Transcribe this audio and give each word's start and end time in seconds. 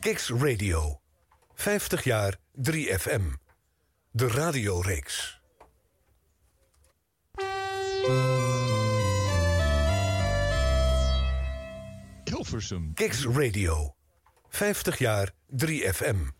Kicks 0.00 0.28
Radio. 0.28 1.00
50 1.54 2.04
jaar 2.04 2.36
3FM. 2.62 3.22
De 4.10 4.28
radioreeks. 4.28 5.40
Hilversum. 12.24 12.94
Kicks 12.94 13.24
Radio. 13.24 13.94
50 14.48 14.98
jaar 14.98 15.30
3FM. 15.56 16.39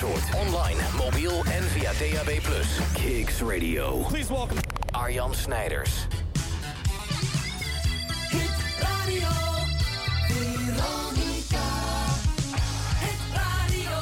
Nergens 0.00 0.22
anders 0.24 0.30
hoort. 0.32 0.46
Online, 0.46 0.80
mobiel 0.96 1.44
en 1.44 1.62
via 1.62 1.92
DAB+. 1.92 2.40
Kicks 2.92 3.40
Radio. 3.40 3.96
Please 4.08 4.32
welcome. 4.32 4.60
Arjan 4.90 5.34
Snijders. 5.34 6.06
Hit 8.30 8.50
Radio. 8.78 9.28
Veronica. 10.28 11.66
Hit 12.98 13.20
Radio. 13.34 13.98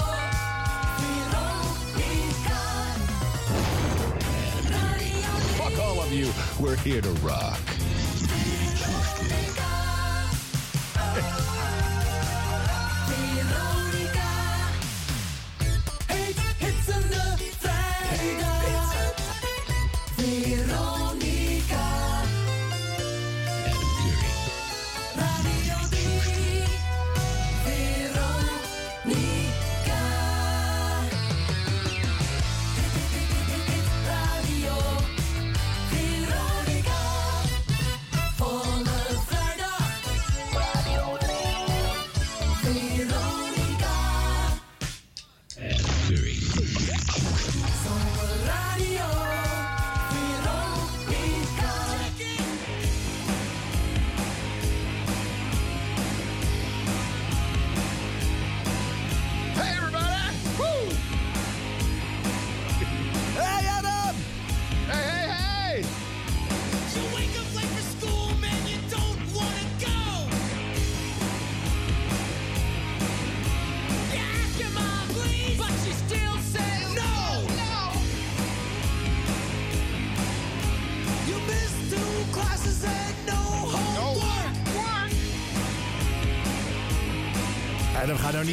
Veronica. 1.00 2.60
Radio 4.70 5.30
Fuck 5.56 5.78
all 5.78 5.98
of 5.98 6.12
you. 6.12 6.28
We're 6.58 6.76
here 6.76 7.00
to 7.00 7.10
rock. 7.10 7.67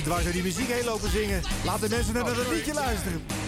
Dwars 0.05 0.23
door 0.23 0.33
die 0.33 0.43
muziek 0.43 0.69
heen 0.69 0.85
lopen 0.85 1.09
zingen. 1.09 1.41
Laat 1.65 1.81
de 1.81 1.89
mensen 1.89 2.13
naar 2.13 2.23
dat 2.23 2.51
liedje 2.51 2.73
luisteren. 2.73 3.44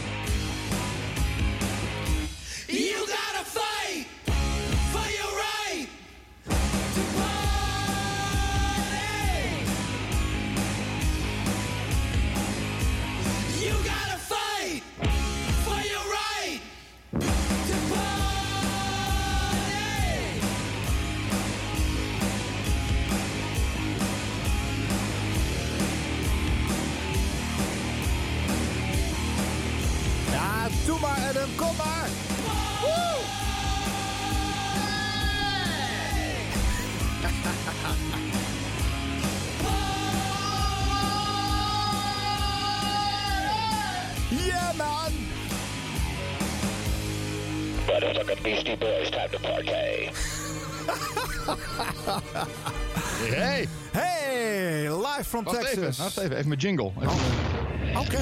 From 55.43 55.53
Wacht 55.53 55.65
even, 55.67 55.81
Texas. 55.83 55.97
wacht 55.97 56.17
even, 56.17 56.35
even 56.35 56.47
mijn 56.47 56.59
jingle. 56.59 56.91
Even- 57.01 57.99
Oké. 57.99 58.17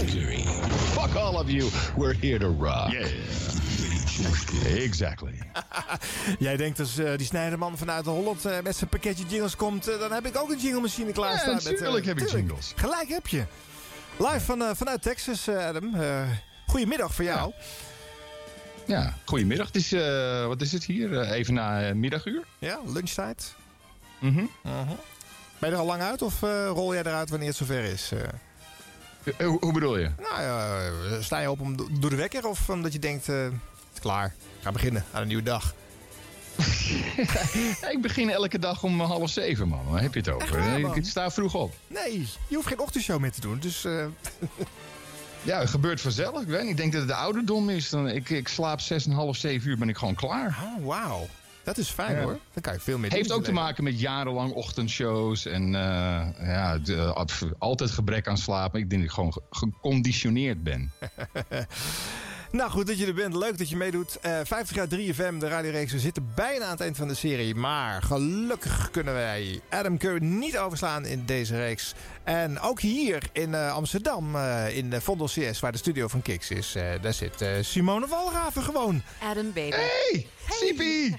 Fuck 0.75 1.15
all 1.15 1.35
of 1.35 1.49
you. 1.49 1.69
We're 1.97 2.15
here 2.21 2.39
to 2.39 2.55
rock. 2.59 2.91
Yeah. 2.91 3.07
Exactly. 4.83 5.33
Jij 6.39 6.57
denkt 6.57 6.79
als 6.79 6.97
eh, 6.97 7.17
die 7.17 7.25
Snijderman 7.25 7.77
vanuit 7.77 8.05
Holland 8.05 8.45
eh, 8.45 8.59
met 8.63 8.75
zijn 8.75 8.89
pakketje 8.89 9.23
jingles 9.27 9.55
komt... 9.55 9.87
eh, 9.87 9.99
dan 9.99 10.11
heb 10.11 10.25
ik 10.25 10.37
ook 10.37 10.49
een 10.51 10.59
jingle-machine 10.59 11.11
klaarstaan. 11.11 11.49
Ja, 11.49 11.55
met, 11.55 11.67
eh, 11.67 11.77
tuurlijk 11.77 12.05
heb 12.05 12.17
ik 12.17 12.23
tuurlijk. 12.23 12.45
jingles. 12.47 12.73
Gelijk 12.75 13.07
heb 13.09 13.27
je. 13.27 13.43
Live 14.17 14.39
van, 14.39 14.61
eh, 14.61 14.69
vanuit 14.75 15.01
Texas, 15.01 15.49
Adam. 15.49 15.95
Eh 15.95 16.21
goedemiddag 16.67 17.13
voor 17.13 17.25
jou. 17.25 17.51
Ja, 18.85 19.17
goedemiddag. 19.25 19.67
Het 19.67 19.75
is, 19.75 19.91
eh, 19.91 20.45
wat 20.47 20.61
is 20.61 20.71
het 20.71 20.83
hier? 20.85 21.21
Even 21.31 21.53
na 21.53 21.93
middaguur. 21.93 22.43
Ja, 22.59 22.79
lunchtijd. 22.93 23.53
Mhm. 24.19 24.43
Ben 25.59 25.69
je 25.69 25.75
er 25.75 25.81
al 25.81 25.87
lang 25.87 26.01
uit 26.01 26.21
of 26.21 26.43
eh, 26.43 26.67
rol 26.73 26.93
jij 26.93 27.03
eruit 27.03 27.29
wanneer 27.29 27.47
het 27.47 27.57
zover 27.57 27.83
is? 27.83 28.11
eh? 28.11 28.19
Eh, 29.37 29.47
hoe, 29.59 29.73
bedoel 29.73 29.97
je? 29.97 30.09
nou 30.19 31.23
sta 31.23 31.39
je 31.39 31.51
op 31.51 31.59
om 31.59 31.77
do- 31.77 31.87
door 31.91 32.09
de 32.09 32.15
wekker 32.15 32.47
of 32.47 32.69
omdat 32.69 32.93
je 32.93 32.99
denkt... 32.99 33.27
het 33.27 33.51
is 33.93 33.99
klaar, 33.99 34.33
ga 34.61 34.71
beginnen 34.71 35.05
aan 35.11 35.21
een 35.21 35.27
nieuwe 35.27 35.43
dag. 35.43 35.73
Ik 37.93 37.97
begin 38.01 38.29
elke 38.29 38.59
dag 38.59 38.83
om 38.83 39.01
half 39.01 39.29
zeven, 39.29 39.67
man. 39.67 39.85
Waar 39.89 40.01
heb 40.01 40.13
je 40.13 40.19
het 40.19 40.29
over? 40.29 40.81
Waar, 40.81 40.97
ik 40.97 41.05
sta 41.05 41.31
vroeg 41.31 41.53
op. 41.55 41.73
Nee, 41.87 42.27
je 42.47 42.55
hoeft 42.55 42.67
geen 42.67 42.79
ochtendshow 42.79 43.19
meer 43.19 43.31
te 43.31 43.41
doen. 43.41 43.59
Dus 43.59 43.81
Ja, 45.41 45.59
het 45.59 45.69
gebeurt 45.69 46.01
vanzelf. 46.01 46.41
Ik 46.41 46.47
weet 46.47 46.61
niet. 46.61 46.69
Ik 46.71 46.77
denk 46.77 46.91
dat 46.91 47.01
het 47.01 47.09
de 47.09 47.15
ouderdom 47.15 47.69
is. 47.69 47.89
Dan, 47.89 48.07
ik, 48.07 48.29
ik 48.29 48.47
slaap 48.47 48.79
zes 48.79 49.05
en 49.05 49.11
half, 49.11 49.35
zeven 49.35 49.69
uur 49.69 49.77
ben 49.77 49.89
ik 49.89 49.97
gewoon 49.97 50.15
klaar. 50.15 50.57
oh, 50.77 50.85
wauw. 50.85 51.27
Dat 51.65 51.77
is 51.77 51.89
fijn 51.89 52.15
Ja. 52.15 52.21
hoor. 52.23 52.39
Dan 52.53 52.61
kan 52.61 52.73
je 52.73 52.79
veel 52.79 52.97
meer 52.97 53.11
Heeft 53.11 53.31
ook 53.31 53.43
te 53.43 53.51
maken 53.51 53.83
met 53.83 53.99
jarenlang 53.99 54.51
ochtendshows. 54.51 55.45
En 55.45 55.75
eh, 55.75 56.27
ja, 56.47 56.77
de- 56.77 57.53
altijd 57.57 57.91
gebrek 57.91 58.27
aan 58.27 58.37
slaap. 58.37 58.75
Ik 58.75 58.89
denk 58.89 59.01
dat 59.01 59.09
ik 59.11 59.15
gewoon 59.15 59.33
ge- 59.33 59.41
geconditioneerd 59.49 60.63
ben. 60.63 60.91
Nou, 62.55 62.71
goed 62.71 62.87
dat 62.87 62.97
je 62.99 63.05
er 63.05 63.13
bent. 63.13 63.33
Leuk 63.35 63.57
dat 63.57 63.69
je 63.69 63.75
meedoet. 63.75 64.19
Eh 64.19 64.39
50 64.43 64.75
jaar 64.75 64.87
3FM, 64.87 65.37
de 65.37 65.47
radioreeks. 65.47 65.91
We 65.91 65.99
zitten 65.99 66.31
bijna 66.35 66.65
aan 66.65 66.71
het 66.71 66.81
eind 66.81 66.97
van 66.97 67.07
de 67.07 67.13
serie. 67.13 67.55
Maar 67.55 68.01
gelukkig 68.01 68.91
kunnen 68.91 69.13
wij 69.13 69.61
Adam 69.69 69.97
Curry 69.97 70.23
niet 70.25 70.57
overslaan 70.57 71.05
in 71.05 71.25
deze 71.25 71.57
reeks. 71.57 71.93
En 72.23 72.59
ook 72.59 72.81
hier 72.81 73.23
in 73.31 73.53
eh, 73.53 73.73
Amsterdam, 73.73 74.35
eh, 74.35 74.77
in 74.77 74.89
de 74.89 75.01
Vondel 75.01 75.27
CS, 75.27 75.59
waar 75.59 75.71
de 75.71 75.77
studio 75.77 76.07
van 76.07 76.21
Kiks 76.21 76.49
is. 76.49 76.75
eh, 76.75 76.83
daar 77.01 77.13
zit 77.13 77.41
eh, 77.41 77.49
Simone 77.61 78.07
Walraven 78.07 78.63
gewoon. 78.63 79.01
Adam, 79.21 79.53
baby. 79.53 79.75
Hey, 79.75 80.27
Siepie! 80.49 81.17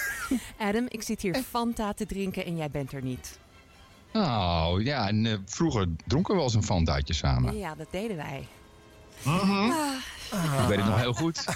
Adam, 0.68 0.86
ik 0.88 1.02
zit 1.02 1.20
hier 1.22 1.42
Fanta 1.50 1.92
te 1.92 2.06
drinken 2.06 2.44
en 2.44 2.56
jij 2.56 2.70
bent 2.70 2.92
er 2.92 3.02
niet. 3.02 3.38
Nou, 4.12 4.84
ja, 4.84 5.08
en 5.08 5.26
eh, 5.26 5.34
vroeger 5.46 5.86
dronken 6.06 6.30
we 6.30 6.36
wel 6.36 6.46
eens 6.46 6.54
een 6.56 6.64
fantaatje 6.64 7.14
samen. 7.14 7.58
Ja, 7.58 7.74
dat 7.74 7.88
deden 7.90 8.16
wij. 8.16 8.46
Ik 10.32 10.68
weet 10.68 10.76
het 10.78 10.86
nog 10.86 10.98
heel 10.98 11.12
goed. 11.12 11.44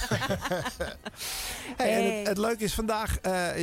Hey, 1.76 1.94
en 1.94 2.19
het, 2.19 2.28
het 2.28 2.38
leuke 2.38 2.64
is 2.64 2.75
vandaag, 2.75 3.19
eh, 3.19 3.56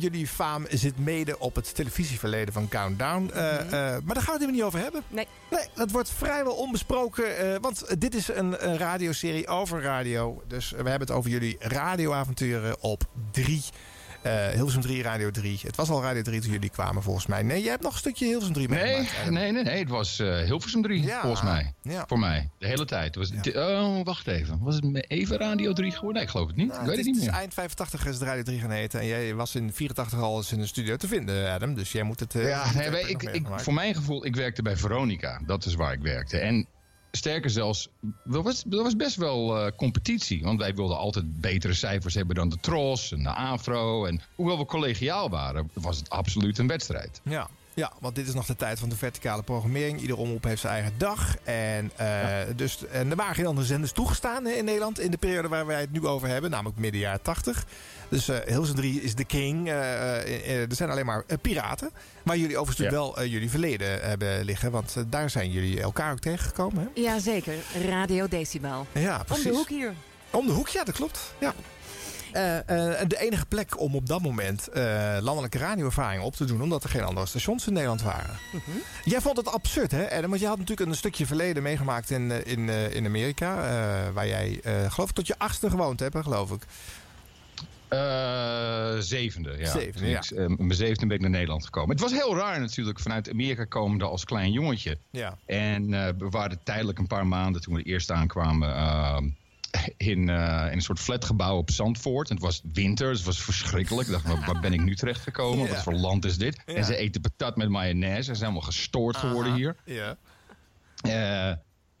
jullie 0.00 0.26
faam 0.26 0.66
zit 0.70 0.98
mede 0.98 1.38
op 1.38 1.54
het 1.54 1.74
televisieverleden 1.74 2.52
van 2.54 2.68
Countdown. 2.68 3.30
Eh, 3.34 3.60
eh, 3.60 3.70
maar 4.04 4.14
daar 4.14 4.22
gaan 4.22 4.24
we 4.24 4.32
het 4.32 4.40
even 4.40 4.52
niet 4.54 4.62
over 4.62 4.78
hebben. 4.78 5.02
Nee. 5.08 5.26
Nee, 5.50 5.66
dat 5.74 5.90
wordt 5.90 6.10
vrijwel 6.10 6.52
onbesproken. 6.54 7.38
eh, 7.38 7.56
want 7.60 8.00
dit 8.00 8.14
is 8.14 8.28
een, 8.28 8.68
een 8.68 8.78
radioserie 8.78 9.46
over 9.48 9.82
radio. 9.82 10.42
Dus 10.46 10.70
we 10.70 10.76
hebben 10.76 11.00
het 11.00 11.10
over 11.10 11.30
jullie 11.30 11.56
radioavonturen 11.60 12.82
op 12.82 13.02
3. 13.30 13.62
Eh 14.22 14.48
Hilversum 14.48 14.80
3, 14.80 15.02
Radio 15.02 15.30
3. 15.30 15.58
Het 15.62 15.76
was 15.76 15.88
al 15.90 16.02
Radio 16.02 16.22
3 16.22 16.40
toen 16.40 16.50
jullie 16.52 16.70
kwamen 16.70 17.02
volgens 17.02 17.26
mij. 17.26 17.42
Nee, 17.42 17.60
jij 17.62 17.70
hebt 17.70 17.82
nog 17.82 17.92
een 17.92 17.98
stukje 17.98 18.24
Hilversum 18.26 18.52
3 18.54 18.68
Nee, 18.68 18.82
meegemaakt. 18.96 19.30
Nee, 19.30 19.52
nee, 19.52 19.62
nee. 19.62 19.78
Het 19.78 19.88
was 19.88 20.18
eh, 20.18 20.38
Hilversum 20.40 20.82
3, 20.82 21.02
Ja. 21.02 21.20
volgens 21.20 21.42
mij. 21.42 21.72
Ja. 21.82 22.04
Voor 22.06 22.18
mij. 22.18 22.48
De 22.58 22.66
hele 22.66 22.84
tijd. 22.84 23.14
Was, 23.16 23.30
Oh, 23.54 24.04
wacht 24.04 24.26
even. 24.26 24.58
Was 24.60 24.74
het 24.74 25.04
even 25.10 25.36
Radio 25.38 25.72
3 25.72 25.90
geworden? 25.90 26.14
Nee, 26.14 26.22
ik 26.22 26.28
geloof 26.30 26.46
het 26.46 26.56
niet. 26.56 26.68
Nou, 26.68 26.80
ik 26.80 26.86
weet 26.86 26.96
het 26.96 27.06
niet 27.06 27.20
meer. 27.20 27.28
eind 27.30 27.54
85 27.54 28.06
is 28.06 28.14
het 28.14 28.22
Radio 28.22 28.42
3 28.42 28.60
gaan 28.60 28.70
heten. 28.70 29.00
En 29.00 29.06
jij 29.06 29.34
was 29.34 29.54
in 29.54 29.72
84 29.72 30.18
al 30.20 30.36
eens 30.36 30.52
in 30.52 30.58
de 30.58 30.66
studio 30.66 30.96
te 30.96 31.08
vinden, 31.08 31.50
Adam. 31.52 31.74
Dus 31.74 31.92
jij 31.92 32.02
moet 32.02 32.20
het... 32.20 32.34
eh, 32.34 32.48
Ja, 32.48 32.72
nee, 32.74 33.08
ik, 33.08 33.22
ik, 33.22 33.46
voor 33.56 33.74
mijn 33.74 33.94
gevoel, 33.94 34.26
ik 34.26 34.36
werkte 34.36 34.62
bij 34.62 34.76
Veronica. 34.76 35.40
Dat 35.46 35.64
is 35.64 35.74
waar 35.74 35.92
ik 35.92 36.00
werkte. 36.02 36.38
En 36.38 36.66
sterker 37.10 37.50
zelfs, 37.50 37.88
er 38.32 38.42
was, 38.42 38.64
er 38.70 38.82
was 38.82 38.96
best 38.96 39.16
wel 39.16 39.58
eh, 39.58 39.72
competitie. 39.76 40.42
Want 40.42 40.58
wij 40.58 40.74
wilden 40.74 40.96
altijd 40.96 41.40
betere 41.40 41.74
cijfers 41.74 42.14
hebben 42.14 42.34
dan 42.34 42.48
de 42.48 42.58
Tros 42.60 43.12
en 43.12 43.22
de 43.22 43.34
Afro. 43.34 44.04
En 44.04 44.20
hoewel 44.34 44.58
we 44.58 44.64
collegiaal 44.64 45.30
waren, 45.30 45.70
was 45.74 45.96
het 45.96 46.10
absoluut 46.10 46.58
een 46.58 46.66
wedstrijd. 46.66 47.20
Ja. 47.24 47.48
Ja, 47.74 47.92
want 48.00 48.14
dit 48.14 48.28
is 48.28 48.34
nog 48.34 48.46
de 48.46 48.56
tijd 48.56 48.78
van 48.78 48.88
de 48.88 48.96
verticale 48.96 49.42
programmering. 49.42 50.00
Ieder 50.00 50.16
omroep 50.16 50.44
heeft 50.44 50.60
zijn 50.60 50.72
eigen 50.72 50.92
dag. 50.98 51.36
En, 51.44 51.90
eh, 51.96 52.38
dus, 52.56 52.86
en 52.86 53.10
er 53.10 53.16
waren 53.16 53.34
geen 53.34 53.46
andere 53.46 53.66
zenders 53.66 53.92
toegestaan 53.92 54.46
in 54.46 54.64
Nederland 54.64 55.00
in 55.00 55.10
de 55.10 55.16
periode 55.16 55.48
waar 55.48 55.66
wij 55.66 55.80
het 55.80 55.92
nu 55.92 56.06
over 56.06 56.28
hebben, 56.28 56.50
namelijk 56.50 56.78
midden 56.78 57.00
jaren 57.00 57.22
80. 57.22 57.66
Dus 58.10 58.28
eh 58.28 58.38
Hilversum 58.46 58.76
3 58.76 59.02
is 59.02 59.14
de 59.14 59.24
king. 59.24 59.68
Eh, 59.68 60.16
eh, 60.16 60.22
eh, 60.24 60.60
er 60.70 60.74
zijn 60.74 60.90
alleen 60.90 61.06
maar 61.06 61.24
piraten. 61.42 61.90
Waar 62.22 62.36
jullie 62.36 62.56
overigens 62.58 62.86
Ja. 62.86 62.92
wel 62.92 63.24
jullie 63.24 63.50
verleden 63.50 64.00
hebben 64.08 64.44
liggen. 64.44 64.70
Want 64.70 64.94
daar 65.06 65.30
zijn 65.30 65.50
jullie 65.50 65.80
elkaar 65.80 66.12
ook 66.12 66.18
tegengekomen. 66.20 66.90
Hè? 66.94 67.00
Jazeker, 67.00 67.54
Radio 67.88 68.28
Decibel. 68.28 68.86
Ja, 68.92 69.16
Om 69.18 69.24
precies. 69.24 69.44
de 69.44 69.50
hoek 69.50 69.68
hier. 69.68 69.94
Om 70.30 70.46
de 70.46 70.52
hoek, 70.52 70.68
ja, 70.68 70.84
dat 70.84 70.94
klopt. 70.94 71.34
Ja. 71.40 71.54
Eh, 72.32 72.56
eh, 72.58 73.08
de 73.08 73.18
enige 73.20 73.46
plek 73.46 73.80
om 73.80 73.94
op 73.94 74.06
dat 74.06 74.22
moment 74.22 74.68
eh, 74.68 75.16
landelijke 75.20 75.58
radioervaring 75.58 76.22
op 76.22 76.34
te 76.36 76.44
doen, 76.44 76.62
omdat 76.62 76.84
er 76.84 76.90
geen 76.90 77.02
andere 77.02 77.26
stations 77.26 77.66
in 77.66 77.72
Nederland 77.72 78.02
waren. 78.02 78.38
Jij 79.04 79.20
vond 79.20 79.36
het 79.36 79.48
absurd, 79.48 79.90
hè, 79.90 80.10
Adam? 80.10 80.28
Want 80.30 80.40
je 80.42 80.46
had 80.46 80.58
natuurlijk 80.58 80.90
een 80.90 80.96
stukje 80.96 81.26
verleden 81.26 81.62
meegemaakt 81.62 82.10
in, 82.10 82.44
in, 82.46 82.68
eh, 82.68 82.94
in 82.94 83.06
Amerika, 83.06 83.56
eh, 83.56 84.12
waar 84.12 84.26
jij, 84.26 84.60
eh, 84.62 84.72
geloof 84.92 85.08
ik, 85.08 85.14
tot 85.14 85.26
je 85.26 85.38
achtste 85.38 85.70
gewoond 85.70 86.00
hebt, 86.00 86.14
hè, 86.14 86.22
geloof 86.22 86.50
ik. 86.50 86.62
Eh, 87.90 88.98
zevende, 88.98 89.56
ja. 89.58 89.70
Zevende, 89.70 89.98
Toen 89.98 90.08
ja. 90.08 90.18
ik, 90.18 90.30
eh, 90.30 90.46
mijn 90.46 90.74
zevende 90.74 91.06
ben 91.06 91.16
ik 91.16 91.20
naar 91.20 91.30
Nederland 91.30 91.64
gekomen. 91.64 91.90
Het 91.90 92.00
was 92.00 92.12
heel 92.12 92.36
raar 92.36 92.60
natuurlijk, 92.60 93.00
vanuit 93.00 93.30
Amerika 93.30 93.64
komende 93.64 94.04
als 94.04 94.24
klein 94.24 94.52
jongetje. 94.52 94.98
Ja. 95.10 95.38
En 95.46 95.94
eh, 95.94 96.12
we 96.18 96.28
waren 96.28 96.62
tijdelijk 96.62 96.98
een 96.98 97.06
paar 97.06 97.26
maanden 97.26 97.62
toen 97.62 97.74
we 97.74 97.82
eerst 97.82 98.10
aankwamen 98.10 98.74
eh, 98.74 99.18
in, 99.96 100.28
in 100.28 100.28
een 100.28 100.80
soort 100.80 101.00
flatgebouw 101.00 101.56
op 101.56 101.70
Zandvoort. 101.70 102.28
En 102.28 102.34
het 102.34 102.44
was 102.44 102.62
winter, 102.72 103.08
dus 103.08 103.16
het 103.16 103.26
was 103.26 103.42
verschrikkelijk. 103.42 104.08
Ik 104.08 104.12
dacht, 104.12 104.26
waar, 104.26 104.44
waar 104.46 104.60
ben 104.60 104.72
ik 104.72 104.82
nu 104.82 104.96
terechtgekomen? 104.96 105.66
Ja. 105.66 105.72
Wat 105.72 105.82
voor 105.82 105.94
land 105.94 106.24
is 106.24 106.38
dit? 106.38 106.62
Ja. 106.66 106.74
En 106.74 106.84
ze 106.84 106.96
eten 106.96 107.20
patat 107.20 107.56
met 107.56 107.68
mayonaise. 107.68 108.22
Ze 108.22 108.34
zijn 108.34 108.38
helemaal 108.38 108.72
gestoord 108.72 109.16
geworden 109.16 109.54
hier. 109.54 109.76
Ja. 109.84 110.16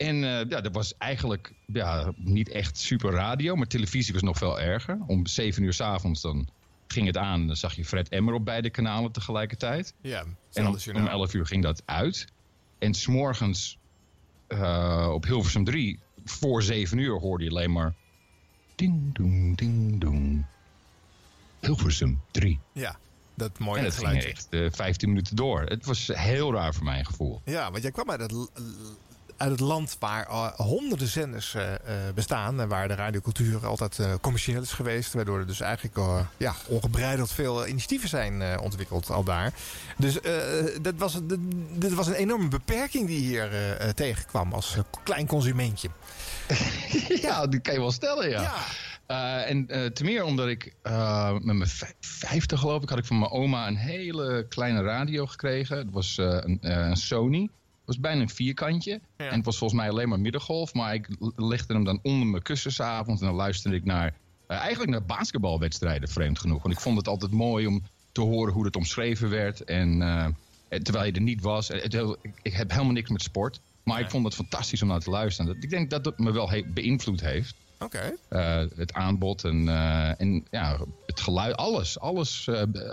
En 0.06 0.24
eh, 0.24 0.48
ja, 0.48 0.60
dat 0.60 0.72
was 0.74 0.94
eigenlijk 0.98 1.52
ja, 1.66 2.12
niet 2.16 2.48
echt 2.48 2.78
super 2.78 3.10
radio, 3.12 3.56
maar 3.56 3.66
televisie 3.66 4.12
was 4.12 4.22
nog 4.22 4.36
veel 4.38 4.60
erger. 4.60 4.98
Om 5.06 5.26
zeven 5.26 5.62
uur 5.62 5.72
s'avonds 5.72 6.20
dan 6.20 6.48
ging 6.86 7.06
het 7.06 7.16
aan 7.16 7.46
dan 7.46 7.56
zag 7.56 7.74
je 7.74 7.84
Fred 7.84 8.08
Emmer 8.08 8.34
op 8.34 8.44
beide 8.44 8.70
kanalen 8.70 9.12
tegelijkertijd. 9.12 9.94
Ja, 10.00 10.24
En 10.52 10.66
om, 10.66 10.76
om 10.94 11.06
11 11.06 11.34
uur 11.34 11.46
ging 11.46 11.62
dat 11.62 11.82
uit. 11.84 12.26
En 12.78 12.94
s'morgens 12.94 13.78
eh 14.46 15.10
op 15.12 15.24
Hilversum 15.24 15.64
3, 15.64 15.98
voor 16.24 16.62
7 16.62 16.98
uur, 16.98 17.18
hoorde 17.18 17.44
je 17.44 17.50
alleen 17.50 17.72
maar... 17.72 17.94
Ding, 18.74 19.14
doeng, 19.14 19.56
ding, 19.56 20.00
doeng. 20.00 20.44
Hilversum 21.60 22.20
3. 22.30 22.58
Ja, 22.72 22.98
dat 23.34 23.58
mooie 23.58 23.78
En 23.78 23.84
dat 23.84 23.94
ging 23.94 24.06
geluidje. 24.06 24.30
echt 24.30 24.46
eh 24.50 24.66
15 24.70 25.08
minuten 25.08 25.36
door. 25.36 25.62
Het 25.62 25.86
was 25.86 26.06
heel 26.12 26.52
raar 26.52 26.74
voor 26.74 26.84
mijn 26.84 27.06
gevoel. 27.06 27.40
Ja, 27.44 27.70
want 27.70 27.82
jij 27.82 27.92
kwam 27.92 28.10
uit 28.10 28.20
het, 28.20 28.32
l- 28.32 28.48
uit 29.40 29.50
het 29.50 29.60
land 29.60 29.96
waar 29.98 30.26
eh, 30.26 30.48
honderden 30.56 31.08
zenders 31.08 31.54
eh, 31.54 31.72
eh, 31.74 31.78
bestaan. 32.14 32.60
En 32.60 32.68
waar 32.68 32.88
de 32.88 32.94
radiocultuur 32.94 33.66
altijd 33.66 34.00
commercieel 34.20 34.62
is 34.62 34.72
geweest. 34.72 35.12
Waardoor 35.12 35.38
er 35.38 35.46
dus 35.46 35.60
eigenlijk 35.60 36.00
ja, 36.36 36.54
ongebreideld 36.66 37.32
veel 37.32 37.66
initiatieven 37.66 38.08
zijn 38.08 38.60
ontwikkeld 38.60 39.10
al 39.10 39.24
daar. 39.24 39.52
Dus 39.96 40.18
dat 40.82 40.94
was, 40.96 41.18
was 41.94 42.06
een 42.06 42.14
enorme 42.14 42.48
beperking 42.48 43.06
die 43.06 43.18
hier 43.18 43.48
tegenkwam 43.94 44.52
als 44.52 44.76
klein 45.02 45.26
consumentje. 45.26 45.88
Ja, 47.22 47.46
die 47.46 47.60
kan 47.60 47.74
je 47.74 47.80
wel 47.80 47.92
stellen, 47.92 48.28
ja. 48.30 48.42
Ja. 49.06 49.44
En 49.44 49.68
eh 49.68 49.86
ten 49.86 50.04
meer 50.04 50.24
omdat 50.24 50.48
ik 50.48 50.74
met 51.32 51.56
mijn 51.56 51.66
vij- 51.68 51.94
vijfde 52.00 52.56
geloof 52.56 52.82
ik 52.82 52.88
had 52.88 52.98
ik 52.98 53.04
van 53.04 53.18
mijn 53.18 53.30
oma 53.30 53.66
een 53.66 53.76
hele 53.76 54.46
kleine 54.48 54.82
radio 54.82 55.26
gekregen. 55.26 55.76
Het 55.76 55.90
was 55.90 56.16
een, 56.16 56.58
een 56.60 56.96
Sony. 56.96 57.48
Het 57.90 57.98
was 58.00 58.10
bijna 58.10 58.20
een 58.22 58.34
vierkantje. 58.34 59.00
Ja. 59.16 59.28
En 59.28 59.36
het 59.36 59.44
was 59.44 59.58
volgens 59.58 59.80
mij 59.80 59.90
alleen 59.90 60.08
maar 60.08 60.20
middengolf. 60.20 60.74
Maar 60.74 60.94
ik 60.94 61.08
legde 61.36 61.74
hem 61.74 61.84
dan 61.84 61.98
onder 62.02 62.26
mijn 62.26 62.42
kussen 62.42 62.72
's 62.72 62.80
avonds 62.80 63.20
En 63.20 63.26
dan 63.26 63.36
luisterde 63.36 63.76
ik 63.76 63.84
naar, 63.84 64.14
eh, 64.46 64.56
eigenlijk 64.56 64.90
naar 64.90 65.04
basketbalwedstrijden, 65.04 66.08
vreemd 66.08 66.38
genoeg. 66.38 66.62
Want 66.62 66.74
ik 66.74 66.80
vond 66.80 66.96
het 66.96 67.08
altijd 67.08 67.32
mooi 67.32 67.66
om 67.66 67.82
te 68.12 68.20
horen 68.20 68.52
hoe 68.52 68.64
het 68.64 68.76
omschreven 68.76 69.30
werd. 69.30 69.64
En 69.64 70.02
eh, 70.02 70.24
eh, 70.68 70.80
terwijl 70.80 71.04
je 71.06 71.12
er 71.12 71.20
niet 71.20 71.40
was. 71.40 71.68
Het- 71.68 71.92
het- 71.92 72.16
ik, 72.42 72.52
heb 72.52 72.70
helemaal 72.70 72.92
niks 72.92 73.10
met 73.10 73.22
sport. 73.22 73.60
Maar 73.82 74.00
ik 74.00 74.10
vond 74.10 74.24
het 74.24 74.34
fantastisch 74.34 74.82
om 74.82 74.88
naar 74.88 75.00
te 75.00 75.10
luisteren. 75.10 75.54
Dat- 75.54 75.64
Ik 75.64 75.70
denk 75.70 75.90
dat 75.90 76.04
het 76.04 76.18
me 76.18 76.32
wel 76.32 76.50
he- 76.50 76.64
beïnvloed 76.66 77.20
heeft. 77.20 77.54
Oké. 77.78 78.12
Eh, 78.28 78.62
het 78.76 78.92
aanbod 78.92 79.44
en, 79.44 79.68
en 80.18 80.46
ja, 80.50 80.78
het 81.06 81.20
geluid, 81.20 81.56
alles. 81.56 81.98
alles 81.98 82.48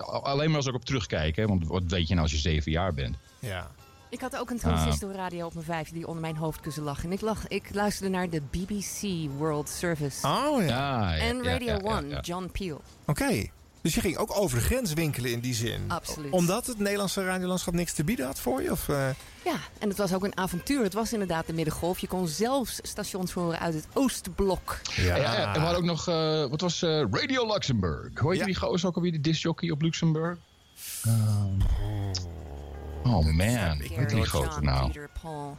alleen 0.05 0.47
maar 0.47 0.55
als 0.57 0.65
ik 0.67 0.73
op 0.73 0.85
terugkijk, 0.85 1.35
hè, 1.35 1.45
want 1.47 1.67
wat 1.67 1.83
weet 1.87 2.07
je 2.07 2.13
nou 2.13 2.21
als 2.21 2.31
je 2.31 2.37
zeven 2.49 2.71
jaar 2.71 2.93
bent? 2.93 3.15
Ja. 3.39 3.71
Ik 4.09 4.21
had 4.21 4.35
ook 4.37 4.49
een 4.49 4.59
transistorradio 4.59 5.45
op 5.45 5.53
mijn 5.53 5.65
vijfde 5.65 5.93
die 5.93 6.07
onder 6.07 6.21
mijn 6.21 6.35
hoofdkussen 6.35 6.83
lag. 6.83 7.03
En 7.03 7.11
ik, 7.11 7.21
lag, 7.21 7.47
ik 7.47 7.69
luisterde 7.73 8.09
naar 8.09 8.29
de 8.29 8.41
BBC 8.51 9.29
World 9.37 9.69
Service. 9.69 10.27
Oh 10.27 10.61
ja. 10.61 10.67
Ja, 10.67 11.13
ja, 11.13 11.21
en 11.21 11.43
Radio 11.43 11.67
ja, 11.67 11.79
ja, 11.83 11.97
One, 11.97 12.07
ja. 12.07 12.19
John 12.19 12.49
Peel. 12.51 12.81
Oké. 13.05 13.45
Dus 13.81 13.95
je 13.95 14.01
ging 14.01 14.17
ook 14.17 14.37
over 14.39 14.57
de 14.57 14.63
grens 14.63 14.93
winkelen 14.93 15.31
in 15.31 15.39
die 15.39 15.53
zin. 15.53 15.81
Absoluut. 15.91 16.31
Omdat 16.31 16.65
het 16.67 16.79
Nederlandse 16.79 17.25
radiolandschap 17.25 17.73
niks 17.73 17.93
te 17.93 18.03
bieden 18.03 18.25
had 18.25 18.39
voor 18.39 18.61
je? 18.61 18.71
Of, 18.71 18.89
eh? 18.89 19.09
Ja, 19.45 19.55
en 19.79 19.89
het 19.89 19.97
was 19.97 20.13
ook 20.13 20.23
een 20.23 20.37
avontuur. 20.37 20.83
Het 20.83 20.93
was 20.93 21.13
inderdaad 21.13 21.47
de 21.47 21.53
middengolf. 21.53 21.99
Je 21.99 22.07
kon 22.07 22.27
zelfs 22.27 22.79
stations 22.81 23.31
horen 23.31 23.59
uit 23.59 23.73
het 23.73 23.87
Oostblok. 23.93 24.79
Ja. 24.95 25.03
Ja, 25.03 25.15
ja, 25.17 25.45
en 25.47 25.53
we 25.53 25.59
hadden 25.59 25.77
ook 25.77 25.85
nog, 25.85 26.07
eh, 26.07 26.45
wat 26.49 26.61
was 26.61 26.81
eh, 26.81 26.89
Radio 27.11 27.47
Luxemburg. 27.53 28.19
Hoe 28.19 28.29
heet 28.31 28.39
Ja. 28.39 28.45
die 28.45 28.55
gozer 28.55 28.87
ook 28.89 28.95
alweer, 28.95 29.11
de 29.11 29.21
discjockey 29.21 29.69
op 29.69 29.81
Luxemburg? 29.81 30.37
Ehm, 31.03 31.59
oh 33.03 33.25
man, 33.25 33.77
hoe 33.77 33.97
heet 33.97 34.09
die 34.09 34.23
John, 34.23 34.65
nou? 34.65 34.91
Paul, 35.21 35.57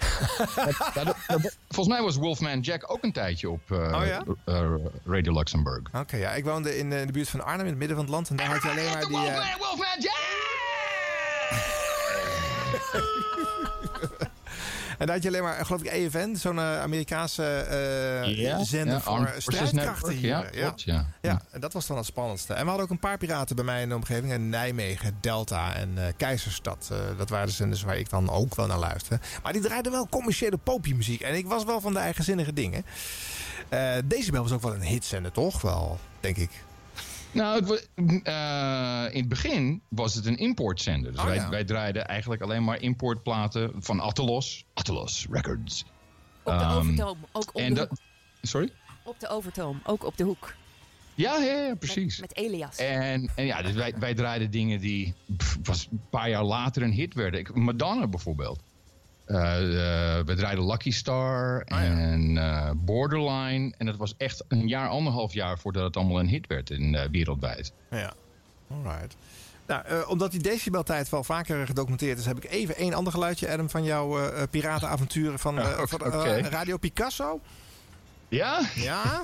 volgens 1.68 1.88
mij 1.88 2.02
was 2.02 2.16
Wolfman 2.16 2.60
Jack 2.60 2.92
ook 2.92 3.02
een 3.02 3.12
tijdje 3.12 3.50
op 3.50 3.70
Oh 3.70 4.02
ja? 4.04 4.22
eh, 4.44 4.70
Radio 5.04 5.32
Luxemburg. 5.32 5.82
Oké, 5.92 6.16
ja. 6.16 6.30
Ik 6.30 6.44
woonde 6.44 6.78
in, 6.78 6.92
eh, 6.92 7.06
de 7.06 7.12
buurt 7.12 7.28
van 7.28 7.44
Arnhem, 7.44 7.60
in 7.60 7.66
het 7.66 7.78
midden 7.78 7.96
van 7.96 8.04
het 8.04 8.14
land. 8.14 8.30
En 8.30 8.36
daar 8.36 8.46
had 8.46 8.62
je 8.62 8.70
alleen 8.70 8.90
maar 8.92 9.06
die... 9.06 9.16
Wolfman, 9.16 9.58
Wolfman 9.58 10.00
Jack! 10.00 10.18
en 15.00 15.06
daar 15.06 15.14
had 15.14 15.22
je 15.22 15.28
alleen 15.28 15.42
maar, 15.42 15.56
eh, 15.56 15.64
geloof 15.66 15.82
ik, 15.82 15.90
EFN. 15.90 16.34
Zo'n 16.34 16.58
eh, 16.58 16.80
Amerikaanse 16.80 17.44
eh, 17.44 18.58
zender 18.62 19.00
voor 19.00 19.28
Forces 19.38 19.68
strijdkrachten 19.68 20.12
hier. 20.12 20.28
Ja, 20.28 20.42
klopt, 20.42 20.82
ja. 20.82 21.06
Ja, 21.20 21.42
en 21.50 21.60
dat 21.60 21.72
was 21.72 21.86
dan 21.86 21.96
het 21.96 22.06
spannendste. 22.06 22.54
En 22.54 22.60
we 22.60 22.66
hadden 22.66 22.84
ook 22.84 22.90
een 22.90 22.98
paar 22.98 23.18
piraten 23.18 23.56
bij 23.56 23.64
mij 23.64 23.82
in 23.82 23.88
de 23.88 23.94
omgeving. 23.94 24.32
In 24.32 24.48
Nijmegen, 24.48 25.16
Delta 25.20 25.74
en 25.74 25.90
eh, 25.96 26.12
Keizerstad. 26.16 26.88
Eh, 26.92 26.98
dat 27.18 27.28
waren 27.28 27.46
de 27.46 27.52
zenders 27.52 27.82
waar 27.82 27.98
ik 27.98 28.10
dan 28.10 28.30
ook 28.30 28.54
wel 28.54 28.66
naar 28.66 28.78
luisterde. 28.78 29.24
Maar 29.42 29.52
die 29.52 29.62
draaiden 29.62 29.92
wel 29.92 30.08
commerciële 30.08 30.56
popiemuziek. 30.56 31.20
En 31.20 31.34
ik 31.34 31.46
was 31.46 31.64
wel 31.64 31.80
van 31.80 31.92
de 31.92 31.98
eigenzinnige 31.98 32.52
dingen. 32.52 32.84
Eh, 33.68 33.92
Decibel 34.04 34.42
was 34.42 34.52
ook 34.52 34.62
wel 34.62 34.74
een 34.74 34.82
hitzender, 34.82 35.32
toch? 35.32 35.60
Wel, 35.60 35.98
denk 36.20 36.36
ik. 36.36 36.50
Nou, 37.32 37.64
het 37.64 37.88
eh, 38.22 39.14
in 39.14 39.20
het 39.20 39.28
begin 39.28 39.82
was 39.88 40.14
het 40.14 40.26
een 40.26 40.36
importzender. 40.36 41.10
Dus 41.10 41.20
Oh, 41.20 41.26
wij, 41.26 41.34
ja. 41.34 41.48
wij 41.48 41.64
draaiden 41.64 42.06
eigenlijk 42.06 42.42
alleen 42.42 42.64
maar 42.64 42.80
importplaten 42.82 43.72
van 43.78 44.00
Atelos. 44.00 44.64
Atelos 44.74 45.26
Records. 45.30 45.84
Op 46.42 46.52
de 46.58 46.64
Ehm, 46.64 46.76
overtoom, 46.76 47.18
ook 47.32 47.48
op 47.52 47.60
En 47.60 47.74
de 47.74 47.80
hoek. 47.80 47.98
Sorry? 48.42 48.72
Op 49.04 49.20
de 49.20 49.28
overtoom, 49.28 49.80
ook 49.84 50.04
op 50.04 50.16
de 50.16 50.24
hoek. 50.24 50.54
Ja, 51.14 51.36
ja, 51.36 51.74
precies. 51.74 52.20
Met, 52.20 52.36
Elias. 52.36 52.76
En, 52.76 53.30
en 53.34 53.44
ja, 53.44 53.62
dus 53.62 53.74
wij, 53.74 53.94
wij 53.98 54.14
draaiden 54.14 54.50
dingen 54.50 54.80
die 54.80 55.14
pff, 55.36 55.60
pas 55.62 55.88
een 55.90 56.02
paar 56.10 56.28
jaar 56.28 56.44
later 56.44 56.82
een 56.82 56.92
hit 56.92 57.14
werden. 57.14 57.46
Madonna 57.62 58.06
bijvoorbeeld. 58.06 58.60
Eh, 59.30 60.18
eh, 60.18 60.24
we 60.26 60.34
draaiden 60.34 60.66
Lucky 60.66 60.90
Star 60.90 61.64
Ah, 61.64 61.78
ja. 61.78 61.86
en 61.86 62.38
eh, 62.38 62.70
Borderline. 62.76 63.72
En 63.78 63.86
dat 63.86 63.96
was 63.96 64.14
echt 64.16 64.44
een 64.48 64.68
jaar, 64.68 64.88
anderhalf 64.88 65.32
jaar 65.32 65.58
voordat 65.58 65.84
het 65.84 65.96
allemaal 65.96 66.20
een 66.20 66.28
hit 66.28 66.46
werd 66.46 66.70
in, 66.70 67.08
wereldwijd. 67.10 67.72
Ja. 67.90 68.12
Alright. 68.70 69.16
Nou, 69.66 70.06
omdat 70.06 70.30
die 70.30 70.40
decibeltijd 70.40 71.08
wel 71.08 71.24
vaker 71.24 71.66
gedocumenteerd 71.66 72.18
is, 72.18 72.26
heb 72.26 72.44
ik 72.44 72.50
even 72.50 72.76
één 72.76 72.94
ander 72.94 73.12
geluidje, 73.12 73.50
Adam, 73.52 73.70
van 73.70 73.84
jouw 73.84 74.30
piratenavonturen 74.50 75.38
van, 75.38 75.60
van. 75.88 76.00
Radio 76.48 76.76
Picasso. 76.76 77.40
Ja? 78.30 78.60
Ja? 78.74 79.22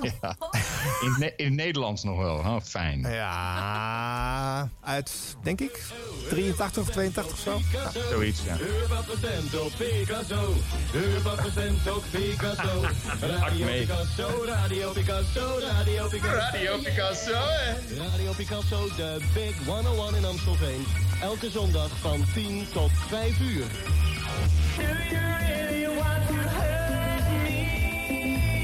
In, 1.01 1.15
Ne- 1.19 1.33
in 1.37 1.45
het 1.45 1.55
Nederlands 1.55 2.03
nog 2.03 2.19
wel. 2.19 2.37
Oh, 2.37 2.57
fijn. 2.63 3.01
Ja, 3.01 4.69
uit, 4.81 5.37
denk 5.43 5.61
ik, 5.61 5.81
83 6.29 6.83
of 6.83 6.91
82 6.91 7.33
of 7.33 7.39
zo. 7.39 7.61
Zoiets, 8.11 8.41
ja. 8.45 8.57
Picasso, 9.77 10.55
Picasso. 12.11 12.81
Radio 13.21 13.65
mee. 13.65 13.81
Picasso, 13.81 14.45
Radio 14.45 14.91
Picasso, 14.93 15.59
Radio 15.61 16.09
Picasso. 16.09 16.35
Radio 16.35 16.79
Picasso, 16.79 17.33
hè? 17.33 17.97
Radio 17.99 18.33
Picasso, 18.33 18.89
de 18.97 19.21
Big 19.35 19.55
101 19.67 20.15
in 20.15 20.25
Amstelveen. 20.25 20.85
Elke 21.23 21.51
zondag 21.51 21.91
van 22.01 22.25
10 22.35 22.67
tot 22.73 22.91
5 23.09 23.41
uur. 23.41 23.67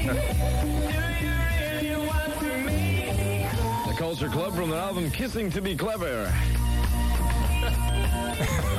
The 3.87 3.93
Culture 3.97 4.27
Club 4.27 4.53
from 4.53 4.69
their 4.69 4.79
album 4.79 5.09
Kissing 5.11 5.49
to 5.51 5.61
Be 5.61 5.77
Clever. 5.77 6.25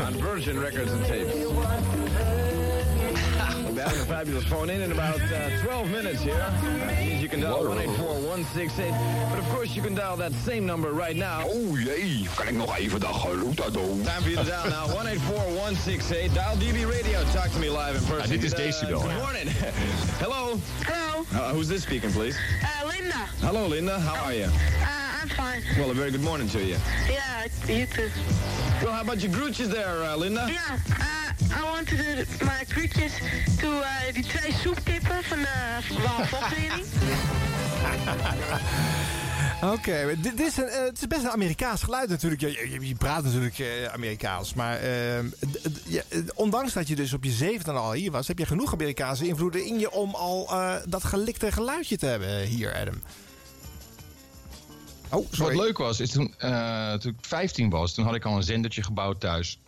On 0.00 0.12
Virgin 0.14 0.61
Records 0.61 0.93
and 0.93 1.02
Tapes. 1.07 2.74
We'll 3.14 3.75
be 3.75 3.80
having 3.80 4.00
a 4.00 4.04
fabulous 4.04 4.44
phone 4.44 4.71
in 4.71 4.80
in 4.83 4.92
about 4.92 5.21
uh, 5.21 5.62
12 5.62 5.90
minutes 5.90 6.23
here. 6.23 6.37
That 6.37 6.99
means 6.99 7.23
you 7.23 7.28
can 7.28 7.40
dial 7.40 7.64
184 7.64 8.21
But 9.30 9.38
of 9.38 9.49
course, 9.54 9.75
you 9.76 9.83
can 9.83 9.94
dial 9.94 10.16
that 10.16 10.33
same 10.44 10.66
number 10.66 10.92
right 10.92 11.16
now. 11.16 11.42
Oh 11.47 11.76
jee, 11.78 12.26
kan 12.37 12.47
ik 12.49 12.54
nog 12.54 12.76
even 12.78 13.00
dat 13.00 13.14
geluid 13.14 13.73
doen? 13.73 14.02
Time 14.02 14.23
for 14.23 14.30
you 14.30 14.37
to 14.37 14.44
dial 14.50 14.68
now 14.68 14.87
184 14.92 16.28
Dial 16.33 16.56
DB 16.59 16.85
Radio. 16.85 17.18
Talk 17.33 17.50
to 17.52 17.59
me 17.59 17.71
live 17.71 17.94
in 17.97 18.04
person. 18.04 18.23
Ah, 18.23 18.28
dit 18.28 18.42
is 18.44 18.52
Uh, 18.52 18.59
Decibel, 18.59 19.00
Good 19.00 19.16
morning. 19.16 19.49
Hello. 20.25 20.59
Hello, 20.85 21.25
Uh, 21.33 21.50
who's 21.52 21.68
this 21.68 21.83
speaking, 21.83 22.12
please? 22.12 22.37
uh, 22.62 22.87
Linda. 22.87 23.26
Hello, 23.40 23.66
Linda. 23.68 23.99
How 24.00 24.25
are 24.25 24.35
you? 24.35 24.49
I'm 25.25 25.31
fine. 25.31 25.62
Well, 25.78 25.90
a 25.90 25.95
very 25.95 26.11
good 26.11 26.23
morning 26.23 26.49
to 26.50 26.59
you. 26.59 26.76
Yeah, 27.09 27.47
you 27.66 27.87
too. 27.87 28.11
Well, 28.83 28.93
how 28.93 29.00
about 29.00 29.23
your 29.23 29.33
groetjes 29.33 29.71
there, 29.71 30.04
uh, 30.04 30.16
Linda? 30.16 30.47
Ja, 30.47 30.75
uh, 31.00 31.59
I 31.59 31.62
want 31.62 31.88
to 31.88 31.97
do 31.97 32.26
my 32.45 32.64
groetjes 32.69 33.12
to 33.61 33.69
uh, 33.69 33.87
die 34.12 34.25
twee 34.25 34.52
soepkippen 34.52 35.23
van 35.23 35.38
de 35.38 35.81
Walvochtlening. 36.02 36.85
Oké, 39.73 40.04
maar 40.04 40.14
dit, 40.21 40.37
dit 40.37 40.47
is 40.47 40.57
een, 40.57 40.69
eh, 40.69 40.85
het 40.85 41.00
is 41.00 41.07
best 41.07 41.23
een 41.23 41.31
Amerikaans 41.31 41.83
geluid 41.83 42.09
natuurlijk. 42.09 42.40
Je, 42.40 42.69
je, 42.71 42.88
je 42.88 42.95
praat 42.95 43.25
natuurlijk 43.25 43.59
eh, 43.59 43.85
Amerikaans, 43.85 44.54
maar 44.54 44.78
ehm, 44.78 45.26
ja, 45.87 46.02
eh, 46.09 46.19
ondanks 46.35 46.73
dat 46.73 46.88
je 46.88 46.95
dus 46.97 47.12
op 47.12 47.25
je 47.25 47.31
zevende 47.31 47.73
al 47.81 47.93
hier 47.93 48.11
was, 48.11 48.28
heb 48.28 48.38
je 48.38 48.47
genoeg 48.47 48.73
Amerikaanse 48.73 49.26
invloeden 49.26 49.64
in 49.66 49.78
je 49.78 49.90
om 49.90 50.14
al 50.14 50.47
eh, 50.50 50.75
dat 50.88 51.04
gelikte 51.04 51.52
geluidje 51.52 51.97
te 51.97 52.07
hebben 52.07 52.43
hier, 52.43 52.75
Adam. 52.75 53.02
Oh, 55.14 55.26
sorry. 55.30 55.56
Wat 55.56 55.64
leuk 55.64 55.78
was, 55.78 56.00
is 56.00 56.11
toen, 56.11 56.35
eh, 56.38 56.92
toen 56.92 57.12
ik 57.12 57.18
15 57.21 57.71
was, 57.71 57.94
toen 57.94 58.04
had 58.04 58.14
ik 58.14 58.25
al 58.25 58.37
een 58.37 58.42
zendertje 58.42 58.83
gebouwd 58.83 59.21
thuis. 59.21 59.59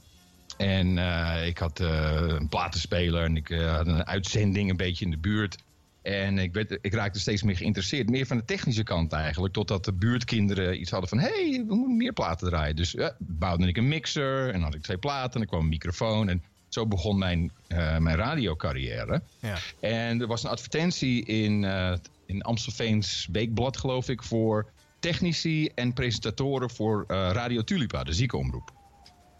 En 0.56 0.98
eh, 0.98 1.46
ik 1.46 1.58
had 1.58 1.80
eh, 1.80 2.24
een 2.26 2.48
platenspeler 2.48 3.24
en 3.24 3.36
ik 3.36 3.48
had 3.48 3.86
een 3.86 4.06
uitzending 4.06 4.70
een 4.70 4.76
beetje 4.76 5.04
in 5.04 5.10
de 5.10 5.18
buurt. 5.18 5.56
En 6.02 6.38
ik, 6.38 6.52
werd, 6.52 6.78
ik 6.80 6.94
raakte 6.94 7.20
steeds 7.20 7.42
meer 7.42 7.56
geïnteresseerd. 7.56 8.10
Meer 8.10 8.26
van 8.26 8.36
de 8.36 8.44
technische 8.44 8.82
kant 8.82 9.12
eigenlijk. 9.12 9.54
Totdat 9.54 9.84
de 9.84 9.92
buurtkinderen 9.92 10.80
iets 10.80 10.90
hadden 10.90 11.08
van... 11.08 11.18
hé, 11.18 11.50
hey, 11.50 11.64
we 11.66 11.74
moeten 11.74 11.96
meer 11.96 12.12
platen 12.12 12.48
draaien. 12.48 12.76
Dus 12.76 12.90
ja, 12.90 13.16
bouwde 13.18 13.66
ik 13.66 13.76
een 13.76 13.88
mixer 13.88 14.46
en 14.46 14.52
dan 14.52 14.62
had 14.62 14.74
ik 14.74 14.82
twee 14.82 14.98
platen. 14.98 15.34
En 15.34 15.40
er 15.40 15.46
kwam 15.46 15.60
een 15.60 15.68
microfoon. 15.68 16.28
En 16.28 16.42
zo 16.68 16.86
begon 16.86 17.18
mijn, 17.18 17.52
eh 17.66 17.98
mijn 17.98 18.16
radiocarrière. 18.16 19.22
Ja. 19.40 19.56
En 19.80 20.20
er 20.20 20.26
was 20.26 20.44
een 20.44 20.50
advertentie 20.50 21.24
in, 21.24 21.64
eh 21.64 21.94
in 22.26 22.42
Amstelveens 22.42 23.28
Weekblad, 23.32 23.76
geloof 23.76 24.08
ik... 24.08 24.22
voor 24.22 24.66
technici 25.06 25.70
en 25.74 25.92
presentatoren 25.92 26.70
voor 26.70 27.04
eh, 27.08 27.30
Radio 27.32 27.62
Tulipa, 27.62 28.04
de 28.04 28.12
ziekenomroep. 28.12 28.72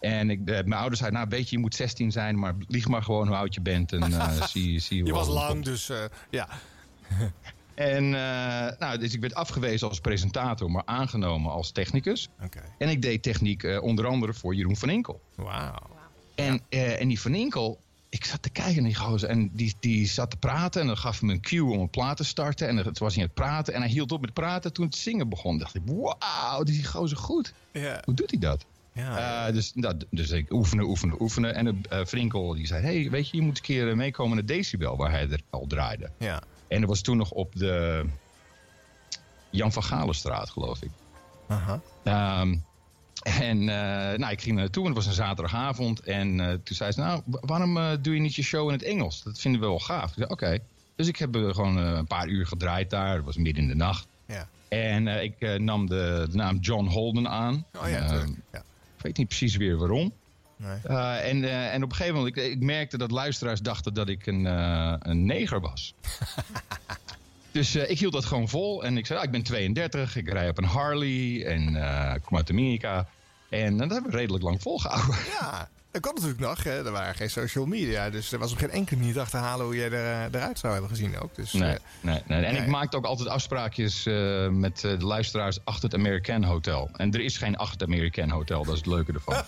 En 0.00 0.30
ik, 0.30 0.38
eh, 0.38 0.44
mijn 0.44 0.72
ouders 0.72 0.98
zeiden, 0.98 1.20
nou 1.20 1.30
weet 1.30 1.48
je, 1.48 1.56
je 1.56 1.62
moet 1.62 1.74
16 1.74 2.12
zijn... 2.12 2.38
maar 2.38 2.54
lieg 2.68 2.88
maar 2.88 3.02
gewoon 3.02 3.26
hoe 3.26 3.36
oud 3.36 3.54
je 3.54 3.60
bent 3.60 3.92
en 3.92 4.02
eh, 4.02 4.42
zie, 4.52 4.78
zie 4.78 5.04
Je 5.04 5.12
was 5.12 5.28
lang, 5.28 5.48
komt. 5.48 5.64
dus 5.64 5.90
ja. 6.30 6.48
En 7.74 8.10
nou, 8.78 8.98
dus 8.98 9.14
ik 9.14 9.20
werd 9.20 9.34
afgewezen 9.34 9.88
als 9.88 10.00
presentator, 10.00 10.70
maar 10.70 10.82
aangenomen 10.84 11.52
als 11.52 11.72
technicus. 11.72 12.28
Oké. 12.42 12.62
En 12.78 12.88
ik 12.88 13.02
deed 13.02 13.22
techniek 13.22 13.78
onder 13.80 14.06
andere 14.06 14.34
voor 14.34 14.54
Jeroen 14.54 14.76
van 14.76 14.90
Inkel. 14.90 15.20
Wauw. 15.34 15.90
En, 16.34 16.60
en 16.68 17.08
die 17.08 17.20
van 17.20 17.34
Inkel, 17.34 17.80
ik 18.16 18.24
zat 18.24 18.42
te 18.42 18.50
kijken 18.50 18.82
naar 18.82 18.90
die 18.92 19.00
gozer 19.00 19.28
en 19.28 19.50
die, 19.52 19.74
die 19.80 20.06
zat 20.06 20.30
te 20.30 20.36
praten. 20.36 20.80
En 20.80 20.86
dan 20.86 20.96
gaf 20.96 21.22
me 21.22 21.32
een 21.32 21.40
cue 21.40 21.70
om 21.72 21.80
een 21.80 21.90
plaat 21.90 22.16
te 22.16 22.24
starten. 22.24 22.68
En 22.68 22.82
toen 22.82 22.92
was 22.98 23.14
hij 23.14 23.22
aan 23.22 23.28
het 23.28 23.34
praten 23.34 23.74
en 23.74 23.80
hij 23.80 23.90
hield 23.90 24.12
op 24.12 24.20
met 24.20 24.32
praten 24.32 24.72
toen 24.72 24.84
het 24.84 24.96
zingen 24.96 25.28
begon. 25.28 25.58
dacht 25.58 25.74
ik, 25.74 25.82
wauw, 25.84 26.62
die 26.62 26.84
gozer 26.84 27.16
goed. 27.16 27.52
Ja. 27.72 28.00
Hoe 28.04 28.14
doet 28.14 28.30
hij 28.30 28.40
dat? 28.40 28.64
Ja. 28.92 29.46
Eh, 29.46 29.54
dus, 29.54 29.72
nou, 29.74 29.96
dus 30.10 30.30
ik 30.30 30.52
oefenen, 30.52 30.84
oefenen, 30.84 31.20
oefenen. 31.20 31.54
En 31.54 31.82
eh 31.88 32.00
Vrinkel 32.04 32.54
die 32.54 32.66
zei, 32.66 32.82
hey, 32.82 33.10
weet 33.10 33.30
je, 33.30 33.36
je 33.36 33.42
moet 33.42 33.56
een 33.56 33.62
keer 33.62 33.88
eh, 33.88 33.94
meekomen 33.94 34.36
naar 34.36 34.46
Decibel, 34.46 34.96
waar 34.96 35.10
hij 35.10 35.30
er 35.30 35.40
al 35.50 35.66
draaide. 35.66 36.10
ja. 36.18 36.42
En 36.68 36.80
dat 36.80 36.88
was 36.88 37.00
toen 37.00 37.16
nog 37.16 37.30
op 37.30 37.56
de 37.56 38.04
Jan 39.50 39.72
van 39.72 39.82
Galenstraat, 39.82 40.50
geloof 40.50 40.82
ik. 40.82 40.90
Aha. 41.46 41.80
Ehm, 42.02 42.56
en 43.26 43.60
eh, 43.60 44.18
nou, 44.18 44.32
ik 44.32 44.40
ging 44.40 44.54
er 44.56 44.62
naartoe 44.62 44.82
en 44.82 44.88
het 44.88 44.96
was 44.98 45.06
een 45.06 45.12
zaterdagavond. 45.24 46.00
En 46.00 46.40
eh, 46.40 46.48
toen 46.64 46.76
zei 46.76 46.92
ze, 46.92 47.00
nou, 47.00 47.22
wa- 47.24 47.40
waarom 47.42 47.76
eh, 47.76 47.90
doe 48.00 48.14
je 48.14 48.20
niet 48.20 48.34
je 48.34 48.42
show 48.42 48.66
in 48.66 48.72
het 48.72 48.82
Engels? 48.82 49.22
Dat 49.22 49.38
vinden 49.40 49.60
we 49.60 49.66
wel 49.66 49.78
gaaf. 49.78 50.08
Ik 50.08 50.14
zei, 50.16 50.28
oké. 50.28 50.58
Dus 50.96 51.06
ik 51.08 51.16
heb 51.16 51.34
gewoon 51.34 51.76
een 51.76 52.06
paar 52.06 52.28
uur 52.28 52.46
gedraaid 52.46 52.90
daar. 52.90 53.14
Het 53.16 53.24
was 53.24 53.36
midden 53.36 53.62
in 53.62 53.68
de 53.68 53.74
nacht. 53.74 54.06
Ja. 54.26 54.48
En 54.68 55.08
ik 55.08 55.58
nam 55.58 55.86
de, 55.86 56.26
de 56.30 56.36
naam 56.36 56.58
John 56.58 56.86
Holden 56.86 57.28
aan. 57.28 57.64
Oh 57.82 57.88
ja, 57.88 58.12
ik 58.96 59.02
weet 59.02 59.16
niet 59.16 59.28
precies 59.28 59.56
weer 59.56 59.76
waarom. 59.76 60.12
Nee. 60.56 60.76
En, 61.18 61.70
en 61.70 61.82
op 61.82 61.90
een 61.90 61.96
gegeven 61.96 62.16
moment, 62.18 62.36
ik, 62.36 62.44
ik 62.44 62.60
merkte 62.60 62.98
dat 62.98 63.10
luisteraars 63.10 63.60
dachten 63.60 63.94
dat 63.94 64.08
ik 64.08 64.26
een, 64.26 64.44
een 65.10 65.24
neger 65.26 65.60
was. 65.60 65.94
dus 67.52 67.74
ik 67.76 67.98
hield 67.98 68.12
dat 68.12 68.24
gewoon 68.24 68.48
vol. 68.48 68.84
En 68.84 68.96
ik 68.96 69.06
zei, 69.06 69.18
ah, 69.18 69.24
ik 69.24 69.30
ben 69.30 69.42
32, 69.42 70.16
ik 70.16 70.28
rij 70.30 70.48
op 70.48 70.58
een 70.58 70.64
Harley 70.64 71.44
en 71.44 71.76
ik 72.14 72.22
kom 72.22 72.36
uit 72.36 72.50
Amerika. 72.50 73.08
En 73.48 73.76
dat 73.76 73.90
hebben 73.90 74.10
we 74.10 74.16
redelijk 74.16 74.44
lang 74.44 74.62
volgehouden. 74.62 75.16
Ja, 75.40 75.68
dat 75.90 76.02
kon 76.02 76.14
natuurlijk 76.14 76.40
nog. 76.40 76.64
Hè. 76.64 76.84
Er 76.84 76.92
waren 76.92 77.14
geen 77.14 77.30
social 77.30 77.66
media. 77.66 78.10
Dus 78.10 78.32
er 78.32 78.38
was 78.38 78.52
op 78.52 78.58
geen 78.58 78.70
enkele 78.70 78.98
manier 78.98 79.14
te 79.14 79.20
achterhalen 79.20 79.66
hoe 79.66 79.76
jij 79.76 79.90
er, 79.90 80.26
eh, 80.26 80.40
eruit 80.40 80.58
zou 80.58 80.72
hebben 80.72 80.90
gezien 80.90 81.18
ook. 81.20 81.34
Dus, 81.34 81.52
Nee, 81.52 81.72
eh, 81.72 81.78
nee, 82.00 82.22
nee. 82.26 82.44
En 82.44 82.52
nee. 82.52 82.62
ik 82.62 82.68
maakte 82.68 82.96
ook 82.96 83.04
altijd 83.04 83.28
afspraakjes 83.28 84.06
eh, 84.06 84.48
met 84.48 84.84
eh, 84.84 84.98
de 84.98 85.06
luisteraars 85.06 85.58
achter 85.64 85.84
het 85.90 85.98
American 85.98 86.44
Hotel. 86.44 86.90
En 86.96 87.12
er 87.12 87.20
is 87.20 87.36
geen 87.36 87.56
achter 87.56 87.80
het 87.80 87.88
American 87.88 88.30
Hotel, 88.30 88.64
dat 88.64 88.72
is 88.72 88.78
het 88.78 88.88
leuke 88.88 89.12
ervan. 89.12 89.34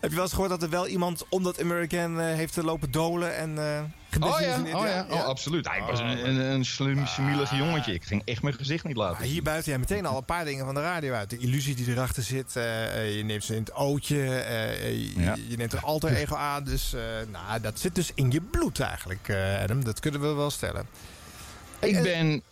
heb 0.00 0.10
je 0.10 0.16
wel 0.16 0.22
eens 0.22 0.32
gehoord 0.32 0.50
dat 0.50 0.62
er 0.62 0.70
wel 0.70 0.86
iemand 0.86 1.24
om 1.28 1.42
dat 1.42 1.60
American 1.60 2.20
eh, 2.20 2.34
heeft 2.34 2.56
lopen 2.56 2.90
dolen 2.90 3.36
en 3.36 3.58
eh 3.58 3.82
Oh 4.20 4.28
ja, 4.28 4.34
gedesillusioneerd- 4.36 4.76
oh 4.76 4.86
ja, 4.86 5.06
oh, 5.20 5.24
absoluut. 5.24 5.66
Ah, 5.68 5.76
ik 5.76 5.82
was 5.82 5.98
een, 6.00 6.28
een, 6.28 6.36
een 6.40 6.64
slim, 6.64 7.06
smielig 7.06 7.56
jongetje. 7.56 7.92
Ik 7.94 8.04
ging 8.04 8.22
echt 8.24 8.42
mijn 8.42 8.54
gezicht 8.54 8.84
niet 8.84 8.96
laten 8.96 9.22
zien. 9.22 9.32
hier 9.32 9.42
buiten 9.42 9.70
jij 9.70 9.78
meteen 9.78 10.06
al 10.06 10.16
een 10.16 10.24
paar 10.24 10.44
dingen 10.44 10.64
van 10.64 10.74
de 10.74 10.80
radio 10.80 11.12
uit. 11.12 11.30
De 11.30 11.38
illusie 11.38 11.74
die 11.74 11.90
erachter 11.90 12.22
zit. 12.22 12.56
eh, 12.56 12.84
eh, 12.96 13.16
je 13.16 13.24
neemt 13.24 13.44
ze 13.44 13.54
in 13.54 13.60
het 13.62 13.74
ootje. 13.74 14.34
eh, 14.34 14.90
je, 14.92 15.20
Ja. 15.20 15.36
je 15.48 15.56
neemt 15.56 15.72
er 15.72 15.80
alter 15.80 16.12
ego 16.16 16.34
aan. 16.36 16.64
Dus 16.64 16.94
nou, 17.30 17.60
dat 17.60 17.78
zit 17.80 17.94
dus 17.94 18.10
in 18.14 18.30
je 18.30 18.40
bloed 18.40 18.80
eigenlijk, 18.80 19.30
Adam. 19.62 19.84
Dat 19.84 20.00
kunnen 20.00 20.20
we 20.20 20.32
wel 20.32 20.50
stellen. 20.50 20.86
Ik 21.80 22.02
ben 22.02 22.42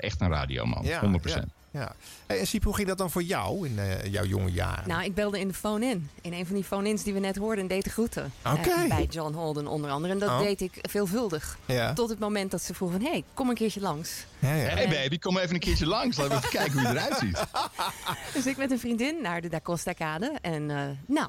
echt 0.00 0.20
een 0.20 0.28
radioman, 0.30 0.84
Ja, 0.84 1.00
100%. 1.00 1.44
Ja. 1.72 1.92
Hey, 2.26 2.38
en 2.38 2.46
Siep, 2.46 2.64
hoe 2.64 2.74
ging 2.74 2.88
dat 2.88 2.98
dan 2.98 3.10
voor 3.10 3.22
jou 3.22 3.66
in 3.68 3.78
eh, 3.78 4.04
jouw 4.12 4.24
jonge 4.24 4.50
jaren? 4.50 4.88
Nou, 4.88 5.04
ik 5.04 5.14
belde 5.14 5.40
in 5.40 5.48
de 5.48 5.54
phone-in. 5.54 6.10
In 6.20 6.32
een 6.32 6.46
van 6.46 6.54
die 6.54 6.64
phone-ins 6.64 7.02
die 7.02 7.12
we 7.12 7.20
net 7.20 7.36
hoorden 7.36 7.62
en 7.62 7.68
deed 7.68 7.84
de 7.84 7.90
groeten. 7.90 8.32
Oké. 8.46 8.70
Eh, 8.70 8.88
bij 8.88 9.04
John 9.10 9.34
Holden 9.34 9.66
onder 9.66 9.90
andere. 9.90 10.12
En 10.12 10.18
dat 10.18 10.28
Oh. 10.28 10.38
deed 10.40 10.60
ik 10.60 10.78
veelvuldig. 10.82 11.58
Ja. 11.66 11.92
Tot 11.92 12.08
het 12.08 12.18
moment 12.18 12.50
dat 12.50 12.62
ze 12.62 12.74
vroeg 12.74 12.90
van... 12.90 13.00
hé, 13.00 13.10
hey, 13.10 13.24
kom 13.34 13.48
een 13.48 13.54
keertje 13.54 13.80
langs. 13.80 14.24
Ja, 14.38 14.54
ja. 14.54 14.68
Hey 14.68 14.88
baby, 14.88 15.18
kom 15.18 15.38
even 15.38 15.54
een 15.54 15.60
keertje 15.60 15.86
langs. 15.86 16.16
Laten 16.16 16.32
we 16.32 16.38
even 16.38 16.50
kijken 16.58 16.72
hoe 16.72 16.82
je 16.82 16.88
eruit 16.88 17.18
ziet. 17.18 17.44
Dus 18.34 18.46
ik 18.46 18.56
met 18.56 18.70
een 18.70 18.78
vriendin 18.80 19.16
naar 19.22 19.40
de 19.40 19.48
Da 19.48 19.60
Costa 19.60 19.92
Kade. 19.92 20.32
En 20.40 20.70
eh, 20.70 20.82
nou, 21.06 21.28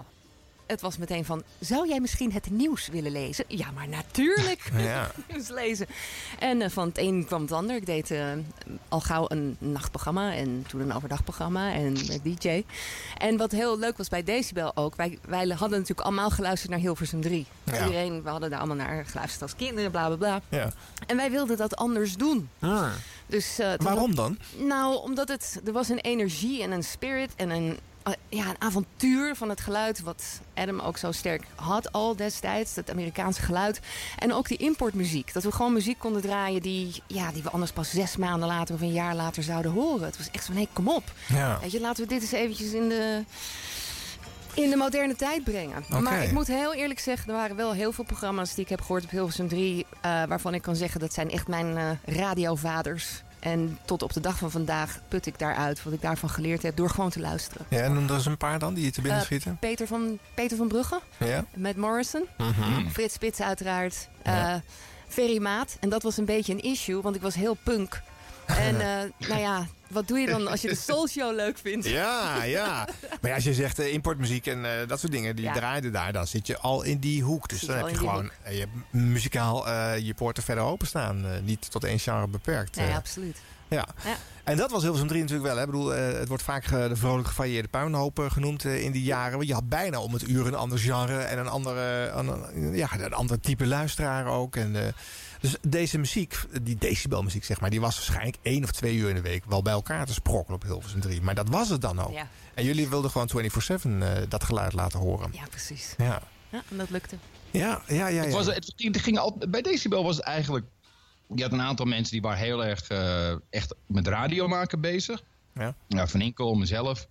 het 0.71 0.81
was 0.81 0.97
meteen 0.97 1.25
van... 1.25 1.43
zou 1.59 1.87
jij 1.87 1.99
misschien 1.99 2.31
het 2.31 2.49
nieuws 2.49 2.87
willen 2.87 3.11
lezen? 3.11 3.45
Ja, 3.47 3.71
maar 3.71 3.87
natuurlijk. 3.87 4.59
Ja. 4.81 5.11
nieuws 5.29 5.49
lezen. 5.49 5.87
En 6.39 6.61
eh, 6.61 6.69
van 6.69 6.87
het 6.87 6.97
een 6.97 7.25
kwam 7.25 7.41
het 7.41 7.51
ander. 7.51 7.75
Ik 7.75 7.85
deed 7.85 8.11
eh, 8.11 8.25
al 8.89 8.99
gauw 8.99 9.25
een 9.27 9.55
nachtprogramma 9.59 10.33
en 10.33 10.65
toen 10.67 10.81
een 10.81 10.93
overdagprogramma 10.93 11.73
en 11.73 11.93
DJ. 12.23 12.63
En 13.17 13.37
wat 13.37 13.51
heel 13.51 13.79
leuk 13.79 13.97
was 13.97 14.09
bij 14.09 14.23
Decibel 14.23 14.71
ook, 14.75 14.95
wij, 14.95 15.19
wij 15.27 15.47
hadden 15.47 15.79
natuurlijk 15.79 16.07
allemaal 16.07 16.29
geluisterd 16.29 16.71
naar 16.71 16.79
Hilversum 16.79 17.21
3. 17.21 17.45
Ja. 17.63 17.73
Iedereen, 17.73 18.23
we 18.23 18.29
hadden 18.29 18.49
daar 18.49 18.59
allemaal 18.59 18.85
naar 18.85 19.05
geluisterd 19.05 19.41
als 19.41 19.55
kinderen, 19.55 19.91
bla 19.91 20.07
bla 20.07 20.15
bla. 20.15 20.41
Ja. 20.57 20.71
En 21.07 21.17
wij 21.17 21.31
wilden 21.31 21.57
dat 21.57 21.75
anders 21.75 22.15
doen. 22.15 22.49
Ah. 22.59 22.87
Dus, 23.25 23.59
eh, 23.59 23.73
Waarom 23.77 24.15
dan? 24.15 24.37
nou, 24.57 24.95
omdat 24.95 25.27
het, 25.27 25.61
er 25.65 25.71
was 25.71 25.89
een 25.89 25.99
energie 25.99 26.63
en 26.63 26.71
een 26.71 26.83
spirit 26.83 27.31
en 27.35 27.49
een, 27.49 27.77
ja, 28.29 28.49
een 28.49 28.61
avontuur 28.61 29.35
van 29.35 29.49
het 29.49 29.61
geluid... 29.61 30.01
wat 30.01 30.23
Adam 30.53 30.79
ook 30.79 30.97
zo 30.97 31.11
sterk 31.11 31.43
had 31.55 31.91
al 31.91 32.15
destijds, 32.15 32.73
dat 32.73 32.89
Amerikaanse 32.89 33.41
geluid. 33.41 33.79
En 34.17 34.33
ook 34.33 34.47
die 34.47 34.57
importmuziek. 34.57 35.33
Dat 35.33 35.43
we 35.43 35.51
gewoon 35.51 35.73
muziek 35.73 35.99
konden 35.99 36.21
draaien 36.21 36.61
die, 36.61 37.03
ja, 37.07 37.31
die 37.31 37.43
we 37.43 37.49
anders 37.49 37.71
pas 37.71 37.89
zes 37.89 38.17
maanden 38.17 38.47
later... 38.47 38.75
of 38.75 38.81
een 38.81 38.91
jaar 38.91 39.15
later 39.15 39.43
zouden 39.43 39.71
horen. 39.71 40.05
Het 40.05 40.17
was 40.17 40.29
echt 40.31 40.45
zo, 40.45 40.53
nee, 40.53 40.67
kom 40.73 40.87
op. 40.87 41.03
Ja. 41.27 41.59
Weet 41.61 41.71
je, 41.71 41.79
laten 41.79 42.03
we 42.03 42.09
dit 42.09 42.21
eens 42.21 42.31
eventjes 42.31 42.71
in 42.71 42.89
de... 42.89 43.23
In 44.53 44.69
de 44.69 44.75
moderne 44.75 45.15
tijd 45.15 45.43
brengen. 45.43 45.83
Maar 46.01 46.23
ik 46.23 46.31
moet 46.31 46.47
heel 46.47 46.73
eerlijk 46.73 46.99
zeggen, 46.99 47.29
er 47.29 47.35
waren 47.35 47.55
wel 47.55 47.73
heel 47.73 47.91
veel 47.91 48.03
programma's 48.03 48.53
die 48.53 48.63
ik 48.63 48.69
heb 48.69 48.81
gehoord 48.81 49.03
op 49.03 49.09
Hilversum 49.09 49.47
3. 49.47 49.85
eh, 50.01 50.23
waarvan 50.23 50.53
ik 50.53 50.61
kan 50.61 50.75
zeggen 50.75 50.99
dat 50.99 51.13
zijn 51.13 51.31
echt 51.31 51.47
mijn 51.47 51.77
eh, 51.77 52.15
radiovaders. 52.15 53.23
En 53.41 53.77
tot 53.85 54.01
op 54.03 54.13
de 54.13 54.19
dag 54.19 54.37
van 54.37 54.51
vandaag 54.51 54.99
put 55.07 55.25
ik 55.25 55.39
daaruit 55.39 55.83
wat 55.83 55.93
ik 55.93 56.01
daarvan 56.01 56.29
geleerd 56.29 56.61
heb 56.63 56.75
door 56.75 56.89
gewoon 56.89 57.09
te 57.09 57.19
luisteren. 57.19 57.65
Ja, 57.69 57.79
en 57.79 57.95
er 58.07 58.13
eens 58.13 58.25
een 58.25 58.37
paar 58.37 58.59
dan 58.59 58.73
die 58.73 58.83
je 58.85 58.91
te 58.91 59.01
binnen 59.01 59.19
Eh, 59.19 59.25
schieten. 59.25 59.57
Peter, 59.59 59.87
van, 59.87 60.19
Peter 60.33 60.57
van 60.57 60.67
Brugge 60.67 60.99
Ja. 61.19 61.45
met 61.53 61.77
Morrison. 61.77 62.25
Mhm. 62.37 62.87
Frits 62.89 63.13
Spits 63.13 63.41
uiteraard. 63.41 64.07
Ja. 64.23 64.53
eh 64.53 64.59
Ferry 65.07 65.41
Maat. 65.41 65.77
En 65.79 65.89
dat 65.89 66.03
was 66.03 66.17
een 66.17 66.25
beetje 66.25 66.53
een 66.53 66.61
issue, 66.61 67.01
want 67.01 67.15
ik 67.15 67.21
was 67.21 67.35
heel 67.35 67.57
punk. 67.63 68.01
En 68.57 68.81
eh, 68.81 69.27
nou 69.29 69.39
ja, 69.41 69.67
wat 69.87 70.07
doe 70.07 70.19
je 70.19 70.27
dan 70.27 70.47
als 70.47 70.61
je 70.61 70.67
de 70.67 70.75
Soul 70.87 71.07
Show 71.07 71.35
leuk 71.35 71.57
vindt? 71.57 71.87
Ja, 71.87 72.43
ja. 72.43 72.87
Maar 73.21 73.29
ja, 73.29 73.35
als 73.35 73.43
je 73.43 73.53
zegt 73.53 73.79
eh, 73.79 73.93
importmuziek 73.93 74.47
en 74.47 74.65
eh, 74.65 74.87
dat 74.87 74.99
soort 74.99 75.11
dingen, 75.11 75.35
die 75.35 75.45
Ja. 75.45 75.53
draaiden 75.53 75.91
daar, 75.91 76.13
dan 76.13 76.27
zit 76.27 76.47
je 76.47 76.57
al 76.57 76.81
in 76.83 76.97
die 76.99 77.23
hoek. 77.23 77.49
Dus 77.49 77.59
Zit 77.59 77.67
dan 77.69 77.77
heb 77.77 77.89
je 77.89 77.95
gewoon 77.97 78.31
je 78.49 78.59
hebt 78.59 78.71
muzikaal 78.89 79.69
je 79.95 80.13
poorten 80.13 80.43
verder 80.43 80.63
openstaan. 80.63 81.25
niet 81.43 81.71
tot 81.71 81.83
één 81.83 81.99
genre 81.99 82.27
beperkt. 82.27 82.75
Nee, 82.75 82.87
eh. 82.87 82.95
absoluut. 82.95 83.37
ja. 83.67 83.85
Ja. 84.03 84.15
En 84.43 84.57
dat 84.57 84.71
was 84.71 84.81
Hilversum 84.81 85.07
3 85.07 85.21
natuurlijk 85.21 85.47
wel. 85.47 85.57
Hè. 85.57 85.63
Ik 85.63 85.71
bedoel, 85.71 85.87
het 85.89 86.27
wordt 86.27 86.43
vaak 86.43 86.69
de 86.69 86.95
vrolijk 86.95 87.27
gevarieerde 87.27 87.67
puinhoop 87.67 88.27
genoemd 88.31 88.63
in 88.63 88.91
die 88.91 89.03
jaren. 89.03 89.35
Want 89.37 89.47
je 89.47 89.53
had 89.53 89.69
bijna 89.69 89.99
om 90.01 90.13
het 90.13 90.29
uur 90.29 90.47
een 90.47 90.55
ander 90.55 90.79
genre 90.79 91.17
en 91.19 91.37
een 91.39 91.47
andere, 91.47 92.07
een, 92.09 92.75
ja, 92.75 92.89
een 92.99 93.13
ander 93.13 93.39
type 93.39 93.65
luisteraar 93.67 94.25
ook. 94.25 94.55
En, 94.55 94.93
dus 95.41 95.55
deze 95.61 95.97
muziek, 95.97 96.39
die 96.61 96.75
decibelmuziek 96.77 97.43
zeg 97.43 97.59
maar, 97.61 97.69
die 97.69 97.81
was 97.81 97.95
waarschijnlijk 97.95 98.37
één 98.41 98.63
of 98.63 98.71
twee 98.71 98.95
uur 98.95 99.09
in 99.09 99.15
de 99.15 99.21
week 99.21 99.45
wel 99.45 99.61
bij 99.61 99.73
elkaar 99.73 100.05
te 100.05 100.13
sprokkelen 100.13 100.55
op 100.61 100.63
Hilversum 100.67 100.99
3. 101.01 101.21
Maar 101.21 101.35
dat 101.35 101.49
was 101.49 101.69
het 101.69 101.81
dan 101.81 101.99
ook. 101.99 102.11
Ja, 102.13 102.27
En 102.53 102.63
jullie 102.63 102.89
wilden 102.89 103.11
gewoon 103.11 103.29
24-7 103.29 104.01
eh, 104.01 104.11
dat 104.29 104.43
geluid 104.43 104.73
laten 104.73 104.99
horen. 104.99 105.29
ja 105.33 105.43
precies. 105.49 105.93
Ja, 105.97 106.21
Ja, 106.49 106.63
en 106.69 106.77
dat 106.77 106.89
lukte. 106.89 107.15
ja, 107.51 107.81
ja. 107.87 107.95
ja, 107.95 108.07
ja. 108.07 108.23
Het 108.23 108.33
was, 108.33 108.45
het, 108.45 108.73
ging- 108.75 108.93
het 108.93 109.03
ging 109.03 109.17
al, 109.17 109.37
bij 109.49 109.61
Decibel 109.61 110.03
was 110.03 110.15
het 110.15 110.25
eigenlijk... 110.25 110.65
Je 111.35 111.41
had 111.43 111.51
een 111.51 111.61
aantal 111.61 111.85
mensen 111.85 112.11
die 112.11 112.21
waren 112.21 112.39
heel 112.39 112.65
erg 112.65 112.87
eh, 112.87 113.31
echt 113.49 113.75
met 113.85 114.07
radio 114.07 114.47
maken 114.47 114.81
bezig. 114.81 115.23
Ja. 115.53 115.75
Ja, 115.87 116.07
Van 116.07 116.21
Inkel, 116.21 116.53
mezelf, 116.55 117.07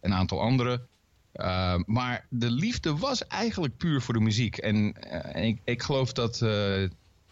een 0.00 0.14
aantal 0.14 0.40
anderen. 0.40 0.86
Uh, 1.34 1.74
maar 1.86 2.26
de 2.28 2.50
liefde 2.50 2.96
was 2.96 3.26
eigenlijk 3.26 3.76
puur 3.76 4.02
voor 4.02 4.14
de 4.14 4.20
muziek. 4.20 4.56
En, 4.56 4.92
eh, 4.94 5.36
en 5.36 5.42
ik, 5.42 5.60
ik 5.64 5.82
geloof 5.82 6.12
dat 6.12 6.40
eh, 6.42 6.82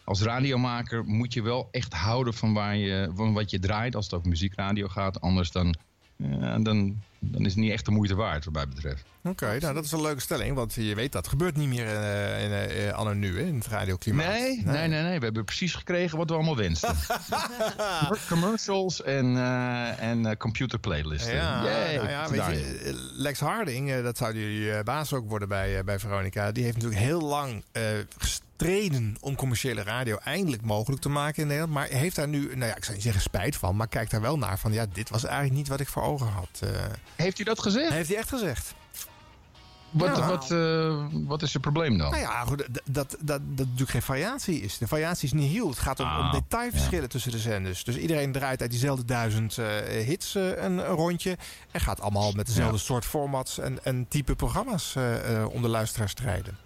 als 0.09 0.21
radiomaker 0.21 1.05
moet 1.05 1.33
je 1.33 1.41
wel 1.41 1.67
echt 1.71 1.93
houden 1.93 2.33
van, 2.33 2.53
waar 2.53 2.75
je, 2.75 3.11
van 3.15 3.33
wat 3.33 3.51
je 3.51 3.59
draait. 3.59 3.95
Als 3.95 4.05
het 4.05 4.13
over 4.13 4.29
muziekradio 4.29 4.87
gaat. 4.87 5.21
Anders 5.21 5.51
dan, 5.51 5.75
eh, 6.17 6.55
dan, 6.59 7.01
dan 7.19 7.45
is 7.45 7.51
het 7.51 7.55
niet 7.55 7.71
echt 7.71 7.85
de 7.85 7.91
moeite 7.91 8.15
waard 8.15 8.45
wat 8.45 8.53
mij 8.53 8.67
betreft. 8.67 9.03
Oké, 9.23 9.57
nou 9.59 9.73
dat 9.73 9.85
is 9.85 9.91
een 9.91 10.01
leuke 10.01 10.21
stelling. 10.21 10.55
Want 10.55 10.73
je 10.73 10.95
weet 10.95 11.11
dat 11.11 11.27
gebeurt 11.27 11.55
niet 11.57 11.67
meer 11.67 11.87
eh, 11.87 12.43
in, 12.43 12.51
eh, 12.51 12.93
anno 12.93 13.13
nu 13.13 13.37
hè, 13.39 13.45
in 13.45 13.55
het 13.55 13.67
radioklimaat. 13.67 14.27
Nee, 14.27 14.61
nee, 14.65 14.87
nee, 14.87 15.01
nee. 15.01 15.17
We 15.17 15.25
hebben 15.25 15.45
precies 15.45 15.73
gekregen 15.73 16.17
wat 16.17 16.29
we 16.29 16.35
allemaal 16.35 16.55
wensten. 16.57 16.95
Commercials 18.29 19.03
en, 19.03 19.37
eh, 19.37 20.01
en 20.01 20.25
eh, 20.25 20.37
computer 20.37 20.79
playlisten. 20.79 21.35
Ja, 21.35 21.63
Yay, 21.63 21.95
nou 21.95 22.09
ja, 22.09 22.29
weet 22.29 22.45
je, 22.59 22.79
eh, 22.83 22.93
Lex 23.13 23.39
Harding, 23.39 23.91
eh, 23.91 24.03
dat 24.03 24.17
zou 24.17 24.33
jullie 24.39 24.71
eh, 24.71 24.83
baas 24.83 25.13
ook 25.13 25.29
worden 25.29 25.47
bij, 25.47 25.77
eh, 25.77 25.83
bij 25.83 25.99
Veronica. 25.99 26.51
Die 26.51 26.63
heeft 26.63 26.75
natuurlijk 26.75 27.01
heel 27.03 27.21
lang 27.21 27.63
eh, 27.71 27.83
gestreden 28.69 29.15
om 29.19 29.35
commerciële 29.35 29.83
radio 29.83 30.17
eindelijk 30.17 30.61
mogelijk 30.61 31.01
te 31.01 31.09
maken 31.09 31.41
in 31.41 31.47
Nederland. 31.47 31.73
Maar 31.73 31.87
heeft 31.87 32.15
daar 32.15 32.27
nu, 32.27 32.39
nou 32.55 32.69
ja, 32.69 32.75
ik 32.75 32.83
zou 32.83 32.93
niet 32.95 33.03
zeggen 33.03 33.21
spijt 33.21 33.55
van, 33.55 33.75
maar 33.75 33.87
kijkt 33.87 34.11
daar 34.11 34.21
wel 34.21 34.37
naar 34.37 34.59
van 34.59 34.73
ja, 34.73 34.85
dit 34.93 35.09
was 35.09 35.23
eigenlijk 35.23 35.55
niet 35.55 35.67
wat 35.67 35.79
ik 35.79 35.87
voor 35.87 36.03
ogen 36.03 36.27
had. 36.27 36.49
eh. 36.59 36.69
Heeft 37.15 37.35
hij 37.37 37.45
dat 37.45 37.61
gezegd? 37.61 37.91
heeft 37.93 38.09
hij 38.09 38.17
echt 38.17 38.29
gezegd. 38.29 38.73
Wat, 39.89 40.17
Ja. 40.17 40.27
wat, 40.27 40.51
eh, 40.51 41.05
wat 41.27 41.41
is 41.41 41.53
het 41.53 41.61
probleem 41.61 41.97
dan? 41.97 42.09
Nou 42.11 42.21
ja, 42.21 42.43
goed, 42.45 42.57
dat, 42.57 42.81
dat, 42.85 43.09
dat, 43.19 43.41
dat 43.45 43.65
natuurlijk 43.65 43.89
geen 43.89 44.01
variatie 44.01 44.61
is. 44.61 44.77
De 44.77 44.87
variatie 44.87 45.25
is 45.25 45.33
niet 45.33 45.51
heel. 45.51 45.69
Het 45.69 45.79
gaat 45.79 45.99
om, 45.99 46.05
om 46.05 46.11
Ah, 46.11 46.31
detailverschillen 46.33 47.09
tussen 47.09 47.31
de 47.31 47.39
zenders. 47.39 47.83
Dus 47.83 47.95
iedereen 47.97 48.31
draait 48.31 48.61
uit 48.61 48.69
diezelfde 48.69 49.05
duizend 49.05 49.57
eh, 49.57 49.65
hits 50.05 50.35
een, 50.35 50.57
een 50.57 50.79
rondje. 50.85 51.37
En 51.71 51.81
gaat 51.81 52.01
allemaal 52.01 52.31
met 52.31 52.45
dezelfde 52.45 52.77
Ja. 52.77 52.83
soort 52.83 53.05
formats 53.05 53.57
en, 53.59 53.83
en 53.85 54.05
type 54.07 54.35
programma's 54.35 54.95
om 55.51 55.61
de 55.61 55.67
luisteraar 55.67 56.09
strijden. 56.09 56.57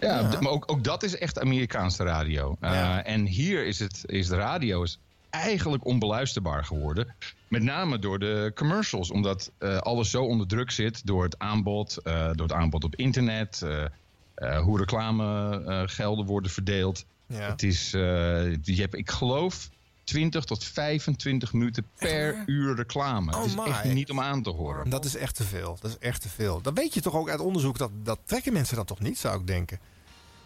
Ja, 0.00 0.22
maar 0.40 0.50
ook, 0.52 0.64
ook 0.72 0.84
dat 0.84 1.02
is 1.02 1.18
echt 1.18 1.40
Amerikaanse 1.40 2.04
radio. 2.04 2.56
Uh, 2.60 2.70
Ja. 2.70 3.04
En 3.04 3.26
hier 3.26 3.66
is, 3.66 3.78
het, 3.78 4.02
is 4.06 4.26
de 4.28 4.36
radio 4.36 4.82
is 4.82 4.98
eigenlijk 5.30 5.84
onbeluisterbaar 5.86 6.64
geworden. 6.64 7.14
Met 7.48 7.62
name 7.62 7.98
door 7.98 8.18
de 8.18 8.52
commercials. 8.54 9.10
Omdat 9.10 9.50
eh, 9.58 9.76
alles 9.78 10.10
zo 10.10 10.22
onder 10.24 10.46
druk 10.46 10.70
zit 10.70 11.06
door 11.06 11.22
het 11.22 11.38
aanbod. 11.38 11.96
eh, 11.96 12.24
door 12.32 12.46
het 12.46 12.52
aanbod 12.56 12.84
op 12.84 12.96
internet. 12.96 13.62
eh, 13.62 13.84
eh, 14.34 14.60
hoe 14.62 14.78
reclamegelden 14.78 16.26
worden 16.26 16.50
verdeeld. 16.50 17.04
Ja. 17.26 17.38
Het 17.50 17.62
is, 17.62 17.92
eh, 17.94 18.00
je 18.62 18.74
hebt, 18.80 18.94
ik 18.94 19.10
geloof, 19.10 19.68
20 20.04 20.44
tot 20.44 20.64
25 20.64 21.52
minuten 21.52 21.86
per 21.98 22.42
uur 22.46 22.74
reclame. 22.76 23.32
Oh 23.32 23.38
het 23.38 23.46
is 23.46 23.54
my. 23.56 23.62
echt 23.64 23.84
niet 23.84 24.10
om 24.10 24.20
aan 24.20 24.42
te 24.42 24.50
horen. 24.50 24.90
Dat 24.90 25.04
is 25.04 25.16
echt 25.16 25.34
te 25.34 25.44
veel. 25.44 25.78
Dat 25.80 25.90
is 25.90 25.98
echt 25.98 26.22
te 26.22 26.28
veel. 26.28 26.60
Dat 26.62 26.74
weet 26.78 26.94
je 26.94 27.00
toch 27.00 27.14
ook 27.14 27.30
uit 27.30 27.40
onderzoek. 27.40 27.78
Dat, 27.78 27.90
dat 28.02 28.18
trekken 28.24 28.52
mensen 28.52 28.76
dat 28.76 28.86
toch 28.86 29.00
niet, 29.00 29.18
zou 29.18 29.40
ik 29.40 29.46
denken. 29.46 29.78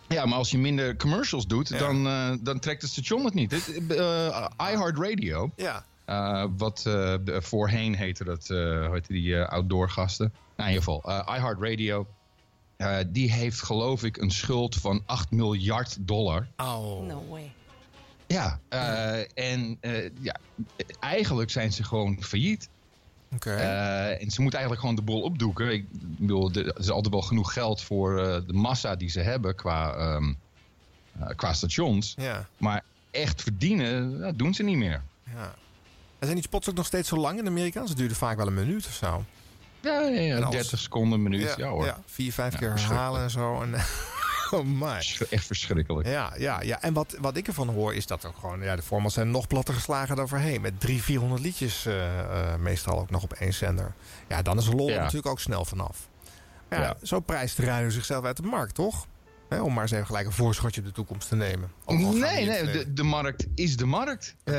Ja, 0.08 0.26
maar 0.26 0.38
als 0.38 0.50
je 0.50 0.58
minder 0.58 0.96
commercials 0.96 1.46
doet, 1.46 1.68
Ja. 1.68 1.78
dan, 1.78 2.06
eh, 2.06 2.32
dan 2.40 2.58
trekt 2.58 2.82
het 2.82 2.90
station 2.90 3.24
het 3.24 3.34
niet. 3.34 3.50
Het, 3.50 3.86
eh, 3.96 4.46
iHeartRadio, 4.72 5.50
Ja. 5.56 5.84
eh, 6.04 6.44
wat 6.56 6.82
eh, 6.86 7.14
voorheen 7.26 7.94
heette 7.96 8.24
dat, 8.24 8.50
eh 8.50 8.90
heette 8.92 9.12
die 9.12 9.36
eh, 9.36 9.48
outdoor 9.48 9.90
gasten? 9.90 10.32
Nou, 10.56 10.68
in 10.70 10.74
ieder 10.76 10.92
geval, 10.94 11.02
eh, 11.26 11.36
iHeartRadio, 11.36 12.06
eh, 12.76 12.96
die 13.06 13.32
heeft 13.32 13.62
geloof 13.62 14.02
ik 14.02 14.16
een 14.16 14.30
schuld 14.30 14.74
van 14.74 15.02
8 15.06 15.30
miljard 15.30 15.96
dollar. 16.00 16.46
Oh. 16.56 17.06
No 17.06 17.24
way. 17.28 17.52
Ja, 18.26 18.60
eh, 18.68 19.18
en 19.52 19.76
eh, 19.80 20.10
ja, 20.20 20.36
eigenlijk 21.00 21.50
zijn 21.50 21.72
ze 21.72 21.84
gewoon 21.84 22.22
failliet. 22.22 22.68
Eh, 23.40 24.22
en 24.22 24.30
ze 24.30 24.40
moeten 24.40 24.60
eigenlijk 24.60 24.80
gewoon 24.80 24.94
de 24.94 25.02
boel 25.02 25.20
opdoeken. 25.20 25.72
Ik 25.72 25.86
bedoel, 25.90 26.52
er 26.52 26.78
is 26.78 26.90
altijd 26.90 27.14
wel 27.14 27.22
genoeg 27.22 27.52
geld 27.52 27.82
voor 27.82 28.18
eh, 28.18 28.40
de 28.46 28.52
massa 28.52 28.96
die 28.96 29.10
ze 29.10 29.20
hebben 29.20 29.54
qua, 29.54 29.94
ehm, 29.94 30.34
eh, 31.18 31.26
qua 31.36 31.52
stations. 31.52 32.14
ja. 32.16 32.46
Maar 32.56 32.84
echt 33.10 33.42
verdienen, 33.42 34.18
dat 34.18 34.38
doen 34.38 34.54
ze 34.54 34.62
niet 34.62 34.76
meer. 34.76 35.02
ja. 35.34 35.54
En 36.18 36.30
zijn 36.30 36.42
die 36.42 36.48
spots 36.48 36.68
ook 36.68 36.76
nog 36.76 36.86
steeds 36.86 37.08
zo 37.08 37.16
lang 37.16 37.38
in 37.38 37.46
Amerika? 37.46 37.86
Ze 37.86 37.94
duurden 37.94 38.16
vaak 38.16 38.36
wel 38.36 38.46
een 38.46 38.54
minuut 38.54 38.86
of 38.86 38.92
zo. 38.92 39.24
Ja, 39.80 40.00
ja, 40.00 40.20
ja, 40.20 40.36
En 40.36 40.42
alles. 40.42 40.54
30 40.54 40.78
seconden, 40.78 41.12
een 41.12 41.22
minuut. 41.22 41.54
Ja, 41.56 41.68
hoor. 41.68 41.84
Ja, 41.84 42.02
vier, 42.06 42.32
vijf 42.32 42.56
keer 42.56 42.74
herhalen 42.74 43.22
en 43.22 43.30
zo. 43.30 43.62
En, 43.62 43.74
oh 44.54 44.64
my. 44.64 44.88
Versch- 45.02 45.20
Echt 45.22 45.46
verschrikkelijk. 45.46 46.06
Ja, 46.08 46.32
ja, 46.38 46.60
ja. 46.62 46.82
En 46.82 46.92
wat, 46.92 47.16
wat 47.20 47.36
ik 47.36 47.46
ervan 47.46 47.68
hoor 47.68 47.94
is 47.94 48.06
dat 48.06 48.24
ook 48.26 48.36
gewoon... 48.40 48.62
Ja, 48.62 48.76
de 48.76 48.82
formats 48.82 49.14
zijn 49.14 49.30
nog 49.30 49.46
platter 49.46 49.74
geslagen 49.74 50.16
dan 50.16 50.28
voorheen. 50.28 50.60
Met 50.60 50.80
drie, 50.80 51.02
400 51.02 51.42
liedjes 51.42 51.86
eh, 51.86 52.18
eh, 52.20 52.58
meestal 52.60 52.98
ook 53.00 53.10
nog 53.10 53.22
op 53.22 53.32
één 53.32 53.54
zender. 53.54 53.94
Ja, 54.28 54.42
dan 54.42 54.58
is 54.58 54.66
lol 54.66 54.88
Ja. 54.88 54.98
natuurlijk 54.98 55.26
ook 55.26 55.40
snel 55.40 55.64
vanaf. 55.64 56.08
Maar 56.68 56.78
ja, 56.80 56.84
Ja. 56.84 57.06
zo 57.06 57.20
prijst 57.20 57.58
radio 57.58 57.90
zichzelf 57.90 58.24
uit 58.24 58.36
de 58.36 58.42
markt, 58.42 58.74
toch? 58.74 59.06
Hè, 59.48 59.60
om 59.60 59.72
maar 59.72 59.82
eens 59.82 59.90
even 59.92 60.06
gelijk 60.06 60.26
een 60.26 60.32
voorschotje 60.32 60.80
op 60.80 60.86
de 60.86 60.92
toekomst 60.92 61.28
te 61.28 61.36
nemen. 61.36 61.70
Nee, 61.86 62.44
nee 62.46 62.64
de, 62.70 62.92
de 62.92 63.02
markt 63.02 63.46
is 63.54 63.76
de 63.76 63.86
markt. 63.86 64.34
Eh, 64.44 64.54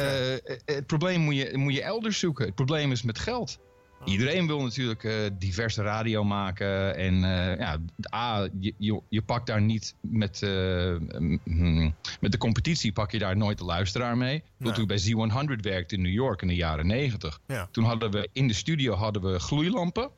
het 0.66 0.86
probleem 0.88 1.22
moet 1.22 1.36
je, 1.36 1.58
moet 1.58 1.74
je 1.74 1.82
elders 1.84 2.20
zoeken. 2.20 2.46
Het 2.46 2.56
probleem 2.56 2.92
is 2.92 3.02
met 3.04 3.20
geld. 3.20 3.58
Iedereen 4.06 4.48
wil 4.48 4.62
natuurlijk 4.62 5.04
eh, 5.04 5.14
diverse 5.34 5.82
radio 5.82 6.24
maken. 6.24 6.96
En 6.96 7.14
eh, 7.14 7.60
ja, 7.60 7.80
A, 8.14 8.48
je, 8.60 8.74
je, 8.78 9.02
je 9.10 9.22
pakt 9.22 9.48
daar 9.48 9.62
niet 9.62 9.96
met, 10.02 10.42
eh, 10.42 10.96
mm, 11.44 11.96
met 12.20 12.32
de 12.32 12.38
competitie 12.38 12.92
pak 12.92 13.12
je 13.12 13.20
daar 13.20 13.38
nooit 13.38 13.58
de 13.58 13.64
luisteraar 13.64 14.18
mee. 14.18 14.44
Toen 14.60 14.76
ik 14.76 14.88
bij 14.88 15.02
Z100 15.02 15.62
werkte 15.62 15.96
in 15.96 16.02
New 16.02 16.14
York 16.14 16.42
in 16.42 16.48
de 16.48 16.56
jaren 16.56 16.88
90. 16.88 17.40
Ja. 17.48 17.68
Toen 17.72 17.84
hadden 17.84 18.12
we 18.12 18.30
in 18.32 18.48
de 18.48 18.54
studio 18.54 18.94
hadden 18.94 19.22
we 19.22 19.40
gloeilampen. 19.40 20.10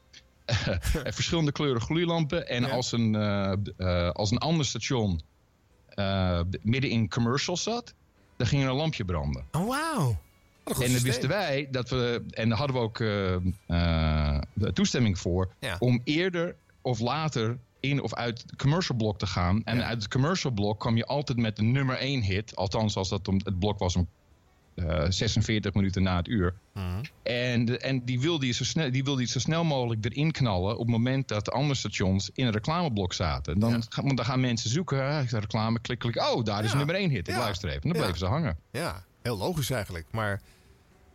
verschillende 1.20 1.52
kleuren 1.52 1.82
gloeilampen. 1.82 2.48
En 2.48 2.64
Ja. 2.64 2.70
als, 2.70 2.92
een, 2.92 3.16
als 4.14 4.32
een 4.32 4.38
ander 4.38 4.66
station 4.66 5.22
midden 6.62 6.90
in 6.90 7.10
commercial 7.10 7.58
zat, 7.58 7.94
dan 8.38 8.48
ging 8.48 8.64
er 8.64 8.70
een 8.70 8.76
lampje 8.76 9.06
branden. 9.06 9.46
Oh, 9.52 9.68
wauw. 9.68 10.18
En 10.76 10.80
dan 10.80 10.90
systeem. 10.90 11.04
wisten 11.12 11.30
wij 11.30 11.68
dat 11.72 11.90
we, 11.90 12.24
en 12.30 12.50
daar 12.50 12.58
hadden 12.58 12.76
we 12.76 12.82
ook 12.82 13.00
eh, 13.00 13.34
eh, 13.68 14.42
de 14.54 14.74
toestemming 14.74 15.20
voor, 15.20 15.50
Ja. 15.60 15.76
om 15.80 16.02
eerder 16.04 16.56
of 16.82 17.00
later 17.00 17.58
in 17.80 18.02
of 18.02 18.14
uit 18.14 18.42
het 18.42 18.56
commercial 18.56 18.98
blok 18.98 19.20
te 19.20 19.28
gaan. 19.28 19.62
En 19.66 19.78
Ja. 19.78 19.84
uit 19.84 20.02
het 20.04 20.12
commercial 20.12 20.54
blok 20.54 20.80
kwam 20.80 20.98
je 20.98 21.06
altijd 21.06 21.38
met 21.38 21.56
de 21.56 21.64
nummer 21.64 21.98
1 22.02 22.22
hit. 22.22 22.56
Althans, 22.56 22.96
als 22.96 23.10
dat 23.10 23.28
om, 23.28 23.36
het 23.44 23.60
blok 23.60 23.80
was 23.80 23.96
om 23.96 24.08
eh, 24.76 25.06
46 25.10 25.74
minuten 25.74 26.04
na 26.04 26.16
het 26.18 26.28
uur. 26.28 26.54
Mhm. 26.74 26.86
En, 27.24 27.82
en 27.82 28.06
die, 28.06 28.20
wilde 28.20 28.46
je 28.46 28.52
zo 28.54 28.64
snel, 28.64 28.92
die 28.92 29.04
wilde 29.04 29.22
je 29.22 29.28
zo 29.28 29.40
snel 29.40 29.64
mogelijk 29.64 30.06
erin 30.06 30.32
knallen 30.32 30.74
op 30.74 30.80
het 30.80 30.88
moment 30.90 31.28
dat 31.28 31.46
de 31.46 31.52
andere 31.52 31.76
stations 31.80 32.30
in 32.34 32.46
een 32.46 32.52
reclameblok 32.52 33.14
zaten. 33.14 33.60
Dan, 33.60 33.70
Ja. 33.72 34.02
want 34.02 34.18
dan 34.18 34.26
gaan 34.26 34.40
mensen 34.40 34.70
zoeken, 34.70 35.28
reclame, 35.28 35.80
klik, 35.80 36.00
klik. 36.00 36.16
Oh, 36.22 36.44
daar 36.44 36.64
is 36.64 36.72
Ja. 36.72 36.78
nummer 36.78 36.96
1 36.96 37.10
hit. 37.10 37.28
Ik 37.28 37.36
luister 37.36 37.70
even. 37.70 37.82
En 37.82 37.90
dan 37.90 37.98
bleven 38.02 38.18
ze 38.18 38.26
hangen. 38.26 38.58
Ja, 38.72 39.04
heel 39.22 39.38
logisch 39.38 39.70
eigenlijk. 39.70 40.06
Maar 40.12 40.42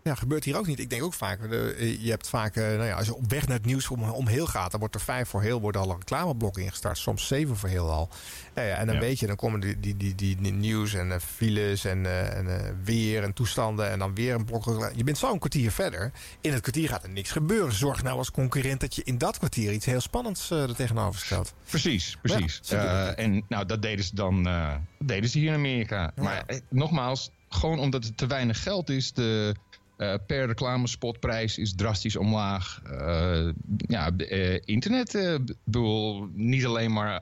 ja, 0.04 0.14
gebeurt 0.14 0.44
hier 0.44 0.56
ook 0.58 0.66
niet. 0.66 0.78
Ik 0.78 0.90
denk 0.90 1.02
ook 1.02 1.14
vaak, 1.14 1.50
de- 1.50 1.96
je 2.00 2.10
hebt 2.10 2.28
vaak, 2.28 2.56
eh, 2.56 2.62
nou 2.66 2.84
ja, 2.84 2.96
als 2.96 3.06
je 3.06 3.14
op 3.14 3.30
weg 3.30 3.46
naar 3.46 3.56
het 3.56 3.66
nieuws 3.66 3.88
om, 3.88 4.02
om 4.02 4.26
heel 4.26 4.46
gaat, 4.46 4.70
dan 4.70 4.80
wordt 4.80 4.94
er 4.94 5.00
vijf 5.00 5.28
voor 5.28 5.42
heel, 5.42 5.60
worden 5.60 5.80
al 5.80 5.90
een 5.90 5.98
reclameblok 5.98 6.58
ingestart. 6.58 6.98
Soms 6.98 7.26
zeven 7.26 7.56
voor 7.56 7.68
heel 7.68 7.90
al. 7.90 8.08
Ja, 8.54 8.62
ja, 8.62 8.74
en 8.76 8.86
dan 8.86 8.94
Ja. 8.94 9.00
weet 9.00 9.18
je, 9.18 9.26
dan 9.26 9.36
komen 9.36 9.60
die, 9.60 9.80
die, 9.80 9.96
die, 9.96 10.14
die, 10.14 10.36
die 10.40 10.52
nieuws 10.52 10.94
en 10.94 11.12
eh, 11.12 11.18
files 11.18 11.84
en, 11.84 12.06
eh, 12.06 12.36
en 12.36 12.58
eh, 12.60 12.70
weer 12.84 13.22
en 13.22 13.32
toestanden 13.32 13.90
en 13.90 13.98
dan 13.98 14.14
weer 14.14 14.34
een 14.34 14.44
blok. 14.44 14.90
Je 14.94 15.04
bent 15.04 15.18
zo 15.18 15.32
een 15.32 15.38
kwartier 15.38 15.70
verder. 15.70 16.12
In 16.40 16.52
het 16.52 16.60
kwartier 16.60 16.88
gaat 16.88 17.02
er 17.02 17.10
niks 17.10 17.30
gebeuren. 17.30 17.72
Zorg 17.72 18.02
nou 18.02 18.18
als 18.18 18.30
concurrent 18.30 18.80
dat 18.80 18.94
je 18.94 19.02
in 19.04 19.18
dat 19.18 19.38
kwartier 19.38 19.72
iets 19.72 19.86
heel 19.86 20.00
spannends 20.00 20.50
eh 20.50 20.62
er 20.62 20.74
tegenover 20.76 21.20
stelt. 21.20 21.52
Precies, 21.68 22.16
precies. 22.22 22.60
Ja, 22.64 23.14
Eh, 23.14 23.24
en 23.24 23.44
nou, 23.48 23.66
dat 23.66 23.82
deden 23.82 24.04
ze 24.04 24.14
dan 24.14 24.46
eh, 24.46 24.74
deden 24.98 25.30
ze 25.30 25.38
hier 25.38 25.48
in 25.48 25.54
Amerika. 25.54 26.12
Maar 26.16 26.42
eh, 26.46 26.58
nogmaals, 26.68 27.30
gewoon 27.48 27.78
omdat 27.78 28.04
het 28.04 28.16
te 28.16 28.26
weinig 28.26 28.62
geld 28.62 28.90
is, 28.90 29.12
de 29.12 29.54
eh, 30.02 30.18
per 30.26 30.46
reclamespotprijs 30.46 31.58
is 31.58 31.74
drastisch 31.74 32.16
omlaag. 32.16 32.82
Eh, 32.84 33.48
ja, 33.76 34.10
eh, 34.16 34.60
internet, 34.64 35.38
bedoel, 35.64 36.28
niet 36.32 36.66
alleen 36.66 36.92
maar 36.92 37.20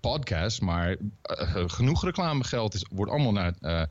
podcasts, 0.00 0.60
maar 0.60 0.96
genoeg 1.66 2.04
reclamegeld 2.04 2.74
is, 2.74 2.84
wordt 2.90 3.12
allemaal 3.12 3.32
naar 3.62 3.88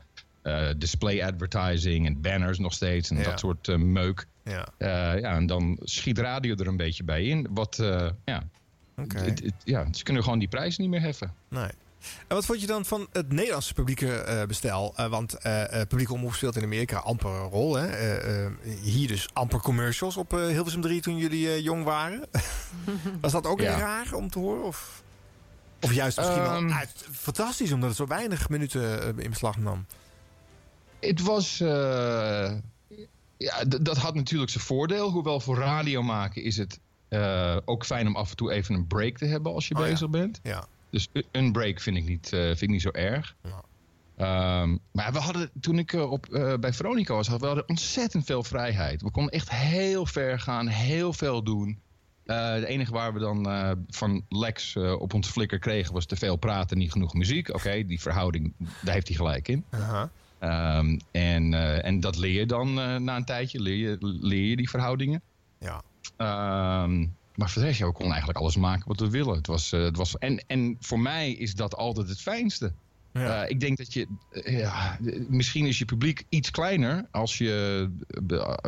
display 0.76 1.22
advertising 1.22 2.06
en 2.06 2.20
banners 2.20 2.58
nog 2.58 2.72
steeds 2.72 3.10
en 3.10 3.16
Ja. 3.16 3.22
dat 3.22 3.38
soort 3.40 3.76
meuk. 3.76 4.26
Ja, 4.44 4.68
ja, 4.78 5.14
en 5.34 5.46
dan 5.46 5.78
schiet 5.82 6.18
radio 6.18 6.54
er 6.54 6.66
een 6.66 6.76
beetje 6.76 7.04
bij 7.04 7.24
in. 7.24 7.46
Wat, 7.50 7.76
ja, 8.24 8.42
het- 8.94 9.52
ja, 9.64 9.86
ze 9.92 10.02
kunnen 10.02 10.22
gewoon 10.22 10.38
die 10.38 10.48
prijs 10.48 10.78
niet 10.78 10.88
meer 10.88 11.00
heffen. 11.00 11.32
Nee. 11.48 11.70
En 12.26 12.34
wat 12.36 12.44
vond 12.44 12.60
je 12.60 12.66
dan 12.66 12.84
van 12.84 13.06
het 13.12 13.32
Nederlandse 13.32 13.74
publieke 13.74 14.12
eh, 14.16 14.46
bestel? 14.46 14.92
Eh, 14.96 15.06
want 15.08 15.34
eh 15.34 15.80
eh 15.80 15.86
publieke 15.88 16.12
omroep 16.12 16.34
speelt 16.34 16.56
in 16.56 16.62
Amerika 16.62 16.98
amper 16.98 17.30
een 17.30 17.48
rol. 17.48 17.74
Hè? 17.74 17.88
Hier 18.82 19.08
dus 19.08 19.28
amper 19.32 19.60
commercials 19.60 20.16
op 20.16 20.30
Hilversum 20.30 20.80
3 20.80 21.00
toen 21.00 21.16
jullie 21.16 21.62
jong 21.62 21.84
waren. 21.84 22.24
Was 23.20 23.32
dat 23.32 23.46
ook 23.46 23.60
Ja. 23.60 23.78
raar 23.78 24.12
om 24.12 24.30
te 24.30 24.38
horen? 24.38 24.64
Of, 24.64 25.02
of 25.80 25.92
juist 25.92 26.16
misschien 26.16 26.38
Ehm. 26.42 26.50
wel 26.66 26.72
ah, 26.72 26.80
het- 26.80 27.06
fantastisch 27.12 27.72
omdat 27.72 27.88
het 27.88 27.98
zo 27.98 28.06
weinig 28.06 28.48
minuten 28.48 29.18
in 29.18 29.30
beslag 29.30 29.56
nam? 29.56 29.86
Het 31.00 31.22
was. 31.22 31.56
ja, 33.36 33.64
dat 33.64 33.96
had 33.96 34.14
natuurlijk 34.14 34.50
zijn 34.50 34.64
voordeel. 34.64 35.10
Hoewel 35.10 35.40
voor 35.40 35.56
radio 35.56 36.02
maken 36.02 36.42
is 36.42 36.56
het 36.56 36.78
ook 37.64 37.84
fijn 37.86 38.06
om 38.06 38.16
af 38.16 38.30
en 38.30 38.36
toe 38.36 38.52
even 38.52 38.74
een 38.74 38.86
break 38.86 39.16
te 39.18 39.24
hebben 39.26 39.52
als 39.52 39.68
je 39.68 39.74
Oh 39.74 39.80
ja. 39.80 39.86
bezig 39.90 40.10
bent. 40.10 40.40
Ja. 40.42 40.64
Dus 40.90 41.08
een 41.30 41.52
break 41.52 41.80
vind 41.80 41.96
ik 41.96 42.08
niet, 42.08 42.32
eh, 42.32 42.40
vind 42.40 42.62
ik 42.62 42.68
niet 42.68 42.82
zo 42.82 42.90
erg. 42.90 43.36
Ja. 43.42 43.62
Ehm, 44.16 44.76
maar 44.92 45.12
we 45.12 45.18
hadden, 45.18 45.50
toen 45.60 45.78
ik 45.78 45.92
eh, 45.92 46.10
op, 46.10 46.26
eh, 46.26 46.54
bij 46.54 46.72
Veronica 46.72 47.14
was, 47.14 47.28
hadden 47.28 47.48
we 47.48 47.54
hadden 47.54 47.68
ontzettend 47.76 48.24
veel 48.24 48.42
vrijheid. 48.42 49.02
We 49.02 49.10
konden 49.10 49.32
echt 49.32 49.50
heel 49.50 50.06
ver 50.06 50.40
gaan, 50.40 50.66
heel 50.66 51.12
veel 51.12 51.42
doen. 51.42 51.80
Eh 52.24 52.50
het 52.50 52.64
enige 52.64 52.92
waar 52.92 53.12
we 53.12 53.18
dan 53.18 53.46
van 53.88 54.24
Lex 54.28 54.76
op 54.76 55.14
ons 55.14 55.28
flikker 55.28 55.58
kregen 55.58 55.92
was 55.92 56.06
te 56.06 56.16
veel 56.16 56.36
praten, 56.36 56.78
niet 56.78 56.92
genoeg 56.92 57.14
muziek. 57.14 57.54
Oké, 57.54 57.84
die 57.86 58.00
verhouding, 58.00 58.54
daar 58.82 58.94
heeft 58.94 59.08
hij 59.08 59.16
gelijk 59.16 59.48
in. 59.48 59.64
Ehm, 60.38 60.98
en, 61.10 61.54
en 61.82 62.00
dat 62.00 62.16
leer 62.16 62.32
je 62.32 62.46
dan 62.46 62.74
na 63.04 63.16
een 63.16 63.24
tijdje, 63.24 63.60
leer 63.60 63.76
je, 63.76 63.96
leer 64.00 64.44
je 64.44 64.56
die 64.56 64.70
verhoudingen. 64.70 65.22
Ja. 65.58 65.82
Ehm, 66.16 67.06
maar 67.38 67.50
voor 67.50 67.62
de 67.62 67.68
rest, 67.68 67.78
ja, 67.78 67.86
we 67.86 67.92
konden 67.92 68.12
eigenlijk 68.12 68.40
alles 68.40 68.56
maken 68.56 68.88
wat 68.88 69.00
we 69.00 69.10
willen. 69.10 69.34
Het 69.34 69.46
was, 69.46 69.72
eh, 69.72 69.80
het 69.80 69.96
was, 69.96 70.18
en, 70.18 70.44
en 70.46 70.76
voor 70.80 71.00
mij 71.00 71.32
is 71.32 71.54
dat 71.54 71.76
altijd 71.76 72.08
het 72.08 72.20
fijnste. 72.20 72.72
Ja. 73.12 73.44
Eh, 73.44 73.50
ik 73.50 73.60
denk 73.60 73.76
dat 73.76 73.92
je, 73.92 74.06
eh, 74.30 74.58
ja, 74.58 74.98
misschien 75.28 75.66
is 75.66 75.78
je 75.78 75.84
publiek 75.84 76.24
iets 76.28 76.50
kleiner 76.50 77.06
als 77.10 77.38
je, 77.38 77.88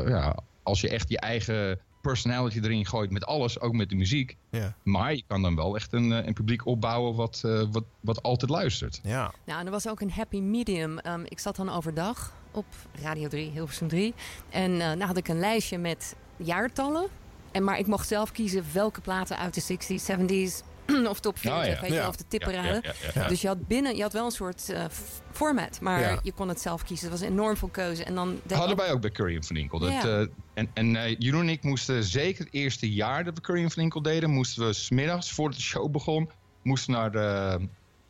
ja, 0.06 0.36
als 0.62 0.80
je 0.80 0.88
echt 0.88 1.08
je 1.08 1.18
eigen 1.18 1.78
personality 2.00 2.58
erin 2.58 2.86
gooit 2.86 3.10
met 3.10 3.26
alles, 3.26 3.60
ook 3.60 3.72
met 3.72 3.88
de 3.88 3.96
muziek. 3.96 4.36
Ja. 4.50 4.74
Maar 4.82 5.14
je 5.14 5.22
kan 5.26 5.42
dan 5.42 5.56
wel 5.56 5.76
echt 5.76 5.92
een, 5.92 6.10
een 6.10 6.32
publiek 6.32 6.66
opbouwen 6.66 7.14
wat, 7.14 7.42
eh, 7.44 7.62
wat, 7.70 7.84
wat 8.00 8.22
altijd 8.22 8.50
luistert. 8.50 9.00
Ja. 9.02 9.32
Nou, 9.44 9.60
en 9.60 9.66
er 9.66 9.72
was 9.72 9.88
ook 9.88 10.00
een 10.00 10.10
happy 10.10 10.40
medium. 10.40 10.98
Ehm, 10.98 11.22
ik 11.24 11.38
zat 11.38 11.56
dan 11.56 11.70
overdag 11.70 12.32
op 12.50 12.66
Radio 13.02 13.28
3, 13.28 13.50
Hilversum 13.50 13.88
3. 13.88 14.14
En 14.50 14.72
eh 14.72 14.78
nou 14.78 15.04
had 15.04 15.16
ik 15.16 15.28
een 15.28 15.38
lijstje 15.38 15.78
met 15.78 16.16
jaartallen. 16.36 17.08
En, 17.52 17.64
maar 17.64 17.78
ik 17.78 17.86
mocht 17.86 18.08
zelf 18.08 18.32
kiezen 18.32 18.64
welke 18.72 19.00
platen 19.00 19.38
uit 19.38 19.54
de 19.54 19.62
60s, 19.62 20.02
70s 20.20 20.64
of 21.12 21.20
top 21.20 21.38
40, 21.38 21.60
Oh 21.60 21.66
ja. 21.66 21.80
weet 21.80 21.88
je, 21.90 21.94
Ja. 21.94 22.00
wel, 22.00 22.08
of 22.08 22.16
de 22.16 22.24
tipperaden. 22.28 22.74
Ja, 22.74 22.80
ja, 23.02 23.10
ja, 23.14 23.20
ja. 23.22 23.28
Dus 23.28 23.40
je 23.40 23.46
had 23.46 23.66
binnen, 23.66 23.96
je 23.96 24.02
had 24.02 24.12
wel 24.12 24.24
een 24.24 24.30
soort 24.30 24.68
eh, 24.68 24.84
format, 25.32 25.80
maar 25.80 26.00
Ja. 26.00 26.18
je 26.22 26.32
kon 26.32 26.48
het 26.48 26.60
zelf 26.60 26.82
kiezen. 26.82 27.10
Het 27.10 27.20
was 27.20 27.28
enorm 27.28 27.56
veel 27.56 27.68
keuze. 27.68 28.04
En 28.04 28.14
dan 28.14 28.40
Hadden 28.52 28.76
wij 28.76 28.92
ook 28.92 29.00
bij 29.00 29.10
Curry 29.10 29.36
en 29.36 29.44
Van 29.44 29.56
Inkel. 29.56 29.78
Dat, 29.78 29.90
Ja. 29.90 30.02
eh, 30.02 30.26
en 30.54 30.70
en 30.74 30.96
eh, 30.96 31.16
Jeroen 31.18 31.40
en 31.42 31.48
ik 31.48 31.62
moesten 31.62 32.04
zeker 32.04 32.44
het 32.44 32.54
eerste 32.54 32.92
jaar 32.92 33.24
dat 33.24 33.34
we 33.34 33.40
Curry 33.40 33.62
en 33.62 33.70
Van 33.70 33.82
Inkel 33.82 34.02
deden... 34.02 34.30
moesten 34.30 34.66
we 34.66 34.72
smiddags, 34.72 35.32
voordat 35.32 35.56
de 35.58 35.62
show 35.64 35.90
begon... 35.90 36.30
moesten 36.62 36.92
naar 36.92 37.10
de, 37.12 37.58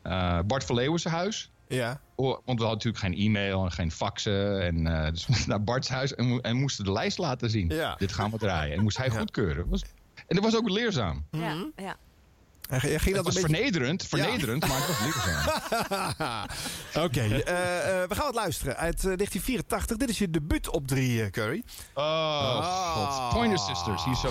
eh, 0.01 0.39
Bart 0.47 0.63
van 0.63 0.75
Leeuwen's 0.75 1.03
huis. 1.03 1.51
Ja. 1.67 2.01
Want 2.27 2.59
we 2.59 2.65
hadden 2.65 2.67
natuurlijk 2.91 3.03
geen 3.03 3.13
e-mail 3.25 3.63
en 3.65 3.71
geen 3.71 3.91
faxen. 3.91 4.61
En, 4.61 4.87
eh, 4.87 5.11
dus 5.11 5.21
we 5.25 5.31
moesten 5.31 5.49
naar 5.49 5.63
Bart's 5.63 5.89
huis 5.89 6.15
en, 6.15 6.27
mo- 6.27 6.39
en 6.39 6.55
moesten 6.57 6.85
de 6.85 6.91
lijst 6.91 7.17
laten 7.17 7.49
zien. 7.49 7.69
Ja. 7.69 7.95
Dit 7.95 8.11
gaan 8.11 8.31
we 8.31 8.37
draaien. 8.37 8.77
En 8.77 8.83
moest 8.83 8.97
hij 8.97 9.09
Ja. 9.11 9.17
goedkeuren. 9.17 9.69
Was, 9.69 9.81
en 10.27 10.35
dat 10.35 10.43
was 10.43 10.55
ook 10.55 10.69
leerzaam. 10.69 11.25
Ja, 11.31 11.65
ja. 11.75 11.95
En 12.69 12.79
ging 12.79 12.91
Het 13.03 13.15
dat 13.15 13.25
was 13.25 13.35
een 13.35 13.41
beetje... 13.41 13.55
vernederend, 13.57 14.05
vernederend, 14.07 14.67
maar 14.67 14.77
het 14.77 14.87
was 14.87 14.99
leerzaam. 15.03 16.45
Oké, 17.05 17.19
eh, 17.21 18.01
eh, 18.03 18.09
we 18.09 18.15
gaan 18.15 18.25
wat 18.25 18.35
luisteren 18.35 18.75
uit 18.77 18.95
eh, 18.95 19.01
1984. 19.03 19.97
Dit 19.97 20.09
is 20.09 20.17
je 20.17 20.29
debuut 20.29 20.69
op 20.69 20.87
3, 20.87 21.29
Curry. 21.29 21.63
Oh, 21.93 22.93
god. 22.95 23.33
Pointer 23.33 23.59
Sisters, 23.59 24.03
hier 24.05 24.15
zo 24.15 24.29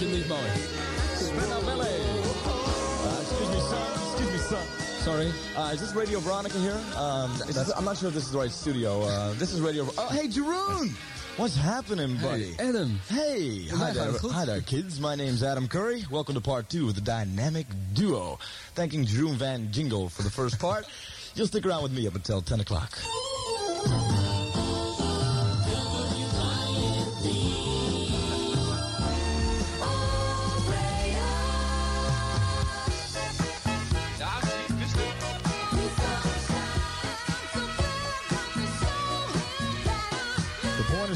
eens 0.00 0.10
eerlijk, 0.10 0.10
vind 0.10 0.10
je 0.10 0.16
het 0.16 0.16
niet 0.16 0.28
mooi? 0.28 0.40
Uh, 3.04 3.20
excuse 3.20 3.50
me, 3.50 3.60
son. 3.60 3.86
Excuse 4.04 4.30
me, 4.32 4.38
son. 4.48 4.64
Sorry. 5.04 5.32
Uh, 5.56 5.72
is 5.72 5.80
this 5.80 5.92
Radio 5.94 6.20
Veronica 6.20 6.58
here? 6.58 6.78
Um, 6.96 7.30
is 7.48 7.54
this- 7.54 7.72
I'm 7.76 7.84
not 7.84 7.96
sure 7.96 8.08
if 8.08 8.14
this 8.14 8.24
is 8.24 8.30
the 8.30 8.38
right 8.38 8.52
studio. 8.52 9.02
Uh, 9.06 9.30
this 9.38 9.52
is 9.52 9.60
Radio. 9.60 9.86
Oh, 9.96 10.08
hey, 10.10 10.28
Jeroen. 10.28 10.90
What's 11.36 11.54
happening, 11.56 12.16
buddy? 12.20 12.52
Hey, 12.58 12.68
Adam. 12.68 13.00
Hey, 13.08 13.68
hi 13.68 13.92
there, 13.92 14.12
hi 14.32 14.44
there, 14.44 14.60
kids. 14.60 14.98
My 14.98 15.14
name's 15.14 15.42
Adam 15.42 15.68
Curry. 15.68 16.04
Welcome 16.10 16.34
to 16.34 16.40
part 16.40 16.68
two 16.68 16.88
of 16.88 16.94
the 16.96 17.00
dynamic 17.00 17.66
duo. 17.94 18.38
Thanking 18.74 19.06
Jeroen 19.06 19.36
Van 19.36 19.70
Jingle 19.70 20.08
for 20.08 20.22
the 20.22 20.30
first 20.30 20.58
part. 20.58 20.84
You'll 21.36 21.46
stick 21.46 21.64
around 21.64 21.84
with 21.84 21.92
me 21.92 22.08
up 22.08 22.16
until 22.16 22.42
10 22.42 22.60
o'clock. 22.60 22.98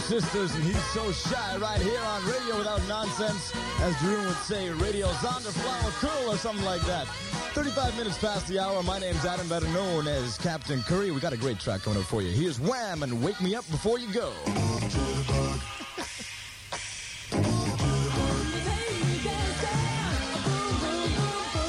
Sisters, 0.03 0.55
and 0.55 0.65
he's 0.65 0.85
so 0.87 1.13
shy 1.13 1.57
right 1.59 1.81
here 1.81 2.01
on 2.01 2.27
Radio 2.27 2.59
Without 2.59 2.87
Nonsense. 2.89 3.55
As 3.81 3.97
Drew 4.01 4.19
would 4.27 4.37
say, 4.39 4.69
Radio 4.71 5.07
Zonderflower 5.07 5.91
Cool 6.01 6.33
or 6.33 6.37
something 6.37 6.65
like 6.65 6.83
that. 6.83 7.07
35 7.55 7.97
minutes 7.97 8.19
past 8.19 8.49
the 8.49 8.59
hour. 8.59 8.83
My 8.83 8.99
name's 8.99 9.25
Adam, 9.25 9.49
better 9.49 9.69
known 9.69 10.09
as 10.09 10.37
Captain 10.39 10.83
Curry. 10.83 11.13
We 11.13 11.21
got 11.21 11.33
a 11.33 11.37
great 11.37 11.61
track 11.61 11.83
coming 11.83 12.01
up 12.01 12.07
for 12.07 12.21
you. 12.21 12.31
Here's 12.31 12.59
Wham 12.59 13.03
and 13.05 13.23
Wake 13.23 13.41
Me 13.41 13.55
Up 13.55 13.69
Before 13.71 13.99
You 13.99 14.13
Go. 14.13 14.31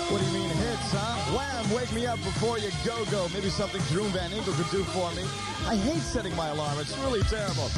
What 0.10 0.20
do 0.20 0.26
you 0.26 0.34
mean 0.34 0.50
hits, 0.50 0.92
huh? 0.92 1.38
Wham, 1.38 1.76
wake 1.76 1.92
me 1.94 2.08
up 2.08 2.18
before 2.18 2.58
you 2.58 2.72
go 2.84 3.06
go. 3.06 3.28
Maybe 3.34 3.50
something 3.50 3.82
Drew 3.84 4.04
Van 4.10 4.32
Inkel 4.32 4.56
could 4.58 4.72
do 4.72 4.84
for 4.86 5.12
me. 5.12 5.24
I 5.68 5.76
hate 5.76 6.02
setting 6.02 6.36
my 6.36 6.50
alarm. 6.50 6.80
It's 6.80 6.98
really 6.98 7.22
terrible. 7.24 7.70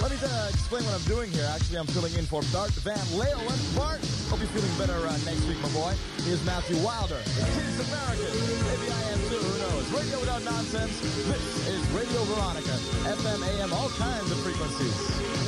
Let 0.00 0.10
me 0.10 0.18
uh, 0.22 0.48
explain 0.50 0.84
what 0.84 0.94
I'm 0.94 1.06
doing 1.08 1.30
here. 1.30 1.46
Actually, 1.54 1.78
I'm 1.78 1.86
filling 1.86 2.14
in 2.14 2.24
for 2.26 2.42
Bart 2.52 2.70
Van 2.82 2.98
Leeuwen. 3.16 3.60
Bart, 3.76 4.00
hope 4.28 4.40
you're 4.40 4.50
feeling 4.50 4.74
better 4.78 4.98
uh, 4.98 5.12
next 5.24 5.46
week, 5.46 5.60
my 5.62 5.70
boy. 5.70 5.94
Here's 6.24 6.44
Matthew 6.44 6.76
Wilder. 6.84 7.20
It's 7.24 7.80
American. 7.80 8.32
Maybe 8.68 8.86
I 8.90 9.02
am 9.14 9.20
too. 9.30 9.40
Who 9.40 9.54
knows? 9.62 9.86
Radio 9.94 10.20
without 10.20 10.42
nonsense. 10.44 10.94
This 11.00 11.44
is 11.68 11.80
Radio 11.94 12.20
Veronica. 12.34 12.76
FM, 13.06 13.40
AM, 13.58 13.72
all 13.72 13.88
kinds 13.96 14.30
of 14.30 14.38
frequencies. 14.40 15.44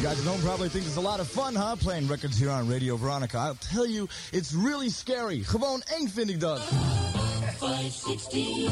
You 0.00 0.06
guys 0.06 0.18
at 0.18 0.24
home 0.24 0.40
probably 0.40 0.70
think 0.70 0.86
it's 0.86 0.96
a 0.96 1.00
lot 1.00 1.20
of 1.20 1.28
fun, 1.28 1.54
huh? 1.54 1.76
Playing 1.76 2.08
records 2.08 2.38
here 2.38 2.48
on 2.48 2.66
Radio 2.66 2.96
Veronica. 2.96 3.36
I'll 3.36 3.54
tell 3.56 3.84
you, 3.84 4.08
it's 4.32 4.54
really 4.54 4.88
scary. 4.88 5.40
Gewoon 5.40 5.82
eng 5.92 6.08
vind 6.08 6.30
ik 6.30 6.40
dat. 6.40 6.60
516 7.58 8.70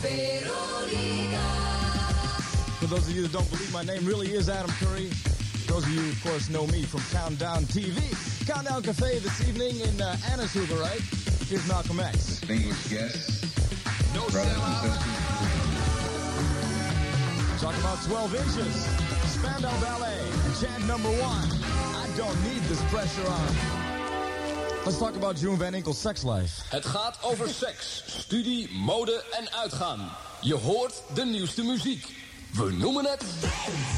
Veronica. 0.00 1.38
For 2.80 2.88
those 2.88 3.06
of 3.06 3.14
you 3.14 3.22
that 3.22 3.30
don't 3.30 3.48
believe 3.50 3.72
my 3.72 3.84
name 3.84 4.04
really 4.04 4.34
is 4.34 4.48
Adam 4.48 4.72
Curry. 4.80 5.10
Those 5.68 5.84
of 5.86 5.90
you, 5.94 6.10
of 6.10 6.20
course, 6.24 6.48
know 6.48 6.66
me 6.66 6.82
from 6.82 7.02
Countdown 7.12 7.66
TV. 7.66 8.00
Countdown 8.44 8.82
Cafe 8.82 9.20
this 9.20 9.48
evening 9.48 9.78
in 9.78 10.02
uh, 10.02 10.16
Annishuber, 10.32 10.80
right? 10.80 11.00
Here's 11.48 11.64
Malcolm 11.68 12.00
X. 12.00 12.26
Distinguished 12.26 12.90
guests, 12.90 13.46
No 14.12 14.26
brothers 14.26 14.58
and 14.58 14.74
sisters. 14.82 15.24
Talk 17.62 17.78
about 17.78 18.02
12 18.02 18.34
inches. 18.34 19.03
Spandau 19.44 19.78
Ballet. 19.80 20.20
Chant 20.60 20.86
number 20.86 21.10
one. 21.10 21.48
I 22.02 22.06
don't 22.16 22.42
need 22.44 22.62
this 22.62 22.80
pressure 22.90 23.28
on. 23.28 23.48
Let's 24.86 24.98
talk 24.98 25.16
about 25.16 25.36
June 25.36 25.58
Van 25.58 25.74
Inkel's 25.74 26.00
sex 26.00 26.22
life. 26.22 26.62
Het 26.68 26.86
gaat 26.86 27.18
over 27.22 27.48
seks, 27.48 28.02
studie, 28.06 28.68
mode 28.72 29.24
en 29.30 29.52
uitgaan. 29.52 30.10
Je 30.40 30.54
hoort 30.54 31.02
de 31.14 31.24
nieuwste 31.24 31.62
muziek. 31.62 32.23
We 32.54 32.72
noemen 32.72 33.04
het 33.04 33.24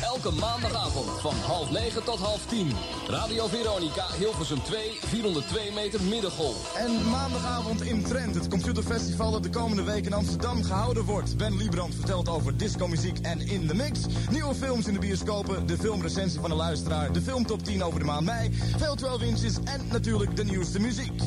elke 0.03 0.31
maandagavond 0.31 1.21
van 1.21 1.35
half 1.35 1.71
negen 1.71 2.05
tot 2.05 2.19
half 2.19 2.47
tien. 2.47 2.73
Radio 3.09 3.47
Veronica, 3.47 4.07
Hilversum 4.19 4.62
2, 4.62 4.99
402 5.05 5.73
meter 5.73 6.03
middengolf. 6.03 6.75
En 6.77 7.11
maandagavond 7.11 7.83
in 7.83 8.03
Trent, 8.03 8.35
het 8.35 8.49
computerfestival 8.49 9.31
dat 9.31 9.42
de 9.42 9.51
komende 9.51 9.83
week 9.83 10.07
in 10.07 10.12
Amsterdam 10.12 10.62
gehouden 10.62 11.05
wordt. 11.05 11.37
Ben 11.37 11.57
Liebrand 11.57 11.95
vertelt 11.95 12.29
over 12.29 12.57
discomuziek 12.57 13.19
en 13.19 13.40
in 13.40 13.66
de 13.66 13.75
mix. 13.75 14.01
Nieuwe 14.31 14.55
films 14.55 14.87
in 14.87 14.92
de 14.92 15.01
bioscopen, 15.01 15.66
de 15.66 15.79
filmrecensie 15.79 16.40
van 16.40 16.51
de 16.51 16.57
luisteraar, 16.57 17.12
de 17.12 17.23
filmtop 17.23 17.62
10 17.62 17.83
over 17.83 17.99
de 17.99 18.07
maand 18.07 18.25
mei, 18.25 18.53
veel 18.77 18.95
12 18.95 19.23
inches 19.23 19.57
en 19.64 19.87
natuurlijk 19.90 20.37
de 20.37 20.45
nieuwste 20.45 20.81
muziek. 20.81 21.23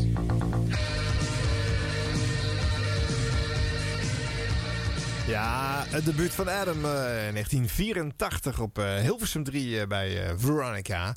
Ja, 5.30 5.84
het 5.88 6.06
debuut 6.06 6.34
van 6.34 6.48
Adam 6.50 6.76
eh, 6.86 7.28
in 7.28 7.34
1984 7.34 8.60
op 8.60 8.78
eh, 8.80 8.96
Hilversum 8.96 9.44
3 9.44 9.80
eh, 9.82 9.88
bij 9.88 10.26
eh, 10.28 10.34
Veronica. 10.38 11.16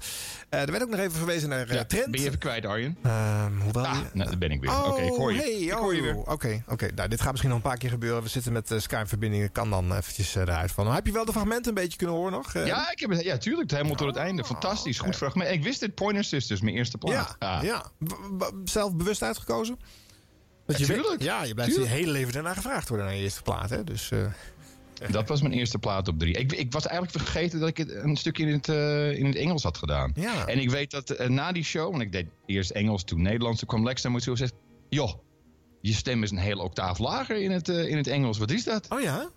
Eh, 0.49 0.61
er 0.61 0.71
werd 0.71 0.83
ook 0.83 0.91
nog 0.91 0.99
even 1.01 1.13
verwezen 1.13 1.49
naar 1.49 1.69
eh, 1.69 1.75
Ja, 1.75 1.85
Trent. 1.85 2.11
Ben 2.11 2.21
je 2.21 2.27
even 2.27 2.39
kwijt, 2.39 2.67
Arjen? 2.67 2.97
Ehm, 3.03 3.53
hoewel 3.61 3.85
Ah, 3.87 3.99
nou, 4.13 4.29
daar 4.29 4.39
ben 4.39 4.51
ik 4.51 4.61
weer. 4.61 4.71
Oh, 4.71 4.87
Oké, 4.89 5.03
ik 5.03 5.13
hoor 5.13 5.33
je. 5.33 5.39
Hey, 5.39 5.51
ik 5.53 5.73
oh, 5.75 5.79
hoor 5.81 5.95
je 5.95 6.03
weer. 6.03 6.17
Oké, 6.17 6.63
oké. 6.69 6.89
Nou, 6.95 7.09
dit 7.09 7.21
gaat 7.21 7.31
misschien 7.31 7.51
nog 7.53 7.59
een 7.63 7.69
paar 7.71 7.79
keer 7.79 7.91
gebeuren. 7.91 8.23
We 8.23 8.29
zitten 8.29 8.53
met 8.53 8.75
Skype-verbindingen. 8.77 9.53
Kan 9.53 9.71
dan 9.71 9.97
eventjes 9.97 10.35
eh, 10.35 10.43
eruit 10.43 10.73
vallen. 10.73 10.93
Heb 10.95 11.07
je 11.07 11.13
wel 11.13 11.25
de 11.25 11.33
fragmenten 11.33 11.69
een 11.69 11.83
beetje 11.83 11.99
kunnen 11.99 12.17
horen 12.17 12.33
nog? 12.33 12.55
eh? 12.55 12.67
Ja, 12.67 12.91
ik 12.91 12.99
heb 13.01 13.11
het, 13.11 13.23
ja, 13.23 13.37
tuurlijk. 13.39 13.71
Helemaal 13.71 13.95
tot 13.97 14.07
het 14.07 14.17
Oh, 14.17 14.23
einde. 14.23 14.45
Fantastisch. 14.45 14.99
Goed 14.99 15.17
fragment. 15.17 15.51
Ik 15.51 15.63
wist 15.63 15.81
dit 15.81 15.95
Pointer 15.95 16.25
Sisters, 16.25 16.61
mijn 16.61 16.77
eerste 16.77 16.99
plaat. 16.99 17.37
Ja, 17.39 17.63
ja. 17.63 17.91
W- 17.99 18.13
w- 18.39 18.51
zelf 18.65 18.95
bewust 18.95 19.23
uitgekozen? 19.23 19.79
Want 20.67 20.79
Ja, 20.79 20.85
je 20.87 20.93
weet- 20.93 21.01
tuurlijk. 21.03 21.23
ja, 21.23 21.45
je 21.45 21.55
blijft 21.55 21.73
Tuurlijk. 21.73 21.93
je 21.95 21.99
hele 22.01 22.13
leven 22.13 22.33
daarna 22.33 22.55
gevraagd 22.55 22.89
worden 22.89 23.07
naar 23.07 23.15
je 23.17 23.23
eerste 23.23 23.43
plaat. 23.43 23.71
Hè? 23.71 23.85
Dus, 23.85 24.11
eh, 24.11 24.19
Dat 25.11 25.29
was 25.29 25.43
mijn 25.43 25.55
eerste 25.55 25.79
plaat 25.79 26.09
op 26.09 26.19
drie. 26.19 26.35
Ik, 26.35 26.53
ik 26.53 26.73
was 26.73 26.87
eigenlijk 26.87 27.19
vergeten 27.25 27.61
dat 27.61 27.69
ik 27.69 27.77
het 27.77 27.91
een 27.91 28.17
stukje 28.17 28.47
in 28.47 28.53
het, 28.53 28.69
eh, 28.69 29.19
in 29.19 29.27
het 29.27 29.37
Engels 29.37 29.63
had 29.63 29.79
gedaan. 29.79 30.13
Ja. 30.15 30.47
En 30.47 30.59
ik 30.59 30.71
weet 30.71 30.91
dat 30.91 31.11
eh, 31.11 31.29
na 31.29 31.53
die 31.53 31.65
show, 31.65 31.91
want 31.91 32.03
ik 32.03 32.13
deed 32.13 32.27
eerst 32.47 32.71
Engels, 32.71 33.05
toen 33.05 33.23
Nederlands, 33.23 33.59
toen 33.59 33.69
kwam 33.69 33.85
Lex 33.85 34.03
naar 34.03 34.13
me 34.13 34.21
toe 34.21 34.33
en 34.33 34.39
zei... 34.39 34.51
Joh, 34.89 35.13
je 35.81 35.93
stem 35.93 36.23
is 36.23 36.31
een 36.31 36.39
hele 36.39 36.63
octaaf 36.63 36.99
lager 36.99 37.37
in 37.37 37.51
het, 37.51 37.69
in 37.69 37.97
het 37.97 38.07
Engels. 38.07 38.39
Wat 38.39 38.51
is 38.51 38.65
dat? 38.65 38.87
Oh 38.89 39.01
ja? 39.01 39.29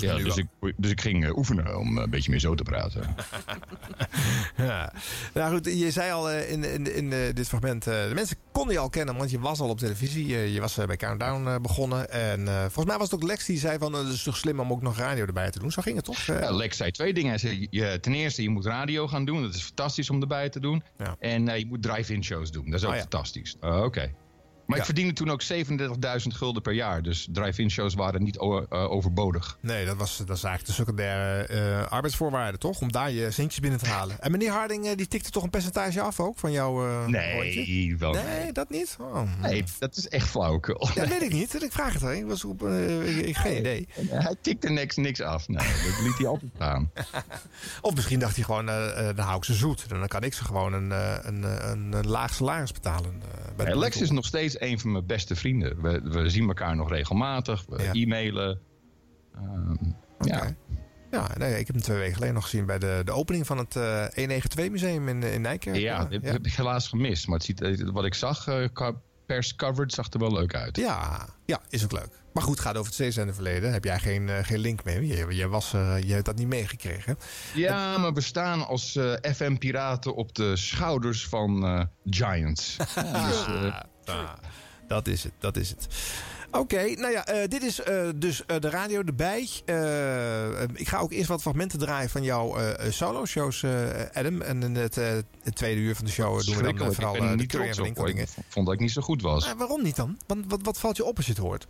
Ja, 0.00 0.16
dus, 0.16 0.36
ik, 0.36 0.46
dus 0.76 0.90
ik 0.90 1.00
ging 1.00 1.24
eh, 1.24 1.36
oefenen 1.36 1.78
om 1.78 1.98
een 1.98 2.10
beetje 2.10 2.30
meer 2.30 2.40
zo 2.40 2.54
te 2.54 2.62
praten. 2.62 3.02
Ja. 4.56 4.92
Nou 5.34 5.54
goed, 5.54 5.78
je 5.78 5.90
zei 5.90 6.12
al 6.12 6.30
eh, 6.30 6.50
in, 6.50 6.64
in, 6.64 6.94
in 6.94 7.12
eh, 7.12 7.18
dit 7.34 7.48
fragment... 7.48 7.86
eh, 7.86 8.08
de 8.08 8.14
mensen 8.14 8.36
konden 8.52 8.72
je 8.74 8.78
al 8.80 8.88
kennen, 8.90 9.16
want 9.16 9.30
je 9.30 9.38
was 9.40 9.60
al 9.60 9.68
op 9.68 9.78
televisie. 9.78 10.34
Eh, 10.34 10.54
je 10.54 10.60
was 10.60 10.78
eh, 10.78 10.86
bij 10.86 10.96
Countdown 10.96 11.46
eh, 11.46 11.56
begonnen. 11.62 12.10
En 12.10 12.48
eh, 12.48 12.60
volgens 12.60 12.84
mij 12.86 12.98
was 12.98 13.10
het 13.10 13.14
ook 13.22 13.26
Lex 13.28 13.44
die 13.46 13.58
zei 13.58 13.78
van... 13.78 13.92
eh, 13.94 13.98
het 13.98 14.08
is 14.12 14.22
toch 14.22 14.36
slim 14.36 14.60
om 14.60 14.72
ook 14.72 14.82
nog 14.82 14.96
radio 14.98 15.24
erbij 15.24 15.50
te 15.50 15.58
doen. 15.58 15.70
Zo 15.72 15.82
ging 15.82 15.96
het 15.96 16.04
toch? 16.04 16.18
Eh, 16.28 16.40
Ja, 16.40 16.50
Lex 16.50 16.76
zei 16.76 16.90
twee 16.90 17.14
dingen. 17.14 17.28
Hij 17.30 17.38
zei, 17.38 17.66
je, 17.70 18.00
ten 18.00 18.14
eerste, 18.14 18.42
je 18.42 18.50
moet 18.50 18.66
radio 18.66 19.08
gaan 19.08 19.24
doen. 19.24 19.42
Dat 19.42 19.54
is 19.54 19.62
fantastisch 19.62 20.10
om 20.10 20.20
erbij 20.20 20.48
te 20.48 20.60
doen. 20.60 20.82
Ja. 20.98 21.16
En 21.18 21.48
eh, 21.48 21.58
je 21.58 21.66
moet 21.66 21.82
drive-in 21.82 22.24
shows 22.24 22.50
doen. 22.50 22.70
Dat 22.70 22.80
is 22.80 22.86
ook 22.86 22.92
Oh 22.92 22.98
fantastisch. 22.98 23.56
Oh, 23.60 23.82
Oké. 23.84 24.12
Maar 24.66 24.78
ik 24.78 24.84
verdiende 24.84 25.12
toen 25.12 25.30
ook 25.30 25.42
37.000 25.42 26.26
gulden 26.28 26.62
per 26.62 26.72
jaar. 26.72 27.02
Dus 27.02 27.28
drive-in 27.32 27.70
shows 27.70 27.94
waren 27.94 28.22
niet 28.22 28.36
eh, 28.38 28.62
overbodig. 28.70 29.58
Nee, 29.60 29.84
dat, 29.84 29.96
was, 29.96 30.16
dat 30.16 30.36
is 30.36 30.42
eigenlijk 30.44 30.66
de 30.66 30.72
secundaire 30.72 31.46
eh, 31.46 31.92
arbeidsvoorwaarden, 31.92 32.60
toch? 32.60 32.80
Om 32.80 32.92
daar 32.92 33.10
je 33.10 33.30
centjes 33.30 33.60
binnen 33.60 33.78
te 33.78 33.86
halen. 33.88 34.20
En 34.20 34.30
meneer 34.30 34.50
Harding, 34.50 34.86
eh, 34.86 34.96
die 34.96 35.08
tikte 35.08 35.30
toch 35.30 35.42
een 35.42 35.50
percentage 35.50 36.00
af 36.00 36.20
ook 36.20 36.38
van 36.38 36.52
jouw 36.52 36.72
rondje? 37.04 37.60
Nee, 37.60 37.96
wel 37.98 38.12
Nee, 38.12 38.52
dat 38.52 38.70
niet? 38.70 38.96
Oh, 39.00 39.22
Nee, 39.42 39.64
dat 39.78 39.96
is 39.96 40.08
echt 40.08 40.28
flauwekul. 40.28 40.88
Ja, 40.94 41.00
dat 41.00 41.08
weet 41.08 41.22
ik 41.22 41.32
niet. 41.32 41.62
Ik 41.62 41.72
vraag 41.72 41.92
het 41.92 42.02
hè. 42.02 42.14
Ik 42.14 42.26
was 42.26 42.44
op, 42.44 42.62
ik, 42.68 43.26
ik- 43.26 43.36
geen 43.36 43.58
idee. 43.58 43.88
Hij 44.08 44.34
tikte 44.40 44.68
niks, 44.70 44.96
niks 44.96 45.20
af. 45.20 45.48
Nee, 45.48 45.66
dat 45.66 46.00
liet 46.06 46.18
hij 46.18 46.26
altijd 46.26 46.50
gaan. 46.58 46.90
Of 47.80 47.94
misschien 47.94 48.18
dacht 48.18 48.34
hij 48.34 48.44
gewoon, 48.44 48.66
dan 49.16 49.18
hou 49.24 49.36
ik 49.36 49.44
ze 49.44 49.54
zoet. 49.54 49.88
Dan 49.88 50.06
kan 50.06 50.22
ik 50.22 50.34
ze 50.34 50.44
gewoon 50.44 50.72
een, 50.72 50.90
een, 50.90 51.42
een, 51.70 51.92
een 51.92 52.06
laag 52.06 52.34
salaris 52.34 52.72
betalen. 52.72 53.22
bij 53.56 53.66
de 53.66 53.78
Lex 53.78 54.00
is 54.00 54.10
nog 54.10 54.24
steeds 54.24 54.53
een 54.60 54.80
van 54.80 54.92
mijn 54.92 55.06
beste 55.06 55.36
vrienden. 55.36 55.82
We, 55.82 56.00
we 56.02 56.30
zien 56.30 56.48
elkaar 56.48 56.76
nog 56.76 56.90
regelmatig. 56.90 57.64
We 57.68 57.88
e-mailen. 57.92 58.60
Ehm, 59.34 59.74
Ja. 60.20 60.54
Ja, 61.10 61.30
nee, 61.38 61.58
ik 61.58 61.66
heb 61.66 61.74
hem 61.74 61.84
twee 61.84 61.98
weken 61.98 62.14
geleden 62.14 62.34
nog 62.34 62.44
gezien 62.44 62.66
bij 62.66 62.78
de, 62.78 63.02
de 63.04 63.12
opening 63.12 63.46
van 63.46 63.58
het 63.58 63.76
eh 63.76 63.82
192 63.82 64.70
Museum 64.70 65.08
in, 65.08 65.22
in 65.22 65.40
Nijkerk. 65.40 65.76
Ja, 65.76 66.04
dat 66.04 66.22
heb 66.22 66.46
ik 66.46 66.52
helaas 66.52 66.88
gemist. 66.88 67.26
Maar 67.26 67.36
het 67.36 67.44
ziet, 67.46 67.60
eh, 67.60 67.88
wat 67.92 68.04
ik 68.04 68.14
zag, 68.14 68.46
eh, 68.48 68.68
qua 68.72 68.92
pers 69.26 69.56
covered, 69.56 69.92
zag 69.92 70.12
er 70.12 70.18
wel 70.18 70.32
leuk 70.32 70.54
uit. 70.54 70.76
Ja, 70.76 71.28
ja, 71.46 71.60
is 71.68 71.84
ook 71.84 71.92
leuk. 71.92 72.22
Maar 72.32 72.42
goed, 72.42 72.60
gaat 72.60 72.74
over 72.74 72.86
het 72.86 72.94
zeezenderverleden. 72.94 73.72
Heb 73.72 73.84
jij 73.84 73.98
geen, 73.98 74.28
geen 74.44 74.58
link 74.58 74.84
mee? 74.84 75.06
Je, 75.06 75.34
je, 75.34 75.48
was, 75.48 75.70
je 75.70 76.12
hebt 76.12 76.24
dat 76.24 76.36
niet 76.36 76.48
meegekregen. 76.48 77.18
Ja, 77.54 77.98
maar 77.98 78.12
we 78.12 78.20
staan 78.20 78.66
als 78.66 78.98
FM-piraten 79.22 80.14
op 80.14 80.34
de 80.34 80.56
schouders 80.56 81.26
van 81.28 81.88
Giants. 82.04 82.76
Ja, 82.94 83.28
dus, 83.28 83.72
Ah, 84.04 84.32
dat 84.88 85.06
is 85.06 85.22
het, 85.22 85.32
dat 85.38 85.56
is 85.56 85.70
het. 85.70 85.86
Oké, 86.54 86.94
nou 86.94 87.12
ja, 87.12 87.26
eh, 87.26 87.48
dit 87.48 87.62
is 87.62 87.80
eh, 87.82 88.08
dus 88.16 88.46
eh, 88.46 88.58
de 88.58 88.70
radio 88.70 89.02
erbij. 89.02 89.40
Ik 90.74 90.88
ga 90.88 90.98
ook 90.98 91.12
eerst 91.12 91.28
wat 91.28 91.42
fragmenten 91.42 91.78
draaien 91.78 92.10
van 92.10 92.22
jouw 92.22 92.56
solo-shows, 92.90 93.64
Adam. 94.12 94.40
En 94.40 94.62
in 94.62 94.74
het, 94.74 94.94
het 94.94 95.54
tweede 95.54 95.80
uur 95.80 95.94
van 95.96 96.04
de 96.04 96.10
show 96.10 96.44
doen 96.44 96.56
we 96.56 96.74
dan 96.74 96.94
vooral 96.94 97.14
ik 97.14 97.20
ben 97.20 97.30
de 97.30 97.36
niet 97.36 97.52
Van 97.52 97.96
op. 97.96 98.08
Ik 98.08 98.28
vond 98.48 98.66
dat 98.66 98.74
ik 98.74 98.80
niet 98.80 98.90
zo 98.90 99.02
goed 99.02 99.22
was. 99.22 99.52
waarom 99.54 99.82
niet 99.82 99.96
dan? 99.96 100.18
Want 100.26 100.44
wat, 100.48 100.60
wat 100.62 100.78
valt 100.78 100.96
je 100.96 101.04
op 101.04 101.16
als 101.16 101.26
je 101.26 101.32
het 101.32 101.40
hoort? 101.40 101.66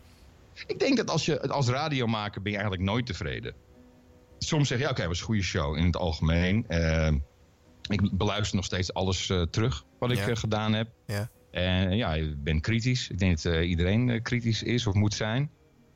Ik 0.66 0.78
denk 0.78 0.96
dat 0.96 1.10
als 1.10 1.24
je 1.24 1.48
als 1.48 1.68
radiomaker 1.68 2.42
ben 2.42 2.52
je 2.52 2.58
eigenlijk 2.58 2.88
nooit 2.88 3.06
tevreden. 3.06 3.54
Soms 4.38 4.68
zeg 4.68 4.78
je, 4.78 4.84
ja, 4.84 4.90
oké, 4.90 5.06
was 5.06 5.18
een 5.18 5.24
goede 5.24 5.42
show 5.42 5.76
in 5.76 5.84
het 5.86 5.96
algemeen. 5.96 6.66
Ik 7.82 8.16
beluister 8.18 8.56
nog 8.56 8.64
steeds 8.64 8.94
alles 8.94 9.26
terug 9.50 9.84
wat 9.98 10.10
ik 10.10 10.26
Ja. 10.26 10.34
gedaan 10.34 10.72
heb. 10.72 10.88
Ja. 11.06 11.30
En 11.54 11.96
ja, 11.96 12.14
ik 12.14 12.42
ben 12.42 12.60
kritisch. 12.60 13.08
Ik 13.08 13.18
denk 13.18 13.42
dat 13.42 13.52
eh, 13.52 13.68
iedereen 13.68 14.10
eh, 14.10 14.22
kritisch 14.22 14.62
is 14.62 14.86
of 14.86 14.94
moet 14.94 15.14
zijn. 15.14 15.50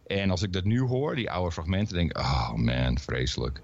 En 0.06 0.30
als 0.30 0.42
ik 0.42 0.52
dat 0.52 0.64
nu 0.64 0.80
hoor, 0.80 1.16
die 1.16 1.30
oude 1.30 1.52
fragmenten, 1.52 1.94
denk 1.94 2.10
ik, 2.10 2.18
oh 2.18 2.52
man, 2.52 2.98
vreselijk. 2.98 3.60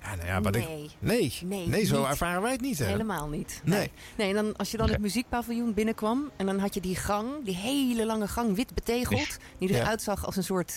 Ja, 0.00 0.14
nou 0.14 0.26
ja, 0.26 0.40
wat 0.40 0.56
ik, 0.56 0.62
Nee. 0.68 0.90
nee, 0.98 1.32
Nee, 1.44 1.68
nee, 1.68 1.84
zo 1.84 2.00
niet. 2.00 2.08
ervaren 2.08 2.42
wij 2.42 2.52
het 2.52 2.60
niet. 2.60 2.78
Hè? 2.78 2.84
Helemaal 2.84 3.28
niet. 3.28 3.60
Nee. 3.64 3.78
Nee. 3.78 3.90
nee 4.16 4.28
en 4.28 4.34
dan, 4.34 4.56
als 4.56 4.70
je 4.70 4.76
dan 4.76 4.90
het 4.90 5.00
muziekpaviljoen 5.00 5.74
binnenkwam... 5.74 6.30
en 6.36 6.46
dan 6.46 6.58
had 6.58 6.74
je 6.74 6.80
die 6.80 6.96
gang, 6.96 7.28
die 7.44 7.56
hele 7.56 8.06
lange 8.06 8.28
gang, 8.28 8.56
wit 8.56 8.74
betegeld... 8.74 9.38
die 9.58 9.68
Ja. 9.68 9.80
eruit 9.80 10.02
zag 10.02 10.26
als 10.26 10.36
een 10.36 10.44
soort 10.44 10.76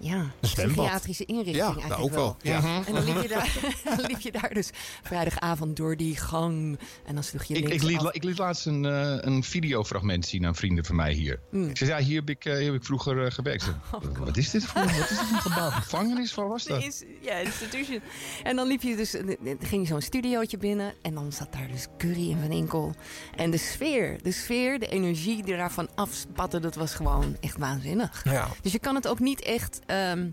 ja, 0.00 0.24
zwembad. 0.40 0.74
psychiatrische 0.76 1.24
inrichting 1.24 1.56
Ja, 1.56 1.64
eigenlijk 1.64 1.88
nou, 1.88 2.02
ook 2.02 2.14
wel. 2.14 2.36
Ja. 2.42 2.62
wel. 2.62 2.82
En 2.86 2.94
dan 2.94 3.04
liep, 3.04 3.22
je 3.22 3.28
daar, 3.28 3.56
dan 3.96 4.06
liep 4.06 4.20
je 4.20 4.32
daar 4.32 4.54
dus 4.54 4.70
vrijdagavond 5.02 5.76
door 5.76 5.96
die 5.96 6.16
gang... 6.16 6.78
en 7.06 7.14
dan 7.14 7.24
sloeg 7.24 7.44
je 7.44 7.54
Ik, 7.54 7.68
links 7.68 7.84
ik, 7.84 7.90
liet, 7.90 8.08
ik 8.14 8.24
liet 8.24 8.38
laatst 8.38 8.66
een, 8.66 8.84
eh, 8.84 9.16
een 9.20 9.42
videofragment 9.44 10.26
zien 10.26 10.46
aan 10.46 10.54
vrienden 10.54 10.84
van 10.84 10.96
mij 10.96 11.12
hier. 11.12 11.40
Mm. 11.50 11.68
Ik 11.68 11.76
zei, 11.76 11.90
ja, 11.90 11.98
hier 11.98 12.18
heb 12.18 12.28
ik, 12.30 12.44
eh, 12.44 12.54
hier 12.56 12.64
heb 12.64 12.74
ik 12.74 12.84
vroeger 12.84 13.24
eh, 13.24 13.30
gewerkt. 13.32 13.62
Zei, 13.62 13.76
Wat 14.18 14.36
is 14.36 14.50
dit 14.50 14.64
voor, 14.64 14.80
wat 14.80 14.90
is 14.90 15.08
dit 15.08 15.18
voor 15.18 15.34
een 15.36 15.40
gebouw? 15.52 15.70
Gevangenis? 15.70 16.34
Waar 16.34 16.48
was 16.48 16.64
dat? 16.64 16.82
Ins- 16.82 17.04
ja, 17.20 17.34
institution. 17.34 18.00
En 18.42 18.56
dan 18.56 18.66
liep 18.66 18.82
je 18.82 18.96
dus, 18.96 19.10
dan 19.10 19.56
ging 19.60 19.82
je 19.82 19.88
zo'n 19.88 20.00
studiootje 20.00 20.56
binnen 20.58 20.92
en 21.02 21.14
dan 21.14 21.32
zat 21.32 21.52
daar 21.52 21.68
dus 21.68 21.86
Curry 21.98 22.32
en 22.32 22.40
Van 22.40 22.50
Inkel. 22.50 22.94
En 23.36 23.50
de 23.50 23.56
sfeer, 23.58 24.22
de 24.22 24.32
sfeer, 24.32 24.78
de 24.78 24.86
energie 24.86 25.42
die 25.42 25.56
daarvan 25.56 25.88
afspatte, 25.94 26.60
dat 26.60 26.74
was 26.74 26.94
gewoon 26.94 27.36
echt 27.40 27.56
waanzinnig. 27.58 28.24
Ja. 28.24 28.48
Dus 28.62 28.72
je 28.72 28.78
kan 28.78 28.94
het 28.94 29.08
ook 29.08 29.18
niet 29.18 29.40
echt. 29.42 29.80
Ehm, 29.88 30.30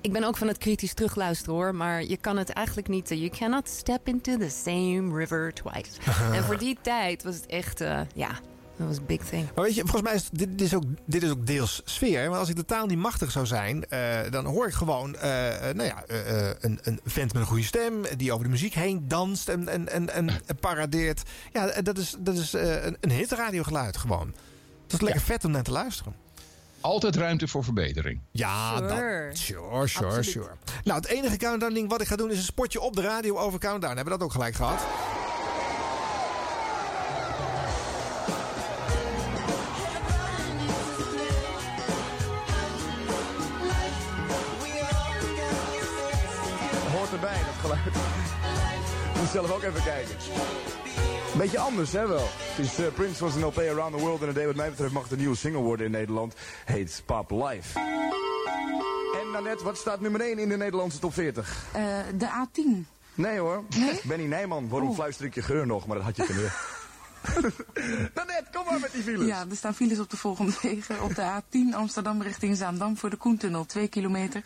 ik 0.00 0.12
ben 0.12 0.24
ook 0.24 0.36
van 0.36 0.48
het 0.48 0.58
kritisch 0.58 0.94
terugluisteren 0.94 1.54
hoor, 1.54 1.74
maar 1.74 2.04
je 2.04 2.16
kan 2.16 2.36
het 2.36 2.50
eigenlijk 2.50 2.88
niet. 2.88 3.10
eh, 3.10 3.18
you 3.18 3.30
cannot 3.30 3.68
step 3.68 4.08
into 4.08 4.36
the 4.36 4.48
same 4.48 5.16
river 5.16 5.52
twice. 5.52 5.90
en 6.36 6.44
voor 6.44 6.58
die 6.58 6.78
tijd 6.82 7.22
was 7.22 7.34
het 7.34 7.46
echt, 7.46 7.80
eh, 7.80 8.00
ja, 8.14 8.30
dat 8.78 8.86
was 8.86 8.96
een 8.96 9.06
big 9.06 9.24
thing. 9.24 9.48
Maar 9.54 9.64
weet 9.64 9.74
je, 9.74 9.80
volgens 9.80 10.02
mij 10.02 10.14
is 10.14 10.28
dit, 10.32 10.58
dit, 10.58 10.60
is 10.60 10.74
ook, 10.74 10.82
dit 11.04 11.22
is 11.22 11.30
ook 11.30 11.46
deels 11.46 11.82
sfeer. 11.84 12.30
Maar 12.30 12.38
als 12.38 12.48
ik 12.48 12.56
de 12.56 12.64
taal 12.64 12.86
niet 12.86 12.98
machtig 12.98 13.30
zou 13.30 13.46
zijn, 13.46 13.84
eh, 13.88 14.30
dan 14.30 14.44
hoor 14.44 14.66
ik 14.66 14.72
gewoon 14.72 15.10
nou 15.10 15.82
ja, 15.82 16.04
eh, 16.04 16.50
eh, 16.50 16.56
een, 16.60 16.78
een 16.82 17.00
vent 17.04 17.32
met 17.32 17.42
een 17.42 17.48
goede 17.48 17.62
stem 17.62 18.02
die 18.16 18.32
over 18.32 18.44
de 18.44 18.50
muziek 18.50 18.74
heen 18.74 19.08
danst 19.08 19.48
en, 19.48 19.68
en, 19.68 19.88
en, 19.88 20.08
en 20.10 20.30
paradeert. 20.60 21.22
Ja, 21.52 21.80
dat 21.82 21.98
is, 21.98 22.16
dat 22.18 22.36
is 22.36 22.52
een, 22.52 22.96
een 23.00 23.10
hitradiogeluid 23.10 23.96
gewoon. 23.96 24.34
Dat 24.86 25.00
is 25.00 25.06
lekker 25.06 25.22
vet 25.22 25.44
om 25.44 25.50
naar 25.50 25.62
te 25.62 25.70
luisteren. 25.70 26.14
Altijd 26.80 27.16
ruimte 27.16 27.48
voor 27.48 27.64
verbetering. 27.64 28.20
Ja, 28.30 28.76
Sure. 28.76 28.88
dat, 29.28 29.38
sure, 29.38 29.86
sure, 29.86 30.06
Absoluut. 30.06 30.24
sure. 30.24 30.50
Nou, 30.84 31.00
het 31.00 31.08
enige 31.08 31.36
countdown 31.36 31.74
ding 31.74 31.88
wat 31.90 32.00
ik 32.00 32.06
ga 32.06 32.16
doen 32.16 32.30
is 32.30 32.36
een 32.36 32.42
spotje 32.42 32.80
op 32.80 32.96
de 32.96 33.02
radio 33.02 33.38
over 33.38 33.58
countdown. 33.58 33.94
Hebben 33.96 34.12
we 34.12 34.18
dat 34.18 34.28
ook 34.28 34.32
gelijk 34.32 34.54
gehad? 34.54 34.80
Hoort 46.92 47.12
erbij, 47.12 47.38
dat 47.46 47.54
geluid. 47.60 47.80
Moet 49.18 49.28
zelf 49.32 49.50
ook 49.52 49.62
even 49.62 49.82
kijken. 49.82 50.16
Beetje 51.38 51.58
anders, 51.58 51.92
hè 51.92 52.06
wel. 52.06 52.28
Eh, 52.58 52.86
Prince 52.94 53.24
was 53.24 53.34
een 53.34 53.44
LP 53.44 53.58
Around 53.58 53.96
the 53.96 54.00
World 54.02 54.22
en 54.22 54.32
day 54.34 54.46
wat 54.46 54.54
mij 54.56 54.70
betreft 54.70 54.92
mag 54.92 55.10
een 55.10 55.18
nieuwe 55.18 55.36
single 55.36 55.60
worden 55.60 55.86
in 55.86 55.92
Nederland. 55.92 56.34
Heet 56.64 57.02
Pop 57.06 57.30
Life. 57.30 57.78
En 59.22 59.30
Nanette, 59.32 59.64
wat 59.64 59.76
staat 59.76 60.00
nummer 60.00 60.20
1 60.20 60.38
in 60.38 60.48
de 60.48 60.56
Nederlandse 60.56 60.98
top 60.98 61.12
40? 61.14 61.56
Eh, 61.72 61.82
de 62.14 62.26
A10. 62.26 62.86
Nee 63.14 63.38
hoor. 63.38 63.62
Nee? 63.76 64.00
Benny 64.02 64.24
Nijman, 64.24 64.68
waarom 64.68 64.88
Oh. 64.88 64.94
fluister 64.94 65.24
ik 65.24 65.34
je 65.34 65.42
geur 65.42 65.66
nog? 65.66 65.86
Maar 65.86 65.96
dat 65.96 66.04
had 66.04 66.16
je 66.16 66.24
kunnen 66.24 66.42
weer. 67.32 67.52
Nanette, 68.14 68.44
kom 68.52 68.64
maar 68.70 68.80
met 68.80 68.87
die 69.04 69.14
files. 69.14 69.26
Ja, 69.26 69.44
er 69.50 69.56
staan 69.56 69.74
files 69.74 69.98
op 69.98 70.10
de 70.10 70.16
volgende 70.16 70.52
wegen. 70.62 71.02
Op 71.02 71.14
de 71.14 71.40
A10 71.40 71.74
Amsterdam 71.74 72.22
richting 72.22 72.56
Zaandam 72.56 72.96
voor 72.96 73.10
de 73.10 73.16
Koentunnel 73.16 73.66
2 73.66 73.88
kilometer. 73.88 74.42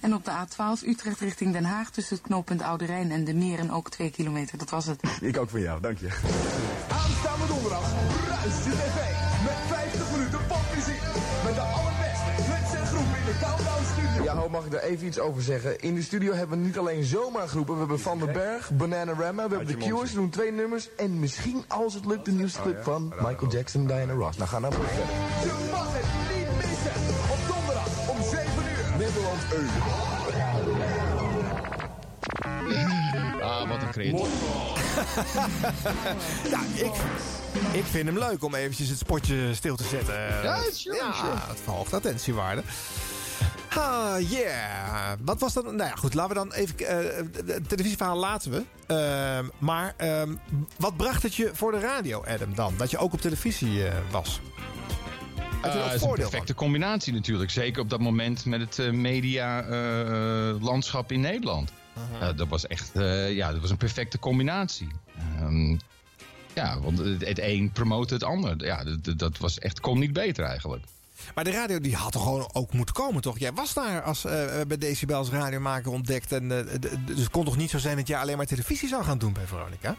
En 0.00 0.14
op 0.14 0.24
de 0.24 0.30
A12 0.30 0.86
Utrecht 0.86 1.20
richting 1.20 1.52
Den 1.52 1.64
Haag 1.64 1.90
tussen 1.90 2.16
het 2.16 2.24
knooppunt 2.26 2.62
Oude 2.62 2.84
Rijn 2.84 3.10
en 3.10 3.24
de 3.24 3.34
Meren 3.34 3.70
ook 3.70 3.90
2 3.90 4.10
kilometer. 4.10 4.58
Dat 4.58 4.70
was 4.70 4.86
het. 4.86 5.00
Ik 5.20 5.38
ook 5.38 5.50
van 5.50 5.60
jou, 5.60 5.80
dank 5.80 5.98
je. 5.98 6.08
Aanstaande 6.88 7.46
donderdag 7.46 7.92
bruist 8.24 8.66
Ho, 14.46 14.52
mag 14.52 14.64
ik 14.64 14.70
daar 14.70 14.82
even 14.82 15.06
iets 15.06 15.18
over 15.18 15.42
zeggen? 15.42 15.80
In 15.80 15.94
de 15.94 16.02
studio 16.02 16.32
hebben 16.32 16.58
we 16.58 16.64
niet 16.64 16.78
alleen 16.78 17.04
zomaar 17.04 17.48
groepen. 17.48 17.72
We 17.72 17.78
hebben 17.78 18.00
Van 18.00 18.18
den 18.18 18.32
Berg, 18.32 18.70
Bananarama, 18.70 19.48
we 19.48 19.56
hebben 19.56 19.78
de 19.78 19.86
Cures, 19.86 20.12
doen 20.12 20.30
twee 20.30 20.52
nummers. 20.52 20.88
En 20.96 21.20
misschien, 21.20 21.64
als 21.68 21.94
het 21.94 22.06
lukt, 22.06 22.24
de 22.24 22.30
nieuwste 22.30 22.62
clip 22.62 22.82
van 22.82 23.12
Michael 23.18 23.50
Jackson 23.50 23.80
en 23.80 23.86
Diana 23.86 24.12
Ross. 24.12 24.36
Nou, 24.36 24.50
ga 24.50 24.58
nou 24.58 24.78
maar 24.78 24.88
verder. 24.88 25.14
Je 25.42 25.68
mag 25.70 25.88
het 25.92 26.04
niet 26.36 26.46
missen. 26.56 26.92
Op 27.30 27.38
donderdag 27.54 28.08
om 28.08 28.22
7 28.22 28.44
uur. 28.44 28.96
Nederland 28.98 29.52
1. 29.52 29.66
Ah, 33.42 33.68
wat 33.68 33.82
een 33.82 33.90
creatief. 33.90 34.28
ja, 36.52 36.60
ik, 36.74 36.92
ik 37.72 37.84
vind 37.84 38.06
hem 38.06 38.18
leuk 38.18 38.44
om 38.44 38.54
eventjes 38.54 38.88
het 38.88 38.98
spotje 38.98 39.54
stil 39.54 39.76
te 39.76 39.84
zetten. 39.84 40.14
Ja, 40.42 40.58
sure, 40.72 40.96
ja, 40.96 41.12
het 41.48 41.58
verhoogt 41.64 41.92
attentiewaarde. 41.92 42.62
Ah, 43.76 44.30
yeah. 44.30 45.12
Wat 45.20 45.40
was 45.40 45.52
dat? 45.52 45.64
Nou 45.64 45.76
ja, 45.76 45.94
goed. 45.94 46.14
Laten 46.14 46.34
we 46.34 46.40
dan 46.48 46.52
even... 46.52 46.78
eh, 46.78 46.96
het 47.46 47.68
televisieverhaal 47.68 48.16
laten 48.16 48.50
we. 48.50 48.64
Ehm, 48.86 49.44
maar 49.58 49.94
ehm, 49.96 50.34
wat 50.76 50.96
bracht 50.96 51.22
het 51.22 51.34
je 51.34 51.50
voor 51.52 51.72
de 51.72 51.78
radio, 51.78 52.24
Adam, 52.24 52.54
dan? 52.54 52.74
Dat 52.76 52.90
je 52.90 52.98
ook 52.98 53.12
op 53.12 53.20
televisie 53.20 53.86
eh, 53.88 53.94
was? 54.10 54.40
Je 55.62 55.68
Eh, 55.68 55.94
is 55.94 56.02
een 56.02 56.12
perfecte 56.12 56.54
combinatie 56.54 57.12
natuurlijk. 57.12 57.50
Zeker 57.50 57.82
op 57.82 57.90
dat 57.90 58.00
moment 58.00 58.44
met 58.44 58.60
het 58.60 58.78
eh, 58.78 58.90
media-landschap 58.90 61.12
in 61.12 61.20
Nederland. 61.20 61.70
Eh, 62.20 62.28
dat 62.36 62.48
was 62.48 62.66
echt 62.66 62.90
ja, 63.28 63.52
dat 63.52 63.60
was 63.60 63.70
een 63.70 63.76
perfecte 63.76 64.18
combinatie. 64.18 64.88
Ehm, 65.38 65.76
ja, 66.54 66.80
want 66.80 66.98
het, 66.98 67.26
het 67.26 67.38
een 67.38 67.70
promote 67.72 68.14
het 68.14 68.22
ander. 68.22 68.64
Ja, 68.64 68.84
dat, 68.84 69.18
dat 69.18 69.38
was 69.38 69.58
echt, 69.58 69.80
kon 69.80 69.98
niet 69.98 70.12
beter 70.12 70.44
eigenlijk. 70.44 70.84
Maar 71.34 71.44
de 71.44 71.50
radio 71.50 71.80
die 71.80 71.94
had 71.94 72.12
toch 72.12 72.22
gewoon 72.22 72.50
ook 72.52 72.72
moeten 72.72 72.94
komen, 72.94 73.22
toch? 73.22 73.38
Jij 73.38 73.52
was 73.52 73.74
daar 73.74 74.02
als 74.02 74.24
eh, 74.24 74.44
bij 74.68 74.78
Decibels 74.78 75.30
radiomaker 75.30 75.92
ontdekt. 75.92 76.32
En, 76.32 76.48
d- 76.80 76.88
dus 77.06 77.18
het 77.18 77.30
kon 77.30 77.44
toch 77.44 77.56
niet 77.56 77.70
zo 77.70 77.78
zijn 77.78 77.96
dat 77.96 78.06
je 78.08 78.16
alleen 78.18 78.36
maar 78.36 78.46
televisie 78.46 78.88
zou 78.88 79.04
gaan 79.04 79.18
doen 79.18 79.32
bij 79.32 79.46
Veronica? 79.46 79.96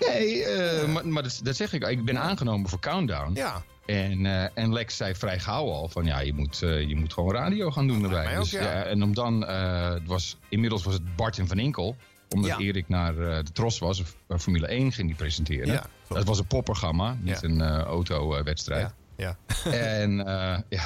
Nee, 0.00 0.46
maar, 0.86 1.08
maar 1.08 1.22
dat, 1.22 1.40
dat 1.42 1.56
zeg 1.56 1.72
ik. 1.72 1.84
Ik 1.88 2.04
ben 2.04 2.20
aangenomen 2.20 2.70
voor 2.70 2.78
Countdown. 2.80 3.30
Ja. 3.34 3.62
En, 3.86 4.26
en 4.54 4.72
Lex 4.72 4.96
zei 4.96 5.14
vrij 5.14 5.38
gauw 5.38 5.70
al 5.70 5.88
van 5.88 6.04
ja, 6.04 6.20
je 6.20 6.34
moet, 6.34 6.58
je 6.58 6.96
moet 6.96 7.12
gewoon 7.12 7.34
radio 7.34 7.70
gaan 7.70 7.86
doen 7.86 8.04
ook, 8.04 8.28
dus, 8.40 8.50
ja. 8.50 8.62
ja, 8.62 8.82
en 8.82 9.02
om 9.02 9.14
dan, 9.14 9.40
het 9.46 10.06
was, 10.06 10.36
inmiddels 10.48 10.84
was 10.84 10.94
het 10.94 11.16
Bart 11.16 11.38
en 11.38 11.46
Van 11.46 11.58
Inkel. 11.58 11.96
Omdat 12.28 12.50
Ja. 12.50 12.58
Erik 12.58 12.88
naar 12.88 13.14
de 13.14 13.44
Tros 13.52 13.78
was, 13.78 14.00
of 14.00 14.16
Formule 14.40 14.66
1 14.66 14.92
ging 14.92 15.06
die 15.08 15.16
presenteren. 15.16 15.66
Ja, 15.66 15.86
dat 16.08 16.24
was 16.24 16.38
een 16.38 16.46
popprogramma, 16.46 17.16
niet 17.20 17.42
een 17.42 17.62
autowedstrijd. 17.62 18.92
Ja. 19.20 19.36
En 20.00 20.26
eh, 20.26 20.58
ja, 20.68 20.84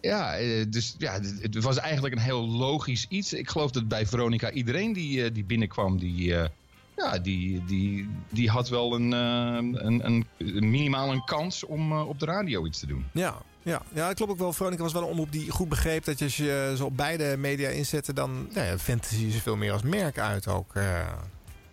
ja, 0.00 0.36
eh, 0.36 0.64
dus 0.68 0.94
ja, 0.98 1.20
het, 1.40 1.62
was 1.62 1.76
eigenlijk 1.76 2.14
een 2.14 2.20
heel 2.20 2.48
logisch 2.48 3.06
iets. 3.08 3.32
Ik 3.32 3.48
geloof 3.50 3.70
dat 3.70 3.88
bij 3.88 4.06
Veronica 4.06 4.50
iedereen 4.50 4.92
die, 4.92 5.24
eh, 5.24 5.34
die 5.34 5.44
binnenkwam, 5.44 5.98
die, 5.98 6.36
eh, 6.36 6.48
ja, 6.96 7.18
die, 7.18 7.64
die, 7.64 8.08
die 8.30 8.50
had 8.50 8.68
wel 8.68 8.94
een, 8.94 9.12
een, 9.12 10.04
een, 10.38 10.70
minimaal 10.70 11.12
een 11.12 11.24
kans 11.24 11.64
om 11.64 11.92
eh, 11.92 12.08
op 12.08 12.18
de 12.20 12.26
radio 12.26 12.66
iets 12.66 12.78
te 12.78 12.86
doen. 12.86 13.04
Ja, 13.12 13.42
ja. 13.62 13.82
ja, 13.92 14.06
dat 14.06 14.16
klopt 14.16 14.32
ook 14.32 14.38
wel. 14.38 14.52
Veronica 14.52 14.82
was 14.82 14.92
wel 14.92 15.02
een 15.02 15.08
omroep 15.08 15.32
die 15.32 15.50
goed 15.50 15.68
begreep 15.68 16.04
dat 16.04 16.18
je 16.18 16.24
als 16.24 16.36
je 16.36 16.74
zo 16.76 16.84
op 16.84 16.96
beide 16.96 17.36
media 17.36 17.68
inzette, 17.68 18.12
dan 18.12 18.48
nou 18.52 18.66
ja, 18.66 18.78
fantasy 18.78 19.30
ze 19.30 19.40
veel 19.40 19.56
meer 19.56 19.72
als 19.72 19.82
merk 19.82 20.18
uit 20.18 20.48
ook. 20.48 20.74
eh. 20.74 21.12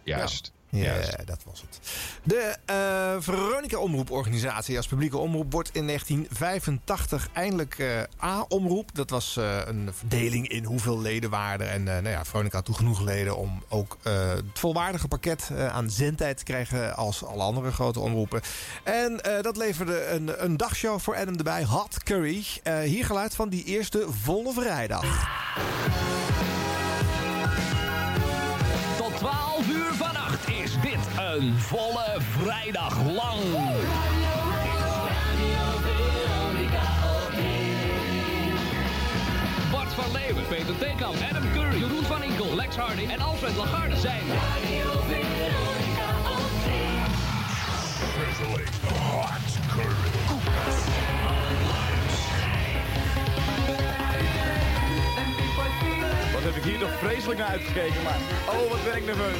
Juist. 0.03 0.51
Ja, 0.55 0.62
Juist. 0.81 1.27
dat 1.27 1.43
was 1.45 1.61
het. 1.61 1.79
De 2.23 2.55
eh, 2.65 3.15
Veronica 3.19 3.77
Omroeporganisatie 3.77 4.77
als 4.77 4.87
publieke 4.87 5.17
omroep 5.17 5.51
wordt 5.51 5.69
in 5.73 5.87
1985 5.87 7.29
eindelijk 7.33 7.79
eh, 7.79 8.01
A-omroep. 8.23 8.95
Dat 8.95 9.09
was 9.09 9.37
eh, 9.37 9.57
een 9.65 9.89
verdeling 9.93 10.47
in 10.47 10.63
hoeveel 10.63 11.01
leden 11.01 11.29
waren. 11.29 11.69
En 11.69 11.83
nou 11.83 12.09
ja, 12.09 12.25
Veronica 12.25 12.55
had 12.55 12.65
toen 12.65 12.75
genoeg 12.75 13.01
leden 13.01 13.37
om 13.37 13.63
ook 13.69 13.97
het 14.01 14.59
volwaardige 14.59 15.07
pakket 15.07 15.51
aan 15.71 15.89
zendtijd 15.89 16.37
te 16.37 16.43
krijgen 16.43 16.95
als 16.95 17.23
alle 17.23 17.43
andere 17.43 17.71
grote 17.71 17.99
omroepen. 17.99 18.41
En 18.83 19.21
dat 19.41 19.57
leverde 19.57 20.05
een, 20.05 20.43
een 20.43 20.57
dagshow 20.57 20.99
voor 20.99 21.15
Adam 21.15 21.35
erbij, 21.35 21.63
Hot 21.63 22.03
Curry. 22.03 22.45
Hier 22.83 23.05
geluid 23.05 23.35
van 23.35 23.49
die 23.49 23.63
eerste 23.63 24.05
volle 24.09 24.53
vrijdag. 24.53 25.31
Een 31.37 31.59
volle 31.59 32.17
vrijdag 32.19 33.03
lang. 33.03 33.39
Bart 39.71 39.93
van 39.93 40.11
Leeuwen, 40.11 40.47
Peter 40.47 40.77
Theekamp, 40.77 41.15
Adam 41.29 41.51
Curry, 41.53 41.79
Jeroen 41.79 42.03
van 42.03 42.23
Inkel, 42.23 42.55
Lex 42.55 42.75
Hardy 42.75 43.05
en 43.05 43.21
Alfred 43.21 43.55
Lagarde 43.55 43.95
zijn... 43.95 44.23
Wat 56.43 56.53
heb 56.53 56.63
ik 56.63 56.69
hier 56.69 56.79
toch 56.79 56.97
vreselijk 56.97 57.39
naar 57.39 57.47
uitgekeken, 57.47 58.03
maar 58.03 58.17
oh, 58.47 58.69
wat 58.69 58.83
ben 58.83 58.95
ik 58.95 59.05
nerveus. 59.05 59.37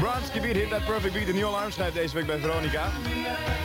Bronski 0.00 0.40
Beat 0.40 0.56
hit 0.56 0.70
that 0.70 0.84
perfect 0.84 1.12
beat. 1.12 1.26
De 1.26 1.32
nieuwe 1.32 1.48
alarmschijf 1.48 1.94
deze 1.94 2.14
week 2.14 2.26
bij 2.26 2.38
Veronica. 2.38 2.88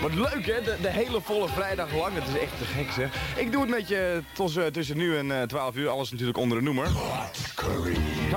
Wat 0.01 0.13
leuk 0.13 0.45
hè, 0.45 0.61
de, 0.61 0.77
de 0.81 0.89
hele 0.89 1.21
volle 1.21 1.49
vrijdag 1.49 1.93
lang. 1.93 2.15
Dat 2.15 2.27
is 2.27 2.37
echt 2.41 2.57
te 2.57 2.65
gek 2.65 2.91
zeg. 2.91 3.09
Ik 3.35 3.51
doe 3.51 3.61
het 3.61 3.69
met 3.69 3.87
je 3.87 4.23
tussen, 4.33 4.73
tussen 4.73 4.97
nu 4.97 5.17
en 5.17 5.41
eh, 5.41 5.47
12 5.47 5.75
uur. 5.75 5.89
Alles 5.89 6.11
natuurlijk 6.11 6.37
onder 6.37 6.57
de 6.57 6.63
noemer. 6.63 6.85
Top 6.85 6.93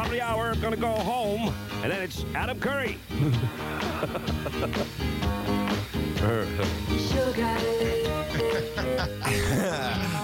of 0.02 0.08
the 0.08 0.22
hour, 0.22 0.52
I'm 0.52 0.60
gonna 0.60 0.80
go 0.80 1.02
home. 1.02 1.44
And 1.82 1.92
then 1.92 2.02
it's 2.02 2.24
Adam 2.32 2.58
Curry. 2.58 2.96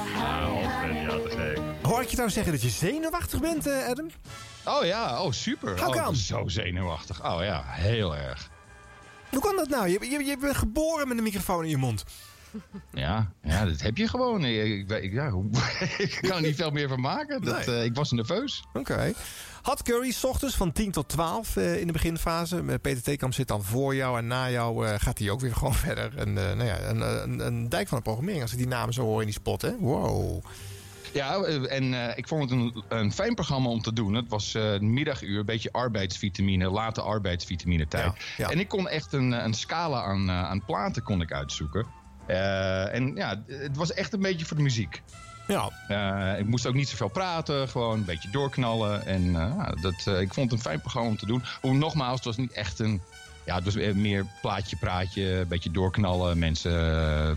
Hoor 2.03 2.11
ik 2.11 2.17
je 2.17 2.23
nou 2.23 2.35
zeggen 2.35 2.53
dat 2.53 2.63
je 2.63 2.69
zenuwachtig 2.69 3.41
bent, 3.41 3.67
eh, 3.67 3.89
Adam? 3.89 4.11
Oh 4.65 4.85
ja, 4.85 5.23
oh 5.23 5.33
super. 5.33 5.81
How 5.81 5.95
oh? 5.97 6.13
Zo 6.13 6.49
zenuwachtig. 6.49 7.25
Oh 7.25 7.43
ja, 7.43 7.63
heel 7.67 8.17
erg. 8.17 8.51
Hoe 9.31 9.41
kan 9.41 9.57
dat 9.57 9.69
nou? 9.69 9.89
Je, 9.89 10.11
je, 10.11 10.25
je 10.25 10.37
bent 10.37 10.57
geboren 10.57 11.09
met 11.09 11.17
een 11.17 11.23
microfoon 11.23 11.65
in 11.65 11.71
je 11.71 11.77
mond. 11.77 12.05
Ja, 12.93 13.33
ja 13.43 13.65
dat 13.65 13.81
heb 13.81 13.97
je 13.97 14.09
gewoon. 14.09 14.45
Ik, 14.45 14.91
ik, 14.91 15.13
ja, 15.13 15.27
ik 15.99 16.19
kan 16.21 16.37
er 16.37 16.43
niet 16.43 16.57
veel 16.57 16.71
meer 16.71 16.89
van 16.89 17.01
maken. 17.01 17.43
Dat, 17.43 17.67
Nee. 17.67 17.77
eh, 17.77 17.85
ik 17.85 17.95
was 17.95 18.11
nerveus. 18.11 18.65
Oké. 18.73 19.13
Had 19.63 19.83
Curry, 19.83 20.11
s 20.11 20.25
ochtends 20.25 20.57
van 20.57 20.73
10 20.73 20.91
tot 20.91 21.09
12 21.09 21.57
eh, 21.57 21.81
in 21.81 21.87
de 21.87 21.93
beginfase. 21.93 22.63
Peter 22.81 23.03
Theekamp 23.03 23.35
zit 23.35 23.49
dan 23.49 23.63
voor 23.65 23.95
jou 23.95 24.19
en 24.19 24.27
na 24.27 24.51
jou 24.51 24.87
gaat 24.87 25.19
hij 25.19 25.31
ook 25.31 25.41
weer 25.41 25.55
gewoon 25.59 25.75
verder. 25.75 26.19
En, 26.19 26.33
nou 26.33 26.65
ja, 26.65 26.81
een, 26.81 27.01
een, 27.01 27.47
een 27.47 27.69
dijk 27.69 27.89
van 27.89 27.97
de 27.97 28.05
programmering 28.05 28.43
als 28.43 28.53
ik 28.53 28.59
die 28.59 28.67
namen 28.67 28.95
zo 28.95 29.03
hoor 29.03 29.21
in 29.21 29.27
die 29.27 29.35
spot, 29.35 29.63
hè? 29.63 29.77
Wow. 29.79 30.45
Ja, 31.13 31.37
eh, 31.37 31.77
en 31.77 31.95
eh, 31.95 32.19
ik 32.19 32.29
vond 32.29 32.51
het 32.51 32.61
een, 32.61 32.83
een 32.89 33.13
fijn 33.13 33.35
programma 33.35 33.69
om 33.69 33.83
te 33.83 33.93
doen. 33.93 34.15
Het 34.15 34.29
was 34.29 34.55
eh 34.55 34.79
middaguur, 34.79 35.39
een 35.39 35.45
beetje 35.45 35.73
arbeidsvitamine, 35.73 36.71
late 36.71 37.01
arbeidsvitamine 37.01 37.89
tijd. 37.89 38.13
En 38.37 38.59
ik 38.59 38.69
kon 38.69 38.89
echt 38.89 39.13
een, 39.13 39.33
een 39.33 39.55
scala 39.55 40.03
aan, 40.03 40.31
aan 40.31 40.65
platen 40.65 41.03
kon 41.03 41.21
ik 41.21 41.33
uitzoeken. 41.33 41.87
En 42.27 43.15
ja, 43.15 43.43
het 43.47 43.77
was 43.77 43.93
echt 43.93 44.13
een 44.13 44.21
beetje 44.21 44.47
voor 44.47 44.57
de 44.57 44.63
muziek. 44.63 45.03
Ja. 45.47 46.37
Ik 46.37 46.47
moest 46.47 46.67
ook 46.67 46.75
niet 46.75 46.89
zoveel 46.89 47.09
praten, 47.09 47.69
gewoon 47.69 47.99
een 47.99 48.05
beetje 48.05 48.31
doorknallen. 48.31 49.07
En 49.07 49.33
dat, 49.81 50.21
ik 50.21 50.35
vond 50.35 50.51
het 50.51 50.53
een 50.53 50.67
fijn 50.67 50.81
programma 50.81 51.09
om 51.09 51.17
te 51.17 51.27
doen. 51.27 51.45
Hoe 51.61 51.75
nogmaals, 51.75 52.17
het 52.17 52.25
was 52.25 52.37
niet 52.37 52.53
echt 52.53 52.79
een. 52.79 53.03
Ja, 53.45 53.55
het 53.55 53.65
was 53.65 53.75
meer 53.95 54.27
plaatje, 54.41 54.77
praatje, 54.77 55.23
een 55.23 55.49
beetje 55.49 55.71
doorknallen, 55.71 56.39
mensen 56.39 56.73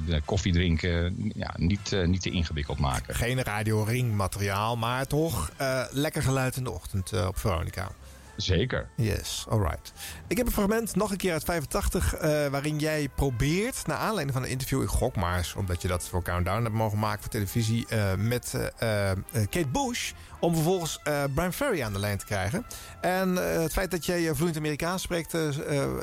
eh, 0.07 0.21
koffie 0.25 0.53
drinken. 0.53 1.15
Ja, 1.35 1.53
niet, 1.57 1.93
eh, 1.93 2.07
niet 2.07 2.21
te 2.21 2.29
ingewikkeld 2.29 2.79
maken. 2.79 3.15
Geen 3.15 3.43
radio 3.43 3.83
ringmateriaal, 3.83 4.77
maar 4.77 5.07
toch 5.07 5.51
eh, 5.57 5.83
lekker 5.91 6.21
geluid 6.21 6.55
in 6.55 6.63
de 6.63 6.71
ochtend 6.71 7.11
eh, 7.11 7.27
op 7.27 7.37
Veronica. 7.37 7.91
Zeker. 8.35 8.89
Yes, 8.95 9.45
alright. 9.49 9.93
Ik 10.27 10.37
heb 10.37 10.45
een 10.45 10.51
fragment, 10.51 10.95
nog 10.95 11.11
een 11.11 11.17
keer 11.17 11.31
uit 11.31 11.43
85, 11.43 12.13
eh, 12.13 12.47
waarin 12.47 12.79
jij 12.79 13.09
probeert, 13.15 13.87
naar 13.87 13.97
aanleiding 13.97 14.33
van 14.33 14.43
een 14.43 14.49
interview, 14.49 14.81
ik 14.81 14.87
gok 14.87 15.15
maar 15.15 15.37
eens, 15.37 15.55
omdat 15.55 15.81
je 15.81 15.87
dat 15.87 16.09
voor 16.09 16.23
Countdown 16.23 16.63
hebt 16.63 16.75
mogen 16.75 16.99
maken 16.99 17.21
voor 17.21 17.31
televisie, 17.31 17.85
eh, 17.89 18.13
met 18.17 18.53
eh, 18.77 19.11
Kate 19.31 19.67
Bush, 19.67 20.11
om 20.39 20.53
vervolgens 20.53 20.99
eh, 21.03 21.23
Brian 21.33 21.53
Ferry 21.53 21.83
aan 21.83 21.93
de 21.93 21.99
lijn 21.99 22.17
te 22.17 22.25
krijgen. 22.25 22.65
En 23.01 23.35
het 23.35 23.73
feit 23.73 23.91
dat 23.91 24.05
jij 24.05 24.33
vloeiend 24.33 24.57
Amerikaans 24.57 25.01
spreekt, 25.01 25.31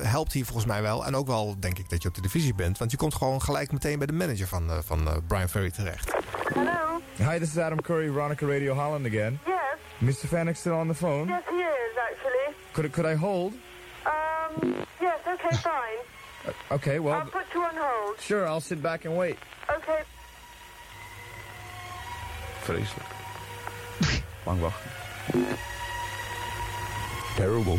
helpt 0.03 0.33
hier 0.33 0.45
volgens 0.45 0.67
mij 0.67 0.83
wel. 0.83 1.07
En 1.07 1.17
ook 1.17 1.27
wel, 1.27 1.57
denk 1.59 1.79
ik, 1.79 1.91
dat 1.91 2.03
je 2.03 2.09
op 2.09 2.15
televisie 2.15 2.55
bent, 2.55 2.79
want 2.79 2.91
je 2.91 2.97
komt 2.97 3.15
gewoon 3.15 3.43
gelijk 3.43 3.73
meteen 3.73 3.99
bij 3.99 4.07
de 4.07 4.13
manager 4.13 4.47
van, 4.47 4.71
van 4.85 5.23
Brian 5.27 5.49
Ferry 5.49 5.71
terecht. 5.71 6.13
Hello? 6.55 7.01
Hi, 7.17 7.39
this 7.39 7.49
is 7.49 7.59
Adam 7.59 7.81
Curry, 7.81 8.07
Veronica 8.13 8.47
Radio 8.47 8.75
Holland 8.75 9.07
again. 9.07 9.39
Yes? 9.47 10.19
Mr. 10.23 10.27
Fanick 10.27 10.57
still 10.57 10.73
on 10.73 10.89
the 10.89 10.95
phone? 10.95 11.27
Yes, 11.27 11.43
he 11.49 11.57
is. 11.57 11.82
Could, 12.73 12.93
could 12.93 13.07
I 13.07 13.15
hold? 13.15 13.53
Um, 14.07 14.75
yes, 15.01 15.21
okay, 15.27 15.57
fine. 15.71 15.99
Uh, 16.47 16.75
okay, 16.75 16.99
well, 16.99 17.15
I'll 17.15 17.27
put 17.27 17.45
you 17.55 17.63
on 17.63 17.75
hold. 17.75 18.21
sure, 18.21 18.47
I'll 18.47 18.61
sit 18.61 18.83
back 18.83 19.05
and 19.05 19.17
wait. 19.17 19.37
Okay. 19.71 20.03
Vreselijk. 22.65 23.11
Lang 24.47 24.61
wachten. 24.61 24.91
Terrible. 27.37 27.79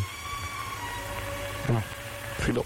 Schiet 2.40 2.58
op. 2.58 2.66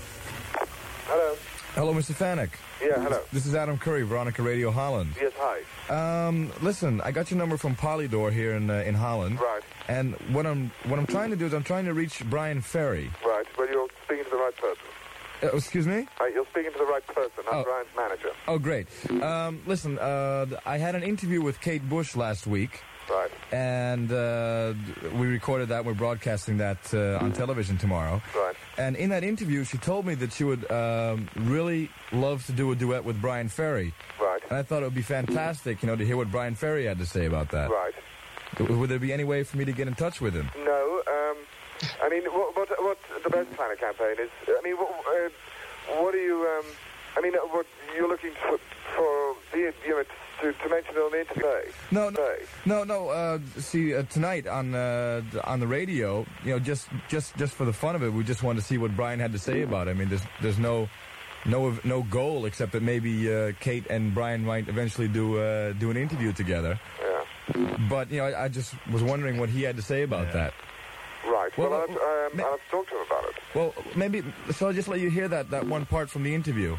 Hello. 1.77 1.93
Mr. 1.93 2.13
Fanick. 2.15 2.49
Yeah, 2.81 2.99
hello. 3.03 3.19
This 3.31 3.45
is 3.45 3.53
Adam 3.53 3.77
Curry, 3.77 4.01
Veronica 4.01 4.41
Radio 4.41 4.71
Holland. 4.71 5.13
Yes, 5.21 5.31
hi. 5.37 6.27
Um, 6.27 6.51
listen, 6.61 7.01
I 7.01 7.11
got 7.11 7.29
your 7.29 7.37
number 7.37 7.55
from 7.55 7.75
Polydor 7.75 8.33
here 8.33 8.53
in 8.55 8.69
uh, 8.71 8.81
in 8.85 8.95
Holland. 8.95 9.39
Right. 9.39 9.61
And 9.87 10.15
what 10.33 10.47
I'm 10.47 10.71
what 10.85 10.97
I'm 10.97 11.05
trying 11.05 11.29
to 11.29 11.35
do 11.35 11.45
is 11.45 11.53
I'm 11.53 11.63
trying 11.63 11.85
to 11.85 11.93
reach 11.93 12.23
Brian 12.31 12.61
Ferry. 12.61 13.11
Right. 13.23 13.45
Well, 13.59 13.69
you're 13.69 13.87
speaking 14.05 14.23
to 14.23 14.29
the 14.31 14.37
right 14.37 14.55
person. 14.57 14.83
Uh, 15.43 15.55
excuse 15.55 15.85
me? 15.85 16.07
Uh, 16.19 16.25
you're 16.25 16.47
speaking 16.47 16.71
to 16.71 16.79
the 16.79 16.85
right 16.85 17.05
person. 17.05 17.43
I'm 17.47 17.57
Oh. 17.59 17.63
Brian's 17.63 17.89
manager. 17.95 18.29
Oh, 18.47 18.57
great. 18.57 18.87
Um, 19.21 19.61
listen, 19.67 19.99
uh, 19.99 20.47
I 20.65 20.79
had 20.79 20.95
an 20.95 21.03
interview 21.03 21.41
with 21.43 21.61
Kate 21.61 21.87
Bush 21.87 22.15
last 22.15 22.47
week. 22.47 22.81
Right. 23.09 23.31
And 23.51 24.11
uh, 24.11 24.73
we 25.15 25.27
recorded 25.27 25.69
that. 25.69 25.85
We're 25.85 25.93
broadcasting 25.93 26.57
that 26.57 26.93
uh, 26.93 27.23
on 27.23 27.31
television 27.31 27.77
tomorrow. 27.77 28.21
Right. 28.35 28.55
And 28.77 28.95
in 28.95 29.09
that 29.11 29.23
interview, 29.23 29.63
she 29.63 29.77
told 29.77 30.05
me 30.05 30.15
that 30.15 30.33
she 30.33 30.43
would 30.43 30.69
um, 30.71 31.29
really 31.35 31.89
love 32.11 32.45
to 32.47 32.51
do 32.51 32.71
a 32.71 32.75
duet 32.75 33.05
with 33.05 33.21
Brian 33.21 33.49
Ferry. 33.49 33.93
Right. 34.19 34.41
And 34.49 34.57
I 34.57 34.63
thought 34.63 34.81
it 34.81 34.85
would 34.85 34.95
be 34.95 35.01
fantastic, 35.01 35.81
you 35.81 35.87
know, 35.87 35.95
to 35.95 36.05
hear 36.05 36.17
what 36.17 36.31
Brian 36.31 36.55
Ferry 36.55 36.85
had 36.85 36.99
to 36.99 37.05
say 37.05 37.25
about 37.25 37.49
that. 37.51 37.69
Right. 37.69 37.93
Would 38.59 38.89
there 38.89 38.99
be 38.99 39.13
any 39.13 39.23
way 39.23 39.43
for 39.43 39.57
me 39.57 39.65
to 39.65 39.71
get 39.71 39.87
in 39.87 39.95
touch 39.95 40.21
with 40.21 40.33
him? 40.33 40.49
No. 40.57 41.01
Um, 41.07 41.37
I 42.03 42.09
mean, 42.09 42.23
what, 42.25 42.55
what, 42.55 42.69
what 42.83 42.97
the 43.23 43.29
best 43.29 43.51
plan 43.53 43.71
of 43.71 43.79
campaign 43.79 44.15
is? 44.19 44.29
I 44.47 44.61
mean, 44.63 44.77
what, 44.77 44.89
uh, 44.89 46.01
what 46.01 46.15
are 46.15 46.21
you? 46.21 46.47
Um, 46.47 46.65
I 47.15 47.21
mean, 47.21 47.33
what 47.33 47.65
you're 47.95 48.07
looking 48.07 48.31
for? 48.31 48.59
for 48.97 49.35
the, 49.51 49.73
you 49.85 49.89
know, 49.89 50.03
to, 50.41 50.53
to 50.53 50.69
mention 50.69 50.95
it 50.95 50.99
on 50.99 51.11
the 51.11 51.19
interview? 51.21 51.71
No, 51.91 52.09
no, 52.09 52.35
no, 52.65 52.83
no. 52.83 53.09
Uh, 53.09 53.39
see, 53.57 53.95
uh, 53.95 54.03
tonight 54.03 54.47
on 54.47 54.73
uh, 54.75 55.21
on 55.43 55.59
the 55.59 55.67
radio, 55.67 56.25
you 56.43 56.51
know, 56.51 56.59
just 56.59 56.87
just 57.09 57.35
just 57.37 57.53
for 57.53 57.65
the 57.65 57.73
fun 57.73 57.95
of 57.95 58.03
it, 58.03 58.11
we 58.13 58.23
just 58.23 58.43
wanted 58.43 58.61
to 58.61 58.65
see 58.65 58.77
what 58.77 58.95
Brian 58.95 59.19
had 59.19 59.31
to 59.33 59.39
say 59.39 59.61
about 59.61 59.87
it. 59.87 59.91
I 59.91 59.93
mean, 59.93 60.09
there's 60.09 60.23
there's 60.41 60.59
no 60.59 60.89
no 61.45 61.77
no 61.83 62.03
goal 62.03 62.45
except 62.45 62.71
that 62.73 62.83
maybe 62.83 63.33
uh, 63.33 63.51
Kate 63.59 63.85
and 63.89 64.13
Brian 64.13 64.43
might 64.45 64.67
eventually 64.67 65.07
do 65.07 65.39
uh, 65.39 65.73
do 65.73 65.89
an 65.91 65.97
interview 65.97 66.31
together. 66.33 66.79
Yeah. 67.01 67.77
But 67.89 68.11
you 68.11 68.17
know, 68.17 68.25
I, 68.25 68.45
I 68.45 68.47
just 68.49 68.73
was 68.91 69.01
wondering 69.03 69.37
what 69.37 69.49
he 69.49 69.63
had 69.63 69.75
to 69.77 69.81
say 69.81 70.03
about 70.03 70.33
that. 70.33 70.53
Right. 71.25 71.55
Well, 71.57 71.69
Well, 71.69 71.81
I'll, 71.81 71.87
have 71.87 71.97
to, 71.97 72.39
um, 72.39 72.45
I'll 72.45 72.51
have 72.51 72.63
to 72.63 72.71
talk 72.71 72.87
to 72.89 72.95
him 72.95 73.05
about 73.05 73.25
it. 73.25 73.35
Well, 73.55 73.73
maybe 73.95 74.23
so. 74.51 74.67
I'll 74.67 74.73
just 74.73 74.87
let 74.87 74.99
you 74.99 75.09
hear 75.09 75.27
that 75.27 75.49
that 75.51 75.65
one 75.67 75.85
part 75.85 76.09
from 76.09 76.23
the 76.23 76.33
interview. 76.33 76.77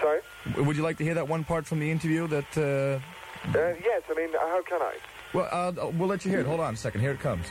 Sorry. 0.00 0.20
W- 0.46 0.66
Would 0.66 0.76
you 0.76 0.82
like 0.82 0.98
to 0.98 1.04
hear 1.04 1.14
that 1.14 1.28
one 1.28 1.44
part 1.44 1.66
from 1.66 1.80
the 1.80 1.90
interview? 1.90 2.26
That. 2.28 2.56
Uh, 2.56 3.00
Uh, 3.58 3.74
yes. 3.84 4.02
I 4.10 4.14
mean, 4.14 4.28
how 4.32 4.62
can 4.62 4.80
I? 4.82 4.94
well, 5.34 5.48
uh, 5.50 5.90
we'll 5.98 6.08
let 6.08 6.24
you 6.24 6.30
hear 6.30 6.40
it. 6.40 6.46
Hold 6.46 6.60
on 6.60 6.74
a 6.74 6.76
second. 6.76 7.00
Here 7.00 7.10
it 7.12 7.20
comes. 7.20 7.46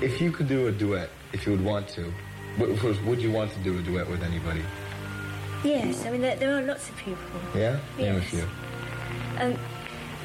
If 0.00 0.20
you 0.20 0.30
could 0.32 0.48
do 0.48 0.66
a 0.66 0.72
duet, 0.72 1.08
if 1.32 1.46
you 1.46 1.52
would 1.52 1.64
want 1.64 1.88
to, 1.90 2.12
would, 2.58 2.82
would 3.06 3.20
you 3.22 3.30
want 3.32 3.52
to 3.52 3.58
do 3.60 3.78
a 3.78 3.82
duet 3.82 4.08
with 4.10 4.22
anybody? 4.22 4.62
Yes, 5.62 6.04
I 6.04 6.10
mean, 6.10 6.20
there, 6.20 6.36
there 6.36 6.58
are 6.58 6.62
lots 6.62 6.88
of 6.90 6.96
people. 6.96 7.22
Yeah? 7.54 7.78
Name 7.96 8.16
a 8.16 8.18
Yes. 8.18 8.28
few. 8.30 8.42
Um, 9.40 9.56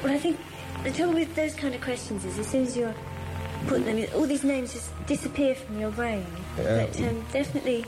well, 0.02 0.12
I 0.12 0.18
think 0.18 0.38
the 0.84 0.90
trouble 0.90 1.14
with 1.14 1.34
those 1.34 1.54
kind 1.54 1.74
of 1.74 1.80
questions 1.80 2.24
is 2.24 2.38
as 2.38 2.46
soon 2.48 2.64
as 2.64 2.76
you're 2.76 2.94
putting 3.68 3.86
them, 3.86 4.06
all 4.14 4.26
these 4.26 4.44
names 4.44 4.72
just 4.74 4.90
disappear 5.06 5.54
from 5.54 5.80
your 5.80 5.90
brain. 5.92 6.26
Yeah. 6.58 6.84
But 6.86 7.00
um, 7.00 7.24
definitely, 7.32 7.86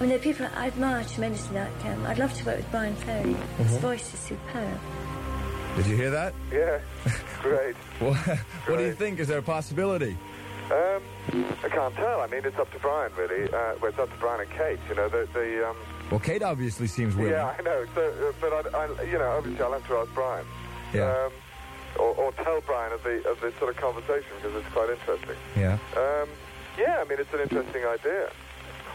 I 0.00 0.04
mean, 0.04 0.08
there 0.08 0.18
are 0.18 0.22
people 0.22 0.46
I 0.56 0.68
admire 0.68 1.04
tremendously. 1.04 1.56
Like, 1.58 1.84
um, 1.84 2.06
I'd 2.06 2.18
love 2.18 2.32
to 2.38 2.44
work 2.46 2.56
with 2.56 2.70
Brian 2.70 2.94
Ferry. 2.96 3.36
His 3.58 3.76
Mhm. 3.76 3.80
voice 3.80 4.14
is 4.14 4.20
superb. 4.20 4.80
Did 5.76 5.86
you 5.86 5.94
hear 5.96 6.08
that? 6.10 6.32
Yeah. 6.50 6.78
Great. 7.42 7.76
Well, 8.00 8.14
what 8.14 8.78
do 8.78 8.82
you 8.84 8.94
think? 8.94 9.20
Is 9.20 9.28
there 9.28 9.38
a 9.38 9.42
possibility? 9.42 10.16
Um, 10.72 11.02
I 11.62 11.68
can't 11.68 11.94
tell. 11.96 12.20
I 12.22 12.28
mean, 12.28 12.40
it's 12.46 12.58
up 12.58 12.72
to 12.72 12.78
Brian, 12.78 13.12
really. 13.14 13.44
Uh, 13.52 13.74
well, 13.80 13.90
it's 13.90 13.98
up 13.98 14.10
to 14.10 14.16
Brian 14.18 14.40
and 14.40 14.50
Kate. 14.50 14.78
You 14.88 14.94
know, 14.94 15.08
the 15.10 15.28
the 15.34 15.68
um, 15.68 15.76
Well, 16.10 16.20
Kate 16.20 16.42
obviously 16.42 16.86
seems 16.86 17.14
willing. 17.14 17.32
Yeah, 17.32 17.54
I 17.58 17.62
know. 17.62 17.84
So, 17.94 18.00
uh, 18.00 18.32
but 18.40 18.74
I, 18.74 18.78
I, 18.78 19.02
you 19.02 19.18
know, 19.18 19.30
obviously 19.36 19.62
I'll 19.62 19.72
have 19.72 19.86
to 19.86 19.96
ask 19.98 20.14
Brian. 20.14 20.46
Yeah. 20.94 21.10
Um, 21.12 21.32
or, 21.98 22.14
or 22.14 22.32
tell 22.32 22.60
Brian 22.62 22.92
of 22.92 23.02
the 23.02 23.28
of 23.28 23.38
this 23.42 23.54
sort 23.58 23.70
of 23.70 23.76
conversation 23.82 24.30
because 24.40 24.56
it's 24.64 24.72
quite 24.72 24.88
interesting. 24.90 25.36
Yeah. 25.56 25.76
Um, 25.96 26.28
yeah, 26.78 26.98
I 27.00 27.04
mean 27.04 27.18
it's 27.20 27.34
an 27.34 27.40
interesting 27.40 27.84
idea. 27.84 28.30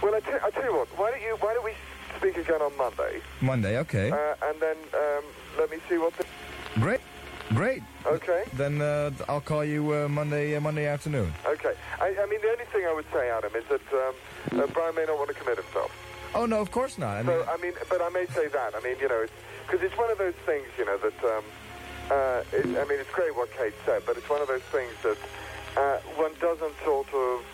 Well, 0.01 0.15
I 0.15 0.19
tell, 0.19 0.51
tell 0.51 0.63
you 0.63 0.73
what. 0.73 0.87
Why 0.97 1.11
don't 1.11 1.21
you 1.21 1.37
Why 1.39 1.53
don't 1.53 1.65
we 1.65 1.73
speak 2.17 2.37
again 2.37 2.61
on 2.61 2.75
Monday? 2.77 3.21
Monday, 3.41 3.77
okay. 3.79 4.11
Uh, 4.11 4.47
and 4.47 4.59
then 4.59 4.77
um, 4.93 5.23
let 5.57 5.71
me 5.71 5.77
see 5.89 5.97
what. 5.97 6.13
The, 6.17 6.25
Great. 6.79 6.99
Great. 7.49 7.83
Okay. 8.05 8.43
Then 8.53 8.81
uh, 8.81 9.11
I'll 9.29 9.41
call 9.41 9.63
you 9.63 9.93
uh, 9.93 10.07
Monday 10.07 10.55
uh, 10.55 10.61
Monday 10.61 10.87
afternoon. 10.87 11.31
okay. 11.45 11.73
I, 12.01 12.07
I 12.07 12.25
mean, 12.25 12.41
the 12.41 12.49
only 12.49 12.65
thing 12.65 12.85
I 12.85 12.93
would 12.93 13.05
say, 13.13 13.29
Adam, 13.29 13.51
is 13.55 13.63
that 13.69 13.81
um, 13.93 14.59
uh, 14.59 14.67
Brian 14.73 14.95
may 14.95 15.05
not 15.05 15.17
want 15.17 15.29
to 15.29 15.35
commit 15.35 15.57
himself. 15.57 15.91
Oh 16.33 16.45
no, 16.45 16.59
of 16.59 16.71
course 16.71 16.97
not. 16.97 17.17
I 17.17 17.23
mean, 17.23 17.27
so 17.27 17.45
I 17.47 17.57
mean, 17.61 17.73
but 17.89 18.01
I 18.01 18.09
may 18.09 18.25
say 18.27 18.47
that. 18.47 18.73
I 18.75 18.81
mean, 18.81 18.97
you 18.99 19.07
know, 19.07 19.25
because 19.65 19.81
it's, 19.85 19.97
one 19.97 20.11
of 20.11 20.17
those 20.17 20.33
things, 20.45 20.65
you 20.77 20.85
know, 20.85 20.97
that 20.97 21.23
um, 21.23 21.43
uh, 22.11 22.43
it, 22.51 22.65
I 22.65 22.83
mean, 22.89 22.99
it's 22.99 23.11
great 23.11 23.35
what 23.35 23.49
Kate 23.55 23.73
said, 23.85 24.01
but 24.05 24.17
it's 24.17 24.29
one 24.29 24.41
of 24.41 24.47
those 24.47 24.65
things 24.73 24.91
that 25.03 25.17
uh, 25.77 25.97
one 26.17 26.31
doesn't 26.41 26.73
sort 26.83 27.07
of 27.13 27.45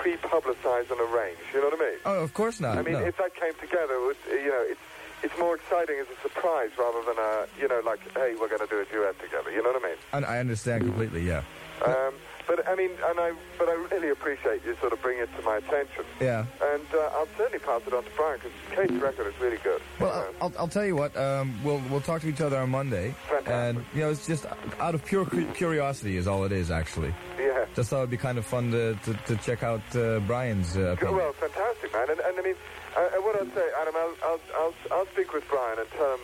pre-publicize 0.00 0.90
and 0.90 1.00
arrange. 1.00 1.38
You 1.52 1.60
know 1.60 1.68
what 1.68 1.80
I 1.80 1.84
mean? 1.90 1.98
Oh, 2.04 2.22
of 2.22 2.32
course 2.34 2.60
not. 2.60 2.78
I 2.78 2.82
mean, 2.82 2.94
no. 2.94 3.04
if 3.04 3.16
that 3.18 3.34
came 3.34 3.54
together, 3.60 3.94
it 3.94 4.06
would, 4.06 4.16
you 4.30 4.48
know, 4.48 4.64
it's 4.66 4.80
it's 5.22 5.36
more 5.38 5.56
exciting 5.56 5.96
as 5.98 6.06
a 6.06 6.20
surprise 6.22 6.70
rather 6.78 7.02
than 7.02 7.18
a, 7.18 7.46
you 7.60 7.66
know, 7.66 7.80
like, 7.84 7.98
hey, 8.14 8.36
we're 8.40 8.48
going 8.48 8.60
to 8.60 8.68
do 8.68 8.80
a 8.80 8.84
duet 8.84 9.18
together. 9.18 9.50
You 9.50 9.62
know 9.64 9.72
what 9.72 9.82
I 9.82 9.88
mean? 9.88 9.96
And 10.12 10.24
I 10.24 10.38
understand 10.38 10.84
completely, 10.84 11.26
yeah. 11.26 11.42
Um, 11.84 12.14
but 12.48 12.66
I 12.66 12.74
mean, 12.74 12.90
and 12.90 13.20
I, 13.20 13.34
but 13.58 13.68
I 13.68 13.74
really 13.92 14.08
appreciate 14.08 14.64
you 14.64 14.74
sort 14.80 14.94
of 14.94 15.02
bringing 15.02 15.22
it 15.22 15.28
to 15.36 15.42
my 15.42 15.58
attention. 15.58 16.04
Yeah. 16.18 16.46
And 16.62 16.82
uh, 16.94 17.10
I'll 17.12 17.28
certainly 17.36 17.58
pass 17.58 17.82
it 17.86 17.92
on 17.92 18.02
to 18.02 18.10
Brian 18.16 18.40
because 18.42 18.52
Kate's 18.74 19.02
record 19.02 19.26
is 19.26 19.38
really 19.40 19.58
good. 19.58 19.82
Well, 20.00 20.26
I'll, 20.40 20.52
I'll, 20.58 20.68
tell 20.68 20.86
you 20.86 20.96
what. 20.96 21.14
Um, 21.16 21.54
we'll 21.62 21.82
we'll 21.90 22.00
talk 22.00 22.22
to 22.22 22.28
each 22.28 22.40
other 22.40 22.56
on 22.58 22.70
Monday, 22.70 23.14
Fantastic. 23.28 23.52
and 23.52 23.84
you 23.94 24.00
know, 24.00 24.10
it's 24.10 24.26
just 24.26 24.46
out 24.80 24.94
of 24.94 25.04
pure 25.04 25.26
cu- 25.26 25.52
curiosity 25.52 26.16
is 26.16 26.26
all 26.26 26.44
it 26.44 26.52
is, 26.52 26.70
actually. 26.70 27.14
Yeah. 27.38 27.66
Just 27.76 27.90
thought 27.90 27.98
it'd 27.98 28.10
be 28.10 28.16
kind 28.16 28.38
of 28.38 28.46
fun 28.46 28.72
to 28.72 28.94
to, 28.94 29.14
to 29.26 29.36
check 29.36 29.62
out 29.62 29.82
uh, 29.94 30.20
Brian's 30.20 30.74
uh. 30.76 30.96
Well, 31.02 31.32
fantastic, 31.34 31.92
man. 31.92 32.10
And, 32.10 32.20
and 32.20 32.38
I 32.38 32.42
mean, 32.42 32.54
uh, 32.96 33.08
and 33.14 33.24
what 33.24 33.40
I'd 33.40 33.54
say, 33.54 33.68
Adam, 33.80 33.94
I'll, 33.94 34.14
I'll, 34.24 34.40
I'll, 34.56 34.74
I'll 34.90 35.06
speak 35.06 35.34
with 35.34 35.46
Brian 35.50 35.78
and 35.78 35.88
tell 35.90 36.14
him, 36.14 36.20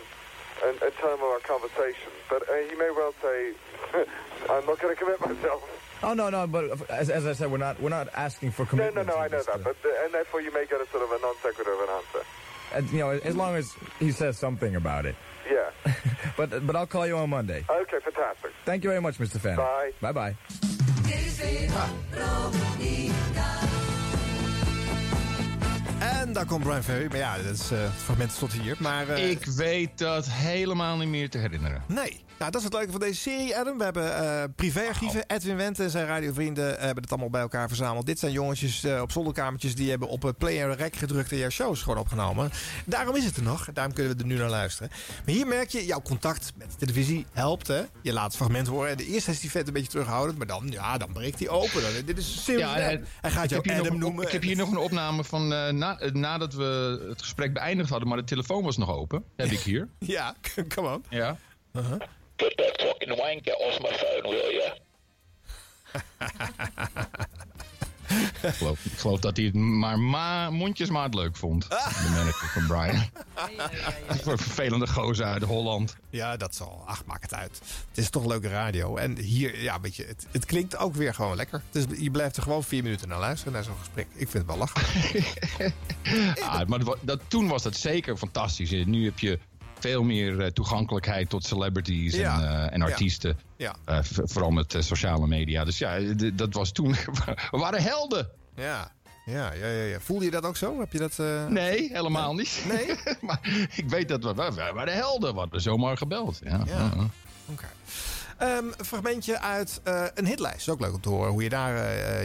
and, 0.65 0.81
and 0.81 0.93
tell 0.95 1.13
him 1.13 1.19
of 1.19 1.29
our 1.29 1.39
conversation. 1.39 2.09
But 2.29 2.49
uh, 2.49 2.53
he 2.67 2.75
may 2.75 2.89
well 2.89 3.13
say, 3.21 3.53
I'm 4.49 4.65
not 4.65 4.81
going 4.81 4.95
to 4.95 4.99
commit 4.99 5.21
myself. 5.21 5.84
Oh 6.03 6.13
no, 6.13 6.29
no, 6.29 6.45
but 6.47 6.89
as, 6.89 7.09
as 7.09 7.25
I 7.25 7.33
said, 7.33 7.49
we're 7.51 7.57
not 7.57 7.79
we're 7.81 7.89
not 7.89 8.07
asking 8.13 8.51
for 8.51 8.63
No, 8.63 8.69
commitment. 8.69 9.07
no, 9.07 9.13
no, 9.15 9.19
I 9.19 9.27
know 9.27 9.41
that. 9.43 9.63
But 9.63 9.75
uh, 9.85 10.03
and 10.05 10.13
therefore, 10.13 10.41
you 10.41 10.51
may 10.53 10.65
get 10.65 10.79
a 10.81 10.87
sort 10.91 11.03
of 11.03 11.11
a 11.11 11.19
non 11.21 11.33
sequitur 11.41 11.73
of 11.73 11.79
an 11.79 11.89
answer. 11.99 12.25
And, 12.73 12.89
you 12.91 12.99
know, 12.99 13.09
as 13.11 13.35
long 13.35 13.55
as 13.55 13.71
he 13.99 14.11
says 14.11 14.37
something 14.37 14.75
about 14.75 15.05
it. 15.05 15.15
Yeah. 15.49 15.93
but 16.37 16.65
but 16.67 16.75
I'll 16.75 16.87
call 16.87 17.07
you 17.07 17.17
on 17.17 17.29
Monday. 17.29 17.63
Okay, 17.69 17.99
fantastic. 18.03 18.51
Thank 18.65 18.83
you 18.83 18.89
very 18.89 19.01
much, 19.01 19.17
Mr. 19.19 19.39
Fan. 19.39 19.55
Bye. 19.55 19.91
Bye 20.01 20.11
bye. 20.13 20.35
En 25.99 26.33
daar 26.33 26.45
komt 26.45 26.63
Brian 26.63 26.83
Ferry. 26.83 27.07
Maar 27.07 27.17
ja, 27.17 27.37
dat 27.37 27.45
is, 27.45 27.71
eh, 27.71 27.81
het 27.81 27.91
fragment 28.03 28.31
is 28.31 28.37
tot 28.37 28.51
hier. 28.53 28.75
Maar, 28.79 29.09
eh, 29.09 29.29
Ik 29.29 29.45
weet 29.45 29.97
dat 29.97 30.25
helemaal 30.29 30.97
niet 30.97 31.09
meer 31.09 31.29
te 31.29 31.37
herinneren. 31.37 31.83
Nee. 31.87 32.23
Nou, 32.37 32.51
dat 32.51 32.61
is 32.61 32.63
het 32.63 32.73
leuke 32.73 32.91
van 32.91 32.99
deze 32.99 33.21
serie, 33.21 33.57
Adam. 33.57 33.77
We 33.77 33.83
hebben 33.83 34.15
eh 34.15 34.43
privéarchieven. 34.55 35.23
Edwin 35.27 35.55
Wendt 35.55 35.79
en 35.79 35.89
zijn 35.89 36.05
radiovrienden 36.05 36.77
eh, 36.77 36.85
hebben 36.85 37.03
het 37.03 37.11
allemaal 37.11 37.29
bij 37.29 37.41
elkaar 37.41 37.67
verzameld. 37.67 38.05
Dit 38.05 38.19
zijn 38.19 38.31
jongetjes 38.31 38.83
eh, 38.83 39.01
op 39.01 39.11
zolderkamertjes 39.11 39.75
die 39.75 39.89
hebben 39.89 40.07
op 40.07 40.33
play 40.37 40.61
en 40.61 40.75
rec 40.75 40.95
gedrukt 40.95 41.31
en 41.31 41.37
jouw 41.37 41.49
shows 41.49 41.81
gewoon 41.81 41.97
opgenomen. 41.97 42.51
Daarom 42.85 43.15
is 43.15 43.25
het 43.25 43.37
er 43.37 43.43
nog. 43.43 43.67
Daarom 43.73 43.93
kunnen 43.93 44.15
we 44.17 44.21
er 44.21 44.27
nu 44.27 44.37
naar 44.37 44.49
luisteren. 44.49 44.89
Maar 45.25 45.35
hier 45.35 45.47
merk 45.47 45.69
je, 45.69 45.85
jouw 45.85 46.01
contact 46.01 46.51
met 46.57 46.71
de 46.71 46.77
televisie 46.77 47.25
helpt, 47.31 47.67
hè. 47.67 47.83
Je 48.01 48.13
laat 48.13 48.25
het 48.25 48.35
fragment 48.35 48.67
horen. 48.67 48.89
En 48.89 48.97
de 48.97 49.05
eerste 49.05 49.31
is 49.31 49.39
die 49.39 49.51
vet 49.51 49.67
een 49.67 49.73
beetje 49.73 49.89
terughoudend. 49.89 50.37
Maar 50.37 50.47
dan, 50.47 50.67
ja, 50.69 50.97
dan 50.97 51.13
breekt 51.13 51.39
hij 51.39 51.49
open. 51.49 51.81
Dan, 51.81 51.91
dit 52.05 52.17
is 52.17 52.43
simpel. 52.43 52.67
Ja, 52.67 52.99
hij 53.21 53.31
gaat 53.31 53.49
jou 53.49 53.69
Adam 53.69 53.85
nog 53.85 53.97
noemen. 53.97 54.25
Ik 54.25 54.31
heb 54.31 54.41
hier 54.41 54.57
nog 54.57 54.71
een 54.71 54.77
opname 54.77 55.23
van 55.23 55.47
na, 55.77 55.97
nadat 56.13 56.53
we 56.53 57.05
het 57.09 57.21
gesprek 57.21 57.53
beëindigd 57.53 57.89
hadden, 57.89 58.07
maar 58.07 58.17
de 58.17 58.23
telefoon 58.23 58.63
was 58.63 58.77
nog 58.77 58.89
open. 58.89 59.23
Heb 59.35 59.51
ik 59.51 59.59
hier. 59.59 59.89
Ja, 59.99 60.35
come 60.75 60.93
on. 60.93 61.03
Ja. 61.09 61.37
Put 62.35 62.57
that 62.57 62.81
fucking 62.81 63.15
wanker 63.17 63.53
off 63.53 63.79
my 63.81 63.93
phone, 63.93 64.29
will 64.29 64.53
you? 64.53 64.71
Ik 68.41 68.53
geloof, 68.53 68.85
ik 68.85 68.97
geloof 68.97 69.19
dat 69.19 69.37
hij 69.37 69.45
het 69.45 69.55
maar 69.55 69.99
ma 69.99 70.49
mondjesmaat 70.49 71.13
leuk 71.13 71.35
vond. 71.35 71.69
De 71.69 72.09
manager 72.15 72.47
van 72.47 72.67
Brian. 72.67 73.09
Voor 74.21 74.31
een 74.31 74.37
vervelende 74.37 74.87
gozer 74.87 75.25
uit 75.25 75.43
Holland. 75.43 75.95
Ja, 76.09 76.37
dat 76.37 76.55
zal. 76.55 76.83
Ach, 76.85 77.05
maak 77.05 77.21
het 77.21 77.33
uit. 77.33 77.61
Het 77.89 77.97
is 77.97 78.09
toch 78.09 78.25
leuke 78.25 78.47
radio. 78.47 78.97
En 78.97 79.17
hier, 79.17 79.61
ja, 79.61 79.81
weet 79.81 79.95
je, 79.95 80.05
het, 80.05 80.27
het 80.31 80.45
klinkt 80.45 80.77
ook 80.77 80.95
weer 80.95 81.13
gewoon 81.13 81.35
lekker. 81.35 81.61
Dus 81.71 81.83
je 81.97 82.11
blijft 82.11 82.37
er 82.37 82.43
gewoon 82.43 82.63
vier 82.63 82.83
minuten 82.83 83.07
naar 83.07 83.19
luisteren, 83.19 83.53
naar 83.53 83.63
zo'n 83.63 83.77
gesprek. 83.79 84.07
Ik 84.11 84.29
vind 84.29 84.33
het 84.33 84.45
wel 84.45 84.57
lachen. 84.57 84.83
Ah, 86.41 86.67
maar 86.67 86.83
dat, 86.83 86.97
dat, 87.01 87.19
toen 87.27 87.47
was 87.47 87.63
dat 87.63 87.75
zeker 87.75 88.17
fantastisch. 88.17 88.69
Nu 88.69 89.05
heb 89.05 89.19
je 89.19 89.39
veel 89.85 90.03
meer 90.03 90.41
eh, 90.41 90.47
toegankelijkheid 90.47 91.29
tot 91.29 91.45
celebrities 91.45 92.15
Ja. 92.15 92.41
en, 92.41 92.47
eh, 92.47 92.73
en 92.73 92.81
artiesten. 92.81 93.37
Ja. 93.57 93.75
Eh, 93.85 93.99
vooral 94.01 94.51
met 94.51 94.75
sociale 94.79 95.27
media. 95.27 95.65
Dus 95.65 95.77
ja, 95.77 95.99
dat 96.33 96.53
was 96.53 96.71
toen. 96.71 96.95
We 97.51 97.57
waren 97.57 97.81
helden. 97.81 98.29
Ja. 98.55 98.91
Ja, 99.25 99.53
ja, 99.53 99.67
ja, 99.67 99.83
ja. 99.83 99.99
Voelde 99.99 100.25
je 100.25 100.31
dat 100.31 100.43
ook 100.43 100.57
zo? 100.57 100.79
Heb 100.79 100.91
je 100.91 100.97
dat... 100.97 101.17
Nee, 101.49 101.89
helemaal 101.93 102.33
niet. 102.33 102.63
Nee? 102.71 102.95
maar 103.21 103.39
ik 103.75 103.89
weet 103.89 104.07
dat 104.07 104.23
we, 104.23 104.33
waren 104.73 104.93
helden. 104.93 105.33
We 105.33 105.39
hadden 105.39 105.61
zomaar 105.61 105.97
gebeld. 105.97 106.39
Ja. 106.43 106.63
Ja. 106.65 106.91
Ehm, 108.37 108.65
een 108.77 108.85
fragmentje 108.85 109.39
uit 109.39 109.81
een 110.13 110.25
hitlijst. 110.25 110.57
Is 110.57 110.69
ook 110.69 110.79
leuk 110.79 110.93
om 110.93 111.01
te 111.01 111.09
horen 111.09 111.31
hoe 111.31 111.43
je 111.43 111.49
daar 111.49 111.75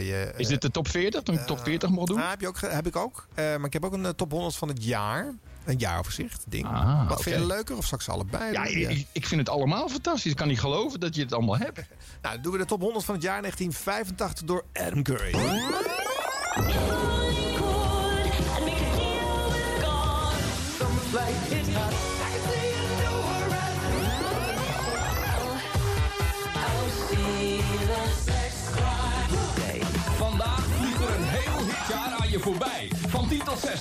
je... 0.01 0.33
Is 0.37 0.47
dit 0.47 0.61
de 0.61 0.71
top 0.71 0.87
40? 0.87 1.21
Toen 1.21 1.35
ik 1.35 1.41
top 1.41 1.59
40 1.59 1.89
mocht 1.89 2.07
doen? 2.07 2.19
Heb, 2.19 2.41
je 2.41 2.47
ook, 2.47 2.59
heb 2.61 2.87
ik 2.87 2.95
ook. 2.95 3.27
Maar 3.35 3.65
ik 3.65 3.73
heb 3.73 3.85
ook 3.85 3.93
een 3.93 4.15
top 4.15 4.31
100 4.31 4.55
van 4.55 4.67
het 4.67 4.83
jaar. 4.83 5.33
Een 5.65 5.77
jaaroverzicht 5.77 6.43
ding. 6.47 6.65
Ah, 6.65 7.09
Wat 7.09 7.21
vind 7.21 7.35
je 7.39 7.45
leuker 7.45 7.77
of 7.77 7.85
straks 7.85 8.09
allebei? 8.09 8.51
Ja, 8.51 8.63
ik, 8.65 9.05
ik 9.11 9.25
vind 9.25 9.39
het 9.39 9.49
allemaal 9.49 9.89
fantastisch. 9.89 10.31
Ik 10.31 10.37
kan 10.37 10.47
niet 10.47 10.59
geloven 10.59 10.99
dat 10.99 11.15
je 11.15 11.21
het 11.21 11.33
allemaal 11.33 11.57
hebt. 11.57 11.79
Nou, 12.21 12.33
dan 12.33 12.43
doen 12.43 12.51
we 12.51 12.57
de 12.57 12.65
top 12.65 12.81
100 12.81 13.05
van 13.05 13.15
het 13.15 13.23
jaar 13.23 13.41
1985 13.41 14.47
door 14.47 14.63
Adam 14.73 15.03
Curry. 15.03 15.31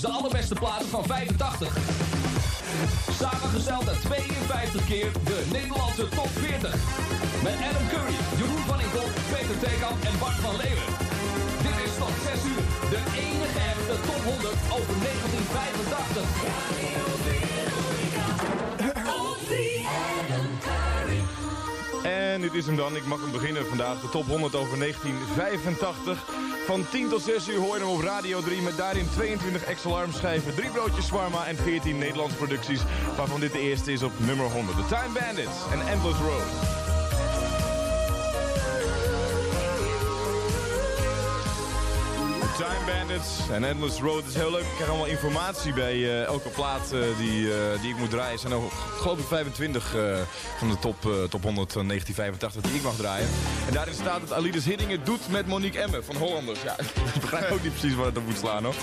De 0.00 0.08
allerbeste 0.08 0.54
platen 0.54 0.88
van 0.88 1.04
85. 1.04 1.76
Samengesteld 3.18 3.88
uit 3.88 4.00
52 4.00 4.86
keer 4.86 5.12
de 5.24 5.46
Nederlandse 5.52 6.08
top 6.08 6.28
40. 6.28 6.74
Met 7.42 7.56
Adam 7.68 7.86
Curry, 7.92 8.18
Jeroen 8.38 8.64
van 8.70 8.80
Inkel, 8.80 9.08
Peter 9.32 9.58
Tekamp 9.58 10.04
en 10.04 10.18
Bart 10.18 10.38
van 10.46 10.56
Leeuwen. 10.56 10.92
Dit 11.66 11.76
is 11.86 11.92
tot 11.98 12.14
6 12.28 12.40
uur 12.52 12.64
de 12.92 13.00
enige 13.26 13.60
echte 13.72 13.96
top 14.06 14.22
100 14.24 14.54
over 14.76 14.94
1985. 15.04 16.60
En 22.10 22.40
dit 22.40 22.54
is 22.54 22.66
hem 22.66 22.76
dan. 22.76 22.96
Ik 22.96 23.06
mag 23.06 23.20
hem 23.20 23.30
beginnen 23.30 23.66
vandaag. 23.66 24.00
De 24.00 24.08
top 24.08 24.26
100 24.26 24.54
over 24.54 24.78
1985. 24.78 26.24
Van 26.66 26.86
10 26.90 27.08
tot 27.08 27.22
6 27.22 27.48
uur 27.48 27.58
hoor 27.58 27.78
je 27.78 27.84
hem 27.84 27.92
op 27.92 28.00
Radio 28.00 28.40
3 28.40 28.62
met 28.62 28.76
daarin 28.76 29.08
22 29.10 29.64
ex-alarm 29.64 30.12
schijven, 30.12 30.54
3 30.54 30.70
broodjes 30.70 31.06
shawarma 31.06 31.46
en 31.46 31.56
14 31.56 31.98
Nederlandse 31.98 32.36
producties. 32.36 32.80
Waarvan 33.16 33.40
dit 33.40 33.52
de 33.52 33.60
eerste 33.60 33.92
is 33.92 34.02
op 34.02 34.12
nummer 34.16 34.46
100. 34.46 34.76
The 34.76 34.94
Time 34.94 35.18
Bandits 35.20 35.58
en 35.72 35.88
Endless 35.88 36.18
Road. 36.18 36.89
Time 42.60 42.84
Bandits 42.86 43.48
en 43.52 43.64
Endless 43.64 44.00
Road 44.00 44.24
is 44.26 44.34
heel 44.34 44.50
leuk. 44.50 44.60
Ik 44.60 44.74
krijg 44.74 44.88
allemaal 44.88 45.06
informatie 45.06 45.72
bij 45.72 45.94
eh, 45.94 46.24
elke 46.24 46.48
plaat 46.48 46.92
eh, 46.92 47.00
die, 47.18 47.52
eh, 47.52 47.80
die 47.80 47.90
ik 47.90 47.96
moet 47.96 48.10
draaien. 48.10 48.32
Er 48.32 48.38
zijn 48.38 48.52
ook, 48.52 48.72
geloof 48.72 49.18
ik, 49.18 49.26
25 49.26 49.94
eh, 49.94 50.18
van 50.58 50.68
de 50.68 50.78
top, 50.78 51.00
top 51.30 51.42
100 51.42 51.72
van 51.72 51.86
1985 51.86 52.62
die 52.62 52.74
ik 52.74 52.82
mag 52.82 52.96
draaien. 52.96 53.28
En 53.66 53.72
daarin 53.72 53.94
staat 53.94 54.20
dat 54.20 54.32
Alides 54.32 54.64
Hidding 54.64 54.90
het 54.90 55.06
doet 55.06 55.30
met 55.30 55.46
Monique 55.46 55.80
Emme 55.80 56.02
van 56.02 56.16
Hollanders. 56.16 56.62
Ja, 56.62 56.78
ik 57.14 57.20
begrijp 57.20 57.50
ook 57.50 57.62
niet 57.62 57.72
precies 57.78 57.94
waar 57.94 58.06
het 58.06 58.16
op 58.16 58.26
moet 58.26 58.38
slaan 58.38 58.64
hoor. 58.64 58.74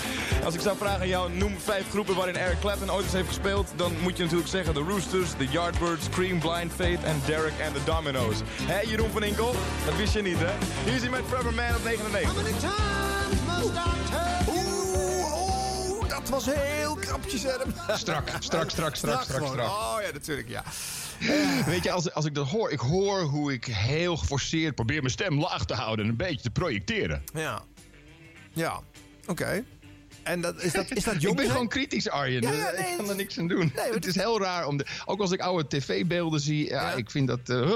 Als 0.44 0.54
ik 0.54 0.60
zou 0.60 0.76
vragen 0.76 1.00
aan 1.00 1.08
jou, 1.08 1.32
noem 1.32 1.58
vijf 1.58 1.90
groepen 1.90 2.14
waarin 2.14 2.36
Eric 2.36 2.60
Clapton 2.60 2.92
ooit 2.92 3.04
eens 3.04 3.12
heeft 3.12 3.28
gespeeld. 3.28 3.72
Dan 3.76 3.92
moet 4.02 4.16
je 4.16 4.22
natuurlijk 4.22 4.50
zeggen 4.50 4.74
de 4.74 4.84
Roosters, 4.88 5.30
de 5.36 5.46
Yardbirds, 5.46 6.08
Cream, 6.08 6.38
Blind 6.38 6.72
Faith 6.72 7.02
en 7.02 7.22
Derek 7.26 7.54
and 7.66 7.74
the 7.74 7.84
Dominoes. 7.84 8.36
Hé 8.62 8.88
Jeroen 8.88 9.10
van 9.10 9.22
Inkel, 9.22 9.54
dat 9.86 9.96
wist 9.96 10.12
je 10.12 10.22
niet 10.22 10.38
hè? 10.38 10.52
Hier 10.84 10.94
is 10.94 11.00
hij 11.00 11.10
met 11.10 11.22
Forever 11.28 11.54
Man 11.54 11.74
op 11.76 11.84
99. 11.84 13.67
Oeh, 14.48 15.32
oh, 15.32 16.08
dat 16.08 16.28
was 16.28 16.44
heel 16.44 16.94
krapjes, 16.94 17.46
Adam. 17.46 17.72
Strak, 17.96 18.28
strak, 18.40 18.70
strak, 18.70 18.70
strak, 18.70 18.96
strak, 18.96 19.22
strak. 19.22 19.68
Oh 19.68 19.96
ja, 20.02 20.12
natuurlijk, 20.12 20.48
ja. 20.48 20.64
Weet 21.66 21.84
je, 21.84 21.90
als, 21.90 22.12
als 22.12 22.24
ik 22.24 22.34
dat 22.34 22.48
hoor, 22.48 22.70
ik 22.70 22.80
hoor 22.80 23.20
hoe 23.20 23.52
ik 23.52 23.64
heel 23.64 24.16
geforceerd 24.16 24.74
probeer 24.74 25.00
mijn 25.00 25.12
stem 25.12 25.40
laag 25.40 25.64
te 25.64 25.74
houden 25.74 26.04
en 26.04 26.10
een 26.10 26.16
beetje 26.16 26.42
te 26.42 26.50
projecteren. 26.50 27.22
Ja. 27.34 27.62
Ja, 28.52 28.80
oké. 29.26 29.64
En 30.22 30.40
dat, 30.40 30.62
is, 30.62 30.72
dat, 30.72 30.90
is 30.90 31.04
dat 31.04 31.20
jong 31.22 31.38
ik 31.38 31.42
ben 31.42 31.50
gewoon 31.50 31.68
kritisch, 31.68 32.08
Arjen. 32.08 32.42
Ja, 32.42 32.52
ja, 32.52 32.70
ik 32.70 32.78
nee, 32.78 32.96
kan 32.96 33.08
er 33.08 33.16
niks 33.16 33.38
aan 33.38 33.48
doen. 33.48 33.72
het 33.74 34.06
is 34.06 34.14
heel 34.14 34.40
raar. 34.40 34.66
Om 34.66 34.76
de, 34.76 34.86
ook 35.04 35.20
als 35.20 35.30
ik 35.30 35.40
oude 35.40 35.68
tv-beelden 35.68 36.40
zie, 36.40 36.68
ja, 36.68 36.92
ik 36.92 37.10
vind 37.10 37.28
dat 37.28 37.48
eh, 37.48 37.74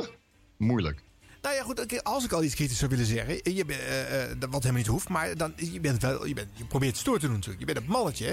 moeilijk. 0.56 1.02
Nou 1.42 1.54
ja, 1.54 1.62
goed, 1.62 1.80
oké, 1.80 2.02
als 2.02 2.24
ik 2.24 2.32
al 2.32 2.42
iets 2.42 2.54
kritisch 2.54 2.78
zou 2.78 2.90
willen 2.90 3.06
zeggen, 3.06 3.54
je 3.54 3.64
bent, 3.64 3.80
eh, 3.80 4.22
eh, 4.22 4.28
dat- 4.38 4.50
wat 4.50 4.60
helemaal 4.62 4.82
niet 4.82 4.86
hoeft, 4.90 5.08
maar 5.08 5.36
dan, 5.36 5.52
je, 5.56 5.80
bent 5.80 6.02
wel, 6.02 6.26
je, 6.26 6.34
bent, 6.34 6.48
je 6.52 6.64
probeert 6.64 6.90
het 6.90 7.00
stoer 7.00 7.18
te 7.18 7.24
doen 7.26 7.34
natuurlijk. 7.34 7.60
Je 7.60 7.66
bent 7.66 7.78
een 7.78 7.92
mannetje, 7.92 8.26
hè? 8.26 8.32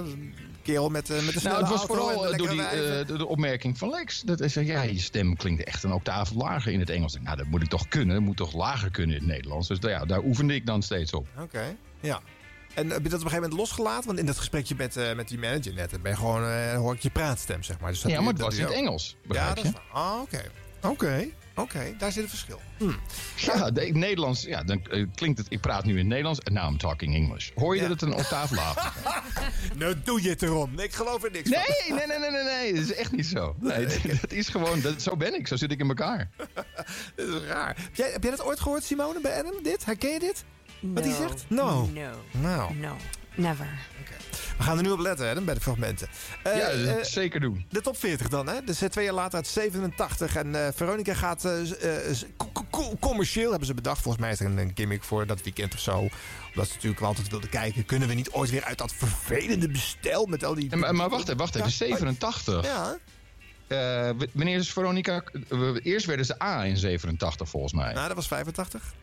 Eh, 0.00 0.06
een 0.12 0.34
kerel 0.62 0.88
met, 0.88 1.10
eh, 1.10 1.16
met 1.24 1.34
een 1.34 1.40
snelle 1.40 1.60
Nou, 1.60 1.68
het 1.72 1.78
was 1.78 1.86
vooral 1.86 2.26
eh, 2.28 2.36
door 2.38 2.48
die, 2.48 2.62
eh, 2.62 3.06
de, 3.06 3.16
de 3.16 3.26
opmerking 3.26 3.78
van 3.78 3.90
Lex. 3.90 4.20
Dat 4.20 4.38
hij 4.38 4.48
zei, 4.48 4.66
ja, 4.66 4.82
je 4.82 4.98
stem 5.00 5.36
klinkt 5.36 5.64
echt 5.64 5.82
een 5.82 5.92
octaaf 5.92 6.30
lager 6.32 6.72
in 6.72 6.80
het 6.80 6.90
Engels. 6.90 7.16
Nou, 7.22 7.36
dat 7.36 7.46
moet 7.46 7.62
ik 7.62 7.68
toch 7.68 7.88
kunnen. 7.88 8.14
Dat 8.14 8.24
moet 8.24 8.36
toch 8.36 8.52
lager 8.54 8.90
kunnen 8.90 9.16
in 9.16 9.22
het 9.22 9.30
Nederlands. 9.32 9.68
Dus 9.68 9.78
ja, 9.80 10.04
daar 10.04 10.22
oefende 10.22 10.54
ik 10.54 10.66
dan 10.66 10.82
steeds 10.82 11.12
op. 11.12 11.26
Oké, 11.40 11.76
ja. 12.00 12.20
En 12.74 12.90
heb 12.90 13.02
je 13.02 13.08
dat 13.08 13.18
op 13.20 13.24
een 13.24 13.30
gegeven 13.30 13.40
moment 13.42 13.58
losgelaten? 13.58 14.06
Want 14.06 14.18
in 14.18 14.26
dat 14.26 14.38
gesprekje 14.38 14.74
met, 14.76 14.96
eh, 14.96 15.14
met 15.14 15.28
die 15.28 15.38
manager 15.38 15.74
net, 15.74 16.02
ben 16.02 16.10
je 16.10 16.16
gewoon, 16.18 16.44
eh, 16.44 16.74
hoor 16.76 16.94
ik 16.94 17.00
je 17.00 17.10
praatstem, 17.10 17.62
zeg 17.62 17.80
maar. 17.80 17.90
Dus 17.90 18.00
dat 18.00 18.10
Ja, 18.10 18.16
maar 18.20 18.26
je- 18.26 18.32
het 18.32 18.40
was 18.40 18.50
dat 18.50 18.58
in 18.58 18.64
het 18.64 18.74
je. 18.74 18.80
Engels, 18.80 19.16
begrijp 19.26 19.48
Ja, 19.48 19.54
dat 19.54 19.62
je? 19.64 19.68
is 19.70 19.74
waar. 19.92 20.02
Ah, 20.02 20.20
oké. 20.90 21.28
Oké. 21.54 21.94
Daar 21.98 22.12
zit 22.12 22.22
een 22.22 22.28
verschil. 22.28 22.60
Hm. 22.78 22.90
Ja, 23.36 23.70
de, 23.70 23.80
Nederlands, 23.80 24.42
ja, 24.42 24.62
dan 24.62 24.84
eh, 24.90 25.06
klinkt 25.14 25.38
het, 25.38 25.46
ik 25.50 25.60
praat 25.60 25.84
nu 25.84 25.90
in 25.92 25.98
het 25.98 26.06
Nederlands 26.06 26.40
en 26.40 26.52
now 26.52 26.70
I'm 26.70 26.78
talking 26.78 27.14
English. 27.14 27.50
Hoor 27.54 27.74
je 27.74 27.80
dat 27.80 27.90
het 27.90 28.02
een 28.02 28.14
octaaf 28.14 28.50
lager 28.50 28.92
nou 29.78 29.94
doe 30.04 30.22
je 30.22 30.28
het 30.28 30.42
erom. 30.42 30.78
Ik 30.78 30.92
geloof 30.94 31.24
er 31.24 31.30
niks 31.30 31.50
Nee, 31.50 31.60
van. 31.64 31.96
nee, 31.96 32.06
nee, 32.06 32.18
nee, 32.18 32.30
nee, 32.30 32.42
nee, 32.42 32.72
dat 32.74 32.82
is 32.82 32.94
echt 32.94 33.12
niet 33.12 33.26
zo. 33.26 33.56
Nee, 33.60 33.86
dat 34.20 34.32
is 34.32 34.48
gewoon, 34.48 34.80
dat, 34.80 35.02
zo 35.02 35.16
ben 35.16 35.34
ik, 35.34 35.46
zo 35.46 35.56
zit 35.56 35.70
ik 35.70 35.80
in 35.80 35.88
elkaar. 35.88 36.30
Dat 37.16 37.28
is 37.28 37.42
raar. 37.46 37.76
Heb 37.76 37.94
jij, 37.96 38.10
heb 38.10 38.22
jij 38.22 38.30
dat 38.30 38.44
ooit 38.44 38.60
gehoord, 38.60 38.84
Simone, 38.84 39.20
bij 39.20 39.38
Adam? 39.38 39.62
Dit? 39.62 39.84
Herken 39.84 40.10
je 40.12 40.18
dit? 40.18 40.44
Wat 40.80 41.04
hij 41.04 41.14
zegt? 41.14 41.44
No. 41.48 41.88
No. 41.92 42.10
Nou. 42.30 42.74
No. 42.74 42.96
Never. 43.34 43.68
We 44.56 44.62
gaan 44.62 44.76
er 44.76 44.82
nu 44.82 44.90
op 44.90 44.98
letten, 44.98 45.30
Adam, 45.30 45.44
bij 45.44 45.54
de 45.54 45.60
fragmenten. 45.60 46.08
Eh, 46.42 46.56
ja, 46.56 46.68
eh, 46.68 47.04
zeker 47.04 47.40
doen. 47.40 47.66
de 47.70 47.80
top 47.80 47.98
40 47.98 48.28
dan, 48.28 48.48
hè? 48.48 48.64
Dus 48.64 48.82
eh, 48.82 48.88
twee 48.88 49.04
jaar 49.04 49.14
later 49.14 49.34
uit 49.34 49.46
87. 49.46 50.36
En 50.36 50.72
Veronica 50.74 51.14
gaat 51.14 51.48
commercieel, 53.00 53.50
hebben 53.50 53.66
ze 53.66 53.74
bedacht. 53.74 54.02
Volgens 54.02 54.22
mij 54.24 54.32
is 54.32 54.40
er 54.40 54.58
een, 54.58 54.72
gimmick 54.74 55.02
voor 55.04 55.26
dat 55.26 55.42
weekend 55.42 55.74
of 55.74 55.80
zo. 55.80 55.98
Omdat 55.98 56.66
ze 56.66 56.74
natuurlijk 56.74 57.02
altijd 57.02 57.28
wilden 57.28 57.48
kijken. 57.48 57.84
Kunnen 57.84 58.08
we 58.08 58.14
niet 58.14 58.30
ooit 58.30 58.50
weer 58.50 58.64
uit 58.64 58.78
dat 58.78 58.92
vervelende 58.92 59.68
bestel 59.68 60.26
met 60.26 60.44
al 60.44 60.54
die... 60.54 60.76
Maar, 60.76 60.94
maar 60.94 61.08
wacht 61.08 61.24
even, 61.24 61.36
wacht 61.36 61.54
even, 61.54 61.70
87. 61.70 62.64
Ja. 62.64 62.96
W- 64.16 64.24
wanneer 64.32 64.58
is 64.58 64.72
Veronica... 64.72 65.22
eerst 65.82 66.06
werden 66.06 66.26
ze 66.26 66.42
A 66.42 66.64
in 66.64 66.76
87 66.76 67.48
volgens 67.48 67.72
mij. 67.72 67.92
Nou, 67.92 68.06
dat 68.06 68.16
was 68.16 68.26
85. 68.26 68.94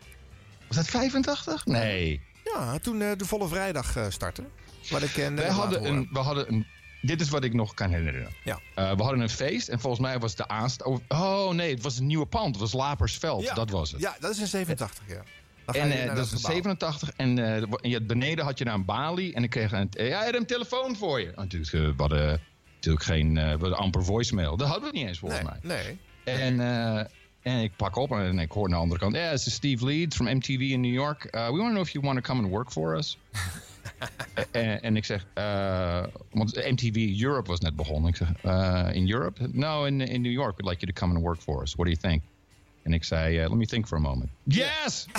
Was 0.67 0.77
dat 0.77 0.87
85? 0.87 1.65
Nee. 1.65 2.21
Ja, 2.43 2.79
toen 2.79 2.99
de 2.99 3.25
volle 3.25 3.47
vrijdag 3.47 3.97
startte. 4.09 4.43
Wat 4.91 5.01
ik 5.01 5.17
eh, 5.17 5.27
Wij 5.27 5.49
hadden 5.49 5.85
een, 5.85 6.07
we 6.11 6.19
hadden 6.19 6.53
een... 6.53 6.65
Dit 7.01 7.21
is 7.21 7.29
wat 7.29 7.43
ik 7.43 7.53
nog 7.53 7.73
kan 7.73 7.89
herinneren. 7.89 8.29
Ja. 8.43 8.59
Eh, 8.75 8.91
we 8.95 9.01
hadden 9.03 9.19
een 9.19 9.29
feest 9.29 9.67
en 9.67 9.79
volgens 9.79 10.01
mij 10.01 10.19
was 10.19 10.35
de 10.35 10.47
aanst... 10.47 10.83
Oh, 10.83 10.99
oh 11.07 11.49
nee, 11.53 11.73
het 11.73 11.83
was 11.83 11.99
een 11.99 12.07
nieuwe 12.07 12.25
pand. 12.25 12.47
Het 12.47 12.59
was 12.59 12.73
Lapersveld, 12.73 13.43
Ja. 13.43 13.53
dat 13.53 13.69
was 13.69 13.91
het. 13.91 14.01
Ja, 14.01 14.15
dat 14.19 14.31
is 14.31 14.39
in 14.39 14.47
87, 14.47 15.03
ja. 15.07 15.23
En 15.65 15.91
eh, 15.91 16.15
dat 16.15 16.25
is 16.25 16.31
gebouw. 16.31 16.51
87 16.51 17.11
en 17.15 17.35
je, 17.81 18.01
beneden 18.01 18.45
had 18.45 18.57
je 18.57 18.63
daar 18.63 18.73
een 18.73 18.85
balie 18.85 19.33
en 19.33 19.43
ik 19.43 19.49
kreeg 19.49 19.71
een... 19.71 19.89
ja, 19.91 20.23
had 20.23 20.33
een 20.35 20.45
telefoon 20.45 20.95
voor 20.95 21.19
je. 21.19 21.31
Natuurlijk, 21.35 21.73
eh, 21.73 21.81
we 21.81 21.93
hadden 21.97 22.41
natuurlijk 22.75 23.03
geen... 23.03 23.33
we 23.33 23.41
hadden 23.41 23.77
amper 23.77 24.03
voicemail. 24.03 24.57
Dat 24.57 24.67
hadden 24.67 24.91
we 24.91 24.97
niet 24.97 25.07
eens 25.07 25.19
volgens 25.19 25.41
mij. 25.43 25.59
Nee. 25.61 25.97
En, 26.23 26.59
en 27.41 27.59
ik 27.59 27.71
pak 27.75 27.95
op 27.95 28.11
en 28.11 28.39
ik 28.39 28.51
hoor 28.51 28.65
aan 28.65 28.71
de 28.71 28.75
andere 28.75 28.99
kant... 28.99 29.15
Ja, 29.15 29.31
this 29.31 29.47
is 29.47 29.53
Steve 29.53 29.85
Leeds 29.85 30.15
from 30.15 30.35
MTV 30.35 30.59
in 30.59 30.81
New 30.81 30.93
York. 30.93 31.27
Uh, 31.35 31.45
we 31.45 31.57
want 31.57 31.61
to 31.61 31.69
know 31.69 31.81
if 31.81 31.89
you 31.89 32.05
want 32.05 32.23
to 32.23 32.23
come 32.31 32.41
and 32.43 32.51
work 32.51 32.71
for 32.71 32.97
us. 32.97 33.17
en, 34.51 34.81
en 34.81 34.95
ik 34.95 35.05
zeg... 35.05 35.25
eh, 35.33 36.03
want 36.31 36.55
MTV 36.55 37.21
Europe 37.21 37.49
was 37.49 37.59
net 37.59 37.75
begonnen. 37.75 38.09
Ik 38.09 38.15
zeg, 38.15 38.29
eh, 38.41 38.89
in 38.91 39.11
Europe? 39.11 39.49
No, 39.51 39.83
in, 39.85 40.01
in 40.01 40.21
New 40.21 40.31
York. 40.31 40.57
We'd 40.57 40.69
like 40.69 40.79
you 40.79 40.93
to 40.93 40.99
come 40.99 41.13
and 41.13 41.23
work 41.23 41.41
for 41.41 41.61
us. 41.61 41.75
What 41.75 41.85
do 41.85 41.91
you 41.91 41.97
think? 42.01 42.23
En 42.83 42.93
ik 42.93 43.03
zei, 43.03 43.37
eh, 43.37 43.49
let 43.49 43.57
me 43.57 43.65
think 43.65 43.87
for 43.87 43.97
a 43.97 44.01
moment. 44.01 44.29
Yes! 44.43 45.05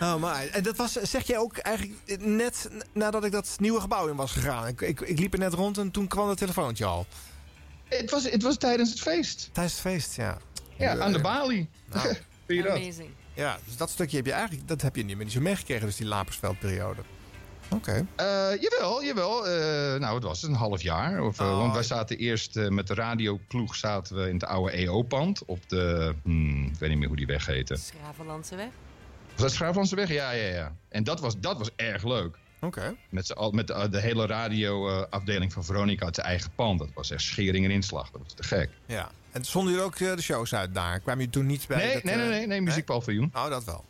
Oh, 0.00 0.16
maar 0.16 0.46
en 0.46 0.62
dat 0.62 0.76
was, 0.76 0.92
zeg 0.92 1.26
jij 1.26 1.38
ook 1.38 1.56
eigenlijk 1.56 2.20
net 2.20 2.70
nadat 2.92 3.24
ik 3.24 3.32
dat 3.32 3.56
nieuwe 3.58 3.80
gebouw 3.80 4.08
in 4.08 4.16
was 4.16 4.32
gegaan. 4.32 4.66
Ik, 4.66 4.80
ik, 4.80 5.00
ik 5.00 5.18
liep 5.18 5.32
er 5.32 5.38
net 5.38 5.52
rond 5.52 5.78
en 5.78 5.90
toen 5.90 6.06
kwam 6.06 6.28
het 6.28 6.38
telefoontje 6.38 6.84
al. 6.84 7.06
Het 7.84 8.10
was, 8.10 8.30
het 8.30 8.42
was 8.42 8.56
tijdens 8.56 8.90
het 8.90 9.00
feest. 9.00 9.48
Tijdens 9.52 9.74
het 9.74 9.82
feest, 9.82 10.16
ja. 10.16 10.38
Ja, 10.78 10.98
aan 10.98 11.12
de 11.12 11.20
balie. 11.20 11.68
Nou, 11.92 12.08
dat? 12.46 12.66
Amazing. 12.66 13.10
Ja, 13.36 13.58
dus 13.64 13.76
dat 13.76 13.90
stukje 13.90 14.16
heb 14.16 14.26
je 14.26 14.32
eigenlijk, 14.32 14.68
dat 14.68 14.82
heb 14.82 14.96
je 14.96 15.04
niet 15.04 15.16
meer 15.16 15.24
niet 15.24 15.34
zo 15.34 15.40
meegekregen, 15.40 15.86
dus 15.86 15.96
die 15.96 16.06
Lapersveldperiode. 16.06 17.00
Oké. 17.70 18.06
Eh, 18.16 18.26
jawel, 18.60 19.04
jawel. 19.04 19.48
Eh, 19.48 20.00
nou, 20.00 20.14
het 20.14 20.24
was 20.24 20.42
een 20.42 20.54
half 20.54 20.82
jaar. 20.82 21.22
Of, 21.22 21.40
eh, 21.40 21.46
Oh. 21.46 21.58
Want 21.58 21.72
wij 21.72 21.82
zaten 21.82 22.18
eerst 22.18 22.56
eh, 22.56 22.68
met 22.68 22.86
de 22.86 22.94
radioploeg 22.94 23.74
zaten 23.74 24.16
we 24.16 24.28
in 24.28 24.34
het 24.34 24.44
oude 24.44 24.72
EO-pand. 24.72 25.44
Op 25.44 25.68
de, 25.68 26.14
hmm, 26.22 26.66
ik 26.66 26.78
weet 26.78 26.88
niet 26.88 26.98
meer 26.98 27.08
hoe 27.08 27.16
die 27.16 27.26
weg 27.26 27.46
heette. 27.46 27.76
Schravenlandse 27.76 28.56
weg. 28.56 28.68
Was 29.32 29.40
dat 29.44 29.52
Schuiflandse 29.52 29.96
weg? 29.96 30.08
Ja, 30.08 30.30
ja, 30.30 30.48
ja. 30.48 30.76
En 30.88 31.04
dat 31.04 31.20
was, 31.20 31.40
dat 31.40 31.58
was 31.58 31.70
erg 31.76 32.04
leuk. 32.04 32.36
Oké. 32.60 32.94
Met, 33.08 33.34
met 33.50 33.66
de, 33.66 33.88
de 33.90 34.00
hele 34.00 34.26
radioafdeling 34.26 35.52
van 35.52 35.64
Veronica 35.64 36.04
uit 36.04 36.14
zijn 36.14 36.26
eigen 36.26 36.50
pand. 36.54 36.78
Dat 36.78 36.88
was 36.94 37.10
echt 37.10 37.22
schering 37.22 37.64
en 37.64 37.70
inslag. 37.70 38.10
Dat 38.10 38.20
was 38.22 38.32
te 38.34 38.42
gek. 38.42 38.70
Ja. 38.86 39.10
En 39.36 39.44
zonden 39.44 39.72
jullie 39.72 39.86
ook 39.86 39.96
eh, 39.96 40.16
de 40.16 40.22
shows 40.22 40.54
uit 40.54 40.74
daar? 40.74 41.00
Kwamen 41.00 41.18
jullie 41.18 41.32
toen 41.32 41.46
niet 41.46 41.66
bij 41.66 41.76
Nee, 41.76 41.92
dat, 41.92 42.02
nee, 42.02 42.14
eh, 42.14 42.20
nee, 42.20 42.28
nee, 42.28 42.46
nee, 42.46 42.60
muziekpaviljoen. 42.60 43.30
Oh, 43.34 43.48
dat 43.48 43.64
wel. 43.64 43.84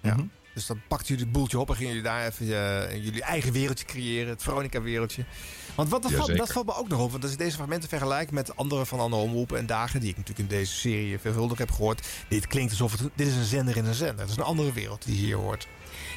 Ja. 0.00 0.14
Mhm. 0.14 0.26
Dus 0.54 0.66
dan 0.66 0.80
pakten 0.88 1.06
jullie 1.08 1.24
het 1.24 1.32
boeltje 1.32 1.58
op 1.58 1.68
en 1.68 1.74
gingen 1.74 1.92
jullie 1.92 2.08
daar 2.08 2.26
even 2.26 2.46
eh, 2.46 3.04
jullie 3.04 3.22
eigen 3.22 3.52
wereldje 3.52 3.84
creëren. 3.84 4.28
Het 4.28 4.42
Veronica-wereldje. 4.42 5.24
Want 5.74 5.88
wat, 5.88 6.02
dat, 6.02 6.12
valt, 6.12 6.36
dat 6.36 6.52
valt 6.52 6.66
me 6.66 6.74
ook 6.74 6.88
nog 6.88 7.00
op. 7.00 7.10
Want 7.10 7.22
als 7.22 7.32
ik 7.32 7.38
deze 7.38 7.56
fragmenten 7.56 7.88
vergelijk 7.88 8.30
met 8.30 8.56
andere 8.56 8.86
van 8.86 9.00
andere 9.00 9.22
omroepen 9.22 9.58
en 9.58 9.66
dagen... 9.66 10.00
die 10.00 10.10
ik 10.10 10.16
natuurlijk 10.16 10.50
in 10.50 10.56
deze 10.56 10.72
serie 10.72 11.18
veelvuldig 11.18 11.58
heb 11.58 11.70
gehoord... 11.70 12.06
dit 12.28 12.46
klinkt 12.46 12.70
alsof 12.70 12.92
het... 12.92 13.10
Dit 13.14 13.26
is 13.26 13.34
een 13.34 13.44
zender 13.44 13.76
in 13.76 13.84
een 13.84 13.94
zender. 13.94 14.20
Het 14.20 14.30
is 14.30 14.36
een 14.36 14.42
andere 14.42 14.72
wereld 14.72 15.04
die 15.04 15.16
hier 15.16 15.36
hoort. 15.36 15.68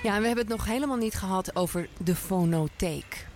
Ja, 0.03 0.15
en 0.15 0.21
we 0.21 0.27
hebben 0.27 0.45
het 0.45 0.55
nog 0.55 0.65
helemaal 0.65 0.97
niet 0.97 1.15
gehad 1.15 1.55
over 1.55 1.87
de 1.97 2.15
fonotheek. 2.15 3.27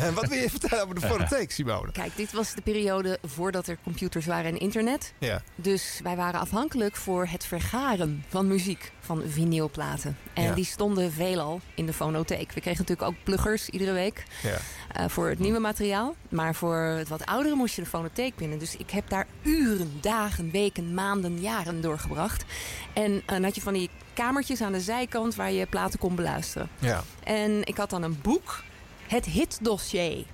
En 0.00 0.14
wat 0.20 0.28
wil 0.28 0.38
je 0.38 0.50
vertellen 0.50 0.82
over 0.84 0.94
de 0.94 1.06
fonotheek, 1.06 1.50
Simone? 1.50 1.92
Kijk, 1.92 2.16
dit 2.16 2.32
was 2.32 2.54
de 2.54 2.60
periode 2.62 3.18
voordat 3.26 3.66
er 3.66 3.78
computers 3.82 4.26
waren 4.26 4.50
en 4.52 4.58
internet. 4.58 5.12
Ja. 5.18 5.42
Dus 5.54 6.00
wij 6.02 6.16
waren 6.16 6.40
afhankelijk 6.40 6.96
voor 6.96 7.26
het 7.26 7.44
vergaren 7.44 8.24
van 8.28 8.46
muziek, 8.46 8.92
van 9.00 9.22
vinylplaten. 9.28 10.16
En 10.34 10.42
Ja. 10.42 10.54
die 10.54 10.64
stonden 10.64 11.12
veelal 11.12 11.60
in 11.74 11.86
de 11.86 11.92
fonotheek. 11.92 12.52
We 12.52 12.60
kregen 12.60 12.80
natuurlijk 12.86 13.08
ook 13.08 13.24
pluggers 13.24 13.68
iedere 13.68 13.92
week 13.92 14.24
Ja. 14.42 14.56
eh, 14.92 15.08
voor 15.08 15.28
het 15.28 15.38
nieuwe 15.38 15.58
materiaal. 15.58 16.14
Maar 16.28 16.54
voor 16.54 16.76
het 16.76 17.08
wat 17.08 17.26
oudere 17.26 17.54
moest 17.54 17.74
je 17.74 17.82
de 17.82 17.88
fonotheek 17.88 18.36
binnen. 18.36 18.58
Dus 18.58 18.76
ik 18.76 18.90
heb 18.90 19.08
daar 19.08 19.26
uren, 19.42 19.92
dagen, 20.00 20.50
weken, 20.50 20.94
maanden, 20.94 21.40
jaren 21.40 21.80
doorgebracht. 21.80 22.44
En 22.92 23.12
eh, 23.12 23.20
dan 23.26 23.42
had 23.44 23.54
je 23.54 23.60
van 23.60 23.72
die 23.72 23.90
kamertjes 24.14 24.60
aan 24.60 24.72
de 24.72 24.80
zijkant 24.80 25.34
waar 25.34 25.52
je 25.52 25.66
platen 25.66 25.98
kon 25.98 26.14
beluisteren. 26.14 26.68
Ja. 26.78 27.02
En 27.24 27.60
ik 27.64 27.76
had 27.76 27.90
dan 27.90 28.02
een 28.02 28.18
boek, 28.22 28.62
het 29.12 29.24
hitdossier. 29.24 30.24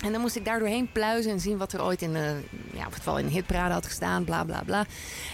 En 0.00 0.12
dan 0.12 0.20
moest 0.20 0.36
ik 0.36 0.44
daar 0.44 0.58
doorheen 0.58 0.92
pluizen 0.92 1.32
en 1.32 1.40
zien 1.40 1.58
wat 1.58 1.72
er 1.72 1.82
ooit 1.82 2.02
in 2.02 2.12
de, 2.12 2.40
ja, 2.72 2.86
of 2.86 2.94
het 2.94 3.04
wel 3.04 3.18
in 3.18 3.26
de 3.26 3.32
hitparade 3.32 3.72
had 3.74 3.86
gestaan, 3.86 4.24
bla 4.24 4.44
bla 4.44 4.62
bla. 4.64 4.86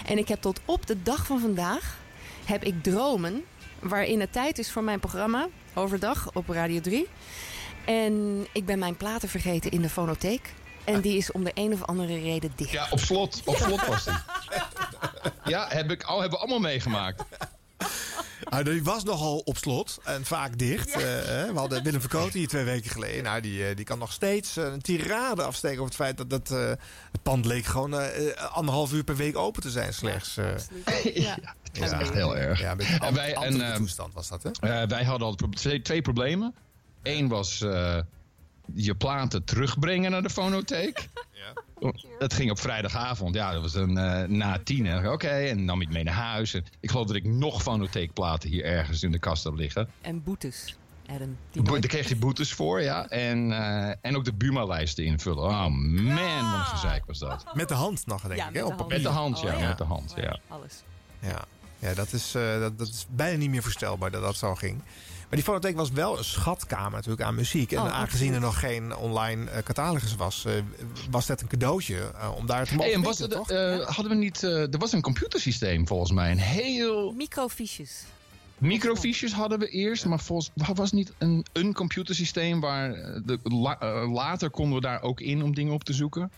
En 0.05 0.17
ik 0.17 0.27
heb 0.27 0.41
tot 0.41 0.59
op 0.65 0.85
de 0.85 1.03
dag 1.03 1.25
van 1.25 1.39
vandaag 1.39 1.97
heb 2.45 2.63
ik 2.63 2.83
dromen 2.83 3.43
waarin 3.79 4.19
het 4.19 4.31
tijd 4.31 4.57
is 4.59 4.71
voor 4.71 4.83
mijn 4.83 4.99
programma 4.99 5.47
overdag 5.73 6.29
op 6.33 6.49
Radio 6.49 6.81
3. 6.81 7.07
En 7.85 8.45
ik 8.51 8.65
ben 8.65 8.79
mijn 8.79 8.97
platen 8.97 9.29
vergeten 9.29 9.71
in 9.71 9.81
de 9.81 9.89
fonotheek. 9.89 10.53
En 10.83 11.01
die 11.01 11.17
is 11.17 11.31
om 11.31 11.43
de 11.43 11.51
een 11.53 11.73
of 11.73 11.83
andere 11.83 12.19
reden 12.19 12.51
dicht. 12.55 12.71
Ja, 12.71 12.87
op 12.89 12.99
slot. 12.99 13.41
Op 13.45 13.55
slot 13.55 13.85
was 13.85 14.03
die. 14.03 14.13
Ja, 15.45 15.67
heb 15.69 15.91
ik, 15.91 16.03
al, 16.03 16.19
hebben 16.21 16.39
we 16.39 16.45
allemaal 16.45 16.69
meegemaakt. 16.69 17.23
Ah, 18.43 18.65
die 18.65 18.83
was 18.83 19.03
nogal 19.03 19.37
op 19.37 19.57
slot 19.57 19.97
en 20.03 20.25
vaak 20.25 20.57
dicht. 20.57 20.91
Eh, 20.91 21.01
hè. 21.01 21.53
we 21.53 21.59
hadden 21.59 21.83
Willem 21.83 21.99
Verkoten 21.99 22.39
hier 22.39 22.47
twee 22.47 22.63
weken 22.63 22.91
geleden. 22.91 23.23
Nou, 23.23 23.41
die, 23.41 23.67
eh, 23.67 23.75
die 23.75 23.85
kan 23.85 23.99
nog 23.99 24.11
steeds 24.11 24.57
eh, 24.57 24.63
een 24.63 24.81
tirade 24.81 25.43
afsteken 25.43 25.75
over 25.77 25.85
het 25.85 25.95
feit 25.95 26.17
dat, 26.17 26.29
dat 26.29 26.51
eh, 26.51 26.67
het 27.11 27.21
pand 27.23 27.45
leek 27.45 27.65
gewoon 27.65 27.93
anderhalf 28.51 28.93
uur 28.93 29.03
per 29.03 29.15
week 29.15 29.37
open 29.37 29.61
te 29.61 29.69
zijn 29.69 29.93
slechts. 29.93 30.37
eh. 30.37 31.15
Ja. 31.15 31.37
Dat 31.71 31.83
is 31.83 31.91
echt 31.91 32.13
heel 32.13 32.37
erg. 32.37 32.59
Ja, 32.59 32.71
een 32.71 32.79
En 32.79 33.13
wij- 33.13 33.33
en, 33.33 33.61
eh, 33.61 33.75
toestand 33.75 34.13
was 34.13 34.27
dat, 34.27 34.43
hè? 34.43 34.49
Eh, 34.51 34.87
wij 34.87 35.03
hadden 35.03 35.27
al 35.27 35.35
twee, 35.35 35.81
twee 35.81 36.01
problemen. 36.01 36.55
Eén 37.03 37.27
was 37.27 37.61
eh, 37.61 37.97
je 38.73 38.95
platen 38.95 39.43
terugbrengen 39.43 40.11
naar 40.11 40.21
de 40.23 40.29
fonotheek. 40.29 41.07
Dat 42.19 42.33
ging 42.33 42.51
op 42.51 42.59
vrijdagavond. 42.59 43.35
Ja, 43.35 43.51
dat 43.51 43.61
was 43.61 43.71
dan 43.71 43.97
eh, 43.97 44.27
na 44.27 44.59
tien. 44.63 44.85
En 44.85 45.11
Oké, 45.11 45.27
en 45.27 45.65
nam 45.65 45.81
ik 45.81 45.89
mee 45.89 46.03
naar 46.03 46.13
huis. 46.13 46.53
En 46.53 46.65
ik 46.79 46.89
geloof 46.91 47.07
dat 47.07 47.15
ik 47.15 47.23
nog 47.25 47.61
fonotheekplaten 47.61 48.49
hier 48.49 48.63
ergens 48.65 49.03
in 49.03 49.11
de 49.11 49.19
kast 49.19 49.43
heb 49.43 49.53
liggen. 49.53 49.89
En 50.01 50.23
boetes, 50.23 50.75
Adam. 51.09 51.37
Daar 51.51 51.79
kreeg 51.79 52.09
je 52.09 52.15
boetes 52.15 52.53
voor, 52.53 52.81
ja. 52.81 53.07
En, 53.07 53.51
eh, 53.51 53.95
en 54.01 54.15
ook 54.15 54.25
de 54.25 54.33
Buma-lijsten 54.33 55.05
invullen. 55.05 55.43
Oh 55.43 55.67
man, 55.67 56.51
wat 56.51 56.59
een 56.59 56.65
gezeik 56.65 57.05
was 57.05 57.19
dat. 57.19 57.45
Met 57.53 57.67
de 57.67 57.73
hand 57.73 58.05
nog, 58.05 58.21
denk 58.21 58.35
Ja, 58.39 58.47
ik. 58.47 58.53
met 58.53 58.61
hè, 58.61 58.67
de 58.67 58.73
op 58.73 58.77
hand. 58.79 58.89
Met 58.89 59.03
de 59.03 59.09
hand, 59.09 59.39
ja. 59.39 59.53
Oh, 59.53 59.59
ja. 59.59 59.67
Met 59.67 59.77
de 59.77 59.83
hand, 59.83 60.13
ja. 60.15 60.39
Alles. 60.47 60.83
Ja, 61.19 61.45
ja 61.79 61.93
dat, 61.93 62.13
is, 62.13 62.35
eh, 62.35 62.59
dat, 62.59 62.77
dat 62.77 62.87
is 62.87 63.05
bijna 63.09 63.37
niet 63.37 63.49
meer 63.49 63.63
voorstelbaar 63.63 64.11
dat 64.11 64.21
dat 64.21 64.35
zo 64.35 64.55
ging. 64.55 64.81
Maar 65.29 65.35
die 65.39 65.43
fonotheek 65.43 65.75
was 65.75 65.91
wel 65.91 66.17
een 66.17 66.23
schatkamer 66.23 66.91
natuurlijk 66.91 67.21
aan 67.21 67.35
muziek. 67.35 67.71
En 67.71 67.81
Oh, 67.81 67.93
aangezien 67.93 68.33
er 68.33 68.39
nog 68.39 68.59
geen 68.59 68.95
online 68.95 69.49
eh, 69.49 69.63
catalogus 69.63 70.15
was, 70.15 70.45
eh, 70.45 70.53
was 71.09 71.25
dat 71.25 71.41
een 71.41 71.47
cadeautje 71.47 72.11
eh, 72.19 72.35
om 72.35 72.45
daar 72.45 72.65
te 72.65 72.71
mogen 72.75 72.85
Hey, 72.91 72.93
en 72.99 73.05
was 73.05 73.19
het, 73.19 73.31
toch? 73.31 73.49
eh, 73.51 73.79
hadden 73.87 74.09
we 74.09 74.15
niet, 74.17 74.43
eh, 74.43 74.73
er 74.73 74.77
was 74.77 74.91
een 74.91 75.01
computersysteem 75.01 75.87
volgens 75.87 76.11
mij. 76.11 76.31
Een 76.31 76.37
heel 76.37 77.11
Microfiches. 77.11 78.03
Microfiches 78.57 79.33
hadden 79.33 79.59
we 79.59 79.67
eerst, 79.67 80.05
maar 80.05 80.19
volgens 80.19 80.51
was 80.73 80.91
niet 80.91 81.13
een, 81.17 81.45
een 81.53 81.73
computersysteem 81.73 82.59
waar 82.59 82.91
de, 83.25 83.39
la- 83.43 84.05
later 84.07 84.49
konden 84.49 84.75
we 84.75 84.81
daar 84.81 85.01
ook 85.01 85.19
in 85.19 85.43
om 85.43 85.55
dingen 85.55 85.73
op 85.73 85.83
te 85.83 85.93
zoeken. 85.93 86.31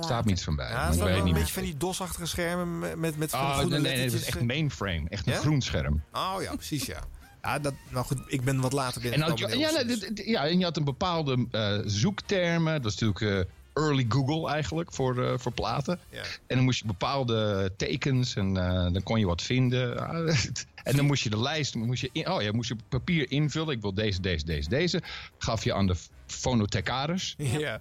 Staat 0.00 0.24
niets 0.24 0.42
van 0.42 0.56
bij. 0.56 0.70
Ja, 0.70 0.86
ik 0.86 0.92
is 0.94 0.98
weet 1.00 1.16
een 1.18 1.24
niet. 1.24 1.34
beetje 1.34 1.52
van 1.52 1.62
die 1.62 1.76
DOS-achtige 1.76 2.26
schermen 2.26 2.78
met, 3.00 3.16
met, 3.18 3.30
van 3.30 3.40
Oh, 3.40 3.52
groene 3.56 3.68
nee, 3.70 3.80
nee, 3.80 3.92
nee, 3.92 4.02
het 4.02 4.12
was 4.12 4.20
lettertjes, 4.20 4.34
echt 4.34 4.44
mainframe. 4.46 5.08
Echt 5.08 5.26
een 5.26 5.32
Ja? 5.32 5.38
groen 5.38 5.60
scherm. 5.62 6.02
Oh 6.12 6.34
ja, 6.40 6.54
precies 6.54 6.86
ja. 6.86 6.98
Ja, 7.44 7.58
dat, 7.58 7.74
nou 7.88 8.06
goed, 8.06 8.18
ik 8.26 8.44
ben 8.44 8.60
wat 8.60 8.72
later 8.72 9.12
En, 9.12 9.20
had 9.20 9.34
binnen. 9.34 9.58
je, 9.58 9.64
ja, 9.64 9.82
nee, 9.82 10.28
ja, 10.28 10.46
en 10.46 10.58
je 10.58 10.64
had 10.64 10.76
een 10.76 10.84
bepaalde 10.84 11.46
eh, 11.50 11.78
zoektermen. 11.84 12.72
Dat 12.72 12.82
was 12.82 12.98
natuurlijk 12.98 13.48
eh, 13.48 13.82
early 13.84 14.06
Google 14.08 14.50
eigenlijk 14.50 14.92
voor, 14.92 15.24
eh, 15.24 15.38
voor 15.38 15.52
platen. 15.52 15.98
En 16.46 16.56
dan 16.56 16.64
moest 16.64 16.80
je 16.80 16.86
bepaalde 16.86 17.72
tekens 17.76 18.36
en 18.36 18.56
eh, 18.56 18.92
dan 18.92 19.02
kon 19.02 19.18
je 19.18 19.26
wat 19.26 19.42
vinden. 19.42 19.96
En 20.84 20.96
dan 20.96 21.04
moest 21.04 21.22
je 21.22 21.30
de 21.30 21.40
lijst, 21.40 21.74
moest 21.74 22.00
je 22.00 22.08
in, 22.12 22.30
oh 22.30 22.42
ja, 22.42 22.52
moest 22.52 22.68
je 22.68 22.76
papier 22.88 23.30
invullen. 23.30 23.74
Ik 23.74 23.80
wil 23.80 23.94
deze, 23.94 24.20
deze, 24.20 24.44
deze, 24.44 24.68
deze. 24.68 25.02
Gaf 25.38 25.64
je 25.64 25.74
aan 25.74 25.86
de 25.86 25.96
fonothecaris. 26.26 27.34
Ja. 27.38 27.80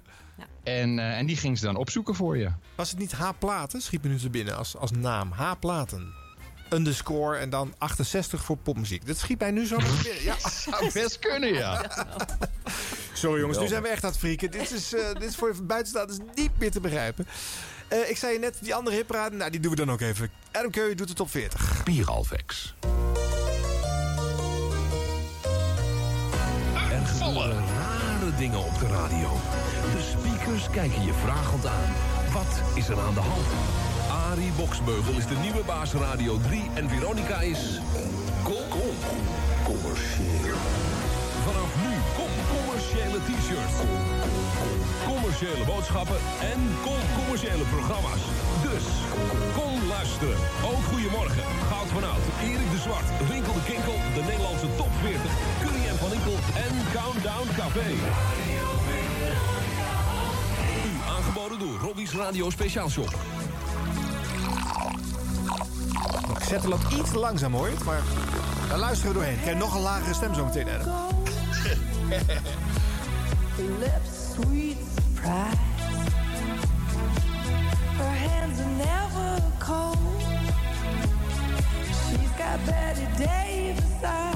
En, 0.63 0.99
eh, 0.99 1.17
en 1.17 1.25
die 1.25 1.35
ging 1.37 1.57
ze 1.57 1.65
dan 1.65 1.75
opzoeken 1.75 2.15
voor 2.15 2.37
je. 2.37 2.49
Was 2.75 2.89
het 2.89 2.99
niet 2.99 3.11
H-platen? 3.11 3.81
Schiet 3.81 4.03
me 4.03 4.09
nu 4.09 4.17
te 4.17 4.29
binnen 4.29 4.57
als, 4.57 4.77
als 4.77 4.91
naam. 4.91 5.31
H-platen. 5.31 6.13
Underscore 6.73 7.37
en 7.37 7.49
dan 7.49 7.73
68 7.77 8.43
voor 8.43 8.57
popmuziek. 8.57 9.07
Dat 9.07 9.17
schiet 9.17 9.39
mij 9.39 9.51
nu 9.51 9.65
zo. 9.65 9.77
Ja. 10.23 10.35
Zou 10.49 10.91
best 10.93 11.19
kunnen, 11.19 11.53
ja. 11.53 11.85
Sorry 13.13 13.39
jongens, 13.39 13.59
nu 13.59 13.67
zijn 13.67 13.81
we 13.81 13.87
echt 13.87 14.03
aan 14.03 14.09
het 14.09 14.19
frieken. 14.19 14.51
Dit 14.51 14.71
is, 14.71 14.93
eh, 14.93 15.13
dit 15.13 15.23
is 15.23 15.35
voor 15.35 15.55
buitenstaanders 15.63 16.19
niet 16.35 16.51
meer 16.57 16.71
te 16.71 16.79
begrijpen. 16.79 17.27
Eh, 17.87 18.09
ik 18.09 18.17
zei 18.17 18.33
je 18.33 18.39
net, 18.39 18.57
die 18.61 18.75
andere 18.75 18.95
hipraden, 18.95 19.37
nou 19.37 19.51
die 19.51 19.59
doen 19.59 19.71
we 19.71 19.77
dan 19.77 19.91
ook 19.91 20.01
even. 20.01 20.29
Adam 20.51 20.71
Curry 20.71 20.95
doet 20.95 21.07
de 21.07 21.13
top 21.13 21.29
40. 21.29 21.83
Bieralvex. 21.83 22.73
Er 26.91 27.05
gebeuren 27.05 27.63
rare 27.67 28.35
dingen 28.37 28.59
op 28.59 28.79
de 28.79 28.87
radio. 28.87 29.37
De 29.95 30.15
speakers 30.17 30.69
kijken 30.69 31.05
je 31.05 31.13
vragend 31.13 31.65
aan. 31.65 31.93
Wat 32.31 32.61
is 32.75 32.89
er 32.89 32.99
aan 32.99 33.13
de 33.13 33.19
hand? 33.19 33.45
Arie 34.33 34.51
Boksbeugel 34.57 35.17
is 35.21 35.27
de 35.27 35.35
nieuwe 35.45 35.63
baas 35.65 35.91
Radio 35.93 36.39
3 36.47 36.61
en 36.73 36.89
Veronica 36.89 37.39
is... 37.41 37.61
Kom, 38.43 38.65
kom, 38.69 38.95
commercieel. 39.69 40.59
Vanaf 41.45 41.71
nu 41.83 41.91
kom 42.17 42.31
commerciële 42.55 43.19
t-shirts. 43.27 43.77
Commerciële 45.11 45.63
boodschappen 45.71 46.21
en 46.51 46.59
kom 46.85 47.01
commerciële 47.19 47.65
programma's. 47.75 48.23
Dus, 48.67 48.85
kom 49.57 49.73
luisteren. 49.95 50.39
Ook 50.69 50.83
Goedemorgen, 50.91 51.45
Goud 51.69 51.89
van 51.95 52.03
Oud, 52.13 52.25
Erik 52.49 52.69
de 52.75 52.81
Zwart, 52.85 53.09
Winkel 53.31 53.53
de 53.59 53.63
Kinkel, 53.69 53.99
de 54.17 54.23
Nederlandse 54.29 54.69
Top 54.81 54.93
40, 55.01 55.31
Curry 55.61 55.83
en 55.91 55.97
Van 56.03 56.13
Inkel 56.17 56.37
en 56.65 56.73
Countdown 56.97 57.47
Café. 57.59 57.89
U 60.89 60.93
aangeboden 61.15 61.59
door 61.59 61.77
Robbie's 61.87 62.13
Radio 62.23 62.45
Speciaalshop. 62.49 63.13
Ik 66.37 66.43
zet 66.43 66.61
hem 66.61 66.73
ook 66.73 66.91
iets 66.91 67.11
te 67.11 67.19
langzaam 67.19 67.53
hoor, 67.53 67.69
maar 67.85 68.01
daar 68.69 68.77
luisteren 68.77 69.13
we 69.13 69.17
doorheen. 69.17 69.35
Ik 69.35 69.41
krijg 69.41 69.57
nog 69.57 69.75
een 69.75 69.81
lagere 69.81 70.13
stem 70.13 70.33
zo 70.33 70.45
meteen, 70.45 70.67
Adam. 70.69 71.21
lips 73.79 74.33
sweet 74.33 74.77
surprise. 74.95 75.57
Her 77.97 78.15
hands 78.27 78.59
are 78.59 78.75
never 78.77 79.41
cold. 79.59 79.97
She's 81.85 82.31
got 82.37 82.65
Betty 82.65 83.07
Davis 83.17 84.03
eyes. 84.03 84.33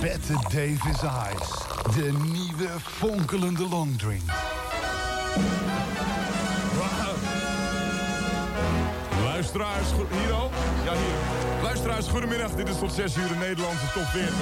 Bette 0.00 0.34
Davis 0.50 1.02
Eyes. 1.02 1.48
De 1.94 2.12
nieuwe 2.22 2.68
fonkelende 2.80 3.68
longdrink. 3.68 4.22
Luisteraars, 9.40 9.88
hier 10.22 10.32
al? 10.32 10.50
Ja, 10.84 10.92
hier. 10.92 11.62
Luisteraars, 11.62 12.08
goedemiddag. 12.08 12.50
Dit 12.54 12.68
is 12.68 12.78
tot 12.78 12.92
6 12.92 13.16
uur 13.16 13.28
de 13.28 13.34
Nederlandse 13.34 13.86
top 13.94 14.04
40. 14.04 14.34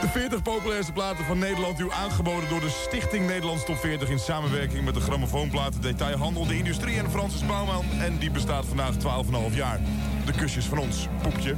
De 0.00 0.08
40 0.08 0.42
populairste 0.42 0.92
platen 0.92 1.24
van 1.24 1.38
Nederland, 1.38 1.80
u 1.80 1.90
aangeboden 1.92 2.48
door 2.48 2.60
de 2.60 2.68
Stichting 2.68 3.26
Nederlands 3.26 3.64
Top 3.64 3.76
40... 3.76 4.08
in 4.08 4.18
samenwerking 4.18 4.84
met 4.84 4.94
de 4.94 5.00
grammofoonplaten 5.00 5.80
Detailhandel, 5.80 6.46
de 6.46 6.56
Industrie 6.56 6.98
en 6.98 7.10
Francis 7.10 7.46
Bouwman. 7.46 7.84
En 8.00 8.18
die 8.18 8.30
bestaat 8.30 8.64
vandaag 8.66 8.94
12,5 8.94 9.54
jaar. 9.54 9.80
De 10.26 10.32
kusjes 10.32 10.64
van 10.64 10.78
ons, 10.78 11.08
poepje. 11.22 11.54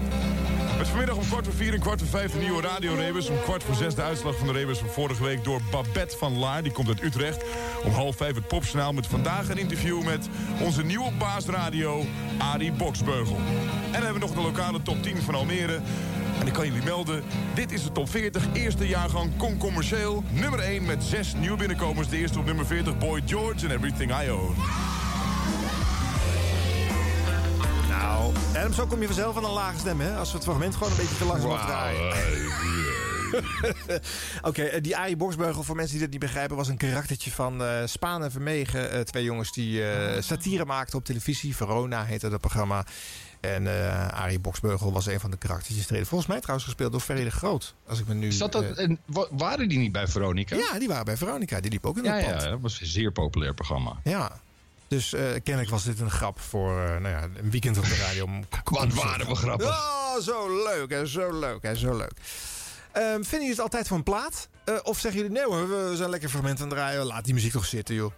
Met 0.83 0.91
vanmiddag 0.91 1.17
om 1.17 1.29
kwart 1.29 1.45
voor 1.45 1.55
vier 1.55 1.73
en 1.73 1.81
kwart 1.81 1.99
voor 1.99 2.09
vijf 2.09 2.33
de 2.33 2.39
nieuwe 2.39 2.63
Radio 2.63 2.95
Rebus. 2.95 3.29
Om 3.29 3.41
kwart 3.41 3.63
voor 3.63 3.75
zes 3.75 3.95
de 3.95 4.03
uitslag 4.03 4.37
van 4.37 4.47
de 4.47 4.53
Rebus 4.53 4.79
van 4.79 4.89
vorige 4.89 5.23
week 5.23 5.45
door 5.45 5.61
Babette 5.71 6.17
van 6.19 6.39
Laar. 6.39 6.63
Die 6.63 6.73
komt 6.73 6.89
uit 6.89 7.03
Utrecht. 7.03 7.45
Om 7.85 7.93
half 7.93 8.17
vijf 8.17 8.35
het 8.35 8.47
popjournaal 8.49 8.93
met 8.93 9.07
vandaag 9.07 9.49
een 9.49 9.59
interview 9.59 10.05
met 10.05 10.29
onze 10.61 10.85
nieuwe 10.85 11.11
baas 11.19 11.45
radio, 11.45 12.05
Arie 12.39 12.73
Boksbeugel. 12.73 13.37
En 13.37 13.93
dan 13.93 14.03
hebben 14.03 14.13
we 14.13 14.19
nog 14.19 14.35
de 14.35 14.41
lokale 14.41 14.83
top 14.83 15.03
10 15.03 15.23
van 15.23 15.35
Almere. 15.35 15.81
En 16.41 16.47
ik 16.47 16.53
kan 16.53 16.67
jullie 16.67 16.85
melden, 16.85 17.23
dit 17.55 17.73
is 17.73 17.83
de 17.83 17.93
top 17.93 18.11
40, 18.11 18.47
eerste 18.53 18.89
jaargang 18.89 19.37
Con 19.37 19.59
Commercieel. 19.59 20.25
Nummer 20.31 20.59
1 20.59 20.85
met 20.85 21.05
zes 21.05 21.35
nieuwe 21.35 21.57
binnenkomers. 21.57 22.09
De 22.09 22.17
eerste 22.17 22.39
op 22.39 22.45
nummer 22.45 22.67
40, 22.67 22.99
Boy 22.99 23.23
George 23.27 23.67
and 23.67 23.75
Everything 23.75 24.11
I 24.23 24.31
Own. 24.31 24.55
Adam, 28.57 28.73
zo 28.73 28.87
kom 28.87 29.01
je 29.01 29.07
vanzelf 29.07 29.37
aan 29.37 29.45
een 29.45 29.51
lage 29.51 29.79
stem, 29.79 30.01
hè? 30.01 30.17
Als 30.17 30.29
we 30.31 30.35
het 30.37 30.45
fragment 30.47 30.75
gewoon 30.75 30.91
een 30.91 30.97
beetje 30.97 31.17
te 31.17 31.25
langzaam 31.25 31.51
afdraaien. 31.51 32.13
Oké, 34.49 34.63
eh, 34.63 34.83
die 34.83 34.97
Arie 34.97 35.17
Boksbeugel, 35.17 35.63
voor 35.63 35.75
mensen 35.77 35.93
die 35.93 36.03
dat 36.03 36.11
niet 36.11 36.21
begrijpen... 36.21 36.57
was 36.57 36.69
een 36.69 36.77
karaktertje 36.77 37.31
van 37.31 37.63
eh 37.65 37.83
Spaan 37.85 38.23
en 38.25 38.31
Vermegen. 38.31 38.91
eh, 38.91 39.01
twee 39.01 39.25
jongens 39.25 39.53
die 39.53 39.91
eh, 39.91 40.23
satire 40.23 40.65
maakten 40.65 40.99
op 40.99 41.05
televisie. 41.05 41.57
Verona 41.57 42.05
heette 42.05 42.29
dat 42.29 42.41
programma. 42.41 42.85
En 43.41 43.67
eh 43.67 44.09
Arie 44.09 44.39
Boksbeugel 44.41 44.93
was 44.93 45.07
een 45.07 45.21
van 45.21 45.31
de 45.31 45.37
karaktertjes. 45.37 45.87
Treden. 45.87 46.07
Volgens 46.07 46.31
mij 46.31 46.41
trouwens 46.41 46.67
gespeeld 46.67 46.93
door 46.93 47.01
Ferry 47.01 47.25
de 47.25 47.31
Groot. 47.31 47.75
Als 47.87 48.01
ik 48.01 48.07
me 48.07 48.15
nu... 48.15 48.33
Zat 48.33 48.53
dat, 48.53 48.65
en, 48.65 48.99
wa- 49.07 49.27
waren 49.31 49.69
die 49.69 49.79
niet 49.79 49.93
bij 49.93 50.07
Veronica? 50.09 50.57
ja, 50.57 50.79
die 50.79 50.89
waren 50.89 51.05
bij 51.05 51.17
Veronica. 51.17 51.61
Die 51.61 51.71
liep 51.71 51.87
ook 51.87 51.97
in 51.99 52.05
het 52.05 52.21
ja, 52.25 52.31
pand. 52.31 52.43
ja, 52.43 52.49
dat 52.51 52.61
was 52.61 52.81
een 52.81 52.87
zeer 52.87 53.13
populair 53.13 53.55
programma. 53.55 53.97
Ja. 54.05 54.41
Dus 54.93 55.13
eh, 55.13 55.23
kennelijk 55.43 55.71
was 55.71 55.85
dit 55.85 56.01
een 56.01 56.11
grap 56.11 56.41
voor 56.41 56.81
eh, 56.81 56.89
nou 56.91 57.09
ja, 57.09 57.23
een 57.23 57.51
weekend 57.51 57.79
op 57.79 57.85
de 57.85 57.95
radio. 58.07 58.29
Wat 58.65 58.93
waren 58.93 59.27
we 59.27 59.35
grappig. 59.35 59.69
Oh, 59.69 60.19
zo 60.21 60.63
leuk 60.65 60.91
en 60.91 61.09
zo 61.09 61.39
leuk 61.39 61.63
en 61.63 61.77
zo 61.77 61.97
leuk. 61.97 62.13
Ehm, 62.93 63.13
vinden 63.13 63.31
jullie 63.31 63.49
het 63.51 63.61
altijd 63.61 63.89
van 63.89 64.03
plaat? 64.03 64.49
Eh, 64.65 64.75
of 64.83 64.99
zeggen 64.99 65.21
jullie, 65.21 65.37
nee 65.37 65.45
hoor, 65.47 65.69
we 65.69 65.97
zijn 65.97 66.11
lekker 66.11 66.29
fragmenten 66.29 66.63
aan 66.65 66.71
het 66.71 66.79
draaien. 66.79 67.05
Laat 67.07 67.25
die 67.25 67.35
muziek 67.35 67.53
toch 67.53 67.65
zitten, 67.67 67.95
joh. 67.95 68.13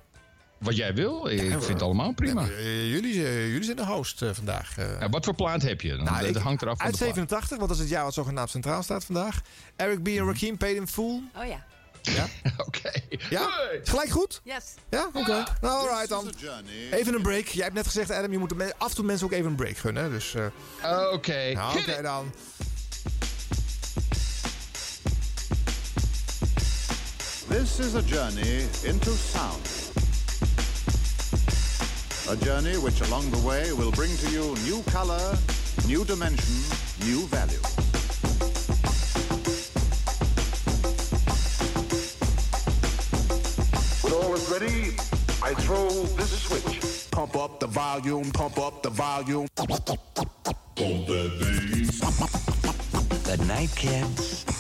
Wat 0.59 0.77
jij 0.77 0.95
wil, 0.95 1.27
ik 1.27 1.41
vind 1.41 1.67
het 1.67 1.83
allemaal 1.83 2.13
prima. 2.13 2.45
Jullie, 2.45 3.15
jullie 3.23 3.63
zijn 3.65 3.77
de 3.77 3.87
host 3.87 4.23
vandaag. 4.33 4.79
eh. 4.79 5.01
Ja, 5.01 5.09
wat 5.09 5.25
voor 5.25 5.35
plaat 5.35 5.63
heb 5.63 5.81
je? 5.81 5.89
Dan, 5.97 6.05
Nou, 6.05 6.21
dat 6.27 6.37
ik- 6.37 6.43
hangt 6.43 6.63
eraf 6.63 6.77
van 6.77 6.85
uit 6.87 6.93
de 6.95 6.99
plaat. 7.05 7.15
87, 7.15 7.57
want 7.57 7.69
dat 7.69 7.77
is 7.79 7.83
het 7.85 7.93
jaar 7.93 8.05
wat 8.05 8.15
zogenaamd 8.15 8.51
centraal 8.51 8.83
staat 8.83 9.05
vandaag. 9.05 9.41
Eric 9.77 10.03
B. 10.03 10.07
en 10.09 10.27
Rakim, 10.27 10.57
Paid 10.57 10.77
in 10.77 10.89
Full. 10.89 11.23
Oh 11.37 11.47
ja. 11.47 11.65
Ja? 12.13 12.27
Oké. 12.67 12.91
Ja? 13.31 13.51
Gelijk 13.85 14.11
goed? 14.11 14.41
Yes. 14.45 14.65
Ja? 14.91 15.09
Oké. 15.13 15.45
Nou, 15.61 15.89
alright 15.89 16.09
dan. 16.09 16.33
Even 16.91 17.15
een 17.15 17.23
break. 17.23 17.47
Jij 17.47 17.63
hebt 17.63 17.75
net 17.75 17.87
gezegd, 17.87 18.11
Adam, 18.11 18.33
je 18.33 18.39
moet 18.39 18.53
af 18.79 18.89
en 18.89 18.95
toe 18.95 19.05
mensen 19.05 19.27
ook 19.27 19.33
even 19.33 19.51
een 19.51 19.57
break 19.57 19.77
gunnen. 19.77 20.03
hè, 20.03 20.11
Dus, 20.11 20.35
eh, 20.35 21.13
Oké. 21.13 21.53
nou, 21.55 21.79
oké 21.79 22.03
dan. 22.03 22.33
This 27.49 27.79
is 27.79 27.95
a 27.95 28.01
journey 28.03 28.67
into 28.85 29.11
sound. 29.11 29.69
A 32.29 32.37
journey 32.45 32.77
which 32.79 33.01
along 33.03 33.31
the 33.31 33.39
way 33.47 33.71
will 33.73 33.91
bring 33.93 34.11
to 34.19 34.31
you 34.31 34.55
new 34.65 34.83
color, 34.93 35.37
new 35.87 36.05
dimension, 36.05 36.55
new 37.07 37.27
value. 37.29 37.61
Is 44.35 44.51
ready, 44.51 44.97
I 45.43 45.55
throw 45.55 45.89
this 46.17 46.43
switch. 46.43 47.11
Pump 47.11 47.37
up 47.37 47.61
the 47.61 47.67
volume, 47.67 48.31
pump 48.33 48.59
up 48.59 48.83
the 48.83 48.91
volume. 48.91 49.47
Pump 49.55 49.71
that 49.71 51.31
bass. 51.41 52.01
Good 53.25 53.47
night, 53.47 53.71
kids. 53.77 54.54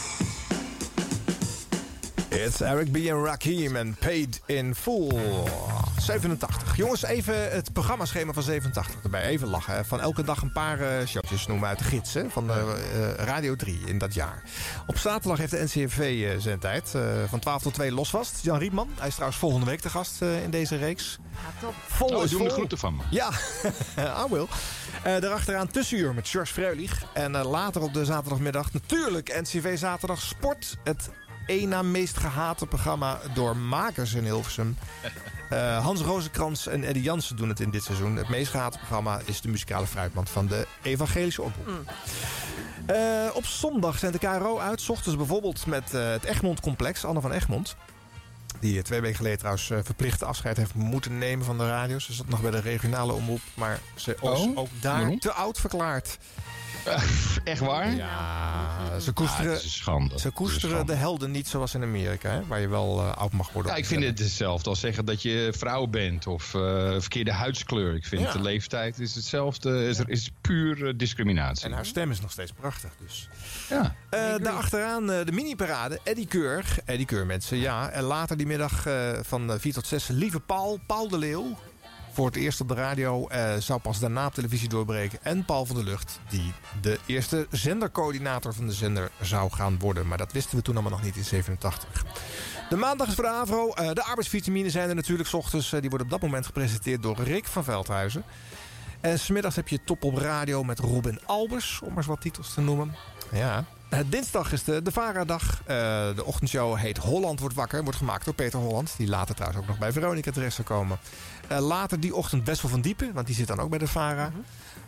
It's 2.34 2.60
Eric 2.60 2.92
B. 2.92 2.96
en 2.96 3.24
Rakim 3.24 3.76
en 3.76 3.94
Paid 4.00 4.40
in 4.46 4.74
Full. 4.74 5.10
87. 5.98 6.76
Jongens, 6.76 7.02
even 7.04 7.52
het 7.52 7.72
programmaschema 7.72 8.32
van 8.32 8.42
87 8.42 9.02
erbij. 9.02 9.22
Even 9.22 9.48
lachen. 9.48 9.84
Van 9.86 10.00
elke 10.00 10.24
dag 10.24 10.42
een 10.42 10.52
paar 10.52 10.80
eh, 10.80 11.06
showtjes 11.06 11.46
noemen 11.46 11.68
uit 11.68 11.78
de 11.78 11.84
gids 11.84 12.14
hè, 12.14 12.30
van 12.30 12.46
de, 12.46 12.52
eh, 13.18 13.24
Radio 13.24 13.56
3 13.56 13.80
in 13.86 13.98
dat 13.98 14.14
jaar. 14.14 14.42
Op 14.86 14.98
zaterdag 14.98 15.38
heeft 15.38 15.50
de 15.50 15.62
NCRV 15.64 15.98
eh, 15.98 16.40
zijn 16.40 16.58
tijd. 16.58 16.94
eh, 16.94 17.02
van 17.28 17.38
12 17.38 17.62
tot 17.62 17.74
2 17.74 17.92
losvast. 17.92 18.38
Jan 18.42 18.58
Rietman. 18.58 18.88
Hij 18.98 19.06
is 19.08 19.12
trouwens 19.14 19.40
volgende 19.40 19.66
week 19.66 19.82
de 19.82 19.90
gast 19.90 20.22
eh, 20.22 20.42
in 20.42 20.50
deze 20.50 20.76
reeks. 20.76 21.18
Ja, 21.32 21.66
top. 21.66 21.74
Vol 21.86 22.08
Oh, 22.16 22.24
is 22.24 22.30
de 22.30 22.50
groeten 22.50 22.78
van 22.78 22.96
me. 22.96 23.02
Ja, 23.10 23.30
I 24.26 24.30
will. 24.30 24.46
Eh 25.02 25.20
daarachteraan 25.20 25.68
tussenuur 25.68 26.14
met 26.14 26.28
George 26.28 26.52
Freulich. 26.52 27.02
En 27.12 27.34
eh, 27.34 27.50
later 27.50 27.82
op 27.82 27.94
de 27.94 28.04
zaterdagmiddag 28.04 28.72
natuurlijk 28.72 29.40
NCV 29.40 29.78
Zaterdag 29.78 30.20
Sport. 30.20 30.76
Het 30.84 31.10
één 31.46 31.68
na 31.68 31.82
meest 31.82 32.16
gehate 32.16 32.66
programma 32.66 33.20
door 33.34 33.56
makers 33.56 34.14
in 34.14 34.24
Hilversum. 34.24 34.76
Eh, 35.48 35.84
Hans 35.84 36.00
Rozenkrans 36.00 36.66
en 36.66 36.84
Eddie 36.84 37.02
Jansen 37.02 37.36
doen 37.36 37.48
het 37.48 37.60
in 37.60 37.70
dit 37.70 37.82
seizoen. 37.84 38.16
Het 38.16 38.28
meest 38.28 38.50
gehate 38.50 38.78
programma 38.78 39.20
is 39.24 39.40
de 39.40 39.48
muzikale 39.48 39.86
fruitmand 39.86 40.30
van 40.30 40.46
de 40.46 40.66
Evangelische 40.82 41.42
Omroep. 41.42 41.92
Eh, 42.86 42.96
op 43.34 43.44
zondag 43.46 43.98
zijn 43.98 44.12
de 44.12 44.18
KRO 44.18 44.58
uit. 44.58 44.80
's 44.80 44.88
ochtends 44.88 45.16
bijvoorbeeld 45.16 45.66
met 45.66 45.94
eh, 45.94 46.10
het 46.10 46.24
Egmond 46.24 46.60
Complex. 46.60 47.04
Anne 47.04 47.20
van 47.20 47.32
Egmond. 47.32 47.76
Die 48.60 48.82
twee 48.82 49.00
weken 49.00 49.16
geleden 49.16 49.38
trouwens 49.38 49.66
verplichte 49.66 50.24
afscheid 50.24 50.56
heeft 50.56 50.74
moeten 50.74 51.18
nemen 51.18 51.44
van 51.44 51.58
de 51.58 51.68
radio. 51.68 51.98
Ze 51.98 52.12
zat 52.12 52.28
nog 52.28 52.40
bij 52.40 52.50
de 52.50 52.60
regionale 52.60 53.12
omroep. 53.12 53.40
Maar 53.54 53.80
ze 53.94 54.16
was 54.20 54.40
Oh, 54.40 54.58
ook 54.58 54.68
daar 54.80 54.98
waarom? 54.98 55.18
te 55.18 55.32
oud 55.32 55.60
verklaard. 55.60 56.18
Echt 57.44 57.60
waar? 57.60 57.94
Ja, 57.94 59.00
ze 59.00 59.08
Ah, 59.10 59.14
koesteren, 59.14 59.50
het 59.50 59.58
is 59.58 59.64
een 59.64 59.70
schande. 59.70 60.04
ze 60.06 60.10
Het 60.10 60.18
is 60.18 60.24
een 60.24 60.32
koesteren 60.32 60.70
schande. 60.70 60.92
de 60.92 60.98
helden 60.98 61.30
niet 61.30 61.48
zoals 61.48 61.74
in 61.74 61.82
Amerika. 61.82 62.30
Hè, 62.30 62.46
waar 62.46 62.60
je 62.60 62.68
wel 62.68 63.00
eh, 63.00 63.16
oud 63.16 63.32
mag 63.32 63.52
worden. 63.52 63.72
Ja, 63.72 63.78
ik 63.78 63.86
vind 63.86 64.04
het 64.04 64.18
hetzelfde 64.18 64.68
als 64.70 64.80
zeggen 64.80 65.04
dat 65.04 65.22
je 65.22 65.52
vrouw 65.56 65.86
bent 65.86 66.26
of 66.26 66.54
eh, 66.54 66.60
verkeerde 66.98 67.32
huidskleur. 67.32 67.94
Ik 67.94 68.04
vind 68.06 68.22
Ja. 68.22 68.32
de 68.32 68.40
leeftijd 68.42 68.98
is 68.98 69.14
hetzelfde, 69.14 69.86
is, 69.88 69.98
is 70.06 70.30
puur 70.40 70.86
eh, 70.86 70.92
discriminatie. 70.96 71.64
En 71.64 71.72
haar 71.72 71.86
stem 71.86 72.10
is 72.10 72.20
nog 72.20 72.30
steeds 72.30 72.52
prachtig. 72.52 72.90
Dus. 73.00 73.28
Ja. 73.68 73.94
Eh 74.10 74.34
daarachteraan 74.42 75.10
eh, 75.10 75.24
de 75.24 75.32
mini-parade. 75.32 76.00
Eddie 76.04 76.26
Keur. 76.26 76.64
Eddie 76.84 77.06
Keur, 77.06 77.26
mensen, 77.26 77.56
ja. 77.56 77.88
En 77.90 78.02
later 78.02 78.36
die 78.36 78.46
middag 78.46 78.86
eh, 78.86 79.10
van 79.22 79.52
eh, 79.52 79.58
4 79.58 79.72
tot 79.72 79.86
6. 79.86 80.08
Lieve 80.08 80.40
Paul, 80.40 80.80
Paul 80.86 81.08
de 81.08 81.18
Leeuw. 81.18 81.58
Voor 82.14 82.26
het 82.26 82.36
eerst 82.36 82.60
op 82.60 82.68
de 82.68 82.74
radio 82.74 83.28
eh, 83.28 83.54
zou 83.58 83.80
pas 83.80 83.98
daarna 83.98 84.26
op 84.26 84.34
televisie 84.34 84.68
doorbreken. 84.68 85.18
En 85.22 85.44
Paul 85.44 85.66
van 85.66 85.76
der 85.76 85.84
Lucht, 85.84 86.20
die 86.28 86.52
de 86.80 86.98
eerste 87.06 87.46
zendercoördinator 87.50 88.54
van 88.54 88.66
de 88.66 88.72
zender 88.72 89.10
zou 89.20 89.50
gaan 89.52 89.78
worden. 89.78 90.06
Maar 90.06 90.18
dat 90.18 90.32
wisten 90.32 90.56
we 90.56 90.62
toen 90.62 90.74
allemaal 90.74 90.92
nog 90.92 91.02
niet 91.02 91.16
in 91.16 91.24
87. 91.24 92.04
De 92.68 92.76
maandag 92.76 93.08
is 93.08 93.14
voor 93.14 93.24
de 93.24 93.30
AVRO. 93.30 93.70
Eh, 93.70 93.92
de 93.92 94.04
arbeidsvitamine 94.04 94.70
zijn 94.70 94.88
er 94.88 94.94
natuurlijk 94.94 95.28
's 95.28 95.34
ochtends. 95.34 95.72
Eh, 95.72 95.80
die 95.80 95.88
worden 95.88 96.06
op 96.06 96.12
dat 96.12 96.22
moment 96.22 96.46
gepresenteerd 96.46 97.02
door 97.02 97.20
Rick 97.22 97.46
van 97.46 97.64
Veldhuizen. 97.64 98.24
En 99.00 99.18
smiddags 99.18 99.56
heb 99.56 99.68
je 99.68 99.84
Top 99.84 100.04
op 100.04 100.16
Radio 100.16 100.62
met 100.62 100.78
Robin 100.78 101.20
Albers, 101.26 101.80
om 101.82 101.88
maar 101.88 101.96
eens 101.96 102.06
wat 102.06 102.20
titels 102.20 102.54
te 102.54 102.60
noemen. 102.60 102.94
Ja. 103.32 103.64
Dinsdag 104.06 104.52
is 104.52 104.64
de, 104.64 104.82
de 104.82 104.92
VARA-dag. 104.92 105.62
De 106.14 106.24
ochtendshow 106.24 106.76
heet 106.76 106.96
Holland 106.96 107.40
wordt 107.40 107.54
wakker. 107.54 107.82
Wordt 107.82 107.98
gemaakt 107.98 108.24
door 108.24 108.34
Peter 108.34 108.58
Holland. 108.58 108.94
Die 108.96 109.08
later 109.08 109.34
trouwens 109.34 109.62
ook 109.62 109.68
nog 109.68 109.78
bij 109.78 109.92
Veronica 109.92 110.30
terecht 110.30 110.54
zou 110.54 110.66
komen. 110.66 110.98
Eh, 111.48 111.58
later 111.58 112.00
die 112.00 112.14
ochtend 112.14 112.46
Wessel 112.46 112.68
van 112.68 112.80
Diepen. 112.80 113.12
Want 113.12 113.26
die 113.26 113.36
zit 113.36 113.46
dan 113.46 113.60
ook 113.60 113.70
bij 113.70 113.78
de 113.78 113.86
VARA. 113.86 114.32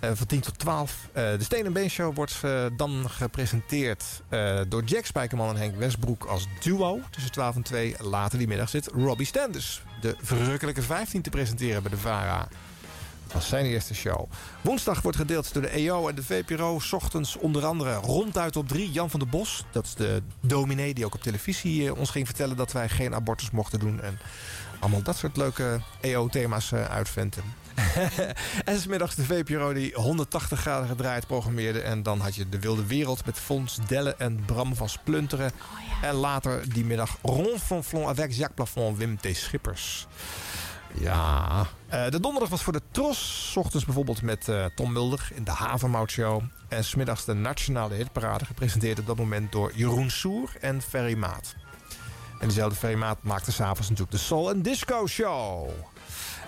Eh, 0.01 0.11
van 0.15 0.27
10 0.27 0.41
tot 0.41 0.59
12. 0.59 1.09
Eh, 1.13 1.23
de 1.23 1.45
Steen 1.45 1.67
en 1.67 1.73
Been 1.73 1.91
Show 1.91 2.15
wordt 2.15 2.41
dan 2.77 3.11
gepresenteerd 3.11 4.05
door 4.69 4.85
Jack 4.85 5.05
Spijkerman 5.05 5.49
en 5.49 5.57
Henk 5.57 5.77
Westbroek 5.77 6.25
als 6.25 6.47
duo. 6.61 7.01
Tussen 7.11 7.33
12 7.33 7.57
en 7.57 7.63
2. 7.63 7.95
Later 7.99 8.39
die 8.39 8.49
middag 8.49 8.69
zit 8.69 8.87
Robbie 8.87 9.27
Stenders. 9.27 9.83
De 10.01 10.17
verrukkelijke 10.23 10.83
15 10.83 11.23
te 11.23 11.31
presenteren 11.31 11.83
bij 11.83 11.91
de 11.91 11.99
VARA. 11.99 12.49
Dat 13.27 13.35
was 13.35 13.49
zijn 13.49 13.65
eerste 13.65 13.95
show. 13.95 14.31
Woensdag 14.61 15.03
wordt 15.03 15.17
gedeeld 15.17 15.53
door 15.53 15.63
de 15.63 15.69
EO 15.69 16.09
en 16.09 16.15
de 16.15 16.23
VPRO. 16.23 16.79
's 16.79 16.93
Ochtends 16.93 17.37
onder 17.37 17.65
andere 17.65 17.95
ronduit 17.95 18.57
op 18.57 18.69
drie. 18.69 18.91
Jan 18.91 19.11
van 19.11 19.21
der 19.21 19.29
Bos, 19.29 19.65
dat 19.73 19.85
is 19.85 19.95
de 19.95 20.23
dominee 20.41 20.95
die 20.95 21.05
ook 21.05 21.15
op 21.15 21.23
televisie 21.23 21.95
ons 21.95 22.11
ging 22.11 22.27
vertellen... 22.27 22.57
dat 22.57 22.73
wij 22.73 22.89
geen 22.89 23.15
abortus 23.15 23.51
mochten 23.51 23.79
doen. 23.79 24.01
En 24.01 24.19
allemaal 24.87 25.05
dat 25.05 25.17
soort 25.17 25.37
leuke 25.37 25.81
EO-thema's 26.01 26.73
eh, 26.73 26.85
uitventen. 26.85 27.43
en 28.65 28.81
smiddags 28.81 29.15
de 29.15 29.25
VPRO 29.25 29.73
die 29.73 29.95
180 29.95 30.61
graden 30.61 30.89
gedraaid 30.89 31.27
programmeerde. 31.27 31.81
En 31.81 32.03
dan 32.03 32.21
had 32.21 32.35
je 32.35 32.49
De 32.49 32.59
Wilde 32.59 32.87
Wereld 32.87 33.27
met 33.27 33.39
Fons 33.39 33.79
Delle 33.87 34.15
en 34.15 34.45
Bram 34.45 34.75
van 34.75 34.89
Splunteren. 34.89 35.51
En 36.03 36.15
later 36.15 36.73
die 36.73 36.85
middag 36.85 37.17
Ron 37.23 37.59
van 37.59 37.85
Flon 37.85 38.07
avec 38.07 38.33
Jacques 38.33 38.55
Plafond 38.55 38.99
Wim 38.99 39.17
T. 39.21 39.37
Schippers. 39.37 40.07
Ja. 41.01 41.67
Eh, 41.89 42.09
de 42.11 42.21
donderdag 42.21 42.49
was 42.49 42.63
voor 42.63 42.73
de 42.73 42.83
Tros. 42.91 43.51
's 43.53 43.57
Ochtends 43.57 43.85
bijvoorbeeld 43.85 44.23
met 44.23 44.49
eh, 44.49 44.65
Tom 44.75 44.93
Mulder 44.93 45.29
in 45.35 45.45
de 45.45 45.51
Havermout 45.51 46.11
Show. 46.11 46.43
En 46.69 46.85
smiddags 46.85 47.25
de 47.25 47.35
Nationale 47.35 47.95
Hitparade. 47.95 48.45
Gepresenteerd 48.45 48.99
op 48.99 49.07
dat 49.07 49.17
moment 49.17 49.53
door 49.53 49.73
Jeroen 49.75 50.11
Soer 50.11 50.51
en 50.61 50.83
Ferry 50.83 51.17
Maat. 51.17 51.55
En 52.39 52.49
diezelfde 52.49 52.97
Maat 52.97 53.19
maakte 53.23 53.53
s'avonds 53.53 53.89
natuurlijk 53.89 54.11
de 54.11 54.23
Soul 54.23 54.49
and 54.49 54.65
Disco 54.65 55.07
Show. 55.07 55.71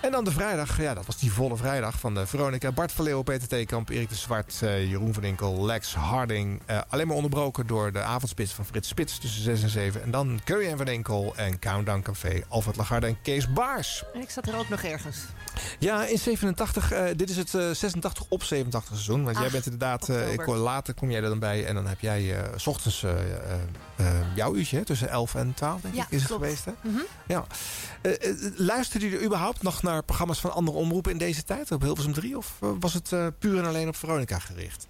En 0.01 0.11
dan 0.11 0.25
de 0.25 0.31
vrijdag, 0.31 0.81
ja, 0.81 0.95
dat 0.95 1.07
was 1.07 1.17
die 1.19 1.33
volle 1.33 1.57
vrijdag 1.57 1.99
van 1.99 2.15
de 2.15 2.27
Veronica. 2.27 2.73
Bart 2.73 2.93
van 2.93 3.05
Leeuwen, 3.05 3.25
Peter 3.25 3.49
Theekamp, 3.49 3.89
Erik 3.89 4.09
de 4.09 4.15
Zwart, 4.15 4.59
eh, 4.63 4.91
Jeroen 4.91 5.15
van 5.15 5.23
Inkel, 5.23 5.65
Lex 5.65 5.95
Harding. 5.95 6.63
Eh, 6.67 6.79
alleen 6.89 7.07
maar 7.07 7.17
onderbroken 7.17 7.67
door 7.67 7.93
de 7.93 8.01
avondspits 8.03 8.53
van 8.53 8.65
Frits 8.65 8.89
Spits 8.89 9.19
tussen 9.19 9.43
6 9.43 9.63
en 9.63 9.69
7. 9.69 10.03
En 10.03 10.11
dan 10.11 10.41
Curry 10.45 10.67
en 10.67 10.77
van 10.77 10.89
Inkel 10.89 11.33
en 11.37 11.59
Countdown 11.59 12.01
Café, 12.03 12.43
Alfred 12.49 12.77
Lagarde 12.77 13.07
en 13.07 13.23
Kees 13.23 13.53
Baars. 13.53 14.05
En 14.15 14.21
ik 14.21 14.31
zat 14.31 14.47
er 14.49 14.59
ook 14.59 14.69
nog 14.69 14.83
ergens. 14.83 15.19
Ja, 15.79 16.05
in 16.07 16.19
87. 16.19 16.93
eh, 16.93 17.05
dit 17.17 17.31
is 17.31 17.37
het 17.37 17.55
eh, 17.55 17.71
86 17.71 18.25
op 18.29 18.43
87 18.43 18.93
seizoen. 18.95 19.25
Want 19.25 19.39
jij 19.39 19.51
bent 19.51 19.65
inderdaad... 19.65 20.09
ik, 20.09 20.47
later 20.47 20.95
kom 20.95 21.11
jij 21.11 21.23
er 21.23 21.29
dan 21.29 21.39
bij. 21.39 21.67
En 21.67 21.75
dan 21.75 21.87
heb 21.87 22.01
jij 22.01 22.35
s 22.57 22.67
ochtends 22.67 23.05
jouw 24.35 24.55
uurtje. 24.55 24.77
hè, 24.77 24.85
Tussen 24.85 25.09
11 25.09 25.35
en 25.35 25.55
12 25.55 25.81
denk 25.81 25.95
Ja, 25.95 26.03
ik 26.03 26.11
is 26.11 26.23
het 26.23 26.33
geweest. 26.33 26.65
Hè? 26.65 26.73
Mhm. 26.81 26.99
Ja. 27.27 27.45
Luisterde 28.57 29.11
je 29.11 29.25
überhaupt 29.25 29.63
nog 29.63 29.83
naar 29.83 29.88
programma's 30.07 30.41
van 30.41 30.53
andere 30.53 30.79
omroepen 30.79 31.13
in 31.13 31.19
deze 31.19 31.45
tijd? 31.45 31.73
Op 31.73 31.83
Hilversum 31.83 32.13
3? 32.13 32.37
Of 32.37 32.57
eh, 32.61 32.69
was 32.81 32.95
het 32.95 33.13
eh, 33.13 33.27
puur 33.39 33.59
en 33.59 33.65
alleen 33.67 33.89
op 33.89 33.97
Veronica 33.97 34.39
gericht? 34.39 34.87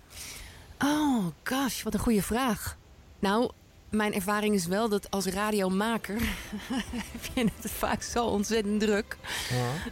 Oh, 0.84 1.24
gosh, 1.44 1.82
wat 1.82 1.94
een 1.94 2.00
goede 2.00 2.22
vraag. 2.22 2.76
Nou, 3.18 3.50
mijn 3.90 4.14
ervaring 4.14 4.54
is 4.54 4.66
wel 4.66 4.88
dat 4.88 5.10
als 5.10 5.26
radiomaker 5.26 6.14
heb 7.12 7.24
je 7.34 7.44
het 7.60 7.70
vaak 7.70 8.02
zo 8.02 8.24
ontzettend 8.26 8.80
druk 8.80 9.16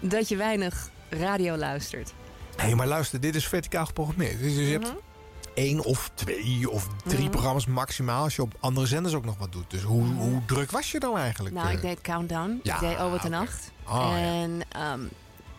dat 0.01 0.29
je 0.29 0.37
weinig 0.37 0.91
radio 1.11 1.57
luistert. 1.57 2.13
Hé, 2.57 2.65
hey, 2.65 2.75
maar 2.75 2.87
luister, 2.87 3.21
dit 3.21 3.35
is 3.35 3.47
verticaal 3.49 3.87
geprogrammeerd. 3.87 4.39
Dus 4.39 4.55
je 4.55 4.61
hebt 4.63 4.87
Mhm. 4.87 4.97
één 5.55 5.85
of 5.85 6.11
twee 6.15 6.71
of 6.71 6.89
drie 7.05 7.21
Mhm. 7.23 7.31
programma's 7.31 7.67
maximaal... 7.67 8.23
als 8.23 8.37
je 8.37 8.43
op 8.43 8.55
andere 8.61 8.87
zenders 8.87 9.15
ook 9.15 9.25
nog 9.25 9.39
wat 9.39 9.53
doet. 9.53 9.71
Dus 9.71 9.83
hoe, 9.83 10.05
hoe 10.05 10.45
druk 10.47 10.71
was 10.71 10.91
je 10.91 10.99
dan 11.01 11.19
eigenlijk? 11.19 11.55
Nou, 11.55 11.67
eh? 11.69 11.73
ik 11.75 11.81
deed 11.81 12.01
Countdown. 12.01 12.61
Ja, 12.63 12.75
ik 12.75 12.81
deed 12.81 12.97
Oh 12.99 13.11
Wat 13.11 13.25
een 13.25 13.31
Nacht. 13.31 13.71
Oh, 13.89 14.09
ja. 14.11 14.17
en 14.17 14.61
ehm, 14.69 15.01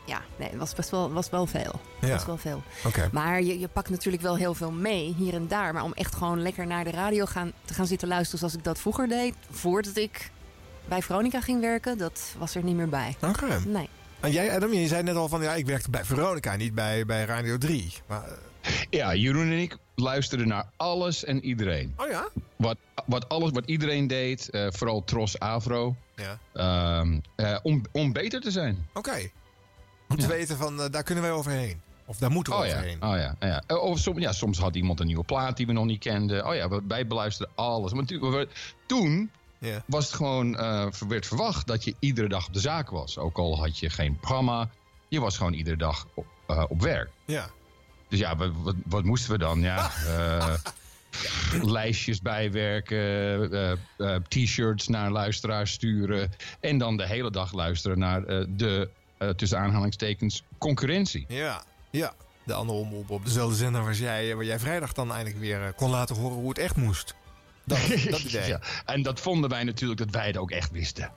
ja, 0.06 0.22
nee, 0.36 0.50
het 0.50 0.58
was 0.58 0.74
best 0.74 0.90
wel, 0.90 1.12
was 1.12 1.30
wel 1.30 1.46
veel. 1.46 1.80
Ja. 2.02 2.08
was 2.08 2.26
wel 2.26 2.38
veel. 2.38 2.64
Oké. 2.86 3.10
Maar 3.12 3.42
je, 3.42 3.60
je 3.60 3.68
pakt 3.68 3.90
natuurlijk 3.90 4.24
wel 4.24 4.36
heel 4.36 4.54
veel 4.54 4.72
mee, 4.72 5.14
hier 5.18 5.34
en 5.34 5.48
daar. 5.48 5.74
Maar 5.74 5.84
om 5.84 5.94
echt 5.94 6.16
gewoon 6.16 6.42
lekker 6.42 6.68
naar 6.68 6.84
de 6.84 6.92
radio 6.92 7.26
gaan, 7.26 7.52
te 7.66 7.74
gaan 7.74 7.88
zitten 7.88 8.08
luisteren... 8.08 8.40
zoals 8.40 8.54
ik 8.54 8.64
dat 8.64 8.80
vroeger 8.80 9.08
deed, 9.08 9.34
voordat 9.52 9.98
ik 9.98 10.32
bij 10.86 11.02
Veronica 11.02 11.42
ging 11.42 11.62
werken... 11.62 11.98
dat 11.98 12.36
was 12.38 12.56
er 12.56 12.64
niet 12.64 12.76
meer 12.76 12.90
bij. 12.90 13.16
Oké. 13.22 13.60
Nee. 13.66 13.90
En 14.20 14.32
jij, 14.32 14.56
Adam, 14.56 14.74
je 14.74 14.88
zei 14.88 15.04
net 15.04 15.16
al 15.16 15.28
van... 15.28 15.42
ja, 15.42 15.54
ik 15.54 15.66
werkte 15.66 15.90
bij 15.90 16.06
Veronica, 16.06 16.56
niet 16.56 16.76
bij, 16.76 17.06
bij 17.06 17.26
Radio 17.26 17.58
3. 17.58 17.94
Maar, 18.08 18.24
eh, 18.62 18.72
Ja, 18.90 19.16
Jeroen 19.16 19.46
en 19.52 19.60
ik 19.60 19.78
luisterden 19.96 20.48
naar 20.48 20.70
alles 20.76 21.24
en 21.24 21.46
iedereen. 21.46 21.94
oh 21.98 22.10
ja? 22.10 22.28
Wat, 22.56 22.78
wat 23.06 23.30
alles 23.30 23.52
wat 23.52 23.66
iedereen 23.66 24.08
deed, 24.08 24.50
eh, 24.50 24.68
vooral 24.70 25.04
Tros 25.04 25.40
Avro, 25.40 25.96
Ja. 26.18 26.40
ehm, 26.54 27.20
eh, 27.36 27.58
om, 27.64 27.82
om 27.92 28.14
beter 28.14 28.42
te 28.42 28.52
zijn. 28.52 28.88
Oké. 28.94 29.30
Om 30.10 30.18
te 30.18 30.28
weten 30.28 30.58
van, 30.58 30.82
eh, 30.82 30.90
daar 30.92 31.04
kunnen 31.04 31.24
wij 31.24 31.34
overheen. 31.34 31.82
Of 32.06 32.18
daar 32.18 32.32
moeten 32.32 32.54
we 32.54 32.60
Oh 32.60 32.66
ja, 32.66 32.74
overheen. 32.74 33.04
oh 33.04 33.16
ja, 33.18 33.36
ja. 33.40 33.64
Eh, 33.68 33.82
Of 33.84 34.00
soms, 34.00 34.20
ja, 34.20 34.32
soms 34.32 34.60
had 34.60 34.76
iemand 34.76 35.00
een 35.00 35.06
nieuwe 35.06 35.24
plaat 35.24 35.58
die 35.58 35.66
we 35.66 35.74
nog 35.74 35.86
niet 35.86 36.00
kenden. 36.00 36.48
Oh 36.48 36.56
ja, 36.56 36.70
we- 36.70 36.82
wij 36.88 37.08
beluisterden 37.08 37.56
alles. 37.56 37.94
Maar 37.94 38.06
toen 38.86 39.32
Ja. 39.60 39.84
was 39.86 40.06
het 40.06 40.14
gewoon, 40.16 40.52
werd 41.08 41.26
verwacht 41.26 41.68
dat 41.68 41.84
je 41.84 41.96
iedere 42.00 42.28
dag 42.28 42.48
op 42.48 42.54
de 42.54 42.60
zaak 42.60 42.90
was. 42.90 43.18
Ook 43.18 43.38
al 43.38 43.58
had 43.60 43.80
je 43.80 43.90
geen 43.90 44.20
programma, 44.20 44.70
je 45.08 45.20
was 45.20 45.38
gewoon 45.38 45.54
iedere 45.54 45.78
dag 45.78 46.08
op, 46.14 46.26
op 46.70 46.82
werk. 46.82 47.10
Ja. 47.26 47.50
Dus 48.10 48.20
ja, 48.20 48.36
wat, 48.36 48.52
wat, 48.64 48.76
wat 48.86 49.04
moesten 49.04 49.32
we 49.32 49.38
dan? 49.38 49.62
Ja, 49.62 49.92
lijstjes 51.62 52.22
bijwerken, 52.22 52.98
eh, 53.52 53.72
eh, 53.98 54.22
t-shirts 54.28 54.88
naar 54.88 55.12
luisteraars 55.12 55.72
sturen. 55.72 56.32
En 56.60 56.78
dan 56.78 56.98
de 56.98 57.08
hele 57.08 57.32
dag 57.32 57.54
luisteren 57.54 58.00
naar 58.00 58.24
eh, 58.24 58.46
de, 58.50 58.90
eh, 59.18 59.30
tussen 59.30 59.60
aanhalingstekens, 59.60 60.44
concurrentie. 60.58 61.26
Ja, 61.28 61.64
ja. 61.92 62.14
De 62.44 62.54
andere 62.54 62.80
omroep 62.80 63.10
op 63.10 63.26
dezelfde 63.26 63.56
zender 63.56 63.84
waar 63.84 63.94
jij, 63.94 64.36
waar 64.36 64.46
jij 64.46 64.60
vrijdag 64.60 64.94
dan 64.94 65.12
eindelijk 65.12 65.40
weer 65.40 65.62
eh, 65.64 65.68
kon 65.76 65.90
laten 65.90 66.16
horen 66.16 66.38
hoe 66.38 66.50
het 66.50 66.58
echt 66.58 66.76
moest. 66.76 67.16
Dat, 67.66 67.80
dat 68.10 68.20
idee. 68.20 68.48
Ja, 68.48 68.60
en 68.86 69.02
dat 69.02 69.20
vonden 69.20 69.50
wij 69.50 69.64
natuurlijk 69.64 70.00
dat 70.00 70.10
wij 70.10 70.28
het 70.28 70.38
ook 70.38 70.52
echt 70.52 70.72
wisten. 70.72 71.12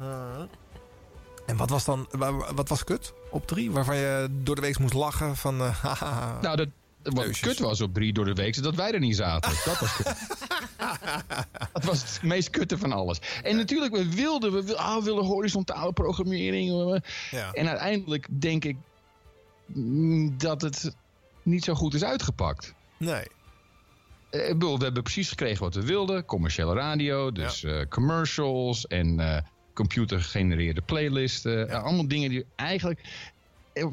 En 1.47 1.57
wat 1.57 1.71
was 1.71 1.85
dan, 1.85 2.07
wa- 2.11 2.53
wat 2.55 2.69
was 2.69 2.85
kut 2.85 3.13
op 3.31 3.47
drie? 3.47 3.71
Waarvan 3.71 3.97
je 3.97 4.29
door 4.31 4.55
de 4.55 4.61
week 4.61 4.79
moest 4.79 4.95
lachen 4.95 5.37
van... 5.37 5.61
eh. 5.61 5.85
Nou, 6.43 6.57
dat, 6.57 6.69
wat 7.03 7.41
kut 7.41 7.59
was 7.59 7.81
op 7.81 7.95
drie 7.95 8.13
door 8.13 8.25
de 8.25 8.33
week, 8.33 8.63
dat 8.63 8.75
wij 8.75 8.93
er 8.93 9.01
niet 9.01 9.17
zaten. 9.17 9.53
Dat 9.65 9.79
was 9.81 9.97
kut. 9.97 10.07
dat 11.73 11.85
was 11.85 12.03
het 12.03 12.23
meest 12.23 12.51
kutte 12.51 12.79
van 12.79 12.93
alles. 12.93 13.19
En 13.43 13.57
natuurlijk, 13.57 13.93
we 13.97 14.15
wilden, 14.15 14.53
we, 14.53 14.65
wil- 14.65 14.77
ah, 14.77 14.97
we 14.99 15.05
wilden 15.05 15.25
horizontale 15.25 15.93
programmering. 15.93 16.95
eh. 16.95 17.01
Ja. 17.31 17.53
En 17.53 17.69
uiteindelijk 17.69 18.27
denk 18.41 18.65
ik 18.65 18.77
mm, 19.67 20.39
dat 20.39 20.63
het 20.63 20.95
niet 21.43 21.65
zo 21.65 21.75
goed 21.75 21.95
is 21.95 22.05
uitgepakt. 22.05 22.75
Nee. 22.97 23.25
Eh, 24.31 24.41
ik 24.49 24.53
bedoel, 24.59 24.79
we 24.79 24.85
hebben 24.85 25.03
precies 25.03 25.29
gekregen 25.29 25.63
wat 25.63 25.75
we 25.75 25.85
wilden. 25.85 26.25
Commerciële 26.25 26.75
radio, 26.75 27.33
dus 27.33 27.65
eh, 27.65 27.81
commercials 27.89 28.87
en 28.87 29.21
eh 29.21 29.43
computergegenereerde 29.75 30.81
playlisten. 30.81 31.69
Eh, 31.69 31.83
allemaal 31.85 32.09
dingen 32.09 32.31
die 32.31 32.45
eigenlijk... 32.57 33.01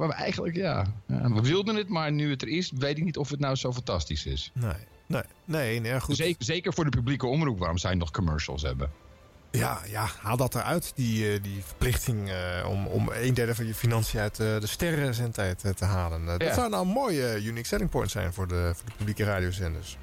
eigenlijk, 0.09 0.55
ja, 0.55 0.85
ja, 1.07 1.31
we 1.31 1.41
wilden 1.41 1.75
het, 1.75 1.89
maar 1.89 2.11
nu 2.11 2.29
het 2.29 2.41
er 2.41 2.47
is, 2.47 2.71
weet 2.75 2.97
ik 2.97 3.03
niet 3.03 3.17
of 3.17 3.29
het 3.29 3.39
nou 3.39 3.55
zo 3.55 3.73
fantastisch 3.73 4.25
is. 4.25 4.51
Nee, 4.53 4.71
nee, 5.07 5.21
nee, 5.45 5.79
nee 5.79 5.99
goed. 6.01 6.15
Zeker, 6.15 6.43
zeker 6.45 6.73
voor 6.73 6.83
de 6.83 6.89
publieke 6.89 7.27
omroep, 7.27 7.59
waarom 7.59 7.77
zij 7.77 7.95
nog 7.95 8.11
commercials 8.11 8.61
hebben. 8.61 8.91
Ja, 9.51 9.79
ja, 9.87 10.07
haal 10.21 10.37
dat 10.37 10.55
eruit, 10.55 10.91
die, 10.95 11.31
eh, 11.33 11.43
die 11.43 11.61
verplichting 11.65 12.29
eh, 12.29 12.69
om, 12.69 12.87
om 12.87 13.09
een 13.13 13.33
derde 13.33 13.55
van 13.55 13.65
je 13.65 13.73
financiën 13.75 14.19
uit 14.19 14.39
eh, 14.39 14.59
de 14.59 14.67
sterrenzendtijd 14.67 15.63
te 15.75 15.85
halen. 15.85 16.25
Dat 16.25 16.41
Ja. 16.41 16.53
zou 16.53 16.69
nou 16.69 16.85
een 16.87 16.93
mooie 16.93 17.43
unique 17.43 17.67
selling 17.67 17.89
point 17.89 18.11
zijn 18.11 18.33
voor 18.33 18.47
de, 18.47 18.71
voor 18.75 18.85
de 18.85 18.91
publieke 18.97 19.23
radiozenders. 19.23 19.97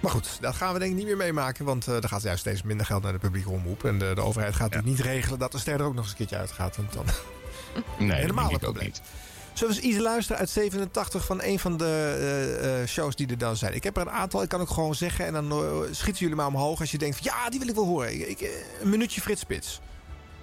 Maar 0.00 0.10
goed, 0.10 0.38
dat 0.40 0.54
gaan 0.54 0.72
we 0.72 0.78
denk 0.78 0.90
ik 0.90 0.96
niet 0.96 1.06
meer 1.06 1.16
meemaken, 1.16 1.64
want 1.64 1.88
eh, 1.88 1.94
er 2.02 2.08
gaat 2.08 2.22
juist 2.22 2.40
steeds 2.40 2.62
minder 2.62 2.86
geld 2.86 3.02
naar 3.02 3.12
de 3.12 3.18
publieke 3.18 3.50
omroep. 3.50 3.84
En 3.84 3.98
de, 3.98 4.12
de 4.14 4.20
overheid 4.20 4.54
gaat 4.54 4.70
natuurlijk 4.70 4.96
niet 4.96 5.06
regelen 5.06 5.38
dat 5.38 5.52
de 5.52 5.58
ster 5.58 5.80
er 5.80 5.86
ook 5.86 5.94
nog 5.94 6.02
eens 6.02 6.10
een 6.10 6.16
keertje 6.16 6.36
uitgaat. 6.36 6.76
Want 6.76 6.92
dan 6.92 7.04
Nee, 7.98 8.20
helemaal 8.20 8.52
een 8.52 8.58
probleem. 8.58 8.84
niet. 8.84 9.00
Zullen 9.52 9.74
we 9.74 9.80
eens 9.80 9.92
iets 9.92 10.02
luisteren 10.02 10.40
uit 10.40 10.50
87 10.50 11.24
van 11.24 11.42
een 11.42 11.58
van 11.58 11.76
de 11.76 11.84
eh, 11.84 12.80
eh, 12.82 12.88
shows 12.88 13.16
die 13.16 13.28
er 13.28 13.38
dan 13.38 13.56
zijn? 13.56 13.74
Ik 13.74 13.84
heb 13.84 13.96
er 13.96 14.02
een 14.02 14.10
aantal, 14.10 14.42
ik 14.42 14.48
kan 14.48 14.60
ook 14.60 14.70
gewoon 14.70 14.94
zeggen. 14.94 15.26
En 15.26 15.32
dan 15.32 15.50
eh, 15.50 15.66
schieten 15.90 16.20
jullie 16.20 16.36
maar 16.36 16.46
omhoog 16.46 16.80
als 16.80 16.90
je 16.90 16.98
denkt 16.98 17.16
van 17.16 17.26
ja, 17.32 17.50
die 17.50 17.58
wil 17.58 17.68
ik 17.68 17.74
wel 17.74 17.84
horen. 17.84 18.12
Ik, 18.14 18.40
ik, 18.40 18.64
een 18.80 18.88
minuutje 18.88 19.20
Frits 19.20 19.40
Spits. 19.40 19.80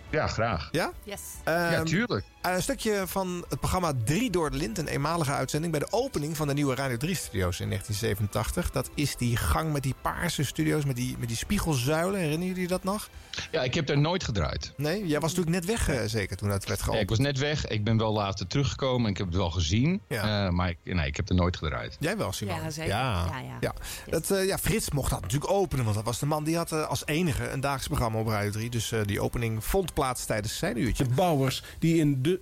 Ja, 0.10 0.28
graag. 0.28 0.70
Ja? 0.72 0.92
Yes. 1.04 1.22
ja, 1.46 1.72
Ehm, 1.72 1.86
tuurlijk. 1.86 2.26
Een 2.44 2.62
stukje 2.62 3.04
van 3.08 3.46
het 3.50 3.60
programma 3.60 3.94
3 4.04 4.30
door 4.32 4.52
de 4.52 4.58
Lint. 4.58 4.78
Een 4.78 4.88
eenmalige 4.88 5.32
uitzending 5.32 5.72
bij 5.72 5.82
de 5.82 5.88
opening 5.92 6.38
van 6.38 6.48
de 6.48 6.54
nieuwe 6.54 6.76
Radio 6.76 6.96
3-studio's 6.96 7.60
in 7.60 7.68
1987. 7.70 8.72
Dat 8.72 8.90
is 8.96 9.16
die 9.16 9.38
gang 9.38 9.74
met 9.74 9.84
die 9.84 9.96
paarse 10.02 10.44
studio's, 10.44 10.86
met 10.86 10.96
die, 10.96 11.16
met 11.20 11.28
die 11.28 11.38
spiegelzuilen. 11.38 12.20
Herinneren 12.20 12.54
jullie 12.54 12.68
dat 12.68 12.84
nog? 12.84 13.10
Ja, 13.52 13.64
ik 13.64 13.74
heb 13.74 13.88
daar 13.88 13.98
nooit 14.00 14.24
gedraaid. 14.24 14.74
Nee? 14.78 15.08
Jij 15.08 15.20
was 15.20 15.34
natuurlijk 15.36 15.66
net 15.66 15.66
weg 15.78 15.90
eh, 15.90 16.02
zeker 16.06 16.38
toen 16.38 16.50
dat 16.50 16.66
werd 16.66 16.80
Ja, 16.80 16.84
geopend. 16.86 17.04
ik 17.04 17.10
was 17.10 17.20
net 17.20 17.38
weg. 17.38 17.68
Ik 17.68 17.84
ben 17.84 17.98
wel 17.98 18.14
later 18.14 18.48
teruggekomen 18.48 19.06
en 19.06 19.12
ik 19.12 19.18
heb 19.18 19.28
het 19.28 19.36
wel 19.36 19.52
gezien. 19.52 20.02
Ja. 20.08 20.46
Eh, 20.46 20.52
maar 20.52 20.70
ik, 20.70 20.78
nee, 20.84 21.08
ik 21.08 21.16
heb 21.16 21.30
er 21.30 21.36
nooit 21.36 21.58
gedraaid. 21.58 21.98
Jij 22.00 22.18
wel, 22.18 22.32
Simon? 22.32 22.56
Ja, 22.56 22.70
zeker. 22.70 22.92
Ja, 22.92 23.26
Ja, 23.30 23.40
ja. 23.40 23.58
ja. 23.60 23.74
Dat, 24.10 24.32
eh, 24.32 24.46
ja, 24.46 24.58
Frits 24.58 24.92
mocht 24.92 25.10
dat 25.10 25.22
natuurlijk 25.22 25.52
openen. 25.52 25.84
Want 25.84 25.96
dat 25.96 26.06
was 26.06 26.20
de 26.20 26.26
man 26.26 26.44
die 26.44 26.58
had 26.58 26.72
eh, 26.72 26.88
als 26.88 27.06
enige 27.06 27.50
een 27.50 27.60
dagelijks 27.60 27.88
programma 27.88 28.20
op 28.20 28.28
Radio 28.28 28.52
3. 28.52 28.70
Dus 28.70 28.92
eh, 28.92 29.00
die 29.06 29.22
opening 29.22 29.64
vond 29.66 29.94
plaats 29.94 30.26
tijdens 30.26 30.58
zijn 30.58 30.78
uurtje. 30.82 31.04
De 31.08 31.14
bouwers 31.14 31.64
die 31.80 31.98
in 32.00 32.22
de 32.22 32.33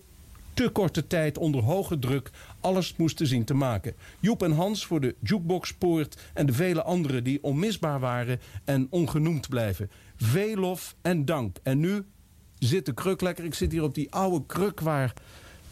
te 0.54 0.70
korte 0.70 1.08
tijd 1.08 1.38
onder 1.38 1.64
hoge 1.64 2.00
druk 2.00 2.30
alles 2.60 2.96
moesten 2.96 3.28
zien 3.28 3.44
te 3.44 3.54
maken. 3.54 3.94
Joep 4.20 4.44
en 4.44 4.52
Hans 4.52 4.86
voor 4.86 5.02
de 5.02 5.16
jukeboxpoort 5.20 6.22
en 6.34 6.46
de 6.46 6.54
vele 6.54 6.84
anderen 6.84 7.24
die 7.24 7.44
onmisbaar 7.44 8.00
waren 8.00 8.40
en 8.66 8.88
ongenoemd 8.90 9.50
blijven. 9.50 9.92
Veel 10.16 10.56
lof 10.56 10.96
en 11.02 11.26
dank. 11.26 11.58
En 11.64 11.80
nu 11.80 12.06
zit 12.60 12.86
de 12.86 12.94
kruk 12.94 13.22
lekker. 13.22 13.46
Ik 13.46 13.54
zit 13.54 13.72
hier 13.72 13.84
op 13.84 13.96
die 13.96 14.12
oude 14.12 14.46
kruk 14.46 14.80
waar 14.80 15.14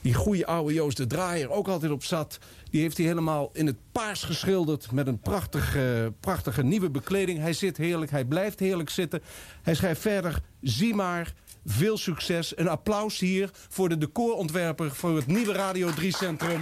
die 0.02 0.14
goede 0.14 0.46
oude 0.46 0.74
Joost 0.74 0.98
de 0.98 1.08
Draaier 1.08 1.50
ook 1.50 1.68
altijd 1.68 1.92
op 1.92 2.04
zat. 2.04 2.40
Die 2.70 2.82
heeft 2.82 2.98
hij 2.98 3.06
helemaal 3.06 3.50
in 3.54 3.66
het 3.66 3.78
paars 3.92 4.24
geschilderd 4.24 4.92
met 4.92 5.08
een 5.08 5.20
prachtige, 5.20 6.14
prachtige 6.20 6.64
nieuwe 6.64 6.90
bekleding. 6.90 7.40
Hij 7.40 7.54
zit 7.54 7.78
heerlijk, 7.78 8.12
hij 8.12 8.26
blijft 8.26 8.60
heerlijk 8.60 8.90
zitten. 8.90 9.22
Hij 9.62 9.76
schrijft 9.76 10.02
verder, 10.02 10.42
zie 10.62 10.96
maar, 10.96 11.34
veel 11.66 11.98
succes. 11.98 12.58
Een 12.58 12.68
applaus 12.68 13.20
hier 13.20 13.50
voor 13.70 13.90
de 13.90 13.98
decorontwerper 13.98 14.96
voor 14.96 15.16
het 15.16 15.28
nieuwe 15.28 15.54
Radio 15.54 15.94
3 15.94 16.16
Centrum, 16.16 16.62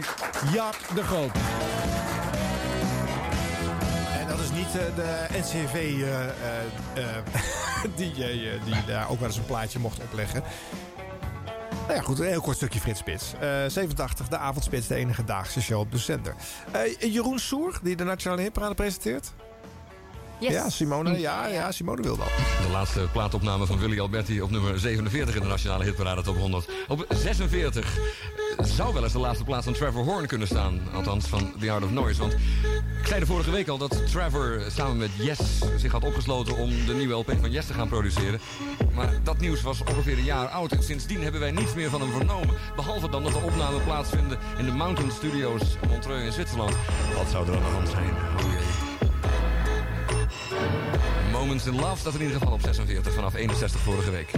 Jaap 0.54 0.78
de 0.96 1.04
Groot. 1.04 1.32
En 4.20 4.28
dat 4.28 4.40
is 4.40 4.52
niet 4.52 4.68
eh, 4.68 4.96
de 4.96 5.28
NCV 5.32 5.74
eh, 5.74 6.24
eh, 6.24 6.30
eh, 6.96 7.24
die, 7.98 8.14
die 8.66 8.86
daar 8.88 9.10
ook 9.10 9.20
wel 9.20 9.28
eens 9.28 9.38
een 9.38 9.46
plaatje 9.46 9.80
mocht 9.80 10.00
opleggen. 10.02 10.44
Nou 11.88 12.00
ja, 12.00 12.06
goed, 12.06 12.20
een 12.20 12.26
heel 12.26 12.42
kort 12.42 12.56
stukje 12.56 12.80
Frits 12.80 13.00
Spits. 13.00 13.34
Eh 13.34 13.66
87, 13.68 14.28
de 14.28 14.38
avondspits, 14.38 14.88
de 14.88 14.96
enige 14.96 15.24
daagse 15.24 15.62
show 15.62 15.80
op 15.80 15.92
de 15.92 15.98
zender. 15.98 16.36
Jeroen 17.00 17.40
Soer, 17.40 17.80
die 17.84 17.96
de 17.96 18.04
Nationale 18.04 18.42
Hitparade 18.42 18.74
presenteert. 18.74 19.34
Yes. 20.40 20.52
Ja, 20.52 20.70
Simone, 20.70 21.20
ja, 21.20 21.48
ja, 21.48 21.72
Simone 21.72 22.02
wil 22.02 22.18
dat. 22.18 22.28
De 22.62 22.70
laatste 22.72 23.08
plaatopname 23.12 23.66
van 23.66 23.80
Willy 23.80 24.00
Alberti 24.00 24.42
op 24.42 24.52
nummer 24.52 24.80
47 24.80 25.36
in 25.36 25.42
de 25.42 25.48
Nationale 25.48 25.84
Hitparade 25.84 26.22
Top 26.22 26.38
100. 26.38 26.70
Op 26.88 27.06
46 27.10 27.98
zou 28.58 28.94
wel 28.94 29.04
eens 29.04 29.12
de 29.14 29.20
laatste 29.20 29.44
plaats 29.44 29.64
van 29.64 29.74
Trevor 29.74 30.04
Horn 30.04 30.28
kunnen 30.28 30.48
staan. 30.48 30.80
Althans, 30.94 31.26
van 31.26 31.52
The 31.60 31.72
Art 31.72 31.84
of 31.84 31.92
Noise. 31.92 32.20
Want 32.20 32.34
ik 33.02 33.08
zei 33.08 33.20
de 33.20 33.26
vorige 33.26 33.52
week 33.52 33.68
al 33.68 33.78
dat 33.78 34.12
Trevor 34.12 34.62
samen 34.68 34.98
met 34.98 35.10
Yes 35.18 35.40
zich 35.78 35.92
had 35.92 36.04
opgesloten 36.04 36.58
om 36.58 36.70
de 36.86 36.94
nieuwe 36.94 37.14
LP 37.14 37.34
van 37.40 37.52
Yes 37.52 37.66
te 37.66 37.74
gaan 37.74 37.88
produceren. 37.88 38.40
Maar 38.94 39.14
dat 39.24 39.40
nieuws 39.40 39.62
was 39.62 39.84
ongeveer 39.84 40.18
een 40.18 40.24
jaar 40.24 40.48
oud. 40.48 40.72
En 40.72 40.84
sindsdien 40.84 41.22
hebben 41.22 41.42
wij 41.42 41.52
niets 41.52 41.74
meer 41.74 41.90
van 41.90 42.02
hem 42.02 42.12
vernomen. 42.12 42.56
Behalve 42.76 43.10
dan 43.10 43.24
dat 43.24 43.32
de 43.32 43.40
opnamen 43.40 43.84
plaatsvinden 43.84 44.38
in 44.58 44.66
de 44.66 44.72
Mountain 44.72 45.12
Studios 45.12 45.62
Montreux 45.88 46.26
in 46.26 46.32
Zwitserland. 46.32 46.76
Wat 47.16 47.30
zou 47.30 47.48
er 47.48 47.56
aan 47.56 47.64
de 47.64 47.70
hand 47.70 47.90
zijn? 47.90 48.10
Moments 51.48 51.68
in 51.68 51.80
Love 51.80 52.10
in 52.14 52.22
ieder 52.22 52.38
geval 52.38 52.54
op 52.54 52.62
46 52.62 53.14
vanaf 53.14 53.36
61 53.36 53.82
vorige 53.82 54.12
week. 54.12 54.32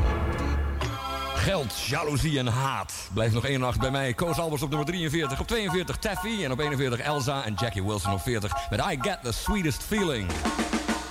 Geld, 1.36 1.82
jaloezie 1.88 2.39
en 2.39 2.47
haat. 2.47 3.10
Blijft 3.14 3.34
nog 3.34 3.45
één 3.45 3.60
nacht 3.60 3.80
bij 3.80 3.91
mij. 3.91 4.14
Koos 4.14 4.38
Albers 4.38 4.62
op 4.62 4.70
nummer 4.70 4.88
43. 4.88 5.39
Op 5.39 5.47
42 5.47 5.97
Taffy. 5.97 6.43
En 6.43 6.51
op 6.51 6.60
41 6.60 6.99
Elsa 6.99 7.45
en 7.45 7.53
Jackie 7.53 7.84
Wilson 7.84 8.14
op 8.14 8.22
40. 8.22 8.70
Met 8.70 8.80
I 8.80 8.97
Get 9.01 9.18
The 9.24 9.32
Sweetest 9.32 9.84
Feeling. 9.84 10.32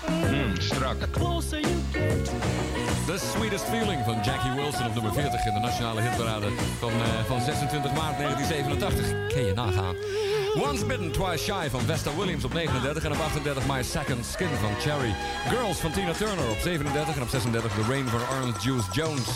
Mm, 0.09 0.61
strak. 0.61 0.97
The 3.09 3.19
Sweetest 3.19 3.65
Feeling 3.65 4.05
van 4.05 4.23
Jackie 4.23 4.53
Wilson 4.53 4.87
op 4.87 4.95
nummer 4.95 5.13
40 5.13 5.47
in 5.47 5.55
de 5.55 5.61
nationale 5.61 6.01
hitparade 6.01 6.47
van, 6.79 6.91
eh, 6.91 7.25
van 7.27 7.41
26 7.41 7.93
maart 7.93 8.19
1987. 8.19 9.07
Kun 9.29 9.45
je 9.45 9.53
nagaan. 9.55 9.95
Once 10.55 10.85
Bitten, 10.85 11.13
Twice 11.13 11.45
Shy 11.45 11.69
van 11.71 11.81
Vesta 11.81 12.11
Williams 12.17 12.45
op 12.45 12.53
39 12.53 13.05
en 13.05 13.13
op 13.13 13.19
38 13.19 13.67
My 13.67 13.83
Second 13.83 14.27
Skin 14.27 14.49
van 14.61 14.75
Cherry. 14.81 15.15
Girls 15.49 15.79
van 15.79 15.93
Tina 15.93 16.13
Turner 16.13 16.51
op 16.51 16.59
37 16.63 17.17
en 17.17 17.23
op 17.23 17.29
36 17.29 17.73
The 17.73 17.83
Rain 17.89 18.09
van 18.09 18.21
Orange 18.21 18.61
Juice 18.61 18.89
Jones. 18.93 19.29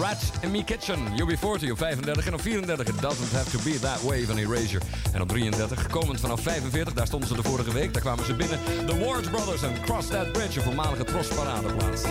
Rat 0.00 0.22
in 0.40 0.50
Me 0.50 0.64
Kitchen, 0.64 0.98
UB40 1.20 1.70
op 1.70 1.78
35 1.78 2.26
en 2.26 2.34
op 2.34 2.40
34 2.40 2.86
It 2.86 3.00
Doesn't 3.00 3.32
Have 3.32 3.50
To 3.50 3.58
Be 3.64 3.78
That 3.80 4.02
Way 4.02 4.24
van 4.24 4.36
Erasure. 4.36 4.84
En 5.12 5.20
op 5.20 5.28
33, 5.28 5.86
komend 5.86 6.20
vanaf 6.20 6.40
45, 6.40 6.92
daar 6.92 7.06
stonden 7.06 7.28
ze 7.28 7.34
de 7.34 7.42
vorige 7.42 7.72
week, 7.72 7.92
daar 7.92 8.02
kwamen 8.02 8.24
ze 8.24 8.34
binnen. 8.34 8.58
The 8.86 8.98
Ward 8.98 9.30
Brothers 9.30 9.62
en 9.62 9.80
Cross 9.80 10.08
That 10.08 10.32
Bridge, 10.32 10.58
een 10.58 10.64
voormalige 10.64 11.04
Tros-paradeplaats. 11.04 12.02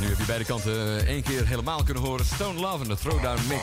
Nu 0.00 0.08
heb 0.08 0.18
je 0.18 0.24
beide 0.26 0.44
kanten 0.44 1.06
één 1.06 1.22
keer 1.22 1.46
helemaal 1.46 1.82
kunnen 1.82 2.02
horen. 2.02 2.24
Stone 2.24 2.60
Love 2.60 2.82
en 2.82 2.88
de 2.88 2.96
Throwdown 2.96 3.40
Mix. 3.48 3.62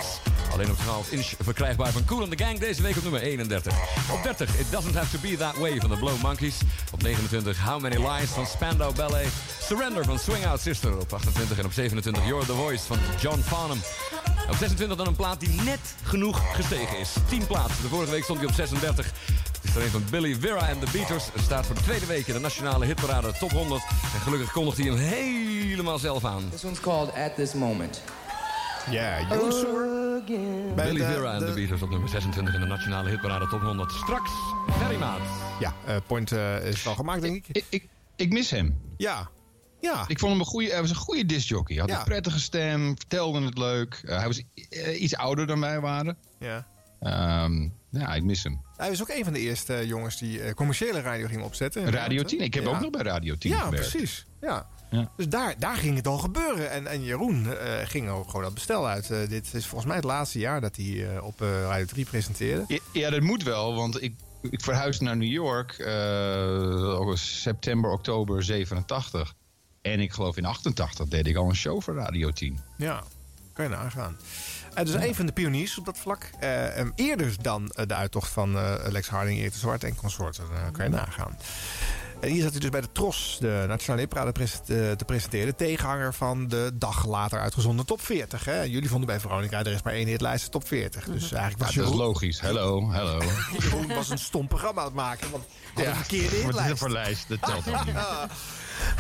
Alleen 0.54 0.70
op 0.70 0.78
12 0.78 1.12
inch 1.12 1.34
verkrijgbaar 1.40 1.92
van 1.92 2.06
Cool 2.06 2.22
and 2.22 2.38
the 2.38 2.44
Gang. 2.44 2.60
Deze 2.60 2.82
week 2.82 2.96
op 2.96 3.04
nummer 3.04 3.22
31. 3.22 3.74
Op 4.12 4.24
30 4.24 4.60
It 4.60 4.66
Doesn't 4.72 4.96
Have 4.96 5.18
To 5.18 5.30
Be 5.30 5.38
That 5.38 5.58
Way 5.58 5.80
van 5.80 5.90
de 5.90 5.98
Blow 5.98 6.22
Monkeys. 6.22 6.58
Op 6.92 7.02
29 7.02 7.60
How 7.60 7.82
Many 7.82 7.96
Lies 7.96 8.30
van 8.30 8.46
Spandau 8.46 8.96
Ballet. 8.96 9.28
Surrender 9.62 10.06
van 10.06 10.20
Swing 10.20 10.46
Out 10.46 10.62
Sister. 10.62 10.98
Op 10.98 11.14
28 11.14 11.58
en 11.58 11.66
op 11.66 11.74
27 11.74 12.26
You're 12.26 12.46
The 12.46 12.54
Voice 12.54 12.86
van 12.86 12.98
John 13.20 13.40
Farnham. 13.40 13.80
Op 14.50 14.56
26 14.56 14.98
dan 14.98 15.08
een 15.08 15.16
plaat 15.16 15.40
die 15.40 15.62
net 15.62 15.80
genoeg 16.04 16.42
gestegen 16.56 17.00
is. 17.00 17.14
10 17.30 17.48
plaatsen. 17.48 17.82
De 17.82 17.88
vorige 17.88 18.12
week 18.12 18.24
stond 18.24 18.40
hij 18.40 18.48
op 18.48 18.54
36. 18.54 19.12
Het 19.64 19.72
is 19.72 19.76
er 19.76 19.82
een 19.84 19.90
van 19.90 20.04
Billy 20.12 20.36
Vera 20.36 20.70
en 20.70 20.80
The 20.80 20.92
Beaters. 20.92 21.24
Er 21.36 21.40
staat 21.42 21.66
voor 21.66 21.76
de 21.76 21.82
tweede 21.82 22.06
week 22.06 22.28
in 22.28 22.34
de 22.34 22.40
nationale 22.40 22.86
hitparade 22.86 23.32
Top 23.40 23.52
100. 23.52 23.84
En 24.14 24.20
gelukkig 24.20 24.52
kondigt 24.52 24.78
hij 24.78 24.86
hem 24.88 24.96
helemaal 24.98 25.98
zelf 26.00 26.26
aan. 26.26 26.50
This 26.50 26.64
one's 26.66 26.80
called 26.80 27.14
At 27.16 27.36
This 27.36 27.54
Moment. 27.54 28.02
Ja, 28.92 29.20
Soer. 29.52 29.92
Bij 30.76 30.86
Billy 30.86 31.00
de- 31.00 31.06
Vera 31.06 31.34
en 31.34 31.40
de- 31.40 31.46
The 31.46 31.52
Beaters 31.54 31.82
op 31.82 31.90
nummer 31.90 32.10
26 32.10 32.54
in 32.54 32.60
de 32.60 32.66
nationale 32.66 33.10
hitparade 33.10 33.48
Top 33.48 33.62
100. 33.62 33.92
Straks, 33.92 34.32
Ferry 34.78 34.98
Maat. 34.98 35.20
Ja, 35.60 35.74
eh, 35.86 35.96
point 36.08 36.32
eh, 36.32 36.66
is 36.66 36.84
wel 36.84 36.96
gemaakt, 36.96 37.22
denk 37.22 37.36
ik. 37.36 37.48
Ik, 37.52 37.66
ik, 37.70 37.88
ik 38.16 38.34
mis 38.34 38.50
hem. 38.50 38.80
Ja. 38.98 39.30
Ja. 39.82 40.04
Ik 40.08 40.20
vond 40.20 40.32
hem 40.32 40.40
een 40.42 40.46
goede, 40.48 40.70
hij 40.72 40.82
was 40.82 40.90
een 40.90 40.96
goede 40.96 41.26
discjockey. 41.26 41.76
Hij 41.76 41.84
had 41.86 41.94
Ja. 41.94 42.00
een 42.00 42.06
prettige 42.06 42.40
stem, 42.40 42.98
vertelde 42.98 43.42
het 43.46 43.58
leuk. 43.58 44.02
Eh, 44.06 44.18
hij 44.18 44.28
was 44.28 44.42
iets 45.00 45.16
ouder 45.16 45.48
dan 45.48 45.60
wij 45.60 45.80
waren. 45.80 46.18
Ja. 46.40 46.66
Ehm, 47.00 47.68
ja, 48.02 48.14
ik 48.14 48.24
mis 48.24 48.44
hem. 48.44 48.62
Hij 48.78 48.90
was 48.90 49.02
ook 49.02 49.10
een 49.10 49.24
van 49.24 49.34
de 49.34 49.40
eerste 49.40 49.74
eh, 49.74 49.88
jongens 49.88 50.18
die 50.18 50.42
eh, 50.42 50.54
commerciële 50.54 51.02
radio 51.02 51.28
ging 51.28 51.44
opzetten. 51.44 51.92
Radio 51.92 52.24
10. 52.24 52.40
Ik 52.42 52.54
heb 52.54 52.64
Ja. 52.64 52.70
ook 52.70 52.80
nog 52.80 52.90
bij 52.90 53.02
Radio 53.02 53.36
10 53.36 53.52
Ja, 53.52 53.60
gewerkt. 53.60 53.90
precies. 53.90 54.26
Ja. 54.42 54.68
Ja. 54.92 55.10
Dus 55.18 55.28
daar, 55.30 55.56
daar 55.60 55.76
ging 55.76 55.96
het 55.96 56.08
al 56.08 56.18
gebeuren. 56.18 56.72
En, 56.72 56.88
en 56.88 57.04
Jeroen 57.04 57.58
eh, 57.58 57.74
ging 57.84 58.10
ook 58.10 58.26
gewoon 58.26 58.42
dat 58.44 58.54
bestel 58.54 58.88
uit. 58.88 59.08
Dit 59.08 59.54
is 59.54 59.66
volgens 59.66 59.86
mij 59.86 59.96
het 59.96 60.06
laatste 60.06 60.40
jaar 60.40 60.62
dat 60.62 60.76
hij 60.76 61.20
op 61.20 61.40
Radio 61.40 61.86
3 61.86 62.06
presenteerde. 62.06 62.64
Ja, 62.68 62.78
Ja, 62.94 63.10
dat 63.10 63.22
moet 63.22 63.44
wel, 63.44 63.76
want 63.76 64.02
ik, 64.02 64.14
ik 64.42 64.62
verhuisde 64.62 65.04
naar 65.04 65.18
New 65.18 65.32
York 65.32 65.76
september, 67.18 67.92
oktober 67.92 68.44
87. 68.44 69.34
En 69.82 70.00
ik 70.00 70.12
geloof 70.14 70.38
in 70.38 70.46
88 70.46 71.08
deed 71.08 71.28
ik 71.28 71.36
al 71.36 71.50
een 71.50 71.56
show 71.56 71.82
voor 71.82 71.96
Radio 71.96 72.32
10. 72.32 72.60
Ja, 72.78 73.04
kan 73.54 73.66
je 73.66 73.72
nagaan. 73.72 74.18
En 74.74 74.86
dus 74.86 74.94
een 74.94 75.16
van 75.16 75.26
de 75.26 75.32
pioniers 75.32 75.78
op 75.78 75.86
dat 75.86 75.98
vlak. 75.98 76.30
Eh, 76.40 76.78
em, 76.80 76.92
eerder 76.96 77.36
dan 77.42 77.70
eh, 77.70 77.86
de 77.88 77.94
uittocht 77.94 78.32
van 78.32 78.58
eh, 78.58 78.74
Lex 78.90 79.08
Harding, 79.08 79.40
Erik 79.40 79.52
de 79.54 79.58
Zwart 79.60 79.84
en 79.84 79.96
consorten. 79.96 80.44
eh, 80.54 80.72
kan 80.72 80.86
je 80.86 80.92
nagaan. 80.92 81.38
En 82.20 82.30
hier 82.30 82.42
zat 82.42 82.52
hij 82.52 82.60
dus 82.60 82.70
bij 82.70 82.82
de 82.82 82.92
TROS, 82.92 83.38
de 83.40 83.66
Nationale 83.68 84.08
eh, 84.08 84.92
te 84.92 85.04
presenteren. 85.06 85.46
De 85.48 85.56
tegenhanger 85.56 86.14
van 86.14 86.48
de 86.48 86.72
dag 86.74 87.06
later 87.06 87.40
uitgezonden 87.40 87.86
top 87.86 88.02
40. 88.02 88.46
Hè. 88.46 88.62
Jullie 88.62 88.90
vonden 88.90 89.08
bij 89.08 89.20
Veronica, 89.20 89.60
er 89.60 89.68
is 89.68 89.82
maar 89.82 89.94
één 89.94 90.08
hitlijst, 90.08 90.46
de 90.46 90.52
top 90.52 90.68
40. 90.68 91.06
Dus 91.06 91.32
eigenlijk 91.32 91.64
was 91.64 91.74
Ja, 91.74 91.82
dat 91.82 91.90
is 91.92 91.98
logisch. 91.98 92.40
Hallo, 92.40 92.92
hallo. 92.92 93.20
Jeroen 93.60 93.88
was 93.88 94.10
een 94.10 94.18
stom 94.18 94.48
programma 94.48 94.80
aan 94.82 94.88
het 94.88 94.96
maken. 94.96 95.32
Want 95.32 95.44
had 95.74 95.86
een 95.86 95.96
verkeerde 95.96 96.30
Wat 96.30 96.36
is 96.36 96.44
hitlijst. 96.46 96.78
voor 96.80 96.90
lijst? 96.92 97.30
Dat 97.30 97.42
telt 97.42 97.68
ook 97.68 97.86
niet. 97.86 97.96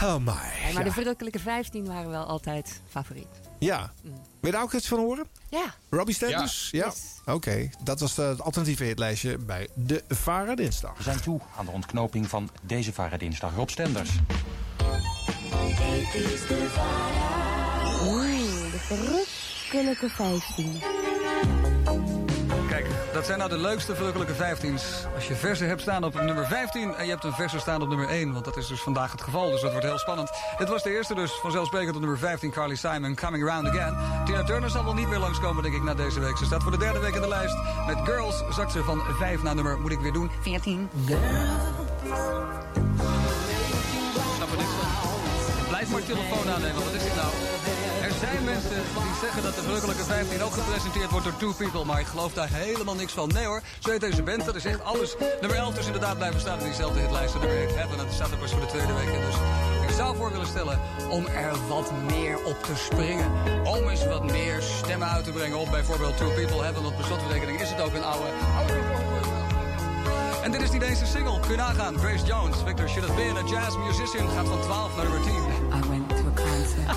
Oh 0.03 0.15
my. 0.17 0.26
Maar 0.26 0.71
ja. 0.74 0.84
de 0.84 0.91
verrukkelijke 0.91 1.39
15 1.39 1.86
waren 1.86 2.09
wel 2.09 2.24
altijd 2.26 2.82
favoriet. 2.89 3.28
Ja. 3.64 3.91
Wil 4.03 4.11
je 4.41 4.51
daar 4.51 4.61
ook 4.61 4.74
iets 4.74 4.88
van 4.88 4.99
horen? 4.99 5.26
Ja. 5.49 5.76
Robbie 5.89 6.16
Stenders? 6.16 6.70
Ja. 6.72 6.93
Oké, 7.26 7.70
dat 7.84 7.99
was 7.99 8.16
het 8.16 8.41
alternatieve 8.41 8.84
hitlijstje 8.84 9.38
bij 9.38 9.68
de 9.74 10.03
Vara 10.07 10.55
Dinsdag. 10.55 10.97
We 10.97 11.03
zijn 11.03 11.22
toe 11.22 11.39
aan 11.57 11.66
de 11.66 11.72
ontknoping 11.72 12.30
van 12.30 12.49
deze 12.61 12.93
Varadinsdag. 12.93 13.55
Rob 13.55 13.70
Stenders. 13.70 14.09
Oeh, 18.05 18.72
de 18.72 18.80
verrukkelijke 18.80 20.09
15. 20.09 20.82
Dat 23.14 23.26
zijn 23.26 23.38
nou 23.38 23.49
de 23.49 23.57
leukste 23.57 23.95
verrukkelijke 23.95 24.34
15's. 24.34 24.84
Als 25.16 25.28
je 25.28 25.36
versen 25.36 25.68
hebt 25.68 25.82
staan 25.82 26.03
op 26.03 26.22
nummer 26.22 26.45
15 26.47 26.95
en 26.95 27.05
je 27.05 27.11
hebt 27.11 27.24
een 27.24 27.34
verse 27.34 27.59
staan 27.59 27.82
op 27.82 27.88
nummer 27.88 28.07
1. 28.07 28.34
Want 28.34 28.45
dat 28.45 28.57
is 28.57 28.68
dus 28.68 28.82
vandaag 28.82 29.11
het 29.11 29.22
geval, 29.22 29.49
dus 29.49 29.61
dat 29.61 29.72
wordt 29.72 29.86
heel 29.86 29.99
spannend. 29.99 30.32
Dit 30.57 30.70
was 30.70 30.84
de 30.84 30.95
eerste 30.95 31.16
dus, 31.16 31.32
vanzelfsprekend 31.32 31.95
op 31.95 32.01
nummer 32.01 32.20
15, 32.20 32.51
Carly 32.51 32.76
Simon, 32.76 33.16
Coming 33.16 33.49
Around 33.49 33.68
Again. 33.68 33.97
Tina 34.26 34.43
Turner 34.43 34.70
zal 34.70 34.84
wel 34.84 34.93
niet 34.93 35.07
meer 35.07 35.20
langskomen, 35.20 35.64
denk 35.64 35.76
ik, 35.76 35.84
na 35.84 35.93
deze 35.93 36.20
week. 36.20 36.38
Ze 36.38 36.45
staat 36.45 36.64
voor 36.64 36.72
de 36.72 36.78
derde 36.78 36.99
week 36.99 37.16
in 37.16 37.22
de 37.22 37.28
lijst. 37.28 37.55
Met 37.88 37.97
Girls 38.03 38.43
zakt 38.49 38.72
ze 38.72 38.84
van 38.84 39.01
5 39.18 39.43
naar 39.43 39.55
nummer, 39.55 39.80
moet 39.80 39.91
ik 39.91 39.99
weer 39.99 40.14
doen, 40.14 40.32
14. 40.41 40.89
Snap 44.36 44.51
er 44.51 44.57
niks 44.57 44.70
van. 44.70 45.68
Blijf 45.68 45.91
maar 45.91 46.03
telefoon 46.03 46.49
aannemen, 46.53 46.84
wat 46.84 46.93
is 46.93 47.03
dit 47.03 47.16
nou? 47.16 47.32
Zijn 48.24 48.43
mensen 48.43 48.84
die 48.93 49.15
zeggen 49.21 49.43
dat 49.43 49.55
de 49.55 49.61
verrukkelijke 49.61 50.03
15 50.03 50.43
ook 50.43 50.53
gepresenteerd 50.53 51.09
wordt 51.09 51.26
door 51.26 51.38
Two 51.38 51.53
People, 51.53 51.86
maar 51.86 51.99
ik 51.99 52.05
geloof 52.05 52.34
daar 52.34 52.49
helemaal 52.51 52.95
niks 52.95 53.13
van. 53.13 53.30
Nee 53.34 53.45
hoor, 53.45 53.61
zo 53.80 53.89
heet 53.89 54.01
deze 54.01 54.24
band, 54.24 54.45
dat 54.45 54.55
is 54.55 54.65
echt 54.65 54.84
alles. 54.84 55.15
Nummer 55.41 55.57
11 55.57 55.74
dus 55.74 55.86
inderdaad 55.86 56.17
blijven 56.17 56.39
staan 56.39 56.59
in 56.59 56.65
diezelfde 56.65 56.99
hitlijst. 56.99 57.34
Nummer 57.34 57.57
1 57.57 57.76
Heaven, 57.76 57.91
en 57.91 58.05
dat 58.05 58.13
staat 58.13 58.32
er 58.32 58.38
pas 58.38 58.51
voor 58.51 58.59
de 58.59 58.65
tweede 58.65 58.93
week 58.93 59.07
in. 59.07 59.21
Dus 59.21 59.36
ik 59.88 59.95
zou 59.95 60.15
voor 60.15 60.32
willen 60.32 60.47
stellen 60.47 60.80
om 61.09 61.26
er 61.26 61.67
wat 61.67 61.91
meer 62.09 62.43
op 62.43 62.63
te 62.63 62.76
springen. 62.76 63.32
Om 63.65 63.89
eens 63.89 64.05
wat 64.05 64.32
meer 64.32 64.61
stemmen 64.61 65.07
uit 65.07 65.24
te 65.24 65.32
brengen 65.32 65.57
op 65.57 65.69
bijvoorbeeld 65.71 66.17
Two 66.17 66.30
People 66.30 66.61
Heaven. 66.61 66.86
Op 66.86 66.93
slotverrekening 67.05 67.61
is 67.61 67.69
het 67.69 67.82
ook 67.82 67.93
een 67.93 68.03
oude, 68.03 68.28
oude 68.57 68.74
en 70.43 70.51
dit 70.51 70.61
is 70.61 70.71
niet 70.71 70.82
eens 70.82 70.99
een 70.99 71.07
single. 71.07 71.39
Kun 71.39 71.51
je 71.51 71.57
nagaan. 71.57 71.97
Grace 71.97 72.26
Jones, 72.26 72.57
Victor 72.65 72.89
Should 72.89 73.07
Have 73.07 73.21
Been, 73.21 73.38
a 73.38 73.47
jazz 73.47 73.78
musician, 73.78 74.30
gaat 74.30 74.47
van 74.47 74.61
12 74.61 74.95
naar 74.95 75.05
nummer 75.05 75.21
10. 75.21 76.12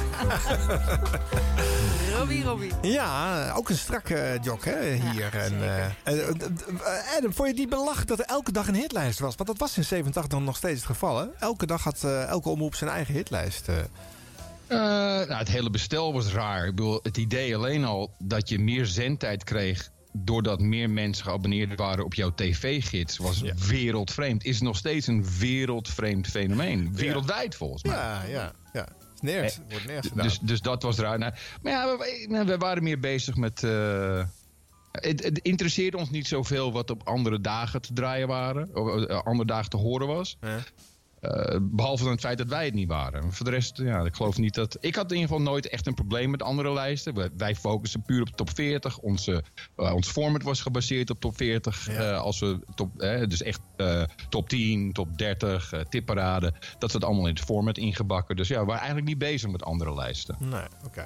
Robbie, 2.18 2.44
Robbie. 2.44 2.70
Ja, 2.82 3.52
ook 3.56 3.68
een 3.68 3.76
strakke 3.76 4.38
jok 4.42 4.64
hè, 4.64 4.92
hier. 4.94 5.34
en, 5.34 5.62
eh, 5.62 5.84
eh, 5.84 5.90
eh, 6.04 6.28
eh, 6.28 7.16
Adam, 7.16 7.32
vond 7.32 7.48
je 7.48 7.54
die 7.54 7.68
belach 7.68 8.04
dat 8.04 8.18
er 8.18 8.24
elke 8.24 8.52
dag 8.52 8.68
een 8.68 8.74
hitlijst 8.74 9.18
was? 9.18 9.34
Want 9.34 9.48
dat 9.48 9.58
was 9.58 9.76
in 9.76 9.84
87 9.84 10.32
dan 10.32 10.44
nog 10.44 10.56
steeds 10.56 10.76
het 10.76 10.86
geval. 10.86 11.18
Hè? 11.18 11.26
Elke 11.38 11.66
dag 11.66 11.82
had 11.84 12.04
eh, 12.04 12.22
elke 12.28 12.48
omroep 12.48 12.74
zijn 12.74 12.90
eigen 12.90 13.14
hitlijst. 13.14 13.68
eh. 13.68 13.78
Eh, 13.78 13.86
nou, 15.28 15.34
het 15.34 15.48
hele 15.48 15.70
bestel 15.70 16.12
was 16.12 16.32
raar. 16.32 16.64
Ik 16.66 16.74
bedoel, 16.74 17.00
het 17.02 17.16
idee 17.16 17.56
alleen 17.56 17.84
al 17.84 18.14
dat 18.18 18.48
je 18.48 18.58
meer 18.58 18.86
zendtijd 18.86 19.44
kreeg 19.44 19.90
doordat 20.12 20.60
meer 20.60 20.90
mensen 20.90 21.24
geabonneerd 21.24 21.78
waren 21.78 22.04
op 22.04 22.14
jouw 22.14 22.34
tv-gids 22.34 23.16
was 23.16 23.42
wereldvreemd. 23.68 24.44
Is 24.44 24.60
nog 24.60 24.76
steeds 24.76 25.06
een 25.06 25.26
wereldvreemd 25.38 26.26
fenomeen. 26.26 26.94
Wereldwijd 26.94 27.54
volgens 27.54 27.82
mij. 27.82 27.94
Ja, 27.94 28.22
ja, 28.28 28.52
ja. 28.72 28.86
Is 29.22 29.30
nergens, 29.30 29.58
wordt 29.68 29.86
nergens 29.86 30.08
gedaan. 30.08 30.26
Dus, 30.26 30.38
dus 30.38 30.60
dat 30.60 30.82
was 30.82 30.98
raar. 30.98 31.18
Nou, 31.18 31.32
maar 31.62 31.72
ja, 31.72 31.96
we, 31.96 32.44
we- 32.44 32.56
waren 32.58 32.82
meer 32.82 33.00
bezig 33.00 33.36
met. 33.36 33.62
eh, 33.64 34.24
het, 34.92 35.24
het 35.24 35.38
interesseerde 35.38 35.96
ons 35.96 36.10
niet 36.10 36.26
zoveel 36.26 36.72
wat 36.72 36.90
op 36.90 37.02
andere 37.08 37.40
dagen 37.40 37.80
te 37.82 37.92
draaien 37.92 38.28
waren. 38.28 38.70
Of 38.74 39.04
eh, 39.04 39.20
andere 39.22 39.46
dagen 39.48 39.70
te 39.70 39.76
horen 39.76 40.06
was. 40.06 40.38
Eh, 41.26 41.58
behalve 41.62 42.02
dan 42.02 42.12
het 42.12 42.20
feit 42.20 42.38
dat 42.38 42.48
wij 42.48 42.64
het 42.64 42.74
niet 42.74 42.88
waren. 42.88 43.32
Voor 43.32 43.44
de 43.44 43.50
rest, 43.52 43.78
ja, 43.78 44.00
ik 44.04 44.14
geloof 44.14 44.38
niet 44.38 44.54
dat. 44.54 44.76
Ik 44.80 44.94
had 44.94 45.10
in 45.10 45.16
ieder 45.16 45.28
geval 45.28 45.44
nooit 45.52 45.68
echt 45.68 45.86
een 45.86 45.94
probleem 45.94 46.30
met 46.30 46.42
andere 46.42 46.72
lijsten. 46.72 47.14
We- 47.14 47.30
wij 47.36 47.54
focussen 47.54 48.02
puur 48.02 48.20
op 48.20 48.28
top 48.28 48.50
40. 48.54 48.98
Onze, 48.98 49.44
eh, 49.76 49.94
ons 49.94 50.08
format 50.08 50.42
was 50.42 50.60
gebaseerd 50.60 51.10
op 51.10 51.20
top 51.20 51.36
40. 51.36 51.88
Eh, 51.88 52.20
als 52.20 52.38
we 52.40 52.58
top, 52.74 52.98
dus 53.28 53.42
echt 53.42 53.60
top 54.28 54.48
10, 54.48 54.92
top 54.92 55.18
30, 55.18 55.72
eh 55.72 55.80
tipparade. 55.80 56.52
Dat 56.78 56.90
zat 56.90 57.04
allemaal 57.04 57.26
in 57.26 57.34
het 57.34 57.44
format 57.44 57.78
ingebakken. 57.78 58.36
Dus 58.36 58.48
ja, 58.48 58.58
we 58.58 58.64
waren 58.64 58.78
eigenlijk 58.80 59.08
niet 59.08 59.18
bezig 59.18 59.50
met 59.50 59.62
andere 59.64 59.94
lijsten. 59.94 60.36
Nee, 60.38 60.62
oké. 60.84 61.04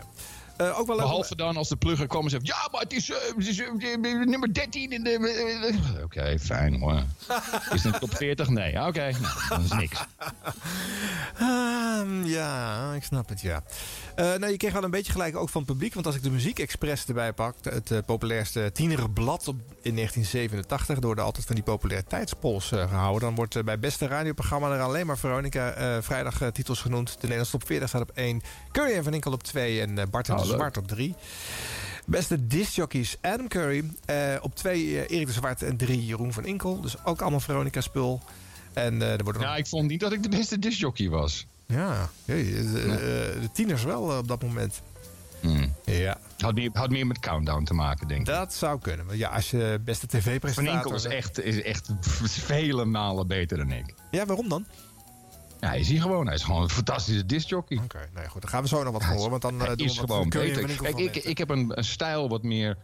Eh, 0.60 0.78
ook 0.78 0.86
wel 0.86 0.96
Behalve 0.96 1.36
dan 1.36 1.56
als 1.56 1.68
de 1.68 1.76
plugger 1.76 2.06
kwam 2.06 2.24
en 2.24 2.30
zegt... 2.30 2.46
Ja, 2.46 2.68
maar 2.72 2.80
het 2.80 2.92
is, 2.92 3.10
eh, 3.10 3.16
het 3.36 3.46
is 3.46 3.58
eh, 3.58 3.72
nummer 4.02 4.54
13 4.54 4.92
in 4.92 5.04
de... 5.04 5.78
Oké, 6.04 6.38
fijn 6.38 6.80
hoor. 6.80 7.02
Is 7.74 7.82
het 7.82 7.94
een 7.94 8.00
top 8.00 8.16
40? 8.16 8.48
Nee. 8.48 8.86
Oké, 8.86 9.10
nou, 9.20 9.34
dat 9.48 9.60
is 9.60 9.72
niks. 9.72 10.00
Ehm, 12.00 12.24
ja, 12.24 12.92
ik 12.94 13.04
snap 13.04 13.28
het, 13.28 13.40
ja. 13.40 13.62
Eh, 14.14 14.24
nou, 14.24 14.50
je 14.50 14.56
kreeg 14.56 14.72
wel 14.72 14.84
een 14.84 14.90
beetje 14.90 15.12
gelijk 15.12 15.36
ook 15.36 15.48
van 15.48 15.62
het 15.62 15.70
publiek. 15.70 15.94
Want 15.94 16.06
als 16.06 16.14
ik 16.14 16.22
de 16.22 16.30
Muziek 16.30 16.58
Express 16.58 17.06
erbij 17.06 17.32
pak... 17.32 17.54
het 17.62 17.90
eh, 17.90 17.98
populairste 18.06 18.70
tienerblad 18.72 19.48
op, 19.48 19.56
in 19.82 19.94
1987... 19.94 20.98
door 20.98 21.14
de 21.14 21.20
altijd 21.20 21.46
van 21.46 21.54
die 21.54 21.64
populariteitspols 21.64 22.72
eh, 22.72 22.88
gehouden... 22.88 23.20
dan 23.20 23.34
wordt 23.34 23.64
bij 23.64 23.78
beste 23.78 24.06
radioprogramma 24.06 24.70
er 24.70 24.80
alleen 24.80 25.06
maar 25.06 25.18
Veronica... 25.18 26.02
vrijdag 26.02 26.50
titels 26.52 26.80
genoemd. 26.80 27.08
De 27.08 27.16
Nederlandse 27.20 27.58
top 27.58 27.66
40 27.66 27.88
staat 27.88 28.02
op 28.02 28.10
1. 28.14 28.40
Curry 28.72 28.92
en 28.92 29.04
Van 29.04 29.14
Inkel 29.14 29.32
op 29.32 29.42
2 29.42 29.80
en 29.80 30.10
Bart 30.10 30.28
en 30.28 30.34
Oh, 30.34 30.40
de. 30.40 30.46
Zwart 30.46 30.76
op 30.76 30.88
3. 30.88 31.14
Beste 32.06 32.46
discjockeys 32.46 33.16
Adam 33.20 33.48
Curry. 33.48 33.84
op 34.40 34.54
2 34.54 35.06
Erik 35.06 35.26
de 35.26 35.32
Zwart 35.32 35.62
en 35.62 35.76
3 35.76 36.06
Jeroen 36.06 36.32
van 36.32 36.44
Inkel. 36.44 36.80
Dus 36.80 37.04
ook 37.04 37.20
allemaal 37.20 37.40
Veronica 37.40 37.80
spul. 37.80 38.20
En 38.72 39.02
er 39.02 39.22
wordt 39.22 39.38
nog 39.38 39.48
Ja, 39.48 39.56
ik 39.56 39.66
vond 39.66 39.88
niet 39.88 40.00
dat 40.00 40.12
ik 40.12 40.22
de 40.22 40.28
beste 40.28 40.58
discjockey 40.58 41.08
was. 41.08 41.46
Ja, 41.70 42.10
jee, 42.24 42.52
de, 42.52 42.80
eh, 42.80 43.40
de 43.42 43.48
tieners 43.52 43.84
wel 43.84 44.10
eh, 44.10 44.18
op 44.18 44.28
dat 44.28 44.42
moment. 44.42 44.82
Hmm. 45.40 45.74
Ja. 45.84 46.18
Had 46.38 46.54
meer, 46.54 46.70
had 46.72 46.90
meer 46.90 47.06
met 47.06 47.18
Countdown 47.18 47.64
te 47.64 47.74
maken, 47.74 48.08
denk 48.08 48.20
ik. 48.20 48.26
Dat 48.26 48.54
zou 48.54 48.80
kunnen. 48.80 49.18
Ja, 49.18 49.28
als 49.28 49.50
je 49.50 49.80
beste 49.84 50.06
tv-presentator... 50.06 50.82
Van 50.82 50.92
Inkel 50.92 51.10
is 51.10 51.16
echt, 51.16 51.40
is 51.42 51.62
echt 51.62 51.90
vele 52.52 52.84
malen 52.84 53.26
beter 53.26 53.56
dan 53.56 53.72
ik. 53.72 53.94
Ja, 54.10 54.26
waarom 54.26 54.48
dan? 54.48 54.64
Ja, 55.60 55.68
hij 55.68 55.80
is 55.80 55.88
hier 55.88 56.00
gewoon. 56.00 56.26
Hij 56.26 56.34
is 56.34 56.42
gewoon 56.42 56.62
een 56.62 56.70
fantastische 56.70 57.26
discjockey. 57.26 57.78
Oké, 57.84 58.08
nou 58.12 58.24
ja, 58.24 58.28
goed. 58.30 58.40
Dan 58.40 58.50
gaan 58.50 58.62
we 58.62 58.68
zo 58.68 58.82
nog 58.82 58.92
wat 58.92 59.04
horen. 59.04 59.30
Want 59.30 59.42
dan 59.42 59.60
eh, 59.60 59.66
Hij 59.66 59.76
doen 59.76 59.86
is 59.86 59.94
we 60.00 60.06
gewoon 60.06 60.28
beter. 60.28 60.76
Kijk, 60.76 60.98
ik, 60.98 61.16
ik 61.16 61.38
heb 61.38 61.50
een, 61.50 61.72
een 61.78 61.84
stijl 61.84 62.28
wat 62.28 62.42
meer... 62.42 62.76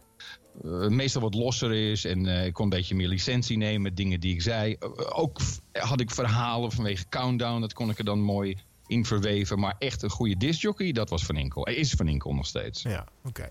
eh, 0.63 0.87
meestal 0.87 1.21
wat 1.21 1.33
losser 1.33 1.73
is. 1.73 2.05
En 2.05 2.25
eh, 2.25 2.45
ik 2.45 2.53
kon 2.53 2.63
een 2.63 2.69
beetje 2.69 2.95
meer 2.95 3.07
licentie 3.07 3.57
nemen 3.57 3.81
met 3.81 3.97
dingen 3.97 4.19
die 4.19 4.33
ik 4.33 4.41
zei. 4.41 4.73
Eh, 4.79 4.89
ook 5.19 5.39
had 5.71 5.99
ik 5.99 6.11
verhalen 6.11 6.71
vanwege 6.71 7.05
Countdown. 7.09 7.61
Dat 7.61 7.73
kon 7.73 7.89
ik 7.89 7.97
er 7.97 8.05
dan 8.05 8.19
mooi 8.19 8.57
in 8.87 9.05
verweven. 9.05 9.59
Maar 9.59 9.75
echt 9.79 10.01
een 10.03 10.09
goede 10.09 10.37
discjockey, 10.37 10.91
dat 10.91 11.09
was 11.09 11.25
Van 11.25 11.35
Inkel. 11.37 11.63
Hij 11.65 11.75
is 11.75 11.91
Van 11.91 12.07
Inkel 12.07 12.33
nog 12.33 12.45
steeds. 12.45 12.81
Ja, 12.81 13.05
oké. 13.25 13.47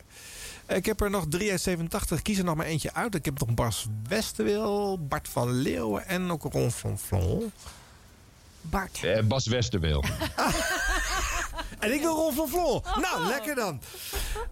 Ik 0.69 0.87
heb 0.87 1.01
er 1.01 1.11
nog 1.11 1.25
3 1.29 1.51
uit 1.51 1.61
87. 1.61 2.23
Kies 2.23 2.39
er 2.39 2.45
nog 2.45 2.57
maar 2.57 2.67
eentje 2.67 2.95
uit. 2.95 3.15
Ik 3.15 3.25
heb 3.25 3.39
nog 3.39 3.55
Bas 3.55 3.87
Westerwil, 4.09 4.99
Bart 5.09 5.29
van 5.29 5.51
Leeuwen 5.51 6.07
en 6.07 6.31
ook 6.31 6.43
Ron 6.53 6.71
van 6.71 6.99
Vlon. 6.99 7.53
Bart. 8.61 9.05
Eh, 9.05 9.23
Bas 9.23 9.47
Westerwil. 9.47 10.05
En 11.79 11.93
ik 11.95 12.01
wil 12.01 12.15
Ron 12.15 12.35
van 12.35 12.49
Vlon. 12.49 12.83
Nou, 13.01 13.27
lekker 13.27 13.55
dan. 13.55 13.81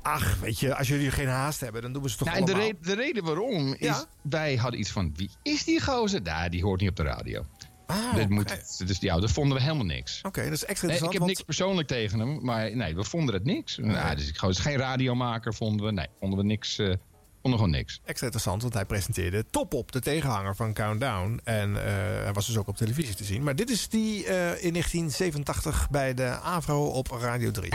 Ach, 0.03 0.39
weet 0.41 0.59
je, 0.59 0.75
als 0.77 0.89
jullie 0.89 1.11
geen 1.11 1.29
haast 1.29 1.61
hebben, 1.61 1.83
dan 1.83 1.93
doen 1.93 2.03
we 2.03 2.11
ze 2.11 2.17
toch 2.17 2.27
Nou, 2.29 2.39
en 2.41 2.45
de, 2.47 2.53
allemaal. 2.53 2.71
re- 2.71 2.77
de 2.81 2.95
reden 2.95 3.25
waarom 3.25 3.73
is... 3.73 3.79
Ja? 3.87 4.05
Wij 4.23 4.57
hadden 4.57 4.81
iets 4.81 4.91
van... 4.91 5.13
Wie 5.17 5.31
is 5.43 5.65
die 5.65 5.81
gozer? 5.83 6.23
Nou, 6.23 6.49
die 6.49 6.63
hoort 6.63 6.81
niet 6.81 6.91
op 6.91 6.97
de 6.97 7.03
radio. 7.03 7.47
Ah, 7.87 8.15
Dit 8.15 8.29
moet, 8.29 8.79
dus, 8.87 8.99
ja, 8.99 9.21
dat 9.21 9.31
vonden 9.31 9.57
we 9.57 9.63
helemaal 9.63 9.85
niks. 9.85 10.21
Oké, 10.23 10.43
dat 10.45 10.53
is 10.53 10.65
extra 10.65 10.87
Nee, 10.87 10.97
interessant. 10.97 11.05
ik 11.07 11.11
heb 11.13 11.21
want- 11.21 11.31
niks 11.33 11.43
persoonlijk 11.43 11.89
tegen 11.89 12.19
hem, 12.19 12.39
maar 12.45 12.77
nee, 12.77 12.95
we 12.95 13.05
vonden 13.05 13.35
het 13.35 13.45
niks. 13.45 13.77
Nou, 13.77 14.17
dus 14.17 14.29
ik 14.29 14.43
is 14.43 14.59
geen 14.59 14.77
radiomaker, 14.77 15.55
vonden 15.55 15.87
we. 15.87 15.93
Nee, 15.93 16.07
vonden 16.21 16.39
we 16.39 16.45
niks. 16.45 16.79
eh, 16.79 16.87
vond 16.87 16.99
nog 17.43 17.65
gewoon 17.65 17.71
niks. 17.71 18.01
Extra 18.05 18.25
interessant, 18.27 18.63
want 18.63 18.75
hij 18.75 18.85
presenteerde 18.85 19.45
Top 19.51 19.75
Op, 19.75 19.93
de 19.93 20.01
tegenhanger 20.01 20.57
van 20.57 20.73
Countdown. 20.73 21.41
En 21.45 21.77
eh, 21.87 21.93
hij 22.23 22.33
was 22.33 22.47
dus 22.47 22.57
ook 22.57 22.69
op 22.69 22.77
televisie 22.77 23.15
te 23.15 23.25
zien. 23.25 23.43
Maar 23.43 23.57
dit 23.57 23.71
is 23.71 23.89
die 23.89 24.25
eh, 24.27 24.35
in 24.65 24.73
1987 24.73 25.91
bij 25.91 26.15
de 26.15 26.25
AVRO 26.29 26.85
op 26.87 27.11
Radio 27.11 27.51
3. 27.51 27.73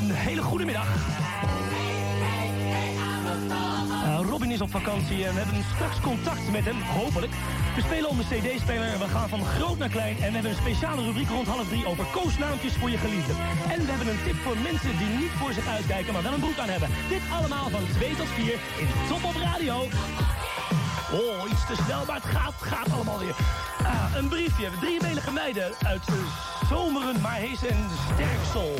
Een 0.00 0.10
hele 0.10 0.42
goede 0.42 0.64
middag. 0.64 0.88
Robin 4.40 4.54
is 4.54 4.60
op 4.60 4.70
vakantie 4.70 5.24
en 5.26 5.34
we 5.34 5.40
hebben 5.40 5.64
straks 5.74 6.00
contact 6.00 6.50
met 6.50 6.64
hem, 6.64 6.80
hopelijk. 6.80 7.32
We 7.76 7.80
spelen 7.80 8.08
op 8.08 8.16
de 8.16 8.24
cd-speler 8.24 8.98
we 8.98 9.08
gaan 9.08 9.28
van 9.28 9.44
groot 9.44 9.78
naar 9.78 9.88
klein. 9.88 10.16
En 10.16 10.28
we 10.28 10.34
hebben 10.34 10.50
een 10.50 10.64
speciale 10.64 11.02
rubriek 11.02 11.28
rond 11.28 11.46
half 11.46 11.68
drie 11.68 11.86
over 11.86 12.04
koosnaampjes 12.04 12.72
voor 12.72 12.90
je 12.90 12.98
geliefde. 12.98 13.32
En 13.74 13.80
we 13.86 13.90
hebben 13.92 14.08
een 14.08 14.24
tip 14.24 14.36
voor 14.36 14.56
mensen 14.58 14.98
die 14.98 15.08
niet 15.20 15.34
voor 15.40 15.52
zich 15.52 15.66
uitkijken, 15.66 16.12
maar 16.12 16.22
wel 16.22 16.32
een 16.32 16.46
broek 16.46 16.58
aan 16.58 16.68
hebben. 16.68 16.88
Dit 17.08 17.22
allemaal 17.36 17.68
van 17.70 17.84
2 17.98 18.16
tot 18.16 18.28
4 18.28 18.52
in 18.82 18.88
Top 19.08 19.24
op 19.24 19.36
Radio. 19.36 19.74
Oh, 21.12 21.50
iets 21.50 21.66
te 21.66 21.74
snel, 21.84 22.04
maar 22.06 22.16
het 22.16 22.24
gaat, 22.24 22.54
gaat 22.60 22.92
allemaal 22.92 23.18
weer. 23.18 23.36
Ah, 23.82 24.14
een 24.16 24.28
briefje. 24.28 24.68
Driebelige 24.80 25.32
meiden 25.32 25.72
uit 25.86 26.02
Zomeren, 26.68 27.20
maar 27.20 27.34
hees 27.34 27.66
en 27.66 27.86
Sterksel. 28.12 28.74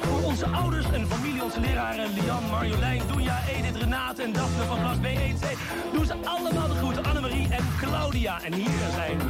Voor 0.00 0.22
onze 0.22 0.46
ouders 0.46 0.86
en 0.92 1.06
familie, 1.06 1.42
onze 1.42 1.60
leraren 1.60 2.12
Lian, 2.12 2.50
Marjolein, 2.50 3.02
Doenja, 3.06 3.40
Edith, 3.48 3.76
Renate 3.76 4.22
en 4.22 4.32
Daphne 4.32 4.64
van 4.64 4.78
klas 4.78 4.96
B1C. 4.96 5.58
Doen 5.92 6.06
ze 6.06 6.14
allemaal 6.24 6.68
de 6.68 6.74
groeten, 6.74 7.04
Annemarie 7.04 7.48
en 7.48 7.64
Claudia. 7.78 8.42
En 8.42 8.52
hier 8.52 8.70
zijn 8.94 9.20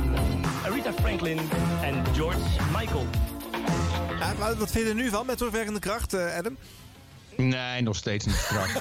Rita 0.73 0.93
Franklin 0.93 1.39
en 1.83 2.05
George 2.15 2.61
Michael. 2.79 3.07
Ja, 4.19 4.55
wat 4.57 4.71
vind 4.71 4.85
je 4.85 4.91
er 4.91 4.95
nu 4.95 5.09
van 5.09 5.27
met 5.27 5.37
terugwerkende 5.37 5.81
kracht, 5.81 6.15
eh, 6.15 6.37
Adam? 6.37 6.57
Nee, 7.37 7.83
nog 7.83 7.97
steeds 7.97 8.27
niet 8.27 8.35
strak. 8.35 8.69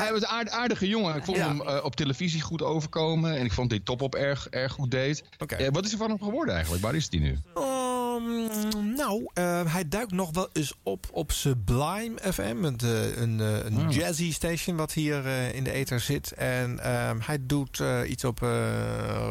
Hij 0.00 0.12
was 0.12 0.20
een 0.22 0.26
aard- 0.28 0.50
aardige 0.50 0.88
jongen. 0.88 1.16
Ik 1.16 1.24
vond 1.24 1.36
hem 1.38 1.60
eh, 1.60 1.84
op 1.84 1.96
televisie 1.96 2.40
goed 2.40 2.62
overkomen. 2.62 3.36
En 3.38 3.44
ik 3.44 3.52
vond 3.52 3.70
dit 3.70 3.84
top 3.84 4.02
op 4.02 4.14
erg, 4.14 4.46
erg 4.50 4.72
goed 4.72 4.90
deed. 4.90 5.24
Eh, 5.46 5.68
wat 5.72 5.84
is 5.84 5.92
er 5.92 5.98
van 5.98 6.08
hem 6.08 6.22
geworden 6.22 6.54
eigenlijk? 6.54 6.82
Waar 6.84 6.94
is 6.94 7.06
hij 7.10 7.20
nu? 7.20 7.38
Um, 7.56 8.94
nou, 8.96 9.26
eh, 9.34 9.72
hij 9.72 9.88
duikt 9.88 10.12
nog 10.12 10.30
wel 10.32 10.48
eens 10.52 10.74
op 10.82 11.06
op 11.12 11.32
Sublime 11.32 12.14
FM. 12.32 12.64
Een, 12.64 12.78
een, 13.22 13.38
een 13.38 13.78
Ah. 13.86 13.92
jazzy 13.94 14.32
station 14.32 14.76
wat 14.76 14.92
hier 14.92 15.26
in 15.54 15.64
de 15.64 15.70
ether 15.70 16.00
zit. 16.00 16.32
En 16.32 16.78
ehm, 16.78 17.16
hij 17.20 17.38
doet 17.40 17.82
iets 18.06 18.24
op 18.24 18.38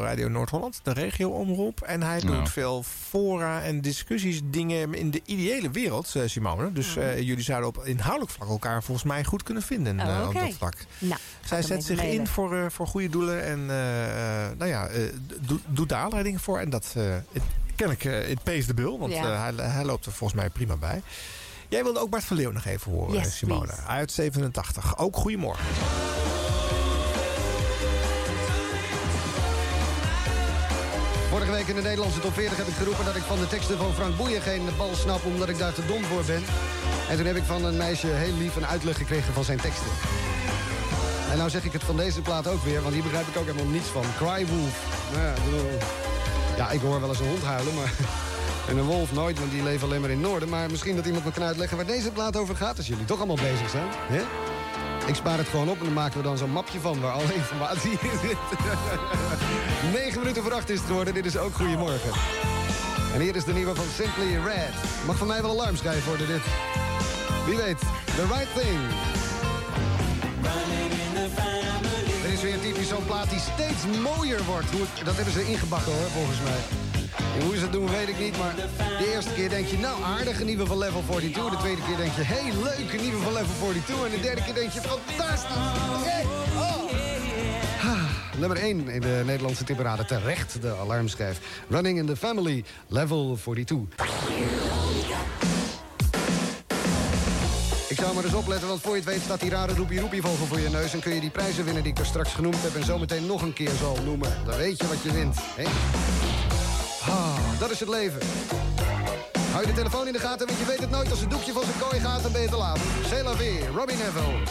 Radio 0.00 0.28
Noord-Holland, 0.28 0.80
de 0.82 0.92
regio-omroep. 0.92 1.80
En 1.80 2.02
hij 2.02 2.20
Nou. 2.20 2.36
doet 2.36 2.50
veel 2.50 2.82
fora 2.82 3.62
en 3.62 3.80
discussies, 3.80 4.40
dingen 4.44 4.94
in 4.94 5.10
de 5.10 5.20
ideale 5.24 5.70
wereld, 5.70 6.14
Simone. 6.26 6.72
Dus 6.72 6.93
eh, 6.96 7.18
jullie 7.20 7.44
zouden 7.44 7.68
op 7.68 7.84
inhoudelijk 7.84 8.30
vlak 8.32 8.48
elkaar 8.48 8.82
volgens 8.82 9.06
mij 9.06 9.24
goed 9.24 9.42
kunnen 9.42 9.62
vinden 9.62 10.00
Oh, 10.00 10.06
eh, 10.20 10.28
op 10.28 10.34
dat 10.34 10.52
vlak. 10.54 10.74
Nou, 10.98 11.20
Zij 11.44 11.62
zet 11.62 11.84
zich 11.84 12.02
in 12.02 12.26
voor, 12.26 12.56
eh, 12.56 12.64
voor 12.70 12.86
goede 12.86 13.08
doelen 13.08 13.44
en 13.44 13.66
nou 14.56 14.66
ja, 14.66 14.88
do- 15.40 15.60
doet 15.66 15.88
daar 15.88 15.98
allerlei 16.00 16.22
dingen 16.24 16.40
voor. 16.40 16.58
En 16.58 16.70
dat 16.70 16.94
ken 17.76 17.90
ik 17.90 18.04
in 18.04 18.38
Pees 18.42 18.66
de 18.66 18.74
Bul, 18.74 18.98
want 18.98 19.12
Ja. 19.12 19.52
hij, 19.54 19.66
hij 19.66 19.84
loopt 19.84 20.06
er 20.06 20.12
volgens 20.12 20.40
mij 20.40 20.50
prima 20.50 20.76
bij. 20.76 21.02
Jij 21.68 21.82
wilde 21.82 22.00
ook 22.00 22.10
Bart 22.10 22.24
van 22.24 22.36
Leeuw 22.36 22.50
nog 22.52 22.64
even 22.64 22.92
horen, 22.92 23.14
Yes, 23.14 23.36
Simone. 23.36 23.66
please. 23.66 23.82
Uit 23.82 24.12
87. 24.12 24.98
Ook 24.98 25.16
goedemorgen. 25.16 25.64
Vorige 31.34 31.52
week 31.52 31.66
in 31.66 31.74
de 31.74 31.82
Nederlandse 31.82 32.20
top 32.20 32.34
40 32.34 32.56
heb 32.56 32.66
ik 32.66 32.74
geroepen 32.74 33.04
dat 33.04 33.16
ik 33.16 33.22
van 33.22 33.38
de 33.38 33.46
teksten 33.46 33.78
van 33.78 33.92
Frank 33.92 34.16
Boeien 34.16 34.42
geen 34.42 34.68
bal 34.76 34.94
snap 34.94 35.24
omdat 35.24 35.48
ik 35.48 35.58
daar 35.58 35.72
te 35.72 35.86
dom 35.86 36.04
voor 36.04 36.24
ben. 36.24 36.42
En 37.08 37.16
toen 37.16 37.26
heb 37.26 37.36
ik 37.36 37.42
van 37.42 37.64
een 37.64 37.76
meisje 37.76 38.06
heel 38.06 38.36
lief 38.36 38.56
een 38.56 38.66
uitleg 38.66 38.96
gekregen 38.96 39.32
van 39.32 39.44
zijn 39.44 39.60
teksten. 39.60 39.90
En 41.30 41.38
nou 41.38 41.50
zeg 41.50 41.64
ik 41.64 41.72
het 41.72 41.84
van 41.84 41.96
deze 41.96 42.20
plaat 42.20 42.46
ook 42.46 42.64
weer, 42.64 42.82
want 42.82 42.94
hier 42.94 43.02
begrijp 43.02 43.26
ik 43.26 43.36
ook 43.36 43.46
helemaal 43.46 43.72
niets 43.72 43.88
van. 43.88 44.04
Cry 44.16 44.46
Wolf. 44.46 44.76
Nou 45.12 45.24
ja, 45.24 45.34
ja, 46.56 46.70
ik 46.70 46.80
hoor 46.80 47.00
wel 47.00 47.08
eens 47.08 47.20
een 47.20 47.28
hond 47.28 47.42
huilen, 47.42 47.74
maar... 47.74 47.92
En 48.68 48.76
een 48.76 48.84
wolf 48.84 49.12
nooit, 49.12 49.38
want 49.38 49.50
die 49.50 49.62
leven 49.62 49.86
alleen 49.86 50.00
maar 50.00 50.10
in 50.10 50.20
het 50.20 50.28
noorden. 50.28 50.48
Maar 50.48 50.70
misschien 50.70 50.96
dat 50.96 51.06
iemand 51.06 51.24
me 51.24 51.32
kan 51.32 51.42
uitleggen 51.42 51.76
waar 51.76 51.86
deze 51.86 52.10
plaat 52.10 52.36
over 52.36 52.56
gaat... 52.56 52.76
als 52.76 52.86
jullie 52.86 53.04
toch 53.04 53.18
allemaal 53.18 53.36
bezig 53.36 53.70
zijn. 53.70 53.88
Hè? 53.90 54.22
Ik 55.06 55.14
spaar 55.14 55.38
het 55.38 55.48
gewoon 55.48 55.68
op 55.68 55.78
en 55.78 55.84
dan 55.84 55.92
maken 55.92 56.16
we 56.16 56.22
dan 56.22 56.38
zo'n 56.38 56.50
mapje 56.50 56.80
van... 56.80 57.00
waar 57.00 57.12
alle 57.12 57.34
informatie 57.34 57.90
in 57.90 58.18
zit. 58.22 58.36
9 59.92 60.20
minuten 60.20 60.42
voor 60.42 60.62
is 60.66 60.78
het 60.78 60.86
geworden. 60.86 61.14
Dit 61.14 61.26
is 61.26 61.36
ook 61.36 61.54
Goedemorgen. 61.54 62.10
En 63.14 63.20
hier 63.20 63.36
is 63.36 63.44
de 63.44 63.52
nieuwe 63.52 63.74
van 63.74 63.84
Simply 63.94 64.36
Red. 64.44 64.74
Mag 65.06 65.16
van 65.16 65.26
mij 65.26 65.42
wel 65.42 65.50
alarmschijf 65.50 66.06
worden, 66.06 66.26
dit. 66.26 66.42
Wie 67.46 67.56
weet, 67.56 67.78
The 68.04 68.26
Right 68.26 68.48
Thing. 68.54 68.80
Er 72.24 72.32
is 72.32 72.42
weer 72.42 72.60
typisch 72.60 72.88
zo'n 72.88 73.04
plaat 73.04 73.30
die 73.30 73.38
steeds 73.38 73.98
mooier 74.02 74.44
wordt. 74.44 74.66
Dat 75.04 75.14
hebben 75.14 75.32
ze 75.32 75.46
ingebakken 75.46 75.92
hoor, 75.92 76.10
volgens 76.10 76.40
mij. 76.40 76.93
Hoe 77.42 77.54
ze 77.54 77.60
dat 77.60 77.72
doen, 77.72 77.90
weet 77.90 78.08
ik 78.08 78.18
niet. 78.18 78.38
Maar 78.38 78.54
de 78.98 79.12
eerste 79.14 79.32
keer 79.32 79.48
denk 79.48 79.66
je, 79.66 79.78
nou 79.78 80.02
aardig, 80.02 80.40
een 80.40 80.46
nieuwe 80.46 80.66
van 80.66 80.78
Level 80.78 81.02
42. 81.06 81.50
De 81.50 81.56
tweede 81.56 81.82
keer 81.86 81.96
denk 81.96 82.12
je, 82.12 82.22
hey, 82.22 82.52
leuk, 82.62 82.92
een 82.92 83.00
nieuwe 83.00 83.22
van 83.22 83.32
Level 83.32 83.54
42. 83.58 84.04
En 84.04 84.10
de 84.10 84.20
derde 84.20 84.42
keer 84.42 84.54
denk 84.54 84.72
je, 84.72 84.80
fantastisch. 84.80 85.54
Hey, 86.04 86.24
oh. 86.56 86.74
Nummer 88.38 88.58
1 88.58 88.88
in 88.88 89.00
de 89.00 89.22
Nederlandse 89.24 89.64
tipperade. 89.64 90.04
Terecht 90.04 90.62
de 90.62 90.76
alarmschijf. 90.80 91.40
Running 91.68 91.98
in 91.98 92.06
the 92.06 92.16
Family, 92.16 92.64
Level 92.88 93.38
42. 93.42 94.06
Ik 97.88 98.00
zou 98.00 98.14
maar 98.14 98.24
eens 98.24 98.34
opletten, 98.34 98.68
want 98.68 98.80
voor 98.80 98.90
je 98.90 99.00
het 99.00 99.08
weet 99.08 99.20
staat 99.20 99.40
die 99.40 99.50
rare 99.50 99.74
roepie 99.74 100.00
roepie 100.00 100.22
vogel 100.22 100.46
voor 100.46 100.60
je 100.60 100.68
neus... 100.68 100.92
en 100.92 101.00
kun 101.00 101.14
je 101.14 101.20
die 101.20 101.30
prijzen 101.30 101.64
winnen 101.64 101.82
die 101.82 101.92
ik 101.92 101.98
er 101.98 102.06
straks 102.06 102.32
genoemd 102.32 102.62
heb... 102.62 102.74
en 102.74 102.84
zometeen 102.84 103.26
nog 103.26 103.42
een 103.42 103.52
keer 103.52 103.70
zal 103.78 103.98
noemen. 104.04 104.32
Dan 104.46 104.56
weet 104.56 104.80
je 104.80 104.88
wat 104.88 105.02
je 105.02 105.12
wint, 105.12 105.36
hè? 105.56 105.64
Ah, 107.08 107.58
dat 107.58 107.70
is 107.70 107.80
het 107.80 107.88
leven. 107.88 108.20
Hou 109.50 109.60
je 109.60 109.66
de 109.66 109.76
telefoon 109.76 110.06
in 110.06 110.12
de 110.12 110.18
gaten, 110.18 110.46
want 110.46 110.58
je 110.58 110.64
weet 110.66 110.78
het 110.80 110.90
nooit. 110.90 111.10
Als 111.10 111.20
het 111.20 111.30
doekje 111.30 111.52
van 111.52 111.62
zijn 111.64 111.78
kooi 111.78 112.00
gaat, 112.00 112.22
dan 112.22 112.32
ben 112.32 112.40
je 112.40 112.48
te 112.48 112.56
laat. 112.56 112.78
C'est 113.06 113.22
la 113.24 113.36
vie, 113.36 113.66
Robbie 113.68 113.96
Neville. 113.96 114.42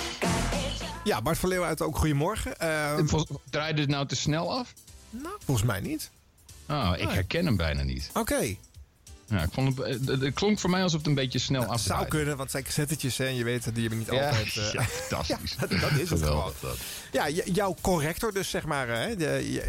Ja, 1.04 1.22
Bart 1.22 1.38
van 1.38 1.50
Leeuw 1.50 1.64
uit 1.64 1.82
ook 1.82 1.98
goedemorgen. 1.98 2.58
Eh, 2.60 2.94
Vol- 3.06 3.28
Draaide 3.50 3.82
het 3.82 3.90
nou 3.90 4.08
te 4.08 4.16
snel 4.16 4.58
af? 4.58 4.74
nou, 5.10 5.36
volgens 5.46 5.68
mij 5.68 5.80
niet. 5.80 6.10
Oh, 6.70 6.94
ik 6.98 7.10
herken 7.10 7.46
hem 7.46 7.58
bijna 7.58 7.84
niet. 7.84 8.10
Oké. 8.14 8.56
Ja, 9.38 9.44
ik 9.44 9.50
vond 9.52 9.78
het, 9.78 10.08
het, 10.08 10.22
het 10.22 10.34
klonk 10.34 10.60
voor 10.60 10.70
mij 10.70 10.84
alsof 10.84 10.98
het 11.00 11.08
een 11.08 11.16
beetje 11.16 11.40
snel 11.40 11.62
Het 11.62 11.70
afdraaide. 11.70 12.06
zou 12.10 12.16
kunnen, 12.18 12.28
want 12.38 12.40
het 12.42 12.52
zijn 12.52 12.64
cassettetjes 12.64 13.20
en 13.20 13.36
je 13.36 13.44
weet, 13.44 13.64
die 13.74 13.82
hebben 13.82 14.00
niet 14.00 14.08
Ja, 14.12 14.26
altijd... 14.28 14.58
eh, 14.58 14.74
ja, 14.74 14.84
fantastisch. 14.84 15.56
Ja, 15.60 15.68
dat 15.80 15.92
is 15.92 16.10
het 16.10 16.22
gewoon. 16.24 16.52
Dat. 16.62 16.78
Ja, 17.12 17.30
jouw 17.54 17.76
corrector 17.82 18.34
dus, 18.34 18.50
zeg 18.50 18.66
maar, 18.66 18.88
hè, 18.88 19.16
de, 19.16 19.62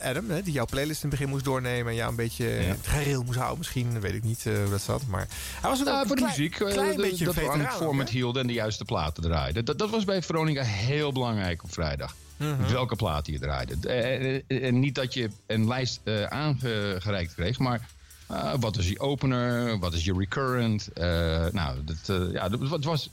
eh, 0.00 0.08
Adam, 0.08 0.30
hè, 0.30 0.42
die 0.42 0.52
jouw 0.52 0.64
playlist 0.66 1.02
in 1.02 1.08
het 1.08 1.18
begin 1.18 1.32
moest 1.32 1.44
doornemen... 1.44 1.90
en 1.90 1.94
jou 1.98 2.10
een 2.10 2.16
beetje 2.16 2.46
Ja. 2.48 2.74
gereel 2.82 3.22
moest 3.22 3.36
houden. 3.38 3.58
Misschien, 3.58 4.00
weet 4.00 4.14
ik 4.14 4.22
niet 4.24 4.46
eh, 4.46 4.52
hoe 4.54 4.70
dat 4.70 4.80
zat, 4.82 5.06
maar... 5.06 5.26
Hij 5.60 5.70
was 5.70 5.78
ook 5.80 5.84
Nou, 5.86 6.00
een 6.00 6.06
voor 6.06 6.16
de 6.16 6.22
klein- 6.22 6.36
muziek, 6.38 6.60
eh, 6.60 6.72
klein 6.72 6.96
beetje 6.96 7.24
dat 7.24 7.34
we 7.34 7.50
aan 7.50 7.60
het 7.60 7.72
format 7.72 8.08
hielden 8.08 8.40
en 8.42 8.46
de 8.48 8.52
juiste 8.54 8.84
platen 8.84 9.22
draaiden. 9.22 9.64
Dat, 9.64 9.78
dat 9.78 9.90
was 9.90 10.04
bij 10.04 10.22
Veronica 10.22 10.62
heel 10.62 11.12
belangrijk 11.12 11.62
op 11.64 11.72
vrijdag. 11.72 12.14
Mhm. 12.36 12.72
Welke 12.72 12.96
platen 12.96 13.32
je 13.32 13.38
draaide. 13.38 13.88
Eh, 13.88 14.34
eh, 14.48 14.66
En 14.66 14.80
niet 14.80 14.94
dat 14.94 15.14
je 15.14 15.30
een 15.46 15.68
lijst 15.68 16.00
eh, 16.04 16.22
aangereikt 16.24 17.34
kreeg, 17.34 17.58
maar 17.58 17.88
eh, 18.32 18.52
wat 18.60 18.76
is 18.76 18.88
je 18.88 19.00
opener, 19.00 19.78
wat 19.78 19.92
is 19.92 20.04
je 20.04 20.14
recurrent. 20.18 20.92
Eh, 20.92 21.04
nou, 21.52 21.76
dat, 21.84 22.20
eh, 22.20 22.32
ja, 22.32 22.48
dat, 22.48 22.60
het 22.70 22.84
was 22.84 23.10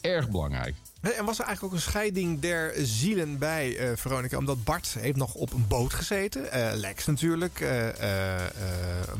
erg 0.00 0.28
belangrijk. 0.30 0.74
En 1.00 1.24
was 1.24 1.38
er 1.38 1.44
eigenlijk 1.44 1.62
ook 1.62 1.80
een 1.80 1.90
scheiding 1.90 2.40
der 2.40 2.72
zielen 2.76 3.38
bij 3.38 3.76
eh, 3.76 3.96
Veronica? 3.96 4.36
Omdat 4.36 4.64
Bart 4.64 4.96
heeft 4.98 5.16
nog 5.16 5.34
op 5.34 5.52
een 5.52 5.64
boot 5.68 5.92
gezeten. 5.94 6.52
Eh, 6.52 6.70
Lex 6.74 7.06
natuurlijk. 7.06 7.60
eh 7.60 7.88
eh, 7.88 8.34
eh, 8.34 8.42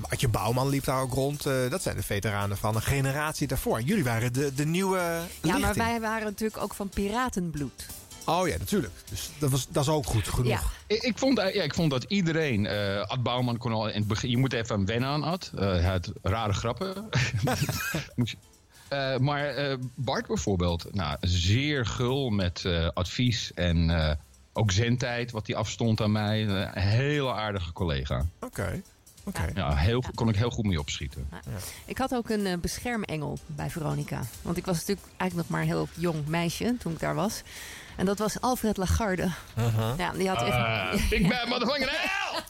Adje 0.08 0.28
Bouwman 0.28 0.68
liep 0.68 0.84
daar 0.84 1.00
ook 1.00 1.12
rond. 1.14 1.46
Eh, 1.46 1.54
dat 1.70 1.82
zijn 1.82 1.96
de 1.96 2.02
veteranen 2.02 2.56
van 2.56 2.74
een 2.76 2.82
generatie 2.82 3.46
daarvoor. 3.46 3.80
Jullie 3.80 4.04
waren 4.04 4.32
de, 4.32 4.54
de 4.54 4.66
nieuwe 4.66 5.20
Ja, 5.42 5.58
maar 5.58 5.74
wij 5.74 6.00
waren 6.00 6.24
natuurlijk 6.24 6.62
ook 6.62 6.74
van 6.74 6.88
piratenbloed. 6.88 7.86
Oh 8.26 8.48
ja, 8.48 8.56
natuurlijk. 8.58 8.92
Dus 9.10 9.30
dat, 9.38 9.50
was, 9.50 9.66
dat 9.68 9.82
is 9.82 9.88
ook 9.88 10.06
goed 10.06 10.28
genoeg. 10.28 10.46
Ja. 10.48 10.60
Ik, 10.86 11.02
ik, 11.02 11.18
vond, 11.18 11.38
ja, 11.38 11.62
ik 11.62 11.74
vond 11.74 11.90
dat 11.90 12.04
iedereen... 12.08 12.66
eh 12.66 13.00
Ad 13.06 13.22
Bouwman 13.22 13.56
kon 13.58 13.72
al 13.72 13.88
in 13.88 13.98
het 13.98 14.06
begin... 14.08 14.30
Je 14.30 14.36
moet 14.36 14.52
even 14.52 14.84
wennen 14.86 15.08
aan 15.08 15.22
Ad. 15.22 15.50
Eh, 15.54 15.60
hij 15.60 15.82
had 15.82 16.12
rare 16.22 16.52
grappen. 16.52 17.08
Eh, 18.88 19.16
maar 19.18 19.46
eh, 19.46 19.76
Bart 19.94 20.26
bijvoorbeeld, 20.26 20.94
nou, 20.94 21.16
zeer 21.20 21.86
gul 21.86 22.30
met 22.30 22.64
eh, 22.64 22.88
advies 22.94 23.52
en 23.54 23.90
eh, 23.90 24.14
ook 24.52 24.70
zendtijd, 24.70 25.30
wat 25.30 25.46
hij 25.46 25.56
afstond 25.56 26.00
aan 26.00 26.12
mij. 26.12 26.46
Eh, 26.46 26.68
Een 26.74 26.82
hele 26.82 27.32
aardige 27.32 27.72
collega. 27.72 28.26
Oké. 28.40 28.82
Oké. 29.24 29.50
Ja, 29.54 29.74
heel, 29.76 30.02
kon 30.14 30.28
ik 30.28 30.36
heel 30.36 30.50
goed 30.50 30.64
mee 30.66 30.80
opschieten. 30.80 31.28
Ik 31.84 31.98
had 31.98 32.14
ook 32.14 32.28
een 32.30 32.46
eh, 32.46 32.58
beschermengel 32.58 33.38
bij 33.46 33.70
Veronica. 33.70 34.20
Want 34.42 34.56
ik 34.56 34.64
was 34.66 34.76
natuurlijk 34.78 35.06
eigenlijk 35.16 35.34
nog 35.48 35.58
maar 35.58 35.60
een 35.68 35.74
heel 35.74 35.88
jong 35.94 36.26
meisje 36.26 36.76
toen 36.78 36.92
ik 36.92 36.98
daar 37.00 37.14
was. 37.14 37.42
En 37.96 38.06
dat 38.06 38.18
was 38.18 38.40
Alfred 38.40 38.76
Lagarde. 38.76 39.28
Ja, 39.96 40.12
die 40.12 40.28
had 40.28 40.42
echt... 40.42 40.56
Uh, 40.56 41.10
ik 41.10 41.28
ben 41.28 41.48
motherfucking 41.48 41.90
hell! 41.90 42.42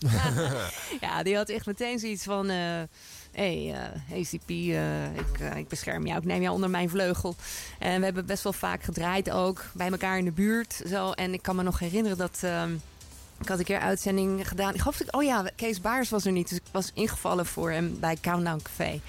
ja, 1.09 1.23
die 1.23 1.37
had 1.37 1.49
echt 1.49 1.67
meteen 1.67 1.99
zoiets 1.99 2.25
van... 2.25 2.49
eh, 2.49 2.57
hey, 3.33 3.75
eh, 4.11 4.19
ACP, 4.19 4.51
eh, 4.51 5.17
ik, 5.17 5.57
ik 5.57 5.69
bescherm 5.69 6.07
jou, 6.07 6.19
ik 6.19 6.25
neem 6.25 6.43
jou 6.43 6.55
onder 6.55 6.71
mijn 6.71 6.89
vleugel. 6.91 7.35
En 7.79 7.99
we 7.99 8.05
hebben 8.05 8.27
best 8.27 8.43
wel 8.43 8.53
vaak 8.53 8.83
gedraaid 8.83 9.31
ook, 9.31 9.65
bij 9.75 9.91
elkaar 9.91 10.19
in 10.19 10.25
de 10.25 10.33
buurt. 10.33 10.83
Zo. 10.89 11.11
En 11.11 11.33
ik 11.33 11.43
kan 11.43 11.57
me 11.57 11.63
nog 11.63 11.79
herinneren 11.79 12.19
dat... 12.19 12.39
ehm, 12.41 12.73
ik 13.41 13.49
had 13.49 13.59
een 13.59 13.65
keer 13.65 13.81
uitzending 13.81 14.49
gedaan. 14.49 14.75
Ik 14.75 14.81
geloof 14.81 14.97
dat, 14.97 15.13
oh 15.13 15.23
ja, 15.23 15.45
Kees 15.57 15.81
Baars 15.81 16.11
was 16.11 16.25
er 16.25 16.33
niet. 16.33 16.49
Dus 16.49 16.59
ik 16.59 16.65
was 16.71 16.91
ingevallen 16.95 17.47
voor 17.47 17.71
hem 17.71 18.01
bij 18.01 18.17
Countdown 18.21 18.61
Café. 18.63 19.01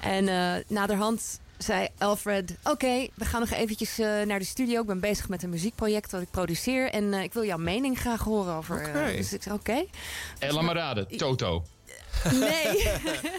En 0.00 0.28
eh 0.28 0.64
naderhand 0.68 1.40
zei 1.58 1.88
Alfred... 1.98 2.54
Oké, 2.64 3.06
we 3.14 3.24
gaan 3.24 3.40
nog 3.40 3.50
eventjes 3.50 3.98
eh, 3.98 4.22
naar 4.22 4.38
de 4.38 4.44
studio. 4.44 4.80
Ik 4.80 4.86
ben 4.86 5.00
bezig 5.00 5.28
met 5.28 5.42
een 5.42 5.50
muziekproject 5.50 6.10
dat 6.10 6.20
ik 6.22 6.30
produceer. 6.30 6.90
En 6.90 7.12
eh, 7.14 7.22
ik 7.22 7.32
wil 7.32 7.44
jouw 7.44 7.56
mening 7.58 7.98
graag 7.98 8.20
horen 8.22 8.54
over... 8.54 8.82
eh, 8.82 8.88
Oké. 8.88 9.16
dus 9.16 9.32
ik 9.32 9.42
zei, 9.42 9.54
oké. 9.54 9.84
En 10.38 10.52
laat 10.52 10.62
maar 10.62 10.74
raden, 10.74 11.16
Toto. 11.16 11.64
Nee. 12.32 12.82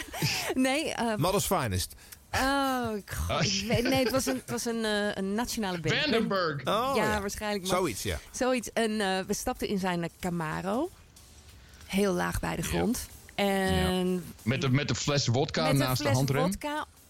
nee. 0.67 0.93
eh, 0.93 1.15
Mother's 1.15 1.45
Finest. 1.45 1.95
Oh, 2.31 2.89
weet, 3.67 3.83
nee, 3.83 4.03
het 4.03 4.11
was 4.11 4.25
een, 4.25 4.35
het 4.35 4.49
was 4.49 4.65
een, 4.65 4.85
eh, 4.85 5.15
een 5.15 5.33
nationale 5.33 5.79
band. 5.79 5.95
Vandenberg. 5.95 6.59
Oh, 6.65 6.91
ja, 6.95 7.03
ja. 7.03 7.21
waarschijnlijk. 7.21 7.67
maar- 7.67 7.77
Zoiets, 7.77 8.03
ja. 8.03 8.19
Zoiets. 8.31 8.73
En 8.73 8.91
eh, 9.01 9.19
we 9.27 9.33
stapten 9.33 9.67
in 9.67 9.79
zijn 9.79 10.09
Camaro. 10.19 10.89
Heel 11.85 12.13
laag 12.13 12.39
bij 12.39 12.55
de 12.55 12.61
grond. 12.61 13.07
En 13.35 14.23
Met 14.43 14.61
de, 14.61 14.69
met 14.69 14.87
de 14.87 14.95
fles 14.95 15.27
wodka 15.27 15.61
met 15.61 15.71
een 15.71 15.77
naast 15.77 15.97
de 15.97 16.03
fles 16.03 16.15
handrem. 16.15 16.43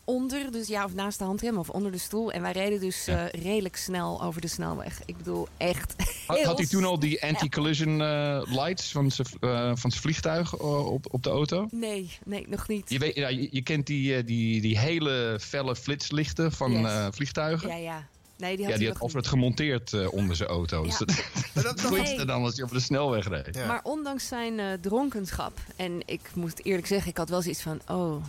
Onder, 0.10 0.52
dus 0.52 0.68
ja, 0.68 0.86
of 0.86 0.94
naast 0.94 1.18
de 1.20 1.24
handrem 1.26 1.58
of 1.58 1.70
onder 1.70 1.92
de 1.92 1.98
stoel. 1.98 2.32
En 2.32 2.42
wij 2.42 2.52
reden 2.52 2.80
dus 2.80 3.08
eh, 3.08 3.26
redelijk 3.30 3.76
snel 3.76 4.22
over 4.24 4.42
de 4.42 4.48
snelweg. 4.48 5.02
Ik 5.06 5.18
bedoel, 5.18 5.48
echt 5.58 5.94
Had, 6.28 6.44
had 6.50 6.58
hij 6.58 6.68
toen 6.68 6.84
al 6.84 7.00
die 7.00 7.24
anti-collision 7.24 8.02
eh, 8.02 8.42
lights 8.46 8.92
van 8.92 9.12
zijn 9.12 9.28
eh, 9.40 9.72
vliegtuig 9.76 10.58
op, 10.58 11.06
op 11.14 11.24
de 11.24 11.30
auto? 11.30 11.68
Nee, 11.72 12.12
nee, 12.26 12.46
nog 12.48 12.68
niet. 12.68 12.90
Je, 12.90 13.00
weet, 13.00 13.16
ja, 13.16 13.28
je, 13.28 13.48
je 13.52 13.62
kent 13.62 13.88
die, 13.88 14.24
die, 14.24 14.62
die 14.62 14.78
hele 14.80 15.38
felle 15.42 15.76
flitslichten 15.76 16.52
van 16.52 16.72
Yes. 16.72 16.92
vliegtuigen. 17.12 17.70
Ja, 17.70 17.76
ja. 17.76 18.08
Nee, 18.38 18.56
die 18.56 18.66
Ja, 18.66 18.70
had 18.70 18.78
die 18.80 18.88
hij 18.88 18.94
had 18.94 19.04
Alfred 19.04 19.28
gemonteerd 19.28 20.10
onder 20.10 20.36
zijn 20.36 20.50
auto. 20.50 20.84
Dus 20.84 20.98
Ja. 21.00 21.06
dat, 21.06 21.64
dat- 21.82 21.90
Nee. 22.04 22.26
dan 22.26 22.44
als 22.44 22.56
hij 22.56 22.64
over 22.64 22.76
de 22.76 22.82
snelweg 22.84 23.28
reed. 23.28 23.66
Maar 23.68 23.80
ondanks 23.84 24.28
zijn 24.28 24.60
eh, 24.60 24.66
dronkenschap, 24.82 25.60
en 25.76 26.02
ik 26.06 26.22
moet 26.34 26.66
eerlijk 26.66 26.88
zeggen, 26.88 27.10
ik 27.12 27.18
had 27.18 27.30
wel 27.30 27.42
zoiets 27.42 27.62
van, 27.62 27.82
oh, 27.88 28.24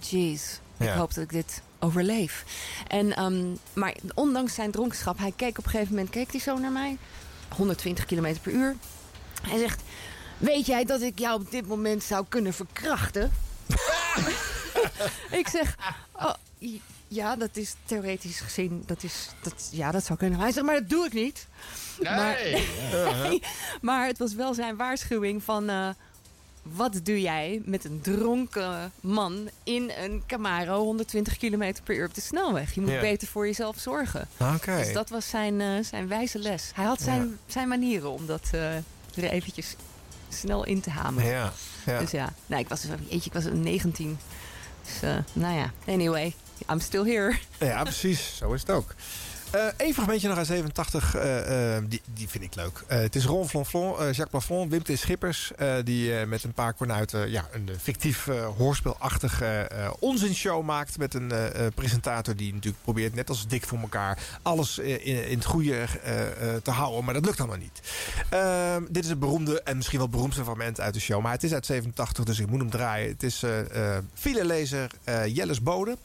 jeez, 0.00 0.58
ik 0.82 0.88
Ja. 0.88 0.96
hoop 0.96 1.14
dat 1.14 1.24
ik 1.24 1.30
dit 1.32 1.62
overleef. 1.78 2.44
En, 2.88 3.16
ehm, 3.16 3.44
maar 3.72 3.94
ondanks 4.14 4.54
zijn 4.54 4.70
dronkenschap, 4.70 5.18
hij 5.18 5.32
keek 5.36 5.58
op 5.58 5.64
een 5.64 5.70
gegeven 5.70 5.94
moment, 5.94 6.10
keek 6.10 6.30
hij 6.30 6.40
zo 6.40 6.58
naar 6.58 6.70
mij, 6.72 6.98
120 7.56 8.04
km 8.04 8.34
per 8.42 8.52
uur. 8.52 8.76
Hij 9.42 9.58
zegt, 9.58 9.80
weet 10.38 10.66
jij 10.66 10.84
dat 10.84 11.00
ik 11.00 11.18
jou 11.18 11.40
op 11.40 11.50
dit 11.50 11.66
moment 11.66 12.02
zou 12.02 12.24
kunnen 12.28 12.52
verkrachten? 12.54 13.32
ik 15.40 15.48
zeg, 15.48 15.76
oh, 16.12 16.34
ja, 17.08 17.36
dat 17.36 17.56
is 17.56 17.74
theoretisch 17.84 18.40
gezien, 18.40 18.82
dat 18.86 19.02
is, 19.02 19.28
dat, 19.42 19.68
ja, 19.72 19.90
dat 19.90 20.04
zou 20.04 20.18
kunnen. 20.18 20.40
Hij 20.40 20.52
zegt, 20.52 20.66
maar 20.66 20.74
dat 20.80 20.88
doe 20.88 21.06
ik 21.06 21.12
niet. 21.12 21.46
Maar, 22.02 22.38
nee, 23.22 23.42
maar 23.80 24.06
het 24.06 24.18
was 24.18 24.34
wel 24.34 24.54
zijn 24.54 24.76
waarschuwing 24.76 25.42
van... 25.44 25.68
eh, 25.68 25.88
wat 26.62 27.00
doe 27.02 27.20
jij 27.20 27.62
met 27.64 27.84
een 27.84 28.00
dronken 28.00 28.92
man 29.00 29.48
in 29.64 29.92
een 30.02 30.22
Camaro 30.26 30.78
120 30.78 31.36
km 31.36 31.72
per 31.84 31.94
uur 31.96 32.06
op 32.06 32.14
de 32.14 32.20
snelweg? 32.20 32.74
Je 32.74 32.80
moet 32.80 32.90
Ja. 32.90 33.00
beter 33.00 33.28
voor 33.28 33.46
jezelf 33.46 33.78
zorgen. 33.78 34.28
Dus 34.64 34.92
dat 34.92 35.08
was 35.10 35.28
zijn, 35.28 35.60
eh, 35.60 35.84
zijn 35.84 36.08
wijze 36.08 36.38
les. 36.38 36.70
Hij 36.74 36.84
had 36.84 37.00
zijn, 37.00 37.38
zijn 37.46 37.68
manieren 37.68 38.10
om 38.10 38.26
dat 38.26 38.48
eh, 38.52 38.76
er 38.76 39.30
eventjes 39.30 39.76
snel 40.28 40.64
in 40.64 40.80
te 40.80 40.90
hameren. 40.90 41.30
Ja, 41.30 41.52
ja. 41.86 41.98
Dus 41.98 42.10
ja, 42.10 42.32
nou, 42.46 42.62
ik 42.62 42.68
was, 42.68 42.84
eentje, 43.10 43.30
ik 43.30 43.32
was 43.32 43.44
19. 43.52 44.18
Dus 44.84 45.02
eh, 45.02 45.16
nou 45.32 45.54
ja, 45.58 45.70
anyway, 45.86 46.34
I'm 46.70 46.80
still 46.80 47.04
here. 47.12 47.36
Ja, 47.58 47.82
precies. 47.82 48.36
Zo 48.36 48.52
is 48.52 48.60
het 48.60 48.70
ook. 48.70 48.94
Eh 49.52 49.60
Eén 49.76 49.94
fragmentje 49.94 50.28
nog 50.28 50.36
uit 50.36 50.46
87, 50.46 51.14
eh, 51.14 51.76
eh, 51.76 51.84
die, 51.88 52.02
die 52.14 52.28
vind 52.28 52.44
ik 52.44 52.54
leuk. 52.54 52.82
Eh, 52.86 52.98
het 52.98 53.16
is 53.16 53.24
Ron 53.24 53.48
Flonflon, 53.48 53.92
eh, 53.92 54.04
Jacques 54.04 54.28
Plafond, 54.30 54.70
Wim 54.70 54.82
T. 54.82 54.98
Schippers... 54.98 55.52
eh, 55.56 55.74
die 55.84 56.18
eh, 56.18 56.26
met 56.26 56.44
een 56.44 56.52
paar 56.52 56.72
kornuiten 56.72 57.30
ja, 57.30 57.48
een 57.52 57.68
eh, 57.68 57.74
fictief 57.82 58.26
eh, 58.26 58.46
hoorspelachtige 58.56 59.46
eh 59.46 59.90
onzinshow 59.98 60.64
maakt... 60.64 60.98
met 60.98 61.14
een 61.14 61.32
eh, 61.32 61.66
eh, 61.66 61.72
presentator 61.74 62.36
die 62.36 62.52
natuurlijk 62.54 62.82
probeert, 62.82 63.14
net 63.14 63.28
als 63.28 63.46
Dik 63.46 63.66
voor 63.66 63.78
elkaar... 63.78 64.18
alles 64.42 64.78
eh, 64.78 65.06
in, 65.06 65.36
het 65.36 65.44
goede 65.44 65.74
eh, 65.74 66.54
eh, 66.54 66.62
te 66.62 66.70
houden, 66.70 67.04
maar 67.04 67.14
dat 67.14 67.24
lukt 67.24 67.38
allemaal 67.38 67.56
niet. 67.56 67.80
Ehm, 68.30 68.82
dit 68.90 69.04
is 69.04 69.10
het 69.10 69.18
beroemde 69.18 69.62
en 69.62 69.76
misschien 69.76 69.98
wel 69.98 70.06
het 70.06 70.16
beroemdste 70.16 70.44
fragment 70.44 70.80
uit 70.80 70.94
de 70.94 71.00
show... 71.00 71.22
maar 71.22 71.32
het 71.32 71.42
is 71.42 71.52
uit 71.52 71.66
87, 71.66 72.24
dus 72.24 72.38
ik 72.38 72.46
moet 72.50 72.60
hem 72.60 72.70
draaien. 72.70 73.08
Het 73.08 73.22
is 73.22 73.42
eh 73.42 73.96
eh 73.96 74.02
filelezer 74.14 74.90
eh, 75.04 75.26
Jelles 75.26 75.62
Bode... 75.62 75.96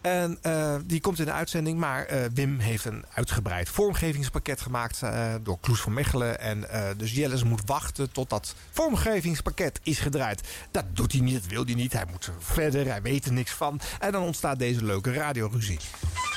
En 0.00 0.38
eh, 0.42 0.74
die 0.84 1.00
komt 1.00 1.18
in 1.18 1.24
de 1.24 1.32
uitzending. 1.32 1.78
Maar 1.78 2.04
eh, 2.04 2.24
Wim 2.34 2.58
heeft 2.58 2.84
een 2.84 3.04
uitgebreid 3.14 3.68
vormgevingspakket 3.68 4.60
gemaakt 4.60 5.02
eh, 5.02 5.34
door 5.42 5.58
Kloes 5.60 5.80
van 5.80 5.92
Mechelen. 5.92 6.40
En 6.40 6.70
eh, 6.70 6.88
dus 6.96 7.12
Jelles 7.12 7.42
moet 7.44 7.62
wachten 7.66 8.12
tot 8.12 8.30
dat 8.30 8.54
vormgevingspakket 8.70 9.80
is 9.82 9.98
gedraaid. 9.98 10.40
Dat 10.70 10.84
doet 10.92 11.12
hij 11.12 11.20
niet, 11.20 11.34
dat 11.34 11.46
wil 11.50 11.64
hij 11.64 11.74
niet. 11.74 11.92
Hij 11.92 12.04
moet 12.10 12.30
verder, 12.38 12.86
hij 12.86 13.02
weet 13.02 13.24
er 13.24 13.32
niks 13.32 13.50
van. 13.52 13.80
En 13.98 14.12
dan 14.12 14.22
ontstaat 14.22 14.58
deze 14.58 14.84
leuke 14.84 15.12
radioruzie. 15.12 15.78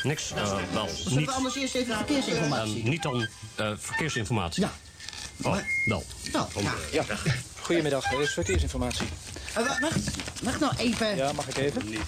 Niks, 0.04 0.32
eh, 0.32 0.56
wel. 0.74 0.88
Zullen 0.88 1.18
Niet, 1.18 1.26
we 1.28 1.32
anders 1.34 1.56
eerst 1.56 1.76
even 1.76 1.96
verkeersinformatie? 1.96 2.84
niet 2.84 3.04
dan 3.04 3.28
eh, 3.56 3.72
verkeersinformatie. 3.78 4.64
Ja. 4.64 4.72
Oh, 5.42 5.58
wel. 5.86 6.04
Nou, 6.32 6.52
ja. 6.52 6.74
Ja, 6.92 7.16
goedemiddag. 7.62 8.12
Er 8.12 8.22
is 8.22 8.34
verkeersinformatie. 8.34 9.08
Eh, 9.54 9.68
wa- 9.68 9.78
wacht, 9.82 10.00
wacht 10.44 10.60
nou 10.60 10.74
even. 10.78 11.16
Ja, 11.16 11.32
mag 11.32 11.48
ik 11.48 11.58
even? 11.58 11.90
Nee, 11.90 12.00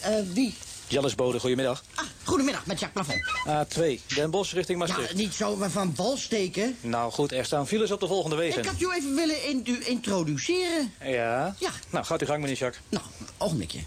eh, 0.00 0.14
wie? 0.32 0.54
Jellis 0.88 1.14
Bode, 1.14 1.40
goedemiddag. 1.40 1.84
Goedemiddag, 2.24 2.66
met 2.66 2.80
Jacques 2.80 3.06
Plafond. 3.06 3.68
A2, 3.68 4.00
Den 4.14 4.30
Bosch 4.30 4.52
richting 4.52 4.78
Ja, 4.80 4.86
Maastricht. 4.86 5.14
niet 5.14 5.34
zo 5.34 5.56
maar 5.56 5.70
van 5.70 5.92
wal 5.96 6.16
steken. 6.16 6.76
Nou 6.80 7.12
goed, 7.12 7.32
er 7.32 7.44
staan 7.44 7.66
files 7.66 7.90
op 7.90 8.00
de 8.00 8.06
volgende 8.06 8.36
wegen. 8.36 8.58
Ik 8.62 8.66
had 8.68 8.80
u 8.80 8.92
even 8.94 9.14
willen 9.14 9.44
in- 9.48 9.86
introduceren. 9.86 10.92
Ja? 11.04 11.54
Ja. 11.58 11.70
Nou, 11.90 12.04
gaat 12.04 12.20
uw 12.20 12.26
gang, 12.26 12.40
meneer 12.40 12.56
Jacques. 12.56 12.82
Nou, 12.88 13.04
ogenblikje. 13.38 13.80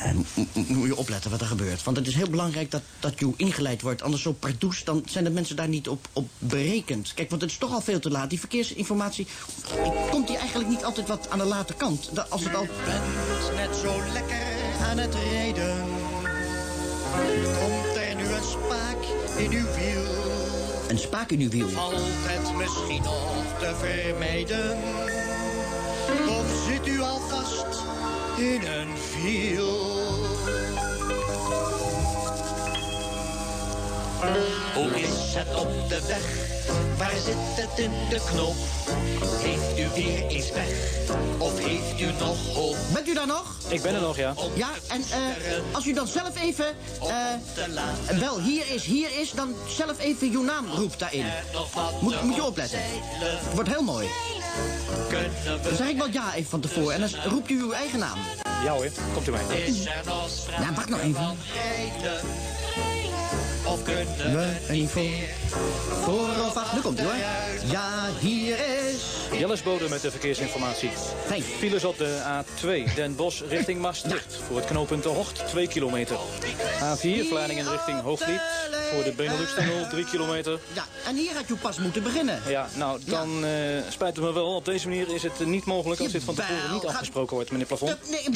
Eh, 0.00 0.10
moet 0.66 0.86
je 0.86 0.96
opletten 0.96 1.30
wat 1.30 1.40
er 1.40 1.46
gebeurt. 1.46 1.82
Want 1.82 1.96
het 1.96 2.06
is 2.06 2.14
heel 2.14 2.30
belangrijk 2.30 2.70
dat, 2.70 2.82
dat 3.00 3.18
je 3.18 3.32
ingeleid 3.36 3.82
wordt. 3.82 4.02
Anders 4.02 4.22
zo 4.22 4.32
pardoes, 4.32 4.84
dan 4.84 5.02
zijn 5.06 5.24
de 5.24 5.30
mensen 5.30 5.56
daar 5.56 5.68
niet 5.68 5.88
op, 5.88 6.08
op 6.12 6.28
berekend. 6.38 7.14
Kijk, 7.14 7.30
want 7.30 7.42
het 7.42 7.50
is 7.50 7.56
toch 7.56 7.72
al 7.72 7.80
veel 7.80 8.00
te 8.00 8.10
laat. 8.10 8.30
Die 8.30 8.38
verkeersinformatie, 8.38 9.26
komt 10.10 10.26
die 10.26 10.36
eigenlijk 10.36 10.68
niet 10.68 10.84
altijd 10.84 11.08
wat 11.08 11.30
aan 11.30 11.38
de 11.38 11.44
late 11.44 11.74
kant? 11.74 12.10
Dat, 12.12 12.30
als 12.30 12.44
het 12.44 12.54
al... 12.54 12.66
bent 12.84 13.56
net 13.56 13.76
zo 13.76 14.02
lekker 14.12 14.46
aan 14.88 14.98
het 14.98 15.14
rijden. 15.14 15.76
Komt 17.60 17.96
er 17.96 18.14
nu 18.16 18.24
een 18.24 18.44
spaak 18.44 19.02
in 19.36 19.50
uw 19.50 19.66
wiel? 19.74 20.04
Een 20.88 20.98
spaak 20.98 21.30
in 21.30 21.40
uw 21.40 21.50
wiel. 21.50 21.68
Valt 21.68 21.94
het 21.96 22.56
misschien 22.56 23.02
nog 23.02 23.58
te 23.58 23.74
vermijden? 23.78 24.78
Of 26.28 26.66
zit 26.68 26.86
u 26.86 27.00
al 27.00 27.20
vast 27.20 27.99
in 28.40 28.66
een 28.66 28.88
wiel? 29.22 29.88
Hoe 34.74 35.00
is 35.00 35.34
het 35.34 35.54
op 35.56 35.88
de 35.88 36.00
weg? 36.06 36.48
Waar 36.98 37.12
zit 37.24 37.34
het 37.36 37.78
in 37.78 37.90
de 38.08 38.20
knop? 38.30 38.54
Heeft 39.42 39.78
u 39.78 40.00
weer 40.00 40.26
eens 40.26 40.52
weg? 40.52 40.68
Of 41.38 41.58
heeft 41.58 42.00
u 42.00 42.12
nog 42.18 42.54
hoop? 42.54 42.76
Bent 42.92 43.08
u 43.08 43.14
daar 43.14 43.26
nog? 43.26 43.56
Ik 43.68 43.82
ben 43.82 43.94
er 43.94 44.00
nog, 44.00 44.16
ja. 44.16 44.34
Ja, 44.54 44.68
en 44.88 45.02
eh, 45.02 45.74
als 45.74 45.86
u 45.86 45.92
dan 45.92 46.06
zelf 46.06 46.40
even... 46.40 46.66
eh, 47.00 48.18
wel, 48.18 48.40
hier 48.40 48.64
is, 48.74 48.84
hier 48.84 49.20
is, 49.20 49.30
dan 49.30 49.54
zelf 49.76 49.98
even 49.98 50.30
uw 50.30 50.42
naam 50.42 50.66
roept 50.74 50.98
daarin. 50.98 51.26
Moet, 52.00 52.22
moet 52.22 52.34
je 52.34 52.44
opletten. 52.44 52.78
Het 52.82 53.54
wordt 53.54 53.68
heel 53.68 53.82
mooi. 53.82 54.08
Dan 55.62 55.76
zeg 55.76 55.88
ik 55.88 55.96
wel 55.96 56.08
ja 56.10 56.34
even 56.34 56.50
van 56.50 56.60
tevoren 56.60 56.94
en 56.94 57.00
dan 57.00 57.10
roept 57.32 57.50
u 57.50 57.60
uw 57.60 57.72
eigen 57.72 57.98
naam. 57.98 58.18
Ja 58.64 58.72
hoor, 58.72 58.88
komt 59.12 59.28
u 59.28 59.30
mee. 59.30 59.64
Is 59.64 59.84
er 59.84 60.02
nog 60.04 60.28
Ja, 60.60 60.72
wacht 60.74 60.88
nog 60.88 61.00
even. 61.00 61.36
Of 63.64 63.82
kunnen 63.82 64.06
we 64.16 64.56
even 64.68 65.02
meer 65.02 65.28
voor 66.02 66.28
of 66.46 66.56
achter. 66.56 66.74
Nu 66.74 66.80
komt 66.80 67.00
u 67.00 67.02
hoor. 67.02 67.14
Ja, 67.70 68.08
hier 68.18 68.56
is... 68.88 69.02
Jellis 69.38 69.62
Bode 69.62 69.88
met 69.88 70.00
de 70.00 70.10
verkeersinformatie. 70.10 70.90
Fijn. 71.26 71.42
Files 71.42 71.84
op 71.84 71.98
de 71.98 72.42
A2, 72.44 72.94
Den 72.94 73.16
Bosch 73.16 73.42
richting 73.48 73.80
Maastricht. 73.80 74.38
Voor 74.46 74.56
het 74.56 74.66
knooppunt 74.66 75.02
De 75.02 75.08
Hocht, 75.08 75.46
2 75.46 75.68
kilometer. 75.68 76.16
A4, 76.78 77.28
Vlaardingen 77.28 77.70
richting 77.70 78.00
Hoogvliet. 78.00 78.40
Voor 78.94 79.04
de 79.04 79.12
Benelux-tunnel, 79.12 79.88
drie 79.88 80.04
kilometer. 80.04 80.58
Ja, 80.72 80.84
en 81.06 81.16
hier 81.16 81.34
had 81.34 81.48
je 81.48 81.54
pas 81.56 81.78
moeten 81.78 82.02
beginnen. 82.02 82.42
Ja, 82.48 82.68
nou, 82.74 83.00
dan 83.04 83.44
eh, 83.44 83.50
spijt 83.88 84.16
het 84.16 84.24
me 84.24 84.32
wel. 84.32 84.54
Op 84.54 84.64
deze 84.64 84.88
manier 84.88 85.14
is 85.14 85.22
het 85.22 85.46
niet 85.46 85.64
mogelijk 85.64 86.00
als 86.00 86.12
dit 86.12 86.24
van 86.24 86.34
tevoren 86.34 86.72
niet 86.72 86.84
afgesproken 86.86 87.34
wordt, 87.34 87.50
meneer 87.50 87.66
Plafond. 87.66 87.96
Nee, 88.10 88.28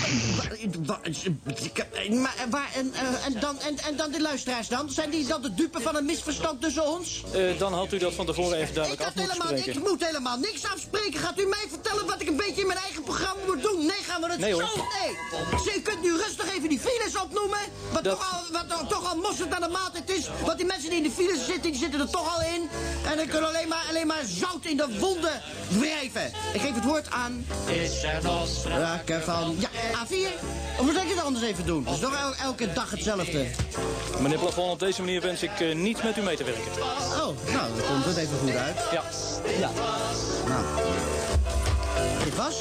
maar 2.10 2.34
waar, 2.50 2.70
en, 2.74 2.92
en, 3.24 3.40
dan, 3.40 3.60
en, 3.60 3.78
en 3.78 3.96
dan 3.96 4.10
de 4.10 4.20
luisteraars 4.20 4.68
dan? 4.68 4.90
Zijn 4.90 5.10
die 5.10 5.26
dan 5.26 5.42
de 5.42 5.54
dupe 5.54 5.80
van 5.80 5.96
een 5.96 6.04
misverstand 6.04 6.60
tussen 6.60 6.86
ons? 6.86 7.22
Eh, 7.32 7.58
dan 7.58 7.72
had 7.72 7.92
u 7.92 7.98
dat 7.98 8.12
van 8.14 8.26
tevoren 8.26 8.56
even 8.56 8.68
Ik, 8.68 8.74
duidelijk 8.74 9.02
had 9.04 9.10
af 9.12 9.16
moeten 9.16 9.32
helemaal, 9.36 9.58
spreken. 9.58 9.82
ik 9.82 9.88
moet 9.88 10.04
helemaal 10.06 10.38
niks 10.38 10.64
afspreken. 10.72 11.20
Gaat 11.20 11.38
u 11.40 11.46
mij 11.46 11.64
vertellen 11.68 12.06
wat 12.06 12.20
ik 12.20 12.28
een 12.28 12.36
beetje 12.36 12.60
in 12.60 12.66
mijn 12.66 12.78
eigen 12.78 13.02
programma 13.02 13.40
moet 13.46 13.62
doen? 13.62 13.78
Nee, 13.78 14.02
gaan 14.08 14.20
we 14.20 14.30
het 14.30 14.38
Nee, 14.38 14.50
zo? 14.52 14.58
hoor. 14.60 14.86
Nee. 15.02 15.60
Ze- 15.64 15.72
U 15.76 15.80
kunt 15.80 16.02
nu 16.02 16.16
rustig 16.16 16.54
even 16.56 16.68
die 16.68 16.80
files 16.80 17.20
opnoemen. 17.22 17.58
Wat, 17.92 18.04
toch, 18.04 18.32
al, 18.32 18.52
wat 18.52 18.68
toch- 18.68 18.88
toch 18.88 19.10
al 19.12 19.16
mosterd 19.16 19.52
aan 19.54 19.60
de 19.60 19.68
maaltijd 19.68 20.10
is. 20.10 20.28
Want 20.44 20.56
die 20.58 20.66
mensen 20.66 20.88
die 20.90 20.98
in 20.98 21.04
de 21.04 21.10
files 21.10 21.46
zitten, 21.46 21.70
die 21.70 21.80
zitten 21.80 22.00
er 22.00 22.10
toch 22.10 22.34
al 22.34 22.42
in. 22.54 22.68
En 23.10 23.16
dan 23.16 23.26
kunnen 23.26 23.48
alleen 23.48 23.68
maar, 23.68 23.84
alleen 23.88 24.06
maar 24.06 24.22
zout 24.26 24.64
in 24.64 24.76
de 24.76 24.98
wonden 24.98 25.40
wrijven. 25.68 26.26
Ik 26.52 26.60
geef 26.60 26.74
het 26.74 26.84
woord 26.84 27.10
aan... 27.10 27.46
Is 27.66 28.02
er 28.02 28.18
nog 28.22 28.48
sprake 28.48 29.20
van... 29.24 29.56
Ja, 29.58 29.68
A4. 29.90 30.42
Of 30.78 30.84
moet 30.84 30.96
ik 30.96 31.08
het 31.08 31.22
anders 31.24 31.44
even 31.44 31.66
doen? 31.66 31.84
Het 31.84 31.94
is 31.94 32.00
toch 32.00 32.14
el- 32.20 32.34
elke 32.44 32.72
dag 32.72 32.90
hetzelfde. 32.90 33.46
Meneer 34.20 34.38
Plafond, 34.38 34.72
op 34.72 34.78
deze 34.78 35.00
manier 35.00 35.20
wens 35.20 35.42
ik 35.42 35.60
eh, 35.60 35.74
niet 35.74 36.02
met 36.02 36.16
u 36.16 36.20
mee 36.22 36.36
te 36.36 36.44
werken. 36.44 36.72
Oh, 36.82 37.16
nou, 37.52 37.68
dan 37.76 37.86
komt 37.88 38.04
het 38.04 38.16
even 38.16 38.38
goed 38.38 38.54
uit. 38.56 38.76
Ja. 38.92 39.02
Ja. 39.58 39.70
Nou. 40.48 40.64
Dit 42.24 42.36
was? 42.36 42.56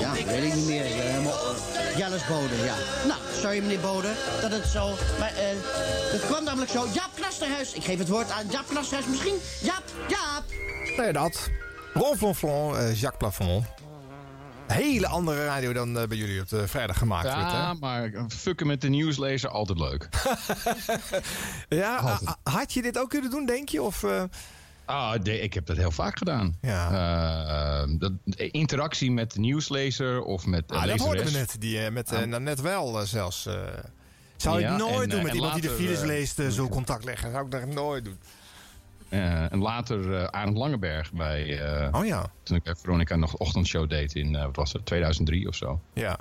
Ja, 0.00 0.12
weet 0.26 0.44
ik 0.44 0.54
niet 0.54 0.66
meer. 0.66 0.84
Ik 0.84 0.96
ben 0.96 1.06
helemaal... 1.06 1.34
eh, 1.90 1.98
Jelles 1.98 2.26
Bode, 2.26 2.54
ja. 2.64 2.74
Nou, 3.06 3.20
sorry 3.40 3.60
meneer 3.60 3.80
Bode 3.80 4.12
dat 4.40 4.50
het 4.50 4.66
zo... 4.66 4.88
Maar 5.18 5.32
eh, 5.34 5.44
het 6.12 6.26
kwam 6.26 6.44
namelijk 6.44 6.70
zo. 6.70 6.86
Jaap 6.94 7.10
Knasterhuis. 7.14 7.72
Ik 7.72 7.84
geef 7.84 7.98
het 7.98 8.08
woord 8.08 8.30
aan 8.30 8.46
Jaap 8.50 8.66
Knasterhuis 8.68 9.06
misschien. 9.06 9.34
Jaap, 9.62 9.82
Jaap. 10.08 10.44
Ja, 10.96 11.12
dat. 11.12 11.50
Ron 11.94 12.16
Flonflon, 12.16 12.76
eh, 12.76 13.00
Jacques 13.00 13.16
Plafond. 13.18 13.64
Hele 14.66 15.06
andere 15.06 15.44
radio 15.44 15.72
dan 15.72 15.98
eh, 15.98 16.06
bij 16.06 16.16
jullie 16.16 16.40
op 16.40 16.48
de 16.48 16.68
vrijdag 16.68 16.98
gemaakt 16.98 17.34
wordt, 17.34 17.50
hè? 17.52 17.56
Ja, 17.58 17.74
maar 17.74 18.10
fucken 18.28 18.66
met 18.66 18.80
de 18.80 18.88
nieuwslezer 18.88 19.50
altijd 19.50 19.78
leuk. 19.78 20.08
Ja, 21.68 22.18
had 22.42 22.72
je 22.72 22.82
dit 22.82 22.98
ook 22.98 23.08
kunnen 23.08 23.30
doen, 23.30 23.46
denk 23.46 23.68
je? 23.68 23.82
Of, 23.82 24.02
eh, 24.02 24.22
Ah, 24.90 25.14
ik 25.24 25.54
heb 25.54 25.66
dat 25.66 25.76
heel 25.76 25.90
vaak 25.90 26.18
gedaan. 26.18 26.56
Ja. 26.60 26.90
Eh, 27.82 27.88
dat, 27.98 28.12
interactie 28.36 29.10
met 29.10 29.32
de 29.32 29.40
nieuwslezer 29.40 30.22
of 30.22 30.46
met 30.46 30.68
de 30.68 30.74
ah, 30.74 30.86
dat 30.86 30.98
hoorden 30.98 31.24
we 31.24 31.30
net. 31.30 31.56
Die, 31.58 31.84
eh, 31.84 31.92
met, 31.92 32.12
eh, 32.12 32.22
nou, 32.22 32.42
net 32.42 32.60
wel 32.60 33.06
zelfs. 33.06 33.48
zou 34.36 34.60
Ja, 34.60 34.72
ik 34.72 34.78
nooit 34.78 35.02
en, 35.02 35.08
doen 35.08 35.22
met 35.22 35.34
iemand 35.34 35.52
die 35.52 35.62
de 35.62 35.68
files 35.68 36.00
leest, 36.00 36.42
zo 36.50 36.68
contact 36.68 37.04
leggen. 37.04 37.30
zou 37.30 37.44
ik 37.44 37.50
dat 37.50 37.66
nooit 37.66 38.04
doen. 38.04 38.18
En 39.08 39.58
later 39.58 40.30
Arend 40.30 40.56
Langeberg 40.56 41.12
bij... 41.12 41.60
Oh 41.92 42.06
ja. 42.06 42.30
Toen 42.42 42.56
ik 42.56 42.62
bij 42.62 42.74
Veronica 42.76 43.16
nog 43.16 43.36
ochtendshow 43.36 43.88
deed 43.88 44.14
in, 44.14 44.32
wat 44.32 44.56
was 44.56 44.72
het, 44.72 44.86
2003 44.86 45.48
of 45.48 45.54
zo. 45.54 45.80
Ja. 45.92 46.18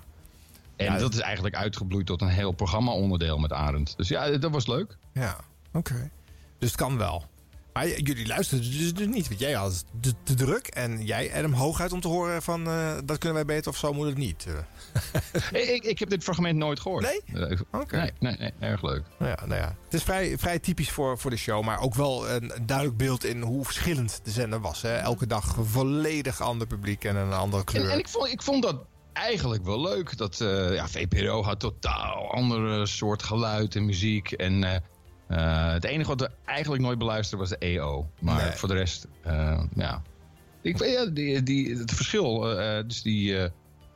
En 0.75 0.85
Ja, 0.85 0.97
dat 0.97 1.13
is 1.13 1.19
eigenlijk 1.19 1.55
uitgebloeid 1.55 2.05
tot 2.05 2.21
een 2.21 2.27
heel 2.27 2.51
programma-onderdeel 2.51 3.37
met 3.37 3.53
Arend. 3.53 3.97
Dus 3.97 4.07
ja, 4.07 4.37
dat 4.37 4.51
was 4.51 4.67
leuk. 4.67 4.97
Ja, 5.13 5.37
oké. 5.73 6.09
Dus 6.57 6.69
het 6.69 6.77
kan 6.77 6.97
wel. 6.97 7.25
Maar 7.73 7.87
jullie 7.99 8.27
luisterden 8.27 8.71
dus, 8.71 8.93
dus 8.93 9.07
niet. 9.07 9.27
Want 9.27 9.39
jij 9.39 9.53
had 9.53 9.85
te, 10.01 10.13
te 10.23 10.33
druk. 10.33 10.67
En 10.67 11.05
jij, 11.05 11.33
Adam, 11.35 11.53
hooguit 11.53 11.93
om 11.93 12.01
te 12.01 12.07
horen 12.07 12.41
van... 12.41 12.67
eh, 12.67 12.97
dat 13.05 13.17
kunnen 13.17 13.45
wij 13.45 13.55
beter 13.55 13.71
of 13.71 13.77
zo 13.77 13.93
moet 13.93 14.07
het 14.07 14.17
niet. 14.17 14.45
eh. 15.51 15.73
ik, 15.75 15.83
ik 15.83 15.99
heb 15.99 16.09
dit 16.09 16.23
fragment 16.23 16.57
nooit 16.57 16.79
gehoord. 16.79 17.03
Nee? 17.33 17.57
Oké. 17.71 17.97
nee, 17.97 18.11
nee, 18.19 18.35
nee, 18.37 18.51
erg 18.59 18.81
leuk. 18.83 19.03
Nou 19.19 19.31
ja, 19.31 19.45
nou 19.45 19.61
ja. 19.61 19.75
Het 19.85 19.93
is 19.93 20.03
vrij, 20.03 20.37
vrij 20.37 20.59
typisch 20.59 20.89
voor, 20.91 21.17
voor 21.17 21.31
de 21.31 21.37
show. 21.37 21.63
Maar 21.63 21.79
ook 21.79 21.95
wel 21.95 22.29
een 22.29 22.51
duidelijk 22.65 22.97
beeld 22.97 23.23
in 23.25 23.41
hoe 23.41 23.65
verschillend 23.65 24.19
de 24.23 24.31
zender 24.31 24.59
was. 24.61 24.81
Hè. 24.81 24.95
Elke 24.95 25.27
dag 25.27 25.55
volledig 25.61 26.41
ander 26.41 26.67
publiek 26.67 27.03
en 27.03 27.15
een 27.15 27.33
andere 27.33 27.63
kleur. 27.63 27.83
En, 27.85 27.91
en 27.91 27.99
ik, 27.99 28.07
vond, 28.07 28.27
ik 28.27 28.41
vond 28.41 28.63
dat 28.63 28.85
eigenlijk 29.13 29.63
wel 29.65 29.81
leuk. 29.81 30.17
Dat 30.17 30.41
eh, 30.41 30.73
ja, 30.73 30.87
VPRO 30.87 31.43
had 31.43 31.59
totaal 31.59 32.31
andere 32.33 32.85
soort 32.85 33.23
geluid 33.23 33.75
en 33.75 33.85
muziek. 33.85 34.31
En 34.31 34.83
eh, 35.29 35.71
het 35.71 35.83
enige 35.83 36.09
wat 36.09 36.19
we 36.21 36.29
eigenlijk 36.45 36.83
nooit 36.83 36.97
beluisterden 36.97 37.39
was 37.49 37.57
de 37.59 37.65
EO. 37.65 38.09
Maar 38.19 38.43
Nee. 38.43 38.51
voor 38.51 38.67
de 38.67 38.73
rest, 38.75 39.07
eh, 39.21 39.61
ja. 39.75 40.01
Ik 40.61 40.77
weet 40.77 40.93
ja, 40.93 41.05
die, 41.05 41.43
die, 41.43 41.77
het 41.77 41.91
verschil, 41.93 42.57
eh, 42.59 42.83
dus 42.87 43.01
die 43.01 43.37
eh, 43.43 43.49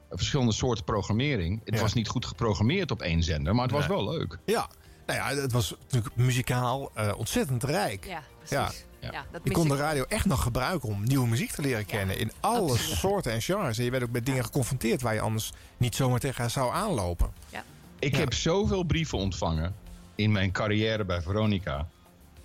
verschillende 0.09 0.51
soorten 0.53 0.83
programmering. 0.83 1.61
Het 1.65 1.75
Ja. 1.75 1.81
was 1.81 1.93
niet 1.93 2.07
goed 2.07 2.25
geprogrammeerd 2.25 2.91
op 2.91 3.01
één 3.01 3.23
zender, 3.23 3.53
maar 3.55 3.63
het 3.63 3.73
was 3.73 3.87
Nee. 3.87 3.97
wel 3.97 4.09
leuk. 4.13 4.37
Ja, 4.45 4.69
nou 5.05 5.19
ja, 5.19 5.41
het 5.41 5.51
was 5.51 5.75
natuurlijk 5.81 6.15
muzikaal 6.15 6.91
eh, 6.93 7.11
ontzettend 7.17 7.63
rijk. 7.63 8.05
Ja, 8.05 8.21
precies. 8.37 8.85
Ja. 8.99 9.11
dat 9.11 9.23
je 9.31 9.39
mis 9.49 9.53
kon 9.53 9.67
de 9.67 9.75
radio 9.75 10.03
echt 10.03 10.25
nog 10.25 10.41
gebruiken 10.43 10.89
om 10.89 11.03
nieuwe 11.03 11.27
muziek 11.27 11.51
te 11.51 11.61
leren 11.61 11.85
kennen. 11.85 12.17
in 12.19 12.31
alle 12.39 12.71
absoluut. 12.71 12.97
soorten 12.97 13.31
en 13.31 13.41
genres. 13.41 13.77
En 13.77 13.83
je 13.83 13.91
werd 13.91 14.03
ook 14.03 14.11
met 14.11 14.25
dingen 14.25 14.43
geconfronteerd 14.43 15.01
waar 15.01 15.13
je 15.13 15.19
anders 15.21 15.51
niet 15.77 15.95
zomaar 15.95 16.19
tegen 16.19 16.51
zou 16.51 16.73
aanlopen. 16.73 17.31
Ja. 17.49 17.63
Ik 17.99 18.11
Ja. 18.13 18.19
heb 18.19 18.33
zoveel 18.33 18.83
brieven 18.83 19.17
ontvangen 19.17 19.75
in 20.15 20.31
mijn 20.31 20.51
carrière 20.51 21.05
bij 21.05 21.21
Veronica. 21.21 21.87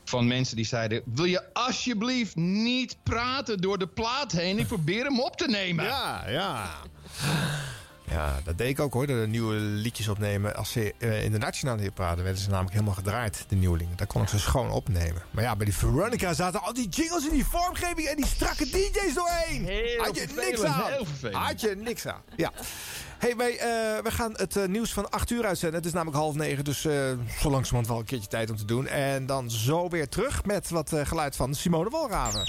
Van 0.05 0.27
mensen 0.27 0.57
die 0.57 0.67
zeiden: 0.67 1.03
Wil 1.05 1.25
je 1.25 1.53
alsjeblieft 1.53 2.37
niet 2.37 2.97
praten 3.03 3.61
door 3.61 3.79
de 3.79 3.87
plaat 3.87 4.33
heen? 4.33 4.59
Ik 4.59 4.67
probeer 4.67 5.05
hem 5.05 5.21
op 5.21 5.37
te 5.37 5.47
nemen. 5.49 5.85
Ja, 5.85 6.29
ja. 6.29 6.71
Ja, 8.11 8.41
dat 8.45 8.59
deed 8.59 8.69
ik 8.69 8.81
ook 8.81 8.93
hoor. 8.93 9.07
De 9.07 9.25
nieuwe 9.29 9.55
liedjes 9.55 10.09
opnemen. 10.09 10.57
Als 10.57 10.71
ze 10.73 10.95
eh, 10.99 11.25
in 11.25 11.33
de 11.33 11.39
nationale 11.39 11.83
hitparade 11.83 12.23
werden 12.23 12.43
ze 12.43 12.49
namelijk 12.49 12.73
helemaal 12.73 12.95
gedraaid, 12.95 13.45
de 13.49 13.57
nieuwelingen. 13.57 13.97
Daar 13.97 14.07
kon 14.07 14.23
ik 14.23 14.29
ze 14.29 14.39
schoon 14.39 14.71
opnemen. 14.71 15.23
Maar 15.31 15.45
ja, 15.45 15.57
bij 15.57 15.65
die 15.65 15.75
Veronica 15.75 16.33
zaten 16.33 16.63
al 16.63 16.73
die 16.73 16.89
jingles 16.89 17.27
in 17.27 17.33
die 17.33 17.45
vormgeving 17.45 18.07
en 18.07 18.17
die 18.17 18.27
strakke 18.27 18.65
DJ's 18.65 19.15
doorheen. 19.15 19.65
Heel 19.65 20.03
Had 20.03 20.17
je 20.17 20.27
niks 20.37 20.63
aan. 20.63 20.91
heel 20.93 21.05
vervelend. 21.05 21.37
Had 21.37 21.61
je 21.61 21.77
niks 21.77 22.07
aan. 22.07 22.23
Ja. 22.37 22.53
Hey, 23.19 23.37
wij, 23.37 23.59
eh, 23.59 24.03
wij 24.03 24.13
gaan 24.13 24.33
het 24.37 24.57
eh, 24.57 24.65
nieuws 24.65 24.93
van 24.93 25.11
8 25.11 25.31
uur 25.31 25.45
uitzenden. 25.47 25.77
Het 25.77 25.87
is 25.87 25.93
namelijk 25.93 26.17
half 26.17 26.35
negen, 26.35 26.65
dus 26.65 26.85
eh 26.85 26.93
zo 27.41 27.51
langzamerhand 27.51 27.87
wel 27.87 27.99
een 27.99 28.05
keertje 28.05 28.29
tijd 28.29 28.51
om 28.51 28.57
te 28.57 28.65
doen. 28.65 28.87
En 28.87 29.27
dan 29.27 29.51
zo 29.51 29.89
weer 29.89 30.09
terug 30.09 30.45
met 30.45 30.71
wat 30.71 30.93
geluid 31.05 31.37
van 31.37 31.55
Simone 31.55 31.91
Walraven. 31.91 32.43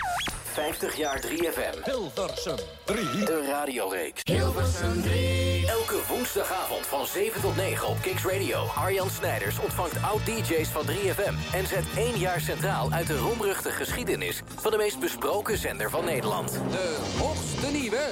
50 0.53 0.97
jaar 0.97 1.19
3FM. 1.19 1.83
Hilversum 1.83 2.55
3. 2.85 3.03
De 3.05 3.45
radioreeks. 3.51 4.21
Hilversum 4.23 5.01
3. 5.01 5.67
Elke 5.67 5.99
woensdagavond 6.07 6.85
van 6.85 7.05
7 7.05 7.41
tot 7.41 7.55
9 7.55 7.87
op 7.87 8.01
Kicks 8.01 8.25
Radio. 8.25 8.65
Arjan 8.75 9.09
Snijders 9.09 9.59
ontvangt 9.59 10.01
oud-DJ's 10.01 10.67
van 10.67 10.85
3FM. 10.85 11.53
En 11.53 11.67
zet 11.67 11.85
één 11.95 12.19
jaar 12.19 12.41
centraal 12.41 12.91
uit 12.91 13.07
de 13.07 13.17
roemruchte 13.17 13.71
geschiedenis... 13.71 14.41
van 14.55 14.71
de 14.71 14.77
meest 14.77 14.99
besproken 14.99 15.57
zender 15.57 15.89
van 15.89 16.05
Nederland. 16.05 16.51
De 16.51 16.97
hoogste 17.17 17.71
nieuwe 17.71 18.11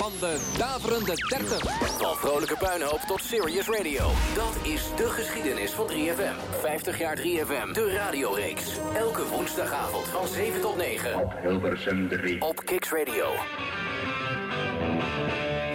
van 0.00 0.12
de 0.20 0.54
daverende 0.58 1.09
30. 1.18 1.98
Van 1.98 2.16
vrolijke 2.16 2.56
puinhoop 2.56 3.00
tot 3.06 3.22
serious 3.22 3.68
radio. 3.68 4.10
Dat 4.34 4.56
is 4.62 4.82
de 4.96 5.08
geschiedenis 5.08 5.70
van 5.70 5.88
3FM. 5.90 6.60
50 6.60 6.98
jaar 6.98 7.18
3FM, 7.18 7.72
de 7.72 7.92
radioreeks. 7.96 8.78
Elke 8.94 9.26
woensdagavond 9.26 10.06
van 10.06 10.28
7 10.28 10.60
tot 10.60 10.76
9. 10.76 11.20
Op 11.20 11.32
Hilversum 11.42 12.08
3. 12.08 12.42
Op 12.42 12.64
Kicks 12.64 12.90
Radio. 12.90 13.30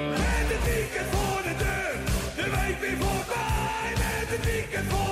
Met 0.10 0.48
het 0.54 0.74
weekend 0.74 1.08
voor 1.12 1.42
de 1.44 1.56
deur, 1.58 1.96
de 2.36 2.50
week 2.50 2.80
weer 2.80 2.98
voorbij. 2.98 3.92
Met 3.94 4.30
het 4.30 4.46
weekend 4.46 4.92
voor 4.92 5.05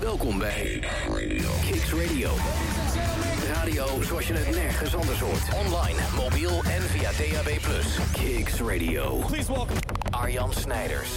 Welkom 0.00 0.38
bij 0.38 0.82
Kicks 1.60 1.92
Radio. 1.92 2.30
Radio 3.52 4.02
zoals 4.02 4.26
je 4.26 4.34
het 4.34 4.54
nergens 4.54 4.94
anders 4.94 5.20
hoort. 5.20 5.54
Online, 5.66 5.98
mobiel 6.16 6.62
en 6.64 6.82
via 6.82 7.10
DAB+. 7.10 7.58
Kicks 8.12 8.60
Radio. 8.60 9.16
Please 9.26 9.52
welcome 9.52 9.80
Arjan 10.10 10.52
Snijders. 10.52 11.10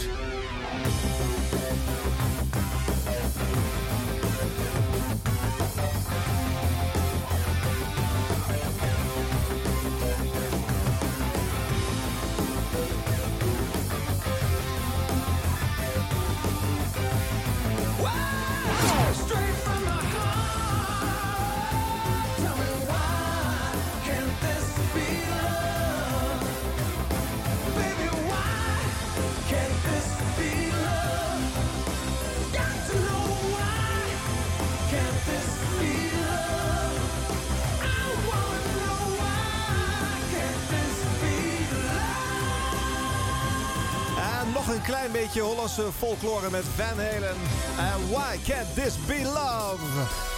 Beetje 45.36 45.50
Hollandse 45.54 45.92
folklore 45.98 46.50
met 46.50 46.64
Van 46.76 47.00
Halen. 47.00 47.36
En 47.78 48.10
Why 48.10 48.38
Can't 48.44 48.76
This 48.76 48.94
Be 49.08 49.22
Love? 49.24 50.35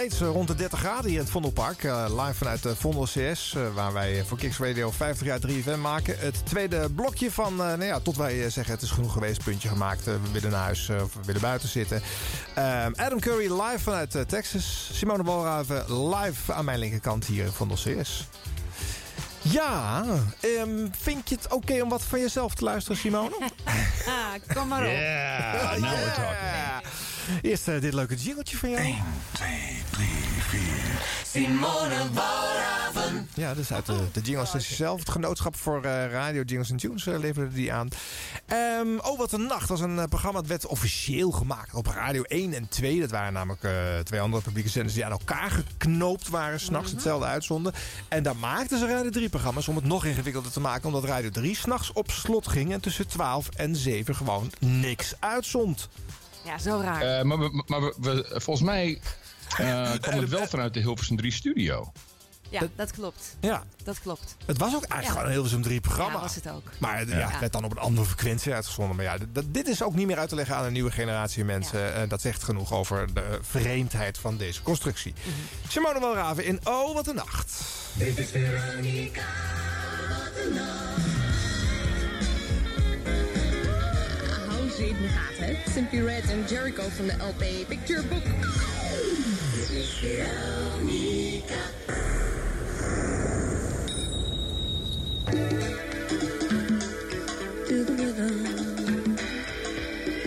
Steeds 0.00 0.20
eh, 0.20 0.28
rond 0.28 0.48
de 0.48 0.54
30 0.54 0.78
graden 0.78 1.04
hier 1.04 1.12
in 1.18 1.22
het 1.24 1.30
Vondelpark. 1.30 1.84
Eh, 1.84 2.04
live 2.08 2.34
vanuit 2.34 2.62
de 2.62 2.76
Vondel 2.76 3.02
CS, 3.04 3.54
eh, 3.56 3.74
waar 3.74 3.92
wij 3.92 4.24
voor 4.26 4.38
Kicks 4.38 4.58
Radio 4.58 4.90
50 4.90 5.26
jaar 5.26 5.38
3FM 5.38 5.80
maken. 5.80 6.18
Het 6.18 6.46
tweede 6.46 6.90
blokje 6.90 7.30
van, 7.30 7.52
eh, 7.52 7.56
nou 7.58 7.84
ja, 7.84 8.00
tot 8.00 8.16
wij 8.16 8.44
eh, 8.44 8.50
zeggen 8.50 8.74
het 8.74 8.82
is 8.82 8.90
genoeg 8.90 9.12
geweest, 9.12 9.44
puntje 9.44 9.68
gemaakt. 9.68 10.06
eh, 10.06 10.14
we 10.22 10.30
willen 10.32 10.50
naar 10.50 10.62
huis 10.62 10.88
eh, 10.88 11.02
of 11.02 11.14
we 11.14 11.20
willen 11.24 11.40
buiten 11.40 11.68
zitten. 11.68 12.02
Ehm, 12.54 12.92
Adam 12.96 13.20
Curry 13.20 13.52
live 13.52 13.78
vanuit 13.78 14.14
eh, 14.14 14.22
Texas. 14.22 14.90
Simone 14.92 15.22
Walraven 15.22 16.08
live 16.08 16.52
aan 16.52 16.64
mijn 16.64 16.78
linkerkant 16.78 17.24
hier 17.26 17.44
in 17.44 17.52
Vondel 17.52 17.76
CS. 17.76 18.28
Ja, 19.42 20.04
ehm, 20.40 20.86
vind 21.00 21.28
je 21.28 21.34
het 21.34 21.52
oké 21.52 21.82
om 21.82 21.88
wat 21.88 22.02
van 22.02 22.20
jezelf 22.20 22.54
te 22.54 22.64
luisteren, 22.64 22.98
Simone? 22.98 23.36
Ah, 24.06 24.54
kom 24.56 24.68
maar 24.68 24.82
op. 24.82 24.90
Yeah, 24.90 25.70
now 25.70 25.80
we're 25.82 26.12
talking. 26.14 27.09
Eerst 27.42 27.68
eh, 27.68 27.80
dit 27.80 27.92
leuke 27.92 28.14
jingletje 28.14 28.56
van 28.56 28.70
jou. 28.70 28.82
1, 28.82 28.96
2, 29.32 29.48
3, 29.90 30.08
4. 30.48 30.60
Simone 31.32 32.12
Walraven. 32.12 33.28
Ja, 33.34 33.48
dat 33.48 33.58
is 33.58 33.72
uit 33.72 33.86
de, 33.86 33.98
de 34.12 34.20
Jingle 34.20 34.46
Sessie 34.46 34.76
zelf. 34.76 34.98
Het 34.98 35.10
genootschap 35.10 35.56
voor 35.56 35.84
eh, 35.84 36.10
radio 36.10 36.42
Jingles 36.42 36.70
en 36.70 36.76
Tunes 36.76 37.06
eh, 37.06 37.18
leverde 37.18 37.54
die 37.54 37.72
aan. 37.72 37.88
Ehm, 38.46 38.98
oh, 38.98 39.18
wat 39.18 39.32
een 39.32 39.46
nacht. 39.46 39.68
Dat 39.68 39.78
was 39.78 39.80
een 39.80 40.08
programma 40.08 40.38
dat 40.38 40.48
werd 40.48 40.66
officieel 40.66 41.30
gemaakt 41.30 41.74
op 41.74 41.86
Radio 41.86 42.22
1 42.22 42.52
en 42.52 42.68
2. 42.68 43.00
Dat 43.00 43.10
waren 43.10 43.32
namelijk 43.32 43.62
eh, 43.62 43.98
twee 43.98 44.20
andere 44.20 44.42
publieke 44.42 44.68
zenders 44.68 44.94
die 44.94 45.04
aan 45.04 45.10
elkaar 45.10 45.50
geknoopt 45.50 46.28
waren. 46.28 46.60
S'nachts 46.60 46.90
hetzelfde 46.90 47.26
uitzonden. 47.26 47.72
En 48.08 48.22
daar 48.22 48.36
maakten 48.36 48.78
ze 48.78 48.86
Radio 48.86 49.10
3 49.10 49.28
programma's 49.28 49.68
om 49.68 49.76
het 49.76 49.84
nog 49.84 50.04
ingewikkelder 50.04 50.52
te 50.52 50.60
maken. 50.60 50.86
Omdat 50.86 51.04
Radio 51.04 51.30
3 51.30 51.56
s'nachts 51.56 51.92
op 51.92 52.10
slot 52.10 52.48
ging 52.48 52.72
en 52.72 52.80
tussen 52.80 53.08
12 53.08 53.48
en 53.48 53.76
7 53.76 54.16
gewoon 54.16 54.50
niks 54.58 55.14
uitzond. 55.18 55.88
Ja, 56.44 56.58
zo 56.58 56.80
raar. 56.82 57.02
Eh, 57.18 57.24
maar 57.24 57.38
we, 57.38 57.62
maar 57.66 57.80
we, 57.80 57.94
we- 57.98 58.40
volgens 58.40 58.66
mij 58.66 59.00
eh, 59.58 59.92
kwam 60.00 60.18
het 60.20 60.28
wel 60.28 60.46
vanuit 60.46 60.74
de 60.74 60.80
Hilversum 60.80 61.16
3 61.16 61.32
studio. 61.32 61.92
ja, 62.50 62.62
dat 62.76 62.90
klopt. 62.90 63.36
Ja. 63.40 63.64
Dat 63.84 64.00
klopt. 64.00 64.36
Het 64.46 64.58
was 64.58 64.74
ook 64.74 64.84
eigenlijk 64.84 65.02
Ja. 65.04 65.08
gewoon 65.10 65.24
een 65.24 65.32
Hilversum 65.32 65.62
3 65.62 65.80
programma. 65.80 66.12
Ja, 66.12 66.20
was 66.20 66.34
het 66.34 66.48
ook. 66.50 66.62
Maar 66.78 67.08
ja, 67.08 67.16
het 67.28 67.40
werd 67.40 67.52
dan 67.52 67.64
op 67.64 67.70
een 67.70 67.78
andere 67.78 68.06
frequentie 68.06 68.54
uitgezonden. 68.54 68.96
Maar 68.96 69.04
ja, 69.04 69.16
dit 69.46 69.68
is 69.68 69.82
ook 69.82 69.94
niet 69.94 70.06
meer 70.06 70.18
uit 70.18 70.28
te 70.28 70.34
leggen 70.34 70.56
aan 70.56 70.64
een 70.64 70.72
nieuwe 70.72 70.90
generatie 70.90 71.44
mensen. 71.44 71.94
Eh, 71.94 72.08
dat 72.08 72.20
zegt 72.20 72.42
genoeg 72.42 72.72
over 72.72 73.14
de 73.14 73.38
vreemdheid 73.42 74.18
van 74.18 74.36
deze 74.36 74.62
constructie. 74.62 75.14
Mhm. 75.16 75.68
Simone 75.70 76.00
Welraven 76.00 76.44
in 76.44 76.60
Oh, 76.64 76.94
wat 76.94 77.06
een 77.06 77.14
nacht. 77.14 77.62
Dit 77.94 78.18
is 78.18 78.28
Veronica. 78.30 79.22
Ze 84.80 84.86
in 84.86 84.96
de 85.02 85.08
gaten, 85.08 85.44
hè? 85.44 85.70
Simply 85.72 86.00
Red 86.00 86.30
en 86.30 86.44
Jericho 86.48 86.82
van 86.88 87.06
de 87.06 87.12
LP 87.12 87.68
Picture 87.68 88.02
Book. 88.02 88.22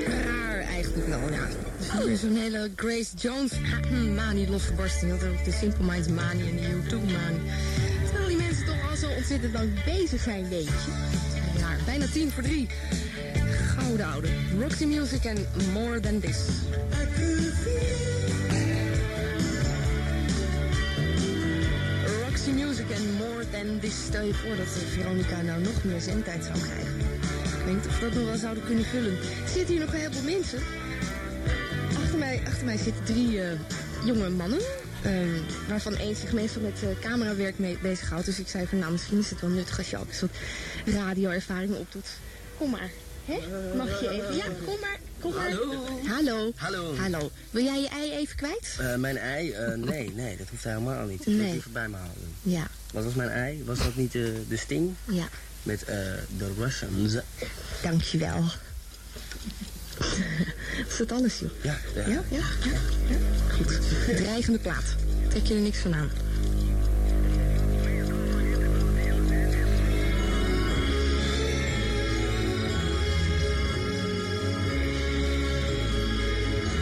Raar 0.07 0.59
eigenlijk 0.59 1.07
wel, 1.07 1.31
ja. 1.31 1.47
Er 1.99 2.09
is 2.09 2.23
een 2.23 2.37
hele 2.37 2.71
Grace 2.75 3.15
Jones 3.17 3.51
manie 4.15 4.49
losgebarsten. 4.49 5.07
Je 5.07 5.13
ook 5.13 5.45
de 5.45 5.51
Simple 5.51 5.85
Minds 5.85 6.07
manie 6.07 6.49
en 6.49 6.55
de 6.55 6.61
U2 6.61 6.89
manie. 6.89 7.41
Terwijl 8.05 8.27
die 8.27 8.37
mensen 8.37 8.65
toch 8.65 8.89
al 8.89 8.95
zo 8.95 9.09
ontzettend 9.09 9.53
lang 9.53 9.83
bezig 9.83 10.21
zijn, 10.21 10.49
weet 10.49 10.63
je. 10.63 11.13
Bijna 11.85 12.05
tien 12.07 12.31
voor 12.31 12.43
drie. 12.43 12.67
Gouden 13.77 14.05
oude. 14.05 14.27
Roxy 14.59 14.85
Music 14.85 15.23
en 15.23 15.37
More 15.73 15.99
Than 15.99 16.19
This. 16.19 16.37
Roxy 22.25 22.51
Music 22.51 22.89
en 22.89 23.13
More 23.17 23.49
Than 23.51 23.79
This. 23.79 24.03
Stel 24.05 24.23
je 24.23 24.33
voor 24.33 24.55
dat 24.55 24.65
eh, 24.65 25.01
Veronica 25.01 25.41
nou 25.41 25.61
nog 25.61 25.83
meer 25.83 26.01
zendtijd 26.01 26.43
zou 26.43 26.59
krijgen. 26.59 26.99
Ik 27.59 27.65
weet 27.65 27.75
niet 27.75 27.87
of 27.87 27.99
we 27.99 28.05
dat 28.05 28.13
nog 28.13 28.25
wel 28.25 28.37
zouden 28.37 28.65
kunnen 28.65 28.85
vullen. 28.85 29.11
Er 29.11 29.49
zitten 29.53 29.75
hier 29.75 29.85
nog 29.85 29.93
een 29.93 29.99
heleboel 29.99 30.23
mensen. 30.23 30.59
Achter 31.97 32.17
mij, 32.17 32.41
achter 32.47 32.65
mij 32.65 32.77
zitten 32.77 33.03
drie 33.03 33.41
eh, 33.41 33.59
jonge 34.05 34.29
mannen. 34.29 34.59
Ehm, 35.03 35.39
waarvan 35.67 35.95
één 35.95 36.15
zich 36.15 36.31
meestal 36.33 36.61
met 36.61 36.83
eh, 36.83 36.89
camerawerk 37.01 37.59
mee 37.59 37.77
bezighoudt. 37.81 38.25
Dus 38.25 38.39
ik 38.39 38.47
zei 38.47 38.67
van 38.67 38.79
nou 38.79 38.91
misschien 38.91 39.19
is 39.19 39.29
het 39.29 39.41
wel 39.41 39.49
nuttig 39.49 39.77
als 39.77 39.89
je 39.89 39.97
ook 39.97 40.07
een 40.07 40.13
soort 40.15 40.35
radioervaring 40.85 41.75
opdoet. 41.75 42.07
Kom 42.57 42.69
maar. 42.69 42.89
Hè? 43.25 43.39
Mag 43.77 43.99
je 44.01 44.09
even? 44.09 44.35
Ja, 44.35 44.43
kom 44.65 44.79
maar. 44.81 44.97
Kom 45.19 45.33
maar. 45.33 45.49
Hallo. 45.51 45.99
Hallo. 46.07 46.51
Hallo. 46.55 46.95
Hallo. 46.95 47.31
Wil 47.51 47.63
jij 47.63 47.81
je 47.81 47.87
ei 47.89 48.11
even 48.11 48.35
kwijt? 48.35 48.75
Eh, 48.79 48.95
mijn 48.95 49.17
ei? 49.17 49.51
Eh, 49.51 49.73
nee, 49.73 50.11
nee, 50.15 50.37
dat 50.37 50.47
hoeft 50.49 50.63
helemaal 50.63 51.05
niet. 51.05 51.19
Ik 51.19 51.25
wil 51.25 51.35
Nee. 51.35 51.47
het 51.47 51.55
even 51.55 51.71
bij 51.71 51.87
me 51.89 51.95
houden. 51.95 52.23
Ja. 52.41 52.67
Wat 52.93 53.03
was 53.03 53.13
mijn 53.13 53.29
ei? 53.29 53.63
Was 53.65 53.77
dat 53.77 53.95
niet 53.95 54.11
de, 54.11 54.43
de 54.47 54.57
sting? 54.57 54.93
Ja. 55.05 55.27
Met 55.63 55.83
eh, 55.83 55.95
de 56.37 56.53
Russians. 56.57 57.13
Dankjewel. 57.81 58.43
Is 60.89 60.97
dat 60.97 61.11
alles, 61.11 61.39
joh? 61.39 61.49
Ja, 61.61 61.77
ja. 61.95 62.01
Ja, 62.07 62.21
ja, 62.29 62.37
ja. 62.63 62.71
ja. 63.09 63.17
Goed. 63.51 63.79
Dreigende 64.17 64.59
plaat. 64.59 64.95
Trek 65.29 65.45
je 65.45 65.53
er 65.53 65.59
niks 65.59 65.77
van 65.77 65.93
aan. 65.93 66.09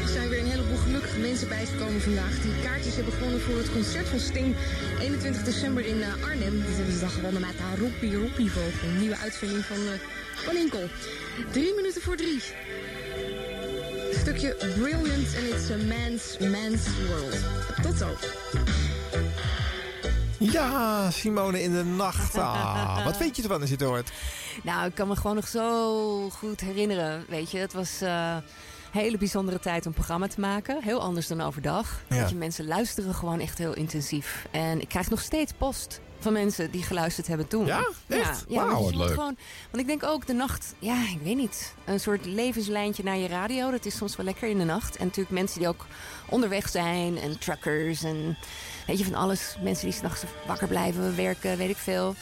Er 0.02 0.08
zijn 0.08 0.30
weer 0.30 0.40
een 0.40 0.46
heleboel 0.46 0.78
gelukkige 0.78 1.20
mensen 1.20 1.48
bijgekomen 1.48 2.02
vandaag. 2.02 2.42
Die 2.42 2.52
kaartjes 2.64 2.96
hebben 2.96 3.14
gewonnen 3.14 3.42
voor 3.42 3.58
het 3.58 3.72
concert 3.72 4.08
van 4.08 4.20
Sting. 4.20 4.56
21 5.00 5.44
december 5.44 5.86
in 5.86 6.02
eh, 6.02 6.24
Arnhem. 6.24 6.64
Dit 6.66 6.76
hebben 6.76 6.94
ze 6.94 7.00
dan 7.00 7.10
gewonnen 7.10 7.42
met 7.42 7.58
de 7.58 7.80
Roepie 7.80 8.16
Roepie 8.16 8.52
Vogel. 8.52 8.90
Een 8.90 9.00
nieuwe 9.00 9.18
uitvinding 9.18 9.66
van 9.66 9.78
eh 9.78 10.00
Van 10.36 10.56
Inkel. 10.56 10.90
Drie 11.52 11.76
minuten 11.76 12.02
voor 12.02 12.16
drie. 12.16 12.42
Stukje 14.14 14.56
Brilliant 14.56 15.36
and 15.36 15.46
It's 15.46 15.70
a 15.72 15.78
Man's 15.78 16.38
Man's 16.38 16.88
World. 17.08 17.40
Tot 17.82 17.98
zo. 17.98 18.08
Ja, 20.38 21.12
Simone 21.12 21.62
in 21.62 21.72
de 21.72 21.84
nacht. 21.84 22.38
Ah, 22.38 23.04
wat 23.06 23.18
weet 23.18 23.36
je 23.36 23.42
ervan 23.42 23.62
als 23.62 23.70
je 23.70 23.76
het 23.76 23.86
hoort? 23.86 24.12
Nou, 24.64 24.88
ik 24.88 24.96
kan 24.96 25.08
me 25.08 25.16
gewoon 25.16 25.36
nog 25.36 25.48
zo 25.48 26.30
goed 26.30 26.60
herinneren. 26.60 27.26
Weet 27.30 27.52
je, 27.52 27.58
het 27.58 27.74
was 27.74 28.02
een 28.02 28.42
hele 28.92 29.18
bijzondere 29.18 29.60
tijd 29.60 29.86
om 29.86 29.94
programma 29.94 30.28
te 30.28 30.40
maken. 30.40 30.84
Heel 30.84 31.02
anders 31.02 31.28
dan 31.28 31.42
overdag. 31.42 32.02
Ja. 32.08 32.16
Weet 32.16 32.30
je, 32.30 32.36
mensen 32.36 32.68
luisteren 32.68 33.14
gewoon 33.14 33.40
echt 33.40 33.58
heel 33.58 33.74
intensief. 33.74 34.48
En 34.52 34.82
ik 34.82 34.88
krijg 34.90 35.10
nog 35.10 35.22
steeds 35.22 35.54
post 35.58 36.02
van 36.22 36.34
mensen 36.34 36.72
die 36.72 36.84
geluisterd 36.84 37.28
hebben 37.28 37.48
toen. 37.48 37.66
Ja? 37.66 37.88
Echt? 38.08 38.46
Ja, 38.48 38.66
Wauw, 38.66 38.90
leuk. 38.90 39.10
Gewoon, 39.10 39.38
want 39.72 39.84
ik 39.84 39.88
denk 39.88 40.04
ook 40.04 40.28
de 40.28 40.34
nacht, 40.34 40.74
ja, 40.80 41.02
ik 41.02 41.20
weet 41.24 41.36
niet. 41.36 41.74
Een 41.86 42.00
soort 42.00 42.26
levenslijntje 42.26 43.04
naar 43.04 43.18
je 43.18 43.28
radio. 43.28 43.72
Dat 43.72 43.86
is 43.86 43.98
soms 43.98 44.16
wel 44.16 44.26
lekker 44.26 44.50
in 44.50 44.58
de 44.58 44.64
nacht. 44.64 44.96
En 44.98 45.06
natuurlijk 45.06 45.36
mensen 45.36 45.60
die 45.60 45.68
ook 45.68 45.86
onderweg 46.30 46.70
zijn. 46.70 47.18
En 47.18 47.40
truckers 47.40 48.04
en 48.04 48.38
weet 48.88 48.98
je 48.98 49.06
van 49.06 49.16
alles. 49.16 49.56
Mensen 49.62 49.86
die 49.86 49.96
s'nachts 49.96 50.24
wakker 50.48 50.68
blijven, 50.68 51.16
werken, 51.16 51.58
weet 51.58 51.70
ik 51.70 51.78
veel. 51.78 52.16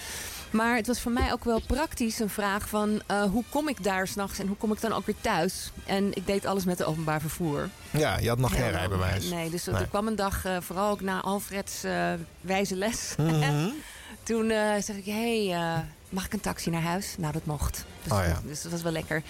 Maar 0.52 0.76
het 0.76 0.88
was 0.88 1.02
voor 1.02 1.12
mij 1.12 1.32
ook 1.32 1.44
wel 1.44 1.62
praktisch 1.68 2.20
een 2.20 2.30
vraag 2.30 2.70
van 2.70 3.02
eh, 3.06 3.24
hoe 3.24 3.44
kom 3.50 3.68
ik 3.68 3.84
daar 3.84 4.08
s'nachts 4.08 4.40
en 4.40 4.48
hoe 4.48 4.58
kom 4.58 4.72
ik 4.72 4.82
dan 4.82 4.94
ook 4.94 5.06
weer 5.06 5.16
thuis? 5.22 5.72
En 5.86 6.14
ik 6.16 6.28
deed 6.28 6.46
alles 6.46 6.66
met 6.66 6.78
de 6.78 6.86
openbaar 6.86 7.22
vervoer. 7.22 7.70
Ja, 7.90 8.18
je 8.18 8.30
had 8.30 8.38
nog 8.38 8.52
geen 8.56 8.72
rijbewijs. 8.72 9.30
Nee, 9.30 9.50
dus 9.50 9.66
Nee. 9.66 9.76
er 9.76 9.88
kwam 9.88 10.08
een 10.08 10.16
dag, 10.16 10.46
eh, 10.46 10.58
vooral 10.60 10.90
ook 10.92 11.02
na 11.02 11.22
Alfreds 11.22 11.84
eh, 11.84 12.14
wijze 12.42 12.76
les. 12.76 13.14
Mhm. 13.18 13.68
Toen 14.24 14.48
zeg 14.80 14.96
ik, 14.96 15.06
hé, 15.06 15.48
hey, 15.48 15.84
mag 16.10 16.26
ik 16.26 16.34
een 16.34 16.40
taxi 16.40 16.70
naar 16.70 16.82
huis? 16.82 17.16
Nou, 17.18 17.34
dat 17.34 17.46
mocht. 17.46 17.86
Dus, 18.04 18.12
Oh 18.12 18.24
ja. 18.26 18.42
dus 18.46 18.62
dat 18.62 18.72
was 18.72 18.82
wel 18.82 18.92
lekker. 18.92 19.24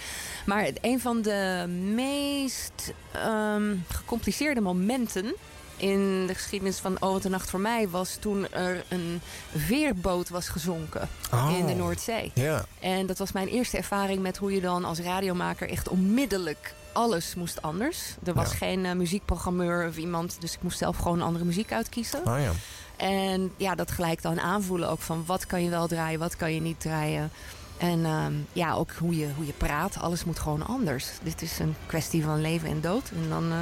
Maar 0.46 0.70
een 0.82 1.00
van 1.00 1.22
de 1.22 1.66
meest 1.94 2.94
ehm, 3.12 3.76
gecompliceerde 3.88 4.62
momenten 4.62 5.34
in 5.80 6.28
de 6.28 6.34
geschiedenis 6.34 6.78
van 6.78 6.98
Oh, 7.00 7.24
een 7.24 7.32
nacht 7.32 7.50
voor 7.50 7.60
mij... 7.60 7.90
was 7.90 8.18
toen 8.20 8.52
er 8.52 8.84
een 8.88 9.22
veerboot 9.56 10.30
was 10.30 10.48
gezonken 10.50 11.10
Oh. 11.34 11.56
in 11.58 11.66
de 11.66 11.74
Noordzee. 11.74 12.32
Ja. 12.34 12.66
En 12.80 13.06
dat 13.06 13.18
was 13.18 13.32
mijn 13.32 13.48
eerste 13.48 13.78
ervaring 13.78 14.22
met 14.22 14.38
hoe 14.38 14.52
je 14.54 14.62
dan 14.62 14.86
als 14.86 15.00
radiomaker 15.00 15.70
echt 15.70 15.90
onmiddellijk 15.90 16.74
alles 16.92 17.36
moest 17.36 17.62
anders. 17.62 17.98
Er 18.24 18.34
was 18.34 18.52
Ja. 18.52 18.58
geen 18.58 18.86
eh, 18.86 18.94
muziekprogrammeur 18.94 19.88
of 19.88 19.98
iemand, 19.98 20.38
dus 20.40 20.54
ik 20.54 20.62
moest 20.62 20.78
zelf 20.78 20.98
gewoon 20.98 21.22
andere 21.22 21.46
muziek 21.46 21.72
uitkiezen. 21.72 22.20
Oh 22.28 22.40
ja. 22.40 22.52
En 22.98 23.52
ja, 23.58 23.76
dat 23.76 23.92
gelijk 23.92 24.22
dan 24.22 24.40
aanvoelen 24.40 24.90
ook 24.90 25.02
van 25.02 25.24
wat 25.26 25.46
kan 25.46 25.64
je 25.64 25.70
wel 25.70 25.88
draaien, 25.88 26.20
wat 26.20 26.36
kan 26.36 26.54
je 26.54 26.62
niet 26.62 26.80
draaien. 26.80 27.32
En 27.80 28.06
ehm, 28.06 28.34
ja, 28.54 28.74
ook 28.74 28.92
hoe 28.92 29.18
je, 29.18 29.28
hoe 29.36 29.46
je 29.46 29.54
praat, 29.54 29.98
alles 30.00 30.24
moet 30.24 30.40
gewoon 30.40 30.66
anders. 30.66 31.08
Dit 31.24 31.42
is 31.42 31.60
een 31.60 31.76
kwestie 31.86 32.24
van 32.24 32.42
leven 32.42 32.70
en 32.70 32.82
dood. 32.82 33.12
En 33.24 33.30
dan, 33.30 33.52
eh, 33.52 33.58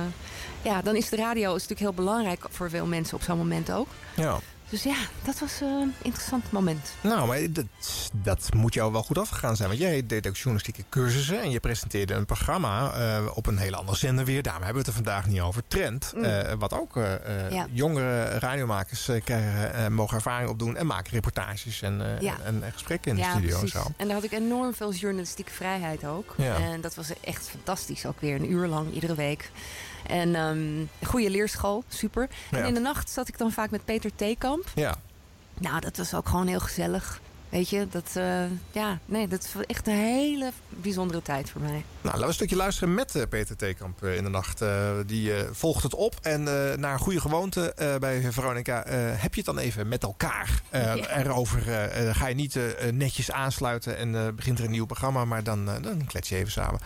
ja, 0.62 0.82
dan 0.82 0.96
is 0.96 1.10
de 1.10 1.16
radio 1.16 1.48
is 1.48 1.68
natuurlijk 1.68 1.80
heel 1.80 2.06
belangrijk 2.06 2.46
voor 2.50 2.70
veel 2.70 2.86
mensen 2.86 3.16
op 3.18 3.24
zo'n 3.24 3.38
moment 3.38 3.72
ook. 3.72 3.88
Ja. 4.16 4.40
Dus 4.70 4.84
ja, 4.84 4.96
dat 5.24 5.40
was 5.40 5.62
eh, 5.62 5.68
een 5.68 5.94
interessant 6.02 6.52
moment. 6.52 6.94
Nou, 7.02 7.28
maar 7.28 7.40
dat, 7.52 7.66
dat 8.12 8.54
moet 8.54 8.74
jou 8.74 8.92
wel 8.92 9.04
goed 9.04 9.18
afgegaan 9.18 9.56
zijn. 9.56 9.68
Want 9.70 9.82
jij 9.82 10.06
deed 10.08 10.28
ook 10.28 10.36
journalistieke 10.36 10.84
cursussen 10.90 11.42
en 11.42 11.50
je 11.52 11.60
presenteerde 11.60 12.14
een 12.14 12.26
programma 12.26 12.92
eh, 12.94 13.26
op 13.34 13.46
een 13.46 13.58
hele 13.58 13.76
andere 13.76 13.98
zender 13.98 14.26
weer. 14.26 14.42
Daarom 14.44 14.64
hebben 14.64 14.84
we 14.84 14.90
het 14.90 14.98
er 14.98 15.04
vandaag 15.04 15.28
niet 15.28 15.40
over. 15.42 15.64
Trend, 15.68 16.12
Mm. 16.16 16.24
eh, 16.24 16.54
wat 16.60 16.74
ook 16.74 16.96
Ja. 17.50 17.68
jongere 17.72 18.24
radiomakers 18.40 19.10
krijgen, 19.24 19.94
mogen 19.94 20.16
ervaring 20.16 20.50
opdoen 20.50 20.78
en 20.78 20.86
maken 20.88 21.12
reportages 21.14 21.82
en, 21.82 22.18
Ja. 22.20 22.36
en, 22.44 22.64
en 22.64 22.72
gesprekken 22.72 23.12
in 23.12 23.18
de 23.18 23.30
studio 23.30 23.60
en 23.60 23.68
zo. 23.68 23.84
En 23.98 24.06
daar 24.06 24.16
had 24.16 24.24
ik 24.24 24.32
enorm 24.32 24.74
veel 24.74 24.94
journalistieke 24.94 25.52
vrijheid 25.52 26.06
ook. 26.06 26.36
En 26.38 26.82
dat 26.82 26.96
was 26.96 27.10
echt 27.22 27.50
fantastisch. 27.50 28.06
Ook 28.06 28.22
weer 28.22 28.36
een 28.36 28.52
uur 28.52 28.68
lang, 28.68 28.94
iedere 28.94 29.16
week. 29.16 29.52
En 30.08 30.36
ehm 30.36 31.08
goede 31.08 31.30
leerschool, 31.30 31.84
super. 31.88 32.28
Ja. 32.52 32.58
En 32.58 32.66
in 32.66 32.74
de 32.74 32.80
nacht 32.80 33.10
zat 33.10 33.28
ik 33.28 33.38
dan 33.38 33.52
vaak 33.52 33.70
met 33.70 33.86
Peter 33.86 34.12
Theekamp. 34.16 34.72
Ja. 34.76 34.96
Nou, 35.60 35.80
dat 35.80 35.98
was 35.98 36.14
ook 36.14 36.30
gewoon 36.30 36.48
heel 36.48 36.60
gezellig. 36.60 37.20
Weet 37.50 37.70
je, 37.70 37.88
dat, 37.90 38.10
eh, 38.14 38.44
ja, 38.72 39.00
nee, 39.06 39.28
dat 39.28 39.50
was 39.54 39.66
echt 39.66 39.88
een 39.88 39.94
hele 39.94 40.52
bijzondere 40.70 41.22
tijd 41.22 41.50
voor 41.50 41.62
mij. 41.62 41.70
Nou, 41.72 41.84
laten 42.02 42.20
we 42.20 42.26
een 42.26 42.34
stukje 42.34 42.56
luisteren 42.56 42.94
met 42.94 43.16
eh, 43.16 43.22
Peter 43.30 43.56
Theekamp 43.56 44.04
eh, 44.04 44.16
in 44.16 44.24
de 44.24 44.30
nacht. 44.30 44.64
Die 45.06 45.34
volgt 45.52 45.84
het 45.84 45.96
op. 45.96 46.16
En 46.22 46.44
naar 46.80 46.94
een 46.94 47.00
goede 47.00 47.22
gewoonte 47.22 47.74
bij 48.00 48.32
Veronica 48.32 48.84
heb 49.18 49.34
je 49.34 49.42
het 49.42 49.46
dan 49.46 49.58
even 49.58 49.88
met 49.88 50.04
elkaar 50.04 50.62
Ja. 50.72 50.96
erover. 50.96 51.62
ga 52.16 52.28
je 52.28 52.36
niet 52.36 52.60
netjes 52.94 53.32
aansluiten 53.32 53.98
en 53.98 54.36
begint 54.36 54.60
er 54.60 54.66
een 54.66 54.72
nieuw 54.72 54.86
programma. 54.86 55.26
Maar 55.26 55.44
dan, 55.44 55.66
dan 55.66 56.06
klets 56.06 56.30
je 56.30 56.36
even 56.36 56.52
samen. 56.52 56.80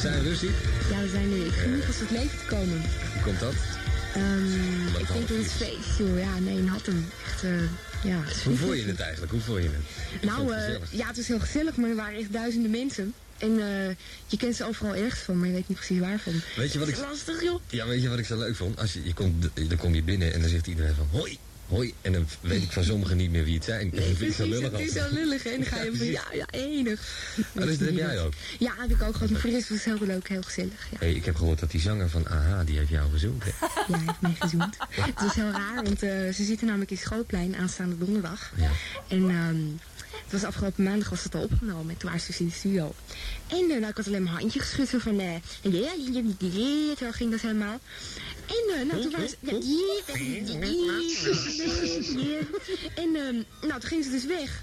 Zijn 0.00 0.22
we 0.22 0.28
rustig? 0.28 0.50
Ja, 0.90 1.00
we 1.00 1.08
zijn 1.08 1.28
nu. 1.28 1.44
Ik 1.44 1.52
geniet 1.52 1.86
als 1.86 1.98
het 2.00 2.10
leven 2.10 2.38
te 2.38 2.44
komen. 2.46 2.80
Hoe 3.12 3.22
komt 3.22 3.40
dat? 3.40 3.54
Ehm, 4.14 4.86
ik 4.86 5.06
denk 5.12 5.28
dat 5.28 5.36
het 5.36 5.52
feest, 5.52 5.98
joh. 5.98 6.18
Ja, 6.18 6.38
nee, 6.38 6.58
een 6.58 6.68
Hattem. 6.68 7.06
Echt, 7.26 7.42
eh, 7.44 7.50
ja. 8.10 8.22
Hoe 8.44 8.56
voel 8.56 8.72
je 8.72 8.84
het 8.86 9.00
eigenlijk? 9.00 9.32
Hoe 9.32 9.40
voel 9.40 9.58
je 9.58 9.68
het? 9.68 10.22
Nou, 10.22 10.54
het 10.54 10.80
eh, 10.82 10.98
ja, 10.98 11.06
het 11.06 11.16
was 11.16 11.26
heel 11.26 11.38
gezellig, 11.40 11.76
maar 11.76 11.90
er 11.90 11.96
waren 11.96 12.18
echt 12.18 12.32
duizenden 12.32 12.70
mensen. 12.70 13.14
En 13.38 13.50
eh, 13.60 13.88
je 14.26 14.36
kent 14.36 14.56
ze 14.56 14.64
overal 14.64 14.94
ergens 14.94 15.20
van, 15.20 15.38
maar 15.38 15.46
je 15.46 15.52
weet 15.54 15.68
niet 15.68 15.76
precies 15.78 15.98
waarvan. 15.98 16.32
Weet 16.56 16.72
je 16.72 16.78
wat 16.78 16.88
ik- 16.88 16.94
Dat 16.96 17.04
is 17.04 17.10
lastig, 17.10 17.42
joh. 17.42 17.60
Ja, 17.70 17.86
weet 17.86 18.02
je 18.02 18.08
wat 18.08 18.18
ik 18.18 18.26
zo 18.26 18.38
leuk 18.38 18.56
vond? 18.56 18.78
Als 18.78 18.92
je, 18.92 19.04
je 19.04 19.14
komt, 19.14 19.48
dan 19.68 19.76
kom 19.78 19.94
je 19.94 20.02
binnen 20.02 20.32
en 20.32 20.40
dan 20.40 20.50
zegt 20.50 20.66
iedereen 20.66 20.94
van 20.94 21.08
hoi, 21.10 21.38
hoi. 21.68 21.94
En 22.02 22.12
dan 22.12 22.26
weet 22.40 22.62
ik 22.62 22.72
van 22.72 22.84
sommigen 22.84 23.16
niet 23.16 23.30
meer 23.30 23.44
wie 23.44 23.54
het 23.54 23.64
zijn. 23.64 23.80
En 23.80 23.90
dat 23.90 24.04
vind 24.04 24.20
ik 24.20 24.32
zo 24.36 24.46
lullig 24.46 24.70
het 24.70 24.80
is 24.80 24.92
zo 24.92 25.06
lullig. 25.10 25.46
En 25.46 25.60
dan 25.60 25.64
ga 25.64 25.82
je 25.82 25.96
van, 25.96 26.06
ja, 26.06 26.24
ja, 26.32 26.46
enig. 26.50 27.00
Oh, 27.56 27.62
dus 27.62 27.78
dat 27.78 27.88
heb 27.88 27.96
jij 27.96 28.20
ook? 28.20 28.32
Ja, 28.58 28.72
heb 28.76 28.90
ik 28.90 29.02
ook 29.02 29.14
gehad. 29.14 29.30
Maar 29.30 29.40
voor 29.40 29.50
de 29.50 29.56
rest 29.56 29.68
was 29.68 29.84
het 29.84 29.98
heel 29.98 30.06
leuk, 30.06 30.28
heel 30.28 30.42
gezellig. 30.42 30.86
Ja, 30.90 30.96
Hey, 30.98 31.12
ik 31.12 31.24
heb 31.24 31.36
gehoord 31.36 31.58
dat 31.58 31.70
die 31.70 31.80
zanger 31.80 32.10
van 32.10 32.26
AHA, 32.28 32.64
die 32.64 32.78
heeft 32.78 32.90
jou 32.90 33.10
gezoend. 33.10 33.42
hè? 33.44 33.50
ja 33.88 33.98
hij 33.98 33.98
heeft 34.06 34.20
mij 34.20 34.36
gezoend. 34.38 34.76
Het 34.90 35.20
was 35.20 35.34
heel 35.34 35.50
raar, 35.50 35.82
want 35.84 36.02
eh, 36.02 36.10
ze 36.10 36.44
zitten 36.44 36.66
namelijk 36.66 36.90
in 36.90 36.96
Schoolplein 36.96 37.56
aanstaande 37.56 37.98
donderdag. 37.98 38.52
Ja. 38.56 38.70
En 39.08 39.30
ehm, 39.30 39.56
het 40.22 40.32
was 40.32 40.44
afgelopen 40.44 40.84
maandag 40.84 41.08
was 41.08 41.24
het 41.24 41.34
al 41.34 41.42
opgenomen. 41.42 41.90
En 41.90 41.96
toen 41.96 42.08
waren 42.08 42.20
ze 42.20 42.26
dus 42.26 42.40
in 42.40 42.46
de 42.46 42.52
studio. 42.52 42.94
En 43.46 43.58
eh, 43.58 43.68
nou, 43.68 43.86
ik 43.86 43.96
had 43.96 44.06
alleen 44.06 44.22
maar 44.22 44.32
handje 44.32 44.60
geschud. 44.60 44.88
Van, 44.88 45.20
eh, 45.20 45.32
ja, 45.62 45.70
ja, 45.70 45.80
ja, 45.80 46.10
ja, 46.12 46.22
ja, 46.52 46.96
zo 46.98 47.10
ging 47.10 47.30
dat 47.30 47.40
helemaal. 47.40 47.80
En 48.48 48.64
uh, 48.68 48.90
nou, 48.90 49.02
toen 49.02 49.10
waren 49.10 49.28
ze... 49.28 49.36
Ja, 49.40 49.52
ja, 49.52 49.98
ja, 50.12 51.72
ja. 52.22 52.38
En 52.94 53.16
ehm, 53.16 53.42
nou, 53.68 53.80
toen 53.80 53.88
gingen 53.88 54.04
ze 54.04 54.10
dus 54.10 54.24
weg. 54.24 54.62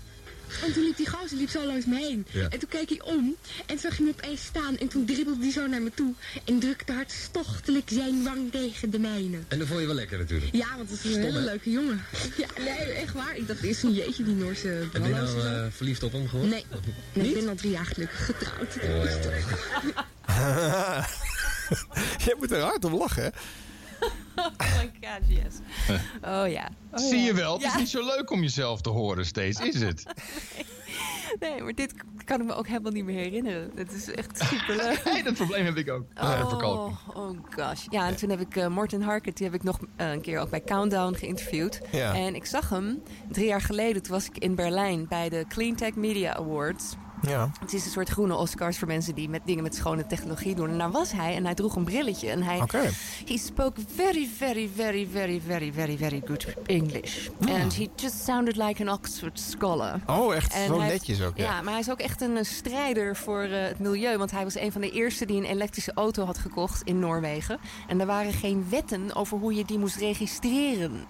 En 0.64 0.74
toen 0.74 0.84
liep 0.84 0.98
die 0.98 1.10
gozer 1.10 1.38
liep 1.38 1.50
zo 1.50 1.66
langs 1.66 1.86
me 1.86 1.96
heen. 1.96 2.26
Ja. 2.32 2.50
En 2.50 2.60
toen 2.60 2.70
keek 2.70 2.90
hij 2.90 3.02
om. 3.02 3.36
En 3.66 3.80
zag 3.80 3.98
je 3.98 4.04
hem 4.04 4.14
opeens 4.18 4.44
staan. 4.44 4.78
En 4.78 4.88
toen 4.88 5.06
dribbelde 5.06 5.42
hij 5.42 5.52
zo 5.52 5.68
naar 5.68 5.82
me 5.82 5.92
toe. 5.94 6.14
En 6.46 6.60
drukte 6.60 6.92
hartstochtelijk 6.92 7.90
zijn 7.90 8.24
wang 8.24 8.52
tegen 8.52 8.90
de 8.90 9.00
mijne. 9.00 9.38
En 9.48 9.60
dat 9.60 9.68
vond 9.68 9.80
je 9.80 9.86
wel 9.86 9.96
lekker 9.96 10.18
natuurlijk. 10.18 10.56
Ja, 10.56 10.68
want 10.78 10.90
het 10.90 11.00
is 11.00 11.06
een 11.06 11.12
Stom, 11.12 11.24
hele 11.24 11.38
hè? 11.38 11.44
leuke 11.44 11.72
jongen. 11.72 12.04
Ja, 12.38 12.48
nee, 12.64 12.94
echt 12.94 13.14
waar. 13.14 13.38
Ik 13.38 13.48
dacht 13.48 13.62
eerst 13.62 13.84
een 13.84 13.94
jeetje, 13.94 14.24
die 14.24 14.36
Noorse 14.36 14.70
En 14.70 14.90
ben 15.02 15.04
je 15.04 15.10
nou 15.10 15.40
eh, 15.40 15.66
verliefd 15.70 16.04
op 16.04 16.12
hem 16.12 16.28
geworden? 16.28 16.52
Nee, 16.52 16.66
nee 17.14 17.28
ik 17.28 17.34
ben 17.34 17.48
al 17.48 17.56
drie 17.56 17.72
jaar 17.72 17.86
gelukkig 17.86 18.26
getrouwd. 18.26 18.76
Jij 22.26 22.36
moet 22.38 22.52
er 22.52 22.62
hard 22.62 22.86
om 22.86 22.96
lachen, 22.96 23.24
hè? 23.24 23.30
Oh 24.36 24.78
my 24.78 24.92
god, 25.02 25.28
yes. 25.28 25.56
Oh 26.24 26.50
ja. 26.50 26.70
Oh, 26.92 27.00
Zie 27.00 27.20
ja. 27.20 27.26
je 27.26 27.34
wel, 27.34 27.54
het 27.54 27.66
is 27.66 27.76
niet 27.76 27.90
zo 27.90 28.06
leuk 28.06 28.32
om 28.32 28.42
jezelf 28.42 28.82
te 28.82 28.90
horen 28.90 29.26
steeds, 29.26 29.60
is 29.60 29.82
het? 29.82 30.04
Nee, 31.40 31.62
maar 31.62 31.74
dit 31.74 31.94
kan 32.26 32.40
ik 32.40 32.46
me 32.46 32.54
ook 32.54 32.68
helemaal 32.68 32.92
niet 32.92 33.06
meer 33.06 33.20
herinneren. 33.20 33.72
Het 33.76 33.92
is 33.92 34.12
echt 34.12 34.38
superleuk. 34.38 35.02
Hey, 35.14 35.24
dat 35.24 35.34
probleem 35.34 35.66
heb 35.66 35.78
ik 35.78 35.90
ook. 35.90 36.04
Eh, 36.14 36.50
verkalking. 36.50 36.98
Oh, 37.14 37.18
oh 37.18 37.38
gosh. 37.50 37.86
Ja, 37.90 38.08
en 38.08 38.16
toen 38.16 38.30
heb 38.30 38.40
ik 38.40 38.56
eh 38.56 38.68
Morten 38.68 39.02
Harket, 39.02 39.38
die 39.38 39.46
heb 39.46 39.56
ik 39.56 39.64
nog 39.64 39.80
eh, 39.96 40.12
een 40.12 40.22
keer 40.22 40.40
ook 40.40 40.50
bij 40.50 40.62
Countdown 40.62 41.14
geïnterviewd. 41.14 41.82
Ja. 41.92 42.14
En 42.14 42.36
ik 42.36 42.46
zag 42.46 42.70
hem 42.70 43.04
drie 43.32 43.46
jaar 43.48 43.62
geleden. 43.62 44.02
Toen 44.02 44.14
was 44.14 44.26
ik 44.26 44.38
in 44.38 44.56
Berlijn 44.56 45.08
bij 45.08 45.30
de 45.30 45.46
Cleantech 45.48 45.96
Media 45.96 46.36
Awards. 46.36 46.96
Ja. 47.28 47.50
Het 47.60 47.74
is 47.74 47.86
een 47.86 47.92
soort 47.92 48.10
groene 48.10 48.36
Oscars 48.36 48.78
voor 48.78 48.88
mensen 48.88 49.16
die 49.16 49.30
met 49.30 49.42
dingen 49.46 49.64
met 49.64 49.76
schone 49.76 50.08
technologie 50.08 50.56
doen. 50.56 50.70
En 50.70 50.78
daar 50.78 50.92
was 50.92 51.12
hij 51.12 51.36
en 51.36 51.46
hij 51.46 51.54
droeg 51.54 51.76
een 51.76 51.84
brilletje. 51.84 52.30
En 52.30 52.44
hij 52.44 52.62
he 53.26 53.38
spoke 53.38 53.82
very, 53.96 54.30
very, 54.38 54.70
very, 54.76 55.10
very, 55.14 55.42
very, 55.46 55.72
very, 55.74 55.98
very 55.98 56.22
good 56.26 56.46
English. 56.66 57.28
And 57.40 57.76
he 57.76 57.88
just 57.96 58.24
sounded 58.24 58.56
like 58.56 58.82
an 58.82 58.90
Oxford 58.90 59.40
scholar. 59.40 60.00
Oh, 60.06 60.36
echt 60.36 60.54
En 60.54 60.68
zo 60.68 60.78
netjes 60.78 61.22
ook, 61.22 61.38
ja. 61.38 61.44
Ja, 61.44 61.62
maar 61.62 61.72
hij 61.72 61.82
is 61.82 61.90
ook 61.90 62.00
echt 62.00 62.22
een 62.22 62.46
strijder 62.46 63.16
voor 63.16 63.42
eh, 63.42 63.64
het 63.64 63.80
milieu. 63.80 64.18
Want 64.18 64.32
hij 64.32 64.44
was 64.44 64.56
een 64.56 64.72
van 64.72 64.82
de 64.82 64.92
eerste 64.92 65.26
die 65.26 65.38
een 65.38 65.44
elektrische 65.44 65.92
auto 65.94 66.26
had 66.26 66.38
gekocht 66.38 66.82
in 66.82 67.00
Noorwegen. 67.00 67.60
En 67.88 68.00
er 68.00 68.06
waren 68.06 68.34
geen 68.34 68.66
wetten 68.70 69.16
over 69.16 69.38
hoe 69.38 69.56
je 69.56 69.66
die 69.66 69.80
moest 69.80 69.96
registreren. 69.96 71.06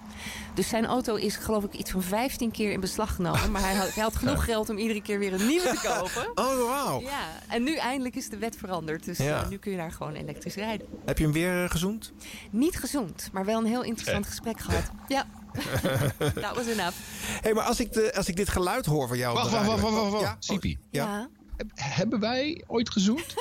Dus 0.56 0.68
zijn 0.70 0.86
auto 0.86 1.16
is 1.16 1.36
geloof 1.36 1.64
ik 1.64 1.74
iets 1.74 1.92
van 1.92 2.02
15 2.02 2.52
keer 2.52 2.72
in 2.72 2.80
beslag 2.80 3.16
genomen. 3.16 3.52
Maar 3.52 3.62
hij 3.62 3.74
had, 3.76 3.94
hij 3.94 4.04
had 4.04 4.16
genoeg 4.26 4.46
geld 4.46 4.70
om 4.70 4.78
iedere 4.78 5.02
keer 5.02 5.20
weer 5.20 5.34
een 5.34 5.48
nieuwe 5.48 5.68
te 5.70 5.80
kopen. 5.98 6.32
Oh, 6.46 6.68
wauw. 6.68 7.02
Ja, 7.02 7.28
en 7.48 7.64
nu 7.64 7.76
eindelijk 7.76 8.16
is 8.16 8.30
de 8.30 8.38
wet 8.38 8.56
veranderd. 8.58 9.04
Dus 9.06 9.18
Ja. 9.18 9.42
eh, 9.44 9.50
nu 9.50 9.58
kun 9.58 9.72
je 9.72 9.78
daar 9.78 9.92
gewoon 9.92 10.14
elektrisch 10.14 10.56
rijden. 10.56 10.88
Heb 11.06 11.18
je 11.18 11.24
hem 11.24 11.34
weer 11.34 11.64
eh, 11.64 11.70
gezoend? 11.70 12.12
Niet 12.52 12.78
gezond, 12.78 13.30
maar 13.34 13.46
wel 13.46 13.60
een 13.60 13.66
heel 13.66 13.84
interessant 13.84 14.26
gesprek 14.28 14.60
gehad. 14.60 14.84
Ja, 15.08 15.26
that 16.42 16.56
was 16.56 16.66
enough. 16.68 16.96
Hé, 17.26 17.38
hey, 17.42 17.54
maar 17.54 17.64
als 17.64 17.80
ik, 17.80 17.94
de, 17.94 18.14
als 18.16 18.28
ik 18.28 18.36
dit 18.36 18.50
geluid 18.50 18.86
hoor 18.86 19.08
van 19.08 19.18
jou... 19.18 19.34
Wacht, 19.36 19.52
wacht, 19.52 19.66
wacht, 19.66 19.82
wacht, 19.82 20.12
wacht. 20.12 20.24
Ja? 20.24 20.36
Sipi. 20.40 20.78
Ja. 20.90 21.28
Heb- 21.58 21.72
Hebben 21.76 22.20
wij 22.20 22.64
ooit 22.68 22.90
gezoend? 22.90 23.34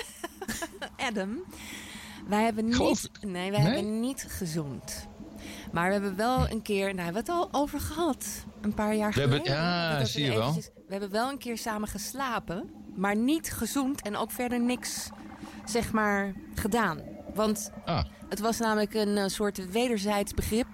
Adam, 0.97 1.39
wij 2.29 2.43
hebben 2.45 2.65
niet, 2.65 2.75
Geloof- 2.77 3.07
nee, 3.21 3.51
wij 3.51 3.63
Nee? 3.63 3.73
hebben 3.75 4.01
niet 4.01 4.27
gezoend. 4.29 5.07
Maar 5.75 5.87
we 5.87 5.93
hebben 5.93 6.17
wel 6.17 6.51
een 6.51 6.63
keer, 6.63 6.95
nou, 6.95 7.05
hebben 7.05 7.25
we 7.25 7.33
het 7.33 7.41
al 7.41 7.49
over 7.61 7.81
gehad. 7.81 8.27
Een 8.61 8.75
paar 8.75 8.95
jaar 8.95 9.13
We 9.13 9.21
hebben- 9.21 9.39
geleden. 9.39 9.63
ja, 9.63 9.91
Dat 9.93 10.01
we 10.01 10.07
zie 10.07 10.25
je 10.25 10.33
wel. 10.33 10.55
We 10.55 10.71
hebben 10.93 11.11
wel 11.11 11.31
een 11.31 11.39
keer 11.39 11.59
samen 11.59 11.89
geslapen, 11.89 12.71
maar 12.97 13.17
niet 13.17 13.53
gezoend 13.53 14.03
en 14.03 14.17
ook 14.17 14.31
verder 14.31 14.61
niks, 14.61 15.09
zeg 15.65 15.93
maar, 15.93 16.33
gedaan. 16.55 17.01
Want 17.35 17.71
Ah. 17.85 18.05
het 18.29 18.41
was 18.41 18.59
namelijk 18.59 18.95
een 18.95 19.17
eh, 19.17 19.27
soort 19.27 19.71
wederzijds 19.71 20.35
begrip 20.35 20.67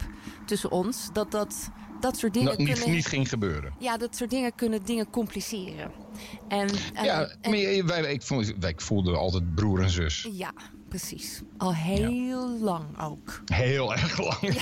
tussen 0.47 0.71
ons. 0.71 1.09
Dat 1.13 1.31
dat, 1.31 1.69
dat 2.01 2.19
soort 2.19 2.33
dingen 2.33 2.49
Nou, 2.49 2.63
niet, 2.63 2.73
kunnen... 2.79 2.95
niet 2.95 3.07
ging 3.07 3.29
gebeuren. 3.29 3.73
Ja, 3.79 3.97
dat 3.97 4.17
soort 4.17 4.31
dingen 4.31 4.55
kunnen 4.55 4.85
dingen 4.85 5.11
compliceren. 5.11 5.91
En, 6.49 6.69
en- 6.95 7.05
ja, 7.05 7.21
en- 7.41 7.51
maar 7.51 7.59
je- 7.59 7.85
wij, 7.85 8.13
ik, 8.13 8.23
wij 8.61 8.75
voelden 8.77 9.19
altijd 9.19 9.55
broer 9.55 9.81
en 9.83 9.91
zus. 9.91 10.29
ja, 10.33 10.53
precies. 10.91 11.43
Al 11.59 11.75
heel 11.75 12.49
lang 12.49 13.01
ook. 13.01 13.43
Heel 13.45 13.93
erg 13.93 14.19
lang. 14.19 14.41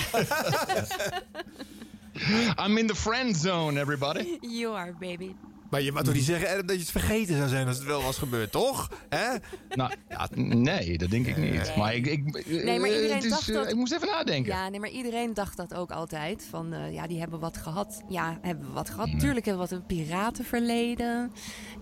I'm 2.57 2.77
in 2.77 2.87
the 2.87 2.95
friend 2.95 3.35
zone, 3.35 3.79
everybody. 3.79 4.37
You 4.41 4.75
are, 4.75 4.93
baby. 4.99 5.35
Maar 5.69 5.81
je 5.81 5.91
mag 5.91 6.03
toch 6.03 6.13
niet 6.13 6.23
zeggen 6.23 6.49
Adam, 6.49 6.65
dat 6.65 6.75
je 6.75 6.81
het 6.81 6.91
vergeten 6.91 7.37
zou 7.37 7.49
zijn 7.49 7.67
als 7.67 7.77
het 7.77 7.85
wel 7.85 8.01
was 8.01 8.17
gebeurd, 8.17 8.51
toch? 8.51 8.89
Hè? 9.09 9.27
Nou, 9.69 9.91
ja, 10.09 10.27
nee, 10.35 10.97
dat 10.97 11.09
denk 11.09 11.27
ik 11.27 11.37
niet. 11.37 11.75
Maar 11.75 11.93
ik, 11.95 12.05
ik, 12.05 12.45
Nee, 12.47 12.79
maar 12.79 12.89
eh, 12.89 12.95
iedereen 12.95 13.15
het 13.15 13.23
is, 13.23 13.29
dacht 13.29 13.49
eh, 13.49 13.55
dat... 13.55 13.69
Ik 13.69 13.75
moest 13.75 13.93
even 13.93 14.07
nadenken. 14.07 14.51
Ja, 14.53 14.69
nee, 14.69 14.79
maar 14.79 14.89
iedereen 14.89 15.33
dacht 15.33 15.57
dat 15.57 15.73
ook 15.73 15.91
altijd. 15.91 16.47
Van, 16.49 16.73
eh, 16.73 16.93
ja, 16.93 17.07
die 17.07 17.19
hebben 17.19 17.39
wat 17.39 17.57
gehad. 17.57 18.01
Ja, 18.07 18.37
hebben 18.41 18.67
we 18.67 18.73
wat 18.73 18.89
gehad. 18.89 19.07
Nee. 19.07 19.17
Tuurlijk 19.17 19.45
hebben 19.45 19.63
we 19.63 19.69
wat 19.69 19.79
een 19.79 19.85
piratenverleden. 19.85 21.31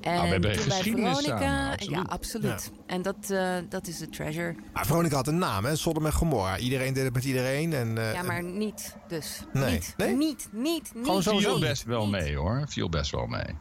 En 0.01 0.13
Nou, 0.13 0.21
we 0.23 0.27
hebben 0.31 0.51
toen 0.51 0.67
bij 0.67 0.75
geschiedenis 0.75 1.17
Veronica... 1.19 1.37
samen, 1.77 1.77
absoluut. 1.77 1.89
Ja, 1.89 2.01
absoluut. 2.01 2.71
En 2.87 3.01
dat, 3.01 3.29
eh, 3.29 3.55
dat 3.69 3.87
is 3.87 3.97
de 3.97 4.09
treasure. 4.09 4.55
Maar 4.73 4.85
Veronica 4.85 5.15
had 5.15 5.27
een 5.27 5.37
naam, 5.37 5.65
hè? 5.65 5.75
Sodom 5.75 6.05
en 6.05 6.13
Gomorra. 6.13 6.57
Iedereen 6.57 6.93
deed 6.93 7.03
het 7.03 7.13
met 7.13 7.23
iedereen. 7.25 7.73
En, 7.73 7.97
eh, 7.97 8.13
ja, 8.13 8.21
maar 8.23 8.43
niet 8.43 8.95
dus. 9.07 9.41
Nee. 9.53 9.71
Niet, 9.71 9.93
Nee? 9.97 10.15
niet, 10.15 10.47
niet, 10.51 10.91
niet. 10.93 11.05
Gewoon 11.05 11.35
niet. 11.35 11.45
viel 11.45 11.59
best 11.59 11.83
wel 11.83 12.07
mee 12.07 12.35
hoor. 12.35 12.65
Viel 12.67 12.89
best 12.89 13.11
wel 13.11 13.25
mee. 13.27 13.55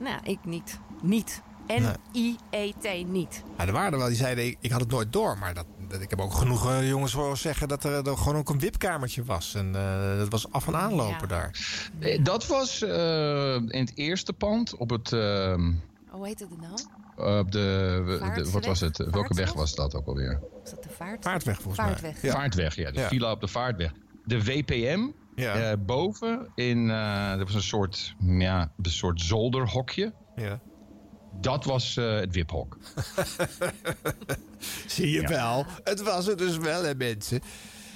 Nou, 0.00 0.18
ik 0.22 0.38
niet. 0.44 0.78
Niet. 1.02 1.42
N-I-E-T, 1.66 3.06
niet. 3.06 3.42
Ja, 3.58 3.66
er 3.66 3.72
waren 3.72 3.92
er 3.92 3.98
wel 3.98 4.06
die 4.06 4.16
zeiden, 4.16 4.46
ik, 4.46 4.56
ik 4.60 4.70
had 4.70 4.80
het 4.80 4.90
nooit 4.90 5.12
door. 5.12 5.38
Maar 5.38 5.54
dat, 5.54 5.64
dat- 5.88 6.00
ik 6.00 6.10
heb 6.10 6.20
ook 6.20 6.32
genoeg 6.32 6.70
eh, 6.70 6.88
jongens 6.88 7.12
horen 7.12 7.36
zeggen 7.36 7.68
dat 7.68 7.84
er, 7.84 8.08
er 8.08 8.16
gewoon 8.16 8.36
ook 8.36 8.48
een 8.48 8.58
wipkamertje 8.58 9.24
was. 9.24 9.54
En 9.54 9.74
eh, 9.74 10.18
dat 10.18 10.28
was 10.28 10.50
af 10.52 10.66
en 10.66 10.76
aanlopen 10.76 11.28
daar. 11.28 11.50
Eh, 11.98 12.24
Dat 12.24 12.46
was 12.46 12.82
eh, 12.82 13.54
in 13.54 13.80
het 13.80 13.92
eerste 13.94 14.32
pand 14.32 14.76
op 14.76 14.90
het. 14.90 15.12
ehm, 15.12 15.72
Oh, 16.10 16.14
hoe 16.14 16.26
heet 16.26 16.38
het 16.40 16.48
nou? 16.60 17.40
op 17.40 17.52
de, 17.52 18.48
wat 18.52 18.64
was 18.64 18.80
het? 18.80 18.96
Welke 18.96 19.34
weg 19.34 19.52
was 19.52 19.74
dat 19.74 19.94
ook 19.94 20.06
alweer? 20.06 20.40
Was 20.62 20.70
dat 20.70 20.82
de 20.82 20.88
vaart? 20.96 21.24
Vaartweg 21.24 21.60
volgens 21.60 21.86
Vaartweg. 21.86 22.22
mij. 22.22 22.30
Vaartweg, 22.30 22.74
ja. 22.76 22.90
De 22.90 23.00
Ja. 23.00 23.08
villa 23.08 23.30
op 23.32 23.40
de 23.40 23.48
vaartweg. 23.48 23.92
De 24.24 24.44
WPM. 24.44 25.08
Eh, 25.38 25.72
boven 25.78 26.48
in. 26.54 26.90
eh 26.90 27.30
er 27.32 27.44
was 27.44 27.54
een 27.54 27.62
soort, 27.62 28.14
ja, 28.20 28.72
een 28.82 28.90
soort 28.90 29.20
zolderhokje. 29.20 30.12
Ja. 30.36 30.60
Dat 31.40 31.64
was 31.64 31.96
eh, 31.96 32.14
het 32.14 32.34
wiphok. 32.34 32.78
Zie 34.86 35.10
je 35.10 35.28
wel. 35.28 35.66
Het 35.84 36.02
was 36.02 36.26
het 36.26 36.38
dus 36.38 36.56
wel, 36.56 36.82
hè, 36.84 36.94
mensen. 36.94 37.40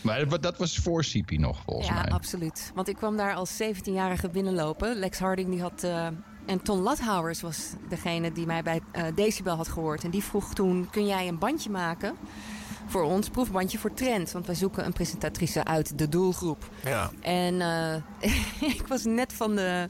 Maar 0.03 0.29
dat- 0.29 0.43
dat 0.43 0.59
was 0.59 0.77
voor 0.77 1.05
Sipi 1.05 1.39
nog, 1.39 1.63
volgens 1.65 1.89
ja, 1.89 1.95
mij. 2.03 2.11
absoluut. 2.11 2.71
Want 2.75 2.89
ik 2.89 2.97
kwam 2.97 3.17
daar 3.17 3.35
als 3.35 3.63
17-jarige 3.63 4.29
binnenlopen. 4.29 4.97
Lex 4.97 5.19
Harding 5.19 5.51
die 5.51 5.61
had... 5.61 5.83
eh, 5.83 6.07
en 6.47 6.63
Ton 6.63 6.79
Lathouwers 6.81 7.41
was 7.41 7.73
degene 7.89 8.33
die 8.33 8.47
mij 8.47 8.63
bij 8.63 8.81
eh, 8.93 9.05
Decibel 9.15 9.57
had 9.57 9.69
gehoord. 9.69 10.05
En 10.05 10.11
die 10.11 10.23
vroeg 10.25 10.55
toen, 10.55 10.89
kun 10.91 11.07
jij 11.07 11.29
een 11.29 11.39
bandje 11.39 11.71
maken 11.71 12.15
voor 12.87 13.03
ons? 13.03 13.29
Proefbandje 13.29 13.79
voor 13.79 13.95
Trend. 13.95 14.33
Want 14.33 14.47
wij 14.47 14.55
zoeken 14.55 14.85
een 14.85 14.93
presentatrice 14.93 15.65
uit 15.65 15.99
de 15.99 16.09
doelgroep. 16.09 16.71
Ja. 16.85 17.11
En 17.21 17.61
eh, 17.61 18.31
ik 18.77 18.85
was 18.87 19.05
net 19.05 19.33
van 19.33 19.55
de 19.57 19.89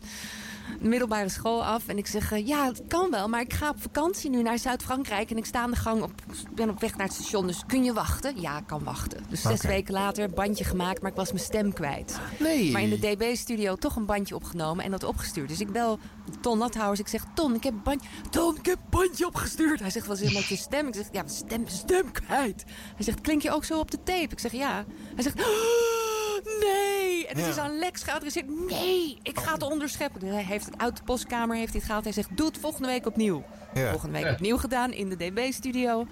middelbare 0.81 1.29
school 1.29 1.65
af. 1.65 1.89
En 1.89 1.99
ik 1.99 2.07
zeg, 2.07 2.33
eh, 2.33 2.47
ja, 2.47 2.67
het 2.67 2.83
kan 2.89 3.11
wel. 3.11 3.29
Maar 3.29 3.41
ik 3.41 3.53
ga 3.53 3.69
op 3.69 3.83
vakantie 3.83 4.31
nu 4.31 4.43
naar 4.43 4.59
Zuid-Frankrijk. 4.59 5.31
En 5.31 5.37
ik 5.37 5.45
sta 5.45 5.61
aan 5.61 5.71
de 5.71 5.77
gang, 5.77 6.03
op, 6.03 6.13
ben 6.55 6.69
op 6.69 6.81
weg 6.81 6.97
naar 6.97 7.07
het 7.07 7.17
station. 7.17 7.47
Dus 7.47 7.63
kun 7.67 7.85
je 7.85 7.93
wachten? 7.93 8.41
Ja, 8.41 8.59
ik 8.59 8.67
kan 8.67 8.85
wachten. 8.85 9.25
Dus 9.29 9.43
zes 9.43 9.63
weken 9.63 9.95
later, 9.95 10.31
bandje 10.31 10.65
gemaakt. 10.65 11.03
Maar 11.03 11.11
ik 11.11 11.17
was 11.17 11.33
mijn 11.33 11.45
stem 11.45 11.73
kwijt. 11.73 12.21
Nee. 12.39 12.71
Maar 12.71 12.83
in 12.83 12.91
de 12.91 12.99
DB-studio 12.99 13.77
toch 13.77 13.97
een 13.97 14.07
bandje 14.07 14.35
opgenomen 14.35 14.85
en 14.85 14.91
dat 14.91 15.05
opgestuurd. 15.05 15.49
Dus 15.49 15.61
ik 15.61 15.73
bel 15.73 15.99
Ton 16.41 16.59
Lathouwers. 16.59 17.01
Ik 17.01 17.09
zeg, 17.09 17.25
Ton, 17.35 17.55
ik 17.55 17.63
heb 17.63 17.73
een 17.73 17.83
bandje... 17.83 18.09
Ton, 18.31 18.57
ik 18.57 18.67
heb 18.67 18.77
een 18.79 18.91
bandje 18.91 19.27
opgestuurd. 19.27 19.81
Hij 19.81 19.91
zegt, 19.91 20.07
wat 20.07 20.21
is 20.21 20.27
er 20.29 20.33
met 20.33 20.47
je 20.47 20.57
stem? 20.57 20.87
Ik 20.87 20.95
zeg, 20.95 21.05
ja, 21.13 21.23
mijn 21.23 21.35
stem, 21.35 21.67
stem 21.69 22.11
kwijt. 22.13 22.65
Hij 22.95 23.05
zegt, 23.05 23.21
klink 23.21 23.43
je 23.43 23.51
ook 23.51 23.65
zo 23.65 23.79
op 23.79 23.91
de 23.91 24.03
tape? 24.03 24.29
Ik 24.33 24.39
zeg, 24.39 24.53
ja. 24.53 24.85
Hij 25.15 25.23
zegt, 25.23 25.41
"Oh, 25.41 26.45
nee. 26.61 27.27
En 27.27 27.37
het 27.37 27.45
Ja. 27.45 27.51
is 27.51 27.59
aan 27.59 27.79
Lex 27.79 28.03
geadresseerd. 28.03 28.69
Nee, 28.69 29.19
ik 29.23 29.39
ga 29.39 29.53
het 29.53 29.63
onderscheppen. 29.63 30.21
Dus 30.21 30.31
hij 30.31 30.43
heeft 30.45 30.65
het 30.65 30.79
uit 30.79 30.97
de 30.97 31.03
postkamer 31.03 31.57
heeft 31.57 31.69
hij 31.69 31.77
het 31.77 31.85
gehaald. 31.87 32.05
Hij 32.05 32.13
zegt, 32.13 32.37
doe 32.37 32.47
het 32.47 32.59
volgende 32.59 32.89
week 32.89 33.07
opnieuw. 33.07 33.45
Ja. 33.75 33.91
Volgende 33.91 34.15
week 34.19 34.25
Ja. 34.27 34.33
opnieuw 34.33 34.57
gedaan 34.57 34.93
in 34.93 35.09
de 35.09 35.17
DB-studio. 35.17 36.07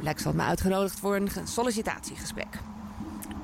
Lex 0.00 0.22
had 0.24 0.34
me 0.34 0.42
uitgenodigd 0.42 0.98
voor 0.98 1.16
een 1.16 1.30
ge- 1.30 1.40
sollicitatiegesprek. 1.44 2.58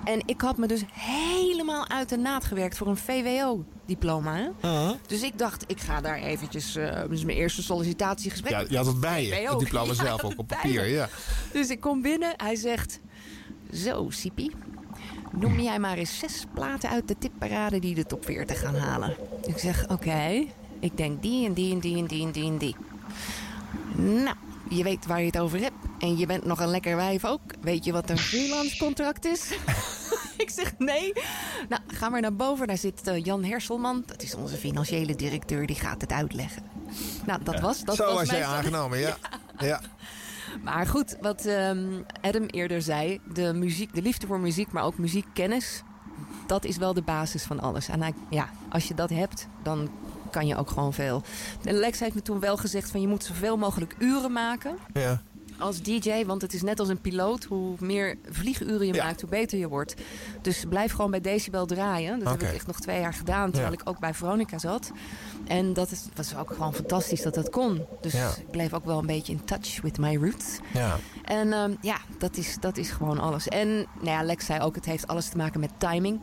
En 0.05 0.23
ik 0.25 0.41
had 0.41 0.57
me 0.57 0.67
dus 0.67 0.85
helemaal 0.93 1.89
uit 1.89 2.09
de 2.09 2.17
naad 2.17 2.45
gewerkt 2.45 2.77
voor 2.77 2.87
een 2.87 2.97
VWO-diploma. 2.97 4.51
Uh-huh. 4.65 4.91
Dus 5.07 5.23
ik 5.23 5.39
dacht, 5.39 5.65
ik 5.67 5.81
ga 5.81 6.01
daar 6.01 6.17
eventjes... 6.17 6.77
eh 6.77 7.11
is 7.11 7.25
mijn 7.25 7.39
eerste 7.39 7.63
sollicitatiegesprek. 7.63 8.53
Ja, 8.53 8.65
je 8.69 8.77
had 8.77 8.87
het 8.87 9.01
bij 9.01 9.27
je, 9.27 9.35
het 9.35 9.59
diploma 9.59 9.93
Ja, 10.03 10.05
zelf 10.05 10.25
ook 10.25 10.39
op 10.39 10.47
papier. 10.47 10.87
Ja. 10.87 11.09
Dus 11.53 11.69
ik 11.69 11.81
kom 11.81 12.03
binnen, 12.03 12.35
hij 12.37 12.55
zegt... 12.55 13.01
Zo, 13.73 14.11
Sipi, 14.11 14.51
noem 15.33 15.61
jij 15.61 15.79
maar 15.79 15.97
eens 15.97 16.19
zes 16.19 16.45
platen 16.55 16.91
uit 16.91 17.09
de 17.09 17.19
tipparade 17.19 17.79
die 17.79 17.95
de 17.95 18.07
top 18.07 18.25
40 18.25 18.61
gaan 18.61 18.77
halen. 18.77 19.17
Ik 19.47 19.59
zeg, 19.59 19.89
oké, 19.89 20.45
ik 20.81 20.97
denk 20.97 21.23
die 21.23 21.47
en 21.47 21.53
die 21.53 21.73
en 21.73 21.81
die 21.81 21.97
en 21.97 22.07
die 22.07 22.25
en 22.27 22.33
die 22.33 22.51
en 22.51 22.59
die. 22.59 22.77
Nou, 23.97 24.37
je 24.77 24.83
weet 24.83 25.07
waar 25.07 25.21
je 25.21 25.27
het 25.27 25.39
over 25.39 25.61
hebt. 25.61 25.75
En 25.99 26.17
je 26.17 26.27
bent 26.27 26.45
nog 26.45 26.61
een 26.61 26.69
lekker 26.71 26.97
wijf 26.97 27.25
ook. 27.25 27.41
Weet 27.61 27.85
je 27.85 27.93
wat 27.93 28.11
een 28.11 28.19
freelance 28.19 28.77
contract 28.79 29.25
is? 29.25 29.51
ik 30.45 30.51
zeg 30.51 30.75
nee. 30.79 31.13
Nou, 31.69 31.83
ga 31.87 32.09
maar 32.09 32.21
naar 32.21 32.35
boven. 32.37 32.67
Daar 32.67 32.79
zit 32.79 33.07
eh, 33.07 33.25
Jan 33.25 33.45
Herselman. 33.45 34.03
Dat 34.07 34.23
is 34.23 34.35
onze 34.35 34.57
financiële 34.57 35.15
directeur. 35.17 35.67
Die 35.67 35.77
gaat 35.77 36.01
het 36.01 36.13
uitleggen. 36.13 36.63
Nou, 37.27 37.43
dat 37.43 37.61
was... 37.61 37.85
Dat 37.85 37.97
Zo 37.97 38.05
was 38.05 38.15
was 38.15 38.29
jij 38.31 38.39
mijn- 38.39 38.51
aangenomen, 38.51 38.99
ja. 39.09 39.17
ja. 39.59 39.81
maar 40.63 40.87
goed, 40.87 41.17
wat 41.21 41.45
ehm, 41.45 41.87
Adam 42.21 42.47
eerder 42.47 42.83
zei, 42.83 43.21
de, 43.33 43.53
muziek, 43.55 43.95
de 43.95 44.03
liefde 44.03 44.27
voor 44.27 44.41
muziek, 44.41 44.73
maar 44.73 44.85
ook 44.85 44.99
muziekkennis, 44.99 45.83
dat 46.47 46.65
is 46.65 46.77
wel 46.77 46.95
de 46.95 47.03
basis 47.03 47.43
van 47.43 47.61
alles. 47.61 47.89
En 47.89 48.15
ja, 48.31 48.49
als 48.69 48.89
je 48.89 48.95
dat 48.95 49.11
hebt, 49.11 49.47
dan 49.63 49.91
kan 50.33 50.47
je 50.47 50.57
ook 50.57 50.71
gewoon 50.71 50.93
veel. 50.93 51.23
En 51.65 51.75
Lex 51.75 52.01
heeft 52.01 52.15
me 52.15 52.23
toen 52.23 52.41
wel 52.41 52.57
gezegd 52.57 52.91
van 52.91 53.01
je 53.01 53.09
moet 53.09 53.25
zoveel 53.25 53.57
mogelijk 53.57 53.95
uren 53.99 54.33
maken 54.33 54.77
Ja. 54.93 55.23
als 55.59 55.83
DJ, 55.83 56.25
want 56.27 56.43
het 56.43 56.53
is 56.55 56.63
net 56.63 56.81
als 56.81 56.89
een 56.89 57.01
piloot. 57.01 57.45
Hoe 57.45 57.75
meer 57.81 58.17
vlieguren 58.31 58.87
je 58.87 58.95
maakt, 58.95 59.21
hoe 59.21 59.31
beter 59.31 59.59
je 59.59 59.69
wordt. 59.69 59.95
Dus 60.43 60.65
blijf 60.69 60.93
gewoon 60.93 61.11
bij 61.11 61.21
Decibel 61.21 61.67
draaien. 61.67 62.19
Dat 62.19 62.29
heb 62.31 62.43
ik 62.43 62.53
echt 62.55 62.67
nog 62.67 62.81
twee 62.81 63.01
jaar 63.01 63.15
gedaan, 63.15 63.51
terwijl 63.51 63.73
Ja. 63.73 63.79
ik 63.81 63.89
ook 63.89 63.99
bij 63.99 64.15
Veronica 64.15 64.59
zat. 64.59 64.91
En 65.47 65.73
dat 65.73 65.91
is, 65.91 66.05
was 66.15 66.37
ook 66.37 66.51
gewoon 66.53 66.75
fantastisch 66.75 67.23
dat 67.23 67.35
dat 67.35 67.51
kon. 67.51 67.87
Dus 68.01 68.13
Ja. 68.13 68.29
ik 68.29 68.51
bleef 68.51 68.73
ook 68.73 68.85
wel 68.85 68.99
een 68.99 69.07
beetje 69.07 69.33
in 69.33 69.45
touch 69.45 69.81
with 69.81 69.99
my 69.99 70.17
roots. 70.17 70.59
Ja. 70.73 70.97
En 71.25 71.53
ehm, 71.53 71.75
ja, 71.81 71.97
dat 72.19 72.37
is, 72.37 72.57
dat 72.61 72.77
is 72.77 72.91
gewoon 72.91 73.19
alles. 73.21 73.49
En 73.49 73.69
nou 73.77 73.87
ja, 74.09 74.23
Lex 74.23 74.47
zei 74.47 74.61
ook, 74.61 74.75
het 74.75 74.85
heeft 74.85 75.07
alles 75.07 75.29
te 75.29 75.37
maken 75.37 75.61
met 75.61 75.71
timing 75.79 76.21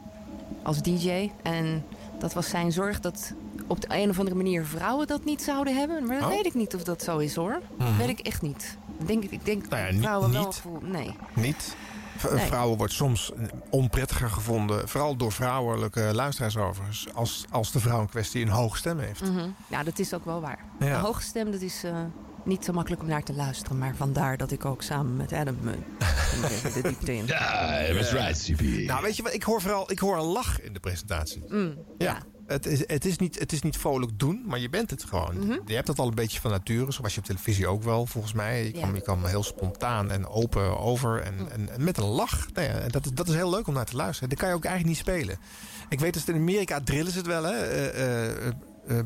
als 0.64 0.82
DJ. 0.82 1.32
En 1.44 1.86
dat 2.20 2.34
was 2.34 2.50
zijn 2.50 2.72
zorg 2.72 3.00
dat 3.00 3.34
op 3.70 3.82
de 3.82 3.88
een 3.90 4.10
of 4.10 4.18
andere 4.18 4.36
manier 4.38 4.66
vrouwen 4.66 5.08
dat 5.08 5.26
niet 5.26 5.42
zouden 5.42 5.76
hebben. 5.78 6.06
Maar 6.06 6.20
dat 6.20 6.30
Oh. 6.30 6.36
weet 6.36 6.46
ik 6.46 6.54
niet 6.54 6.76
of 6.76 6.84
dat 6.84 7.04
zo 7.04 7.18
is 7.18 7.36
hoor. 7.36 7.60
Mhm. 7.78 7.98
Weet 7.98 8.10
ik 8.10 8.20
echt 8.20 8.42
niet. 8.42 8.78
Ik 9.00 9.08
denk, 9.08 9.24
ik 9.24 9.46
denk 9.46 9.70
Nou 9.70 9.76
ja, 9.82 9.84
dat 9.86 9.94
niet- 9.94 10.02
vrouwen 10.04 10.32
wel 10.32 10.46
niet. 10.46 10.56
gevoel... 10.56 10.80
Nee. 10.82 11.16
Niet. 11.36 11.76
V- 12.18 12.32
Nee. 12.34 12.46
Vrouwen 12.48 12.78
wordt 12.78 12.94
soms 12.94 13.32
onprettiger 13.70 14.30
gevonden, 14.30 14.88
vooral 14.90 15.16
door 15.16 15.32
vrouwelijke 15.32 16.10
luisteraars 16.14 16.58
overigens, 16.58 17.08
als, 17.14 17.46
als 17.52 17.72
de 17.72 17.80
vrouw 17.80 18.02
in 18.02 18.10
kwestie 18.10 18.42
een 18.42 18.50
hoge 18.50 18.78
stem 18.78 19.00
heeft. 19.00 19.22
Mhm. 19.22 19.48
Ja, 19.68 19.84
dat 19.84 20.00
is 20.00 20.14
ook 20.14 20.26
wel 20.26 20.42
waar. 20.42 20.60
Ja. 20.80 20.88
Een 20.96 21.00
hoge 21.02 21.22
stem, 21.22 21.52
dat 21.52 21.62
is 21.62 21.84
eh, 21.84 21.98
niet 22.44 22.66
zo 22.66 22.74
makkelijk 22.74 23.02
om 23.02 23.08
naar 23.08 23.24
te 23.24 23.34
luisteren. 23.34 23.78
Maar 23.78 23.96
vandaar 23.96 24.38
dat 24.38 24.52
ik 24.52 24.66
ook 24.66 24.82
samen 24.82 25.16
met 25.18 25.34
Adam 25.34 25.58
eh, 25.66 26.74
de 26.74 26.82
diepte 26.84 27.16
in. 27.16 27.26
Ja, 27.26 27.82
dat 27.88 27.96
was 27.98 28.12
right, 28.12 28.44
CP. 28.52 28.62
Nou, 28.88 29.02
weet 29.02 29.16
je 29.16 29.24
wat? 29.24 29.34
Ik 29.34 29.44
hoor 29.44 29.62
vooral 29.62 29.92
ik 29.92 30.00
hoor 30.00 30.18
een 30.18 30.24
lach 30.26 30.62
in 30.62 30.74
de 30.74 30.80
presentatie. 30.80 31.44
Mm, 31.48 31.78
Ja. 31.98 32.18
Het 32.50 32.66
is, 32.66 32.84
het, 32.88 33.06
is 33.06 33.18
niet, 33.18 33.40
het 33.40 33.52
is 33.52 33.62
niet 33.62 33.78
vrolijk 33.78 34.20
doen, 34.20 34.44
maar 34.46 34.60
je 34.60 34.70
bent 34.70 34.90
het 34.90 35.04
gewoon. 35.04 35.40
Mhm. 35.40 35.58
Je 35.66 35.74
hebt 35.76 35.88
dat 35.88 36.00
al 36.00 36.08
een 36.08 36.16
beetje 36.16 36.40
van 36.40 36.52
nature. 36.52 36.94
Zo 36.94 37.02
was 37.02 37.14
je 37.14 37.20
op 37.20 37.26
televisie 37.26 37.68
ook 37.68 37.84
wel, 37.84 38.06
volgens 38.06 38.34
mij. 38.34 38.64
Je, 38.64 38.74
Ja. 38.74 38.80
kan, 38.82 38.94
je 38.96 39.02
kan 39.02 39.28
heel 39.28 39.44
spontaan 39.44 40.12
en 40.12 40.28
open 40.28 40.80
over. 40.80 41.22
En, 41.22 41.34
Mm. 41.34 41.48
en, 41.48 41.70
en 41.70 41.84
met 41.84 41.98
een 41.98 42.04
lach. 42.06 42.48
Nou 42.54 42.68
ja, 42.68 42.88
dat, 42.88 43.06
is, 43.06 43.12
dat 43.14 43.28
is 43.28 43.36
heel 43.36 43.50
leuk 43.50 43.68
om 43.68 43.74
naar 43.74 43.86
te 43.86 43.96
luisteren. 43.96 44.30
Dat 44.30 44.38
kan 44.40 44.48
je 44.50 44.56
ook 44.56 44.66
eigenlijk 44.66 44.96
niet 44.96 45.06
spelen. 45.08 45.38
Ik 45.90 46.00
weet 46.00 46.14
dat 46.14 46.28
in 46.28 46.36
Amerika 46.36 46.82
drillen 46.84 47.12
ze 47.12 47.18
het 47.18 47.28
wel, 47.28 47.44
hè. 47.44 47.56
Eh, 47.90 48.48
eh, 48.48 48.54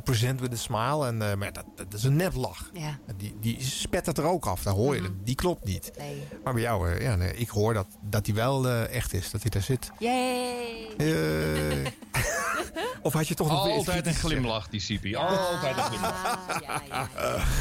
present 0.03 0.39
with 0.39 0.53
a 0.53 0.55
smile. 0.55 1.07
En, 1.07 1.17
maar 1.37 1.53
dat, 1.53 1.65
dat 1.75 1.93
is 1.93 2.03
een 2.03 2.15
neplach. 2.15 2.69
Ja. 2.73 2.99
Die, 3.17 3.35
die 3.39 3.57
spet 3.63 4.05
het 4.05 4.17
er 4.17 4.23
ook 4.23 4.45
af. 4.45 4.63
Daar 4.63 4.73
hoor 4.73 4.95
je. 4.95 5.01
Mhm. 5.01 5.11
het. 5.11 5.25
Die 5.25 5.35
klopt 5.35 5.65
niet. 5.65 5.91
Nee. 5.97 6.23
Maar 6.43 6.53
bij 6.53 6.61
jou, 6.61 7.01
ja, 7.03 7.15
nee, 7.15 7.33
ik 7.35 7.49
hoor 7.49 7.73
dat, 7.73 7.87
dat 8.01 8.25
die 8.25 8.33
wel 8.33 8.69
echt 8.69 9.13
is. 9.13 9.31
Dat 9.31 9.41
hij 9.41 9.49
daar 9.51 9.61
zit. 9.61 9.91
Yay! 9.99 10.87
Eh, 12.73 12.83
of 13.01 13.13
had 13.13 13.27
je 13.27 13.33
toch 13.33 13.47
nog 13.47 13.63
weer 13.63 13.77
iets 13.77 13.87
Altijd 13.87 14.05
een 14.07 14.13
glimlach, 14.13 14.67
die 14.69 14.81
CP. 14.81 15.15
Altijd 15.15 15.77
een 15.77 15.83
glimlach. 15.83 16.39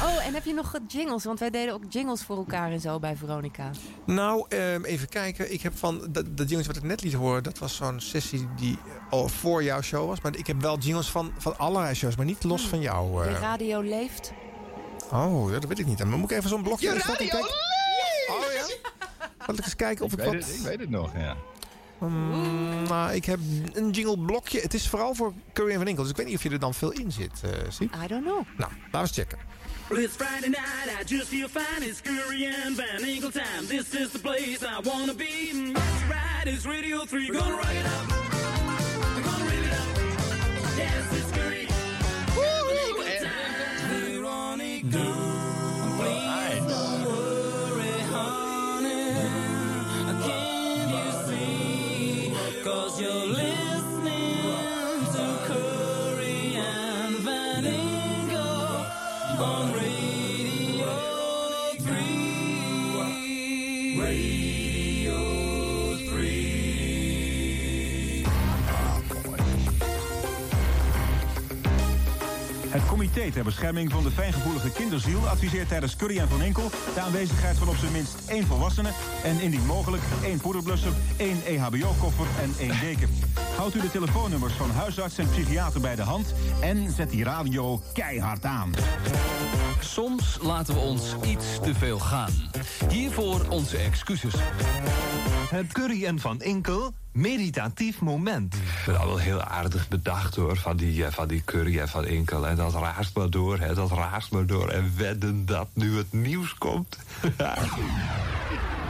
Oh, 0.02 0.26
en 0.26 0.34
heb 0.34 0.44
je 0.44 0.54
nog 0.54 0.74
eh, 0.74 0.80
jingles? 0.86 1.24
Want 1.24 1.38
wij 1.38 1.50
deden 1.50 1.74
ook 1.74 1.82
jingles 1.88 2.22
voor 2.22 2.36
elkaar 2.36 2.70
en 2.70 2.80
zo 2.80 2.98
bij 2.98 3.16
Veronica. 3.16 3.70
Nou, 4.06 4.44
ehm, 4.48 4.84
even 4.84 5.08
kijken. 5.08 5.52
Ik 5.52 5.62
heb 5.62 5.78
van 5.78 6.06
dat, 6.10 6.36
dat 6.36 6.48
jingles 6.48 6.66
wat 6.66 6.76
ik 6.76 6.82
net 6.82 7.02
liet 7.02 7.12
horen, 7.12 7.42
dat 7.42 7.58
was 7.58 7.76
zo'n 7.76 8.00
sessie 8.00 8.48
die 8.56 8.78
al 9.10 9.28
voor 9.28 9.62
jouw 9.62 9.80
show 9.80 10.08
was. 10.08 10.20
Maar 10.20 10.36
ik 10.36 10.46
heb 10.46 10.60
wel 10.60 10.78
jingles 10.78 11.08
van, 11.08 11.32
van 11.38 11.58
allerlei 11.58 11.94
shows, 11.94 12.16
maar 12.16 12.26
niet 12.26 12.44
los 12.44 12.62
van 12.66 12.80
jou. 12.80 13.22
De 13.22 13.28
eh. 13.28 13.40
radio 13.40 13.80
leeft. 13.80 14.32
Oh, 15.12 15.50
ja, 15.50 15.58
dat 15.58 15.68
weet 15.68 15.78
ik 15.78 15.86
niet. 15.86 15.98
Dan 15.98 16.08
moet 16.08 16.30
ik 16.30 16.36
even 16.36 16.48
zo'n 16.48 16.62
blokje. 16.62 16.86
Je 16.92 16.98
radio 16.98 17.16
kijk- 17.28 17.60
Oh 18.30 18.52
ja. 18.54 18.90
Zal 19.46 19.54
ik 19.54 19.64
eens 19.64 19.76
kijken 19.76 20.04
of 20.04 20.12
Ik 20.12 20.18
ik, 20.18 20.24
weet, 20.24 20.34
wat. 20.34 20.44
het, 20.50 20.58
ik 20.58 20.62
weet 20.66 20.80
het 20.80 20.90
nog, 20.90 21.10
ja. 21.16 21.36
Mm, 22.10 22.82
nou, 22.82 23.12
ik 23.12 23.24
heb 23.24 23.38
een 23.72 23.90
jingle 23.90 24.18
blokje. 24.18 24.60
Het 24.60 24.74
is 24.74 24.88
vooral 24.88 25.14
voor 25.14 25.32
Curry 25.52 25.70
en 25.70 25.78
Van 25.78 25.88
Inkel. 25.88 26.02
Dus 26.02 26.12
ik 26.12 26.18
weet 26.18 26.26
niet 26.26 26.36
of 26.36 26.42
je 26.42 26.50
er 26.50 26.58
dan 26.58 26.74
veel 26.74 26.92
in 26.92 27.12
zit, 27.12 27.40
eh 27.44 27.50
Siep. 27.68 27.94
I 28.04 28.06
don't 28.06 28.24
know. 28.24 28.42
Nou, 28.56 28.70
laten 28.72 28.90
we 28.90 28.98
eens 28.98 29.10
checken. 29.12 29.38
Well, 29.88 30.02
it's 30.02 30.14
Friday 30.16 30.48
night, 30.48 31.00
I 31.00 31.04
just 31.14 31.28
feel 31.28 31.48
fine. 31.48 31.86
It's 31.88 32.00
Curry 32.00 32.46
and 32.46 32.76
Van 32.76 33.04
Eagle 33.08 33.30
time. 33.30 33.66
This 33.68 33.94
is 33.94 34.10
the 34.10 34.18
place 34.18 34.58
I 34.62 34.80
wanna 34.88 35.14
be. 35.14 35.72
That's 35.72 36.02
right, 36.08 36.46
it's 36.54 36.64
Radio 36.64 37.04
3. 37.04 37.26
Gonna 37.26 37.50
rock 37.50 37.64
it 37.80 37.86
up. 37.86 38.06
We're 39.14 39.22
gonna 39.22 39.44
rip 39.44 39.64
it 39.66 39.72
up. 39.72 39.88
Yes, 40.76 41.12
it's 41.18 41.30
Curry. 41.30 41.41
Ter 73.30 73.44
bescherming 73.44 73.90
van 73.92 74.02
de 74.02 74.10
fijngevoelige 74.10 74.70
kinderziel 74.70 75.28
adviseert 75.28 75.68
tijdens 75.68 75.96
Curry 75.96 76.18
en 76.18 76.28
Van 76.28 76.42
Enkel 76.42 76.70
de 76.94 77.00
aanwezigheid 77.00 77.56
van 77.56 77.68
op 77.68 77.76
zijn 77.76 77.92
minst 77.92 78.14
één 78.26 78.46
volwassene 78.46 78.90
en 79.24 79.40
indien 79.40 79.66
mogelijk 79.66 80.02
één 80.24 80.40
poederblusser, 80.40 80.92
één 81.16 81.42
EHBO-koffer 81.44 82.26
en 82.40 82.54
één 82.58 82.80
deken. 82.80 83.08
Houdt 83.56 83.74
u 83.74 83.80
de 83.80 83.90
telefoonnummers 83.90 84.52
van 84.52 84.70
huisarts 84.70 85.18
en 85.18 85.28
psychiater 85.28 85.80
bij 85.80 85.96
de 85.96 86.02
hand 86.02 86.34
en 86.60 86.90
zet 86.90 87.10
die 87.10 87.24
radio 87.24 87.80
keihard 87.92 88.44
aan. 88.44 88.72
Soms 89.80 90.38
laten 90.40 90.74
we 90.74 90.80
ons 90.80 91.14
iets 91.24 91.46
te 91.62 91.74
veel 91.74 91.98
gaan. 91.98 92.32
Hiervoor 92.88 93.46
onze 93.48 93.76
excuses. 93.76 94.34
Het 95.50 95.72
Curry 95.72 96.04
en 96.04 96.18
Van 96.18 96.40
Inkel 96.40 96.92
meditatief 97.12 98.00
moment. 98.00 98.54
Ik 98.54 98.60
vind 98.60 98.96
dat 98.96 99.06
wel 99.06 99.18
heel 99.18 99.42
aardig 99.42 99.88
bedacht 99.88 100.36
hoor, 100.36 100.56
van 100.56 100.76
die, 100.76 101.04
eh, 101.04 101.12
van 101.12 101.28
die 101.28 101.42
Curry 101.44 101.78
en 101.78 101.88
Van 101.88 102.06
Inkel. 102.06 102.46
En 102.46 102.56
dat 102.56 102.74
raast 102.74 103.16
maar 103.16 103.30
door, 103.30 103.58
hè, 103.58 103.74
dat 103.74 103.90
raast 103.90 104.30
maar 104.30 104.46
door. 104.46 104.68
En 104.68 104.92
wedden 104.96 105.46
dat 105.46 105.68
nu 105.72 105.96
het 105.96 106.12
nieuws 106.12 106.54
komt. 106.54 106.98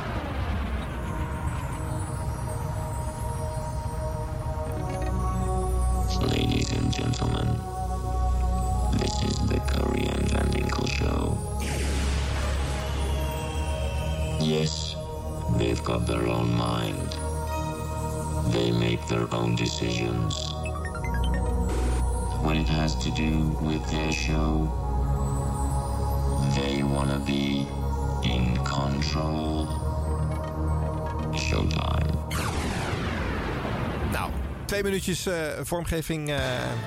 they've 15.83 15.99
got 15.99 16.07
their 16.07 16.27
own 16.29 16.55
mind. 16.55 17.17
They 18.53 18.71
make 18.71 19.07
their 19.09 19.27
own 19.35 19.57
decisions. 19.57 20.53
When 22.43 22.57
it 22.57 22.69
has 22.69 22.95
to 23.05 23.11
do 23.11 23.57
with 23.61 23.85
their 23.91 24.13
show, 24.13 24.69
they 26.55 26.83
want 26.83 27.11
to 27.11 27.19
be 27.19 27.67
in 28.23 28.57
control. 28.65 29.67
Showtime. 31.35 32.11
Nou, 34.13 34.31
twee 34.65 34.83
minuutjes 34.83 35.27
eh, 35.27 35.35
vormgeving 35.63 36.31
eh, 36.31 36.39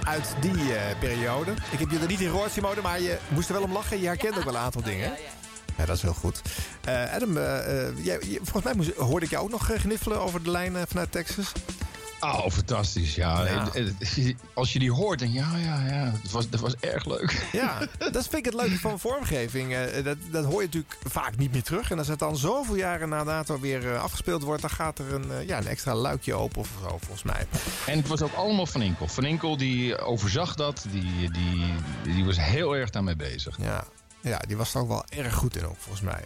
uit 0.03 0.35
die 0.41 0.75
eh, 0.75 0.99
periode. 0.99 1.51
Ik 1.71 1.79
heb 1.79 1.89
je 1.89 1.99
er 1.99 2.07
niet 2.07 2.21
in 2.21 2.29
rood 2.29 2.51
zien 2.51 2.63
mode, 2.63 2.81
maar 2.81 3.01
je 3.01 3.17
moest 3.27 3.47
er 3.49 3.53
wel 3.55 3.63
om 3.63 3.71
lachen. 3.71 3.99
Je 3.99 4.07
herkent 4.07 4.37
ook 4.37 4.43
wel 4.43 4.55
een 4.55 4.59
aantal 4.59 4.81
dingen. 4.81 5.03
hè? 5.03 5.13
Ja, 5.15 5.44
dat 5.75 5.95
is 5.95 6.01
heel 6.01 6.13
goed. 6.13 6.41
Eh, 6.83 7.13
Adam, 7.13 7.37
eh, 7.37 7.87
eh, 7.87 8.05
jij, 8.05 8.19
volgens 8.21 8.63
mij 8.63 8.73
moest, 8.73 8.95
hoorde 8.95 9.25
ik 9.25 9.31
jou 9.31 9.43
ook 9.43 9.51
nog 9.51 9.69
gniffelen 9.75 10.21
over 10.21 10.43
de 10.43 10.51
lijn 10.51 10.75
vanuit 10.87 11.11
Texas. 11.11 11.51
Oh, 12.19 12.49
fantastisch. 12.49 13.15
Ja. 13.15 13.45
Ja. 13.45 13.69
Als 14.53 14.73
je 14.73 14.79
die 14.79 14.91
hoort, 14.91 15.19
dan 15.19 15.33
ja, 15.33 15.57
ja, 15.57 15.85
ja. 15.85 16.11
Het 16.21 16.31
was, 16.31 16.49
dat 16.49 16.59
was 16.59 16.75
erg 16.75 17.05
leuk. 17.05 17.47
Ja, 17.51 17.79
dat 18.11 18.27
vind 18.27 18.33
ik 18.33 18.45
het 18.45 18.53
leuke 18.53 18.79
van 18.79 18.99
vormgeving. 18.99 19.75
Dat, 20.03 20.17
dat 20.31 20.45
hoor 20.45 20.61
je 20.61 20.65
natuurlijk 20.65 20.97
vaak 21.03 21.37
niet 21.37 21.51
meer 21.51 21.63
terug. 21.63 21.91
En 21.91 21.97
als 21.97 22.07
het 22.07 22.19
dan 22.19 22.37
zoveel 22.37 22.75
jaren 22.75 23.09
na 23.09 23.23
dato 23.23 23.59
weer 23.59 23.97
afgespeeld 23.97 24.43
wordt... 24.43 24.61
dan 24.61 24.69
gaat 24.69 24.99
er 24.99 25.13
een, 25.13 25.47
ja, 25.47 25.57
een 25.57 25.67
extra 25.67 25.95
luikje 25.95 26.33
open 26.33 26.61
of 26.61 26.69
zo, 26.81 26.87
volgens 26.87 27.23
mij. 27.23 27.47
En 27.85 27.97
het 27.97 28.07
was 28.07 28.21
ook 28.21 28.33
allemaal 28.33 28.65
Van 28.65 28.81
Inkel. 28.81 29.07
Van 29.07 29.25
Inkel 29.25 29.57
die 29.57 29.97
overzag 29.97 30.55
dat. 30.55 30.85
Die, 30.91 31.31
die, 31.31 31.73
die 32.03 32.25
was 32.25 32.39
heel 32.39 32.75
erg 32.75 32.89
daarmee 32.89 33.15
bezig. 33.15 33.57
Ja, 33.61 33.83
ja 34.29 34.37
die 34.47 34.57
was 34.57 34.73
er 34.73 34.81
ook 34.81 34.87
wel 34.87 35.05
erg 35.09 35.33
goed 35.33 35.55
in 35.55 35.65
ook, 35.65 35.77
volgens 35.77 36.01
mij. 36.05 36.23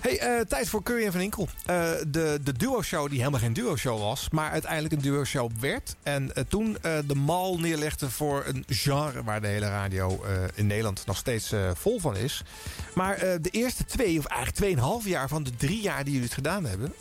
Hey, 0.00 0.18
eh, 0.18 0.40
tijd 0.40 0.68
voor 0.68 0.82
Curry 0.82 1.04
en 1.04 1.12
Van 1.12 1.20
Inkel. 1.20 1.48
Eh, 1.66 1.90
de, 2.08 2.40
de 2.44 2.52
duo-show 2.52 3.08
die 3.08 3.18
helemaal 3.18 3.40
geen 3.40 3.52
duo-show 3.52 4.00
was... 4.00 4.28
maar 4.30 4.50
uiteindelijk 4.50 4.94
een 4.94 5.00
duo-show 5.00 5.50
werd. 5.60 5.96
En 6.02 6.34
eh, 6.34 6.44
toen 6.48 6.76
de 7.06 7.14
mal 7.14 7.58
neerlegde 7.58 8.10
voor 8.10 8.44
een 8.46 8.64
genre... 8.68 9.22
waar 9.22 9.40
de 9.40 9.46
hele 9.46 9.68
radio 9.68 10.24
in 10.54 10.66
Nederland 10.66 11.06
nog 11.06 11.16
steeds 11.16 11.54
vol 11.74 12.00
van 12.00 12.16
is. 12.16 12.42
Maar 12.94 13.18
de 13.18 13.50
eerste 13.50 13.84
twee, 13.84 14.18
of 14.18 14.24
eigenlijk 14.24 14.58
tweeënhalf 14.58 15.06
jaar... 15.06 15.28
van 15.28 15.42
de 15.42 15.56
drie 15.56 15.80
jaar 15.80 16.04
die 16.04 16.12
jullie 16.12 16.28
het 16.28 16.36
gedaan 16.36 16.64
hebben... 16.64 16.94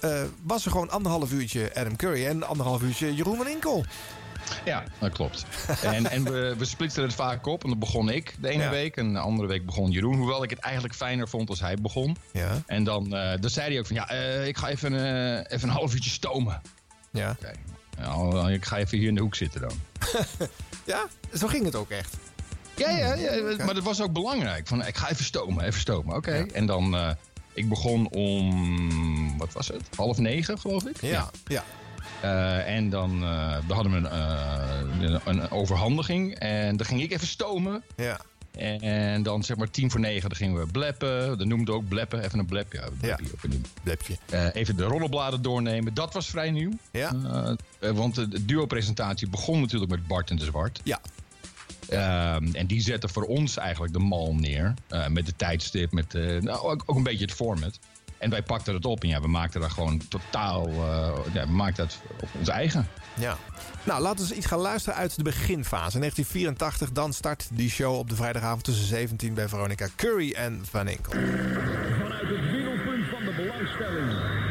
was 0.44 0.66
er 0.66 0.72
gewoon 0.72 0.90
anderhalf 0.90 1.32
uurtje 1.32 1.72
Adam 1.76 1.96
Curry... 1.96 2.26
en 2.26 2.44
anderhalf 2.44 2.82
uurtje 2.82 3.16
Jeroen 3.16 3.38
van 3.38 3.48
Inkel. 3.48 3.86
Ja, 4.66 4.84
dat 5.00 5.12
klopt. 5.12 5.46
En, 5.82 6.10
en 6.12 6.24
we, 6.24 6.56
we 6.58 6.66
splitsten 6.66 7.04
het 7.04 7.14
vaak 7.14 7.46
op. 7.46 7.64
En 7.64 7.70
dan 7.70 7.80
begon 7.80 8.10
ik 8.10 8.36
de 8.40 8.50
ene 8.50 8.64
Ja. 8.64 8.70
week. 8.70 8.98
En 8.98 9.14
de 9.14 9.20
andere 9.20 9.48
week 9.48 9.66
begon 9.66 9.92
Jeroen. 9.92 10.18
Hoewel 10.18 10.44
ik 10.44 10.50
het 10.50 10.60
eigenlijk 10.60 10.96
fijner 10.96 11.28
vond 11.30 11.50
als 11.50 11.60
hij 11.60 11.76
begon. 11.76 12.18
Ja. 12.32 12.62
En 12.66 12.84
dan, 12.84 13.16
eh, 13.16 13.32
dan 13.40 13.50
zei 13.50 13.70
hij 13.70 13.80
ook 13.80 13.86
van... 13.88 13.96
Ja, 13.96 14.10
eh, 14.10 14.48
ik 14.48 14.58
ga 14.58 14.68
even, 14.70 14.94
eh, 14.94 15.56
even 15.56 15.70
een 15.70 15.76
half 15.76 15.94
uurtje 15.94 16.10
stomen. 16.10 16.62
Ja. 17.12 17.30
Oké. 17.40 17.52
Ja, 17.98 18.48
ik 18.50 18.66
ga 18.66 18.78
even 18.78 18.98
hier 18.98 19.08
in 19.08 19.16
de 19.16 19.22
hoek 19.22 19.36
zitten 19.36 19.62
dan. 19.62 19.72
Ja, 20.86 21.08
zo 21.34 21.48
ging 21.48 21.66
het 21.66 21.76
ook 21.76 21.90
echt. 21.90 22.18
Ja, 22.76 22.90
ja, 22.90 23.14
ja 23.14 23.66
maar 23.66 23.74
dat 23.74 23.84
was 23.84 24.02
ook 24.02 24.14
belangrijk. 24.14 24.68
Van, 24.68 24.86
ik 24.88 24.98
ga 24.98 25.10
even 25.10 25.26
stomen, 25.26 25.64
even 25.66 25.80
stomen. 25.80 26.16
Oké. 26.16 26.46
En 26.54 26.66
dan, 26.66 27.16
ik 27.54 27.70
begon 27.70 28.10
om, 28.10 29.38
wat 29.38 29.54
was 29.54 29.68
het? 29.68 29.82
Half 29.96 30.18
negen, 30.18 30.60
geloof 30.60 30.86
ik? 30.86 31.02
Ja, 31.02 31.30
ja. 31.46 31.64
Eh, 32.22 32.76
en 32.76 32.90
dan, 32.90 33.24
eh, 33.24 33.56
dan 33.68 33.76
hadden 33.76 33.92
we 33.92 33.98
een, 33.98 34.06
eh, 34.06 35.20
een, 35.26 35.40
een 35.40 35.52
overhandiging. 35.52 36.36
En 36.36 36.78
dan 36.78 36.86
ging 36.86 37.02
ik 37.02 37.12
even 37.12 37.28
stomen. 37.28 37.84
Ja. 37.96 38.20
En 38.52 39.24
dan 39.24 39.44
zeg 39.44 39.58
maar 39.58 39.70
tien 39.70 39.92
voor 39.92 40.00
negen, 40.00 40.30
dan 40.30 40.38
gingen 40.38 40.60
we 40.60 40.72
bleppen. 40.72 41.38
Dat 41.38 41.48
noemde 41.48 41.72
ook 41.72 41.88
bleppen, 41.88 42.24
even 42.24 42.40
een 42.40 42.46
blep. 42.46 42.74
Ja, 42.74 43.18
blepje. 43.84 44.18
Even 44.54 44.76
de 44.76 44.84
rollenbladen 44.84 45.42
doornemen. 45.42 45.94
Dat 45.94 46.14
was 46.14 46.28
vrij 46.28 46.52
nieuw. 46.52 46.72
Ja. 46.92 47.14
Want 47.80 48.16
de, 48.16 48.46
duo-presentatie 48.46 49.30
begon 49.30 49.62
natuurlijk 49.62 49.92
met 49.92 50.08
Bart 50.08 50.30
en 50.30 50.36
de 50.36 50.46
Zwart. 50.46 50.82
Ja. 50.84 51.00
Ehm, 51.90 52.54
en 52.54 52.68
die 52.68 52.82
zetten 52.82 53.10
voor 53.10 53.24
ons 53.24 53.58
eigenlijk 53.58 53.94
de 53.94 54.00
mal 54.00 54.36
neer. 54.36 54.74
met 55.10 55.26
de 55.26 55.36
tijdstip, 55.36 55.92
met 55.92 56.14
nou, 56.14 56.60
ook, 56.60 56.84
ook 56.86 56.96
een 56.96 57.04
beetje 57.04 57.26
het 57.26 57.34
format. 57.34 57.80
En 58.22 58.30
wij 58.30 58.42
pakten 58.44 58.74
het 58.74 58.86
op 58.86 59.04
en 59.04 59.10
ja, 59.10 59.22
we 59.22 59.28
maakten 59.28 59.62
daar 59.62 59.72
gewoon 59.72 60.02
totaal... 60.10 60.68
eh, 60.68 61.34
ja, 61.34 61.46
we 61.46 61.52
maakten 61.52 61.84
het 61.84 62.00
op 62.22 62.30
ons 62.40 62.48
eigen. 62.48 62.88
Ja. 63.14 63.38
Nou, 63.84 64.02
laten 64.02 64.18
we 64.20 64.30
eens 64.30 64.38
iets 64.38 64.46
gaan 64.46 64.60
luisteren 64.60 64.98
uit 65.00 65.16
de 65.16 65.24
beginfase. 65.24 65.98
1984, 65.98 66.92
dan 66.92 67.14
start 67.14 67.48
die 67.52 67.70
show 67.70 67.98
op 67.98 68.10
de 68.10 68.16
vrijdagavond 68.16 68.64
tussen 68.64 68.86
17 68.86 69.34
bij 69.34 69.48
Veronica 69.48 69.88
Curry 69.96 70.32
en 70.32 70.62
Van 70.70 70.88
Enkel. 70.88 71.12
Vanuit 71.12 72.28
het 72.28 72.52
middelpunt 72.52 73.08
van 73.10 73.26
de 73.26 73.34
belangstelling. 73.36 74.51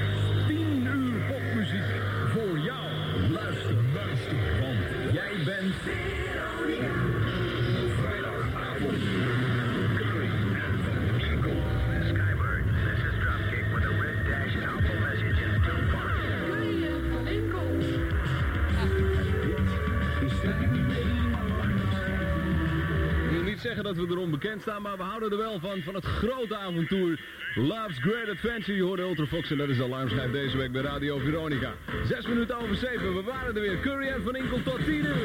Onbekend 24.20 24.60
staan, 24.62 24.82
maar 24.82 24.97
we 24.97 25.02
houden 25.02 25.30
er 25.30 25.36
wel 25.36 25.60
van. 25.60 25.82
Van 25.82 25.94
het 25.94 26.05
grote 26.05 26.56
avontuur 26.56 27.20
Love's 27.55 27.98
Great 27.98 28.28
Adventure. 28.28 28.77
Je 28.77 28.82
hoorde 28.82 29.02
Ultrafox 29.02 29.51
en 29.51 29.56
dat 29.56 29.68
is 29.68 29.77
de 29.77 29.85
alarmschijf 29.85 30.31
deze 30.31 30.56
week 30.56 30.72
bij 30.72 30.82
Radio 30.82 31.18
Veronica. 31.18 31.72
Zes 32.09 32.27
minuten 32.27 32.56
over 32.59 32.74
zeven, 32.77 33.14
we 33.14 33.22
waren 33.22 33.55
er 33.55 33.60
weer. 33.60 33.81
Curry 33.81 34.06
en 34.06 34.22
Van 34.22 34.36
Inkel 34.36 34.62
tot 34.62 34.85
10 34.85 34.94
uur. 34.94 35.16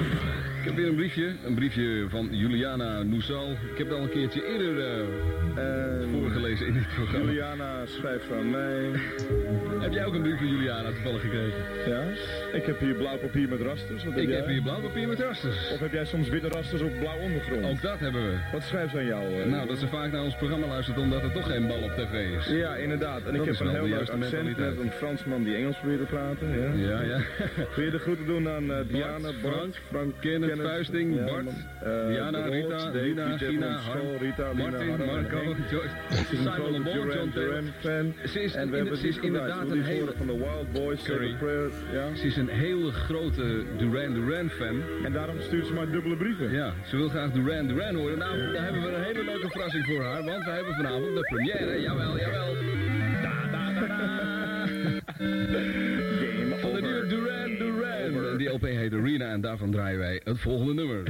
Ik 0.59 0.71
heb 0.71 0.75
weer 0.75 0.87
een 0.87 0.95
briefje. 0.95 1.35
Een 1.43 1.55
briefje 1.55 2.05
van 2.09 2.27
Juliana 2.31 3.03
Noesal. 3.03 3.51
Ik 3.51 3.77
heb 3.77 3.87
het 3.87 3.97
al 3.97 4.03
een 4.03 4.09
keertje 4.09 4.45
eerder 4.45 4.79
eh, 4.81 6.09
voorgelezen 6.11 6.67
in 6.67 6.73
dit 6.73 6.87
programma. 6.95 7.25
Juliana 7.25 7.85
schrijft 7.85 8.31
aan 8.31 8.49
mij. 8.49 8.89
Heb 9.85 9.93
jij 9.93 10.05
ook 10.05 10.13
een 10.13 10.21
brief 10.21 10.37
van 10.37 10.47
Juliana 10.47 10.89
toevallig 10.91 11.21
gekregen? 11.21 11.63
Ja, 11.87 12.01
ik 12.53 12.65
heb 12.65 12.79
hier 12.79 12.93
blauw 12.95 13.17
papier 13.17 13.49
met 13.49 13.61
rasters. 13.61 14.03
Wat 14.03 14.17
Ik 14.17 14.27
jij? 14.27 14.35
heb 14.35 14.47
hier 14.47 14.61
blauw 14.61 14.81
papier 14.81 15.07
met 15.07 15.19
rasters. 15.19 15.71
Of 15.71 15.79
heb 15.79 15.91
jij 15.91 16.05
soms 16.05 16.29
witte 16.29 16.47
rasters 16.47 16.81
op 16.81 16.99
blauw 16.99 17.17
ondergrond? 17.17 17.65
Ook 17.65 17.81
dat 17.81 17.99
hebben 17.99 18.21
we. 18.29 18.35
Wat 18.51 18.63
schrijft 18.63 18.91
ze 18.91 18.97
aan 18.97 19.05
jou? 19.05 19.41
eh? 19.41 19.45
Nou, 19.49 19.67
dat 19.67 19.77
ze 19.77 19.87
vaak 19.87 20.11
naar 20.11 20.23
ons 20.23 20.35
programma 20.35 20.67
luistert 20.67 20.97
omdat 20.97 21.23
er 21.23 21.31
toch 21.31 21.47
geen 21.47 21.67
bal 21.67 21.81
op 21.81 21.91
tv 21.91 22.14
is. 22.23 22.47
Ja, 22.47 22.75
inderdaad. 22.75 23.17
En 23.17 23.37
Dat 23.37 23.47
ik 23.47 23.57
heb 23.57 23.67
een 23.67 23.73
heel 23.73 23.83
de 23.83 23.89
leuk 23.89 24.09
accent 24.09 24.57
met 24.57 24.77
een 24.77 24.91
Fransman 24.91 25.43
die 25.43 25.55
Engels 25.55 25.77
probeert 25.77 25.99
te 25.99 26.05
praten. 26.05 26.59
Ja, 26.59 26.89
Ja, 26.89 27.01
ja. 27.01 27.19
Wil 27.75 27.85
je 27.85 27.91
de 27.91 27.99
groeten 27.99 28.25
doen 28.25 28.49
aan 28.49 28.71
eh, 28.71 28.77
Diana, 28.87 29.19
Bart, 29.19 29.41
Bart, 29.41 29.53
Frank, 29.53 29.75
Frank, 29.89 30.13
Kenneth, 30.19 30.61
Vuisting, 30.61 31.15
ja, 31.15 31.25
Bart, 31.25 31.45
eh, 31.83 32.07
Diana, 32.07 32.45
Rita, 32.45 32.91
Piet, 32.91 33.37
Gina, 33.37 33.79
Rita, 34.19 34.53
Martin, 34.53 35.05
Marco, 35.05 35.55
Simon 36.43 36.83
Duran 36.83 37.15
John 37.15 37.31
Taylor. 37.33 37.63
Fan. 37.79 38.13
Ze 38.25 38.43
is, 38.43 38.53
en 38.53 38.69
we 38.69 38.77
hebben 38.77 38.97
ze 38.97 39.07
is 39.07 39.19
inderdaad 39.19 39.69
een 39.69 39.83
hele... 39.83 40.13
van 40.17 40.27
de 40.27 40.37
Wild 40.37 40.71
Boys, 40.71 41.03
Curry. 41.03 41.29
Sacred 41.29 41.37
Prayer, 41.37 41.71
ja. 41.93 42.15
Ze 42.15 42.25
is 42.25 42.37
een 42.37 42.49
hele 42.49 42.91
grote 42.91 43.63
Duran 43.77 44.13
Duran 44.13 44.49
fan. 44.49 44.81
En 45.03 45.11
daarom 45.11 45.39
stuurt 45.39 45.67
ze 45.67 45.73
maar 45.73 45.91
dubbele 45.91 46.17
brieven. 46.17 46.51
Ja, 46.51 46.73
ze 46.85 46.97
wil 46.97 47.09
graag 47.09 47.31
Duran 47.31 47.67
Duran 47.67 47.95
horen. 47.95 48.17
Nou, 48.17 48.51
daar 48.53 48.63
hebben 48.63 48.81
we 48.81 48.87
een 48.87 49.03
hele 49.03 49.23
leuke 49.23 49.49
verrassing 49.49 49.85
voor 49.85 50.03
haar. 50.03 50.23
Want 50.23 50.43
we 50.43 50.51
hebben 50.51 50.73
vanavond 50.73 51.15
de 51.15 51.21
première. 51.21 51.81
Jawel, 51.81 52.04
jawel. 52.13 52.53
Da, 53.21 53.47
da, 53.51 53.73
da, 53.73 53.87
da. 53.87 54.25
Game 55.17 56.57
Van 56.61 56.73
de 56.73 56.81
nieuwe 56.81 57.07
Duran 57.07 57.55
Duran. 57.57 58.37
Die 58.37 58.49
LP 58.49 58.61
heet 58.61 58.93
Arena 58.93 59.31
en 59.31 59.41
daarvan 59.41 59.71
draaien 59.71 59.99
wij 59.99 60.21
het 60.23 60.39
volgende 60.39 60.73
nummer. 60.73 61.03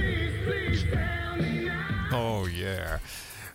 Oh 2.13 2.49
yeah. 2.49 2.99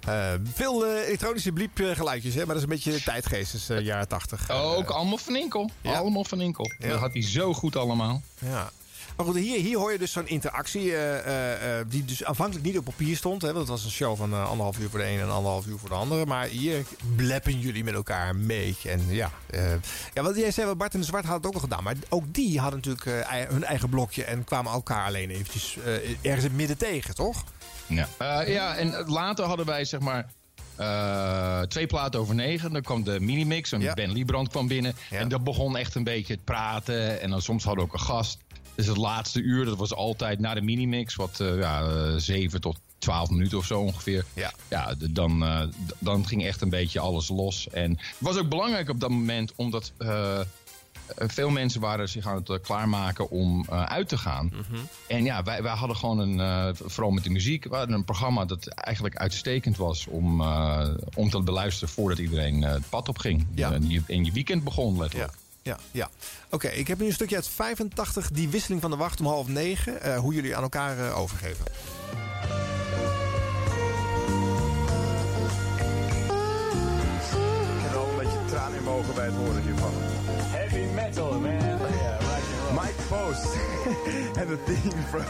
Eh, 0.06 0.32
veel 0.52 0.86
eh, 0.86 1.06
elektronische 1.06 1.52
bliepgeluidjes, 1.52 2.34
hè, 2.34 2.38
maar 2.38 2.46
dat 2.46 2.56
is 2.56 2.62
een 2.62 2.68
beetje 2.68 2.92
de 2.92 3.02
tijdgeest, 3.02 3.52
dus 3.52 3.68
eh, 3.68 3.80
jaren 3.80 4.08
80. 4.08 4.50
Ook 4.50 4.90
allemaal 4.90 5.18
van 5.18 5.36
Inkel. 5.36 5.70
Allemaal 5.82 6.24
van 6.24 6.40
Inkel. 6.40 6.70
Dat 6.78 6.98
had 6.98 7.12
hij 7.12 7.22
zo 7.22 7.54
goed 7.54 7.76
allemaal. 7.76 8.22
Ja. 8.38 8.70
Maar 9.16 9.26
goed, 9.26 9.36
hier, 9.36 9.60
hier 9.60 9.78
hoor 9.78 9.92
je 9.92 9.98
dus 9.98 10.12
zo'n 10.12 10.28
interactie 10.28 10.96
eh, 10.96 11.18
eh, 11.18 11.78
eh, 11.80 11.86
die 11.88 12.04
dus 12.04 12.24
aanvankelijk 12.24 12.64
niet 12.64 12.78
op 12.78 12.84
papier 12.84 13.16
stond. 13.16 13.42
Hè, 13.42 13.48
want 13.48 13.58
het 13.58 13.68
was 13.68 13.84
een 13.84 13.90
show 13.90 14.16
van 14.16 14.46
anderhalf 14.46 14.78
uur 14.78 14.90
voor 14.90 14.98
de 14.98 15.04
ene 15.04 15.22
en 15.22 15.30
anderhalf 15.30 15.66
uur 15.66 15.78
voor 15.78 15.88
de 15.88 15.94
andere. 15.94 16.26
Maar 16.26 16.46
hier 16.46 16.84
bleppen 17.16 17.58
jullie 17.60 17.84
met 17.84 17.94
elkaar 17.94 18.36
mee. 18.36 18.76
En 18.84 19.06
ja, 19.08 19.30
ja 20.14 20.22
wat 20.22 20.36
jij 20.36 20.50
zei, 20.50 20.74
Bart 20.74 20.94
en 20.94 21.00
de 21.00 21.06
Zwart 21.06 21.24
hadden 21.24 21.42
het 21.42 21.56
ook 21.56 21.62
al 21.62 21.68
gedaan. 21.68 21.84
Maar 21.84 21.94
ook 22.08 22.34
die 22.34 22.60
hadden 22.60 22.80
natuurlijk 22.84 23.26
hun 23.50 23.64
eigen 23.64 23.88
blokje 23.88 24.24
en 24.24 24.44
kwamen 24.44 24.72
elkaar 24.72 25.06
alleen 25.06 25.30
eventjes 25.30 25.76
ergens 26.22 26.44
in 26.44 26.50
het 26.50 26.52
midden 26.52 26.78
tegen, 26.78 27.14
toch? 27.14 27.44
Ja, 27.86 28.08
ja 28.40 28.76
en 28.76 29.04
later 29.06 29.44
hadden 29.44 29.66
wij 29.66 29.84
zeg 29.84 30.00
maar 30.00 30.26
twee 31.68 31.86
platen 31.86 32.20
over 32.20 32.34
negen. 32.34 32.72
Dan 32.72 32.82
kwam 32.82 33.04
de 33.04 33.20
minimix 33.20 33.72
en 33.72 33.94
Ben 33.94 34.12
Liebrand 34.12 34.48
kwam 34.48 34.68
binnen. 34.68 34.94
En 35.10 35.28
dat 35.28 35.44
begon 35.44 35.76
echt 35.76 35.94
een 35.94 36.04
beetje 36.04 36.34
het 36.34 36.44
praten. 36.44 37.20
En 37.20 37.30
dan 37.30 37.42
soms 37.42 37.64
hadden 37.64 37.84
we 37.84 37.90
ook 37.90 37.98
een 37.98 38.06
gast. 38.06 38.38
Dus 38.74 38.86
het 38.86 38.96
laatste 38.96 39.40
uur, 39.40 39.64
dat 39.64 39.76
was 39.76 39.94
altijd 39.94 40.38
na 40.38 40.54
de 40.54 40.60
minimix. 40.62 41.14
Wat 41.14 41.40
eh, 41.40 41.58
ja, 41.58 41.82
eh, 41.82 42.14
zeven 42.16 42.60
tot 42.60 42.78
twaalf 42.98 43.30
minuten 43.30 43.58
of 43.58 43.66
zo 43.66 43.80
ongeveer. 43.80 44.24
Ja. 44.34 44.52
Ja, 44.68 44.94
dan, 45.10 45.44
eh, 45.44 45.62
dan 45.98 46.26
ging 46.26 46.44
echt 46.44 46.60
een 46.60 46.70
beetje 46.70 47.00
alles 47.00 47.28
los. 47.28 47.68
En 47.68 47.90
het 47.90 48.16
was 48.18 48.36
ook 48.36 48.48
belangrijk 48.48 48.88
op 48.88 49.00
dat 49.00 49.10
moment, 49.10 49.52
omdat... 49.56 49.92
eh, 49.98 50.40
eh, 50.40 50.46
veel 51.28 51.50
mensen 51.50 51.80
waren 51.80 52.08
zich 52.08 52.26
aan 52.26 52.36
het 52.36 52.48
eh, 52.50 52.56
klaarmaken 52.62 53.30
om 53.30 53.64
eh, 53.68 53.82
uit 53.84 54.08
te 54.08 54.18
gaan. 54.18 54.52
En 55.08 55.24
ja, 55.24 55.42
wij, 55.42 55.62
wij 55.62 55.72
hadden 55.74 55.96
gewoon 55.96 56.18
een, 56.18 56.40
eh, 56.40 56.68
vooral 56.84 57.10
met 57.10 57.24
de 57.24 57.30
muziek, 57.30 57.64
we 57.64 57.76
hadden 57.76 57.94
een 57.96 58.04
programma 58.04 58.44
dat 58.44 58.66
eigenlijk 58.66 59.16
uitstekend 59.16 59.76
was 59.76 60.06
om, 60.06 60.40
eh, 60.40 60.88
om 61.14 61.30
te 61.30 61.40
beluisteren 61.42 61.94
voordat 61.94 62.18
iedereen 62.18 62.64
eh, 62.64 62.72
het 62.72 62.88
pad 62.88 63.08
op 63.08 63.18
ging. 63.18 63.46
Ja. 63.54 63.72
En, 63.72 63.88
je, 63.90 64.02
en 64.06 64.24
je 64.24 64.32
weekend 64.32 64.64
begon, 64.64 64.98
letterlijk. 64.98 65.32
Ja, 65.32 65.38
ja. 65.90 66.08
Oké, 66.50 66.68
ik 66.68 66.86
heb 66.88 66.98
nu 66.98 67.06
een 67.06 67.12
stukje 67.12 67.36
uit 67.36 67.48
85, 67.48 68.30
die 68.30 68.48
wisseling 68.48 68.80
van 68.80 68.90
de 68.90 68.96
wacht 68.96 69.20
om 69.20 69.26
half 69.26 69.46
negen. 69.48 70.02
eh, 70.02 70.18
hoe 70.18 70.34
jullie 70.34 70.56
aan 70.56 70.62
elkaar 70.62 70.98
eh, 70.98 71.18
overgeven. 71.18 71.64
Ik 77.76 77.82
heb 77.82 77.92
wel 77.92 78.08
een 78.10 78.16
beetje 78.16 78.38
tranen 78.48 78.78
in 78.78 78.84
mijn 78.84 78.96
ogen 78.96 79.14
bij 79.14 79.24
het 79.24 79.34
horen 79.34 79.62
hiervan. 79.62 79.92
Heavy 79.96 80.94
metal, 80.94 81.40
man. 81.40 81.69
Post 83.10 83.46
and 84.40 84.48
the 84.48 84.56
theme 84.66 85.02
from 85.10 85.22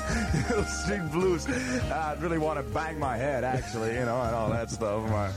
Hill 0.49 0.65
Street 0.65 1.11
Blues. 1.11 1.47
Uh, 1.49 2.13
I 2.13 2.21
really 2.21 2.39
want 2.39 2.59
to 2.59 2.65
bang 2.73 2.99
my 2.99 3.17
head, 3.17 3.43
actually, 3.45 3.95
you 3.95 4.05
know, 4.05 4.21
and 4.21 4.35
all 4.35 4.51
that 4.51 4.71
stuff. 4.71 5.09
Maar 5.11 5.31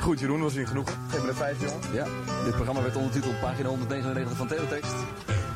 goed, 0.00 0.20
Jeroen, 0.20 0.40
was 0.40 0.52
hier 0.54 0.66
genoeg. 0.66 0.88
Geef 1.10 1.20
me 1.20 1.26
de 1.26 1.34
vijf, 1.34 1.60
jongen. 1.60 1.80
Ja, 1.92 2.06
dit 2.44 2.54
programma 2.54 2.82
werd 2.82 2.96
ondertiteld 2.96 3.40
pagina 3.40 3.68
199 3.68 4.36
van 4.36 4.46
Teletext. 4.46 4.94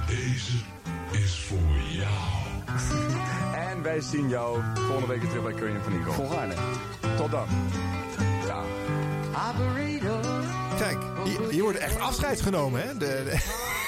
Deze 0.06 0.52
is 1.10 1.44
voor 1.48 1.80
jou. 1.90 2.08
En 3.70 3.82
wij 3.82 4.00
zien 4.00 4.28
jou 4.28 4.60
volgende 4.74 5.06
week 5.06 5.20
weer 5.20 5.28
terug 5.30 5.44
bij 5.44 5.54
Curry 5.54 5.80
van 5.82 5.98
Nico. 5.98 6.12
Volgaarne. 6.12 6.54
Tot 7.16 7.30
dan. 7.30 7.46
Ja. 8.46 8.62
Kijk, 10.78 10.98
hier, 11.24 11.48
hier 11.50 11.62
wordt 11.62 11.78
echt 11.78 12.00
afscheid 12.00 12.40
genomen, 12.40 12.82
hè? 12.82 12.96
De, 12.96 12.98
de- 12.98 13.38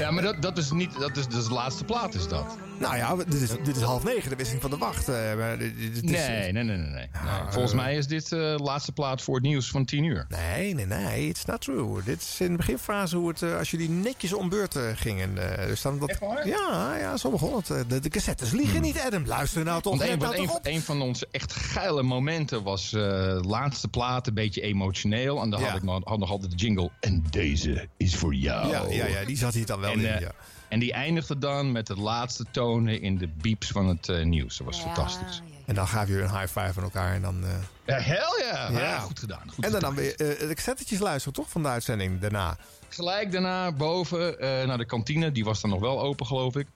Ja, 0.00 0.10
maar 0.10 0.22
dat, 0.22 0.42
dat 0.42 0.58
is 0.58 0.70
niet, 0.70 0.98
dat 0.98 1.16
is, 1.16 1.28
dat 1.28 1.40
is 1.40 1.46
de 1.48 1.52
laatste 1.54 1.84
plaat, 1.84 2.14
is 2.14 2.28
dat. 2.28 2.56
nou 2.78 2.96
ja, 2.96 3.16
dit 3.16 3.34
is, 3.34 3.48
dit 3.64 3.76
is 3.76 3.82
half 3.82 4.04
negen, 4.04 4.30
de 4.30 4.36
wisseling 4.36 4.62
van 4.62 4.70
de 4.70 4.76
wacht. 4.76 5.08
eh, 5.08 5.36
maar 5.36 5.58
dit- 5.58 5.72
is- 5.92 6.00
Nee, 6.02 6.52
nee, 6.52 6.62
nee, 6.62 6.76
nee. 6.76 6.76
nee. 6.92 7.08
Volgens 7.50 7.74
mij 7.74 7.96
is 7.96 8.06
dit 8.06 8.24
eh, 8.24 8.38
de 8.38 8.58
laatste 8.62 8.92
plaat 8.92 9.22
voor 9.22 9.34
het 9.34 9.44
nieuws 9.44 9.70
van 9.70 9.84
10 9.84 10.04
uur. 10.04 10.26
Nee, 10.28 10.74
nee, 10.74 10.86
nee, 10.86 11.28
it's 11.28 11.44
not 11.44 11.60
true. 11.60 12.02
Dit 12.04 12.20
is 12.20 12.40
in 12.40 12.50
de 12.50 12.56
beginfase 12.56 13.16
hoe 13.16 13.28
het, 13.28 13.42
eh, 13.42 13.56
als 13.58 13.70
jullie 13.70 13.88
netjes 13.88 14.32
om 14.32 14.48
beurt 14.48 14.76
eh, 14.76 14.82
gingen. 14.94 15.58
eh, 15.58 15.66
dus 15.66 15.82
dan 15.82 15.98
dat, 15.98 16.18
Ja, 16.44 16.96
ja, 17.00 17.16
zo 17.16 17.30
begon 17.30 17.56
het. 17.56 17.70
Eh, 17.70 17.78
De, 17.88 18.00
de 18.00 18.08
cassettes 18.08 18.50
liegen 18.50 18.82
niet, 18.82 18.98
Adam. 19.00 19.26
Luister 19.26 19.64
nou 19.64 19.82
toch. 19.82 19.92
Een, 19.92 20.18
nou 20.18 20.36
een, 20.36 20.46
toch 20.46 20.56
op. 20.56 20.66
een 20.66 20.80
van 20.82 21.02
onze 21.02 21.28
echt 21.30 21.52
geile 21.52 22.02
momenten 22.02 22.62
was 22.62 22.92
eh, 22.92 23.00
de 23.00 23.44
laatste 23.46 23.88
plaat, 23.88 24.26
een 24.26 24.34
beetje 24.34 24.60
emotioneel. 24.60 25.42
En 25.42 25.50
dan 25.50 25.60
Ja. 25.60 25.66
had 25.66 25.76
ik 25.76 25.82
nog, 25.82 26.00
had 26.04 26.18
nog 26.18 26.30
altijd 26.30 26.50
de 26.50 26.56
jingle. 26.56 26.90
En 27.00 27.24
deze 27.30 27.88
is 27.96 28.16
voor 28.16 28.34
jou. 28.34 28.68
Ja, 28.70 28.82
ja, 28.88 29.06
ja, 29.06 29.24
die 29.24 29.36
zat 29.36 29.54
hier 29.54 29.66
dan 29.66 29.80
wel 29.80 29.89
en, 29.92 29.98
in. 30.00 30.06
eh, 30.06 30.20
ja. 30.20 30.32
en 30.68 30.78
die 30.78 30.92
eindigde 30.92 31.38
dan 31.38 31.72
met 31.72 31.86
de 31.86 31.96
laatste 31.96 32.44
tonen 32.50 33.00
in 33.00 33.18
de 33.18 33.28
beeps 33.28 33.68
van 33.68 33.86
het 33.86 34.08
eh, 34.08 34.24
nieuws. 34.24 34.56
Dat 34.56 34.66
was 34.66 34.80
fantastisch. 34.80 35.42
En 35.66 35.74
dan 35.74 35.88
gaven 35.88 36.08
jullie 36.08 36.22
een 36.28 36.38
high 36.38 36.58
five 36.58 36.72
aan 36.78 36.82
elkaar. 36.82 37.14
En 37.14 37.22
dan, 37.22 37.44
eh, 37.44 37.50
Ja, 37.86 37.98
hell 38.02 38.44
ja. 38.50 38.70
Ja. 38.70 38.80
Ja, 38.80 38.98
goed 38.98 39.18
gedaan. 39.18 39.50
Goed 39.50 39.64
en 39.64 39.70
dan, 39.70 39.80
gedaan. 39.80 39.94
dan 39.94 40.04
weer 40.04 40.40
eh, 40.40 40.48
de 40.48 40.54
cassettetjes 40.54 40.98
luisteren, 40.98 41.32
toch? 41.34 41.50
Van 41.50 41.62
de 41.62 41.68
uitzending 41.68 42.20
daarna. 42.20 42.56
Gelijk 42.88 43.32
daarna 43.32 43.72
boven 43.72 44.38
eh, 44.40 44.66
naar 44.66 44.78
de 44.78 44.84
kantine. 44.84 45.32
Die 45.32 45.44
was 45.44 45.60
dan 45.60 45.70
nog 45.70 45.80
wel 45.80 46.00
open, 46.00 46.26
geloof 46.26 46.56
ik. 46.56 46.66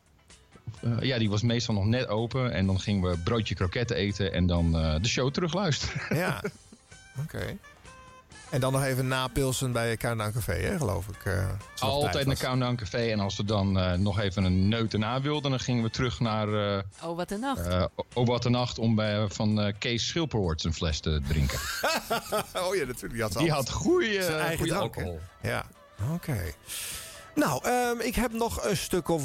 Eh, 0.83 0.91
ja, 1.01 1.19
die 1.19 1.31
was 1.31 1.43
meestal 1.43 1.75
nog 1.75 1.85
net 1.85 2.07
open. 2.09 2.53
En 2.53 2.67
dan 2.67 2.81
gingen 2.81 3.11
we 3.11 3.19
broodje 3.19 3.55
kroketten 3.55 3.97
eten 3.97 4.33
en 4.33 4.47
dan 4.47 4.77
eh, 4.79 4.95
de 5.01 5.09
show 5.09 5.31
terugluisteren. 5.33 6.17
Ja. 6.17 6.43
Oké. 7.25 7.57
En 8.55 8.61
dan 8.61 8.73
nog 8.73 8.85
even 8.85 9.09
napilsen 9.09 9.73
bij 9.73 9.97
Countdown 9.97 10.33
Café, 10.33 10.53
hè, 10.53 10.77
geloof 10.79 11.07
ik. 11.09 11.25
eh, 11.25 11.47
Altijd 11.79 12.13
tijd 12.13 12.27
naar. 12.27 12.37
Countdown 12.37 12.75
Café. 12.75 12.99
En 13.11 13.21
als 13.21 13.37
we 13.37 13.45
dan 13.45 13.79
eh, 13.79 13.93
nog 13.93 14.19
even 14.21 14.45
een 14.45 14.69
neut 14.69 14.93
erna 14.93 15.21
wilden, 15.21 15.51
dan 15.51 15.61
gingen 15.61 15.83
we 15.83 15.91
terug 15.91 16.21
naar 16.21 16.77
eh 16.77 16.83
Oh, 17.03 17.17
wat 17.17 17.31
een 17.31 17.41
nacht. 17.41 17.67
eh, 17.67 17.85
O 18.15 18.25
Wat 18.25 18.43
de 18.43 18.51
Nacht 18.51 18.79
om 18.79 18.95
bij, 18.95 19.27
van 19.29 19.61
eh, 19.61 19.73
Kees 19.79 20.07
Schilperhoort 20.07 20.65
een 20.65 20.75
fles 20.75 21.01
te 21.01 21.21
drinken. 21.29 21.59
oh 22.67 22.75
ja, 22.75 22.85
natuurlijk. 22.87 23.13
Die 23.13 23.23
had, 23.23 23.33
Die 23.33 23.51
had 23.51 23.71
goede 23.71 24.23
Zijn 24.23 24.39
eigen 24.39 24.57
goede 24.59 24.73
drank, 24.73 24.95
hè? 24.95 25.01
alcohol. 25.03 25.21
Ja, 25.43 25.65
oké. 26.13 26.37
Nou, 27.35 27.65
ehm, 27.65 28.01
ik 28.01 28.15
heb 28.15 28.33
nog 28.33 28.65
een 28.65 28.77
stuk 28.77 29.09
of 29.09 29.23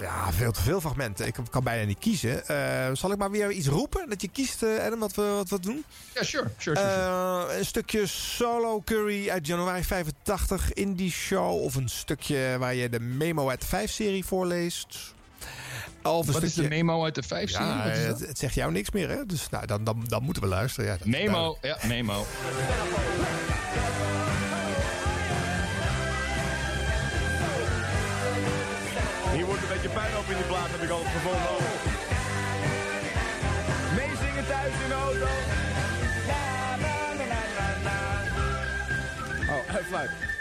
ja, 0.00 0.32
veel 0.32 0.52
te 0.52 0.60
veel 0.62 0.80
fragmenten. 0.80 1.26
Ik 1.26 1.36
kan 1.50 1.64
bijna 1.64 1.86
niet 1.86 1.98
kiezen. 1.98 2.46
Eh, 2.46 2.90
zal 2.92 3.12
ik 3.12 3.18
maar 3.18 3.30
weer 3.30 3.50
iets 3.50 3.66
roepen? 3.66 4.08
Dat 4.08 4.22
je 4.22 4.28
kiest, 4.28 4.62
Adam, 4.62 4.98
wat 4.98 5.14
we, 5.14 5.22
wat 5.22 5.48
we 5.48 5.60
doen? 5.60 5.84
Ja, 6.14 6.22
sure. 6.22 6.50
sure, 6.58 6.76
sure, 6.76 6.76
sure. 6.76 7.48
Eh, 7.50 7.58
een 7.58 7.64
stukje 7.64 8.06
Solo 8.06 8.82
Curry 8.84 9.30
uit 9.30 9.46
januari 9.46 9.84
85 9.84 10.72
in 10.72 10.94
die 10.94 11.10
show. 11.10 11.62
Of 11.62 11.74
een 11.74 11.88
stukje 11.88 12.56
waar 12.58 12.74
je 12.74 12.88
de 12.88 13.00
Memo 13.00 13.48
uit 13.48 13.60
de 13.60 13.66
5-serie 13.66 14.24
voorleest. 14.24 15.14
Of 16.02 16.26
Wat 16.26 16.42
is 16.42 16.54
de 16.54 16.68
memo 16.68 17.04
uit 17.04 17.14
de 17.14 17.22
5-serie? 17.22 17.66
Ja, 17.66 17.84
Wat 17.84 17.96
het, 17.96 18.28
het 18.28 18.38
zegt 18.38 18.54
jou 18.54 18.72
niks 18.72 18.90
meer, 18.90 19.08
hè? 19.08 19.26
Dus 19.26 19.48
nou, 19.48 19.66
dan, 19.66 19.84
dan, 19.84 20.04
dan 20.06 20.22
moeten 20.22 20.42
we 20.42 20.48
luisteren. 20.48 20.90
Ja, 20.90 20.96
dat 20.96 21.06
Memo, 21.06 21.58
ja, 21.60 21.78
memo. 21.86 22.26
Pijn 29.94 30.16
op 30.16 30.28
in 30.30 30.36
die 30.36 30.44
plaat, 30.44 30.70
heb 30.70 30.82
ik 30.82 30.90
altijd 30.90 31.12
gevonden. 31.12 31.56
Meezingen 33.96 34.46
thuis 34.46 34.72
in 34.84 34.88
de 34.88 34.94
auto. 34.94 35.28
Na, 36.30 36.76
na, 36.84 37.12
na, 37.18 37.24
na, 37.24 37.40
na, 37.56 37.66
na. 37.86 39.52
Oh, 39.54 39.86
fluit. 39.88 40.31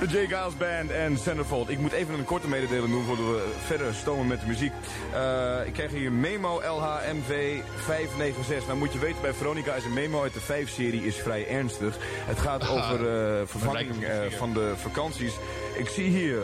De 0.00 0.06
J. 0.08 0.26
Giles 0.26 0.56
Band 0.58 0.90
en 0.90 1.18
Centerfold. 1.18 1.68
Ik 1.68 1.78
moet 1.78 1.92
even 1.92 2.14
een 2.14 2.24
korte 2.24 2.48
mededeling 2.48 2.92
doen 2.92 3.04
voordat 3.04 3.26
we 3.26 3.52
verder 3.64 3.94
stomen 3.94 4.26
met 4.26 4.40
de 4.40 4.46
muziek. 4.46 4.72
Eh, 5.12 5.66
ik 5.66 5.72
krijg 5.72 5.90
hier 5.90 6.12
Memo 6.12 6.60
LHMV 6.60 7.60
596. 7.76 8.66
Nou 8.66 8.78
moet 8.78 8.92
je 8.92 8.98
weten, 8.98 9.22
bij 9.22 9.32
Veronica 9.32 9.74
is 9.74 9.84
een 9.84 9.92
memo 9.92 10.22
uit 10.22 10.34
de 10.34 10.40
5-serie 10.40 11.06
is 11.06 11.16
vrij 11.16 11.48
ernstig. 11.48 11.96
Het 12.02 12.38
gaat 12.38 12.62
Aha. 12.62 12.72
over 12.72 13.08
eh, 13.08 13.46
vervanging 13.46 14.04
eh, 14.04 14.18
van 14.30 14.52
de 14.52 14.72
vakanties. 14.76 15.34
Ik 15.76 15.88
zie 15.88 16.08
hier... 16.08 16.40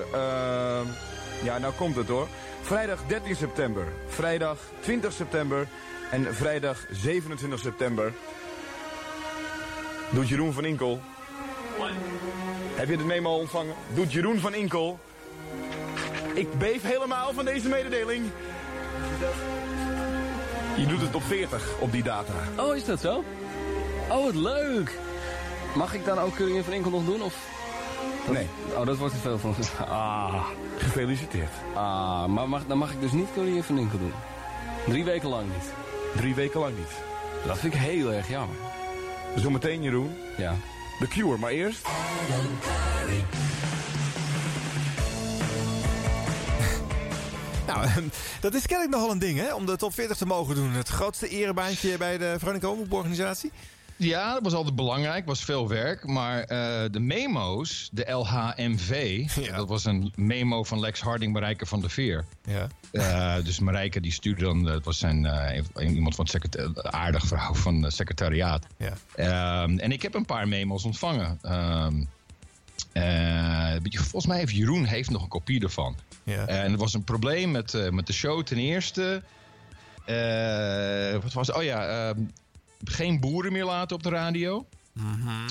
ja, 1.43 1.59
nou 1.59 1.73
komt 1.75 1.97
het 1.97 2.09
hoor. 2.09 2.29
Vrijdag 2.61 3.01
13 3.07 3.37
september, 3.37 3.85
vrijdag 4.07 4.59
20 4.81 5.13
september 5.13 5.69
en 6.11 6.35
vrijdag 6.35 6.87
27 6.91 7.59
september 7.59 8.13
doet 10.11 10.29
Jeroen 10.29 10.53
van 10.53 10.65
Inkel. 10.65 11.01
Heb 12.75 12.89
je 12.89 12.97
de 12.97 13.05
memo 13.05 13.31
al 13.31 13.39
ontvangen? 13.39 13.75
Doet 13.95 14.13
Jeroen 14.13 14.39
van 14.39 14.55
Inkel. 14.55 14.99
Ik 16.35 16.59
beef 16.59 16.83
helemaal 16.83 17.33
van 17.33 17.45
deze 17.45 17.69
mededeling. 17.69 18.31
Je 20.77 20.87
doet 20.87 21.01
het 21.01 21.15
op 21.15 21.23
40 21.23 21.75
op 21.81 21.93
die 21.93 22.03
data. 22.03 22.33
Oh, 22.59 22.77
is 22.77 22.85
dat 22.85 23.01
zo? 23.01 23.25
Oh, 24.11 24.25
wat 24.25 24.35
leuk. 24.35 24.99
Mag 25.75 25.95
ik 25.95 26.05
dan 26.05 26.19
ook 26.19 26.35
Curry 26.35 26.63
van 26.63 26.73
Inkel 26.73 26.91
nog 26.91 27.05
doen? 27.05 27.23
Of? 27.23 27.35
Nee. 28.31 28.47
Oh, 28.77 28.87
dat 28.87 28.97
wordt 28.97 29.15
te 29.15 29.21
veel 29.21 29.39
van. 29.39 29.55
Ah. 29.89 30.47
Gefeliciteerd. 30.77 31.51
Ah, 31.75 32.27
maar 32.27 32.49
mag, 32.49 32.67
dan 32.67 32.79
mag 32.79 32.93
ik 32.93 33.01
dus 33.01 33.13
niet 33.13 33.29
Curry 33.35 33.63
van 33.63 33.79
Inkel 33.79 33.99
doen. 33.99 34.13
Drie 34.87 35.05
weken 35.05 35.29
lang 35.29 35.45
niet. 35.45 35.73
Drie 36.17 36.35
weken 36.35 36.61
lang 36.61 36.77
niet. 36.77 36.93
Dat 37.47 37.59
vind 37.59 37.75
ik 37.75 37.81
heel 37.81 38.13
erg 38.13 38.29
jammer. 38.29 38.57
Zometeen, 39.37 39.83
Jeroen. 39.83 40.17
Ja. 40.37 40.55
The 40.99 41.07
Cure, 41.09 41.39
maar 41.39 41.51
eerst... 41.51 41.87
Nou, 47.67 47.89
dat 48.41 48.55
is 48.55 48.67
kennelijk 48.67 48.97
nogal 48.97 49.11
een 49.11 49.19
ding, 49.19 49.39
hè? 49.39 49.55
Om 49.55 49.67
de 49.67 49.77
top 49.77 49.95
40 49.95 50.17
te 50.17 50.27
mogen 50.27 50.55
doen. 50.55 50.73
Het 50.73 50.89
grootste 50.89 51.29
erebaantje 51.29 51.97
bij 51.97 52.19
de 52.19 52.35
Veronica 52.39 52.69
Omroeporganisatie. 52.69 53.53
Ja, 53.97 54.33
dat 54.33 54.43
was 54.43 54.53
altijd 54.53 54.75
belangrijk, 54.75 55.27
was 55.27 55.45
veel 55.45 55.69
werk. 55.69 56.07
Maar 56.07 56.43
eh, 56.43 56.91
de 56.91 57.01
memo's, 57.01 57.89
de 57.93 58.11
LHMV, 58.11 59.27
dat 59.57 59.69
was 59.69 59.85
een 59.85 60.13
memo 60.15 60.65
van 60.65 60.81
Lex 60.81 61.01
Harding, 61.01 61.33
Marijke 61.33 61.67
van 61.67 61.81
der 61.81 61.91
Veer. 61.91 62.25
Ja. 62.45 62.69
Eh, 62.93 63.45
dus 63.45 63.59
Marijke 63.59 64.01
die 64.01 64.13
stuurde 64.13 64.45
dan, 64.45 64.65
het 64.65 64.85
was 64.85 64.99
zijn, 64.99 65.27
eh, 65.27 65.95
iemand 65.95 66.15
van 66.15 66.27
het 66.31 66.83
aardig 66.83 67.27
vrouw 67.27 67.55
van 67.55 67.83
het 67.83 67.95
secretariaat. 67.95 68.67
Ja. 68.77 68.93
Ehm, 69.15 69.79
en 69.79 69.93
ik 69.93 70.03
heb 70.03 70.15
een 70.15 70.27
paar 70.27 70.49
memo's 70.49 70.85
ontvangen. 70.85 71.39
Ehm, 71.43 72.03
eh, 72.93 73.75
volgens 73.93 74.27
mij 74.27 74.39
heeft 74.39 74.53
Jeroen 74.53 74.85
heeft 74.85 75.11
nog 75.11 75.23
een 75.23 75.29
kopie 75.29 75.63
ervan. 75.63 75.97
Ja. 76.23 76.47
En 76.47 76.73
er 76.73 76.79
was 76.79 76.95
een 76.95 77.05
probleem 77.05 77.51
met, 77.51 77.75
eh, 77.75 77.91
met 77.91 78.07
de 78.07 78.13
show. 78.13 78.43
Ten 78.43 78.59
eerste, 78.59 79.23
eh, 80.05 81.23
wat 81.23 81.33
was 81.33 81.47
het? 81.47 81.57
Oh 81.57 81.63
ja, 81.63 82.09
ehm, 82.09 82.21
geen 82.85 83.21
boeren 83.21 83.53
meer 83.53 83.65
laten 83.65 83.97
op 83.97 84.03
de 84.03 84.09
radio. 84.09 84.67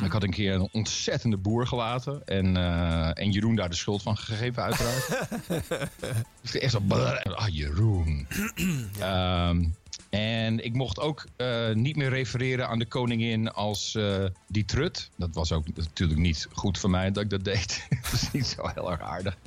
Ik 0.04 0.12
had 0.12 0.24
een 0.24 0.32
keer 0.32 0.54
een 0.54 0.70
ontzettende 0.72 1.38
boer 1.38 1.68
gelaten. 1.68 2.22
En, 2.26 2.58
eh, 2.58 3.24
en 3.24 3.32
Jeroen 3.32 3.56
daar 3.56 3.70
de 3.70 3.76
schuld 3.76 4.02
van 4.02 4.18
gegeven, 4.18 4.64
uiteraard. 4.64 5.28
Dus 6.42 6.58
echt 6.58 6.72
zo... 6.72 6.82
Ah, 6.88 7.48
Jeroen. 7.48 8.28
Ehm, 9.00 9.66
en 10.10 10.66
ik 10.66 10.74
mocht 10.74 11.00
ook 11.00 11.26
eh, 11.36 11.74
niet 11.74 11.96
meer 11.96 12.10
refereren 12.10 12.68
aan 12.68 12.80
de 12.80 12.86
koningin 12.86 13.52
als 13.52 13.96
eh, 13.96 14.26
die 14.48 14.66
trut. 14.66 15.10
Dat 15.16 15.30
was 15.34 15.52
ook 15.52 15.66
natuurlijk 15.76 16.20
niet 16.20 16.48
goed 16.52 16.78
voor 16.78 16.90
mij 16.90 17.12
dat 17.12 17.24
ik 17.24 17.30
dat 17.30 17.44
deed. 17.44 17.88
dat 18.02 18.14
is 18.14 18.32
niet 18.32 18.48
zo 18.48 18.68
heel 18.68 18.92
erg 18.92 19.02
aardig. 19.02 19.38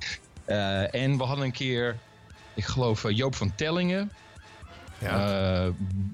En 0.90 1.16
we 1.16 1.24
hadden 1.24 1.44
een 1.44 1.52
keer, 1.52 1.98
ik 2.55 2.64
geloof 2.64 3.10
Joop 3.10 3.34
van 3.34 3.55
Tellingen. 3.55 4.10
Eh, 5.02 5.66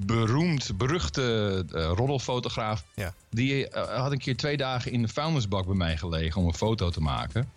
beroemd, 0.06 0.70
beruchte 0.78 1.64
eh, 1.72 1.90
roddelfotograaf. 1.94 2.84
Ja. 2.94 3.14
Die 3.30 3.68
eh, 3.68 4.00
had 4.02 4.12
een 4.12 4.18
keer 4.18 4.36
twee 4.36 4.56
dagen 4.56 4.92
in 4.92 5.02
de 5.02 5.08
vuilnisbak 5.08 5.66
bij 5.66 5.74
mij 5.74 5.96
gelegen 5.96 6.40
om 6.40 6.46
een 6.46 6.54
foto 6.54 6.90
te 6.90 7.00
maken. 7.00 7.48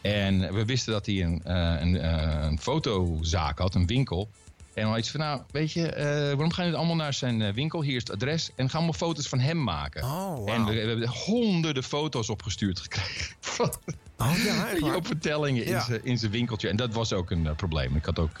En 0.00 0.54
we 0.54 0.64
wisten 0.64 0.92
dat 0.92 1.06
hij 1.06 1.22
een, 1.22 1.40
een, 1.82 2.08
een 2.44 2.58
fotozaak 2.60 3.58
had, 3.58 3.74
een 3.74 3.86
winkel. 3.86 4.28
En 4.74 4.74
we 4.74 4.80
hadden 4.82 4.98
iets 4.98 5.10
van, 5.10 5.20
nou, 5.20 5.40
weet 5.50 5.72
je, 5.72 5.86
eh, 5.92 6.06
waarom 6.06 6.52
gaan 6.52 6.70
we 6.70 6.76
allemaal 6.76 6.96
naar 6.96 7.14
zijn 7.14 7.52
winkel? 7.54 7.82
Hier 7.82 7.96
is 7.96 8.02
het 8.02 8.12
adres. 8.12 8.50
En 8.54 8.70
gaan 8.70 8.86
we 8.86 8.94
foto's 8.94 9.28
van 9.28 9.38
hem 9.40 9.62
maken. 9.64 10.04
Oh, 10.04 10.50
En 10.52 10.64
we, 10.64 10.72
we 10.72 10.78
hebben 10.88 11.08
honderden 11.08 11.82
foto's 11.82 12.28
opgestuurd 12.28 12.80
gekregen. 12.80 13.36
Van 13.40 13.72
Oh 14.16 14.32
ja? 14.44 14.76
Joop 14.78 15.06
Vertellingen 15.16 15.64
in 15.64 15.70
Ja. 15.70 15.80
zijn- 15.84 16.04
in 16.04 16.18
zijn 16.18 16.30
winkeltje. 16.30 16.68
En 16.68 16.76
dat 16.76 16.92
was 16.92 17.12
ook 17.12 17.30
een 17.30 17.54
probleem. 17.56 17.96
Ik 17.96 18.04
had 18.04 18.18
ook 18.18 18.38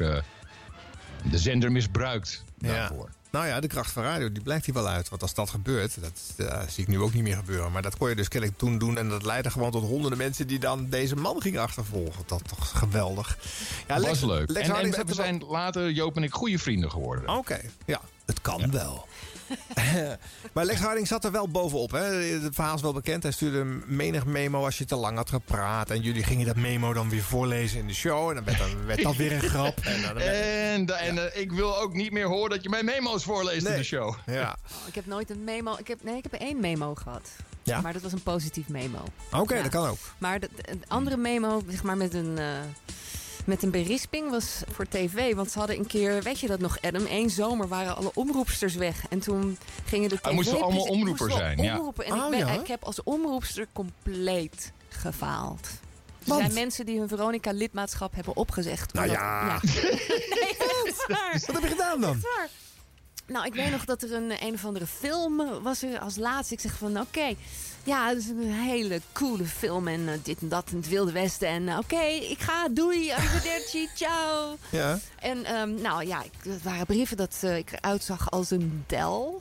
de 1.30 1.38
zender 1.38 1.72
misbruikt 1.72 2.44
daarvoor. 2.58 3.08
Nou 3.30 3.46
ja, 3.46 3.60
de 3.60 3.66
kracht 3.66 3.92
van 3.92 4.02
radio, 4.02 4.32
die 4.32 4.42
blijkt 4.42 4.64
hier 4.64 4.74
wel 4.74 4.88
uit. 4.88 5.08
Want 5.08 5.22
als 5.22 5.34
dat 5.34 5.50
gebeurt, 5.50 6.00
dat 6.00 6.48
eh, 6.48 6.60
zie 6.68 6.82
ik 6.82 6.88
nu 6.88 7.00
ook 7.00 7.14
niet 7.14 7.22
meer 7.22 7.36
gebeuren. 7.36 7.72
Maar 7.72 7.82
dat 7.82 7.96
kon 7.96 8.08
je 8.08 8.14
dus 8.14 8.28
kennelijk 8.28 8.58
toen 8.58 8.78
doen. 8.78 8.98
En 8.98 9.08
dat 9.08 9.22
leidde 9.24 9.50
gewoon 9.50 9.70
tot 9.70 9.82
honderden 9.82 10.18
mensen 10.18 10.46
die 10.46 10.58
dan 10.58 10.88
deze 10.88 11.16
man 11.16 11.42
gingen 11.42 11.62
achtervolgen. 11.62 12.22
Dat 12.26 12.48
toch 12.48 12.78
geweldig. 12.78 13.38
Ja, 13.86 13.94
dat 13.94 14.04
Lex- 14.04 14.20
was 14.20 14.30
leuk. 14.30 14.50
Lex 14.50 14.68
en, 14.68 15.06
we 15.06 15.14
zijn 15.14 15.42
later, 15.48 15.90
Joop 15.90 16.16
en 16.16 16.22
ik, 16.22 16.32
goede 16.32 16.58
vrienden 16.58 16.90
geworden. 16.90 17.36
Oké, 17.36 17.60
ja, 17.86 18.00
het 18.26 18.40
kan 18.40 18.70
wel. 18.70 19.06
maar 20.54 20.64
Lex 20.64 20.80
Harding 20.80 21.06
zat 21.06 21.24
er 21.24 21.32
wel 21.32 21.48
bovenop. 21.48 21.90
Hè? 21.90 22.04
Het 22.14 22.54
verhaal 22.54 22.74
is 22.74 22.82
wel 22.82 22.92
bekend. 22.92 23.22
Hij 23.22 23.32
stuurde 23.32 23.58
een 23.58 23.82
menig 23.86 24.24
memo 24.24 24.64
als 24.64 24.78
je 24.78 24.84
te 24.84 24.96
lang 24.96 25.16
had 25.16 25.28
gepraat. 25.30 25.90
En 25.90 26.00
jullie 26.00 26.22
gingen 26.24 26.46
dat 26.46 26.56
memo 26.56 26.92
dan 26.92 27.08
weer 27.08 27.22
voorlezen 27.22 27.78
in 27.78 27.86
de 27.86 27.94
show. 27.94 28.28
En 28.28 28.34
dan 28.34 28.44
werd, 28.44 28.58
dan, 28.58 28.86
werd 28.86 29.02
dat 29.02 29.16
weer 29.16 29.32
een 29.32 29.40
grap. 29.40 29.78
En 29.86 30.86
dan, 30.86 30.96
En, 30.96 31.32
eh, 31.32 31.40
ik 31.40 31.52
wil 31.52 31.78
ook 31.80 31.94
niet 31.94 32.12
meer 32.12 32.26
horen 32.26 32.50
dat 32.50 32.62
je 32.62 32.68
mijn 32.68 32.84
memo's 32.84 33.24
voorleest 33.24 33.66
in 33.66 33.76
de 33.76 33.82
show. 33.84 34.14
Ja. 34.26 34.56
Oh, 34.82 34.88
ik 34.88 34.94
heb 34.94 35.06
nooit 35.06 35.30
een 35.30 35.44
memo. 35.44 35.76
Ik 35.78 35.88
heb, 35.88 36.02
nee, 36.02 36.16
ik 36.16 36.22
heb 36.30 36.40
één 36.40 36.60
memo 36.60 36.94
gehad. 36.94 37.28
Ja? 37.62 37.80
Maar 37.80 37.92
dat 37.92 38.02
was 38.02 38.12
een 38.12 38.22
positief 38.22 38.68
memo. 38.68 38.98
Oké, 39.32 39.54
Ja. 39.56 39.62
dat 39.62 39.70
kan 39.70 39.86
ook. 39.88 39.98
Maar 40.18 40.40
de, 40.40 40.48
de 40.64 40.78
andere 40.88 41.16
memo, 41.16 41.62
zeg 41.68 41.82
maar 41.82 41.96
met 41.96 42.14
een, 42.14 42.38
eh, 42.38 42.44
met 43.48 43.62
een 43.62 43.70
berisping, 43.70 44.30
was 44.30 44.62
voor 44.70 44.86
tv. 44.88 45.34
Want 45.34 45.50
ze 45.50 45.58
hadden 45.58 45.76
een 45.78 45.86
keer, 45.86 46.22
weet 46.22 46.40
je 46.40 46.46
dat 46.46 46.60
nog, 46.60 46.80
Adam? 46.82 47.06
Eén 47.08 47.30
zomer 47.30 47.68
waren 47.68 47.96
alle 47.96 48.10
omroepsters 48.14 48.74
weg. 48.74 49.04
En 49.08 49.18
toen 49.18 49.58
gingen 49.84 50.08
de 50.08 50.16
tv... 50.16 50.24
Ah, 50.24 50.32
moesten 50.34 50.54
we 50.54 50.62
allemaal 50.62 50.82
omroeper 50.82 51.26
moesten 51.26 51.44
zijn, 51.44 51.62
ja. 51.62 51.76
omroepen. 51.76 52.04
En 52.04 52.12
Oh, 52.12 52.24
ik, 52.24 52.30
ben, 52.30 52.38
ja? 52.38 52.60
ik 52.60 52.66
heb 52.66 52.84
als 52.84 53.02
omroepster 53.02 53.66
compleet 53.72 54.72
gefaald. 54.88 55.68
Er 56.26 56.34
zijn 56.34 56.52
mensen 56.54 56.86
die 56.86 56.98
hun 56.98 57.08
Veronica-lidmaatschap 57.08 58.14
hebben 58.14 58.36
opgezegd. 58.36 58.92
Nou 58.92 59.06
omdat- 59.08 59.20
ja. 59.22 59.60
nee. 60.34 60.56
Wat 61.46 61.54
heb 61.54 61.62
je 61.62 61.68
gedaan 61.68 62.00
dan? 62.00 62.22
Nou, 63.26 63.46
ik 63.46 63.54
weet 63.54 63.70
nog 63.70 63.84
dat 63.84 64.02
er 64.02 64.12
een, 64.12 64.32
een 64.42 64.54
of 64.54 64.64
andere 64.64 64.86
film 64.86 65.62
was 65.62 65.82
er 65.82 65.98
als 65.98 66.16
laatste. 66.16 66.54
Ik 66.54 66.60
zeg 66.60 66.72
van, 66.76 67.00
oké, 67.00 67.34
ja, 67.88 68.08
het 68.08 68.18
is 68.18 68.28
een 68.28 68.52
hele 68.52 69.00
coole 69.12 69.44
film 69.44 69.88
en 69.88 70.08
eh, 70.08 70.14
dit 70.22 70.40
en 70.40 70.48
dat 70.48 70.70
in 70.70 70.76
het 70.76 70.88
Wilde 70.88 71.12
Westen. 71.12 71.48
En 71.48 71.68
eh, 71.68 71.78
oké, 71.78 72.00
ik 72.06 72.40
ga, 72.40 72.68
doei, 72.68 73.10
arrivederci, 73.12 73.88
ciao. 73.96 74.56
Ja. 74.70 74.98
En 75.20 75.44
ehm, 75.44 75.74
nou 75.80 76.06
ja, 76.06 76.22
ik, 76.22 76.32
het 76.42 76.62
waren 76.62 76.86
brieven 76.86 77.16
dat 77.16 77.36
eh, 77.40 77.56
ik 77.56 77.72
eruit 77.72 78.02
zag 78.04 78.30
als 78.30 78.50
een 78.50 78.84
del. 78.86 79.40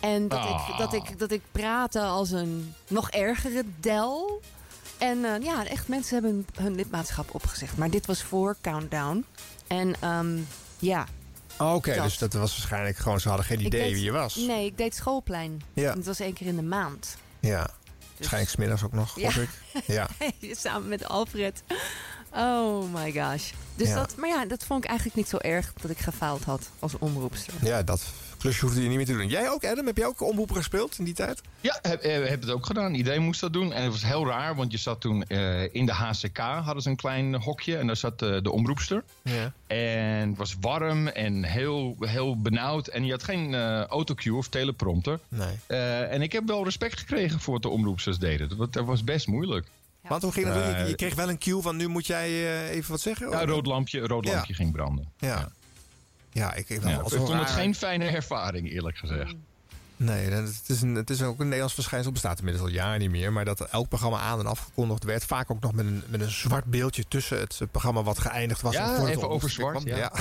En 0.00 0.28
dat, 0.28 0.38
Ah. 0.38 0.68
ik, 0.72 0.78
dat, 0.78 0.92
ik, 0.92 1.18
dat 1.18 1.30
ik 1.30 1.42
praatte 1.52 2.00
als 2.00 2.30
een 2.30 2.74
nog 2.88 3.10
ergere 3.10 3.64
del. 3.80 4.40
En 4.98 5.18
ja, 5.42 5.66
echt, 5.66 5.88
mensen 5.88 6.14
hebben 6.14 6.32
hun, 6.54 6.64
hun 6.64 6.74
lidmaatschap 6.74 7.34
opgezegd. 7.34 7.76
Maar 7.76 7.90
dit 7.90 8.06
was 8.06 8.22
voor 8.22 8.56
Countdown. 8.60 9.24
En 9.66 9.94
ehm, 10.00 10.38
ja, 10.78 11.06
Oké, 11.58 11.94
Dat. 11.94 12.04
dus 12.04 12.18
dat 12.18 12.32
was 12.32 12.56
waarschijnlijk 12.58 12.96
gewoon... 12.96 13.20
Ze 13.20 13.28
hadden 13.28 13.46
geen 13.46 13.60
idee 13.60 13.80
deed- 13.82 13.92
wie 13.92 14.02
je 14.02 14.10
was. 14.10 14.34
Nee, 14.34 14.64
ik 14.66 14.76
deed 14.78 14.94
schoolplein. 14.94 15.62
Ja. 15.72 15.90
En 15.90 15.96
Het 15.96 16.06
was 16.06 16.20
één 16.20 16.32
keer 16.32 16.46
in 16.46 16.56
de 16.56 16.62
maand. 16.62 17.16
Ja. 17.40 17.70
Waarschijnlijk 18.20 18.52
smiddags 18.52 18.82
ook 18.82 18.92
nog, 18.92 19.18
Ja. 19.18 19.28
ik. 19.30 19.48
Ja. 19.96 20.08
Samen 20.62 20.88
met 20.88 21.08
Alfred. 21.08 21.62
Oh 22.34 22.94
my 22.94 23.12
gosh. 23.12 23.50
Dus 23.76 23.88
Ja. 23.88 23.94
dat, 23.94 24.16
maar 24.16 24.28
ja, 24.28 24.44
dat 24.46 24.64
vond 24.64 24.82
ik 24.84 24.88
eigenlijk 24.90 25.18
niet 25.18 25.28
zo 25.28 25.36
erg 25.36 25.72
dat 25.80 25.90
ik 25.90 25.98
gefaald 25.98 26.44
had 26.44 26.70
als 26.78 26.98
omroepster. 26.98 27.54
ja, 27.62 27.82
dat 27.82 28.00
klusje 28.40 28.64
hoefde 28.64 28.82
je 28.82 28.88
niet 28.88 28.96
meer 28.96 29.06
te 29.06 29.12
doen. 29.12 29.28
Jij 29.28 29.50
ook, 29.50 29.64
Adam? 29.64 29.86
Heb 29.86 29.96
jij 29.96 30.06
ook 30.06 30.20
omroeper 30.22 30.56
gespeeld 30.56 30.98
in 30.98 31.04
die 31.04 31.14
tijd? 31.14 31.40
Ja, 31.60 31.78
heb, 31.82 32.02
heb 32.02 32.28
heb 32.28 32.40
het 32.40 32.50
ook 32.50 32.66
gedaan. 32.66 32.94
Iedereen 32.94 33.22
moest 33.22 33.40
dat 33.40 33.52
doen. 33.52 33.72
En 33.72 33.82
het 33.82 33.92
was 33.92 34.04
heel 34.04 34.26
raar, 34.26 34.54
want 34.56 34.72
je 34.72 34.78
zat 34.78 35.00
toen 35.00 35.24
eh, 35.26 35.74
in 35.74 35.86
de 35.86 35.92
HCK, 35.92 36.38
hadden 36.38 36.82
ze 36.82 36.88
een 36.88 36.96
klein 36.96 37.34
hokje. 37.34 37.76
En 37.76 37.86
daar 37.86 37.96
zat 37.96 38.22
eh, 38.22 38.42
de 38.42 38.50
omroepster. 38.52 39.04
Ja. 39.22 39.52
En 39.66 40.28
het 40.28 40.36
was 40.38 40.56
warm 40.60 41.06
en 41.08 41.44
heel, 41.44 41.96
heel 42.00 42.40
benauwd. 42.40 42.86
En 42.86 43.04
je 43.04 43.10
had 43.10 43.22
geen 43.22 43.54
eh, 43.54 43.82
autocue 43.84 44.34
of 44.36 44.48
teleprompter. 44.48 45.20
Nee. 45.28 45.48
Eh, 45.66 46.12
en 46.12 46.22
ik 46.22 46.32
heb 46.32 46.46
wel 46.46 46.64
respect 46.64 46.98
gekregen 46.98 47.40
voor 47.40 47.52
wat 47.52 47.62
de 47.62 47.68
omroepsters 47.68 48.18
deden. 48.18 48.56
Dat, 48.58 48.72
dat 48.72 48.84
was 48.84 49.04
best 49.04 49.26
moeilijk. 49.26 49.66
Want 50.08 50.22
hoe 50.22 50.32
ging 50.32 50.46
dat? 50.46 50.54
Je- 50.54 50.60
Eh, 50.60 50.88
je 50.88 50.94
kreeg 50.94 51.14
wel 51.14 51.28
een 51.28 51.38
cue 51.38 51.60
van 51.62 51.76
nu 51.76 51.88
moet 51.88 52.06
jij 52.06 52.28
eh, 52.28 52.70
even 52.70 52.90
wat 52.90 53.00
zeggen? 53.00 53.30
Ja, 53.30 53.40
een 53.42 53.48
rood 53.48 53.66
lampje, 53.66 54.00
rood 54.00 54.24
Ja. 54.26 54.32
lampje 54.34 54.54
ging 54.54 54.72
branden. 54.72 55.08
Ja. 55.18 55.48
Ja, 56.32 56.54
ik, 56.54 56.68
ik, 56.68 56.82
Ja, 56.82 56.98
vond 56.98 57.12
het 57.12 57.28
raar. 57.28 57.46
geen 57.46 57.74
fijne 57.74 58.04
ervaring, 58.04 58.70
eerlijk 58.70 58.96
gezegd. 58.96 59.34
Nee, 60.02 60.30
het 60.30 60.62
is, 60.66 60.82
een, 60.82 60.94
het 60.94 61.10
is 61.10 61.22
ook 61.22 61.38
een 61.38 61.44
Nederlands 61.44 61.74
verschijnsel. 61.74 62.12
bestaat 62.12 62.38
inmiddels 62.38 62.66
al 62.66 62.72
jaren 62.72 63.00
niet 63.00 63.10
meer. 63.10 63.32
Maar 63.32 63.44
dat 63.44 63.60
elk 63.60 63.88
programma 63.88 64.18
aan 64.18 64.38
en 64.38 64.46
afgekondigd 64.46 65.04
werd. 65.04 65.24
Vaak 65.24 65.50
ook 65.50 65.60
nog 65.60 65.72
met 65.72 65.86
een, 65.86 66.02
met 66.06 66.20
een 66.20 66.30
zwart 66.30 66.64
beeldje 66.64 67.04
tussen 67.08 67.38
het 67.38 67.60
programma 67.70 68.02
wat 68.02 68.18
geëindigd 68.18 68.60
was. 68.62 68.74
en 68.74 68.82
Ja, 68.82 68.94
voor 68.96 69.06
het 69.06 69.16
even 69.16 69.28
over 69.28 69.50
zwart. 69.50 69.82
Ja. 69.82 70.12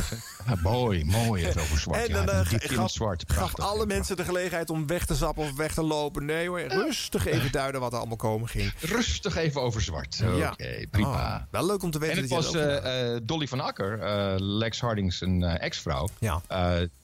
Ja, 0.47 0.56
mooi, 0.61 1.06
mooi 1.06 1.45
even 1.45 1.61
over 1.61 1.80
zwart. 1.80 2.07
En 2.07 2.14
dan 2.14 2.30
eh, 2.30 2.39
gaf, 2.49 2.91
zwart. 2.91 3.23
gaf 3.27 3.60
alle 3.60 3.85
mensen 3.85 4.18
de 4.18 4.23
gelegenheid 4.23 4.69
om 4.69 4.88
weg 4.88 5.06
te 5.06 5.15
zappen 5.15 5.43
of 5.43 5.56
weg 5.56 5.73
te 5.73 5.84
lopen. 5.84 6.26
Nee 6.26 6.47
hoor, 6.47 6.61
rustig 6.61 7.26
even 7.26 7.51
duiden 7.51 7.81
wat 7.81 7.91
er 7.91 7.97
allemaal 7.97 8.15
komen 8.18 8.47
ging. 8.47 8.73
Rustig 8.80 9.35
even 9.35 9.61
over 9.61 9.81
zwart. 9.81 10.19
Oké, 10.23 10.31
Ja. 10.35 10.56
prima. 10.91 11.35
Oh, 11.35 11.41
wel 11.51 11.65
leuk 11.65 11.84
om 11.84 11.91
te 11.91 11.99
weten 11.99 12.15
En 12.15 12.22
het 12.22 12.31
dat 12.31 12.43
was 12.43 12.53
je 12.53 12.60
eh, 12.61 13.15
eh, 13.15 13.22
Dolly 13.23 13.47
van 13.47 13.60
Akker, 13.60 13.99
Lex 14.41 14.80
Hardings 14.81 15.22
een 15.22 15.43
eh, 15.43 15.64
ex-vrouw. 15.65 16.07
Ja. 16.19 16.41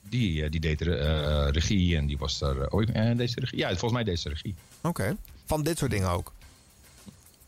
Eh, 0.06 0.10
die, 0.10 0.42
eh, 0.44 0.50
die 0.50 0.60
deed 0.60 0.78
de 0.78 0.96
eh, 0.96 1.48
regie 1.50 1.96
en 1.96 2.06
die 2.06 2.18
was 2.18 2.38
daar... 2.38 2.56
eh, 2.60 2.66
ooit 2.74 2.90
eh, 2.92 3.16
deze 3.16 3.40
regie? 3.40 3.58
Ja, 3.58 3.68
volgens 3.68 3.92
mij 3.92 4.04
deze 4.04 4.28
regie. 4.28 4.54
Oké. 4.80 5.16
Van 5.46 5.62
dit 5.62 5.78
soort 5.78 5.90
dingen 5.90 6.08
ook. 6.10 6.32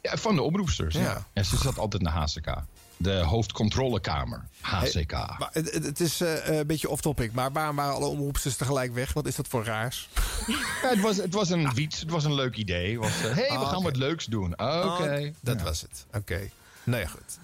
Ja, 0.02 0.16
van 0.16 0.34
de 0.34 0.42
omroepsters. 0.42 0.94
Ja. 0.94 1.00
Ja. 1.00 1.26
Ja. 1.34 1.42
ze 1.42 1.56
zat 1.56 1.78
altijd 1.78 2.02
naar 2.02 2.12
HCK. 2.12 2.62
De 2.96 3.12
hoofdcontrolekamer. 3.12 4.44
HCK. 4.60 5.12
Maar 5.12 5.50
het, 5.52 6.00
is 6.00 6.20
eh, 6.20 6.58
een 6.58 6.66
beetje 6.66 6.88
off-topic. 6.88 7.32
Maar 7.32 7.52
waarom 7.52 7.76
waren 7.76 7.94
alle 7.94 8.06
omroepsters 8.06 8.56
tegelijk 8.56 8.94
weg? 8.94 9.12
Wat 9.12 9.26
is 9.26 9.34
dat 9.36 9.48
voor 9.48 9.64
raars? 9.64 10.08
Ja, 10.82 10.88
het, 10.88 11.00
was, 11.00 11.16
het 11.16 11.34
was 11.34 11.50
een 11.50 11.74
wiets, 11.74 12.00
het 12.00 12.10
was 12.10 12.24
een 12.24 12.34
leuk 12.34 12.56
idee. 12.56 12.98
Hé, 13.00 13.06
hey, 13.28 13.34
we 13.34 13.48
Ah, 13.48 13.66
gaan 13.66 13.74
oké. 13.74 13.84
wat 13.84 13.96
leuks 13.96 14.24
doen. 14.24 14.52
Oké. 14.52 14.62
Oh, 14.64 15.26
dat 15.40 15.62
was 15.62 15.80
het. 15.80 16.06
Oké. 16.14 16.50
Ja, 16.96 17.06
goed. 17.06 17.38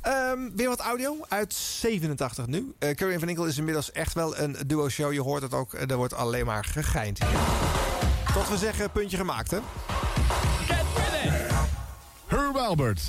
Ehm, 0.00 0.38
weer 0.56 0.68
wat 0.68 0.80
audio 0.80 1.16
uit 1.28 1.54
87 1.54 2.46
nu. 2.46 2.74
Eh 2.78 2.94
Curry 2.94 3.18
Van 3.18 3.28
Inkel 3.28 3.44
is 3.46 3.58
inmiddels 3.58 3.92
echt 3.92 4.14
wel 4.14 4.38
een 4.38 4.56
duo-show. 4.66 5.12
Je 5.12 5.20
hoort 5.20 5.42
het 5.42 5.54
ook. 5.54 5.74
eh, 5.74 5.90
Er 5.90 5.96
wordt 5.96 6.14
alleen 6.14 6.46
maar 6.46 6.64
gegeind. 6.64 7.18
Tot 8.34 8.48
we 8.48 8.56
zeggen, 8.56 8.90
puntje 8.90 9.16
gemaakt, 9.16 9.50
hè? 9.50 9.58
Herb 12.26 12.56
Albert. 12.56 13.00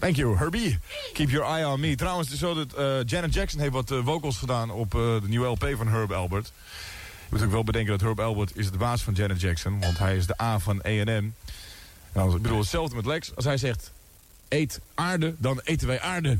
Thank 0.00 0.16
you, 0.16 0.36
Herbie. 0.36 0.78
Keep 1.12 1.30
your 1.30 1.46
eye 1.46 1.66
on 1.68 1.80
me. 1.80 1.94
Trouwens, 1.96 2.30
is 2.32 2.38
zo 2.38 2.54
dat 2.54 2.72
eh, 2.72 2.98
Janet 3.06 3.34
Jackson 3.34 3.60
heeft 3.60 3.72
wat 3.72 3.92
vocals 4.04 4.36
gedaan 4.36 4.70
op 4.70 4.90
de 4.90 5.20
nieuwe 5.26 5.46
LP 5.46 5.68
van 5.76 5.88
Herb 5.88 6.12
Albert. 6.12 6.52
Je 7.28 7.36
moet 7.36 7.42
ook 7.44 7.50
wel 7.50 7.64
bedenken 7.64 7.90
dat 7.90 8.00
Herb 8.00 8.20
Albert 8.20 8.56
is 8.56 8.70
de 8.70 8.78
baas 8.78 9.02
van 9.02 9.14
Janet 9.14 9.40
Jackson, 9.40 9.80
want 9.80 9.98
hij 9.98 10.16
is 10.16 10.26
de 10.26 10.40
A 10.42 10.58
van 10.58 10.80
A&M. 10.86 11.30
Nou, 12.12 12.36
ik 12.36 12.42
bedoel 12.42 12.58
hetzelfde 12.58 12.96
met 12.96 13.06
Lex. 13.06 13.36
Als 13.36 13.44
hij 13.44 13.56
zegt, 13.56 13.92
eet 14.50 14.80
aarde, 14.94 15.34
dan 15.38 15.60
eten 15.64 15.86
wij 15.86 16.00
aarde. 16.00 16.38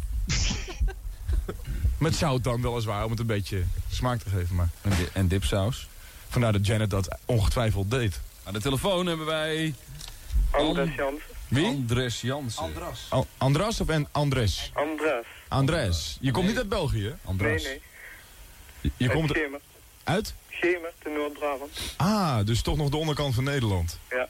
met 1.98 2.14
zout 2.16 2.44
dan 2.44 2.62
weliswaar, 2.62 3.04
om 3.04 3.10
het 3.10 3.20
een 3.20 3.26
beetje 3.26 3.62
smaak 3.90 4.20
te 4.20 4.30
geven. 4.30 4.54
Maar. 4.56 4.68
En, 4.82 4.90
di- 4.90 5.08
en 5.12 5.28
dipsaus. 5.28 5.88
Vandaar 6.28 6.52
dat 6.52 6.66
Janet 6.66 6.90
dat 6.90 7.18
ongetwijfeld 7.24 7.90
deed. 7.90 8.20
Aan 8.44 8.52
de 8.52 8.60
telefoon 8.60 9.06
hebben 9.06 9.26
wij... 9.26 9.74
Andres 10.50 10.94
Jansen. 10.96 11.22
Wie? 11.48 11.66
Andres 11.66 12.20
Jansen. 12.20 12.62
Andras. 12.62 13.06
Al- 13.08 13.26
Andras 13.38 13.80
of 13.80 13.88
en 13.88 14.08
Andres? 14.10 14.70
Andres. 14.74 15.26
Andres. 15.48 16.18
Je 16.20 16.30
komt 16.30 16.46
niet 16.46 16.56
uit 16.56 16.68
België, 16.68 17.04
hè? 17.04 17.12
Andras. 17.24 17.62
Nee, 17.62 17.64
nee. 17.72 17.80
Je, 18.80 18.90
je 18.96 19.04
Uit 19.08 19.16
komt 19.16 19.30
Schemer. 19.30 19.60
uit? 20.04 20.34
Schemer, 20.50 20.92
de 21.02 21.10
Noord-Brabant. 21.16 21.70
Ah, 21.96 22.44
dus 22.46 22.62
toch 22.62 22.76
nog 22.76 22.88
de 22.90 22.96
onderkant 22.96 23.34
van 23.34 23.44
Nederland. 23.44 23.98
Ja. 24.10 24.28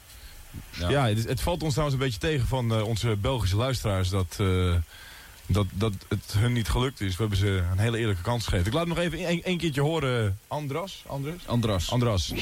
Ja, 0.89 1.07
het, 1.07 1.27
het 1.27 1.41
valt 1.41 1.63
ons 1.63 1.73
trouwens 1.73 1.99
een 1.99 2.05
beetje 2.05 2.19
tegen 2.19 2.47
van 2.47 2.73
eh, 2.73 2.87
onze 2.87 3.15
Belgische 3.15 3.55
luisteraars 3.55 4.09
dat, 4.09 4.37
eh, 4.39 4.75
dat, 5.45 5.65
dat 5.73 5.93
het 6.07 6.33
hun 6.37 6.53
niet 6.53 6.69
gelukt 6.69 7.01
is. 7.01 7.15
We 7.15 7.21
hebben 7.21 7.37
ze 7.37 7.63
een 7.71 7.79
hele 7.79 7.97
eerlijke 7.97 8.21
kans 8.21 8.43
gegeven. 8.43 8.65
Ik 8.65 8.73
laat 8.73 8.87
het 8.87 8.95
nog 8.95 9.03
even 9.03 9.25
één 9.25 9.43
één 9.43 9.57
keertje 9.57 9.81
horen. 9.81 10.39
Andras? 10.47 11.03
Andres? 11.07 11.47
Andras. 11.47 11.91
Andras. 11.91 12.33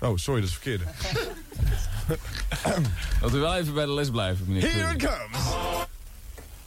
Oh, 0.00 0.16
sorry, 0.16 0.40
dat 0.40 0.48
is 0.48 0.56
verkeerde. 0.56 0.84
Dat 3.20 3.34
u 3.34 3.38
wel 3.38 3.56
even 3.56 3.74
bij 3.74 3.84
de 3.84 3.92
les 3.92 4.10
blijven, 4.10 4.46
meneer. 4.48 4.72
Here 4.72 4.94
it 4.94 5.04
comes! 5.04 5.38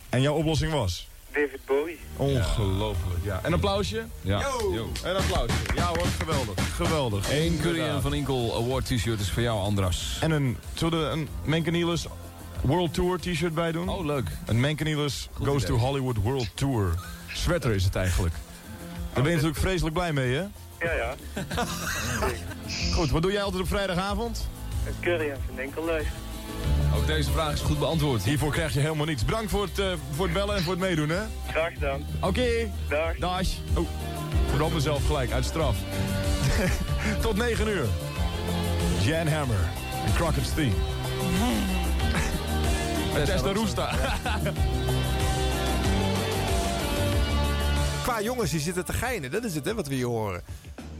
En 0.09 0.21
jouw 0.21 0.33
oplossing 0.33 0.71
was? 0.71 1.07
David 1.35 1.59
Bowie. 1.65 1.99
Ongelooflijk, 2.17 3.23
ja. 3.23 3.39
Een 3.43 3.53
applausje? 3.53 4.03
Ja. 4.21 4.39
Yo. 4.39 4.73
Yo. 4.73 4.89
Een 5.03 5.15
applausje. 5.15 5.55
Ja 5.75 5.87
hoor, 5.87 6.05
geweldig. 6.19 6.75
Geweldig. 6.75 7.31
Eén 7.31 7.57
Curry 7.57 7.69
en 7.69 7.75
Inderdaad. 7.75 8.01
Van 8.01 8.13
Inkel 8.13 8.55
Award 8.55 8.85
t-shirt 8.85 9.19
is 9.19 9.31
voor 9.31 9.41
jou, 9.41 9.59
Andras. 9.59 10.17
En 10.21 10.31
een, 10.31 10.57
zullen 10.73 10.99
we 10.99 11.05
een 11.05 11.27
Menkenielus 11.43 12.05
World 12.61 12.93
Tour 12.93 13.19
t-shirt 13.19 13.53
bij 13.53 13.71
doen? 13.71 13.89
Oh, 13.89 14.05
leuk. 14.05 14.29
Een 14.45 14.59
Menkenielus 14.59 15.29
Goes 15.33 15.63
idee. 15.63 15.67
to 15.77 15.85
Hollywood 15.85 16.17
World 16.21 16.49
Tour. 16.53 16.93
Sweater 17.33 17.71
is 17.71 17.83
het 17.83 17.95
eigenlijk. 17.95 18.33
Daar 19.13 19.23
ben 19.23 19.31
je 19.31 19.37
natuurlijk 19.37 19.59
vreselijk 19.65 19.93
blij 19.95 20.13
mee, 20.13 20.33
hè? 20.35 20.43
Ja, 20.79 20.91
ja. 20.93 21.15
Goed, 22.93 23.09
wat 23.09 23.21
doe 23.21 23.31
jij 23.31 23.43
altijd 23.43 23.61
op 23.61 23.67
vrijdagavond? 23.67 24.47
Curry 25.01 25.29
en 25.29 25.37
Van 25.47 25.59
Enkel 25.59 25.85
luisteren. 25.85 26.19
Ook 26.95 27.07
deze 27.07 27.31
vraag 27.31 27.53
is 27.53 27.61
goed 27.61 27.79
beantwoord. 27.79 28.23
Hiervoor 28.23 28.51
krijg 28.51 28.73
je 28.73 28.79
helemaal 28.79 29.05
niets. 29.05 29.25
Bedankt 29.25 29.51
voor 29.51 29.63
het, 29.63 29.79
eh, 29.79 29.85
voor 30.11 30.25
het 30.25 30.33
bellen 30.33 30.55
en 30.55 30.63
voor 30.63 30.71
het 30.73 30.81
meedoen, 30.81 31.09
hè? 31.09 31.21
Graag 31.49 31.73
gedaan. 31.73 32.05
Oké. 32.21 32.71
Dag. 32.89 33.15
Dag. 33.19 33.41
Oh, 33.73 33.87
verbrand 34.47 34.73
mezelf 34.73 35.05
gelijk, 35.05 35.31
uit 35.31 35.45
straf. 35.45 35.75
Tot 37.21 37.35
9 37.37 37.67
uur. 37.67 37.85
Jan 39.01 39.27
Hammer 39.27 39.69
en 40.05 40.13
Crockett's 40.13 40.53
Theme. 40.55 40.73
En 43.15 43.25
Testa 43.25 43.51
Roesta. 43.53 43.89
Qua 48.03 48.21
jongens, 48.21 48.51
die 48.51 48.59
zitten 48.59 48.85
te 48.85 48.93
geinen. 48.93 49.31
Dat 49.31 49.43
is 49.43 49.55
het, 49.55 49.65
hè, 49.65 49.73
wat 49.75 49.87
we 49.87 49.95
hier 49.95 50.05
horen. 50.05 50.41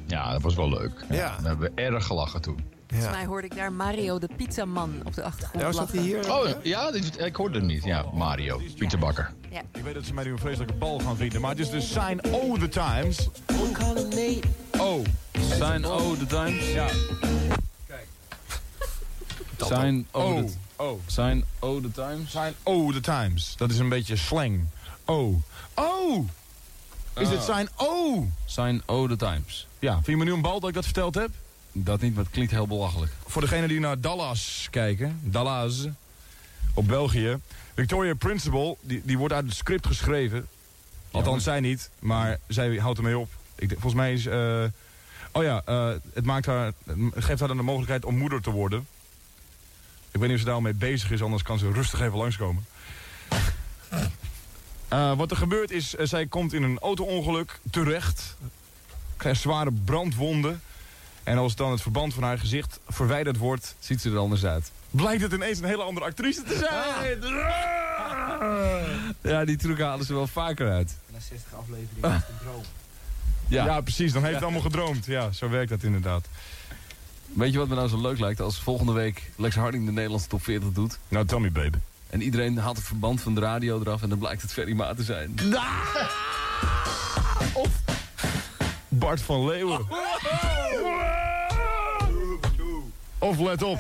Ja, 0.05 0.31
dat 0.31 0.41
was 0.41 0.55
wel 0.55 0.69
leuk. 0.69 1.05
Ja, 1.09 1.15
Ja. 1.15 1.35
We 1.41 1.47
hebben 1.47 1.72
erg 1.76 2.05
gelachen 2.05 2.41
toen. 2.41 2.59
Volgens 2.88 3.12
mij 3.12 3.26
hoorde 3.26 3.48
ik 3.48 3.56
daar 3.56 3.72
Mario 3.74 4.20
de 4.20 4.30
pizzaman 4.38 4.94
op 5.03 5.14
de 5.14 5.24
achtergrond 5.24 5.64
Ja, 5.64 5.72
zat 5.72 5.91
hij 5.91 6.02
hier? 6.02 6.32
Oh, 6.34 6.48
ja, 6.64 6.91
ik 7.18 7.36
hoorde 7.36 7.57
het 7.57 7.68
niet. 7.68 7.84
Ja, 7.84 8.06
Mario, 8.14 8.62
Pieter 8.78 8.99
Bakker. 8.99 9.34
Ja. 9.49 9.62
Ik 9.74 9.84
weet 9.84 9.94
dat 9.94 10.06
ze 10.06 10.14
mij 10.14 10.24
nu 10.24 10.32
een 10.32 10.40
vreselijke 10.40 10.74
bal 10.74 10.99
gaan 10.99 11.18
vinden, 11.18 11.41
maar 11.41 11.49
het 11.49 11.60
is 11.60 11.70
de 11.70 11.82
sign 11.82 12.20
O 12.32 12.57
the 12.57 12.70
times. 12.70 13.30
Oh. 14.80 15.06
Sign 15.40 15.86
O 15.86 16.16
the 16.16 16.26
times. 16.26 16.72
Ja. 16.72 16.88
Sign 19.57 20.07
O 20.12 20.22
Oh. 20.22 20.44
the, 20.45 20.53
Oh. 20.78 20.99
sign 21.06 21.44
o 21.60 21.80
the 21.82 21.91
times. 21.91 22.32
Sign 22.32 22.53
O 22.64 22.91
the 22.91 22.99
times. 22.99 23.53
Dat 23.57 23.72
is 23.72 23.78
een 23.78 23.90
beetje 23.90 24.16
slang. 24.16 24.66
Oh. 25.06 25.36
Oh! 25.76 26.28
Is 27.18 27.30
het 27.30 27.49
Ah. 27.49 27.56
sign 27.56 27.68
O? 27.76 28.26
Sign 28.45 28.82
O 28.86 29.07
the 29.07 29.16
times. 29.16 29.68
Ja, 29.80 29.94
vind 29.94 30.06
je 30.06 30.16
me 30.18 30.24
nu 30.24 30.32
een 30.34 30.41
bal 30.41 30.60
dat 30.60 30.70
ik 30.70 30.76
dat 30.76 30.84
verteld 30.86 31.16
heb? 31.16 31.30
Dat 31.77 32.02
niet, 32.02 32.15
maar 32.15 32.23
het 32.23 32.34
klinkt 32.34 32.52
heel 32.52 32.68
belachelijk. 32.68 33.11
Voor 33.26 33.41
degenen 33.41 33.69
die 33.69 33.80
naar 33.80 33.99
Dallas 33.99 34.68
kijken, 34.72 35.19
Dallas, 35.23 35.88
op 36.73 36.88
België. 36.88 37.38
Victoria 37.73 38.14
Principal, 38.14 38.77
die, 38.81 39.02
die 39.03 39.18
wordt 39.18 39.34
uit 39.34 39.45
het 39.45 39.56
script 39.56 39.88
geschreven. 39.88 40.47
Althans, 41.11 41.43
zij 41.43 41.60
niet, 41.60 41.89
maar 41.99 42.39
zij 42.47 42.76
houdt 42.76 42.97
ermee 42.97 43.18
op. 43.18 43.30
Ik, 43.56 43.69
volgens 43.72 43.93
mij 43.93 44.14
is... 44.14 44.26
eh, 44.26 44.64
oh 45.31 45.43
ja, 45.43 45.61
eh, 45.65 45.89
het, 46.14 46.26
maakt 46.26 46.45
haar, 46.45 46.72
het 47.14 47.23
geeft 47.23 47.39
haar 47.39 47.47
dan 47.47 47.57
de 47.57 47.64
mogelijkheid 47.64 48.06
om 48.06 48.18
moeder 48.18 48.41
te 48.41 48.52
worden. 48.52 48.88
Ik 50.11 50.19
weet 50.19 50.22
niet 50.22 50.31
of 50.34 50.39
ze 50.39 50.45
daar 50.45 50.53
al 50.56 50.61
mee 50.61 50.73
bezig 50.73 51.11
is, 51.11 51.22
anders 51.22 51.43
kan 51.43 51.60
ze 51.60 51.72
rustig 51.72 52.02
even 52.02 52.18
langskomen. 52.18 52.65
Eh, 54.88 55.18
wat 55.18 55.31
er 55.31 55.38
gebeurt 55.38 55.72
is, 55.72 55.89
zij 55.89 56.26
komt 56.26 56.53
in 56.53 56.64
een 56.64 56.80
auto-ongeluk 56.80 57.60
terecht. 57.72 58.35
Krijgt 59.18 59.41
zware 59.41 59.72
brandwonden. 59.85 60.61
En 61.26 61.38
als 61.38 61.56
dan 61.56 61.72
het 61.72 61.81
verband 61.81 62.14
van 62.14 62.23
haar 62.23 62.38
gezicht 62.38 62.80
verwijderd 62.88 63.38
wordt... 63.38 63.76
Ziet 63.80 64.02
ze 64.02 64.10
er 64.10 64.18
anders 64.18 64.45
uit. 64.45 64.72
blijkt 64.91 65.22
het 65.22 65.34
ineens 65.34 65.60
een 65.60 65.65
hele 65.65 65.84
andere 65.84 66.06
actrice 66.06 66.43
te 66.43 66.57
zijn. 66.57 67.19
Ja, 69.22 69.45
die 69.45 69.57
truc 69.57 69.80
halen 69.80 70.06
ze 70.06 70.14
wel 70.14 70.27
vaker 70.27 70.72
uit. 70.72 70.97
Na 71.11 71.19
60 71.19 71.53
afleveringen 71.53 72.10
is 72.10 72.15
het 72.15 72.30
een 72.30 72.47
droom. 72.47 72.64
Ja. 73.47 73.81
precies. 73.81 74.14
Dan 74.14 74.22
heeft 74.22 74.34
het 74.34 74.43
allemaal 74.43 74.61
gedroomd. 74.61 75.06
Ja, 75.06 75.31
zo 75.31 75.49
werkt 75.49 75.69
dat 75.69 75.84
inderdaad. 75.84 76.27
Weet 77.34 77.52
je 77.52 77.57
wat 77.57 77.68
me 77.68 77.76
nou 77.76 77.88
zo 77.88 78.02
leuk 78.02 78.19
lijkt? 78.19 78.41
Als 78.41 78.60
volgende 78.60 78.91
week 78.91 79.31
Lex 79.35 79.56
Harding 79.56 79.85
de 79.85 79.91
Nederlandse 79.91 80.27
top 80.27 80.43
40 80.43 80.72
doet. 80.72 80.99
Nou, 81.07 81.26
tell 81.26 81.39
me 81.39 81.52
baby. 81.52 81.77
En 82.10 82.22
iedereen 82.22 82.57
haalt 82.57 82.77
het 82.77 82.85
verband 82.85 83.22
van 83.22 83.35
de 83.35 83.41
radio 83.41 83.80
eraf 83.80 84.02
en 84.02 84.10
dan 84.10 84.18
blijkt 84.18 84.41
het 84.41 84.53
Ferry 84.53 84.73
Maat 84.73 84.97
te 84.97 85.03
zijn. 85.03 85.34
Of 87.53 87.85
Bart 88.97 89.22
van 89.22 89.45
Leeuwen. 89.45 89.85
Of 93.19 93.39
let 93.39 93.63
op. 93.63 93.80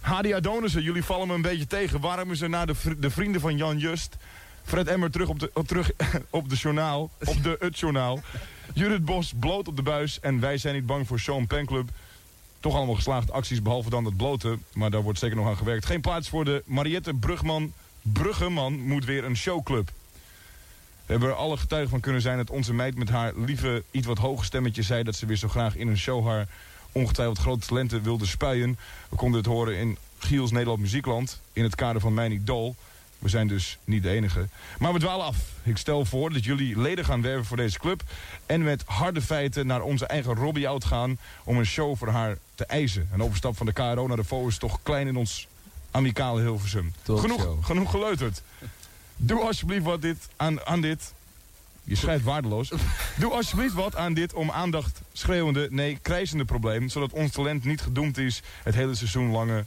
Hadi 0.00 0.34
Adonissen, 0.34 0.82
jullie 0.82 1.04
vallen 1.04 1.28
me 1.28 1.34
een 1.34 1.42
beetje 1.42 1.66
tegen. 1.66 2.00
Waarom 2.00 2.30
is 2.30 2.40
er 2.40 2.48
naar 2.48 2.66
de, 2.66 2.74
de 2.98 3.10
vrienden 3.10 3.40
van 3.40 3.56
Jan 3.56 3.78
Just... 3.78 4.16
Fred 4.66 4.88
Emmer 4.88 5.10
terug 5.10 5.28
op 5.28 5.40
de, 5.40 5.50
op, 5.54 5.66
terug 5.66 5.90
op 6.30 6.48
de 6.48 6.54
journaal, 6.54 7.10
op 7.24 7.42
de 7.42 7.56
Het 7.60 7.78
Journaal. 7.78 8.20
Judith 8.74 9.04
Bos 9.04 9.32
bloot 9.38 9.68
op 9.68 9.76
de 9.76 9.82
buis 9.82 10.20
en 10.20 10.40
wij 10.40 10.58
zijn 10.58 10.74
niet 10.74 10.86
bang 10.86 11.06
voor 11.06 11.20
Sean 11.20 11.46
Penclub. 11.46 11.88
Toch 12.60 12.74
allemaal 12.74 12.94
geslaagde 12.94 13.32
acties, 13.32 13.62
behalve 13.62 13.90
dan 13.90 14.04
dat 14.04 14.16
bloten. 14.16 14.62
Maar 14.72 14.90
daar 14.90 15.02
wordt 15.02 15.18
zeker 15.18 15.36
nog 15.36 15.46
aan 15.46 15.56
gewerkt. 15.56 15.86
Geen 15.86 16.00
plaats 16.00 16.28
voor 16.28 16.44
de 16.44 16.62
Mariette 16.66 17.14
Brugman. 17.14 17.72
Bruggeman 18.02 18.80
moet 18.80 19.04
weer 19.04 19.24
een 19.24 19.36
showclub. 19.36 19.90
We 21.06 21.12
hebben 21.12 21.28
er 21.28 21.34
alle 21.34 21.56
getuigen 21.56 21.90
van 21.90 22.00
kunnen 22.00 22.20
zijn 22.20 22.36
dat 22.36 22.50
onze 22.50 22.74
meid 22.74 22.96
met 22.96 23.08
haar 23.08 23.32
lieve, 23.36 23.82
iets 23.90 24.06
wat 24.06 24.18
hoge 24.18 24.44
stemmetje 24.44 24.82
zei 24.82 25.02
dat 25.02 25.14
ze 25.14 25.26
weer 25.26 25.36
zo 25.36 25.48
graag 25.48 25.76
in 25.76 25.88
een 25.88 25.98
show 25.98 26.26
haar 26.26 26.46
ongetwijfeld 26.92 27.38
grote 27.38 27.66
talenten 27.66 28.02
wilde 28.02 28.26
spuien. 28.26 28.78
We 29.08 29.16
konden 29.16 29.38
het 29.40 29.48
horen 29.48 29.76
in 29.76 29.98
Giels 30.18 30.50
Nederland 30.50 30.80
Muziekland 30.80 31.40
in 31.52 31.62
het 31.62 31.74
kader 31.74 32.00
van 32.00 32.14
Mijn 32.14 32.32
Idool. 32.32 32.74
We 33.18 33.28
zijn 33.28 33.48
dus 33.48 33.78
niet 33.84 34.02
de 34.02 34.10
enige. 34.10 34.48
Maar 34.78 34.92
we 34.92 34.98
dwalen 34.98 35.26
af. 35.26 35.36
Ik 35.62 35.76
stel 35.76 36.04
voor 36.04 36.32
dat 36.32 36.44
jullie 36.44 36.80
leden 36.80 37.04
gaan 37.04 37.22
werven 37.22 37.44
voor 37.44 37.56
deze 37.56 37.78
club... 37.78 38.02
en 38.46 38.62
met 38.62 38.82
harde 38.86 39.22
feiten 39.22 39.66
naar 39.66 39.82
onze 39.82 40.06
eigen 40.06 40.34
Robbie 40.34 40.68
Out 40.68 40.84
gaan... 40.84 41.18
om 41.44 41.58
een 41.58 41.66
show 41.66 41.96
voor 41.96 42.08
haar 42.08 42.38
te 42.54 42.64
eisen. 42.64 43.08
Een 43.12 43.22
overstap 43.22 43.56
van 43.56 43.66
de 43.66 43.72
KRO 43.72 44.06
naar 44.06 44.16
de 44.16 44.24
VO 44.24 44.46
is 44.46 44.58
toch 44.58 44.78
klein 44.82 45.06
in 45.06 45.16
ons 45.16 45.48
amicale 45.90 46.40
Hilversum. 46.40 46.92
Genoeg, 47.04 47.56
genoeg 47.60 47.90
geleuterd. 47.90 48.42
Doe 49.16 49.40
alsjeblieft 49.40 49.84
wat 49.84 50.02
dit 50.02 50.28
aan, 50.36 50.66
aan 50.66 50.80
dit. 50.80 51.12
Je 51.84 51.94
schrijft 51.94 52.24
waardeloos. 52.24 52.72
Doe 53.20 53.32
alsjeblieft 53.32 53.74
wat 53.74 53.96
aan 53.96 54.14
dit 54.14 54.34
om 54.34 54.50
aandacht 54.50 55.00
schreeuwende, 55.12 55.68
nee, 55.70 55.98
krijzende 56.02 56.44
probleem. 56.44 56.88
Zodat 56.88 57.12
ons 57.12 57.32
talent 57.32 57.64
niet 57.64 57.80
gedoemd 57.80 58.18
is 58.18 58.42
het 58.62 58.74
hele 58.74 58.94
seizoen 58.94 59.30
lange, 59.30 59.64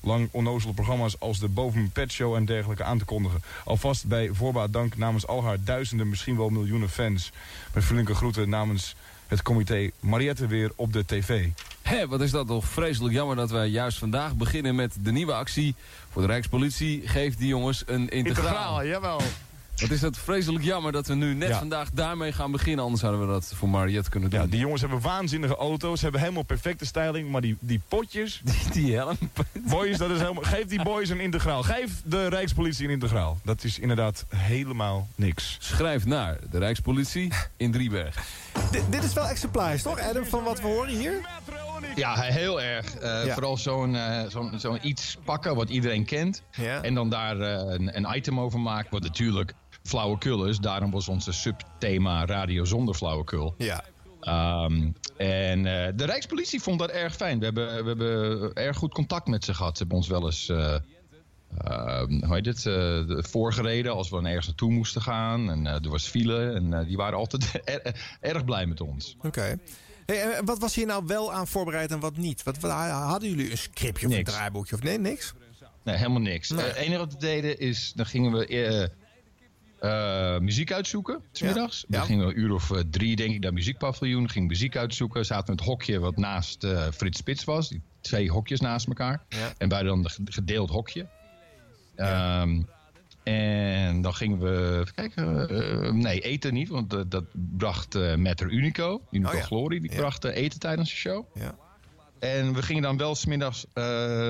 lang 0.00 0.28
onnozele 0.30 0.72
programma's 0.72 1.20
als 1.20 1.38
de 1.38 1.48
Boven 1.48 1.90
Pet 1.90 2.12
Show 2.12 2.34
en 2.34 2.44
dergelijke 2.44 2.84
aan 2.84 2.98
te 2.98 3.04
kondigen. 3.04 3.42
Alvast 3.64 4.06
bij 4.06 4.30
voorbaat 4.32 4.72
dank 4.72 4.96
namens 4.96 5.26
al 5.26 5.44
haar 5.44 5.58
duizenden, 5.64 6.08
misschien 6.08 6.36
wel 6.36 6.48
miljoenen 6.48 6.90
fans. 6.90 7.32
Met 7.72 7.84
vriendelijke 7.84 8.18
groeten 8.18 8.48
namens 8.48 8.94
het 9.26 9.42
comité 9.42 9.90
Mariette 10.00 10.46
weer 10.46 10.72
op 10.76 10.92
de 10.92 11.04
tv. 11.04 11.48
Hé, 11.82 12.06
wat 12.06 12.20
is 12.20 12.30
dat 12.30 12.46
toch 12.46 12.64
vreselijk 12.64 13.14
jammer 13.14 13.36
dat 13.36 13.50
wij 13.50 13.66
juist 13.66 13.98
vandaag 13.98 14.34
beginnen 14.34 14.74
met 14.74 14.96
de 15.00 15.12
nieuwe 15.12 15.32
actie 15.32 15.74
voor 16.10 16.22
de 16.22 16.28
Rijkspolitie. 16.28 17.02
Geeft 17.08 17.38
die 17.38 17.48
jongens 17.48 17.82
een 17.86 18.08
integraal. 18.08 18.46
Integraal, 18.46 18.84
jawel. 18.86 19.20
Wat 19.76 19.90
is 19.90 20.00
dat 20.00 20.18
vreselijk 20.18 20.64
jammer 20.64 20.92
dat 20.92 21.06
we 21.06 21.14
nu 21.14 21.34
net 21.34 21.48
Ja. 21.48 21.58
vandaag 21.58 21.90
daarmee 21.90 22.32
gaan 22.32 22.50
beginnen. 22.50 22.84
Anders 22.84 23.02
hadden 23.02 23.20
we 23.20 23.26
dat 23.26 23.52
voor 23.56 23.68
Mariette 23.68 24.10
kunnen 24.10 24.30
doen. 24.30 24.40
Ja, 24.40 24.46
die 24.46 24.58
jongens 24.60 24.80
hebben 24.80 25.00
waanzinnige 25.00 25.56
auto's, 25.56 26.00
hebben 26.02 26.20
helemaal 26.20 26.42
perfecte 26.42 26.86
styling, 26.86 27.30
maar 27.30 27.40
die, 27.40 27.56
die 27.60 27.80
potjes... 27.88 28.40
Die, 28.44 28.70
die 28.82 28.94
helm. 28.94 29.16
Boys, 29.52 29.98
dat 29.98 30.10
is 30.10 30.18
helemaal... 30.20 30.42
Geef 30.42 30.64
die 30.66 30.82
boys 30.82 31.08
een 31.08 31.20
integraal. 31.20 31.62
Geef 31.62 31.90
de 32.04 32.28
Rijkspolitie 32.28 32.84
een 32.84 32.90
integraal. 32.92 33.38
Dat 33.44 33.64
is 33.64 33.78
inderdaad 33.78 34.24
helemaal 34.36 35.08
niks. 35.14 35.56
Schrijf 35.60 36.04
naar 36.04 36.38
de 36.50 36.58
Rijkspolitie 36.58 37.32
in 37.56 37.72
Drieberg. 37.72 38.16
Dit, 38.72 39.04
is 39.04 39.12
wel 39.12 39.26
exemplarisch, 39.26 39.82
toch, 39.82 40.00
Adam, 40.00 40.24
van 40.24 40.44
wat 40.44 40.60
we 40.60 40.66
horen 40.66 40.96
hier? 40.98 41.28
Ja, 41.94 42.14
heel 42.20 42.60
erg. 42.62 42.94
Eh, 42.94 43.24
Ja. 43.24 43.32
Vooral 43.32 43.56
zo'n 43.56 43.94
eh, 43.96 44.22
zo'n 44.28 44.52
zo'n 44.56 44.78
iets 44.82 45.16
pakken 45.24 45.54
wat 45.54 45.70
iedereen 45.70 46.04
kent. 46.04 46.42
Ja. 46.52 46.82
En 46.82 46.94
dan 46.94 47.10
daar 47.10 47.40
eh, 47.40 47.72
een, 47.74 47.96
een 47.96 48.16
item 48.16 48.40
over 48.40 48.60
maken. 48.60 48.90
Wat 48.90 49.02
natuurlijk 49.02 49.54
flauwekul 49.82 50.44
is. 50.46 50.58
Daarom 50.58 50.90
was 50.90 51.08
onze 51.08 51.32
subthema 51.32 52.24
radio 52.24 52.64
zonder 52.64 52.94
flauwekul. 52.94 53.54
Ja. 53.58 53.84
Ehm, 54.20 54.90
en 55.16 55.62
de 55.96 56.04
Rijkspolitie 56.04 56.62
vond 56.62 56.78
dat 56.78 56.90
erg 56.90 57.16
fijn. 57.16 57.38
We 57.38 57.44
hebben, 57.44 57.66
we 57.84 57.88
hebben 57.88 58.52
erg 58.54 58.76
goed 58.76 58.92
contact 58.92 59.26
met 59.26 59.44
ze 59.44 59.54
gehad. 59.54 59.72
Ze 59.76 59.78
hebben 59.78 59.96
ons 59.96 60.08
wel 60.08 60.24
eens 60.24 60.52
hoe 61.58 62.34
heet 62.34 62.46
het, 62.46 62.56
eh, 62.58 62.62
de- 62.64 63.24
voorgereden 63.30 63.92
als 63.92 64.08
we 64.08 64.14
dan 64.16 64.26
ergens 64.26 64.46
naartoe 64.46 64.70
moesten 64.72 65.02
gaan. 65.02 65.50
En 65.50 65.66
eh, 65.66 65.74
er 65.84 65.90
was 65.90 66.06
file. 66.08 66.50
En 66.52 66.72
eh, 66.72 66.86
die 66.86 66.96
waren 66.96 67.18
altijd 67.18 67.60
er- 67.64 68.16
erg 68.20 68.44
blij 68.44 68.66
met 68.66 68.80
ons. 68.80 69.16
Oké. 69.22 69.58
Hey, 70.06 70.32
en 70.32 70.44
wat 70.44 70.58
was 70.58 70.74
hier 70.74 70.86
nou 70.86 71.04
wel 71.06 71.32
aan 71.32 71.46
voorbereid 71.46 71.90
en 71.90 72.00
wat 72.00 72.16
niet? 72.16 72.42
Wat, 72.42 72.58
wat- 72.58 72.70
hadden 72.70 73.28
jullie 73.28 73.50
een 73.50 73.58
scriptje 73.58 74.06
of 74.08 74.14
een 74.14 74.24
draaiboekje? 74.24 74.74
Of 74.74 74.82
nee, 74.82 74.98
niks? 74.98 75.32
Nee, 75.84 75.96
helemaal 75.96 76.20
niks. 76.20 76.50
Nee. 76.50 76.64
Het 76.64 76.76
enige 76.76 76.98
wat 76.98 77.12
we 77.12 77.18
deden 77.18 77.58
is, 77.58 77.92
dan 77.96 78.06
gingen 78.06 78.32
we 78.32 78.90
muziek 80.40 80.72
uitzoeken, 80.72 81.20
smiddags. 81.32 81.84
Ja. 81.88 81.98
Dan 81.98 82.06
gingen 82.06 82.26
we 82.26 82.32
een 82.32 82.38
uur 82.40 82.52
of 82.52 82.70
drie, 82.90 83.16
denk 83.16 83.34
ik, 83.34 83.40
naar 83.42 83.52
muziekpaviljoen. 83.52 84.28
Gingen 84.30 84.48
muziek 84.48 84.76
uitzoeken. 84.76 85.24
Zaten 85.24 85.46
in 85.46 85.52
het 85.58 85.64
hokje 85.64 85.98
wat 85.98 86.16
naast 86.16 86.66
Frits 86.94 87.18
Spits 87.18 87.44
was. 87.44 87.68
Die 87.68 87.82
twee 88.00 88.30
hokjes 88.30 88.60
naast 88.60 88.86
elkaar. 88.86 89.22
Ja. 89.28 89.52
En 89.58 89.68
wij 89.68 89.82
dan 89.82 89.98
een 89.98 90.32
gedeeld 90.32 90.70
hokje. 90.70 91.06
Ehm, 92.02 92.62
en 93.22 94.02
dan 94.02 94.14
gingen 94.14 94.38
we, 94.38 94.84
kijken, 94.94 95.48
eh, 95.48 95.92
nee, 95.92 96.20
eten 96.20 96.54
niet, 96.54 96.68
want 96.68 96.94
eh, 96.94 97.00
dat 97.08 97.24
bracht 97.32 97.94
eh 97.94 98.14
Matter 98.14 98.50
Unico, 98.50 99.02
Unico 99.10 99.30
Oh 99.30 99.36
ja. 99.36 99.42
Glory, 99.44 99.80
die 99.80 99.90
Ja. 99.90 99.96
bracht 99.96 100.24
eten 100.24 100.60
tijdens 100.60 100.90
de 100.90 100.96
show. 100.96 101.24
Ja. 101.34 101.54
En 102.18 102.54
we 102.54 102.62
gingen 102.62 102.82
dan 102.82 102.96
wel 102.96 103.14
smiddags 103.14 103.66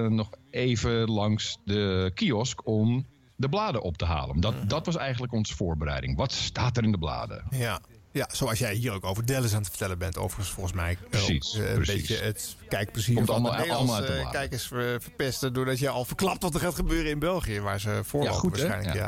nog 0.09 0.31
even 0.51 1.11
langs 1.11 1.59
de 1.65 2.11
kiosk 2.15 2.67
om 2.67 3.07
de 3.37 3.49
bladen 3.49 3.83
op 3.83 3.97
te 3.97 4.05
halen. 4.05 4.41
Dat, 4.41 4.55
Mhm. 4.55 4.67
dat 4.69 4.87
was 4.87 4.97
eigenlijk 4.97 5.33
onze 5.33 5.55
voorbereiding. 5.57 6.17
Wat 6.17 6.33
staat 6.33 6.77
er 6.77 6.85
in 6.85 6.93
de 6.93 6.99
bladen? 6.99 7.45
Ja. 7.51 7.81
Ja, 8.13 8.29
zoals 8.33 8.59
jij 8.59 8.75
hier 8.75 8.93
ook 8.93 9.05
over 9.05 9.27
Dallas 9.27 9.53
aan 9.53 9.59
het 9.59 9.69
vertellen 9.69 9.99
bent. 9.99 10.19
Overigens 10.19 10.55
volgens 10.55 10.75
mij 10.75 10.91
eh, 11.03 11.09
Precies, 11.11 11.57
ook, 11.57 11.63
eh, 11.63 11.69
een 11.69 11.75
precies. 11.75 11.95
beetje 12.09 12.17
het 12.25 12.57
kijkplezier 12.69 13.15
Komt 13.15 13.27
van 13.27 13.35
allemaal- 13.35 13.53
de 13.53 13.59
Nederlandse 13.59 13.93
allemaal 13.95 14.11
uit 14.11 14.21
de 14.23 14.27
eh, 14.27 14.31
kijkers 14.33 14.67
ver- 14.67 15.01
verpesten... 15.03 15.53
doordat 15.53 15.79
je 15.79 15.89
al 15.89 16.05
verklapt 16.05 16.43
wat 16.43 16.55
er 16.55 16.61
gaat 16.61 16.75
gebeuren 16.75 17.11
in 17.11 17.19
België. 17.19 17.61
Waar 17.61 17.81
ze 17.81 18.01
voorlopen 18.05 18.35
Ja, 18.35 18.39
goed, 18.41 18.61
waarschijnlijk. 18.61 18.95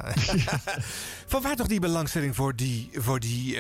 Ja. 0.47 0.61
van 1.27 1.43
waar 1.43 1.57
toch 1.57 1.67
die 1.67 1.81
belangstelling 1.81 2.35
voor 2.35 2.57
die, 2.57 2.89
voor 2.93 3.21
die 3.21 3.59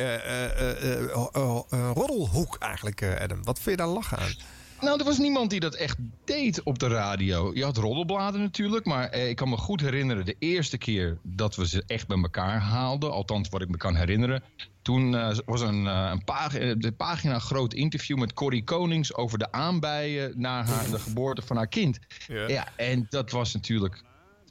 roddelhoek 1.95 2.57
eigenlijk, 2.59 3.03
Adam? 3.21 3.45
Wat 3.45 3.59
vind 3.61 3.71
je 3.79 3.85
daar 3.85 3.93
lachen 3.93 4.19
aan? 4.19 4.33
Nou, 4.81 4.99
er 4.99 5.05
was 5.05 5.19
niemand 5.19 5.51
die 5.51 5.61
dat 5.61 5.75
echt 5.75 5.97
deed 6.25 6.63
op 6.63 6.79
de 6.79 6.87
radio. 6.89 7.51
Je 7.55 7.65
had 7.65 7.77
roddelbladen 7.77 8.41
natuurlijk, 8.41 8.85
maar 8.85 9.09
eh, 9.09 9.29
ik 9.29 9.37
kan 9.37 9.49
me 9.49 9.57
goed 9.57 9.81
herinneren... 9.81 10.25
de 10.25 10.37
eerste 10.39 10.79
keer 10.79 11.19
dat 11.23 11.57
we 11.57 11.69
ze 11.69 11.83
echt 11.87 12.07
bij 12.07 12.17
elkaar 12.23 12.61
haalden... 12.61 13.13
althans 13.13 13.49
wat 13.49 13.61
ik 13.63 13.69
me 13.69 13.77
kan 13.77 13.95
herinneren... 13.97 14.43
toen 14.85 15.15
eh, 15.17 15.37
was 15.47 15.61
een, 15.61 15.87
eh, 15.87 16.09
een 16.13 16.25
pagina, 16.25 16.75
de 16.75 16.93
pagina 16.93 17.39
groot 17.39 17.73
interview 17.75 18.19
met 18.19 18.33
Corrie 18.33 18.65
Konings... 18.65 19.15
over 19.15 19.39
de 19.39 19.53
aanbijen 19.53 20.33
naar 20.37 20.67
haar, 20.69 20.91
de 20.91 20.99
geboorte 20.99 21.43
van 21.43 21.57
haar 21.57 21.67
kind. 21.69 21.99
Ja. 22.29 22.49
Ja, 22.49 22.67
en 22.77 23.07
dat 23.11 23.31
was 23.31 23.53
natuurlijk 23.55 24.03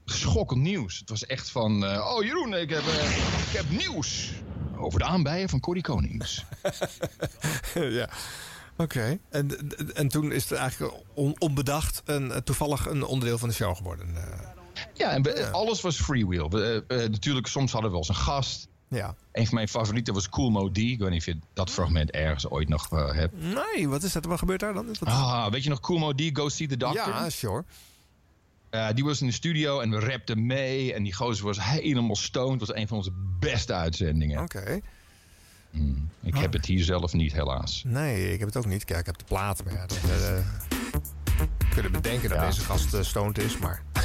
schokkend 0.05 0.61
nieuws. 0.61 0.99
Het 0.99 1.09
was 1.09 1.25
echt 1.25 1.49
van... 1.49 1.85
eh, 1.85 2.11
oh 2.15 2.23
Jeroen, 2.23 2.53
ik 2.53 2.69
heb, 2.69 2.83
eh, 2.87 3.17
ik 3.47 3.57
heb 3.57 3.69
nieuws 3.69 4.31
over 4.77 4.99
de 4.99 5.05
aanbijen 5.05 5.49
van 5.49 5.59
Corrie 5.59 5.83
Konings. 5.83 6.43
ja. 7.73 8.09
Oké. 8.77 9.17
En, 9.29 9.71
en 9.93 10.07
toen 10.07 10.31
is 10.31 10.49
het 10.49 10.59
eigenlijk 10.59 10.93
on- 11.13 11.35
onbedacht 11.39 12.01
een, 12.05 12.31
eh, 12.31 12.37
toevallig 12.37 12.85
een 12.85 13.03
onderdeel 13.03 13.37
van 13.37 13.49
de 13.49 13.55
show 13.55 13.75
geworden. 13.75 14.07
eh. 14.15 14.39
Ja, 14.93 15.09
en 15.11 15.21
we- 15.23 15.49
alles 15.51 15.81
was 15.81 16.01
freewheel. 16.01 16.49
We, 16.49 16.83
eh, 16.87 17.03
eh, 17.03 17.09
natuurlijk, 17.09 17.47
soms 17.47 17.71
hadden 17.71 17.91
we 17.91 17.97
wel 17.97 18.07
eens 18.07 18.17
een 18.17 18.23
gast. 18.23 18.67
Ja. 18.93 19.15
Een 19.31 19.45
van 19.45 19.55
mijn 19.55 19.67
favorieten 19.67 20.13
was 20.13 20.29
Cool 20.29 20.49
Mo 20.49 20.71
D. 20.71 20.77
Ik 20.77 20.99
weet 20.99 21.09
niet 21.09 21.19
of 21.19 21.25
je 21.25 21.37
dat 21.53 21.69
fragment 21.69 22.11
ergens 22.11 22.49
ooit 22.49 22.69
nog 22.69 22.91
eh, 22.91 23.11
hebt. 23.13 23.33
Nee, 23.41 23.89
wat 23.89 24.03
is 24.03 24.11
dat? 24.11 24.25
Wat 24.25 24.39
gebeurt 24.39 24.59
daar 24.59 24.73
dan? 24.73 24.85
Wat- 24.87 24.99
Ah, 25.05 25.51
weet 25.51 25.63
je 25.63 25.69
nog 25.69 25.79
Cool 25.79 25.99
Mo 25.99 26.13
D, 26.13 26.21
Go 26.33 26.49
See 26.49 26.67
the 26.67 26.77
Doctor? 26.77 27.07
ja, 27.07 27.29
sure. 27.29 27.63
Eh, 28.69 28.87
die 28.93 29.03
was 29.03 29.21
in 29.21 29.27
de 29.27 29.33
studio 29.33 29.79
en 29.79 29.89
we 29.89 29.99
rapten 29.99 30.45
mee. 30.45 30.93
En 30.93 31.03
die 31.03 31.13
gozer 31.13 31.45
was 31.45 31.63
helemaal 31.63 32.15
stoned. 32.15 32.59
Het 32.59 32.69
was 32.69 32.77
een 32.77 32.87
van 32.87 32.97
onze 32.97 33.11
beste 33.39 33.73
uitzendingen. 33.73 34.41
Oké. 34.41 34.79
Ik 36.23 36.35
heb 36.35 36.53
het 36.53 36.65
hier 36.65 36.83
zelf 36.83 37.13
niet, 37.13 37.33
helaas. 37.33 37.83
Nee, 37.85 38.33
ik 38.33 38.39
heb 38.39 38.47
het 38.47 38.57
ook 38.57 38.65
niet. 38.65 38.85
Kijk, 38.85 38.99
ik 38.99 39.05
heb 39.05 39.17
de 39.17 39.23
platen, 39.23 39.65
maar 39.65 39.73
ja, 39.73 39.85
dat, 39.85 39.97
eh, 40.03 40.37
kunnen 41.73 41.91
bedenken 41.91 42.29
dat 42.29 42.37
Ja. 42.39 42.45
deze 42.45 42.61
gast 42.61 42.93
eh, 42.93 43.01
stoned 43.03 43.37
is, 43.37 43.57
maar... 43.57 43.83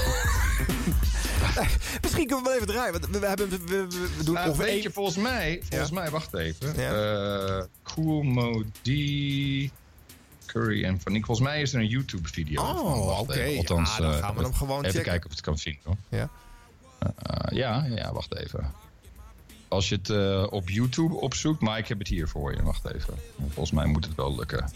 Misschien 2.02 2.26
kunnen 2.26 2.44
we 2.44 2.50
wel 2.50 2.54
even 2.54 2.66
draaien. 2.66 2.92
Want 2.92 3.06
we, 3.18 3.26
hebben, 3.26 3.48
we, 3.48 3.58
we- 3.66 3.86
we 4.16 4.24
doen 4.24 4.36
ongeveer 4.36 4.56
weet 4.56 4.68
één- 4.68 4.82
je, 4.82 4.90
volgens 4.90 5.16
mij, 5.16 5.62
volgens 5.68 5.90
Ja. 5.90 5.94
mij, 6.00 6.10
wacht 6.10 6.34
even. 6.34 6.74
Ja. 6.76 6.92
Eh, 7.58 7.64
cool 7.82 8.22
Mo 8.22 8.62
D. 8.82 8.88
Curry 10.46 10.84
en 10.84 11.00
Van 11.00 11.12
Nick. 11.12 11.24
Volgens 11.26 11.48
mij 11.48 11.60
is 11.62 11.72
er 11.74 11.80
een 11.80 11.86
YouTube-video. 11.86 12.62
Oh, 12.62 13.18
oké. 13.20 13.42
Ja, 13.42 13.62
dan 13.62 13.78
eh, 13.78 13.86
gaan 14.18 14.34
we 14.34 14.42
hem 14.42 14.54
gewoon 14.54 14.78
even 14.78 14.90
checken. 14.90 15.02
kijken 15.10 15.24
of 15.24 15.30
ik 15.30 15.36
het 15.36 15.40
kan 15.40 15.58
vinden. 15.58 15.80
Hoor. 15.84 15.96
Ja. 16.08 16.28
Eh, 16.98 17.56
ja, 17.56 17.86
ja, 17.90 18.12
wacht 18.12 18.34
even. 18.36 18.72
Als 19.68 19.88
je 19.88 19.94
het 19.94 20.10
eh, 20.10 20.46
op 20.50 20.68
YouTube 20.68 21.14
opzoekt, 21.14 21.60
maar 21.60 21.78
ik 21.78 21.88
heb 21.88 21.98
het 21.98 22.08
hier 22.08 22.28
voor 22.28 22.54
je. 22.54 22.62
Wacht 22.62 22.92
even. 22.94 23.14
Volgens 23.48 23.70
mij 23.70 23.86
moet 23.86 24.04
het 24.04 24.14
wel 24.14 24.36
lukken. 24.36 24.70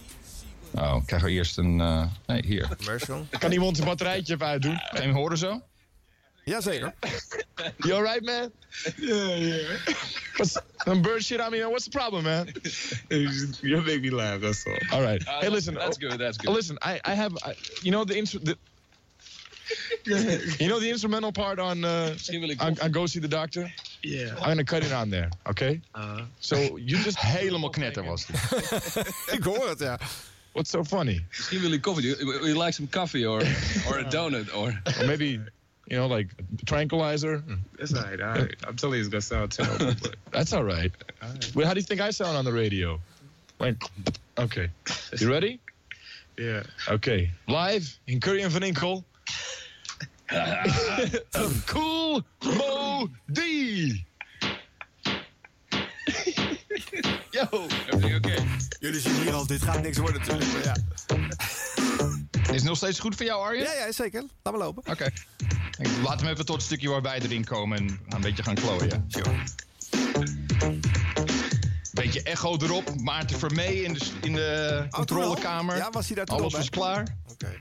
Nou, 0.72 1.02
krijgen 1.04 1.28
we 1.28 1.34
eerst 1.34 1.58
een... 1.58 1.80
eh, 1.80 2.06
nee, 2.26 2.42
hier. 2.46 2.68
Commercial. 2.76 3.26
Kan 3.38 3.52
iemand 3.52 3.78
een 3.78 3.84
batterijtje 3.84 4.34
even 4.34 4.46
uitdoen? 4.46 4.80
Kan 4.90 5.00
je 5.00 5.06
hem 5.06 5.16
horen 5.16 5.38
zo? 5.38 5.62
Jazeker. 6.44 6.94
You 7.78 7.92
alright, 7.92 8.24
man? 8.24 8.50
Yeah, 8.96 9.38
yeah. 9.38 9.78
What's 10.36 10.58
some 10.84 11.00
bird 11.00 11.22
shit? 11.22 11.40
I 11.40 11.48
mean, 11.50 11.62
what's 11.68 11.84
the 11.84 11.90
problem, 11.90 12.24
man? 12.24 12.48
you 13.60 13.82
make 13.82 14.00
me 14.00 14.10
laugh. 14.10 14.40
That's 14.40 14.66
all. 14.66 14.78
All 14.90 15.02
right. 15.02 15.22
Uh, 15.28 15.40
hey, 15.40 15.50
listen. 15.50 15.74
that's 15.74 15.96
oh, 15.96 16.08
good, 16.08 16.18
that's 16.18 16.38
good. 16.38 16.50
oh, 16.50 16.54
listen, 16.54 16.78
I, 16.82 17.00
I 17.04 17.14
have, 17.14 17.36
I, 17.44 17.54
you 17.82 17.92
know 17.92 18.04
the, 18.04 18.14
the 18.42 18.56
you 20.58 20.68
know 20.68 20.80
the 20.80 20.90
instrumental 20.90 21.32
part 21.32 21.58
on 21.58 21.84
uh, 21.84 22.16
on, 22.60 22.78
on 22.80 22.90
Go 22.90 23.06
See 23.06 23.20
the 23.20 23.28
Doctor. 23.28 23.72
Yeah. 24.02 24.34
I'm 24.38 24.48
gonna 24.48 24.64
cut 24.64 24.84
it 24.84 24.92
on 24.92 25.10
there, 25.10 25.30
okay? 25.46 25.80
Uh, 25.94 26.22
So 26.40 26.56
you 26.76 26.96
just 26.98 27.18
helemaal 27.36 27.70
knetter 27.70 28.04
was 28.04 28.26
ik 29.36 29.42
hoor 29.42 29.68
het, 29.68 29.78
ja. 29.78 29.98
What's 30.52 30.70
so 30.70 30.84
funny? 30.84 31.24
Misschien 31.28 31.60
wil 31.60 31.70
je 31.70 31.80
koffie. 31.80 32.02
Do 32.02 32.08
you, 32.08 32.26
would 32.26 32.44
you 32.44 32.58
like 32.58 32.74
some 32.74 32.88
coffee 32.88 33.26
or, 33.26 33.40
or 33.88 33.98
a 33.98 34.04
donut? 34.04 34.54
Or... 34.54 34.82
Or 35.00 35.06
maybe, 35.06 35.40
you 35.86 35.96
know, 35.96 36.06
like 36.06 36.28
tranquilizer. 36.66 37.42
That's 37.78 37.94
all 37.94 38.02
right, 38.02 38.20
all 38.20 38.34
right. 38.34 38.54
I'm 38.66 38.76
telling 38.76 38.98
you 38.98 39.00
it's 39.00 39.08
going 39.08 39.20
to 39.20 39.26
sound 39.26 39.52
terrible. 39.52 39.94
But... 40.02 40.16
That's 40.30 40.52
all 40.52 40.64
right. 40.64 40.92
Well, 41.54 41.66
how 41.66 41.74
do 41.74 41.80
you 41.80 41.86
think 41.86 42.00
I 42.00 42.10
sound 42.10 42.36
on 42.36 42.44
the 42.44 42.52
radio? 42.52 43.00
Like, 43.58 43.82
okay. 44.38 44.68
You 45.18 45.30
ready? 45.30 45.58
Yeah. 46.36 46.62
Okay. 46.88 47.30
Live 47.48 47.98
in 48.06 48.20
Korean 48.20 48.44
en 48.44 48.50
Van 48.50 48.62
Inkel. 48.62 49.04
Een 51.30 51.62
cool 51.66 52.22
Mo 52.40 53.08
D. 53.32 53.38
Yo, 57.30 57.46
everything 57.88 58.14
oké? 58.14 58.31
Jullie 58.82 59.00
zien 59.00 59.14
hier 59.14 59.32
al, 59.32 59.46
dit 59.46 59.62
gaat 59.62 59.82
niks 59.82 59.98
worden 59.98 60.20
natuurlijk. 60.20 60.52
Maar 60.52 60.64
ja. 60.64 60.74
Is 62.42 62.54
het 62.54 62.64
nog 62.64 62.76
steeds 62.76 62.98
goed 62.98 63.16
voor 63.16 63.26
jou, 63.26 63.42
Arjen? 63.42 63.64
Ja, 63.64 63.72
ja, 63.72 63.92
zeker. 63.92 64.20
Laat 64.42 64.54
maar 64.54 64.62
lopen. 64.62 64.92
Oké. 64.92 65.10
Laat 66.02 66.20
hem 66.20 66.30
even 66.30 66.44
tot 66.44 66.56
het 66.56 66.64
stukje 66.64 66.88
waar 66.88 67.02
wij 67.02 67.20
erin 67.20 67.44
komen 67.44 67.78
en 67.78 68.00
een 68.08 68.20
beetje 68.20 68.42
gaan 68.42 68.54
klooien. 68.54 69.08
Beetje 71.92 72.22
echo 72.22 72.56
erop. 72.56 73.00
Maarten 73.00 73.38
Vermee 73.38 73.82
in 73.82 73.92
de, 73.92 74.06
in 74.20 74.32
de 74.32 74.86
controlekamer. 74.90 75.76
Ja, 75.76 75.90
was 75.90 76.06
hij 76.06 76.16
daar 76.16 76.26
toen 76.26 76.38
Alles 76.38 76.52
was 76.52 76.68
bij? 76.68 76.78
klaar. 76.78 77.16
Oké. 77.32 77.58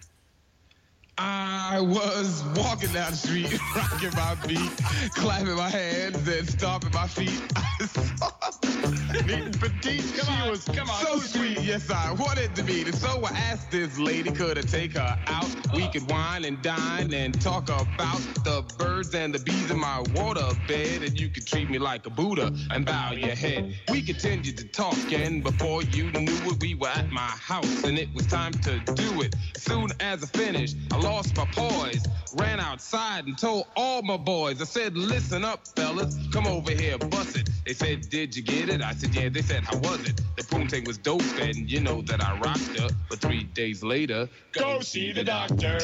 I 1.23 1.79
was 1.79 2.43
walking 2.55 2.91
down 2.93 3.11
the 3.11 3.17
street, 3.17 3.59
rocking 3.75 4.09
my 4.15 4.35
beat, 4.47 4.71
clapping 5.13 5.55
my 5.55 5.69
hands 5.69 6.27
and 6.27 6.49
stomping 6.49 6.91
my 6.93 7.05
feet. 7.07 7.39
I 7.79 7.85
saw 7.85 9.21
neat 9.25 9.43
and 9.45 9.59
petite. 9.59 10.01
she 10.01 10.49
was 10.49 10.63
so 10.63 11.19
sweet. 11.19 11.61
Yes, 11.61 11.91
I 11.91 12.11
wanted 12.13 12.55
to 12.55 12.63
meet 12.63 12.87
her. 12.87 12.93
So 12.93 13.23
I 13.23 13.29
asked 13.37 13.69
this 13.69 13.99
lady, 13.99 14.31
could 14.31 14.57
I 14.57 14.61
take 14.61 14.93
her 14.97 15.17
out? 15.27 15.47
We 15.75 15.87
could 15.89 16.09
wine 16.09 16.43
and 16.43 16.59
dine 16.63 17.13
and 17.13 17.39
talk 17.39 17.69
about 17.69 18.19
the 18.43 18.63
birds 18.79 19.13
and 19.13 19.33
the 19.33 19.39
bees 19.39 19.69
in 19.69 19.79
my 19.79 20.03
water 20.15 20.47
bed. 20.67 21.03
And 21.03 21.19
you 21.19 21.29
could 21.29 21.45
treat 21.45 21.69
me 21.69 21.77
like 21.77 22.07
a 22.07 22.09
Buddha 22.09 22.51
and 22.71 22.83
bow 22.83 23.11
your 23.11 23.35
head. 23.35 23.75
We 23.91 24.01
continued 24.01 24.57
to 24.57 24.65
talk, 24.65 24.97
and 25.13 25.43
before 25.43 25.83
you 25.83 26.11
knew 26.11 26.49
it, 26.49 26.59
we 26.59 26.73
were 26.73 26.87
at 26.87 27.11
my 27.11 27.21
house, 27.21 27.83
and 27.83 27.99
it 27.99 28.09
was 28.15 28.25
time 28.25 28.53
to 28.53 28.79
do 28.95 29.21
it. 29.21 29.35
Soon 29.55 29.91
as 29.99 30.23
I 30.23 30.27
finished, 30.27 30.77
I 30.91 30.97
lost 30.97 31.10
my 31.11 31.45
poise, 31.51 32.03
ran 32.35 32.59
outside 32.59 33.25
and 33.25 33.37
told 33.37 33.65
all 33.75 34.01
my 34.01 34.17
boys. 34.17 34.61
I 34.61 34.65
said, 34.65 34.97
"Listen 34.97 35.43
up, 35.43 35.67
fellas, 35.75 36.15
come 36.31 36.47
over 36.47 36.71
here, 36.71 36.97
bust 36.97 37.37
it." 37.37 37.49
They 37.65 37.73
said, 37.73 38.09
"Did 38.09 38.35
you 38.35 38.41
get 38.41 38.69
it?" 38.69 38.81
I 38.81 38.93
said, 38.93 39.13
"Yeah." 39.13 39.29
They 39.29 39.41
said, 39.41 39.63
"How 39.63 39.77
was 39.79 39.99
it?" 40.07 40.21
The 40.37 40.43
poontang 40.43 40.87
was 40.87 40.97
dope, 40.97 41.21
and 41.39 41.69
you 41.69 41.81
know 41.81 42.01
that 42.03 42.23
I 42.23 42.37
rocked 42.39 42.77
her. 42.79 42.87
But 43.09 43.19
three 43.19 43.43
days 43.43 43.83
later, 43.83 44.29
go 44.53 44.79
see 44.79 45.11
the 45.11 45.23
doctor. 45.23 45.79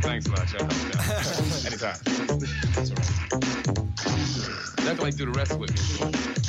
Thanks 0.00 0.26
a 0.26 0.30
lot, 0.30 0.50
y'all. 0.52 0.62
Anytime. 1.66 1.98
That's 2.74 2.90
all 2.90 2.96
right. 2.96 3.24
Y'all 4.84 4.94
can 4.94 5.04
like 5.04 5.16
do 5.16 5.26
the 5.26 5.32
rest 5.32 5.58
with 5.58 5.72
me. 5.72 5.78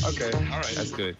Okay, 0.10 0.32
all 0.52 0.60
right, 0.62 0.76
that's 0.76 0.91
good. 0.91 1.18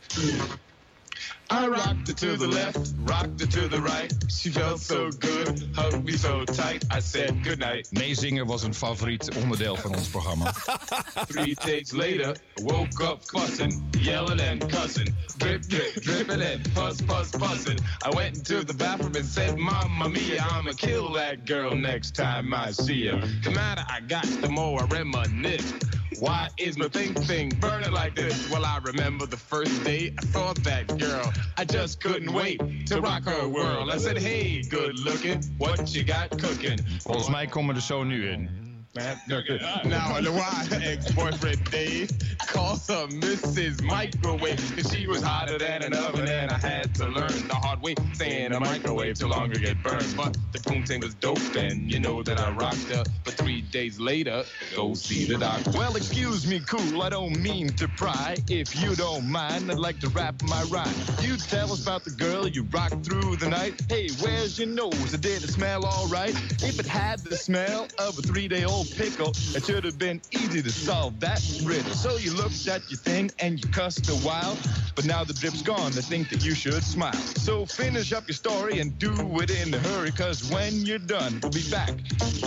I 1.49 1.68
rocked 1.68 2.07
her 2.07 2.14
to 2.14 2.38
the 2.38 2.47
left, 2.47 2.93
rocked 3.03 3.39
her 3.39 3.45
to 3.45 3.68
the 3.68 3.80
right. 3.80 4.11
She 4.30 4.49
felt 4.49 4.80
so 4.80 5.11
good, 5.11 5.69
hugged 5.76 6.03
me 6.03 6.14
so 6.14 6.43
tight. 6.45 6.84
I 6.89 6.99
said 6.99 7.43
goodnight. 7.43 7.88
Meezingen 7.91 8.47
was 8.47 8.64
een 8.64 8.73
favoriet 8.73 9.35
onderdeel 9.35 9.76
van 9.76 9.95
ons 9.95 10.07
programma. 10.07 10.53
Three 11.30 11.56
takes 11.56 11.91
later, 11.91 12.35
woke 12.64 13.03
up 13.03 13.23
fussing, 13.23 13.84
yelling 13.91 14.39
and 14.39 14.69
cussing, 14.69 15.14
drip, 15.38 15.61
drip, 15.68 15.93
dripping 16.02 16.41
and 16.41 16.73
puss, 16.73 17.02
puss, 17.02 17.30
pussing. 17.31 17.80
I 18.03 18.10
went 18.15 18.38
into 18.38 18.64
the 18.64 18.73
bathroom 18.73 19.15
and 19.15 19.26
said, 19.26 19.57
Mamma 19.57 20.10
mia, 20.10 20.41
I'ma 20.41 20.72
kill 20.77 21.14
that 21.14 21.45
girl 21.45 21.76
next 21.76 22.15
time 22.15 22.53
I 22.53 22.72
see 22.72 23.07
her. 23.07 23.22
The 23.43 23.52
madder 23.52 23.85
I 23.88 24.02
got, 24.02 24.26
the 24.41 24.49
more 24.49 24.81
I 24.81 24.85
reminisce. 24.85 25.73
Why 26.20 26.50
is 26.58 26.78
my 26.78 26.88
thing 26.88 27.14
thing 27.14 27.50
burning 27.60 27.92
like 27.92 28.16
this? 28.16 28.50
Well, 28.50 28.66
I 28.66 28.80
remember 28.84 29.26
the 29.26 29.38
first 29.38 29.84
day 29.84 30.14
I 30.18 30.26
saw 30.26 30.54
that 30.54 30.98
girl. 30.98 31.34
I 31.58 31.66
just 31.66 32.02
couldn't 32.02 32.32
wait 32.32 32.60
to 32.88 33.02
rock 33.02 33.24
her 33.26 33.48
world. 33.48 33.90
I 33.92 33.98
said, 33.98 34.18
hey, 34.18 34.62
good 34.64 35.00
looking, 35.00 35.44
what 35.58 35.94
you 35.94 36.04
got 36.04 36.30
cooking? 36.30 36.80
Volgens 37.04 37.30
mij 37.30 37.48
komen 37.48 37.76
er 37.76 37.82
zo 37.82 38.04
nu 38.04 38.30
in. 38.30 38.65
Now 39.85 40.13
I 40.15 40.22
know 40.22 40.31
why 40.31 40.65
ex-boyfriend 40.72 41.69
Dave 41.69 42.11
calls 42.47 42.88
her 42.88 43.07
Mrs. 43.07 43.81
Microwave. 43.81 44.73
Cause 44.73 44.93
she 44.93 45.05
was 45.05 45.22
hotter 45.22 45.57
than 45.57 45.84
an 45.84 45.93
oven 45.93 46.30
and 46.30 46.49
I 46.49 46.57
had 46.57 46.95
to 46.95 47.07
learn 47.07 47.47
the 47.49 47.55
hard 47.55 47.81
way. 47.81 47.95
Saying 48.13 48.53
a 48.53 48.59
microwave 48.61 49.19
too 49.19 49.27
long 49.27 49.51
to 49.51 49.59
get 49.59 49.84
burned. 49.84 50.13
But 50.15 50.38
the 50.53 50.59
poontang 50.59 51.03
was 51.03 51.13
dope 51.15 51.55
and 51.57 51.91
you 51.91 51.99
know 51.99 52.23
that 52.23 52.39
I 52.39 52.51
rocked 52.51 52.88
her. 52.93 53.03
But 53.26 53.34
three 53.34 53.61
days 53.63 53.99
later, 53.99 54.45
go 54.73 54.93
see 54.93 55.26
the 55.26 55.39
doctor. 55.39 55.72
Well, 55.72 55.97
excuse 55.97 56.47
me, 56.47 56.61
cool, 56.61 57.01
I 57.01 57.09
don't 57.09 57.38
mean 57.41 57.67
to 57.73 57.89
pry. 57.89 58.38
If 58.49 58.81
you 58.81 58.95
don't 58.95 59.30
mind, 59.30 59.69
I'd 59.69 59.77
like 59.77 59.99
to 59.99 60.09
wrap 60.09 60.41
my 60.43 60.63
rhyme. 60.69 60.95
You 61.19 61.35
tell 61.35 61.73
us 61.73 61.84
about 61.84 62.05
the 62.05 62.11
girl 62.11 62.47
you 62.47 62.63
rocked 62.72 63.05
through 63.05 63.35
the 63.35 63.49
night. 63.49 63.81
Hey, 63.89 64.07
where's 64.22 64.57
your 64.57 64.69
nose? 64.69 65.13
It 65.13 65.19
Did 65.19 65.43
it 65.43 65.49
smell 65.49 65.84
alright? 65.84 66.35
If 66.63 66.80
it 66.80 66.85
had 66.85 67.19
the 67.19 67.35
smell 67.35 67.89
of 67.99 68.17
a 68.17 68.22
three-day-old 68.22 68.85
pickle, 68.86 69.30
it 69.56 69.66
should 69.66 69.84
have 69.84 69.98
been 69.98 70.22
easy 70.32 70.62
to 70.62 70.72
solve 70.72 71.20
that 71.20 71.41
riddle. 71.64 71.94
So 71.94 72.18
you 72.18 72.34
looked 72.34 72.68
at 72.68 72.90
your 72.90 72.99
thing 72.99 73.32
and 73.40 73.64
you 73.64 73.70
cussed 73.72 74.10
a 74.10 74.16
while. 74.28 74.57
But 74.95 75.06
now 75.06 75.24
the 75.24 75.34
drip's 75.34 75.62
gone, 75.62 75.91
I 75.98 76.02
think 76.02 76.30
that 76.30 76.44
you 76.45 76.56
should 76.56 76.84
smile. 76.84 77.14
So 77.14 77.66
finish 77.66 78.14
up 78.14 78.28
your 78.28 78.36
story 78.36 78.80
and 78.80 78.98
do 78.98 79.14
it 79.41 79.52
in 79.52 79.74
a 79.74 79.80
hurry, 79.80 80.12
cause 80.12 80.49
when 80.49 80.86
you're 80.86 80.99
done, 80.99 81.40
we'll 81.41 81.52
be 81.52 81.70
back. 81.70 81.94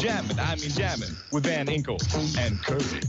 Jamming, 0.00 0.38
I 0.38 0.56
mean 0.56 0.70
jamming, 0.70 1.14
with 1.32 1.44
Van 1.44 1.66
Inkel 1.66 1.98
and 2.38 2.62
Curry. 2.62 3.00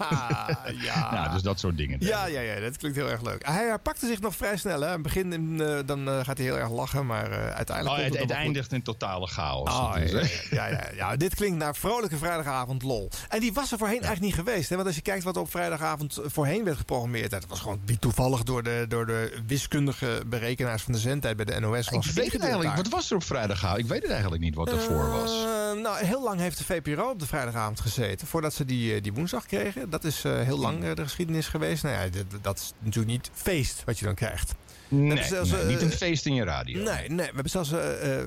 ja. 0.86 1.12
Nou, 1.12 1.32
dus 1.32 1.42
dat 1.42 1.60
soort 1.60 1.76
dingen. 1.76 1.96
Ja, 2.00 2.26
ja, 2.26 2.40
ja, 2.40 2.60
dat 2.60 2.76
klinkt 2.76 2.96
heel 2.96 3.10
erg 3.10 3.22
leuk. 3.22 3.46
Hij 3.46 3.64
herpakte 3.64 4.06
zich 4.06 4.20
nog 4.20 4.36
vrij 4.36 4.56
snel. 4.56 4.80
Hè. 4.80 4.86
In 4.86 4.92
het 4.92 5.02
begin 5.02 5.60
eh, 5.60 5.78
dan, 5.86 6.08
eh, 6.08 6.14
gaat 6.24 6.36
hij 6.36 6.46
heel 6.46 6.58
erg 6.58 6.70
lachen, 6.70 7.06
maar 7.06 7.30
eh, 7.30 7.54
uiteindelijk... 7.54 7.96
Oh, 7.96 8.02
komt 8.02 8.12
het, 8.12 8.20
het 8.20 8.28
het 8.28 8.38
eindigt 8.38 8.72
in 8.72 8.82
totale 8.82 9.26
chaos. 9.26 9.68
Oh, 9.68 9.92
ja, 9.94 10.00
eh, 10.00 10.50
ja, 10.50 10.66
ja, 10.66 10.88
ja, 10.94 11.16
dit 11.16 11.34
klinkt 11.34 11.58
naar 11.58 11.74
vrolijke 12.16 12.42
vrijdagavond 12.44 12.82
lol. 12.82 13.10
En 13.28 13.40
die 13.40 13.52
was 13.52 13.72
er 13.72 13.78
voorheen 13.78 14.02
eigenlijk 14.02 14.36
niet 14.36 14.46
geweest. 14.46 14.68
Hè? 14.68 14.74
Want 14.74 14.86
als 14.86 14.96
je 14.96 15.02
kijkt 15.02 15.24
wat 15.24 15.36
er 15.36 15.42
op 15.42 15.50
vrijdagavond 15.50 16.20
voorheen 16.24 16.64
werd 16.64 16.76
geprogrammeerd... 16.76 17.30
dat 17.30 17.46
was 17.46 17.60
gewoon 17.60 17.80
toevallig 17.98 18.42
door 18.42 18.62
de, 18.62 18.84
door 18.88 19.06
de 19.06 19.38
wiskundige 19.46 20.22
berekenaars 20.26 20.82
van 20.82 20.92
de 20.92 20.98
zendtijd 20.98 21.36
bij 21.36 21.44
de 21.44 21.60
NOS 21.60 21.70
was 21.70 21.86
Ik 21.86 21.92
weet 21.92 22.04
het 22.04 22.16
ingedeeld 22.16 22.42
eigenlijk. 22.42 22.74
daar. 22.74 22.82
Wat 22.82 22.92
was 22.92 23.10
er 23.10 23.16
op 23.16 23.24
vrijdagavond? 23.24 23.80
Ik 23.80 23.86
weet 23.86 24.02
het 24.02 24.10
eigenlijk 24.10 24.42
niet 24.42 24.54
wat 24.54 24.72
er 24.72 24.80
voor 24.80 25.10
was. 25.10 25.44
Eh, 25.44 25.82
nou, 25.82 26.04
heel 26.04 26.22
lang 26.22 26.40
heeft 26.40 26.58
de 26.58 26.64
VPRO 26.64 27.10
op 27.10 27.18
de 27.18 27.26
vrijdagavond 27.26 27.80
gezeten. 27.80 28.26
Voordat 28.26 28.54
ze 28.54 28.64
die, 28.64 28.94
eh, 28.94 29.02
die 29.02 29.12
woensdag 29.12 29.46
kregen. 29.46 29.90
Dat 29.90 30.04
is 30.04 30.24
eh, 30.24 30.40
heel 30.40 30.58
lang 30.58 30.84
eh, 30.84 30.94
de 30.94 31.02
geschiedenis 31.02 31.48
geweest. 31.48 31.82
Nou 31.82 31.94
ja, 31.94 32.08
dat, 32.08 32.42
dat 32.42 32.58
is 32.58 32.72
natuurlijk 32.78 33.12
niet 33.12 33.30
feest 33.32 33.82
wat 33.84 33.98
je 33.98 34.04
dan 34.04 34.14
krijgt. 34.14 34.54
Nee, 34.90 35.08
hebben 35.08 35.26
zelfs, 35.26 35.50
nee, 35.50 35.60
eh, 35.60 35.66
niet 35.66 35.82
een 35.82 35.90
feest 35.90 36.26
in 36.26 36.34
je 36.34 36.44
radio. 36.44 36.82
Nee, 36.82 37.08
nee, 37.08 37.16
we 37.26 37.34
hebben 37.34 37.50
zelfs 37.50 37.72
eh, 37.72 37.78
eh, 38.02 38.20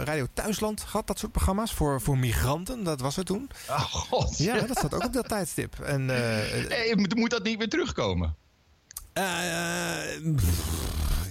eh, 0.00 0.02
Radio 0.04 0.26
Thuisland 0.34 0.80
gehad, 0.80 1.06
dat 1.06 1.18
soort 1.18 1.32
programma's. 1.32 1.72
Voor, 1.72 2.00
voor 2.00 2.18
migranten, 2.18 2.84
dat 2.84 3.00
was 3.00 3.16
het 3.16 3.26
toen. 3.26 3.50
Oh 3.68 3.80
god. 3.80 4.38
Ja, 4.38 4.60
dat 4.60 4.78
zat 4.78 4.94
ook 4.94 5.04
op 5.04 5.12
dat 5.12 5.28
tijdstip. 5.28 5.80
En, 5.80 6.10
eh, 6.10 6.60
eh, 6.64 6.68
Hey, 6.68 6.92
moet, 6.96 7.14
moet 7.14 7.30
dat 7.30 7.42
niet 7.42 7.58
weer 7.58 7.68
terugkomen? 7.68 8.34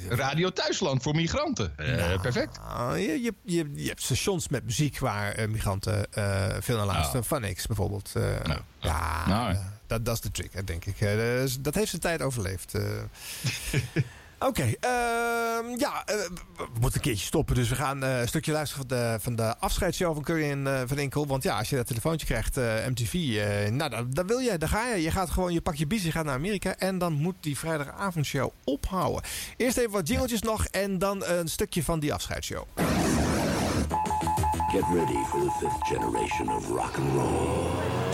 Radio 0.10 0.49
Thuisland 0.49 1.02
voor 1.03 1.16
migranten. 1.16 1.74
Eh, 1.78 2.22
perfect. 2.22 2.60
nou, 2.68 2.98
je, 2.98 3.22
je, 3.24 3.34
je, 3.44 3.72
je 3.76 3.88
hebt 3.88 4.02
stations 4.02 4.48
met 4.49 4.64
muziek 4.64 4.99
waar 4.99 5.32
eh, 5.32 5.48
migranten 5.48 6.14
eh, 6.14 6.56
veel 6.60 6.78
naar 6.78 6.86
luisteren. 6.86 7.24
Van 7.24 7.53
X 7.53 7.68
bijvoorbeeld. 7.68 8.12
eh, 8.16 8.24
Ja, 8.80 9.28
Nou, 9.28 9.52
eh, 9.52 9.60
dat, 9.88 10.06
dat 10.06 10.14
is 10.16 10.22
de 10.22 10.32
trick, 10.32 10.68
denk 10.68 10.86
ik. 10.86 11.02
Eh, 11.02 11.16
dus 11.16 11.60
dat 11.62 11.76
heeft 11.76 11.90
zijn 11.90 12.02
tijd 12.02 12.22
overleefd. 12.22 12.74
Oké, 14.46 14.74
ehm, 14.80 15.78
ja, 15.78 16.04
eh, 16.06 16.16
we 16.58 16.68
moeten 16.80 16.96
een 16.96 17.02
keertje 17.02 17.26
stoppen. 17.26 17.56
Dus 17.56 17.70
we 17.70 17.76
gaan 17.76 18.04
eh, 18.04 18.20
een 18.20 18.28
stukje 18.28 18.52
luisteren 18.52 18.88
van 18.88 18.98
de, 18.98 19.18
van 19.22 19.36
de 19.36 19.58
afscheidsshow 19.58 20.14
van 20.14 20.24
Curry 20.24 20.50
en 20.52 20.68
eh, 20.68 20.82
Van 20.86 20.98
Inkel. 20.98 21.28
Want 21.28 21.44
ja, 21.44 21.58
als 21.58 21.70
je 21.70 21.76
dat 21.76 21.88
telefoontje 21.88 22.26
krijgt, 22.26 22.56
MTV, 22.90 23.14
nou, 23.72 24.10
dan 24.10 24.28
wil 24.28 24.40
je, 24.40 24.58
dan 24.58 24.70
ga 24.70 24.88
je. 24.88 25.02
Je 25.02 25.12
gaat 25.12 25.30
gewoon, 25.30 25.54
je 25.54 25.62
pakt 25.62 25.78
je 25.78 25.88
bies, 25.88 26.04
je 26.04 26.12
gaat 26.12 26.26
naar 26.26 26.34
Amerika. 26.34 26.76
En 26.76 26.98
dan 26.98 27.14
moet 27.14 27.36
die 27.40 27.58
vrijdagavondshow 27.58 28.50
ophouden. 28.64 29.24
Eerst 29.58 29.78
even 29.78 29.92
wat 29.92 30.08
jingeltjes 30.08 30.42
nog 30.42 30.66
en 30.66 31.00
dan 31.00 31.26
een 31.26 31.48
stukje 31.48 31.84
van 31.84 32.00
die 32.00 32.14
afscheidsshow. 32.14 32.64
Get 34.72 34.84
ready 34.94 35.24
for 35.30 35.40
the 35.40 35.52
fifth 35.60 35.88
generation 35.88 36.56
of 36.56 36.68
rock 36.68 36.98
and 36.98 37.14
roll. 37.14 38.05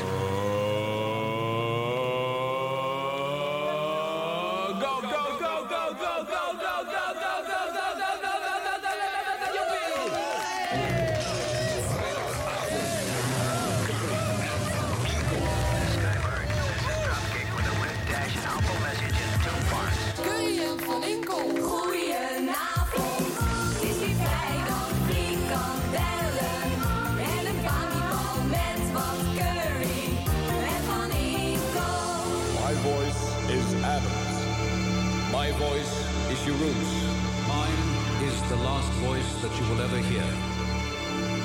That 39.42 39.58
you 39.58 39.66
will 39.70 39.82
ever 39.82 39.98
hear. 39.98 40.24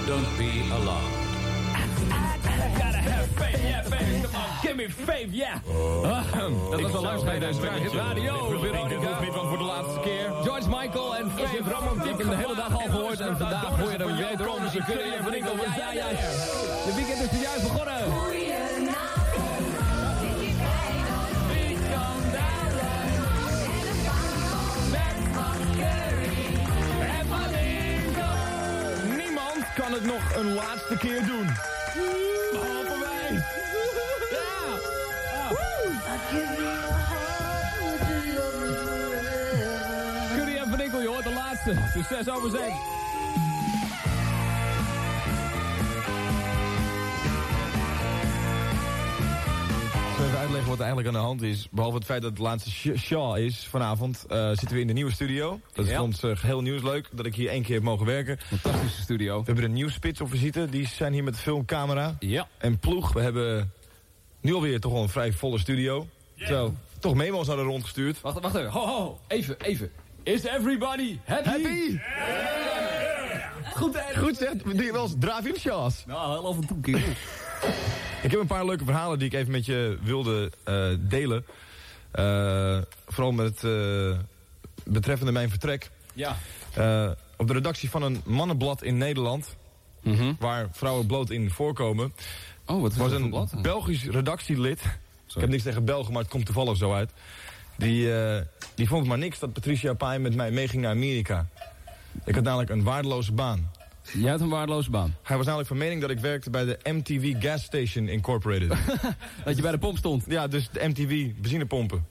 Don't 0.06 0.28
be 0.36 0.50
alarmed. 0.70 1.14
Gotta 2.76 2.98
have 2.98 3.26
faith, 3.40 3.62
yeah, 3.64 3.82
faith. 3.82 4.22
Come 4.22 4.36
on, 4.36 4.48
give 4.62 4.76
me 4.76 4.88
faith, 4.88 5.32
yeah. 5.32 5.58
Dat 6.70 6.80
was 6.80 6.92
wel 6.92 7.02
luisteren 7.02 7.40
deze 7.40 7.60
week. 7.60 7.70
Hit 7.72 7.92
Radio, 7.92 8.48
Veronica. 8.48 9.24
want 9.32 9.48
voor 9.48 9.58
de 9.58 9.64
laatste 9.64 10.00
keer. 10.00 10.30
George 10.42 10.68
Michael 10.68 11.16
en 11.16 11.30
Faith. 11.30 11.52
Ik 11.52 12.18
heb 12.18 12.28
de 12.28 12.36
hele 12.36 12.54
dag 12.54 12.72
al 12.74 12.90
gehoord 12.90 13.20
en 13.20 13.36
vandaag 13.38 13.78
hoor 13.78 13.90
je 13.90 13.96
hem 13.96 14.16
weer 14.16 14.36
door. 14.36 14.60
Ze 14.72 14.82
kunnen 14.86 15.06
je 15.06 15.18
Veronica. 15.22 15.50
Ja, 15.76 15.92
ja, 15.92 16.10
ja. 16.10 16.30
De 16.86 16.92
weekend 16.94 17.20
is 17.20 17.38
zojuist 17.38 17.62
begonnen. 17.62 17.85
Kan 29.86 29.94
het 29.94 30.04
nog 30.04 30.36
een 30.36 30.54
laatste 30.54 30.96
keer 30.96 31.26
doen. 31.26 31.46
Behalve 32.52 32.98
wij. 33.00 33.44
Curry 40.36 40.56
en 40.56 40.68
Van 40.70 40.80
Inkel, 40.80 41.00
je 41.00 41.08
hoort 41.08 41.24
de 41.24 41.32
laatste. 41.32 41.74
Succes 41.92 42.28
over 42.28 42.50
zal 42.50 42.95
even 50.36 50.48
uitleggen 50.48 50.68
wat 50.70 50.78
er 50.78 50.84
eigenlijk 50.86 51.16
aan 51.16 51.22
de 51.22 51.26
hand 51.28 51.42
is. 51.42 51.68
Behalve 51.70 51.96
het 51.96 52.04
feit 52.04 52.22
dat 52.22 52.30
het 52.30 52.40
laatste 52.40 52.70
sh- 52.70 52.94
Shaw 52.96 53.36
is 53.36 53.66
vanavond, 53.70 54.24
eh, 54.28 54.48
zitten 54.48 54.72
we 54.72 54.80
in 54.80 54.86
de 54.86 54.92
nieuwe 54.92 55.12
studio. 55.12 55.60
Dat 55.72 55.84
is 55.84 55.90
Ja. 55.90 55.96
voor 55.96 56.04
ons 56.06 56.22
eh, 56.22 56.30
geheel 56.36 56.60
nieuws 56.60 56.82
leuk, 56.82 57.08
dat 57.12 57.26
ik 57.26 57.34
hier 57.34 57.48
één 57.48 57.62
keer 57.62 57.74
heb 57.74 57.82
mogen 57.84 58.06
werken. 58.06 58.38
Fantastische 58.60 59.02
studio. 59.02 59.38
We 59.38 59.44
hebben 59.44 59.64
een 59.64 59.72
nieuw 59.72 59.88
spits 59.88 60.20
op 60.20 60.30
visite, 60.30 60.68
die 60.70 60.86
zijn 60.88 61.12
hier 61.12 61.24
met 61.24 61.34
de 61.34 61.40
filmcamera. 61.40 62.16
Ja. 62.18 62.48
En 62.58 62.78
ploeg, 62.78 63.12
we 63.12 63.20
hebben 63.20 63.72
nu 64.40 64.54
alweer 64.54 64.80
toch 64.80 64.92
wel 64.92 65.02
een 65.02 65.08
vrij 65.08 65.32
volle 65.32 65.58
studio. 65.58 66.06
Terwijl 66.38 66.74
toch 67.00 67.14
memo's 67.14 67.46
hadden 67.46 67.64
rondgestuurd. 67.64 68.20
Wacht, 68.20 68.40
wacht 68.40 68.54
even. 68.54 68.70
Ho, 68.70 68.86
ho. 68.86 69.20
Even, 69.26 69.56
even. 69.60 69.90
Is 70.22 70.44
everybody 70.44 71.18
happy? 71.24 71.48
Happy? 71.48 71.98
Goed, 73.74 73.94
hè? 74.00 74.20
Goed 74.20 74.36
zeg, 74.36 74.52
doe 74.52 74.84
je 74.84 74.92
wel 74.92 75.02
eens 75.02 75.14
drive-in 75.18 75.56
shows? 75.58 76.04
Nou, 76.06 76.30
heel 76.32 76.46
af 76.48 76.56
en 76.56 76.66
toe. 76.66 76.98
Ik 78.22 78.30
heb 78.30 78.40
een 78.40 78.46
paar 78.46 78.66
leuke 78.66 78.84
verhalen 78.84 79.18
die 79.18 79.28
ik 79.28 79.34
even 79.34 79.52
met 79.52 79.66
je 79.66 79.98
wilde 80.02 80.52
eh, 80.64 80.88
delen. 80.98 81.44
Eh, 82.10 82.78
vooral 83.06 83.32
met 83.32 83.62
uh, 83.62 84.16
betreffende 84.84 85.32
mijn 85.32 85.50
vertrek. 85.50 85.90
Ja. 86.12 86.36
Op 87.36 87.46
de 87.46 87.52
redactie 87.52 87.90
van 87.90 88.02
een 88.02 88.20
mannenblad 88.24 88.82
in 88.82 88.96
Nederland... 88.96 89.56
Mm 90.02 90.16
-hmm. 90.16 90.36
waar 90.38 90.68
vrouwen 90.72 91.06
bloot 91.06 91.30
in 91.30 91.50
voorkomen... 91.50 92.12
Oh, 92.66 92.80
wat 92.80 92.92
is 92.92 92.96
was 92.96 93.12
een 93.12 93.30
blad? 93.30 93.62
Belgisch 93.62 94.04
redactielid... 94.04 94.80
Ik 95.34 95.40
heb 95.40 95.50
niks 95.50 95.62
tegen 95.62 95.84
Belgen, 95.84 96.12
maar 96.12 96.22
het 96.22 96.30
komt 96.30 96.46
toevallig 96.46 96.76
zo 96.76 96.92
uit. 96.92 97.10
Die, 97.76 98.10
die 98.74 98.88
vond 98.88 99.06
maar 99.06 99.18
niks 99.18 99.38
dat 99.38 99.52
Patricia 99.52 99.94
Pai 99.94 100.18
met 100.18 100.34
mij 100.34 100.50
meeging 100.50 100.82
naar 100.82 100.90
Amerika. 100.90 101.46
Ik 102.24 102.34
had 102.34 102.44
namelijk 102.44 102.70
een 102.70 102.82
waardeloze 102.82 103.32
baan. 103.32 103.70
Jij 104.12 104.30
had 104.30 104.40
een 104.40 104.48
waardeloze 104.48 104.90
baan? 104.90 105.14
Hij 105.22 105.36
was 105.36 105.46
namelijk 105.46 105.68
van 105.68 105.78
mening 105.78 106.00
dat 106.00 106.10
ik 106.10 106.18
werkte 106.18 106.50
bij 106.50 106.64
de 106.64 106.78
MTV 106.84 107.34
Gas 107.38 107.62
Station 107.62 108.08
Incorporated. 108.08 108.68
dat 109.44 109.56
je 109.56 109.62
bij 109.62 109.70
de 109.70 109.78
pomp 109.78 109.96
stond? 109.96 110.24
Ja, 110.28 110.48
dus 110.48 110.68
de 110.72 110.88
MTV 110.88 111.30
benzinepompen. 111.40 112.06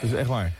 Dus 0.00 0.12
echt 0.12 0.28
waar. 0.28 0.52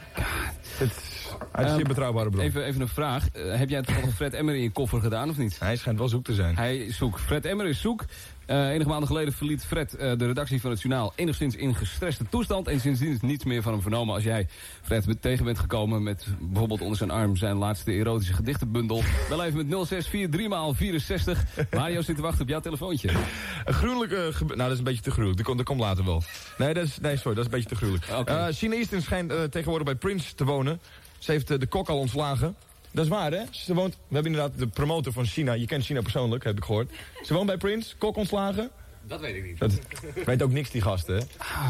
Het 0.76 0.90
is 0.90 1.19
uit 1.52 1.68
een 1.68 1.74
zeer 1.74 1.86
betrouwbare 1.86 2.30
bron. 2.30 2.44
Even, 2.44 2.64
even 2.64 2.80
een 2.80 2.88
vraag. 2.88 3.26
Uh, 3.36 3.54
heb 3.54 3.68
jij 3.68 3.82
toevallig 3.82 4.14
Fred 4.14 4.34
Emmer 4.34 4.54
in 4.54 4.62
je 4.62 4.70
koffer 4.70 5.00
gedaan 5.00 5.30
of 5.30 5.36
niet? 5.36 5.58
Hij 5.58 5.76
schijnt 5.76 5.98
wel 5.98 6.08
zoek 6.08 6.24
te 6.24 6.34
zijn. 6.34 6.56
Hij 6.56 6.76
is 6.76 6.96
zoek. 6.96 7.18
Fred 7.18 7.44
Emmer 7.44 7.66
is 7.66 7.80
zoek. 7.80 8.04
Uh, 8.50 8.68
enige 8.68 8.88
maanden 8.88 9.06
geleden 9.06 9.32
verliet 9.32 9.64
Fred 9.64 9.94
uh, 9.94 10.12
de 10.16 10.26
redactie 10.26 10.60
van 10.60 10.70
het 10.70 10.80
journaal 10.80 11.12
enigszins 11.16 11.56
in 11.56 11.74
gestreste 11.74 12.24
toestand. 12.28 12.68
En 12.68 12.80
sindsdien 12.80 13.10
is 13.12 13.20
niets 13.20 13.44
meer 13.44 13.62
van 13.62 13.72
hem 13.72 13.82
vernomen. 13.82 14.14
Als 14.14 14.24
jij 14.24 14.48
Fred 14.82 15.16
tegen 15.20 15.44
bent 15.44 15.58
gekomen 15.58 16.02
met 16.02 16.26
bijvoorbeeld 16.40 16.80
onder 16.80 16.96
zijn 16.96 17.10
arm 17.10 17.36
zijn 17.36 17.56
laatste 17.56 17.92
erotische 17.92 18.32
gedichtenbundel. 18.32 19.02
Bel 19.28 19.44
even 19.44 19.66
met 19.66 19.88
0643 19.88 21.44
Mario 21.70 22.00
zit 22.00 22.16
te 22.16 22.22
wachten 22.22 22.42
op 22.42 22.48
jouw 22.48 22.60
telefoontje. 22.60 23.10
Een 23.64 23.74
gruwelijke... 23.74 24.32
Nou, 24.46 24.56
dat 24.56 24.70
is 24.70 24.78
een 24.78 24.84
beetje 24.84 25.02
te 25.02 25.10
gruwelijk. 25.10 25.36
Dat 25.36 25.46
komt, 25.46 25.58
dat 25.58 25.66
komt 25.66 25.80
later 25.80 26.04
wel. 26.04 26.22
Nee, 26.58 26.74
dat 26.74 26.84
is, 26.84 26.98
nee, 26.98 27.16
sorry, 27.16 27.34
dat 27.34 27.46
is 27.46 27.52
een 27.52 27.58
beetje 27.58 27.68
te 27.68 27.76
gruwelijk. 27.76 28.06
Okay. 28.18 28.48
Uh, 28.48 28.54
China 28.54 28.74
Eastern 28.74 29.02
schijnt 29.02 29.32
tegenwoordig 29.50 29.86
bij 29.86 29.94
Prince 29.96 30.34
te 30.34 30.44
wonen. 30.44 30.80
Ze 31.20 31.30
heeft 31.30 31.48
de 31.48 31.66
kok 31.66 31.88
al 31.88 31.98
ontslagen. 31.98 32.56
Dat 32.92 33.04
is 33.04 33.10
waar, 33.10 33.32
hè? 33.32 33.42
Ze 33.50 33.74
woont, 33.74 33.94
we 33.94 34.14
hebben 34.14 34.32
inderdaad 34.32 34.58
de 34.58 34.66
promotor 34.66 35.12
van 35.12 35.24
China. 35.24 35.52
Je 35.52 35.66
kent 35.66 35.84
China 35.84 36.00
persoonlijk, 36.00 36.44
heb 36.44 36.56
ik 36.56 36.64
gehoord. 36.64 36.90
Ze 37.22 37.34
woont 37.34 37.46
bij 37.46 37.56
Prince, 37.56 37.96
kok 37.96 38.16
ontslagen. 38.16 38.70
Dat 39.02 39.20
weet 39.20 39.34
ik 39.34 39.44
niet. 39.44 39.58
Dat 39.58 39.72
weet 40.26 40.42
ook 40.42 40.52
niks, 40.52 40.70
die 40.70 40.82
gasten, 40.82 41.16
hè? 41.16 41.22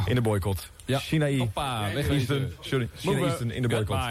In 0.06 0.14
de 0.14 0.20
boycott. 0.20 0.70
Ja. 0.84 0.98
China 0.98 1.28
I. 1.28 1.38
Hoppa, 1.38 1.92
weg 1.94 2.08
Eastern, 2.08 2.52
sorry, 2.60 2.88
China 2.96 3.18
Eastern 3.18 3.50
in 3.50 3.62
de 3.62 3.68
boycott. 3.68 4.02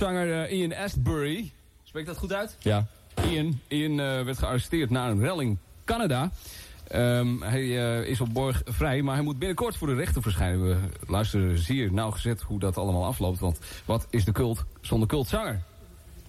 Uh, 0.00 0.52
Ian 0.52 0.74
Astbury. 0.74 1.52
Spreekt 1.84 2.06
dat 2.06 2.16
goed 2.16 2.32
uit? 2.32 2.56
Ja. 2.58 2.86
Ian, 3.30 3.60
Ian 3.68 3.90
uh, 3.90 4.22
werd 4.22 4.38
gearresteerd 4.38 4.90
na 4.90 5.08
een 5.08 5.20
relling 5.20 5.58
Canada. 5.84 6.30
Um, 6.94 7.42
hij 7.42 7.62
uh, 7.62 8.08
is 8.08 8.20
op 8.20 8.32
borg 8.32 8.62
vrij, 8.64 9.02
maar 9.02 9.14
hij 9.14 9.24
moet 9.24 9.38
binnenkort 9.38 9.76
voor 9.76 9.88
de 9.88 9.94
rechter 9.94 10.22
verschijnen. 10.22 10.66
We 10.66 10.76
luisteren 11.06 11.58
zeer 11.58 11.92
nauwgezet 11.92 12.40
hoe 12.40 12.58
dat 12.58 12.76
allemaal 12.76 13.04
afloopt. 13.04 13.38
Want 13.38 13.58
wat 13.84 14.06
is 14.10 14.24
de 14.24 14.32
cult 14.32 14.64
zonder 14.80 15.08
cultzanger? 15.08 15.62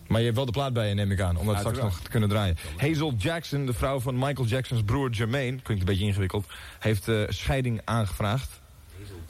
Maar 0.07 0.19
je 0.19 0.25
hebt 0.25 0.35
wel 0.35 0.45
de 0.45 0.51
plaat 0.51 0.73
bij 0.73 0.87
je, 0.87 0.93
neem 0.93 1.11
ik 1.11 1.21
aan, 1.21 1.37
om 1.37 1.45
dat 1.45 1.57
straks 1.57 1.79
nog 1.79 1.99
te 1.99 2.09
kunnen 2.09 2.29
draaien. 2.29 2.57
Hazel 2.77 3.13
Jackson, 3.17 3.65
de 3.65 3.73
vrouw 3.73 3.99
van 3.99 4.17
Michael 4.17 4.47
Jacksons 4.47 4.83
broer 4.83 5.09
Jermaine... 5.09 5.61
klinkt 5.61 5.83
een 5.83 5.89
beetje 5.89 6.05
ingewikkeld, 6.05 6.45
heeft 6.79 7.07
uh, 7.07 7.23
scheiding 7.27 7.81
aangevraagd. 7.83 8.61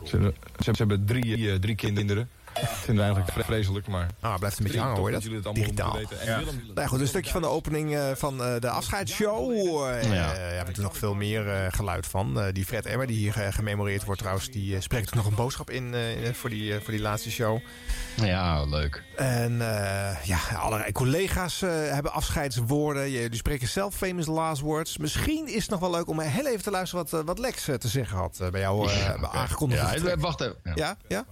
Ze, 0.04 0.34
ze, 0.60 0.72
ze 0.72 0.72
hebben 0.72 1.06
drie, 1.06 1.38
uh, 1.38 1.56
drie 1.56 1.76
kinderen. 1.76 2.30
Dat 2.62 2.70
vinden 2.70 3.06
we 3.08 3.12
eigenlijk 3.14 3.46
vreselijk, 3.48 3.88
maar... 3.88 4.08
Ah, 4.20 4.38
blijft 4.38 4.58
een 4.58 4.64
beetje 4.64 4.80
hangen, 4.80 4.98
hoor 4.98 5.08
je 5.08 5.14
dat? 5.14 5.24
jullie 5.24 5.38
het 5.38 5.46
allemaal 5.46 5.64
Digitaal. 5.64 5.94
weten. 5.94 6.20
En 6.20 6.28
Ja. 6.28 6.38
Willem, 6.38 6.62
Nou 6.76 6.88
goed, 6.88 7.00
een 7.00 7.08
stukje 7.08 7.32
van 7.32 7.42
de 7.42 7.48
opening 7.48 7.92
uh, 7.94 8.12
van 8.16 8.42
uh, 8.42 8.60
de 8.60 8.70
afscheidsshow. 8.70 9.52
Uh, 9.52 10.04
ja. 10.04 10.14
Ja. 10.14 10.32
we 10.34 10.40
hebben 10.40 10.76
er 10.76 10.82
nog 10.82 10.98
veel 10.98 11.14
meer 11.14 11.72
geluid 11.72 12.08
van. 12.08 12.50
die 12.52 12.66
Fred 12.66 12.86
Emmer, 12.86 13.08
die 13.08 13.18
hier 13.18 13.34
gememoreerd 13.34 14.04
wordt 14.04 14.20
trouwens, 14.20 14.50
die 14.50 14.82
spreekt 14.82 15.08
ook 15.08 15.16
nog 15.16 15.26
een 15.26 15.36
boodschap 15.36 15.70
in, 15.70 15.94
in 15.94 16.36
voor, 16.36 16.50
die, 16.50 16.74
voor 16.74 16.92
die 16.92 17.02
laatste 17.02 17.32
show. 17.32 17.60
Ja, 18.16 18.64
leuk. 18.66 19.04
En 19.16 19.58
ja, 20.24 20.40
allerlei 20.56 20.92
collega's 20.92 21.60
hebben 21.60 22.12
afscheidswoorden. 22.12 23.12
Jullie 23.12 23.36
spreken 23.38 23.68
zelf 23.68 23.96
famous 23.96 24.26
last 24.26 24.62
words. 24.62 24.98
Misschien 24.98 25.48
is 25.48 25.62
het 25.62 25.70
nog 25.70 25.80
wel 25.80 25.92
leuk 25.92 26.08
om 26.08 26.20
heel 26.20 26.48
even 26.48 26.64
te 26.64 26.72
luisteren 26.72 27.08
wat, 27.10 27.26
wat 27.26 27.40
Lex 27.40 27.64
te 27.64 27.88
zeggen 27.88 28.18
had 28.18 28.42
bij 28.52 28.62
jou 28.62 28.90
aangekondigd. 29.32 30.02
Ja, 30.02 30.18
wacht 30.18 30.42
even. 30.42 30.56
Ja. 30.76 30.98
Ja? 31.08 31.26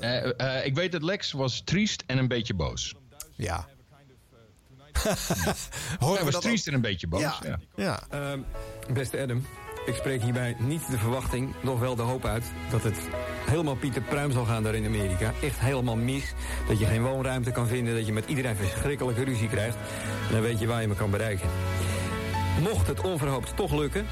Uh, 0.00 0.24
uh, 0.38 0.66
ik 0.66 0.74
weet 0.74 0.92
dat 0.92 1.02
Lex 1.02 1.32
was 1.32 1.62
triest 1.64 2.02
en 2.06 2.18
een 2.18 2.28
beetje 2.28 2.54
boos. 2.54 2.94
Ja. 3.36 3.66
Hij 5.98 6.24
was 6.24 6.40
triest 6.40 6.66
en 6.66 6.74
een 6.74 6.80
beetje 6.80 7.06
boos. 7.06 7.20
Ja. 7.20 7.38
ja. 7.42 7.58
ja. 7.76 8.02
Uh, 8.34 8.42
beste 8.92 9.20
Adam, 9.20 9.44
ik 9.88 9.94
spreek 9.94 10.22
hierbij 10.22 10.56
niet 10.58 10.90
de 10.90 10.98
verwachting, 10.98 11.54
nog 11.60 11.78
wel 11.78 11.96
de 11.96 12.02
hoop 12.02 12.24
uit... 12.24 12.44
dat 12.70 12.82
het 12.82 12.96
helemaal 13.46 13.76
Pieter 13.76 14.02
Pruim 14.02 14.32
zal 14.32 14.44
gaan 14.44 14.62
daar 14.62 14.74
in 14.74 14.86
Amerika. 14.86 15.32
Echt 15.42 15.58
helemaal 15.58 15.96
mis. 15.96 16.32
Dat 16.68 16.78
je 16.78 16.86
geen 16.86 17.02
woonruimte 17.02 17.50
kan 17.50 17.66
vinden, 17.66 17.94
dat 17.94 18.06
je 18.06 18.12
met 18.12 18.26
iedereen 18.26 18.56
verschrikkelijke 18.56 19.24
ruzie 19.24 19.48
krijgt. 19.48 19.76
En 20.26 20.32
dan 20.32 20.40
weet 20.40 20.58
je 20.58 20.66
waar 20.66 20.80
je 20.80 20.88
me 20.88 20.94
kan 20.94 21.10
bereiken. 21.10 21.48
Mocht 22.62 22.86
het 22.86 23.00
onverhoopt 23.00 23.56
toch 23.56 23.72
lukken 23.72 24.06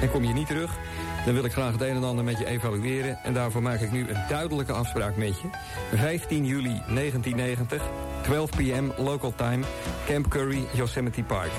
en 0.00 0.10
kom 0.10 0.24
je 0.24 0.32
niet 0.32 0.46
terug... 0.46 0.76
dan 1.24 1.34
wil 1.34 1.44
ik 1.44 1.52
graag 1.52 1.72
het 1.72 1.80
een 1.80 1.96
en 1.96 2.04
ander 2.04 2.24
met 2.24 2.38
je 2.38 2.46
evalueren. 2.46 3.18
En 3.22 3.34
daarvoor 3.34 3.62
maak 3.62 3.80
ik 3.80 3.92
nu 3.92 4.08
een 4.08 4.22
duidelijke 4.28 4.72
afspraak 4.72 5.16
met 5.16 5.40
je. 5.40 5.48
15 5.96 6.46
juli 6.46 6.82
1990, 6.86 7.82
12 8.22 8.50
p.m. 8.50 8.90
local 8.96 9.32
time, 9.36 9.64
Camp 10.06 10.28
Curry, 10.28 10.66
Yosemite 10.72 11.22
Park. 11.22 11.50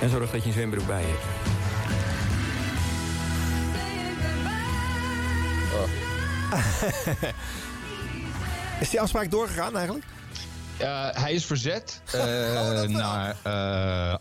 En 0.00 0.08
zorg 0.08 0.30
dat 0.30 0.42
je 0.42 0.46
een 0.46 0.54
zwembroek 0.54 0.86
bij 0.86 1.02
hebt. 1.02 1.50
Is 8.80 8.90
die 8.90 9.00
afspraak 9.00 9.30
doorgegaan 9.30 9.76
eigenlijk? 9.76 10.04
Uh, 10.80 11.08
hij 11.10 11.32
is 11.32 11.44
verzet 11.44 12.02
uh, 12.14 12.22
oh, 12.22 12.88
naar 12.88 13.36
uh, 13.46 14.14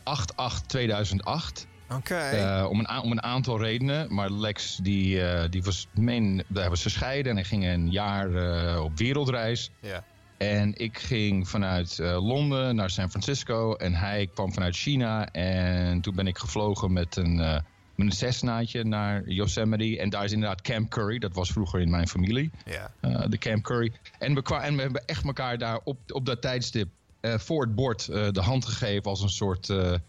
8-8-2008. 1.58 1.71
Okay. 1.96 2.62
Uh, 2.62 2.70
om, 2.70 2.80
een 2.80 3.02
om 3.02 3.12
een 3.12 3.24
aantal 3.24 3.62
redenen. 3.62 4.14
Maar 4.14 4.32
Lex 4.32 4.80
die, 4.82 5.18
uh, 5.18 5.44
die 5.50 5.64
was, 5.64 5.88
meen, 5.94 6.44
daar 6.48 6.70
was 6.70 6.82
gescheiden 6.82 7.32
en 7.32 7.38
hij 7.38 7.46
ging 7.46 7.66
een 7.66 7.92
jaar 7.92 8.30
uh, 8.30 8.84
op 8.84 8.98
wereldreis. 8.98 9.72
Ja. 9.80 10.04
En 10.38 10.78
ik 10.78 10.98
ging 10.98 11.50
vanuit 11.50 11.98
Londen 12.00 12.76
naar 12.76 12.90
San 12.90 13.10
Francisco 13.10 13.76
en 13.76 13.94
hij 13.94 14.30
kwam 14.34 14.54
vanuit 14.54 14.76
China. 14.76 15.32
En 15.32 16.02
toen 16.02 16.16
ben 16.16 16.28
ik 16.28 16.38
gevlogen 16.38 16.94
met 16.94 17.16
een, 17.16 17.36
met 17.36 17.64
een 17.96 18.12
Cessnaatje 18.12 18.84
naar 18.84 19.30
Yosemite. 19.30 20.00
En 20.00 20.10
daar 20.10 20.24
is 20.24 20.32
inderdaad 20.32 20.62
Camp 20.62 20.90
Curry, 20.90 21.20
dat 21.20 21.34
was 21.34 21.52
vroeger 21.52 21.80
in 21.80 21.90
mijn 21.90 22.08
familie. 22.08 22.52
Ja. 22.66 22.92
de 23.28 23.38
Camp 23.38 23.64
Curry. 23.64 23.92
En 24.20 24.34
we, 24.34 24.56
en 24.56 24.76
we 24.76 24.82
hebben 24.82 25.06
echt 25.06 25.26
elkaar 25.26 25.58
daar 25.58 25.80
op, 25.84 25.98
op 26.08 26.26
dat 26.26 26.42
tijdstip 26.42 26.88
eh, 27.22 27.38
voor 27.38 27.62
het 27.66 27.76
bord 27.76 28.08
eh, 28.08 28.28
de 28.32 28.42
hand 28.42 28.66
gegeven 28.66 29.04
als 29.10 29.22
een 29.22 29.30
soort 29.30 29.70
eh, 29.70 29.94
eh, 29.94 30.00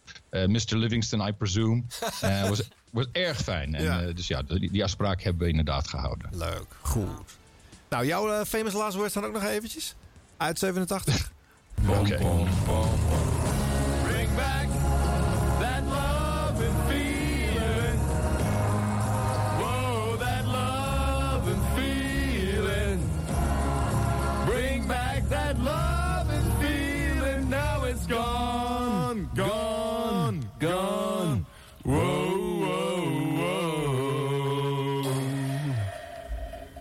Mr. 0.49 0.77
Livingston, 0.77 1.27
I 1.27 1.33
presume. 1.33 1.83
Eh 2.21 2.49
was, 2.49 2.63
was 2.91 3.07
erg 3.13 3.39
fijn. 3.43 3.75
En, 3.75 3.83
Ja. 3.83 4.03
eh, 4.03 4.15
dus 4.15 4.27
ja, 4.27 4.43
die, 4.43 4.71
die 4.71 4.83
afspraak 4.85 5.23
hebben 5.23 5.43
we 5.43 5.49
inderdaad 5.49 5.89
gehouden. 5.89 6.29
Leuk, 6.33 6.67
goed. 6.81 7.09
Nou, 7.89 8.07
jouw 8.07 8.45
famous 8.45 8.73
last 8.73 8.97
words 8.97 9.15
dan 9.15 9.25
ook 9.25 9.33
nog 9.33 9.43
eventjes? 9.45 9.95
Uit 10.37 10.59
87? 10.59 11.33
Oké. 11.89 12.17
Bring 12.17 12.49
gone. 30.63 31.43
Whoa, 31.83 32.39
whoa, 32.59 33.35
whoa. 33.35 35.03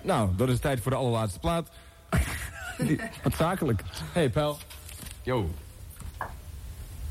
Nou, 0.04 0.30
dat 0.38 0.50
is 0.50 0.60
tijd 0.60 0.80
voor 0.82 0.92
de 0.92 0.98
allerlaatste 0.98 1.40
plaat. 1.40 1.70
Wat 3.24 3.34
zakelijk. 3.38 3.84
Hey, 4.12 4.30
pal. 4.30 4.58
Yo. 5.24 5.50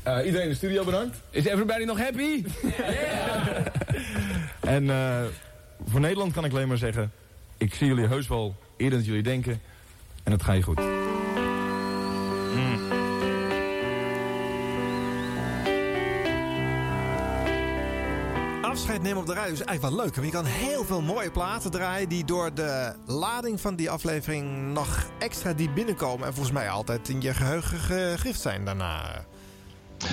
Eh, 0.03 0.17
iedereen 0.25 0.43
in 0.43 0.49
de 0.49 0.55
studio 0.55 0.83
bedankt. 0.83 1.17
Is 1.29 1.45
everybody 1.45 1.83
nog 1.83 1.97
happy? 1.97 2.43
en 4.75 4.89
eh, 4.89 5.23
voor 5.85 5.99
Nederland 5.99 6.33
kan 6.33 6.45
ik 6.45 6.51
alleen 6.51 6.67
maar 6.67 6.77
zeggen... 6.77 7.11
ik 7.57 7.73
zie 7.73 7.87
jullie 7.87 8.07
heus 8.07 8.27
wel 8.27 8.55
eerder 8.77 8.97
dan 8.97 9.07
jullie 9.07 9.23
denken. 9.23 9.61
En 10.23 10.31
het 10.31 10.43
gaat 10.43 10.55
je 10.55 10.61
goed. 10.63 10.81
Afscheid 18.71 19.01
nemen 19.01 19.17
op 19.17 19.25
de 19.25 19.33
radio 19.33 19.53
is 19.53 19.61
eigenlijk 19.61 19.95
wel 19.95 20.05
leuk. 20.05 20.15
Want 20.15 20.27
je 20.27 20.33
kan 20.33 20.45
heel 20.45 20.83
veel 20.83 21.01
mooie 21.01 21.31
platen 21.31 21.71
draaien... 21.71 22.09
die 22.09 22.25
door 22.25 22.53
de 22.53 22.95
lading 23.05 23.61
van 23.61 23.75
die 23.75 23.89
aflevering 23.89 24.73
nog 24.73 25.05
extra 25.19 25.53
diep 25.53 25.75
binnenkomen... 25.75 26.27
en 26.27 26.33
volgens 26.33 26.55
mij 26.55 26.69
altijd 26.69 27.09
in 27.09 27.21
je 27.21 27.33
geheugen 27.33 27.79
gegrift 27.79 28.41
zijn 28.41 28.65
daarna. 28.65 29.25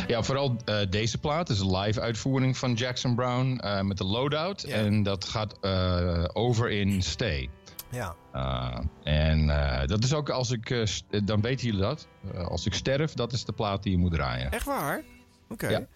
Ja, 0.06 0.22
vooral 0.22 0.56
eh, 0.64 0.76
deze 0.90 1.18
plaat 1.18 1.48
is 1.48 1.60
een 1.60 1.76
live 1.76 2.00
uitvoering 2.00 2.56
van 2.56 2.74
Jackson 2.74 3.14
Brown 3.14 3.58
eh, 3.58 3.80
met 3.80 3.98
de 3.98 4.04
loadout. 4.04 4.62
En 4.62 5.02
dat 5.02 5.24
gaat 5.24 5.58
eh, 5.60 6.24
over 6.32 6.70
in 6.70 7.02
Stay. 7.02 7.50
Ja. 7.90 8.14
En 9.02 9.46
dat 9.86 10.04
is 10.04 10.14
ook 10.14 10.30
als 10.30 10.50
ik, 10.50 10.86
dan 11.24 11.40
weten 11.40 11.66
jullie 11.66 11.80
dat. 11.80 12.08
Als 12.44 12.66
ik 12.66 12.74
sterf, 12.74 13.12
dat 13.12 13.32
is 13.32 13.44
de 13.44 13.52
plaat 13.52 13.82
die 13.82 13.92
je 13.92 13.98
moet 13.98 14.12
draaien. 14.12 14.50
Echt 14.50 14.66
waar? 14.66 14.98
Oké. 15.48 15.52
Okay. 15.52 15.70
Ja. 15.70 15.86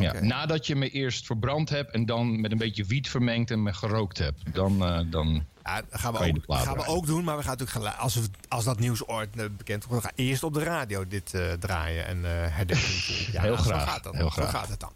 Ja, 0.00 0.10
okay. 0.10 0.20
nadat 0.20 0.66
je 0.66 0.76
me 0.76 0.88
eerst 0.88 1.26
verbrand 1.26 1.68
hebt 1.68 1.90
en 1.90 2.06
dan 2.06 2.40
met 2.40 2.52
een 2.52 2.58
beetje 2.58 2.84
wiet 2.84 3.08
vermengd 3.08 3.50
en 3.50 3.62
me 3.62 3.72
gerookt 3.72 4.18
hebt. 4.18 4.54
Dan, 4.54 4.82
uh, 4.82 5.00
dan 5.10 5.44
ja, 5.66 5.82
gaan 5.90 6.12
we, 6.12 6.18
ook, 6.18 6.58
gaan 6.58 6.76
we 6.76 6.86
ook 6.86 7.06
doen, 7.06 7.24
maar 7.24 7.36
we 7.36 7.42
gaan 7.42 7.56
natuurlijk 7.58 7.96
als, 7.96 8.14
we, 8.14 8.22
als 8.48 8.64
dat 8.64 8.78
nieuws 8.78 9.06
ooit 9.06 9.36
uh, 9.36 9.44
bekend 9.56 9.84
wordt, 9.84 10.04
gaan 10.04 10.12
we 10.16 10.22
eerst 10.22 10.42
op 10.42 10.54
de 10.54 10.62
radio 10.62 11.08
dit 11.08 11.32
uh, 11.34 11.52
draaien 11.52 12.06
en 12.06 12.24
herdenken. 12.52 12.86
ja, 13.32 13.42
heel 13.42 13.56
graag. 13.56 13.80
Zo 13.80 13.86
gaat, 13.86 14.04
dat, 14.04 14.14
heel 14.14 14.30
zo 14.30 14.30
graag. 14.30 14.50
gaat 14.50 14.68
het 14.68 14.80
dan. 14.80 14.92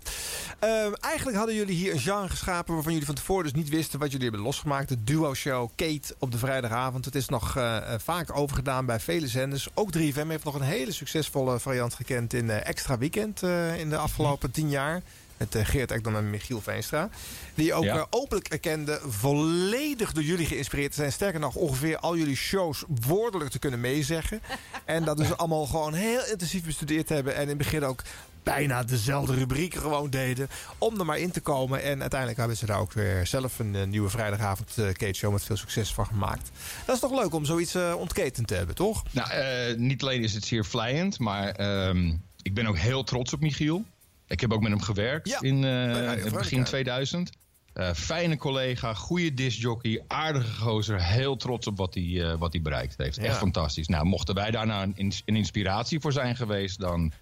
Ehm, 0.59 0.93
eigenlijk 1.01 1.37
hadden 1.37 1.55
jullie 1.55 1.75
hier 1.75 1.93
een 1.93 2.01
genre 2.01 2.29
geschapen 2.29 2.75
waarvan 2.75 2.93
jullie 2.93 3.07
van 3.07 3.15
tevoren 3.15 3.45
dus 3.45 3.53
niet 3.53 3.69
wisten 3.69 3.99
wat 3.99 4.11
jullie 4.11 4.27
hebben 4.27 4.45
losgemaakt. 4.45 4.89
De 4.89 5.05
duo-show 5.05 5.69
Kate 5.77 6.15
op 6.19 6.33
de 6.33 6.39
vrijdagavond. 6.39 7.05
Het 7.05 7.15
is 7.15 7.29
nog 7.29 7.57
uh, 7.57 7.79
vaak 7.97 8.37
overgedaan 8.37 8.87
bij 8.87 9.01
vele 9.01 9.29
zenders. 9.29 9.69
Ook 9.75 9.97
3FM 9.97 10.27
heeft 10.27 10.45
nog 10.45 10.55
een 10.55 10.61
hele 10.61 10.93
succesvolle 10.93 11.61
variant 11.61 11.95
gekend 11.95 12.33
in 12.33 12.45
uh, 12.45 12.67
Extra 12.67 12.99
Weekend 12.99 13.43
uh, 13.43 13.79
in 13.79 13.91
de 13.91 13.97
afgelopen 13.97 14.51
tien 14.51 14.69
jaar. 14.69 15.03
Met 15.41 15.55
uh, 15.55 15.65
Geert 15.65 15.91
Ekdom 15.91 16.17
en 16.17 16.31
Michiel 16.31 16.61
Veenstra. 16.61 17.09
Die 17.55 17.75
ook 17.75 17.85
ja. 17.85 17.97
uh, 17.97 18.05
openlijk 18.11 18.49
erkende 18.49 19.01
volledig 19.07 20.12
door 20.12 20.23
jullie 20.23 20.47
geïnspireerd 20.47 20.91
te 20.91 20.97
zijn. 20.97 21.12
Sterker 21.12 21.41
nog, 21.41 21.55
ongeveer 21.55 21.99
al 21.99 22.17
jullie 22.17 22.37
shows 22.37 22.85
woordelijk 23.07 23.51
te 23.51 23.59
kunnen 23.59 23.81
meezeggen. 23.81 24.41
en 24.85 25.05
dat 25.05 25.17
dus 25.17 25.37
allemaal 25.37 25.67
gewoon 25.67 25.95
heel 25.95 26.27
intensief 26.27 26.65
bestudeerd 26.65 27.09
hebben. 27.09 27.35
En 27.35 27.43
in 27.43 27.49
het 27.49 27.59
begin 27.59 27.85
ook 27.85 28.03
bijna 28.43 28.83
dezelfde 28.83 29.35
rubrieken 29.35 29.81
gewoon 29.81 30.11
deden. 30.11 30.49
Om 30.79 30.99
er 30.99 31.05
maar 31.05 31.19
in 31.19 31.31
te 31.31 31.41
komen. 31.41 31.83
En 31.83 32.01
uiteindelijk 32.01 32.39
hebben 32.39 32.57
ze 32.57 32.67
daar 32.67 32.81
ook 32.81 32.93
weer 32.93 33.27
zelf 33.27 33.59
een 33.59 33.75
uh, 33.75 33.85
nieuwe 33.85 34.11
vrijdagavond 34.11 34.75
Kate 34.75 35.12
Show 35.12 35.33
met 35.33 35.45
veel 35.45 35.57
succes 35.57 35.95
van 35.95 36.07
gemaakt. 36.07 36.51
Dat 36.87 36.95
is 36.95 37.01
toch 37.01 37.21
leuk 37.23 37.35
om 37.35 37.45
zoiets 37.45 37.75
uh, 37.75 37.95
ontketend 37.99 38.47
te 38.47 38.55
hebben, 38.55 38.75
toch? 38.75 39.03
Nou, 39.11 39.77
niet 39.77 40.03
alleen 40.03 40.23
is 40.23 40.35
het 40.35 40.45
zeer 40.45 40.65
vlijend, 40.65 41.19
maar 41.19 41.61
um, 41.89 42.23
ik 42.43 42.55
ben 42.55 42.67
ook 42.67 42.79
heel 42.79 43.05
trots 43.05 43.33
op 43.33 43.41
Michiel. 43.41 43.85
Ik 44.31 44.40
heb 44.40 44.52
ook 44.52 44.61
met 44.61 44.70
hem 44.70 44.82
gewerkt 44.82 45.28
ja, 45.28 45.40
in 45.40 45.62
uh, 45.62 46.32
begin 46.32 46.65
2000. 46.65 47.31
Uh, 47.74 47.93
fijne 47.93 48.36
collega, 48.36 48.94
goede 48.94 49.35
discjockey, 49.35 50.05
aardige 50.07 50.61
gozer. 50.61 51.02
Heel 51.02 51.36
trots 51.36 51.66
op 51.66 51.77
wat 51.77 51.94
hij, 51.94 52.02
uh, 52.02 52.35
wat 52.35 52.52
hij 52.52 52.62
bereikt 52.62 52.94
heeft. 52.97 53.16
Ja. 53.16 53.23
Echt 53.23 53.39
fantastisch. 53.39 53.89
Nou, 53.89 54.05
mochten 54.05 54.35
wij 54.35 54.51
daar 54.51 54.66
nou 54.66 54.93
een, 54.97 55.12
een 55.24 55.36
inspiratie 55.36 56.01
voor 56.01 56.12
zijn 56.12 56.36
geweest... 56.36 56.81
dan, 56.81 57.12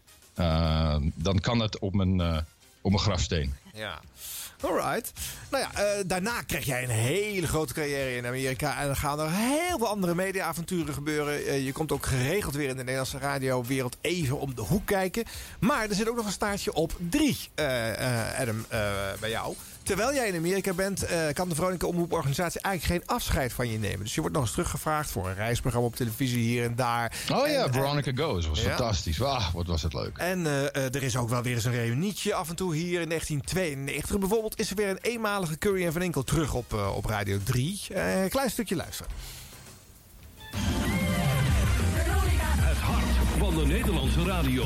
dan 1.14 1.39
kan 1.40 1.60
het 1.60 1.78
op 1.78 1.94
mijn, 1.94 2.20
op 2.80 2.90
mijn 2.90 3.02
grafsteen. 3.02 3.55
Ja. 3.74 4.01
Alright. 4.60 5.12
Nou 5.51 5.64
ja, 5.64 5.82
uh, 5.82 6.02
daarna 6.06 6.43
krijg 6.43 6.64
jij 6.64 6.82
een 6.82 6.89
hele 6.89 7.47
grote 7.47 7.74
carrière 7.74 8.16
in 8.16 8.26
Amerika. 8.26 8.80
En 8.80 8.86
dan 8.86 8.97
gaan 8.97 9.20
er 9.20 9.30
heel 9.30 9.78
veel 9.78 9.86
andere 9.86 10.14
mediaavonturen 10.14 10.94
gebeuren. 10.94 11.40
Uh, 11.40 11.64
je 11.64 11.72
komt 11.72 11.93
ook 11.93 12.06
geregeld 12.06 12.55
weer 12.55 12.68
in 12.68 12.76
de 12.76 12.82
Nederlandse 12.82 13.18
radiowereld 13.18 13.97
even 14.01 14.40
om 14.40 14.55
de 14.55 14.62
hoek 14.62 14.86
kijken. 14.86 15.24
Maar 15.60 15.89
er 15.89 15.94
zit 15.94 16.09
ook 16.09 16.16
nog 16.16 16.26
een 16.26 16.32
staartje 16.32 16.72
op 16.72 16.97
drie, 16.98 17.39
uh, 17.56 18.40
Adam, 18.40 18.66
bij 19.20 19.30
jou. 19.30 19.55
Terwijl 19.89 20.15
jij 20.15 20.28
in 20.28 20.36
Amerika 20.36 20.73
bent, 20.73 21.06
kan 21.32 21.48
de 21.48 21.55
Veronica 21.55 21.86
Omroeporganisatie 21.86 22.60
eigenlijk 22.60 23.02
geen 23.02 23.16
afscheid 23.16 23.52
van 23.52 23.69
je 23.70 23.78
nemen. 23.78 23.98
Dus 23.98 24.15
je 24.15 24.20
wordt 24.20 24.36
nog 24.36 24.44
eens 24.44 24.52
teruggevraagd 24.52 25.10
voor 25.10 25.28
een 25.28 25.35
reisprogramma 25.35 25.89
op 25.89 25.97
televisie 25.97 26.43
hier 26.43 26.65
en 26.65 26.74
daar. 26.77 27.12
Oh 27.32 27.48
ja, 27.48 27.65
en, 27.65 27.73
Veronica 27.73 28.10
Goes 28.15 28.47
was 28.47 28.62
ja. 28.62 28.69
fantastisch. 28.69 29.19
Wauw, 29.19 29.51
wat 29.52 29.66
was 29.66 29.82
het 29.82 29.93
leuk. 29.93 30.19
En 30.19 30.47
er 30.73 31.02
is 31.02 31.16
ook 31.16 31.28
wel 31.28 31.43
weer 31.43 31.55
eens 31.55 31.65
een 31.65 31.73
reunietje 31.73 32.35
af 32.35 32.48
en 32.48 32.56
toe 32.56 32.74
hier 32.74 33.01
in 33.01 33.09
1992 33.09 34.19
bijvoorbeeld 34.19 34.59
is 34.59 34.70
er 34.70 34.77
weer 34.77 34.89
een 34.89 34.98
eenmalige 35.01 35.59
Curry 35.59 35.85
en 35.85 35.93
Van 35.93 36.02
Enkel 36.02 36.23
terug 36.23 36.55
op, 36.55 36.73
uh, 36.73 36.97
op 36.97 37.05
Radio 37.05 37.39
3. 37.44 37.81
Uh, 37.90 38.23
een 38.23 38.28
klein 38.28 38.51
stukje 38.51 38.77
luisteren. 38.77 39.12
Het 42.60 42.77
hart 42.77 43.39
van 43.39 43.55
de 43.55 43.66
Nederlandse 43.66 44.24
radio. 44.24 44.65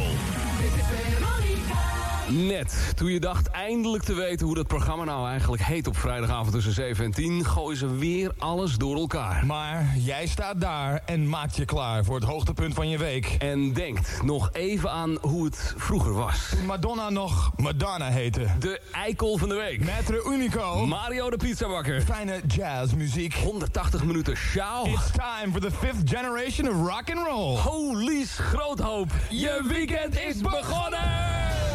Net, 2.33 2.93
toen 2.95 3.13
je 3.13 3.21
dacht 3.21 3.47
eindelijk 3.47 4.03
te 4.03 4.15
weten 4.15 4.47
hoe 4.47 4.55
dat 4.55 4.67
programma 4.67 5.05
nou 5.05 5.29
eigenlijk 5.29 5.63
heet 5.63 5.87
op 5.87 5.97
vrijdagavond 5.97 6.53
tussen 6.53 6.73
7 6.73 7.05
en 7.05 7.11
10, 7.11 7.45
gooien 7.45 7.79
ze 7.79 7.97
weer 7.97 8.33
alles 8.39 8.77
door 8.77 8.97
elkaar. 8.97 9.47
Maar 9.47 9.95
jij 9.97 10.27
staat 10.27 10.61
daar 10.61 11.03
en 11.07 11.29
maakt 11.29 11.57
je 11.57 11.65
klaar 11.65 12.05
voor 12.05 12.15
het 12.15 12.25
hoogtepunt 12.25 12.75
van 12.75 12.89
je 12.89 12.99
week. 12.99 13.37
En 13.39 13.73
denkt 13.73 14.23
nog 14.23 14.51
even 14.53 14.91
aan 14.91 15.19
hoe 15.21 15.45
het 15.45 15.75
vroeger 15.77 16.13
was. 16.13 16.53
Madonna 16.67 17.11
nog 17.11 17.53
Madonna 17.57 18.09
heette. 18.09 18.47
De 18.59 18.81
eikel 18.93 19.39
van 19.39 19.49
de 19.49 19.55
week. 19.55 19.85
Maitre 19.85 20.31
Unico. 20.33 20.87
Mario 20.87 21.31
de 21.31 21.37
pizzabakker. 21.37 22.02
Fijne 22.02 22.41
jazzmuziek. 22.47 23.35
180 23.35 24.05
minuten 24.05 24.36
sjouw. 24.36 24.86
It's 24.86 25.11
time 25.11 25.52
for 25.52 25.61
the 25.61 25.70
fifth 25.70 26.11
generation 26.11 26.69
of 26.69 26.89
rock 26.89 27.17
and 27.17 27.27
roll. 27.27 27.59
Holy 27.59 28.25
groothoop. 28.25 29.11
Je 29.31 29.65
weekend 29.69 30.20
is 30.20 30.41
begonnen! 30.41 31.72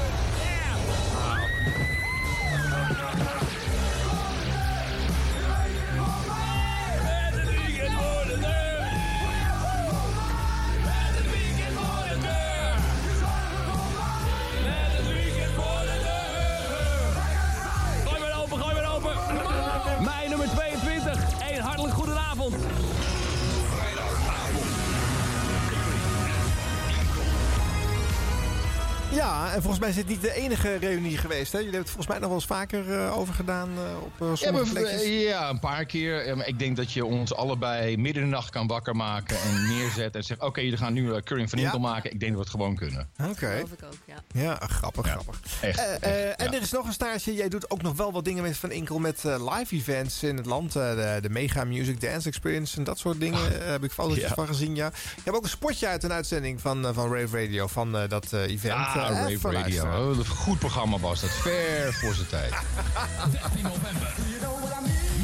Ja, 29.17 29.25
Ja, 29.47 29.53
en 29.53 29.59
volgens 29.61 29.79
mij 29.79 29.89
is 29.89 29.95
dit 29.95 30.07
niet 30.07 30.21
de 30.21 30.33
enige 30.33 30.75
reunie 30.75 31.17
geweest. 31.17 31.51
Hè? 31.51 31.57
Jullie 31.57 31.73
hebben 31.73 31.79
het 31.79 31.87
volgens 31.89 32.07
mij 32.07 32.17
nog 32.17 32.27
wel 32.27 32.35
eens 32.37 32.45
vaker 32.45 32.99
eh, 33.03 33.17
over 33.17 33.33
gedaan 33.33 33.69
eh, 33.77 34.01
op 34.03 34.21
eh, 34.21 34.27
Ja, 34.27 34.35
sommige 34.35 34.71
plekjes. 34.71 35.01
eh, 35.01 35.23
ja, 35.23 35.49
een 35.49 35.59
paar 35.59 35.85
keer. 35.85 36.27
Ja, 36.27 36.35
maar 36.35 36.47
ik 36.47 36.59
denk 36.59 36.75
dat 36.75 36.91
je 36.91 37.05
ons 37.05 37.33
allebei 37.35 37.97
midden 37.97 38.23
in 38.23 38.29
de 38.29 38.35
nacht 38.35 38.49
kan 38.49 38.67
wakker 38.67 38.95
maken 38.95 39.37
en 39.41 39.67
neerzetten 39.77 40.21
en 40.21 40.23
zegt: 40.27 40.41
Oké, 40.41 40.61
jullie 40.61 40.77
gaan 40.77 40.93
nu 40.93 41.07
uh, 41.09 41.17
Curry 41.17 41.47
van 41.47 41.59
Inkel 41.59 41.79
maken. 41.79 42.11
Ik 42.11 42.19
denk 42.19 42.31
dat 42.35 42.39
we 42.41 42.49
het 42.49 42.59
gewoon 42.59 42.75
kunnen. 42.75 43.09
Oké. 43.21 43.33
Geloof 43.35 43.71
ik 43.71 43.83
ook, 43.85 43.93
ja. 44.05 44.41
Ja, 44.41 44.55
grappig, 44.67 45.05
grappig. 45.07 45.39
Echt. 45.61 45.79
Eh, 45.79 45.91
echt, 45.93 45.99
eh, 46.01 46.25
En 46.27 46.51
ja. 46.51 46.53
er 46.53 46.61
is 46.61 46.71
nog 46.71 46.85
een 46.85 46.93
staartje. 46.93 47.33
Jij 47.33 47.49
doet 47.49 47.69
ook 47.71 47.81
nog 47.81 47.95
wel 47.95 48.11
wat 48.11 48.25
dingen 48.25 48.43
met 48.43 48.57
Van 48.57 48.71
Inkel 48.71 48.99
met 48.99 49.25
eh, 49.25 49.55
live 49.57 49.75
events 49.75 50.23
in 50.23 50.37
het 50.37 50.45
land. 50.45 50.75
Eh, 50.75 50.89
de, 50.95 51.17
de 51.21 51.29
Mega 51.29 51.63
Music 51.63 52.01
Dance 52.01 52.27
Experience 52.27 52.77
en 52.77 52.83
dat 52.83 52.99
soort 52.99 53.19
dingen 53.19 53.61
eh, 53.61 53.67
heb 53.67 53.83
ik 53.83 53.91
Ja. 54.15 54.33
van 54.33 54.47
gezien. 54.47 54.75
Ja. 54.75 54.91
Je 55.15 55.21
hebt 55.23 55.37
ook 55.37 55.43
een 55.43 55.49
spotje 55.49 55.87
uit 55.87 56.03
een 56.03 56.11
uitzending 56.13 56.61
van, 56.61 56.93
van 56.93 57.13
Rave 57.13 57.41
Radio 57.45 57.67
van 57.67 57.91
dat 58.07 58.33
event. 58.33 58.73
Ah, 58.73 59.06
Eh, 59.07 59.33
Rave 59.33 59.51
Radio. 59.51 59.83
Oh, 59.83 60.17
een 60.17 60.25
goed 60.25 60.59
programma 60.59 60.97
was 60.99 61.21
dat. 61.21 61.29
Ver 61.29 61.93
voor 61.93 62.13
zijn 62.13 62.27
tijd. 62.27 62.51
13 63.31 63.63
november. 63.63 64.13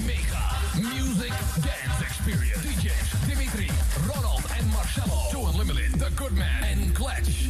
Mega 0.06 0.46
Music 0.76 1.34
Dance 1.56 2.04
Experience. 2.06 2.60
DJ's 2.62 3.10
Dimitri, 3.28 3.70
Ronald 4.14 4.46
en 4.58 4.66
Marcello. 4.68 5.18
Joe 5.32 5.52
Unlimited, 5.52 6.00
The 6.00 6.08
Goodman 6.16 6.62
en 6.62 6.92
Clutch. 6.94 7.48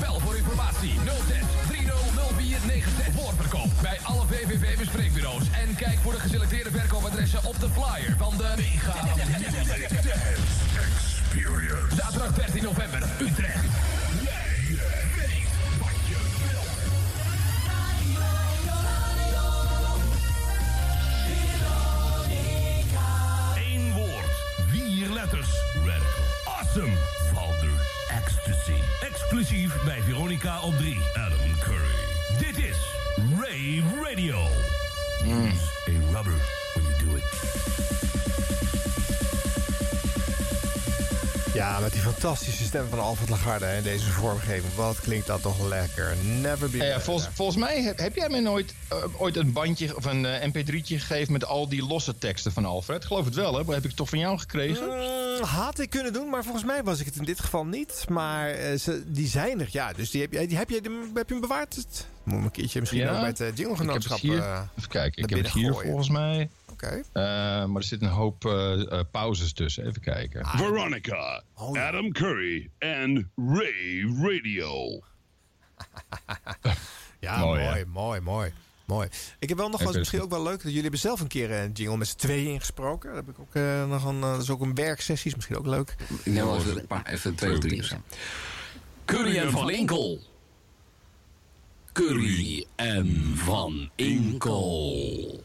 Bel 0.00 0.20
voor 0.20 0.36
informatie 0.36 0.92
06 1.04 1.36
300496. 1.68 3.04
Voorverkoop 3.14 3.70
bij 3.82 3.98
alle 4.02 4.26
VVV 4.26 4.78
bespreekbureaus. 4.78 5.42
En 5.62 5.74
kijk 5.74 5.98
voor 6.02 6.12
de 6.12 6.20
geselecteerde 6.20 6.70
verkoopadressen 6.70 7.44
op 7.44 7.60
de 7.60 7.68
flyer 7.70 8.14
van 8.18 8.36
de 8.36 8.52
Mega 8.56 9.04
Music 9.16 9.52
Dance 9.52 9.72
Experience. 9.72 10.66
Zaterdag 11.96 12.32
13 12.32 12.62
november, 12.62 13.02
Utrecht. 13.20 13.65
Veronica 30.26 30.60
op 30.60 30.76
3. 30.76 30.98
Adam 31.14 31.38
Curry. 31.60 31.94
Dit 32.38 32.64
is 32.64 32.76
Rave 33.38 34.00
Radio. 34.02 34.46
Use 35.24 35.65
Ja, 41.56 41.78
met 41.80 41.92
die 41.92 42.00
fantastische 42.00 42.64
stem 42.64 42.88
van 42.88 42.98
Alfred 42.98 43.28
Lagarde 43.28 43.66
in 43.66 43.82
deze 43.82 44.06
vormgeving. 44.06 44.74
Wat 44.74 45.00
klinkt 45.00 45.26
dat 45.26 45.42
toch 45.42 45.68
lekker. 45.68 46.16
Never 46.40 46.70
be 46.70 46.76
Ja, 46.76 47.00
volgens, 47.00 47.28
volgens 47.32 47.56
mij 47.56 47.82
heb, 47.82 47.98
heb 47.98 48.16
jij 48.16 48.28
mij 48.28 48.40
nooit 48.40 48.74
eh, 48.88 49.20
ooit 49.20 49.36
een 49.36 49.52
bandje 49.52 49.96
of 49.96 50.04
een 50.04 50.26
eh, 50.26 50.48
mp3'tje 50.48 50.96
gegeven 50.98 51.32
met 51.32 51.44
al 51.44 51.68
die 51.68 51.86
losse 51.86 52.18
teksten 52.18 52.52
van 52.52 52.64
Alfred. 52.64 53.04
Geloof 53.04 53.24
het 53.24 53.34
wel, 53.34 53.52
hè? 53.52 53.58
Heb 53.58 53.76
ik 53.76 53.82
het 53.82 53.96
toch 53.96 54.08
van 54.08 54.18
jou 54.18 54.38
gekregen? 54.38 54.86
Mm, 54.86 55.44
had 55.44 55.78
ik 55.78 55.90
kunnen 55.90 56.12
doen, 56.12 56.28
maar 56.28 56.42
volgens 56.42 56.64
mij 56.64 56.82
was 56.82 57.00
ik 57.00 57.06
het 57.06 57.16
in 57.16 57.24
dit 57.24 57.40
geval 57.40 57.66
niet. 57.66 58.04
Maar 58.08 58.50
eh, 58.50 58.78
ze, 58.78 59.02
die 59.06 59.28
zijn 59.28 59.60
er, 59.60 59.68
ja. 59.70 59.92
Dus 59.92 60.10
die 60.10 60.20
heb, 60.20 60.30
die 60.30 60.56
heb, 60.56 60.68
je, 60.68 60.74
heb 61.14 61.28
je 61.28 61.34
hem 61.34 61.40
bewaard? 61.40 61.76
Moet 62.22 62.38
ik 62.38 62.44
een 62.44 62.50
keertje 62.50 62.80
misschien 62.80 63.00
Ja, 63.00 63.12
ook 63.12 63.20
bij 63.20 63.28
het 63.28 63.40
uh, 63.40 63.46
Ik 63.46 63.56
heb 63.56 63.66
Jingle-genootschap... 63.66 64.20
het 64.20 64.30
hier, 64.30 64.68
even 64.78 64.88
kijken, 64.88 65.22
ik 65.22 65.30
heb 65.30 65.38
het 65.38 65.52
hier 65.52 65.72
volgens 65.72 66.08
mij. 66.08 66.48
Oké. 66.82 67.02
Eh, 67.12 67.22
maar 67.64 67.76
er 67.76 67.82
zitten 67.84 68.08
een 68.08 68.14
hoop 68.14 68.44
eh, 68.44 68.92
eh, 68.92 69.00
pauzes 69.10 69.52
tussen. 69.52 69.86
Even 69.86 70.00
kijken. 70.00 70.46
Veronica, 70.46 71.42
Adam 71.54 72.12
Curry 72.12 72.70
en 72.78 73.30
Ray 73.36 74.04
Radio. 74.20 75.00
Ja, 77.20 77.38
Mooi, 77.38 77.62
mooi, 77.64 77.84
mooi, 77.84 78.20
mooi, 78.20 78.52
mooi. 78.84 79.08
Ik 79.38 79.48
heb 79.48 79.58
wel 79.58 79.68
nog 79.68 79.82
wel, 79.82 79.92
misschien 79.92 80.20
ook 80.22 80.30
wel 80.30 80.42
leuk, 80.42 80.52
dat 80.56 80.62
jullie 80.62 80.80
hebben 80.80 81.00
zelf 81.00 81.20
een 81.20 81.26
keer 81.26 81.50
een 81.50 81.72
jingle 81.72 81.96
met 81.96 82.08
z'n 82.08 82.16
tweeën 82.16 82.52
ingesproken. 82.52 83.14
Dat, 83.14 83.26
heb 83.26 83.34
ik 83.34 83.40
ook, 83.40 83.54
eh, 83.54 83.88
nog 83.88 84.04
een, 84.04 84.22
eh, 84.22 84.32
dat 84.32 84.42
is 84.42 84.50
ook 84.50 84.60
een 84.60 84.74
werksessie, 84.74 85.30
is 85.30 85.34
misschien 85.36 85.56
ook 85.56 85.66
leuk. 85.66 85.94
Ik 86.24 86.32
neem 86.32 86.44
wel 86.44 86.56
even, 86.56 86.78
een 86.78 86.86
paar- 86.86 87.06
even 87.06 87.34
twee 87.34 87.52
of 87.52 87.58
drie. 87.58 87.82
Curry 89.04 89.36
en 89.38 89.50
Van 89.50 89.70
Inkel. 89.70 90.20
Curry 91.92 92.66
en 92.76 93.32
Van 93.36 93.90
Inkel. 93.94 95.42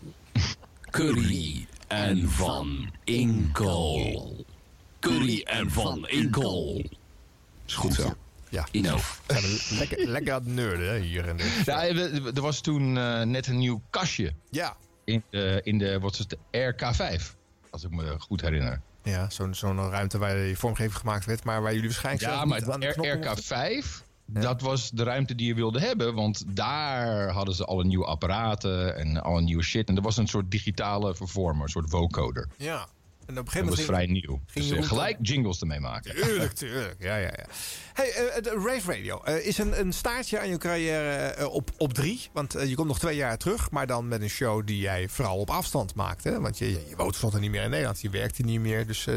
Curry 0.91 1.67
en 1.87 2.29
Van 2.29 2.91
Inkel. 3.03 4.45
Curry 4.99 5.41
en 5.41 5.71
Van 5.71 6.07
Inkel. 6.07 6.83
Is 7.65 7.73
goed 7.73 7.93
zo. 7.93 8.13
Ja. 8.49 8.67
Lekker, 8.71 10.07
lekker 10.07 10.33
aan 10.33 10.43
het 10.43 10.53
nerden 10.53 11.01
hier. 11.01 11.27
En 11.27 11.37
ja, 11.65 11.85
er 12.33 12.41
was 12.41 12.61
toen 12.61 12.97
eh, 12.97 13.21
net 13.21 13.47
een 13.47 13.57
nieuw 13.57 13.81
kastje. 13.89 14.33
Ja. 14.49 14.75
In 15.03 15.23
de, 15.29 15.61
in 15.63 15.77
de, 15.77 15.99
wat 15.99 16.13
is 16.13 16.19
het, 16.19 16.35
RK5. 16.35 17.35
Als 17.69 17.83
ik 17.83 17.91
me 17.91 18.15
goed 18.19 18.41
herinner. 18.41 18.81
Ja, 19.03 19.29
zo'n 19.29 19.53
zo'n 19.53 19.89
ruimte 19.89 20.17
waar 20.17 20.37
je 20.37 20.55
vormgeving 20.55 20.95
gemaakt 20.95 21.25
werd. 21.25 21.43
Maar 21.43 21.61
waar 21.61 21.73
jullie 21.73 21.89
waarschijnlijk 21.89 22.25
Ja, 22.25 22.45
maar 22.45 22.61
RK5... 22.61 24.09
Dat 24.33 24.61
was 24.61 24.89
de 24.89 25.03
ruimte 25.03 25.35
die 25.35 25.47
je 25.47 25.53
wilde 25.53 25.79
hebben, 25.79 26.15
want 26.15 26.55
daar 26.55 27.29
hadden 27.29 27.55
ze 27.55 27.65
alle 27.65 27.83
nieuwe 27.83 28.05
apparaten 28.05 28.97
en 28.97 29.23
alle 29.23 29.41
nieuwe 29.41 29.63
shit. 29.63 29.89
En 29.89 29.95
er 29.95 30.01
was 30.01 30.17
een 30.17 30.27
soort 30.27 30.51
digitale 30.51 31.15
vervormer, 31.15 31.63
een 31.63 31.69
soort 31.69 31.89
vocoder. 31.89 32.47
Ja, 32.57 32.87
en 33.31 33.37
op 33.39 33.47
een 33.47 33.53
Dat 33.53 33.53
gegeven 33.53 33.69
was 33.69 33.77
moment 33.87 33.95
vrij 33.97 34.05
ging- 34.05 34.25
nieuw. 34.27 34.41
ging 34.45 34.65
Dus 34.65 34.75
je 34.77 34.81
eh, 34.83 34.87
gelijk 34.87 35.17
jingles 35.21 35.59
ermee 35.61 35.79
maken. 35.79 36.15
Tuurlijk, 36.15 36.53
tuurlijk. 36.53 36.95
Ja, 36.99 37.15
ja, 37.15 37.27
ja. 37.37 37.45
Hey, 37.93 38.11
eh, 38.11 38.41
de 38.43 38.63
Rave 38.65 38.93
Radio 38.95 39.21
eh, 39.23 39.45
is 39.47 39.57
een, 39.57 39.79
een 39.79 39.93
staartje 39.93 40.39
aan 40.39 40.49
je 40.49 40.57
carrière 40.57 41.17
eh, 41.17 41.47
op, 41.53 41.71
op 41.77 41.93
drie. 41.93 42.29
Want 42.33 42.55
eh, 42.55 42.69
je 42.69 42.75
komt 42.75 42.87
nog 42.87 42.99
twee 42.99 43.15
jaar 43.15 43.37
terug, 43.37 43.71
maar 43.71 43.87
dan 43.87 44.07
met 44.07 44.21
een 44.21 44.29
show 44.29 44.67
die 44.67 44.79
jij 44.79 45.07
vooral 45.09 45.37
op 45.37 45.49
afstand 45.49 45.95
maakt. 45.95 46.23
Hè? 46.23 46.39
Want 46.39 46.57
je, 46.57 46.69
je 46.71 46.95
woont 46.95 47.09
tenslotte 47.09 47.39
niet 47.39 47.51
meer 47.51 47.63
in 47.63 47.69
Nederland, 47.69 48.01
je 48.01 48.09
werkte 48.09 48.41
niet 48.41 48.59
meer. 48.59 48.87
Dus, 48.87 49.07
eh, 49.07 49.15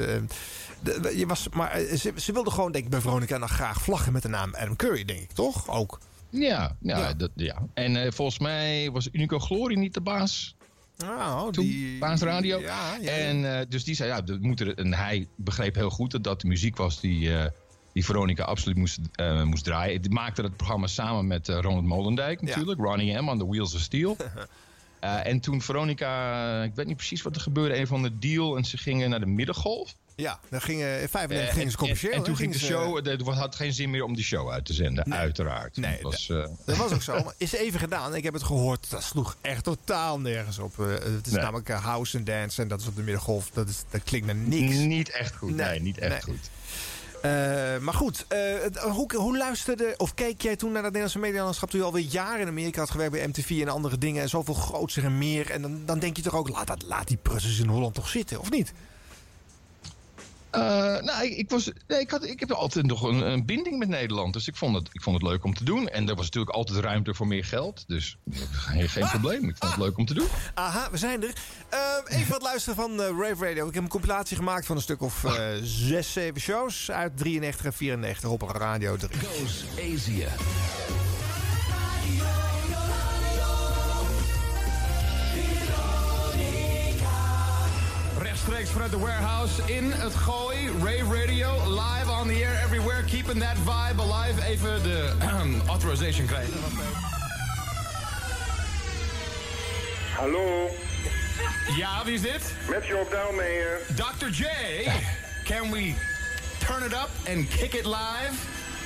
de- 0.81 1.01
de- 1.01 1.19
je 1.19 1.27
was, 1.27 1.49
maar 1.49 1.71
eh, 1.71 1.97
ze, 1.97 2.13
ze 2.17 2.33
wilde 2.33 2.51
gewoon, 2.51 2.73
denk 2.73 2.85
ik, 2.85 2.91
bij 2.91 3.01
Veronica 3.01 3.39
nog 3.39 3.51
graag 3.51 3.83
vlaggen 3.83 4.13
met 4.13 4.23
de 4.23 4.29
naam 4.29 4.55
Adam 4.55 4.77
Curry, 4.77 5.05
denk 5.05 5.21
ik, 5.21 5.33
toch? 5.33 5.69
Ook. 5.71 5.99
Ja, 6.31 6.77
ja, 6.81 6.99
Ja. 6.99 7.13
Dat, 7.15 7.31
ja. 7.35 7.63
en 7.75 7.97
eh, 7.97 8.13
volgens 8.13 8.39
mij 8.39 8.91
was 8.91 9.09
Unico 9.13 9.39
Glory 9.39 9.79
niet 9.79 9.95
de 9.95 10.01
baas. 10.01 10.57
Nou, 10.97 11.53
Toen, 11.53 11.65
die... 11.65 11.99
Radio. 12.01 12.61
Ja, 12.61 12.97
ja. 13.01 13.11
En 13.11 13.59
eh, 13.59 13.67
dus 13.69 13.85
die 13.85 13.95
zei, 13.95 14.09
ja, 14.09 14.21
dat 14.21 14.41
moet 14.41 14.61
er, 14.61 14.79
en 14.79 14.95
hij 14.95 15.27
begreep 15.37 15.75
heel 15.75 15.91
goed 15.91 16.11
dat 16.11 16.25
dat 16.25 16.41
de 16.41 16.49
muziek 16.49 16.77
was 16.77 17.01
die, 17.01 17.37
eh, 17.37 17.51
die 17.93 18.05
Veronica 18.05 18.45
absoluut 18.45 18.77
moest, 18.77 18.99
eh, 19.13 19.43
moest 19.43 19.65
draaien. 19.65 20.03
Die 20.03 20.11
maakte 20.11 20.43
het 20.43 20.57
programma 20.57 20.87
samen 20.87 21.27
met 21.27 21.49
Ronald 21.49 21.85
Molendijk 21.85 22.43
natuurlijk. 22.43 22.81
Ronnie 22.81 23.21
M. 23.21 23.29
on 23.29 23.39
the 23.39 23.47
Wheels 23.47 23.75
of 23.75 23.81
Steel. 23.81 24.17
En 25.25 25.41
toen 25.41 25.63
Veronica, 25.63 26.63
ik 26.63 26.75
weet 26.75 26.87
niet 26.87 26.97
precies 26.97 27.23
wat 27.23 27.35
er 27.35 27.41
gebeurde, 27.41 27.79
een 27.79 27.87
van 27.87 28.03
de 28.03 28.19
deal. 28.19 28.57
En 28.57 28.65
ze 28.65 28.77
gingen 28.77 29.11
naar 29.11 29.21
de 29.21 29.27
middengolf. 29.27 29.95
Ja, 30.17 30.41
dan 30.49 30.61
gingen, 30.61 31.01
in 31.01 31.09
95 31.09 31.49
Eh, 31.49 31.55
gingen 31.55 31.71
ze 31.71 31.77
commercieel. 31.77 32.13
En, 32.13 32.19
en 32.19 32.25
toen 32.25 32.37
ging 32.37 32.53
de 32.53 32.59
show, 32.59 33.07
het 33.07 33.23
had 33.23 33.55
geen 33.55 33.73
zin 33.73 33.91
meer 33.91 34.05
om 34.05 34.15
die 34.15 34.25
show 34.25 34.51
uit 34.51 34.65
te 34.65 34.73
zenden, 34.73 35.13
uiteraard. 35.15 35.77
Nee, 35.77 35.93
Het 35.93 36.03
was, 36.03 36.29
eh, 36.31 36.47
Dat 36.65 36.77
was 36.77 36.93
ook 36.93 37.03
zo. 37.13 37.13
Maar 37.25 37.35
is 37.37 37.53
even 37.53 37.81
gedaan. 37.81 38.15
Ik 38.15 38.25
heb 38.25 38.35
het 38.35 38.43
gehoord. 38.43 38.91
Dat 38.91 39.03
sloeg 39.03 39.37
echt 39.41 39.65
totaal 39.65 40.21
nergens 40.21 40.59
op. 40.59 40.79
Eh, 40.81 40.87
het 40.89 41.27
is 41.27 41.33
Nee. 41.33 41.43
namelijk 41.43 41.69
eh, 41.69 41.85
house 41.85 42.17
en 42.19 42.25
dance. 42.25 42.63
En 42.63 42.69
dat 42.69 42.81
is 42.81 42.87
op 42.87 42.97
de 42.97 43.03
middengolf. 43.03 43.51
Dat, 43.53 43.69
is, 43.69 43.83
dat 43.91 44.03
klinkt 44.03 44.27
naar 44.27 44.37
niks. 44.37 44.77
Niet 44.77 45.11
echt 45.11 45.37
goed. 45.37 45.57
Nee, 45.57 45.81
niet 45.81 45.99
echt 45.99 46.25
goed. 46.25 46.51
Maar 47.81 47.95
goed, 47.95 48.27
hoe, 48.81 49.15
hoe 49.17 49.37
luisterde 49.39 49.95
of 49.97 50.15
keek 50.15 50.43
jij 50.43 50.57
toen 50.57 50.69
naar 50.69 50.77
het 50.83 50.93
Nederlandse 50.93 51.19
medialandschap 51.19 51.71
toen 51.71 51.81
je 51.81 51.87
alweer 51.87 52.05
jaren 52.05 52.41
in 52.41 52.49
Amerika 52.49 52.81
had 52.81 52.91
gewerkt 52.91 53.13
bij 53.13 53.27
MTV 53.29 53.51
en 53.61 53.69
andere 53.69 53.99
dingen 53.99 54.23
en 54.23 54.29
zoveel 54.29 54.55
grootser 54.55 55.05
en 55.05 55.19
meer. 55.19 55.51
En 55.51 55.63
dan, 55.63 55.83
dan 55.87 55.99
denk 55.99 56.17
je 56.17 56.23
toch 56.23 56.35
ook, 56.35 56.49
laat, 56.49 56.67
dat, 56.67 56.83
laat 56.83 57.09
die 57.09 57.17
Prussers 57.17 57.59
in 57.59 57.69
Holland 57.69 57.95
toch 57.95 58.09
zitten, 58.09 58.41
of 58.41 58.51
niet? 58.51 58.73
Eh, 60.55 61.03
nou, 61.03 61.25
ik, 61.25 61.37
ik, 61.37 61.51
was, 61.51 61.71
nee, 61.87 62.01
ik, 62.01 62.11
had, 62.11 62.25
ik 62.25 62.41
heb 62.41 62.51
altijd 62.53 62.87
nog 62.87 63.03
een, 63.03 63.31
een 63.31 63.45
binding 63.47 63.79
met 63.79 63.89
Nederland. 63.89 64.33
Dus 64.33 64.49
ik 64.49 64.57
vond, 64.57 64.77
het, 64.77 64.89
ik 64.93 65.03
vond 65.03 65.21
het 65.21 65.31
leuk 65.31 65.45
om 65.45 65.55
te 65.55 65.65
doen. 65.65 65.89
En 65.89 66.09
er 66.09 66.15
was 66.15 66.25
natuurlijk 66.25 66.55
altijd 66.55 66.79
ruimte 66.79 67.15
voor 67.15 67.27
meer 67.27 67.45
geld. 67.45 67.85
Dus 67.87 68.17
geen, 68.53 68.89
geen 68.89 69.09
probleem. 69.09 69.49
Ik 69.49 69.57
vond 69.57 69.73
het 69.73 69.83
leuk 69.83 69.99
om 69.99 70.07
te 70.07 70.15
doen. 70.15 70.27
Aha, 70.55 70.91
we 70.91 70.97
zijn 70.97 71.23
er. 71.23 71.33
Eh, 71.69 72.19
even 72.19 72.31
wat 72.31 72.43
luisteren 72.43 72.77
van 72.77 73.03
eh, 73.03 73.29
Rave 73.29 73.47
Radio. 73.47 73.69
Ik 73.69 73.75
heb 73.75 73.83
een 73.83 73.89
compilatie 73.89 74.37
gemaakt 74.37 74.67
van 74.67 74.77
een 74.77 74.83
stuk 74.83 75.03
of 75.03 75.25
zes, 75.63 76.13
zeven 76.13 76.41
shows 76.41 76.91
uit 76.91 77.17
93 77.17 77.65
en 77.65 77.73
94 77.73 78.31
op 78.31 78.43
Radio 78.43 78.97
3. 78.97 79.11
Goes 79.21 79.65
Asia. 79.95 80.29
Rechtstreeks 88.45 88.71
vanuit 88.73 88.91
de 88.91 88.99
warehouse 88.99 89.63
in 89.67 89.93
het 89.93 90.15
gooi. 90.15 90.71
Rave 90.83 91.21
Radio, 91.21 91.57
live 91.69 92.11
on 92.21 92.27
the 92.29 92.45
air 92.45 92.63
everywhere. 92.65 93.03
Keeping 93.03 93.41
that 93.41 93.57
vibe 93.57 94.03
alive. 94.03 94.43
Even 94.47 94.83
de 94.83 95.13
authorization 95.73 96.27
krijgen. 96.27 96.53
Hallo, 100.17 100.71
Ja, 101.77 102.05
wie 102.05 102.15
is 102.15 102.21
dit? 102.21 102.53
met 102.69 102.87
Job 102.87 103.11
Daalmeijer. 103.11 103.79
Dr. 103.95 104.29
J. 104.31 104.45
Can 105.45 105.71
we 105.71 105.95
turn 106.67 106.83
it 106.83 106.93
up 106.93 107.11
and 107.29 107.49
kick 107.49 107.73
it 107.73 107.85
live? 107.87 108.33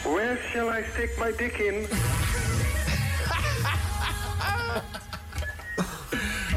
Where 0.02 0.38
shall 0.52 0.68
I 0.78 0.82
stick 0.92 1.18
my 1.18 1.32
dick 1.36 1.56
in? 1.58 1.74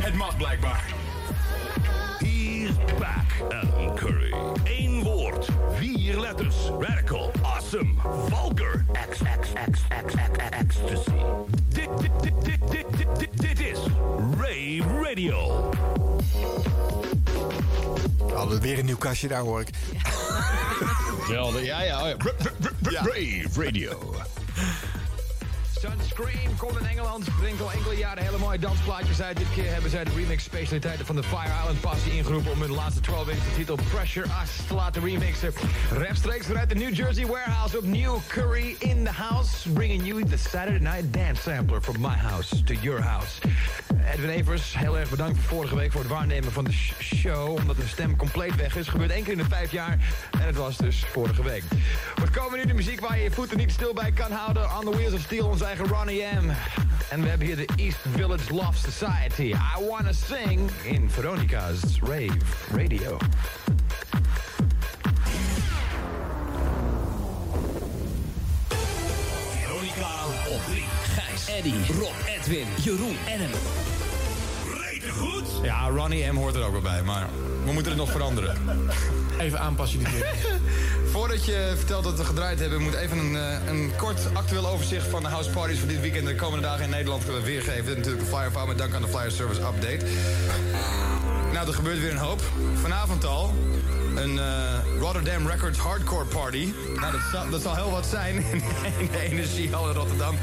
Het 0.06 0.14
mag 0.14 0.38
blijkbaar. 0.38 0.84
Back, 3.02 3.42
Alan 3.50 3.96
Curry. 3.96 4.34
Eén 4.64 5.04
woord, 5.04 5.48
vier 5.80 6.20
letters. 6.20 6.56
Radical, 6.80 7.32
awesome, 7.42 7.94
vulgar, 8.30 8.86
X, 9.10 9.18
X, 9.18 9.48
X, 9.72 9.80
X, 10.06 10.14
X, 10.14 10.38
ecstasy. 10.50 11.12
Dit, 11.68 11.90
dit, 12.00 12.12
dit, 12.22 12.34
dit, 12.44 12.60
dit, 12.72 12.86
dit, 12.98 13.08
dit, 13.20 13.42
dit 13.42 13.60
is 13.60 13.80
Rave 14.38 15.04
Radio. 15.04 15.70
Hadden 18.34 18.56
we 18.56 18.60
weer 18.62 18.80
een 18.80 18.86
nieuw 18.86 18.98
kastje 18.98 19.28
daar, 19.28 19.42
hoor 19.42 19.62
ik. 19.62 19.70
Ja, 21.30 21.82
ja. 21.82 22.02
oh 22.02 22.08
ja. 22.08 22.16
R- 22.18 22.36
Rave 22.82 23.64
Radio. 23.64 24.16
Sunscreen 25.82 26.58
komt 26.58 26.80
in 26.80 26.86
Engeland. 26.86 27.26
Brengt 27.40 27.62
al 27.62 27.72
enkele 27.72 27.98
jaren 27.98 28.24
hele 28.24 28.38
mooie 28.38 28.60
dansplaatjes 28.60 29.22
uit. 29.22 29.38
Dit 29.38 29.48
keer 29.54 29.74
hebben 29.74 29.90
zij 29.90 30.04
de 30.04 30.12
remix 30.16 30.44
specialiteiten 30.44 31.06
van 31.06 31.16
de 31.16 31.24
Fire 31.24 31.54
Island 31.60 31.82
Passie 31.82 32.12
ingeroepen... 32.12 32.52
om 32.52 32.62
hun 32.62 32.72
laatste 32.72 33.02
12 33.02 33.30
inch 33.30 33.44
de 33.44 33.56
titel 33.56 33.78
Pressure 33.90 34.26
Us 34.26 34.66
te 34.68 34.74
laten 34.74 35.04
remixen. 35.04 35.54
Rechtstreeks 35.92 36.46
vanuit 36.46 36.70
de 36.70 36.76
New 36.76 36.96
Jersey 36.96 37.26
warehouse 37.26 37.78
opnieuw 37.78 38.22
Curry 38.28 38.76
in 38.80 39.04
the 39.04 39.12
house. 39.12 39.70
Bringing 39.70 40.06
you 40.06 40.26
the 40.26 40.38
Saturday 40.38 40.80
Night 40.80 41.14
Dance 41.14 41.42
Sampler 41.42 41.82
from 41.82 41.96
my 42.00 42.18
house 42.18 42.64
to 42.64 42.74
your 42.74 43.02
house. 43.02 43.42
Edwin 44.14 44.30
Evers, 44.30 44.78
heel 44.78 44.98
erg 44.98 45.10
bedankt 45.10 45.40
voor 45.40 45.50
vorige 45.56 45.76
week 45.76 45.92
voor 45.92 46.02
het 46.02 46.10
waarnemen 46.10 46.52
van 46.52 46.64
de 46.64 46.72
sh- 46.72 46.94
show. 47.02 47.50
Omdat 47.50 47.76
hun 47.76 47.88
stem 47.88 48.16
compleet 48.16 48.56
weg 48.56 48.76
is. 48.76 48.88
Gebeurt 48.88 49.12
één 49.12 49.24
keer 49.24 49.32
in 49.32 49.38
de 49.38 49.46
vijf 49.50 49.72
jaar. 49.72 49.98
En 50.32 50.46
het 50.46 50.56
was 50.56 50.78
dus 50.78 51.06
vorige 51.12 51.44
week. 51.44 51.64
Wat 52.16 52.30
komen 52.30 52.60
nu 52.60 52.66
de 52.66 52.74
muziek 52.74 53.00
waar 53.00 53.18
je 53.18 53.24
je 53.24 53.32
voeten 53.32 53.58
niet 53.58 53.72
stil 53.72 53.94
bij 53.94 54.12
kan 54.12 54.32
houden? 54.32 54.78
On 54.78 54.92
the 54.92 54.98
Wheels 54.98 55.14
of 55.14 55.22
Steel, 55.22 55.48
onze 55.48 55.66
eigen 55.72 55.96
Ronnie 55.96 56.24
M. 56.24 56.50
En 57.10 57.22
we 57.22 57.30
hebben 57.30 57.48
hier 57.48 57.56
de 57.56 57.68
East 57.76 57.98
Village 58.16 58.54
Love 58.54 58.92
Society. 58.92 59.44
I 59.44 59.86
Wanna 59.90 60.12
Sing 60.12 60.70
in 60.84 61.10
Veronica's 61.10 62.00
Rave 62.00 62.38
Radio. 62.76 63.18
Veronica 69.64 70.26
op 70.50 70.62
3. 70.70 70.84
Gijs, 71.04 71.48
Eddie, 71.48 71.94
Rob, 72.00 72.14
Edwin, 72.40 72.68
Jeroen 72.84 73.18
en 73.28 73.40
hem. 73.40 74.11
Goed. 75.18 75.48
Ja, 75.64 75.90
Ronnie 75.90 76.32
M 76.32 76.36
hoort 76.36 76.56
er 76.56 76.64
ook 76.64 76.72
wel 76.72 76.82
bij, 76.82 77.04
maar 77.04 77.30
we 77.66 77.72
moeten 77.72 77.92
het 77.92 78.02
nog 78.02 78.12
veranderen. 78.12 78.58
Even 79.40 79.60
aanpassen 79.60 80.00
die 80.00 80.08
keer. 80.08 80.36
Voordat 81.12 81.46
je 81.46 81.74
vertelt 81.76 82.04
dat 82.04 82.18
we 82.18 82.26
gedraaid 82.26 82.60
hebben, 82.60 82.82
moet 82.82 82.94
even 82.94 83.18
een, 83.18 83.36
eh, 83.36 83.68
een 83.68 83.92
kort 83.98 84.20
actueel 84.34 84.68
overzicht 84.68 85.08
van 85.08 85.22
de 85.22 85.28
house 85.28 85.50
parties 85.50 85.80
voor 85.80 85.88
dit 85.88 86.02
weekend 86.02 86.28
en 86.28 86.34
de 86.34 86.40
komende 86.40 86.68
dagen 86.68 86.84
in 86.84 86.90
Nederland 86.90 87.26
willen 87.26 87.44
weergeven. 87.44 87.96
Natuurlijk 87.96 88.24
de 88.24 88.30
Flyerfile 88.30 88.68
met 88.68 88.78
dank 88.78 88.94
aan 88.94 89.02
de 89.02 89.08
Flyer 89.08 89.32
Service 89.32 89.62
Update. 89.62 90.06
Nou, 91.54 91.68
er 91.68 91.74
gebeurt 91.74 92.00
weer 92.00 92.12
een 92.12 92.18
hoop. 92.18 92.42
Vanavond 92.74 93.26
al 93.26 93.54
een 94.16 94.40
eh, 94.40 95.00
Rotterdam 95.00 95.48
Records 95.48 95.78
Hardcore 95.78 96.26
Party. 96.26 96.74
Nou, 96.96 97.12
dat 97.12 97.22
zal, 97.32 97.50
dat 97.50 97.62
zal 97.62 97.76
heel 97.76 97.92
wat 97.92 98.06
zijn 98.06 98.36
in 99.00 99.10
de 99.12 99.20
Energiehal 99.20 99.90
in 99.90 99.96
Rotterdam. 99.96 100.36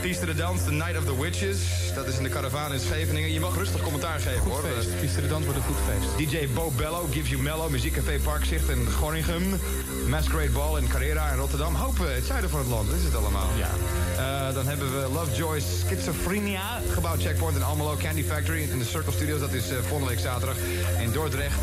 Piece 0.00 0.26
de 0.26 0.34
Dans, 0.34 0.64
The 0.64 0.72
Night 0.72 0.98
of 0.98 1.04
the 1.04 1.20
Witches. 1.20 1.58
Dat 1.94 2.06
is 2.06 2.16
in 2.16 2.22
de 2.22 2.28
Caravan 2.28 2.72
in 2.72 2.80
Scheveningen. 2.80 3.32
Je 3.32 3.40
mag 3.40 3.56
rustig 3.56 3.82
commentaar 3.82 4.20
geven, 4.20 4.50
hoor. 4.50 4.60
feest. 4.60 5.00
Piece 5.00 5.20
de 5.20 5.28
Dans 5.28 5.44
wordt 5.44 5.58
een 5.58 5.66
goed 5.66 5.76
feest. 5.88 6.30
DJ 6.30 6.48
Bo 6.54 6.72
Bello, 6.76 7.08
Gives 7.10 7.30
You 7.30 7.42
Mellow, 7.42 7.70
Muziekcafé 7.70 8.18
Parkzicht 8.18 8.68
in 8.68 8.88
Gorinchem. 8.98 9.60
Masquerade 10.06 10.50
Ball 10.50 10.78
in 10.78 10.88
Carrera 10.88 11.30
in 11.30 11.38
Rotterdam. 11.38 11.74
Hopen, 11.74 12.14
het 12.14 12.24
zuiden 12.24 12.50
van 12.50 12.58
het 12.58 12.68
land, 12.68 12.88
dat 12.88 12.98
is 12.98 13.04
het 13.04 13.16
allemaal. 13.16 13.48
Ja. 13.56 14.52
dan 14.52 14.66
hebben 14.66 15.00
we 15.00 15.08
Lovejoy's 15.12 15.64
Schizophrenia, 15.80 16.80
gebouw 16.90 17.16
Checkpoint 17.18 17.56
in 17.56 17.62
Almelo, 17.62 17.96
Candy 17.96 18.24
Factory 18.24 18.62
in 18.70 18.78
de 18.78 18.84
Circle 18.84 19.12
Studios. 19.12 19.40
Dat 19.40 19.52
is 19.52 19.70
eh, 19.70 19.76
volgende 19.76 20.08
week 20.08 20.18
zaterdag 20.18 20.56
in 21.00 21.12
Dordrecht. 21.12 21.60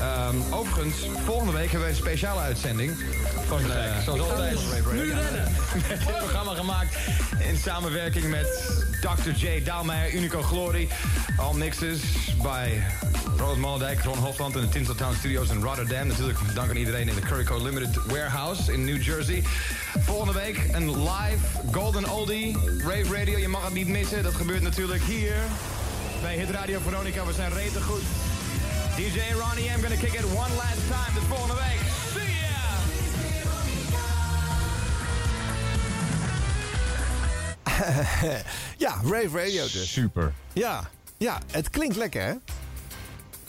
Ehm, 0.00 0.36
overigens, 0.50 0.96
volgende 1.24 1.52
week 1.52 1.70
hebben 1.70 1.88
we 1.88 1.94
een 1.94 2.00
speciale 2.00 2.40
uitzending. 2.40 2.92
Van, 3.46 3.58
eh, 3.58 3.98
zoals 4.04 4.20
altijd, 4.20 4.58
nu 4.92 5.12
rennen! 5.12 5.52
Met 5.88 5.98
dit 5.98 6.16
programma 6.18 6.54
gemaakt 6.54 6.96
in 7.38 7.56
samenwerking 7.56 8.30
met 8.30 8.72
Dr. 9.00 9.30
J. 9.30 9.62
Daalmeijer, 9.64 10.14
Unico 10.14 10.42
Glory. 10.42 10.88
All 11.36 11.54
mixes 11.54 12.00
bij 12.42 12.82
Ronald 13.36 13.58
Mollendijk, 13.58 14.02
Ron 14.02 14.18
Hofland 14.18 14.54
en 14.54 14.60
de 14.60 14.68
Tinseltown 14.68 15.14
Studios 15.14 15.50
in 15.50 15.62
Rotterdam. 15.62 16.06
Natuurlijk 16.06 16.38
dank 16.54 16.70
aan 16.70 16.76
iedereen 16.76 17.08
in 17.08 17.14
de 17.14 17.20
Curry 17.20 17.44
Code 17.44 17.64
Limited 17.64 18.04
Warehouse 18.06 18.72
in 18.72 18.84
New 18.84 19.02
Jersey. 19.02 19.42
Volgende 19.98 20.32
week 20.32 20.60
een 20.72 20.90
live 21.02 21.38
Golden 21.72 22.10
Oldie 22.10 22.56
Rave 22.78 23.16
Radio. 23.18 23.38
Je 23.38 23.48
mag 23.48 23.64
het 23.64 23.74
niet 23.74 23.88
missen. 23.88 24.22
Dat 24.22 24.34
gebeurt 24.34 24.62
natuurlijk 24.62 25.02
hier 25.02 25.34
bij 26.22 26.36
Hit 26.36 26.50
Radio 26.50 26.78
Veronica. 26.80 27.26
We 27.26 27.32
zijn 27.32 27.52
rete 27.52 27.82
goed. 27.82 28.02
DJ 28.96 29.32
Ronnie 29.38 29.68
M 29.68 29.80
gonna 29.82 29.96
kick 29.96 30.14
it 30.14 30.24
one 30.24 30.54
last 30.56 30.88
time. 30.88 31.14
Tot 31.14 31.22
volgende 31.28 31.54
week. 31.54 31.80
See 32.14 32.32
ya! 38.26 38.42
ja, 38.86 39.00
Rave 39.02 39.38
Radio 39.38 39.62
dus. 39.62 39.92
Super. 39.92 40.32
Ja, 40.52 40.90
ja, 41.16 41.40
het 41.50 41.70
klinkt 41.70 41.96
lekker, 41.96 42.22
hè? 42.22 42.34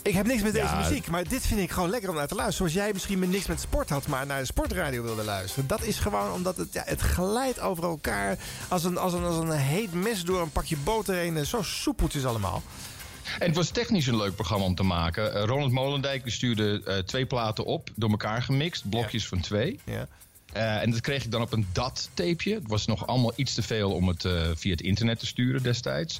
Ik 0.01 0.13
heb 0.13 0.25
niks 0.25 0.41
met 0.41 0.53
deze 0.53 0.65
Ja, 0.65 0.79
muziek, 0.79 1.07
maar 1.07 1.27
dit 1.27 1.47
vind 1.47 1.59
ik 1.59 1.71
gewoon 1.71 1.89
lekker 1.89 2.09
om 2.09 2.15
naar 2.15 2.27
te 2.27 2.35
luisteren. 2.35 2.69
Zoals 2.69 2.85
jij 2.85 2.93
misschien 2.93 3.19
met 3.19 3.29
niks 3.29 3.45
met 3.45 3.59
sport 3.61 3.89
had, 3.89 4.07
maar 4.07 4.25
naar 4.25 4.39
de 4.39 4.45
sportradio 4.45 5.03
wilde 5.03 5.23
luisteren. 5.23 5.67
Dat 5.67 5.81
is 5.83 5.99
gewoon 5.99 6.31
omdat 6.31 6.57
het, 6.57 6.73
ja, 6.73 6.83
het 6.85 7.01
glijdt 7.01 7.59
over 7.59 7.83
elkaar 7.83 8.37
als 8.67 8.83
een, 8.83 8.97
als, 8.97 9.13
een, 9.13 9.23
als 9.23 9.35
een 9.35 9.51
heet 9.51 9.93
mes 9.93 10.23
door 10.23 10.41
een 10.41 10.51
pakje 10.51 10.77
boter 10.77 11.15
heen. 11.15 11.45
Zo 11.45 11.61
soepeltjes 11.61 12.25
allemaal. 12.25 12.63
En 13.39 13.47
het 13.47 13.55
was 13.55 13.69
technisch 13.69 14.07
een 14.07 14.17
leuk 14.17 14.35
programma 14.35 14.65
om 14.65 14.75
te 14.75 14.83
maken. 14.83 15.33
Eh, 15.33 15.43
Ronald 15.43 15.71
Molendijk 15.71 16.21
stuurde 16.25 16.81
eh, 16.85 16.97
twee 16.97 17.25
platen 17.25 17.65
op, 17.65 17.89
door 17.95 18.09
elkaar 18.09 18.41
gemixt, 18.41 18.89
blokjes 18.89 19.27
van 19.27 19.39
twee. 19.39 19.79
Ja. 19.83 20.07
Eh, 20.53 20.81
en 20.81 20.91
dat 20.91 21.01
kreeg 21.01 21.23
ik 21.23 21.31
dan 21.31 21.41
op 21.41 21.53
een 21.53 21.67
DAT-tapeje. 21.71 22.55
Het 22.55 22.67
was 22.67 22.85
nog 22.85 23.07
allemaal 23.07 23.33
iets 23.35 23.53
te 23.53 23.61
veel 23.61 23.91
om 23.91 24.07
het 24.07 24.25
via 24.55 24.71
het 24.71 24.81
internet 24.81 25.19
te 25.19 25.25
sturen 25.25 25.63
destijds. 25.63 26.19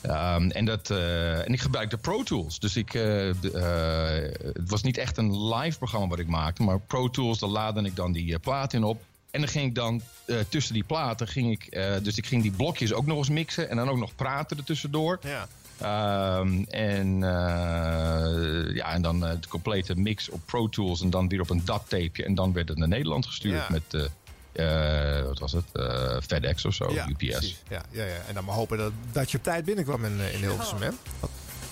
Ehm, 0.00 0.50
en, 0.50 0.64
dat, 0.64 0.90
eh, 0.90 1.46
en 1.46 1.52
ik 1.52 1.60
gebruikte 1.60 1.98
Pro 1.98 2.22
Tools. 2.22 2.58
Dus 2.58 2.76
ik, 2.76 2.92
het 2.92 4.70
was 4.70 4.82
niet 4.82 4.98
echt 4.98 5.16
een 5.16 5.54
live 5.54 5.78
programma 5.78 6.06
wat 6.06 6.18
ik 6.18 6.26
maakte. 6.26 6.62
Maar 6.62 6.80
Pro 6.80 7.08
Tools, 7.08 7.38
daar 7.38 7.50
laadde 7.50 7.82
ik 7.82 7.96
dan 7.96 8.12
die 8.12 8.38
plaat 8.38 8.72
in 8.72 8.84
op. 8.84 9.02
En 9.30 9.40
dan 9.40 9.48
ging 9.48 9.66
ik 9.66 9.74
dan 9.74 10.02
tussen 10.48 10.74
die 10.74 10.84
platen, 10.84 11.28
ging 11.28 11.50
ik, 11.50 11.72
dus 12.02 12.16
ik 12.16 12.26
ging 12.26 12.42
die 12.42 12.50
blokjes 12.50 12.92
ook 12.92 13.06
nog 13.06 13.18
eens 13.18 13.28
mixen. 13.28 13.68
En 13.70 13.76
dan 13.76 13.88
ook 13.88 13.98
nog 13.98 14.14
praten 14.14 14.56
er 14.56 14.64
tussendoor. 14.64 15.18
Ja. 15.22 15.48
Ehm, 15.80 16.62
en, 16.70 17.22
eh, 17.22 18.74
ja, 18.74 18.92
en 18.92 19.02
dan 19.02 19.26
eh, 19.26 19.30
de 19.40 19.48
complete 19.48 19.94
mix 19.96 20.28
op 20.28 20.40
Pro 20.46 20.68
Tools 20.68 21.00
en 21.02 21.10
dan 21.10 21.28
weer 21.28 21.40
op 21.40 21.50
een 21.50 21.64
DAT-tapeje. 21.64 22.24
En 22.24 22.34
dan 22.34 22.52
werd 22.52 22.68
het 22.68 22.78
naar 22.78 22.88
Nederland 22.88 23.26
gestuurd 23.26 23.54
Ja. 23.54 23.66
met, 23.70 24.10
eh, 24.52 25.18
eh, 25.18 25.24
wat 25.24 25.38
was 25.38 25.52
het, 25.52 25.64
Eh, 25.72 26.16
FedEx 26.26 26.64
of 26.64 26.74
zo, 26.74 26.92
ja, 26.92 27.08
UPS. 27.08 27.16
precies. 27.38 27.62
Ja, 27.68 27.82
ja, 27.90 28.04
ja. 28.04 28.16
En 28.28 28.34
dan 28.34 28.44
maar 28.44 28.54
hopen 28.54 28.78
dat, 28.78 28.92
dat 29.12 29.30
je 29.30 29.36
op 29.38 29.42
tijd 29.44 29.64
binnenkwam 29.64 30.04
in, 30.04 30.18
in 30.32 30.38
Hilversum, 30.38 30.82
hè? 30.82 30.88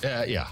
Eh, 0.01 0.27
ja. 0.27 0.47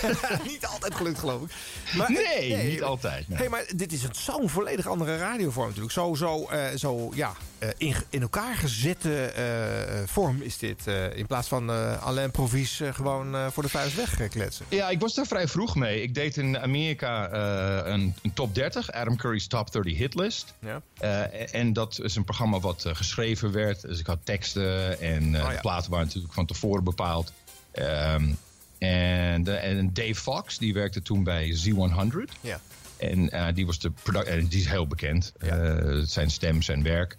niet 0.50 0.66
altijd 0.66 0.94
gelukt, 0.94 1.18
geloof 1.18 1.42
ik. 1.42 2.08
Nee, 2.08 2.56
niet 2.70 2.82
altijd, 2.82 3.28
nee. 3.28 3.38
Hey, 3.38 3.48
maar 3.48 3.64
dit 3.76 3.92
is 3.92 4.02
zo'n 4.10 4.48
volledig 4.48 4.86
andere 4.86 5.16
radiovorm 5.18 5.66
natuurlijk. 5.66 5.92
Zo, 5.92 6.14
zo, 6.14 6.46
eh, 6.48 6.64
zo 6.76 7.10
ja, 7.14 7.32
eh, 7.58 7.68
in, 7.76 7.94
in 8.10 8.22
elkaar 8.22 8.54
gezette 8.56 9.24
eh, 9.24 10.08
vorm 10.08 10.42
is 10.42 10.58
dit. 10.58 10.86
eh, 10.86 11.16
in 11.16 11.26
plaats 11.26 11.48
van 11.48 11.70
eh 11.70 12.02
alleen 12.02 12.30
provies 12.30 12.80
eh, 12.80 12.94
gewoon 12.94 13.34
eh, 13.34 13.46
voor 13.52 13.62
de 13.62 13.68
vuist 13.68 13.94
wegkletsen. 13.96 14.66
Ja, 14.68 14.88
ik 14.88 15.00
was 15.00 15.14
daar 15.14 15.26
vrij 15.26 15.48
vroeg 15.48 15.74
mee. 15.76 16.02
Ik 16.02 16.14
deed 16.14 16.36
in 16.36 16.58
Amerika 16.58 17.28
eh, 17.28 17.92
een, 17.92 18.14
een 18.22 18.32
top 18.32 18.54
30, 18.54 18.92
Adam 18.92 19.16
Curry's 19.16 19.46
Top 19.46 19.72
30 19.72 19.96
Hitlist. 19.96 20.54
Ja. 20.60 20.80
Eh, 20.98 21.54
en 21.54 21.72
dat 21.72 22.00
is 22.02 22.16
een 22.16 22.24
programma 22.24 22.60
wat 22.60 22.84
eh, 22.84 22.94
geschreven 22.94 23.52
werd. 23.52 23.80
Dus 23.80 23.98
ik 23.98 24.06
had 24.06 24.18
teksten 24.24 25.00
en 25.00 25.34
eh, 25.34 25.40
Oh 25.44 25.48
ja. 25.48 25.54
de 25.54 25.60
platen 25.60 25.90
waren 25.90 26.06
natuurlijk 26.06 26.34
van 26.34 26.46
tevoren 26.46 26.84
bepaald. 26.84 27.32
Ehm, 27.72 28.32
en, 28.88 29.62
en 29.62 29.90
Dave 29.92 30.14
Fox, 30.14 30.58
die 30.58 30.74
werkte 30.74 31.02
toen 31.02 31.24
bij 31.24 31.56
Z100. 31.56 32.38
Ja. 32.40 32.60
En 32.96 33.30
eh, 33.30 33.54
die 33.54 33.66
was 33.66 33.78
de 33.78 33.90
product, 34.02 34.26
en 34.26 34.46
die 34.46 34.60
is 34.60 34.66
heel 34.68 34.86
bekend. 34.86 35.32
Eh, 35.38 35.76
zijn 36.02 36.30
stem, 36.30 36.62
zijn 36.62 36.82
werk. 36.82 37.16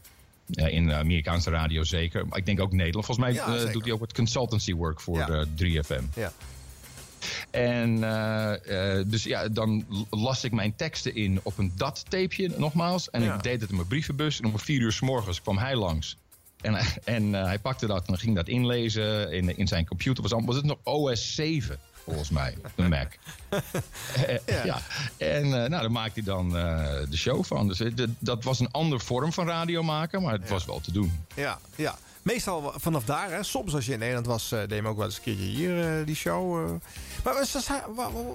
Eh, 0.53 0.73
in 0.73 0.87
de 0.87 0.93
Amerikaanse 0.95 1.49
radio 1.49 1.83
zeker. 1.83 2.27
Maar 2.27 2.37
ik 2.37 2.45
denk 2.45 2.59
ook 2.59 2.71
Nederland. 2.71 3.05
Volgens 3.05 3.27
mij 3.27 3.35
Ja, 3.35 3.71
doet 3.71 3.83
hij 3.83 3.93
ook 3.93 3.99
wat 3.99 4.13
consultancy 4.13 4.73
work 4.73 5.01
voor 5.01 5.17
Ja. 5.17 5.25
de 5.25 5.47
3FM. 5.55 6.03
Ja. 6.15 6.31
En 7.51 7.99
dus 9.09 9.23
ja, 9.23 9.47
dan 9.49 9.85
las 10.09 10.43
ik 10.43 10.51
mijn 10.51 10.75
teksten 10.75 11.15
in 11.15 11.39
op 11.43 11.57
een 11.57 11.71
DAT-tapeje 11.75 12.51
nogmaals. 12.57 13.09
En 13.09 13.23
Ja. 13.23 13.35
ik 13.35 13.43
deed 13.43 13.61
het 13.61 13.69
in 13.69 13.75
mijn 13.75 13.87
brievenbus. 13.87 14.39
En 14.39 14.45
om 14.45 14.59
vier 14.59 14.81
uur 14.81 14.91
s 14.91 14.99
morgens 15.01 15.41
kwam 15.41 15.57
hij 15.57 15.75
langs. 15.75 16.17
En, 16.61 16.77
en 17.03 17.35
eh, 17.35 17.43
hij 17.43 17.59
pakte 17.59 17.87
dat 17.87 18.07
en 18.07 18.17
ging 18.17 18.35
dat 18.35 18.47
inlezen 18.47 19.31
in, 19.31 19.57
in 19.57 19.67
zijn 19.67 19.87
computer. 19.87 20.23
Was, 20.27 20.41
was 20.45 20.55
het 20.55 20.65
nog 20.65 20.77
OS 20.83 21.35
7? 21.35 21.79
volgens 22.03 22.29
mij. 22.29 22.57
De 22.75 22.87
Mac. 22.87 23.07
Eh, 24.27 24.65
ja. 24.65 24.81
En 25.17 25.43
eh, 25.43 25.49
nou, 25.51 25.69
daar 25.69 25.91
maakte 25.91 26.19
hij 26.23 26.33
dan 26.33 26.57
eh, 26.57 26.85
de 27.09 27.17
show 27.17 27.43
van. 27.43 27.67
Dus 27.67 27.79
eh, 27.79 27.91
dat 28.19 28.43
was 28.43 28.59
een 28.59 28.71
andere 28.71 29.01
vorm 29.01 29.33
van 29.33 29.47
radio 29.47 29.83
maken, 29.83 30.21
maar 30.21 30.33
het 30.33 30.49
was 30.49 30.65
wel 30.65 30.79
te 30.79 30.91
doen. 30.91 31.23
Ja, 31.35 31.59
ja. 31.75 31.97
Meestal 32.21 32.73
vanaf 32.77 33.05
daar, 33.05 33.31
hè. 33.31 33.43
Soms 33.43 33.73
als 33.73 33.85
je 33.85 33.93
in 33.93 33.99
Nederland 33.99 34.25
was, 34.25 34.51
eh, 34.51 34.59
deed 34.67 34.81
je 34.81 34.87
ook 34.87 34.97
wel 34.97 35.05
eens 35.05 35.15
een 35.15 35.21
keertje 35.23 35.43
hier, 35.43 35.99
eh, 35.99 36.05
die 36.05 36.15
show. 36.15 36.63
eh. 36.65 36.71
Maar 37.23 37.33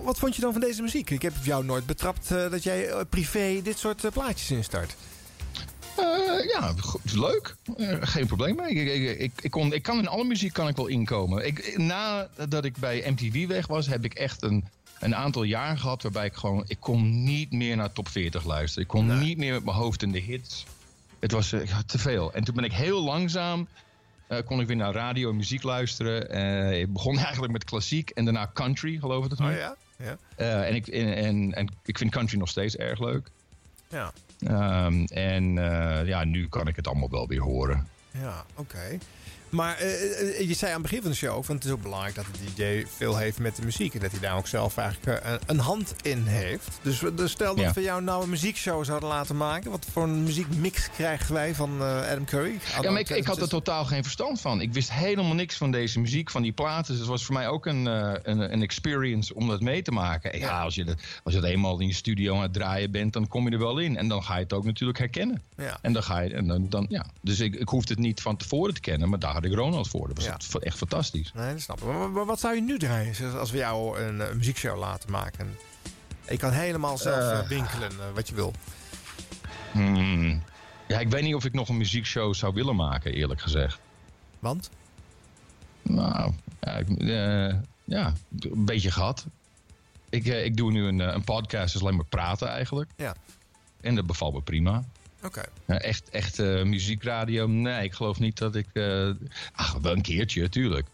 wat, 0.05 0.18
vond 0.18 0.34
je 0.34 0.40
dan 0.40 0.52
van 0.52 0.60
deze 0.60 0.82
muziek? 0.82 1.10
Ik 1.10 1.22
heb 1.22 1.32
jou 1.42 1.64
nooit 1.64 1.86
betrapt 1.86 2.30
eh, 2.30 2.50
dat 2.50 2.62
jij 2.62 2.88
eh, 2.88 3.00
privé 3.08 3.60
dit 3.62 3.78
soort 3.78 4.05
eh, 4.05 4.10
plaatjes 4.12 4.50
instart. 4.50 4.96
Eh, 5.97 6.49
ja, 6.49 6.75
leuk. 7.15 7.55
Eh, 7.76 7.97
geen 8.00 8.26
probleem 8.26 8.57
mee. 8.57 8.70
Ik, 8.70 9.18
ik, 9.18 9.33
ik, 9.41 9.50
kon, 9.50 9.73
ik 9.73 9.83
kan 9.83 9.99
in 9.99 10.08
alle 10.08 10.25
muziek 10.25 10.52
kan 10.52 10.68
ik 10.68 10.76
wel 10.76 10.86
inkomen. 10.86 11.47
Ik, 11.47 11.78
nadat 11.78 12.65
ik 12.65 12.76
bij 12.76 13.05
MTV 13.10 13.47
weg 13.47 13.66
was, 13.66 13.86
heb 13.86 14.05
ik 14.05 14.15
echt 14.15 14.42
een, 14.42 14.65
een 15.00 15.15
aantal 15.15 15.42
jaar 15.42 15.78
gehad 15.78 16.02
waarbij 16.02 16.26
ik 16.26 16.34
gewoon... 16.34 16.65
Ik 16.66 16.81
kon 16.81 17.25
niet 17.25 17.52
meer 17.52 17.76
naar 17.76 17.92
top 17.92 18.08
40 18.08 18.44
luisteren. 18.44 18.83
Ik 18.83 18.89
kon 18.89 19.18
niet 19.18 19.39
meer 19.39 19.52
met 19.52 19.65
mijn 19.65 19.76
hoofd 19.76 20.02
in 20.02 20.12
de 20.12 20.20
hits. 20.20 20.66
Het 21.18 21.33
was 21.33 21.52
eh, 21.52 21.78
te 21.86 21.99
veel. 21.99 22.33
En 22.33 22.44
toen 22.44 22.55
ben 22.55 22.65
ik 22.65 22.73
heel 22.73 23.02
langzaam... 23.02 23.68
kon 24.44 24.60
ik 24.60 24.66
weer 24.66 24.76
naar 24.76 24.92
radio 24.92 25.31
en 25.31 25.36
muziek 25.36 25.62
luisteren. 25.62 26.31
Ik 26.81 26.92
begon 26.92 27.18
eigenlijk 27.26 27.52
met 27.52 27.65
klassiek 27.65 28.10
en 28.10 28.25
daarna 28.25 28.50
country, 28.55 28.99
geloof 28.99 29.25
ik 29.25 29.39
nu. 29.39 29.47
Oh 29.47 29.57
ja? 29.57 29.76
Ja. 29.99 30.62
En, 30.62 30.75
ik, 30.75 30.86
en, 30.86 31.15
en, 31.15 31.55
en 31.55 31.68
ik 31.84 31.99
vind 31.99 32.10
country 32.10 32.39
nog 32.39 32.49
steeds 32.49 32.76
erg 32.76 33.00
leuk. 33.00 33.31
Ja, 33.89 34.12
Ehm, 34.40 35.05
en 35.05 35.58
eh, 35.58 36.06
ja, 36.06 36.24
nu 36.24 36.48
kan 36.48 36.68
ik 36.68 36.76
het 36.76 36.86
allemaal 36.86 37.10
wel 37.10 37.28
weer 37.28 37.40
horen. 37.42 37.86
ja 38.10 38.44
oké. 38.55 38.98
Maar 39.50 39.76
eh, 39.78 40.39
eh, 40.41 40.49
je 40.49 40.55
zei 40.55 40.70
aan 40.73 40.81
het 40.81 40.83
begin 40.91 41.02
van 41.02 41.10
de 41.10 41.16
show, 41.16 41.44
van 41.44 41.55
het 41.55 41.65
is 41.65 41.70
ook 41.70 41.83
belangrijk 41.83 42.15
dat 42.15 42.25
de 42.25 42.55
DJ 42.55 42.86
veel 42.97 43.16
heeft 43.16 43.39
met 43.39 43.57
de 43.57 43.62
muziek. 43.65 43.94
En 43.94 44.00
dat 44.00 44.10
hij 44.10 44.20
daar 44.20 44.36
ook 44.36 44.47
zelf 44.47 44.76
eigenlijk 44.76 45.23
eh, 45.23 45.33
een, 45.47 45.58
hand 45.58 45.94
in 46.02 46.23
heeft. 46.26 46.68
Dus, 46.83 47.02
dus 47.15 47.31
stel 47.31 47.55
dat 47.55 47.65
Ja. 47.65 47.73
we 47.73 47.81
jou 47.83 48.02
nou 48.02 48.23
een 48.23 48.31
muziekshow 48.31 48.84
zouden 48.84 49.08
laten 49.08 49.36
maken. 49.36 49.70
Wat 49.70 49.86
voor 49.92 50.02
een 50.02 50.23
muziekmix 50.23 50.91
krijgen 50.91 51.34
wij 51.34 51.55
van 51.55 51.81
eh, 51.81 52.10
Adam 52.10 52.25
Curry? 52.25 52.58
Ja, 52.83 52.91
maar 52.91 53.00
ik, 53.00 53.08
ik 53.10 53.26
had 53.26 53.41
er 53.41 53.49
totaal 53.49 53.84
geen 53.84 54.02
verstand 54.02 54.41
van. 54.41 54.60
Ik 54.60 54.73
wist 54.73 54.92
helemaal 54.92 55.34
niks 55.34 55.57
van 55.57 55.70
deze 55.70 56.00
muziek, 56.00 56.31
van 56.31 56.42
die 56.42 56.52
platen. 56.52 56.91
Dus 56.91 56.99
het 56.99 57.08
was 57.08 57.25
voor 57.25 57.34
mij 57.34 57.49
ook 57.49 57.66
een, 57.66 57.86
eh, 57.86 58.12
een, 58.23 58.52
een 58.52 58.62
experience 58.62 59.34
om 59.34 59.49
dat 59.49 59.60
mee 59.60 59.83
te 59.83 59.91
maken. 59.92 60.33
En 60.33 60.39
Ja, 60.39 60.62
als 60.62 60.75
je, 60.75 60.84
dat, 60.84 60.97
als 61.25 61.34
je 61.34 61.41
dat 61.41 61.50
eenmaal 61.50 61.81
in 61.81 61.86
je 61.86 61.94
studio 61.94 62.36
aan 62.36 62.42
het 62.42 62.52
draaien 62.52 62.91
bent, 62.91 63.12
dan 63.12 63.28
kom 63.28 63.44
je 63.49 63.50
er 63.50 63.58
wel 63.58 63.78
in. 63.78 63.97
En 63.97 64.08
dan 64.08 64.23
ga 64.25 64.34
je 64.36 64.42
het 64.42 64.52
ook 64.52 64.65
natuurlijk 64.65 64.99
herkennen. 64.99 65.42
Ja. 65.57 65.78
En 65.83 65.92
dan 65.92 66.02
ga 66.02 66.18
je, 66.20 66.34
en 66.34 66.47
dan, 66.47 66.68
dan, 66.68 66.86
ja. 66.89 67.07
Dus 67.23 67.41
ik, 67.41 67.55
ik 67.55 67.68
hoefde 67.68 67.92
het 67.92 68.02
niet 68.02 68.23
van 68.23 68.36
tevoren 68.36 68.75
te 68.75 68.81
kennen, 68.81 69.08
maar 69.08 69.18
daar 69.18 69.34
had 69.36 69.44
ik 69.44 69.55
Ronald 69.55 69.89
voor. 69.89 70.08
Dat 70.08 70.16
was 70.16 70.26
Ja. 70.52 70.60
echt 70.60 70.76
fantastisch. 70.78 71.32
Nee, 71.34 71.52
dat 71.52 71.60
snap 71.60 71.81
ik. 71.81 71.84
Maar, 72.12 72.24
wat 72.24 72.40
zou 72.40 72.55
je 72.55 72.60
nu 72.62 72.78
draaien 72.78 73.34
als- 73.39 73.50
we 73.50 73.56
jou 73.56 73.98
een, 74.00 74.20
eh, 74.20 74.32
muziekshow 74.34 74.78
laten 74.78 75.10
maken? 75.10 75.56
Je 76.31 76.36
kan 76.36 76.50
helemaal 76.52 76.98
zelf 76.98 77.32
Eh. 77.32 77.39
eh, 77.39 77.48
winkelen 77.48 77.92
wat 78.15 78.28
je 78.28 78.34
wil. 78.34 78.52
Hmm. 79.73 80.42
Ja, 80.89 80.98
ik 81.00 81.08
weet 81.08 81.23
niet 81.23 81.34
of 81.34 81.44
ik 81.44 81.52
nog 81.52 81.68
een 81.68 81.76
muziekshow 81.76 82.34
zou 82.34 82.55
willen 82.55 82.76
maken, 82.76 83.12
eerlijk 83.15 83.40
gezegd. 83.40 83.78
Want? 84.39 84.70
Nou, 85.82 86.32
ja, 86.60 86.73
ik, 86.73 86.86
ja 87.84 88.12
een 88.40 88.65
beetje 88.65 88.90
gehad. 88.90 89.26
Ik, 90.08 90.24
ik 90.26 90.56
doe 90.56 90.70
nu 90.73 90.84
een, 90.86 90.98
een 90.98 91.24
podcast, 91.24 91.73
dus 91.73 91.82
alleen 91.82 91.97
maar 91.97 92.05
praten 92.05 92.48
eigenlijk. 92.48 92.90
Ja. 92.97 93.15
En 93.81 93.94
dat 93.94 94.06
bevalt 94.06 94.34
me 94.34 94.40
prima. 94.42 94.84
Oké. 95.26 95.42
Ja, 95.66 95.78
echt 95.78 96.10
echt 96.10 96.38
eh, 96.38 96.62
muziekradio, 96.62 97.46
nee, 97.46 97.84
ik 97.84 97.92
geloof 97.92 98.18
niet 98.18 98.38
dat 98.38 98.55
ik... 98.55 98.66
eh, 98.72 99.10
ach, 99.52 99.72
wel 99.82 99.92
een 99.92 100.02
keertje, 100.02 100.48
tuurlijk. 100.48 100.86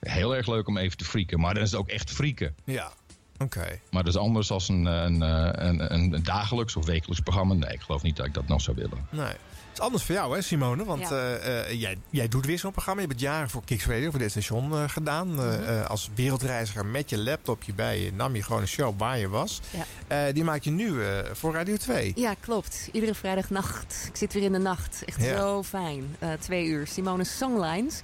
Heel 0.00 0.36
erg 0.36 0.46
leuk 0.46 0.68
om 0.68 0.78
even 0.78 0.96
te 0.96 1.04
frieken, 1.04 1.40
maar 1.40 1.54
dan 1.54 1.62
is 1.62 1.70
het 1.70 1.80
ook 1.80 1.88
echt 1.88 2.10
frieken. 2.10 2.54
Ja. 2.64 2.92
Oké. 3.38 3.80
Maar 3.90 4.04
dat 4.04 4.14
is 4.14 4.20
anders 4.20 4.50
als 4.50 4.68
een, 4.68 4.84
een, 4.84 5.22
eh, 5.22 5.48
een, 5.66 5.94
een, 5.94 6.12
een 6.12 6.22
dagelijks 6.22 6.76
of 6.76 6.84
wekelijks 6.84 7.20
programma. 7.22 7.54
Nee, 7.54 7.72
ik 7.72 7.80
geloof 7.80 8.02
niet 8.02 8.16
dat 8.16 8.26
ik 8.26 8.34
dat 8.34 8.48
nog 8.48 8.60
zou 8.60 8.76
willen. 8.76 9.06
Nee. 9.10 9.34
Het 9.74 9.82
is 9.82 9.88
anders 9.88 10.04
voor 10.04 10.14
jou, 10.14 10.34
hè, 10.34 10.42
Simone? 10.42 10.84
Want 10.84 11.00
Ja. 11.00 11.10
eh, 11.10 11.60
eh, 11.70 11.80
jij, 11.80 11.98
jij 12.10 12.28
doet 12.28 12.46
weer 12.46 12.58
zo'n 12.58 12.72
programma. 12.72 13.00
Je 13.00 13.06
hebt 13.08 13.20
jaren 13.20 13.50
voor 13.50 13.62
Kicks 13.64 13.86
Radio, 13.86 14.10
voor 14.10 14.18
dit 14.18 14.30
station 14.30 14.72
eh, 14.72 14.84
gedaan. 14.88 15.34
Mhm. 15.34 15.82
als 15.86 16.10
wereldreiziger 16.14 16.86
met 16.86 17.10
je 17.10 17.18
laptopje 17.18 17.72
bij 17.74 18.00
je 18.00 18.12
nam 18.12 18.34
je 18.34 18.42
gewoon 18.42 18.60
een 18.60 18.68
show 18.68 18.98
waar 18.98 19.18
je 19.18 19.28
was. 19.28 19.60
Ja. 20.08 20.32
Die 20.32 20.44
maak 20.44 20.62
je 20.62 20.70
nu 20.70 20.94
voor 21.32 21.52
Radio 21.52 21.76
2. 21.76 22.12
Ja, 22.16 22.34
klopt. 22.40 22.88
Iedere 22.92 23.14
vrijdagnacht. 23.14 24.04
Ik 24.08 24.16
zit 24.16 24.32
weer 24.32 24.42
in 24.42 24.52
de 24.52 24.58
nacht. 24.58 25.02
Echt 25.04 25.20
Ja. 25.22 25.36
zo 25.38 25.62
fijn. 25.62 26.16
Twee 26.40 26.64
uur. 26.66 26.86
Simone's 26.86 27.36
Songlines. 27.36 28.00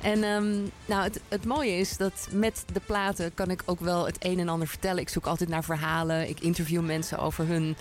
En 0.00 0.24
ehm, 0.24 0.56
nou, 0.86 1.02
het, 1.02 1.20
het 1.28 1.44
mooie 1.44 1.76
is 1.76 1.96
dat 1.96 2.28
met 2.30 2.64
de 2.72 2.80
platen 2.86 3.34
kan 3.34 3.50
ik 3.50 3.62
ook 3.64 3.80
wel 3.80 4.06
het 4.06 4.16
een 4.18 4.38
en 4.38 4.48
ander 4.48 4.68
vertellen. 4.68 5.02
Ik 5.02 5.08
zoek 5.08 5.26
altijd 5.26 5.48
naar 5.48 5.64
verhalen. 5.64 6.28
Ik 6.28 6.40
interview 6.40 6.84
mensen 6.84 7.18
over 7.18 7.46
hun 7.46 7.76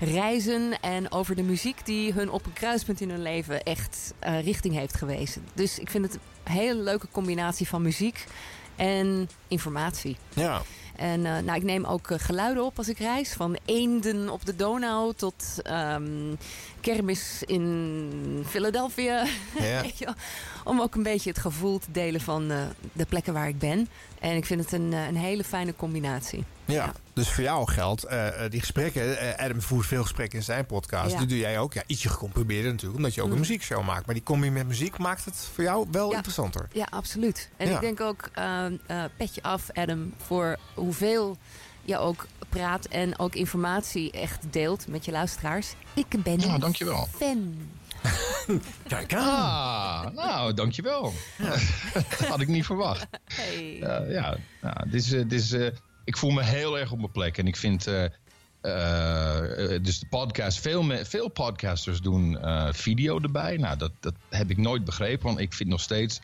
reizen 0.00 0.80
en 0.80 1.12
over 1.12 1.36
de 1.36 1.42
muziek 1.42 1.86
die 1.86 2.12
hun 2.12 2.30
op 2.30 2.46
een 2.46 2.52
kruispunt 2.52 3.00
in 3.00 3.10
hun 3.10 3.22
leven 3.22 3.62
echt 3.62 4.14
eh, 4.18 4.44
richting 4.44 4.74
heeft 4.74 4.96
gewezen. 4.96 5.44
Dus 5.54 5.78
ik 5.78 5.90
vind 5.90 6.04
het 6.04 6.14
een 6.14 6.52
hele 6.52 6.82
leuke 6.82 7.06
combinatie 7.10 7.68
van 7.68 7.82
muziek 7.82 8.26
en 8.76 9.28
informatie. 9.48 10.16
Ja. 10.34 10.62
En 10.96 11.26
eh, 11.26 11.38
nou, 11.38 11.58
ik 11.58 11.62
neem 11.62 11.84
ook 11.84 12.10
eh, 12.10 12.18
geluiden 12.18 12.64
op 12.64 12.78
als 12.78 12.88
ik 12.88 12.98
reis. 12.98 13.32
Van 13.32 13.56
eenden 13.64 14.28
op 14.28 14.46
de 14.46 14.56
Donau 14.56 15.14
tot 15.14 15.44
ehm, 15.62 16.34
kermis 16.80 17.42
in 17.46 18.44
Philadelphia. 18.46 19.26
Ja. 19.58 19.84
Om 20.64 20.80
ook 20.80 20.94
een 20.94 21.02
beetje 21.02 21.30
het 21.30 21.38
gevoel 21.38 21.78
te 21.78 21.90
delen 21.90 22.20
van 22.20 22.50
eh, 22.50 22.58
de 22.92 23.04
plekken 23.04 23.32
waar 23.32 23.48
ik 23.48 23.58
ben. 23.58 23.88
En 24.20 24.36
ik 24.36 24.44
vind 24.44 24.60
het 24.60 24.72
een, 24.72 24.92
een 24.92 25.16
hele 25.16 25.44
fijne 25.44 25.74
combinatie. 25.76 26.44
Ja, 26.64 26.92
dus 27.12 27.28
voor 27.28 27.42
jou 27.42 27.70
geldt, 27.70 28.04
eh, 28.04 28.44
eh, 28.44 28.50
die 28.50 28.60
gesprekken, 28.60 29.18
eh, 29.18 29.44
Adam 29.44 29.60
voert 29.62 29.86
veel 29.86 30.02
gesprekken 30.02 30.38
in 30.38 30.44
zijn 30.44 30.66
podcast. 30.66 31.12
Ja. 31.12 31.18
Die 31.18 31.26
doe 31.26 31.38
jij 31.38 31.58
ook, 31.58 31.72
ja, 31.72 31.82
ietsje 31.86 32.08
gecomprimeerd 32.08 32.64
natuurlijk, 32.64 32.96
omdat 32.96 33.14
je 33.14 33.20
ook 33.20 33.26
een 33.26 33.32
Mm. 33.32 33.38
muziekshow 33.40 33.84
maakt. 33.84 34.06
Maar 34.06 34.14
die 34.14 34.24
combi 34.24 34.50
met 34.50 34.66
muziek 34.66 34.98
maakt 34.98 35.24
het 35.24 35.48
voor 35.54 35.64
jou 35.64 35.86
wel 35.90 36.08
Ja. 36.10 36.14
interessanter. 36.16 36.68
Ja, 36.72 36.86
absoluut. 36.90 37.50
En 37.56 37.68
Ja. 37.68 37.74
ik 37.74 37.80
denk 37.80 38.00
ook, 38.00 38.28
eh, 38.32 38.64
petje 39.16 39.42
af 39.42 39.70
Adam, 39.72 40.14
voor 40.26 40.56
hoeveel 40.74 41.36
je 41.84 41.98
ook 41.98 42.26
praat 42.48 42.84
en 42.86 43.18
ook 43.18 43.34
informatie 43.34 44.10
echt 44.10 44.38
deelt 44.50 44.86
met 44.88 45.04
je 45.04 45.10
luisteraars. 45.12 45.74
Ik 45.94 46.22
ben 46.22 46.40
Ja, 46.40 46.54
een 46.54 46.60
dankjewel. 46.60 47.08
fan. 47.18 47.56
Kijk 48.88 49.12
Ah, 49.14 50.06
nou, 50.14 50.54
dankjewel. 50.54 51.12
dat 51.94 52.28
had 52.28 52.40
ik 52.40 52.48
niet 52.48 52.66
verwacht. 52.66 53.06
Hey. 53.34 53.76
Ja, 54.08 54.36
nou, 54.60 54.90
dit 54.90 54.94
is, 55.02 55.08
dit 55.08 55.32
is, 55.32 55.52
eh, 55.52 55.66
ik 56.04 56.16
voel 56.16 56.30
me 56.30 56.42
heel 56.42 56.78
erg 56.78 56.92
op 56.92 56.98
mijn 56.98 57.10
plek. 57.12 57.38
En 57.38 57.46
ik 57.46 57.56
vind, 57.56 57.86
eh, 57.86 58.04
eh, 58.60 59.74
eh, 59.74 59.82
dus 59.82 59.98
de 59.98 60.06
podcast, 60.06 60.60
veel, 60.60 60.82
me- 60.82 61.04
veel 61.04 61.28
podcasters 61.28 62.00
doen 62.00 62.38
video 62.72 63.20
erbij. 63.20 63.56
Nou, 63.56 63.76
dat, 63.78 63.92
dat 64.00 64.14
heb 64.28 64.50
ik 64.50 64.56
nooit 64.56 64.84
begrepen. 64.84 65.26
Want 65.26 65.38
ik 65.38 65.52
vind 65.52 65.68
nog 65.68 65.80
steeds 65.80 66.20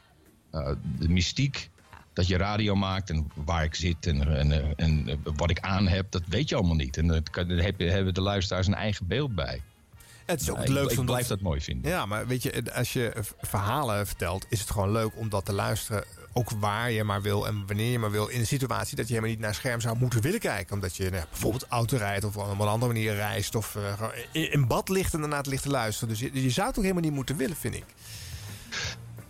de 0.98 1.08
mystiek 1.08 1.70
dat 2.12 2.26
je 2.26 2.36
radio 2.36 2.74
maakt 2.74 3.10
en 3.10 3.31
waar 3.34 3.65
ik 3.65 3.74
zit 3.74 4.07
en, 4.07 4.36
en, 4.36 4.74
en 4.76 5.20
wat 5.36 5.50
ik 5.50 5.60
aan 5.60 5.86
heb, 5.89 6.07
dat 6.10 6.23
weet 6.26 6.48
je 6.48 6.55
allemaal 6.57 6.74
niet. 6.76 6.97
En 6.97 7.07
daar 7.07 7.23
hebben 7.76 8.15
de 8.15 8.20
luisteraars 8.20 8.66
een 8.66 8.74
eigen 8.74 9.07
beeld 9.07 9.34
bij. 9.34 9.62
Het 10.26 10.40
is 10.40 10.50
ook 10.50 10.57
het 10.57 10.68
ik- 10.68 10.73
leukste 10.73 11.00
Ik, 11.00 11.07
blijf 11.07 11.26
dat 11.26 11.40
mooi 11.40 11.60
vinden. 11.60 11.90
Ja, 11.90 12.07
maar 12.07 12.26
weet 12.26 12.42
je, 12.42 12.74
als 12.74 12.92
je 12.92 13.12
verhalen 13.40 14.07
vertelt, 14.07 14.47
is 14.48 14.60
het 14.60 14.70
gewoon 14.70 14.92
leuk 14.92 15.16
om 15.16 15.28
dat 15.28 15.44
te 15.44 15.52
luisteren. 15.52 16.05
Ook 16.39 16.50
waar 16.50 16.91
je 16.91 17.05
maar 17.05 17.23
wil 17.23 17.47
en 17.47 17.67
wanneer 17.67 17.91
je 17.91 17.99
maar 17.99 18.10
wil. 18.10 18.26
In 18.28 18.41
een 18.41 18.47
situatie 18.47 18.97
dat 18.97 19.07
je 19.07 19.12
helemaal 19.15 19.34
niet 19.34 19.44
naar 19.44 19.55
scherm 19.55 19.81
zou 19.81 19.99
moeten 19.99 20.20
willen 20.20 20.41
kijken. 20.41 20.75
Omdat 20.75 20.97
je 20.97 21.10
nou, 21.10 21.25
bijvoorbeeld 21.31 21.67
auto 21.68 21.97
rijdt 21.97 22.25
of 22.25 22.36
op 22.36 22.60
een 22.60 22.67
andere 22.67 22.92
manier 22.92 23.15
reist. 23.15 23.55
Of 23.55 23.76
eh, 23.76 24.52
in, 24.52 24.67
bad 24.67 24.89
ligt 24.89 25.15
en 25.15 25.20
daarna 25.20 25.36
het 25.36 25.47
ligt 25.47 25.62
te 25.62 25.68
luisteren. 25.68 26.08
Dus 26.08 26.18
je, 26.20 26.42
je 26.42 26.50
zou 26.50 26.67
het 26.68 26.76
ook 26.76 26.83
helemaal 26.83 27.05
niet 27.05 27.12
moeten 27.12 27.36
willen, 27.36 27.57
vind 27.57 27.75
ik. 27.75 27.84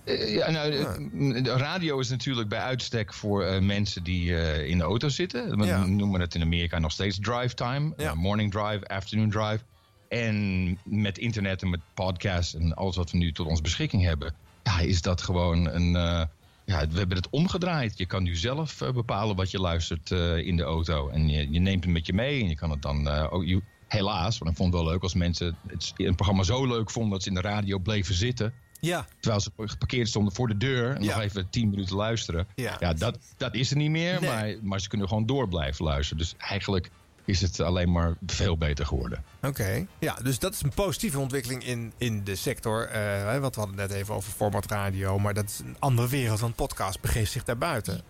Eh, 0.05 0.35
Ja, 0.35 0.51
nou, 0.51 0.73
eh, 0.73 1.43
de 1.45 1.57
radio 1.57 1.99
is 1.99 2.09
natuurlijk 2.09 2.49
bij 2.49 2.61
uitstek 2.61 3.15
voor 3.15 3.63
mensen 3.63 4.03
die 4.03 4.33
in 4.67 4.79
de 4.79 4.85
auto 4.85 5.09
zitten. 5.09 5.59
We 5.59 5.67
Ja. 5.67 5.85
noemen 5.87 6.21
het 6.21 6.35
in 6.35 6.43
Amerika 6.43 6.79
nog 6.79 6.93
steeds 6.93 7.19
drive 7.21 7.55
time. 7.55 7.93
Ja. 7.97 8.15
morning 8.15 8.51
drive, 8.53 8.89
afternoon 8.89 9.31
drive. 9.31 9.61
En 10.09 10.79
met 10.85 11.19
internet 11.19 11.63
en 11.63 11.71
met 11.71 11.81
podcasts 11.95 12.55
en 12.55 12.75
alles 12.75 12.97
wat 12.97 13.11
we 13.11 13.19
nu 13.19 13.33
tot 13.33 13.47
onze 13.47 13.63
beschikking 13.63 14.03
hebben... 14.03 14.35
Ja, 14.63 14.79
is 14.79 15.03
dat 15.03 15.23
gewoon 15.23 15.67
een... 15.67 16.29
ja, 16.69 16.89
we 16.89 16.99
hebben 16.99 17.17
het 17.17 17.29
omgedraaid. 17.31 17.99
Je 17.99 18.07
kan 18.07 18.23
nu 18.23 18.37
zelf 18.37 18.81
eh, 18.81 18.93
bepalen 18.93 19.37
wat 19.37 19.51
je 19.51 19.61
luistert 19.61 20.11
eh, 20.11 20.37
in 20.37 20.57
de 20.57 20.63
auto. 20.63 21.09
En 21.09 21.29
je, 21.29 21.51
je 21.51 21.59
neemt 21.61 21.85
het 21.85 21.93
met 21.93 22.07
je 22.07 22.13
mee 22.13 22.41
en 22.43 22.49
je 22.49 22.55
kan 22.55 22.71
het 22.71 22.83
dan... 22.83 23.09
eh, 23.09 23.27
ook, 23.33 23.45
je- 23.45 23.63
helaas, 23.89 24.39
want 24.39 24.51
ik 24.51 24.57
vond 24.57 24.73
het 24.73 24.83
wel 24.83 24.93
leuk 24.93 25.03
als 25.03 25.15
mensen 25.15 25.57
het, 25.67 25.93
een 25.97 26.15
programma 26.15 26.43
zo 26.43 26.67
leuk 26.67 26.91
vonden... 26.91 27.11
dat 27.13 27.23
ze 27.23 27.29
in 27.29 27.35
de 27.35 27.41
radio 27.41 27.79
bleven 27.79 28.15
zitten... 28.15 28.53
Ja. 28.81 29.07
Terwijl 29.21 29.41
ze 29.43 29.51
geparkeerd 29.57 30.09
stonden 30.09 30.35
voor 30.35 30.49
de 30.49 30.57
deur 30.57 30.95
en 30.97 31.03
Ja. 31.03 31.15
nog 31.15 31.23
even 31.25 31.51
tien 31.51 31.71
minuten 31.71 31.97
luisteren. 31.97 32.47
Ja. 32.55 32.93
dat, 32.95 33.19
dat 33.37 33.55
is 33.55 33.71
er 33.71 33.77
niet 33.77 33.91
meer, 33.91 34.21
Nee. 34.21 34.31
maar, 34.31 34.55
maar 34.63 34.81
ze 34.81 34.89
kunnen 34.89 35.09
gewoon 35.09 35.27
door 35.27 35.49
blijven 35.49 35.85
luisteren. 35.85 36.19
Dus 36.19 36.35
eigenlijk 36.39 36.91
is 37.29 37.41
het 37.41 37.61
alleen 37.61 37.93
maar 37.93 38.15
veel 38.27 38.59
beter 38.59 38.87
geworden. 38.87 39.25
Oké. 39.43 39.87
Ja, 39.99 40.17
dus 40.23 40.39
dat 40.39 40.55
is 40.55 40.63
een 40.63 40.73
positieve 40.75 41.19
ontwikkeling 41.19 41.65
in, 41.65 41.93
in 41.99 42.25
de 42.25 42.37
sector. 42.37 42.87
Eh, 42.87 43.01
hè, 43.03 43.41
want 43.41 43.55
we 43.55 43.61
hadden 43.61 43.79
het 43.79 43.91
net 43.91 44.01
even 44.01 44.15
over 44.15 44.33
format 44.33 44.67
radio. 44.67 45.19
Maar 45.19 45.35
dat 45.35 45.45
is 45.45 45.59
een 45.59 45.77
andere 45.79 46.09
wereld, 46.09 46.41
want 46.41 46.55
podcast 46.55 47.01
begeeft 47.01 47.33
zich 47.33 47.45
daarbuiten. 47.45 48.03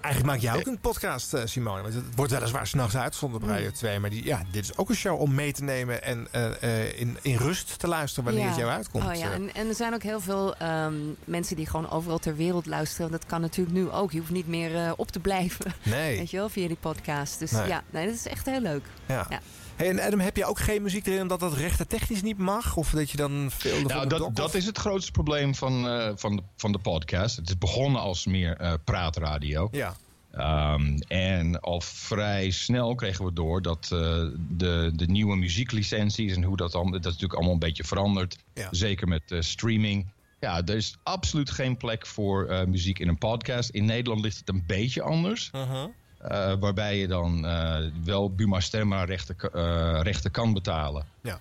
Eigenlijk 0.00 0.34
maak 0.34 0.42
jij 0.52 0.60
ook 0.60 0.66
een 0.66 0.78
podcast, 0.80 1.34
eh, 1.34 1.42
Simone. 1.44 1.82
Want 1.82 1.94
het 1.94 2.04
wordt 2.14 2.32
weliswaar 2.32 2.66
s'nachts 2.66 2.96
uitgezonden 2.96 3.42
op 3.42 3.48
Radio 3.48 3.70
2. 3.70 3.98
Maar 3.98 4.10
die, 4.10 4.24
ja, 4.24 4.42
dit 4.50 4.64
is 4.64 4.76
ook 4.76 4.88
een 4.88 4.94
show 4.94 5.20
om 5.20 5.34
mee 5.34 5.52
te 5.52 5.62
nemen 5.64 6.02
en 6.02 6.26
eh, 6.30 6.62
eh, 6.62 7.00
in, 7.00 7.18
in 7.22 7.36
rust 7.36 7.78
te 7.78 7.88
luisteren 7.88 8.24
wanneer 8.24 8.42
Ja. 8.42 8.48
het 8.48 8.58
jou 8.58 8.70
uitkomt. 8.70 9.04
Oh 9.04 9.14
ja, 9.14 9.32
en, 9.32 9.54
en 9.54 9.68
er 9.68 9.74
zijn 9.74 9.94
ook 9.94 10.02
heel 10.02 10.20
veel 10.20 10.56
ehm, 10.56 10.94
mensen 11.24 11.56
die 11.56 11.66
gewoon 11.66 11.90
overal 11.90 12.18
ter 12.18 12.36
wereld 12.36 12.66
luisteren. 12.66 13.10
Dat 13.10 13.26
kan 13.26 13.40
natuurlijk 13.40 13.76
nu 13.76 13.90
ook. 13.90 14.12
Je 14.12 14.18
hoeft 14.18 14.30
niet 14.30 14.48
meer 14.48 14.94
op 14.96 15.10
te 15.10 15.20
blijven. 15.20 15.74
Nee. 15.82 16.16
Weet 16.18 16.30
je 16.30 16.36
wel, 16.36 16.48
via 16.48 16.66
die 16.66 16.76
podcast. 16.80 17.38
Dus 17.38 17.50
Nee. 17.50 17.66
ja, 17.68 17.82
nee, 17.90 18.06
dat 18.06 18.14
is 18.14 18.26
echt 18.26 18.46
heel 18.46 18.60
leuk. 18.60 18.84
Ja. 19.06 19.26
Ja. 19.30 19.40
Hey, 19.78 19.88
en 19.88 20.00
Adam, 20.00 20.20
heb 20.20 20.36
je 20.36 20.44
ook 20.46 20.58
geen 20.58 20.82
muziek 20.82 21.06
erin 21.06 21.22
omdat 21.22 21.40
dat 21.40 21.54
rechten 21.54 21.88
technisch 21.88 22.22
niet 22.22 22.38
mag? 22.38 22.76
Of 22.76 22.90
dat 22.90 23.10
je 23.10 23.16
dan 23.16 23.46
veel 23.50 23.80
Nou, 23.82 24.08
dat, 24.08 24.18
dok- 24.18 24.36
dat 24.36 24.54
is 24.54 24.66
het 24.66 24.78
grootste 24.78 25.10
probleem 25.12 25.54
van, 25.54 25.88
eh, 25.88 26.10
van, 26.14 26.36
de, 26.36 26.42
van 26.56 26.72
de 26.72 26.78
podcast. 26.78 27.36
Het 27.36 27.48
is 27.48 27.58
begonnen 27.58 28.00
als 28.00 28.26
meer 28.26 28.56
eh, 28.56 28.72
praatradio. 28.84 29.68
Ja. 29.72 29.96
Ehm, 30.32 30.98
en 31.08 31.60
al 31.60 31.80
vrij 31.80 32.50
snel 32.50 32.94
kregen 32.94 33.24
we 33.24 33.32
door 33.32 33.62
dat 33.62 33.88
eh, 33.92 34.24
de, 34.50 34.92
de 34.94 35.06
nieuwe 35.06 35.36
muzieklicenties 35.36 36.34
en 36.36 36.42
hoe 36.42 36.56
dat 36.56 36.72
dan, 36.72 36.86
dat 36.90 37.00
is 37.00 37.04
natuurlijk 37.04 37.34
allemaal 37.34 37.52
een 37.52 37.58
beetje 37.58 37.84
veranderd. 37.84 38.36
Ja. 38.54 38.68
Zeker 38.70 39.08
met 39.08 39.22
streaming. 39.38 40.06
Ja, 40.40 40.62
er 40.64 40.76
is 40.76 40.96
absoluut 41.02 41.50
geen 41.50 41.76
plek 41.76 42.06
voor 42.06 42.64
muziek 42.68 42.98
in 42.98 43.08
een 43.08 43.18
podcast. 43.18 43.70
In 43.70 43.84
Nederland 43.84 44.20
ligt 44.20 44.38
het 44.38 44.48
een 44.48 44.64
beetje 44.66 45.02
anders. 45.02 45.50
Uh-huh. 45.54 45.84
Eh, 46.18 46.52
waarbij 46.60 46.98
je 46.98 47.06
dan 47.06 47.46
eh, 47.46 47.78
wel 48.04 48.34
Buma 48.34 48.60
Stemma 48.60 49.04
rechten, 49.04 49.36
eh, 49.52 50.00
rechten 50.02 50.30
kan 50.30 50.52
betalen. 50.52 51.04
Ja. 51.22 51.40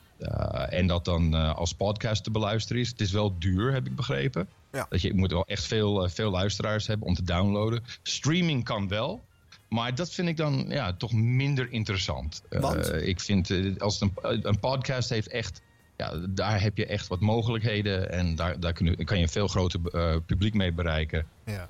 En 0.69 0.87
dat 0.87 1.05
dan 1.05 1.33
als 1.55 1.73
podcast 1.73 2.23
te 2.23 2.31
beluisteren 2.31 2.81
is. 2.81 2.89
Het 2.89 3.01
is 3.01 3.11
wel 3.11 3.39
duur, 3.39 3.73
heb 3.73 3.85
ik 3.85 3.95
begrepen. 3.95 4.47
Ja. 4.71 4.85
Dat 4.89 5.01
je, 5.01 5.07
je 5.07 5.13
moet 5.13 5.31
wel 5.31 5.45
echt 5.45 5.65
veel, 5.65 6.09
veel 6.09 6.31
luisteraars 6.31 6.87
hebben 6.87 7.07
om 7.07 7.13
te 7.13 7.23
downloaden. 7.23 7.83
Streaming 8.03 8.63
kan 8.63 8.87
wel. 8.87 9.25
Maar 9.69 9.95
dat 9.95 10.13
vind 10.13 10.27
ik 10.27 10.37
dan 10.37 10.65
ja, 10.67 10.93
toch 10.93 11.13
minder 11.13 11.71
interessant. 11.71 12.41
Want? 12.49 12.93
ik 12.93 13.19
vind 13.19 13.51
als 13.79 14.01
een, 14.01 14.11
een 14.21 14.59
podcast 14.59 15.09
heeft 15.09 15.27
echt. 15.27 15.61
Ja, 15.97 16.13
daar 16.29 16.61
heb 16.61 16.77
je 16.77 16.85
echt 16.85 17.07
wat 17.07 17.19
mogelijkheden. 17.19 18.11
En 18.11 18.35
daar, 18.35 18.59
daar 18.59 18.73
kun 18.73 18.85
je, 18.85 19.03
kan 19.03 19.17
je 19.17 19.23
een 19.23 19.29
veel 19.29 19.47
groter 19.47 19.79
publiek 20.21 20.53
mee 20.53 20.71
bereiken. 20.71 21.25
Ja. 21.45 21.69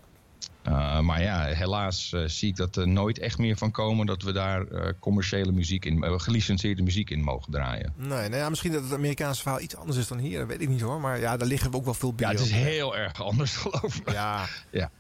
Uh, 0.67 0.99
maar 0.99 1.21
ja, 1.21 1.43
helaas 1.43 2.11
uh, 2.15 2.23
zie 2.25 2.49
ik 2.49 2.55
dat 2.55 2.75
er 2.75 2.87
nooit 2.87 3.19
echt 3.19 3.37
meer 3.37 3.57
van 3.57 3.71
komen 3.71 4.05
dat 4.05 4.21
we 4.21 4.31
daar 4.31 4.71
uh, 4.71 4.87
commerciële 4.99 5.51
muziek 5.51 5.85
in, 5.85 6.19
gelicenseerde 6.19 6.81
muziek 6.81 7.09
in 7.09 7.21
mogen 7.21 7.51
draaien. 7.51 7.93
Nee, 7.95 8.07
nou 8.07 8.35
ja, 8.35 8.49
misschien 8.49 8.71
dat 8.71 8.83
het 8.83 8.93
Amerikaanse 8.93 9.41
verhaal 9.41 9.61
iets 9.61 9.75
anders 9.75 9.97
is 9.97 10.07
dan 10.07 10.17
hier, 10.17 10.39
dat 10.39 10.47
weet 10.47 10.61
ik 10.61 10.69
niet 10.69 10.81
hoor. 10.81 10.99
Maar 10.99 11.19
ja, 11.19 11.37
daar 11.37 11.47
liggen 11.47 11.71
we 11.71 11.77
ook 11.77 11.85
wel 11.85 11.93
veel 11.93 12.13
bier 12.13 12.27
Ja, 12.27 12.33
het 12.33 12.41
is 12.41 12.51
heel 12.51 12.97
erg 12.97 13.21
anders, 13.21 13.55
geloof 13.65 14.05
me. 14.05 14.11
Ja. 14.11 14.45
Ja. 14.71 14.91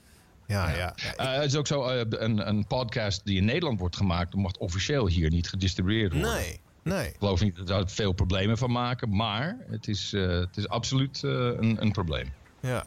Ja, 0.45 0.69
ja. 0.69 0.95
Uh, 1.19 1.33
het 1.33 1.51
is 1.51 1.55
ook 1.55 1.67
zo, 1.67 1.89
uh, 1.89 2.01
een, 2.09 2.47
een 2.47 2.67
podcast 2.67 3.25
die 3.25 3.37
in 3.37 3.45
Nederland 3.45 3.79
wordt 3.79 3.95
gemaakt, 3.95 4.35
mag 4.35 4.53
officieel 4.53 5.07
hier 5.07 5.29
niet 5.29 5.49
gedistribueerd 5.49 6.13
worden. 6.13 6.31
Nee, 6.31 6.59
nee. 6.83 7.07
Ik 7.07 7.15
geloof 7.17 7.41
niet 7.41 7.55
dat 7.55 7.67
we 7.67 7.73
daar 7.73 7.89
veel 7.89 8.11
problemen 8.11 8.57
van 8.57 8.71
maken, 8.71 9.15
maar 9.15 9.57
het 9.69 9.87
is, 9.87 10.13
uh, 10.13 10.27
het 10.27 10.57
is 10.57 10.67
absoluut 10.67 11.21
een, 11.23 11.81
een 11.81 11.91
probleem. 11.91 12.33
Ja. 12.59 12.85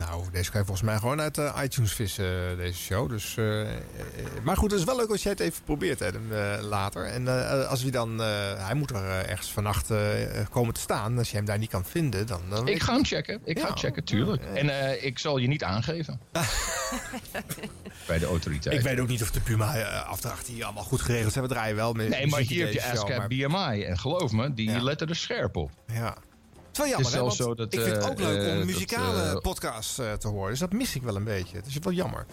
Nou, 0.00 0.24
deze 0.32 0.50
kan 0.50 0.60
je 0.60 0.66
volgens 0.66 0.86
mij 0.86 0.98
gewoon 0.98 1.20
uit 1.20 1.38
uh, 1.38 1.58
iTunes 1.62 1.92
vissen, 1.92 2.56
deze 2.56 2.78
show. 2.78 3.08
Dus, 3.08 3.36
uh, 3.36 3.68
maar 4.42 4.56
goed, 4.56 4.70
het 4.70 4.80
is 4.80 4.86
wel 4.86 4.96
leuk 4.96 5.10
als 5.10 5.22
jij 5.22 5.32
het 5.32 5.40
even 5.40 5.64
probeert, 5.64 6.02
Adam, 6.02 6.32
uh, 6.32 6.58
later. 6.60 7.04
En 7.04 7.28
als 7.68 7.82
we 7.82 7.90
dan... 7.90 8.18
hij 8.18 8.74
moet 8.74 8.90
er 8.90 9.28
ergens 9.28 9.52
vannacht 9.52 9.92
komen 10.50 10.74
te 10.74 10.80
staan. 10.80 11.18
Als 11.18 11.30
je 11.30 11.36
hem 11.36 11.44
daar 11.44 11.58
niet 11.58 11.70
kan 11.70 11.84
vinden, 11.84 12.26
dan... 12.26 12.40
dan 12.48 12.68
ik 12.68 12.82
ga 12.82 12.92
hem 12.92 13.04
checken. 13.04 13.40
Ik 13.44 13.56
ja, 13.56 13.62
ga 13.62 13.68
hem 13.68 13.78
checken, 13.78 14.04
tuurlijk. 14.04 14.42
En 14.54 15.04
ik 15.04 15.18
zal 15.18 15.38
je 15.38 15.48
niet 15.48 15.64
aangeven. 15.64 16.20
Bij 18.06 18.18
de 18.18 18.26
autoriteit. 18.26 18.74
Ik 18.74 18.80
weet 18.80 19.00
ook 19.00 19.08
niet 19.08 19.22
of 19.22 19.30
de 19.30 19.40
Puma-afdracht 19.40 20.46
hier 20.46 20.64
allemaal 20.64 20.84
goed 20.84 21.00
geregeld 21.00 21.32
zijn. 21.32 21.44
We 21.44 21.50
draaien 21.50 21.76
wel 21.76 21.92
met 21.92 22.08
Nee, 22.08 22.26
maar 22.26 22.40
hier 22.40 22.64
heb 22.64 22.72
je 22.72 22.84
ASCAP. 22.84 23.28
BMI. 23.28 23.84
En 23.84 23.98
geloof 23.98 24.32
me, 24.32 24.54
die 24.54 24.70
ja. 24.70 24.82
letten 24.82 25.08
er 25.08 25.16
scherp 25.16 25.56
op. 25.56 25.70
Ja. 25.86 26.16
Het 26.72 26.86
is 26.86 26.90
jammer, 26.90 27.30
hè, 27.30 27.30
zo 27.30 27.54
dat, 27.54 27.74
ik 27.74 27.80
vind 27.80 27.94
het 27.94 28.04
eh, 28.04 28.10
ook 28.10 28.18
leuk 28.18 28.52
om 28.52 28.60
eh, 28.60 28.64
muzikale 28.66 29.24
dat, 29.24 29.34
eh, 29.34 29.40
podcasts 29.40 29.98
eh, 29.98 30.12
te 30.12 30.28
horen. 30.28 30.50
Dus 30.50 30.58
dat 30.58 30.72
mis 30.72 30.94
ik 30.96 31.02
wel 31.02 31.16
een 31.16 31.24
beetje. 31.24 31.56
Het 31.56 31.66
is 31.66 31.78
wel 31.80 31.92
jammer. 31.92 32.26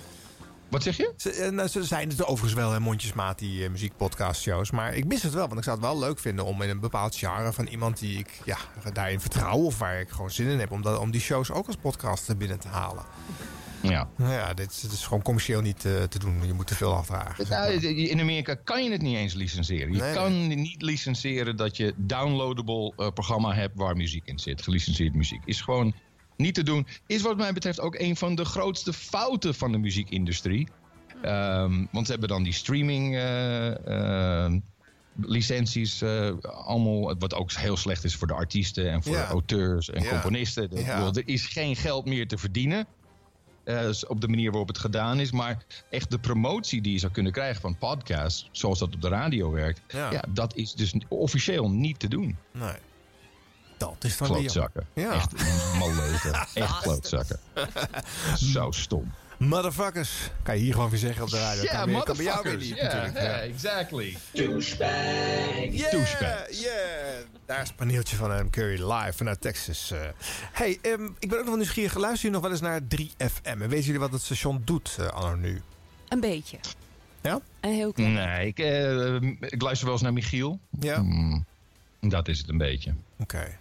Wat 0.70 0.84
zeg 0.84 0.98
je? 0.98 1.14
Ze, 1.18 1.32
eh, 1.32 1.52
nou, 1.52 1.68
ze 1.68 1.84
zijn 1.84 2.10
het 2.10 2.26
overigens 2.26 2.54
wel 2.54 2.72
hè, 2.72 2.80
mondjesmaat, 2.80 3.40
die 3.40 3.64
uh, 3.64 3.70
muziekpodcast-shows. 3.70 4.72
Maar 4.72 4.96
ik 4.96 5.06
mis 5.06 5.24
het 5.24 5.34
wel, 5.34 5.48
want 5.48 5.58
ik 5.58 5.64
zou 5.64 5.78
het 5.78 5.86
wel 5.86 6.00
leuk 6.00 6.20
vinden 6.20 6.46
om 6.46 6.62
in 6.62 6.70
een 6.70 6.80
bepaald 6.80 7.16
genre 7.16 7.54
van 7.54 7.66
iemand 7.66 8.00
die 8.00 8.18
ik 8.18 8.42
ja, 8.46 8.58
daarin 8.94 9.20
vertrouw 9.20 9.58
of 9.58 9.78
waar 9.78 10.00
ik 10.00 10.10
gewoon 10.10 10.32
zin 10.32 10.48
in 10.48 10.60
heb, 10.60 10.72
om, 10.72 10.82
dat, 10.82 11.00
om 11.00 11.12
die 11.12 11.22
shows 11.22 11.52
ook 11.52 11.68
als 11.68 11.76
podcast 11.76 12.38
binnen 12.38 12.60
te 12.60 12.68
halen. 12.68 13.04
Ja. 13.82 14.10
Nou 14.18 14.32
ja, 14.34 14.54
dit, 14.54 14.72
is- 14.72 14.80
dit 14.82 14.92
is 14.92 15.04
gewoon 15.06 15.22
commercieel 15.22 15.62
niet 15.62 15.86
eh, 15.86 16.04
te 16.04 16.20
doen. 16.20 16.46
Je 16.46 16.54
moet 16.54 16.68
te 16.68 16.76
veel 16.76 16.94
afdragen. 16.94 17.46
Nou, 17.50 17.72
in 17.88 18.20
Amerika 18.20 18.54
kan 18.56 18.84
je 18.84 18.92
het 18.92 19.02
niet 19.02 19.16
eens 19.16 19.34
licenseren. 19.34 19.94
Je 19.94 20.00
Nee, 20.02 20.14
kan 20.14 20.48
niet 20.48 20.82
licenseren 20.82 21.56
dat 21.58 21.78
je 21.78 21.94
downloadable 21.98 22.94
eh, 22.98 23.08
programma 23.14 23.54
hebt 23.54 23.74
waar 23.78 23.96
muziek 23.96 24.26
in 24.26 24.40
zit. 24.40 24.62
Gelicenseerde 24.62 25.18
muziek. 25.18 25.42
Is 25.46 25.62
gewoon 25.62 25.94
niet 26.38 26.54
te 26.54 26.64
doen. 26.64 26.88
Is 27.08 27.22
wat 27.22 27.38
mij 27.38 27.54
betreft 27.54 27.80
ook 27.80 27.96
een 28.00 28.16
van 28.16 28.36
de 28.36 28.46
grootste 28.46 28.94
fouten 28.94 29.56
van 29.56 29.72
de 29.72 29.78
muziekindustrie. 29.78 30.68
Ehm, 31.22 31.86
want 31.92 32.06
ze 32.06 32.12
hebben 32.12 32.30
dan 32.30 32.44
die 32.44 32.54
streaming 32.54 33.16
eh, 33.16 34.46
eh, 34.46 34.54
licenties 35.22 36.04
allemaal. 36.42 37.16
Wat 37.20 37.34
ook 37.34 37.52
heel 37.52 37.78
slecht 37.78 38.04
is 38.04 38.16
voor 38.16 38.28
de 38.28 38.34
artiesten 38.34 38.92
en 38.92 39.04
voor 39.04 39.12
Ja. 39.16 39.22
de 39.22 39.28
auteurs 39.28 39.90
en 39.90 40.04
Ja. 40.04 40.10
componisten. 40.10 40.70
Ja. 40.74 41.06
Er 41.14 41.22
is 41.28 41.46
geen 41.46 41.76
geld 41.76 42.06
meer 42.06 42.28
te 42.28 42.38
verdienen. 42.38 42.88
Eh, 43.68 43.90
op 44.08 44.22
de 44.22 44.28
manier 44.28 44.50
waarop 44.50 44.68
het 44.68 44.78
gedaan 44.78 45.20
is. 45.20 45.32
Maar 45.32 45.64
echt 45.90 46.12
de 46.12 46.20
promotie 46.20 46.82
die 46.82 46.94
je 46.94 47.00
zou 47.00 47.12
kunnen 47.12 47.32
krijgen 47.32 47.62
van 47.62 47.78
podcasts, 47.78 48.50
zoals 48.52 48.80
dat 48.80 48.94
op 48.96 49.02
de 49.02 49.08
radio 49.10 49.52
werkt, 49.52 49.82
Ja. 49.88 50.12
ja. 50.12 50.24
dat 50.30 50.56
is 50.56 50.74
dus 50.74 50.94
officieel 51.08 51.70
niet 51.70 52.00
te 52.00 52.08
doen. 52.08 52.38
Nee. 52.52 52.76
Dat 53.78 54.04
is 54.04 54.18
dan 54.18 54.28
weer 54.28 54.38
Klootzakken. 54.38 54.88
Ja. 54.94 55.14
Echt 55.14 55.32
maleuzen. 55.80 56.34
Echt 56.54 56.80
klootzakken. 56.82 57.40
Zo 58.54 58.72
stom. 58.72 59.12
Motherfuckers. 59.38 60.30
Kan 60.44 60.56
je 60.58 60.62
hier 60.64 60.74
gewoon 60.74 60.90
weer 60.90 61.00
zeggen 61.00 61.24
op 61.24 61.30
de 61.30 61.40
radio. 61.40 61.64
Ja, 61.64 61.72
kan, 61.72 61.86
weer- 61.90 62.04
kan 62.04 62.16
bij 62.16 62.26
jou 62.26 62.44
weer 62.44 62.52
motherfuckers. 62.54 62.70
niet 62.70 62.94
natuurlijk. 62.94 63.18
ja, 63.18 63.40
exactly. 63.40 64.18
Yeah, 64.32 64.48
Douchebags. 65.92 66.60
yeah. 66.62 66.76
Daar 67.46 67.62
is 67.62 67.68
het 67.68 67.78
paneeltje 67.78 68.16
van 68.16 68.32
Adam 68.32 68.50
Curry 68.50 68.92
live 68.92 69.14
vanuit 69.18 69.42
Texas. 69.42 69.92
eh. 69.92 70.00
hey, 70.52 70.78
ehm, 70.82 71.06
ik 71.20 71.30
ben 71.30 71.32
ook 71.32 71.38
nog 71.38 71.46
wel 71.46 71.56
nieuwsgierig. 71.56 71.94
Luisteren 71.98 72.16
jullie 72.16 72.32
nog 72.32 72.42
wel 72.42 72.52
eens 72.52 72.62
naar 72.62 72.82
3FM? 73.28 73.44
En 73.44 73.60
weten 73.70 73.86
jullie 73.86 74.00
wat 74.00 74.12
het 74.12 74.22
station 74.22 74.62
doet 74.66 74.96
eh, 75.00 75.08
anno 75.08 75.36
nu? 75.36 75.62
Een 76.08 76.20
beetje. 76.20 76.58
Ja? 77.22 77.40
Een 77.60 77.72
heel 77.74 77.92
klein 77.94 78.14
Nee, 78.14 78.48
ik, 78.48 78.60
eh, 78.60 79.16
ik 79.52 79.62
luister 79.62 79.86
wel 79.86 79.94
eens 79.94 80.04
naar 80.04 80.14
Michiel. 80.14 80.60
Ja. 80.80 81.02
Mm, 81.02 81.46
dat 82.00 82.28
is 82.28 82.38
het 82.38 82.50
een 82.50 82.58
beetje. 82.58 82.94
Oké. 83.20 83.58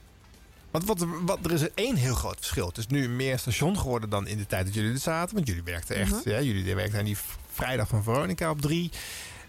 Want 0.84 0.98
wat, 0.98 1.08
wat, 1.24 1.38
er 1.44 1.52
is 1.52 1.74
één 1.74 1.96
heel 1.96 2.14
groot 2.14 2.36
verschil. 2.36 2.66
Het 2.66 2.78
is 2.78 2.86
nu 2.86 3.08
meer 3.08 3.38
station 3.38 3.78
geworden 3.78 4.10
dan 4.10 4.26
in 4.26 4.38
de 4.38 4.46
tijd 4.46 4.64
dat 4.64 4.74
jullie 4.74 4.92
er 4.92 4.98
zaten. 4.98 5.34
Want 5.34 5.46
jullie 5.46 5.62
werkten 5.62 5.96
echt. 5.96 6.10
Mhm. 6.10 6.28
ja, 6.28 6.40
jullie 6.40 6.74
werkten 6.74 6.98
aan 6.98 7.04
die 7.04 7.16
vrijdag 7.50 7.88
van 7.88 8.02
Veronica 8.02 8.50
op 8.50 8.60
drie. 8.60 8.90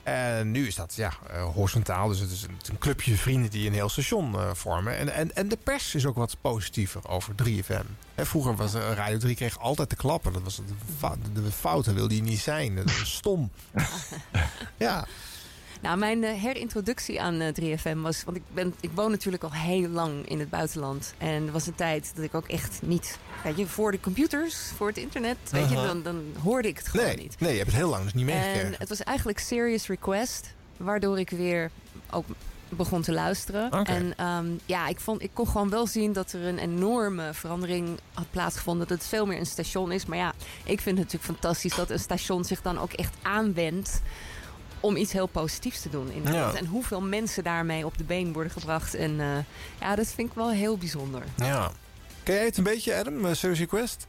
En 0.03 0.51
nu 0.51 0.67
is 0.67 0.75
dat 0.75 0.95
ja, 0.95 1.13
eh, 1.29 1.53
horizontaal. 1.53 2.07
Dus 2.07 2.19
het 2.19 2.31
is, 2.31 2.41
een, 2.43 2.57
een 2.71 2.77
clubje 2.77 3.15
vrienden 3.15 3.49
die 3.49 3.67
een 3.67 3.73
heel 3.73 3.89
station 3.89 4.35
eh, 4.35 4.49
vormen. 4.53 4.97
En, 4.97 5.13
en, 5.13 5.35
en 5.35 5.47
de 5.47 5.57
pers 5.63 5.95
is 5.95 6.05
ook 6.05 6.15
wat 6.15 6.37
positiever 6.41 7.07
over 7.07 7.33
3FM. 7.43 7.85
Hè, 8.15 8.25
vroeger 8.25 8.55
was 8.55 8.73
eh, 8.73 8.91
Radio 8.95 9.17
3 9.17 9.35
kreeg 9.35 9.59
altijd 9.59 9.89
te 9.89 9.95
klappen. 9.95 10.33
Dat 10.33 10.43
was 10.43 10.55
de, 10.55 11.41
de 11.41 11.51
fouten 11.51 11.93
wilde 11.93 12.15
je 12.15 12.21
niet 12.21 12.39
zijn. 12.39 12.75
Dat 12.75 12.85
was 12.85 13.15
stom. 13.15 13.51
ja. 14.77 15.07
Nou, 15.81 15.97
mijn 15.97 16.23
eh, 16.23 16.41
herintroductie 16.41 17.21
aan 17.21 17.39
eh, 17.39 17.77
3FM 17.77 17.97
was... 17.97 18.23
Want 18.23 18.37
ik, 18.37 18.43
ben, 18.53 18.73
ik 18.79 18.91
woon 18.93 19.11
natuurlijk 19.11 19.43
al 19.43 19.53
heel 19.53 19.89
lang 19.89 20.29
in 20.29 20.39
het 20.39 20.49
buitenland. 20.49 21.13
En 21.17 21.45
er 21.45 21.51
was 21.51 21.67
een 21.67 21.75
tijd 21.75 22.11
dat 22.15 22.23
ik 22.23 22.35
ook 22.35 22.47
echt 22.47 22.79
niet... 22.81 23.19
Weet 23.43 23.57
je, 23.57 23.67
voor 23.67 23.91
de 23.91 23.99
computers, 23.99 24.55
voor 24.75 24.87
het 24.87 24.97
internet... 24.97 25.37
Weet 25.51 25.69
je, 25.69 25.75
dan, 25.75 26.03
dan 26.03 26.23
hoorde 26.43 26.67
ik 26.67 26.77
het 26.77 26.87
gewoon 26.87 27.05
Nee, 27.05 27.17
niet. 27.17 27.39
nee, 27.39 27.51
je 27.51 27.57
hebt 27.57 27.69
het 27.71 27.79
heel 27.79 27.89
lang 27.89 28.03
dus 28.03 28.13
niet 28.13 28.25
meegekregen. 28.25 28.65
En 28.65 28.75
het 28.79 28.89
was 28.89 29.03
eigenlijk 29.03 29.39
Serious 29.39 29.87
Request. 29.87 30.53
Waardoor 30.77 31.19
ik 31.19 31.29
weer 31.29 31.71
ook 32.11 32.25
begon 32.69 33.01
te 33.01 33.11
luisteren. 33.11 33.71
En 33.71 34.13
ehm, 34.17 34.45
ja, 34.65 34.87
ik, 34.87 34.99
vond, 34.99 35.23
ik 35.23 35.29
kon 35.33 35.47
gewoon 35.47 35.69
wel 35.69 35.87
zien 35.87 36.13
dat 36.13 36.31
er 36.31 36.45
een 36.45 36.57
enorme 36.57 37.33
verandering 37.33 37.99
had 38.13 38.31
plaatsgevonden. 38.31 38.87
Dat 38.87 38.97
het 38.97 39.07
veel 39.07 39.25
meer 39.25 39.39
een 39.39 39.45
station 39.45 39.91
is. 39.91 40.05
Maar 40.05 40.17
ja, 40.17 40.33
ik 40.63 40.81
vind 40.81 40.97
het 40.97 41.11
natuurlijk 41.11 41.23
fantastisch 41.39 41.75
dat 41.75 41.89
een 41.89 41.99
station 41.99 42.43
zich 42.45 42.61
dan 42.61 42.79
ook 42.79 42.93
echt 42.93 43.13
aanwendt 43.21 44.01
om 44.79 44.95
iets 44.95 45.11
heel 45.11 45.27
positiefs 45.27 45.81
te 45.81 45.89
doen 45.89 46.11
in 46.11 46.23
de 46.23 46.27
Ja. 46.31 46.35
wereld. 46.35 46.55
En 46.55 46.65
hoeveel 46.65 47.01
mensen 47.01 47.43
daarmee 47.43 47.85
op 47.85 47.97
de 47.97 48.03
been 48.03 48.33
worden 48.33 48.51
gebracht. 48.51 48.93
En 48.95 49.19
eh, 49.19 49.37
ja, 49.79 49.95
dat 49.95 50.07
vind 50.07 50.29
ik 50.29 50.35
wel 50.35 50.51
heel 50.51 50.77
bijzonder. 50.77 51.23
Ja. 51.37 51.71
Ken 52.23 52.35
jij 52.35 52.45
het 52.45 52.57
een 52.57 52.63
beetje, 52.63 52.95
Adam? 52.95 53.25
Uh, 53.25 53.33
Serious 53.33 53.59
Request? 53.59 54.07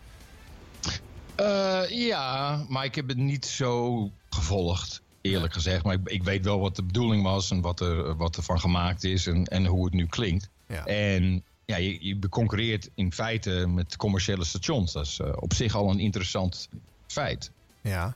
Eh, 1.34 1.82
ja, 1.88 2.64
maar 2.68 2.84
ik 2.84 2.94
heb 2.94 3.08
het 3.08 3.16
niet 3.16 3.47
zo 3.47 4.10
gevolgd, 4.30 5.02
eerlijk 5.20 5.52
gezegd. 5.52 5.84
Maar 5.84 5.94
ik, 5.94 6.08
ik 6.08 6.22
weet 6.22 6.44
wel 6.44 6.58
wat 6.60 6.76
de 6.76 6.82
bedoeling 6.82 7.22
was 7.22 7.50
en 7.50 7.60
wat 7.60 7.80
er, 7.80 8.16
wat 8.16 8.36
er 8.36 8.42
van 8.42 8.60
gemaakt 8.60 9.05
is 9.05 9.26
en, 9.26 9.44
en 9.44 9.66
hoe 9.66 9.84
het 9.84 9.94
nu 9.94 10.06
klinkt. 10.06 10.48
Ja. 10.66 10.84
En 10.86 11.44
ja, 11.64 11.76
je, 11.76 12.05
je 12.06 12.28
concurreert 12.28 12.88
in 12.94 13.12
feite 13.12 13.50
met 13.68 13.97
commerciële 13.97 14.44
stations. 14.44 14.92
Dat 14.92 15.05
is 15.06 15.18
eh, 15.18 15.32
op 15.36 15.55
zich 15.55 15.74
al 15.74 15.90
een 15.90 15.98
interessant 16.00 16.68
feit. 17.06 17.50
Ja. 17.80 18.14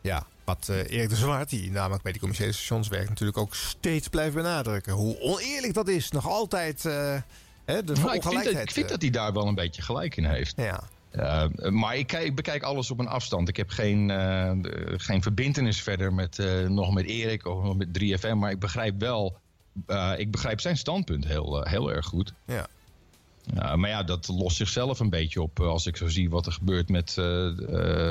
Ja, 0.00 0.26
wat 0.44 0.68
eh, 0.68 0.76
Erik 0.90 1.08
de 1.08 1.16
Zwart, 1.16 1.50
die 1.50 1.70
namelijk 1.70 2.02
bij 2.02 2.12
die 2.12 2.20
commerciële 2.20 2.52
stations 2.52 2.88
werkt, 2.88 3.08
natuurlijk 3.08 3.38
ook 3.38 3.54
steeds 3.54 4.08
blijft 4.08 4.34
benadrukken. 4.34 4.92
Hoe 4.92 5.20
oneerlijk 5.20 5.74
dat 5.74 5.88
is. 5.88 6.10
Nog 6.10 6.28
altijd 6.28 6.84
eh, 6.84 7.16
hè, 7.64 7.84
de 7.84 7.92
Maar 8.00 8.14
ik, 8.14 8.22
vind 8.22 8.44
dat, 8.44 8.52
ik 8.62 8.70
vind 8.70 8.88
dat 8.88 9.00
hij 9.02 9.10
daar 9.10 9.32
wel 9.32 9.46
een 9.46 9.54
beetje 9.54 9.82
gelijk 9.82 10.16
in 10.16 10.24
heeft. 10.24 10.54
Ja. 10.56 10.82
Eh, 11.10 11.70
maar 11.70 11.96
ik, 11.96 12.12
ik 12.12 12.34
bekijk 12.34 12.62
alles 12.62 12.90
op 12.90 12.98
een 12.98 13.08
afstand. 13.08 13.48
Ik 13.48 13.56
heb 13.56 13.70
geen, 13.70 14.10
eh, 14.10 14.52
de- 14.60 14.94
geen 14.96 15.22
verbindenis 15.22 15.82
verder 15.82 16.12
met, 16.14 16.38
eh, 16.38 16.60
nog 16.66 16.92
met 16.94 17.06
Erik 17.06 17.46
of 17.46 17.62
nog 17.64 17.76
met 17.76 17.92
3FM. 17.92 18.34
Maar 18.38 18.50
ik 18.50 18.58
begrijp 18.58 19.00
wel, 19.00 19.36
eh, 19.86 20.12
ik 20.16 20.30
begrijp 20.30 20.60
zijn 20.60 20.76
standpunt 20.76 21.26
heel, 21.26 21.64
eh, 21.64 21.70
heel 21.72 21.92
erg 21.92 22.06
goed. 22.06 22.32
Ja. 22.46 22.66
Maar 23.52 23.88
ja, 23.88 24.02
dat 24.02 24.28
lost 24.28 24.56
zichzelf 24.56 25.00
een 25.00 25.10
beetje 25.10 25.42
op 25.42 25.60
eh, 25.60 25.66
als 25.66 25.86
ik 25.86 25.96
zo 25.96 26.08
zie 26.08 26.30
wat 26.30 26.46
er 26.46 26.52
gebeurt 26.52 26.88
met, 26.88 27.14
eh, 27.18 27.46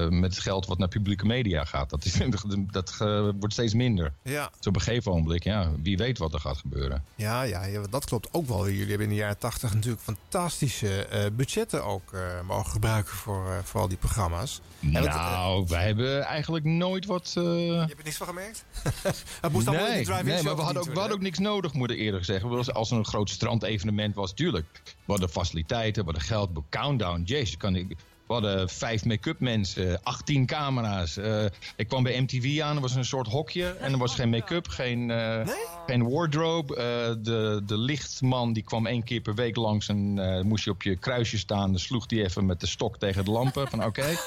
eh, 0.06 0.10
met 0.10 0.34
het 0.34 0.44
geld 0.44 0.66
wat 0.66 0.78
naar 0.78 0.88
publieke 0.88 1.26
media 1.26 1.66
gaat. 1.66 1.90
Dat, 1.90 2.06
is, 2.06 2.20
dat 2.72 2.96
wordt 3.40 3.54
steeds 3.54 3.74
minder. 3.74 4.14
Ja. 4.22 4.50
Dus 4.58 4.68
op 4.68 4.76
een 4.76 4.82
gegeven 4.82 5.12
ogenblik, 5.12 5.44
ja, 5.44 5.72
wie 5.84 5.98
weet 5.98 6.18
wat 6.18 6.34
er 6.34 6.40
gaat 6.40 6.58
gebeuren. 6.58 7.04
Ja, 7.16 7.42
ja, 7.42 7.66
ja, 7.66 7.82
dat 7.90 8.06
klopt 8.06 8.28
ook 8.32 8.48
wel. 8.48 8.70
Jullie 8.70 8.88
hebben 8.88 9.08
in 9.08 9.10
de 9.10 9.20
jaren 9.20 9.38
tachtig 9.38 9.74
natuurlijk 9.74 10.02
fantastische 10.02 11.08
budgetten 11.36 11.84
ook 11.86 12.12
mogen 12.48 12.72
gebruiken 12.72 13.14
voor, 13.14 13.62
voor 13.64 13.82
al 13.82 13.88
die 13.88 13.98
programma's. 13.98 14.62
Nou, 14.80 15.66
wij 15.68 15.86
hebben 15.86 16.22
eigenlijk 16.24 16.66
nooit 16.66 17.06
wat... 17.06 17.32
je 17.34 17.86
hebt 17.88 17.98
er 17.98 18.04
niks 18.04 18.18
van 18.18 18.28
gemerkt? 18.28 18.66
het 19.42 19.52
moest 19.52 19.68
allemaal 19.68 19.88
in 19.88 20.04
de 20.04 20.12
nee, 20.12 20.24
nee, 20.24 20.44
maar 20.44 20.56
we 20.56 20.62
hadden, 20.62 20.82
ook, 20.82 20.94
we 20.94 21.00
hadden 21.00 21.18
ook 21.18 21.24
niks 21.24 21.40
nodig, 21.40 21.74
moet 21.74 21.92
ik 21.92 21.98
eerlijk 21.98 22.26
zeggen. 22.26 22.50
Als- 22.50 22.74
Als 22.74 22.92
er 22.92 22.98
een 22.98 23.06
groot 23.06 23.30
strandevenement 23.30 24.16
was, 24.16 24.34
tuurlijk. 24.34 24.66
We 25.06 25.12
hadden 25.24 25.42
faciliteiten, 25.42 26.06
we 26.06 26.12
hadden 26.12 26.28
geld, 26.28 26.50
we 26.54 26.62
countdown. 26.70 27.22
Jezus, 27.26 27.58
kan 27.58 27.76
ik... 27.76 27.96
We 28.28 28.34
hadden 28.34 28.70
vijf 28.70 29.06
make-up 29.06 29.40
mensen, 29.40 30.04
18 30.04 30.46
camera's. 30.46 31.18
Eh, 31.18 31.46
ik 31.76 31.88
kwam 31.88 32.04
bij 32.04 32.22
MTV 32.22 32.62
aan, 32.62 32.76
er 32.76 32.82
was 32.82 32.96
een 32.96 33.06
soort 33.06 33.28
hokje. 33.28 33.66
En 33.66 33.92
er 33.92 33.98
was 33.98 34.16
geen 34.16 34.30
make-up, 34.30 34.68
geen, 34.68 35.12
eh, 35.12 35.48
geen 35.88 36.10
wardrobe. 36.10 36.76
Eh, 36.76 36.84
de, 37.24 37.62
de 37.66 37.78
lichtman 37.78 38.54
die 38.54 38.64
kwam 38.64 38.88
één 38.88 39.04
keer 39.04 39.22
per 39.22 39.36
week 39.36 39.56
langs 39.56 39.88
en 39.88 40.20
eh, 40.20 40.44
moest 40.44 40.64
je 40.64 40.70
op 40.70 40.82
je 40.82 40.96
kruisje 40.96 41.38
staan. 41.38 41.72
Dan 41.72 41.80
sloeg 41.80 42.06
die 42.06 42.24
even 42.24 42.46
met 42.46 42.60
de 42.60 42.68
stok 42.68 42.98
tegen 42.98 43.26
de 43.26 43.32
lampen. 43.32 43.68
Van 43.68 43.86
oké, 43.86 44.02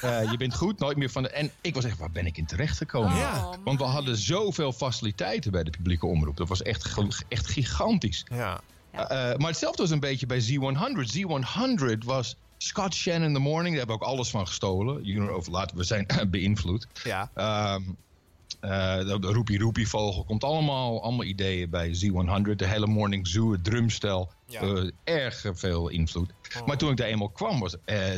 eh, 0.00 0.30
je 0.30 0.36
bent 0.38 0.54
goed, 0.54 0.78
nooit 0.78 0.96
meer 0.96 1.10
van 1.10 1.22
de... 1.22 1.28
En 1.28 1.50
ik 1.60 1.74
was 1.74 1.84
echt, 1.84 1.98
waar 1.98 2.10
ben 2.10 2.26
ik 2.26 2.36
in 2.36 2.46
terecht 2.46 2.76
gekomen? 2.76 3.16
Ja. 3.16 3.56
Want 3.64 3.78
we 3.78 3.84
hadden 3.84 4.16
zoveel 4.16 4.72
faciliteiten 4.72 5.52
bij 5.52 5.64
de 5.64 5.70
publieke 5.70 6.06
omroep. 6.06 6.36
Dat 6.36 6.48
was 6.48 6.62
echt, 6.62 6.94
echt 7.28 7.46
gigantisch. 7.46 8.24
Ja. 8.28 8.60
Eh, 8.98 9.36
maar 9.36 9.48
hetzelfde 9.48 9.82
was 9.82 9.90
een 9.90 10.00
beetje 10.00 10.26
bij 10.26 10.40
Z100. 10.40 11.16
Z100 11.16 11.98
was 12.04 12.36
Scott 12.58 12.94
Shannon 12.94 13.28
in 13.28 13.34
the 13.34 13.40
Morning. 13.40 13.76
Daar 13.76 13.86
hebben 13.86 13.98
we 13.98 14.02
ook 14.04 14.08
alles 14.10 14.30
van 14.30 14.46
gestolen. 14.46 15.04
You 15.04 15.18
know, 15.24 15.36
of 15.36 15.48
laten 15.48 15.76
we 15.76 15.84
zijn 15.84 16.06
beïnvloed. 16.30 16.86
Ja. 17.04 17.30
Ehm, 17.34 17.82
eh, 18.60 18.96
de, 18.98 19.18
Roepie 19.20 19.58
Roepie 19.58 19.88
Vogel 19.88 20.24
komt 20.24 20.44
allemaal, 20.44 21.02
allemaal 21.02 21.24
ideeën 21.24 21.70
bij 21.70 21.88
Z100. 21.94 22.56
De 22.56 22.66
hele 22.66 22.86
Morning 22.86 23.26
Zoo, 23.26 23.52
het 23.52 23.64
drumstel. 23.64 24.30
Ja. 24.46 24.60
eh, 24.60 24.90
erg 25.04 25.44
veel 25.52 25.88
invloed. 25.88 26.30
Maar 26.66 26.76
toen 26.76 26.90
ik 26.90 26.96
daar 26.96 27.08
eenmaal 27.08 27.28
kwam, 27.28 27.60
was. 27.60 27.76
eh, 27.84 28.14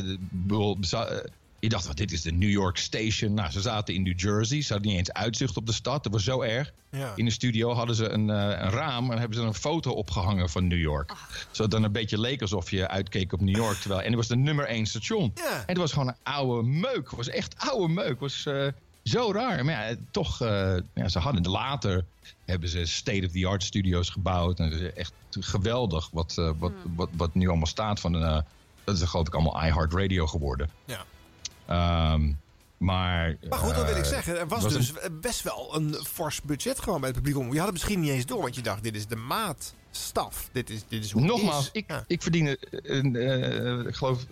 je 1.61 1.69
dacht, 1.69 1.87
wat, 1.87 1.97
dit 1.97 2.11
is 2.11 2.21
de 2.21 2.31
New 2.31 2.49
York 2.49 2.77
Station. 2.77 3.33
Nou, 3.33 3.51
ze 3.51 3.61
zaten 3.61 3.93
in 3.93 4.03
New 4.03 4.19
Jersey. 4.19 4.61
Ze 4.61 4.73
hadden 4.73 4.91
niet 4.91 4.99
eens 4.99 5.13
uitzicht 5.13 5.57
op 5.57 5.65
de 5.65 5.73
stad. 5.73 6.03
Dat 6.03 6.11
was 6.11 6.23
zo 6.23 6.41
erg. 6.41 6.73
Ja. 6.89 7.13
In 7.15 7.25
de 7.25 7.31
studio 7.31 7.73
hadden 7.73 7.95
ze 7.95 8.09
een, 8.09 8.29
eh, 8.29 8.35
een 8.37 8.69
raam 8.69 9.11
en 9.11 9.17
hebben 9.17 9.37
ze 9.37 9.43
een 9.43 9.53
foto 9.53 9.91
opgehangen 9.91 10.49
van 10.49 10.67
New 10.67 10.79
York. 10.79 11.13
Zodat 11.39 11.57
het 11.57 11.71
dan 11.71 11.83
een 11.83 11.91
beetje 11.91 12.19
leek 12.19 12.41
alsof 12.41 12.71
je 12.71 12.87
uitkeek 12.87 13.33
op 13.33 13.41
New 13.41 13.55
York. 13.55 13.77
Terwijl, 13.77 14.01
en 14.01 14.07
het 14.07 14.15
was 14.15 14.27
de 14.27 14.35
nummer 14.35 14.65
één 14.65 14.85
station. 14.85 15.31
Ja. 15.35 15.51
En 15.51 15.63
het 15.65 15.77
was 15.77 15.91
gewoon 15.91 16.07
een 16.07 16.15
oude 16.23 16.67
meuk. 16.67 17.07
Het 17.07 17.15
was 17.15 17.29
echt 17.29 17.55
oude 17.57 17.93
meuk. 17.93 18.09
Het 18.09 18.19
was 18.19 18.45
eh, 18.45 18.67
zo 19.03 19.31
raar. 19.31 19.65
Maar 19.65 19.89
ja, 19.89 19.95
toch, 20.11 20.41
eh, 20.41 20.75
ja, 20.93 21.07
ze 21.07 21.19
hadden 21.19 21.47
later 21.47 22.05
hebben 22.45 22.69
ze 22.69 22.85
state-of-the-art 22.85 23.63
studio's 23.63 24.09
gebouwd. 24.09 24.59
En 24.59 24.71
het 24.71 24.81
is 24.81 24.93
echt 24.93 25.13
geweldig 25.29 26.09
wat, 26.11 26.53
wat, 26.57 26.71
wat, 26.95 27.09
wat 27.11 27.33
nu 27.33 27.47
allemaal 27.47 27.67
staat 27.67 27.99
van 27.99 28.43
dat 28.83 28.95
is 28.95 29.01
geloof 29.01 29.27
ik 29.27 29.33
allemaal 29.33 29.63
iHeartRadio 29.65 30.27
geworden. 30.27 30.69
Ja. 30.85 31.05
Ehm, 31.71 32.31
maar... 32.77 33.37
Maar 33.49 33.59
goed, 33.59 33.75
dat 33.75 33.85
wil 33.85 33.95
ik 33.95 34.03
eh, 34.03 34.09
zeggen. 34.09 34.39
Er 34.39 34.47
was, 34.47 34.67
dus 34.67 34.93
best 35.11 35.41
wel 35.41 35.75
een 35.75 35.93
fors 35.93 36.41
budget 36.41 36.79
gewoon 36.79 36.99
bij 36.99 37.09
het 37.09 37.17
publiek. 37.17 37.37
omroep. 37.37 37.53
Je 37.53 37.59
had 37.59 37.67
het 37.67 37.77
misschien 37.77 37.99
niet 37.99 38.11
eens 38.11 38.25
door, 38.25 38.41
want 38.41 38.55
je 38.55 38.61
dacht, 38.61 38.83
dit 38.83 38.95
is 38.95 39.07
de 39.07 39.15
maatstaf. 39.91 40.49
Dit 40.51 40.69
is, 40.69 40.81
dit 40.87 41.03
is 41.05 41.11
hoe 41.11 41.21
het 41.21 41.31
Nogmaals, 41.31 41.65
is. 41.65 41.69
ik, 41.71 42.03
ik 42.07 42.21
verdiende, 42.21 42.57
een, 42.71 43.15
eh, 43.15 43.87
ik 43.87 43.95
geloof, 43.95 44.25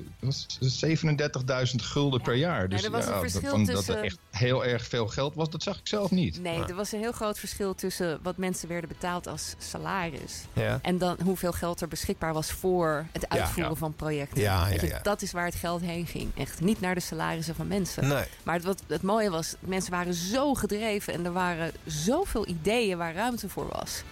37.000 0.59 1.81
gulden 1.81 2.21
per 2.21 2.35
jaar. 2.35 2.69
Dus 2.69 2.83
er 2.83 2.91
was 2.91 3.05
een 3.05 3.13
ja, 3.13 3.19
verschil 3.19 3.49
van 3.49 3.65
dat 3.65 3.75
tussen- 3.75 3.97
er 3.97 4.03
echt 4.03 4.17
heel 4.29 4.65
erg 4.65 4.88
veel 4.88 5.07
geld 5.07 5.35
was, 5.35 5.49
dat 5.49 5.63
zag 5.63 5.77
ik 5.79 5.88
zelf 5.88 6.11
niet. 6.11 6.41
Nee, 6.41 6.63
er 6.65 6.75
was 6.75 6.91
een 6.91 6.99
heel 6.99 7.11
groot 7.11 7.39
verschil 7.39 7.75
tussen 7.75 8.19
wat 8.23 8.38
mensen 8.38 8.67
werden 8.67 8.89
betaald 8.89 9.27
als 9.27 9.55
salaris. 9.57 10.33
Ja. 10.53 10.79
En 10.81 10.97
dan 10.97 11.17
hoeveel 11.23 11.51
geld 11.51 11.81
er 11.81 11.88
beschikbaar 11.88 12.33
was 12.33 12.51
voor 12.51 13.05
het 13.11 13.25
Ja. 13.29 13.38
uitvoeren 13.39 13.71
Ja. 13.71 13.77
van 13.77 13.93
projecten. 13.95 14.41
Ja, 14.41 14.67
ja, 14.67 14.81
je, 14.81 14.88
ja. 14.88 14.99
Dat 15.01 15.21
is 15.21 15.31
waar 15.31 15.45
het 15.45 15.55
geld 15.55 15.81
heen 15.81 16.07
ging. 16.07 16.31
Echt 16.38 16.61
niet 16.61 16.79
naar 16.81 16.95
de 16.95 17.01
salarissen 17.01 17.55
van 17.55 17.67
mensen. 17.67 18.07
Nee. 18.07 18.23
Maar 18.43 18.55
het, 18.55 18.63
wat, 18.63 18.83
het 18.88 19.01
mooie 19.01 19.29
was, 19.29 19.55
mensen 19.59 19.91
waren 19.91 20.13
zo 20.13 20.53
gedreven 20.53 21.13
en 21.13 21.25
er 21.25 21.31
waren 21.33 21.71
zoveel 21.85 22.47
ideeën 22.47 22.97
waar 22.97 23.13
ruimte 23.13 23.49
voor 23.49 23.67
was. 23.71 24.03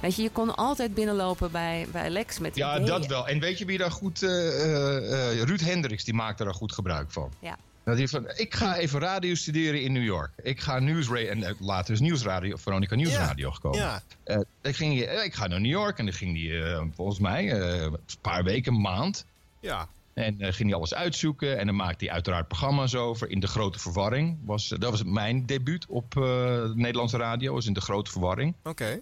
Weet 0.00 0.16
je, 0.16 0.22
je 0.22 0.30
kon 0.30 0.54
altijd 0.56 0.94
binnenlopen 0.94 1.50
bij, 1.50 1.86
bij 1.92 2.10
Lex 2.10 2.38
met 2.38 2.56
Ja, 2.56 2.70
ideeën. 2.72 2.86
dat 2.86 3.06
wel. 3.06 3.28
En 3.28 3.40
weet 3.40 3.58
je 3.58 3.64
wie 3.64 3.78
daar 3.78 3.90
goed... 3.90 4.22
eh, 4.22 4.30
eh, 4.30 5.30
eh, 5.40 5.42
Ruud 5.42 5.60
Hendricks, 5.60 6.04
die 6.04 6.14
maakte 6.14 6.44
daar 6.44 6.54
goed 6.54 6.72
gebruik 6.72 7.10
van. 7.10 7.30
Ja. 7.38 7.56
Dat 7.84 7.96
hij 7.96 8.08
van, 8.08 8.28
ik 8.34 8.54
ga 8.54 8.76
even 8.76 9.00
radio 9.00 9.34
studeren 9.34 9.82
in 9.82 9.92
New 9.92 10.04
York. 10.04 10.30
Ik 10.42 10.60
ga 10.60 10.78
nieuwsradio... 10.78 11.28
En 11.28 11.56
later 11.58 11.92
is 11.94 12.00
nieuwsradio, 12.00 12.56
Veronica 12.56 12.94
Nieuwsradio 12.94 13.50
gekomen. 13.50 13.78
Ja. 13.78 14.02
Eh, 14.24 14.38
ik, 14.62 14.76
ging, 14.76 15.00
ik 15.00 15.34
ga 15.34 15.46
naar 15.46 15.60
New 15.60 15.70
York 15.70 15.98
en 15.98 16.04
dan 16.04 16.14
ging 16.14 16.36
hij 16.42 16.62
eh, 16.72 16.82
volgens 16.94 17.18
mij 17.18 17.52
eh, 17.52 17.82
een 17.82 17.96
paar 18.20 18.44
weken, 18.44 18.74
een 18.74 18.80
maand... 18.80 19.24
Ja. 19.60 19.88
En 20.14 20.40
eh, 20.40 20.52
ging 20.52 20.68
hij 20.68 20.78
alles 20.78 20.94
uitzoeken. 20.94 21.58
En 21.58 21.66
dan 21.66 21.76
maakte 21.76 22.04
hij 22.04 22.14
uiteraard 22.14 22.48
programma's 22.48 22.94
over. 22.94 23.30
In 23.30 23.40
De 23.40 23.46
Grote 23.46 23.78
Verwarring. 23.78 24.36
Was, 24.44 24.68
dat 24.68 24.90
was 24.90 25.02
mijn 25.04 25.46
debuut 25.46 25.86
op 25.88 26.16
eh, 26.16 26.64
Nederlandse 26.74 27.16
radio. 27.16 27.54
Was 27.54 27.66
in 27.66 27.72
De 27.72 27.80
Grote 27.80 28.10
Verwarring. 28.10 28.54
Oké. 28.62 29.00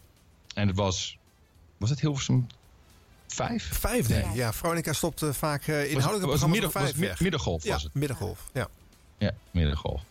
En 0.55 0.67
het 0.67 0.77
was... 0.77 1.19
Was 1.77 1.91
het 1.91 2.01
Hilversum 2.01 2.47
5? 3.27 3.69
Vijf, 3.73 4.07
denk 4.07 4.27
ik. 4.27 4.35
Ja, 4.35 4.53
Veronica 4.53 4.93
stopte 4.93 5.35
vaak 5.35 5.67
uh, 5.67 5.91
inhoudelijke 5.91 6.27
was, 6.27 6.41
was 6.41 6.73
vijf 6.73 6.99
was. 6.99 7.19
Middengolf 7.19 7.65
ja, 7.65 7.73
was 7.73 7.83
het. 7.83 7.95
Middengolf, 7.95 8.49
ja. 8.53 8.69
Ja, 9.19 9.33
Middengolf. 9.51 10.03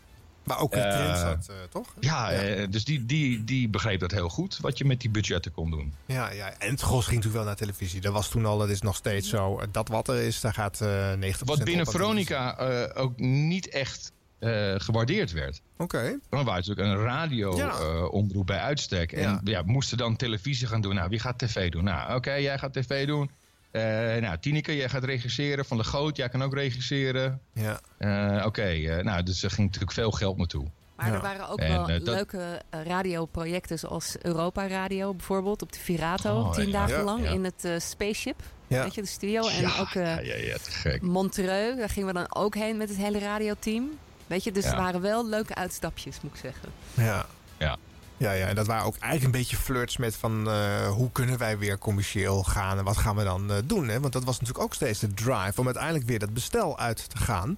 Waar 0.44 0.60
ook 0.60 0.74
een 0.74 0.82
Eh, 0.82 0.95
trend 0.95 1.18
zat, 1.18 1.56
eh, 1.56 1.56
toch? 1.70 1.94
Ja, 2.00 2.32
eh, 2.32 2.68
dus 2.70 2.84
die, 2.84 3.06
die, 3.06 3.44
die 3.44 3.70
begreep 3.70 4.00
dat 4.00 4.11
heel 4.11 4.30
goed. 4.30 4.58
Wat 4.61 4.78
je 4.78 4.86
met 4.86 5.02
die 5.02 5.10
budgetten 5.10 5.52
kon 5.52 5.72
doen. 5.72 5.94
Ja, 6.06 6.32
ja, 6.32 6.53
en 6.58 6.72
het 6.72 6.82
gros 6.82 7.06
ging 7.06 7.16
natuurlijk 7.16 7.36
wel 7.36 7.44
naar 7.45 7.56
televisie. 7.56 8.02
Dat 8.02 8.14
was 8.14 8.30
toen 8.30 8.45
al, 8.45 8.58
dat 8.58 8.70
is 8.70 8.82
nog 8.82 8.95
steeds 8.95 9.30
zo. 9.30 9.61
Dat 9.72 9.88
wat 9.88 10.08
er 10.08 10.22
is, 10.22 10.40
daar 10.40 10.53
gaat 10.53 10.82
eh 10.82 11.14
90% 11.14 11.40
Wat 11.44 11.64
binnen 11.64 11.86
Veronica 11.86 12.58
eh, 12.58 13.02
ook 13.03 13.20
niet 13.20 13.70
echt 13.70 14.11
eh, 14.42 14.74
gewaardeerd 14.78 15.32
werd. 15.32 15.61
Oké. 15.78 16.20
Dan 16.30 16.45
waren 16.45 16.64
natuurlijk 16.68 16.88
een 16.98 17.03
radio-omroep 17.03 18.48
Ja. 18.48 18.53
bij 18.56 18.60
uitstek. 18.60 19.11
En 19.11 19.22
Ja. 19.22 19.42
ja. 19.44 19.61
moesten 19.66 19.98
dan 19.98 20.16
televisie 20.16 20.68
gaan 20.68 20.82
doen. 20.82 20.95
Nou, 20.95 21.10
wie 21.10 21.20
gaat 21.20 21.38
tv 21.40 21.70
doen? 21.72 21.84
Nou, 21.84 22.16
oké, 22.16 22.34
jij 22.34 22.58
gaat 22.58 22.74
tv 22.74 23.08
doen. 23.08 23.32
Eh, 23.72 23.82
nou, 24.22 24.38
Tineke, 24.40 24.76
jij 24.76 24.90
gaat 24.90 25.03
regisseren. 25.03 25.66
Van 25.66 25.78
de 25.78 25.84
Goot, 25.84 26.18
jij 26.18 26.30
kan 26.30 26.44
ook 26.44 26.53
regisseren. 26.53 27.42
Ja. 27.53 27.80
Eh, 27.98 28.45
oké, 28.45 28.61
eh, 28.61 29.03
nou, 29.03 29.24
dus 29.24 29.44
er 29.44 29.50
ging 29.52 29.68
natuurlijk 29.68 29.92
veel 29.94 30.11
geld 30.11 30.38
naartoe. 30.38 30.66
Maar 30.95 31.14
er 31.14 31.22
waren 31.22 31.50
ook 31.50 31.60
En, 31.60 31.70
wel 31.70 31.88
eh, 31.90 32.06
dat- 32.06 32.16
leuke 32.16 32.61
eh, 32.70 32.80
radioprojecten 32.86 33.80
zoals 33.80 34.16
Europa 34.22 34.68
Radio 34.68 35.14
bijvoorbeeld 35.14 35.61
op 35.61 35.72
de 35.72 35.80
Virato. 35.80 36.40
Oh, 36.40 36.52
tien 36.53 36.72
dagen 36.72 36.98
Ja, 36.98 37.03
lang 37.03 37.24
ja. 37.24 37.30
in 37.30 37.44
het 37.44 37.66
eh, 37.66 37.72
Spaceship. 37.80 38.42
Ja. 38.68 38.84
Weet 38.84 38.95
je, 38.95 39.02
de 39.02 39.08
studio. 39.08 39.48
En 39.48 39.66
ook 39.80 39.88
eh, 39.88 40.03
ja, 40.03 40.20
ja, 40.20 40.36
ja, 40.36 40.58
te 40.58 40.72
gek. 40.72 41.02
Montreux, 41.02 41.78
daar 41.78 41.90
gingen 41.90 42.08
we 42.08 42.14
dan 42.14 42.36
ook 42.36 42.56
heen 42.56 42.78
met 42.78 42.90
het 42.90 42.98
hele 42.98 43.20
radioteam. 43.20 43.90
Weet 44.32 44.43
je, 44.43 44.51
dus 44.51 44.64
Ja. 44.64 44.72
er 44.72 44.77
waren 44.77 45.01
wel 45.01 45.27
leuke 45.27 45.56
uitstapjes, 45.56 46.22
moet 46.22 46.34
ik 46.34 46.40
zeggen. 46.40 46.69
Ja. 46.93 47.26
Ja. 47.58 47.77
Ja, 48.18 48.32
ja, 48.32 48.48
en 48.48 48.56
dat 48.56 48.68
waren 48.68 48.85
ook 48.85 48.95
eigenlijk 48.98 49.24
een 49.24 49.40
beetje 49.42 49.58
flirts 49.58 49.98
met 49.98 50.16
van 50.16 50.50
eh, 50.50 50.88
hoe 50.88 51.11
kunnen 51.11 51.38
wij 51.38 51.58
weer 51.58 51.77
commercieel 51.77 52.43
gaan 52.43 52.77
en 52.77 52.84
wat 52.84 52.98
gaan 52.98 53.16
we 53.16 53.24
dan 53.24 53.51
eh, 53.51 53.58
doen. 53.66 53.88
Hè? 53.88 54.00
Want 54.00 54.14
dat 54.14 54.24
was 54.24 54.40
natuurlijk 54.40 54.66
ook 54.66 54.74
steeds 54.74 55.00
de 55.00 55.14
drive 55.14 55.53
om 55.60 55.66
uiteindelijk 55.66 56.06
weer 56.06 56.19
dat 56.19 56.34
bestel 56.34 56.77
uit 56.80 57.10
te 57.10 57.18
gaan. 57.18 57.58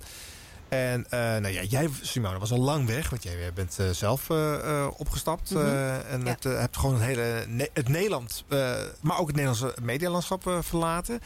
En 0.70 1.06
eh, 1.10 1.20
nou 1.20 1.48
ja, 1.48 1.62
jij, 1.62 1.90
Simone, 2.02 2.40
was 2.40 2.52
al 2.52 2.60
lang 2.60 2.88
weg, 2.88 3.10
want 3.10 3.24
jij 3.24 3.52
bent 3.54 3.78
zelf 3.92 4.30
eh, 4.30 4.54
eh, 4.56 4.88
opgestapt. 4.98 5.50
Mhm. 5.52 5.60
eh, 5.66 6.12
en 6.14 6.20
Ja. 6.22 6.28
hebt, 6.28 6.46
eh, 6.46 6.60
hebt 6.60 6.78
gewoon 6.78 6.96
het 6.96 7.04
hele 7.04 7.46
Ne- 7.48 7.70
het 7.74 7.90
Nederland, 7.90 8.44
eh, 8.48 8.74
maar 9.02 9.18
ook 9.20 9.28
het 9.28 9.36
Nederlandse 9.36 9.76
medialandschap 9.82 10.58
verlaten. 10.62 11.20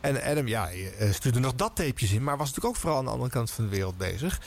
En 0.00 0.22
Adam, 0.22 0.46
ja, 0.46 0.68
je 0.68 1.10
stuurde 1.12 1.38
nog 1.40 1.54
dat 1.54 1.76
tapejes 1.76 2.12
in, 2.12 2.24
maar 2.24 2.36
was 2.36 2.46
natuurlijk 2.48 2.74
ook 2.74 2.80
vooral 2.80 2.98
aan 2.98 3.04
de 3.04 3.10
andere 3.10 3.30
kant 3.30 3.50
van 3.50 3.64
de 3.64 3.70
wereld 3.70 3.96
bezig. 3.98 4.40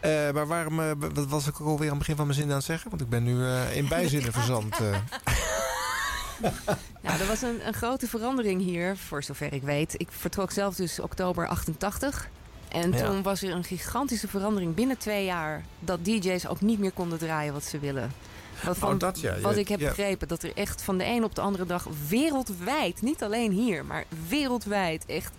Eh, 0.00 0.30
maar 0.30 0.46
waarom, 0.46 0.80
eh, 0.80 0.90
wat 1.14 1.26
was 1.26 1.46
ik 1.46 1.60
ook 1.60 1.66
alweer 1.66 1.84
aan 1.86 1.88
het 1.88 1.98
begin 1.98 2.16
van 2.16 2.26
mijn 2.26 2.38
zin 2.38 2.48
aan 2.48 2.56
het 2.56 2.64
zeggen? 2.64 2.90
Want 2.90 3.02
ik 3.02 3.08
ben 3.08 3.22
nu 3.22 3.44
eh, 3.44 3.76
in 3.76 3.88
bijzinnen 3.88 4.32
verzand. 4.32 4.76
Nou, 7.02 7.20
er 7.20 7.26
was 7.26 7.42
een, 7.42 7.66
een 7.66 7.74
grote 7.74 8.08
verandering 8.08 8.62
hier, 8.62 8.96
voor 8.96 9.22
zover 9.22 9.52
ik 9.52 9.62
weet. 9.62 9.94
Ik 9.96 10.08
vertrok 10.10 10.50
zelf 10.50 10.74
dus 10.74 11.00
oktober 11.00 11.48
88. 11.48 12.28
En 12.68 12.92
Ja. 12.92 13.06
toen 13.06 13.22
was 13.22 13.42
er 13.42 13.50
een 13.50 13.64
gigantische 13.64 14.28
verandering 14.28 14.74
binnen 14.74 14.98
twee 14.98 15.24
jaar... 15.24 15.64
dat 15.80 16.04
DJ's 16.04 16.46
ook 16.46 16.60
niet 16.60 16.78
meer 16.78 16.92
konden 16.92 17.18
draaien 17.18 17.52
wat 17.52 17.64
ze 17.64 17.78
willen. 17.78 18.12
Wat, 18.64 18.78
van, 18.78 18.92
Oh, 18.92 18.98
dat 18.98 19.20
ja, 19.20 19.40
wat 19.40 19.56
ik 19.56 19.68
heb 19.68 19.80
ja. 19.80 19.88
begrepen, 19.88 20.28
dat 20.28 20.42
er 20.42 20.52
echt 20.54 20.82
van 20.82 20.98
de 20.98 21.04
een 21.04 21.24
op 21.24 21.34
de 21.34 21.40
andere 21.40 21.66
dag 21.66 21.86
wereldwijd... 22.08 23.02
niet 23.02 23.22
alleen 23.22 23.52
hier, 23.52 23.84
maar 23.84 24.04
wereldwijd 24.28 25.06
echt 25.06 25.32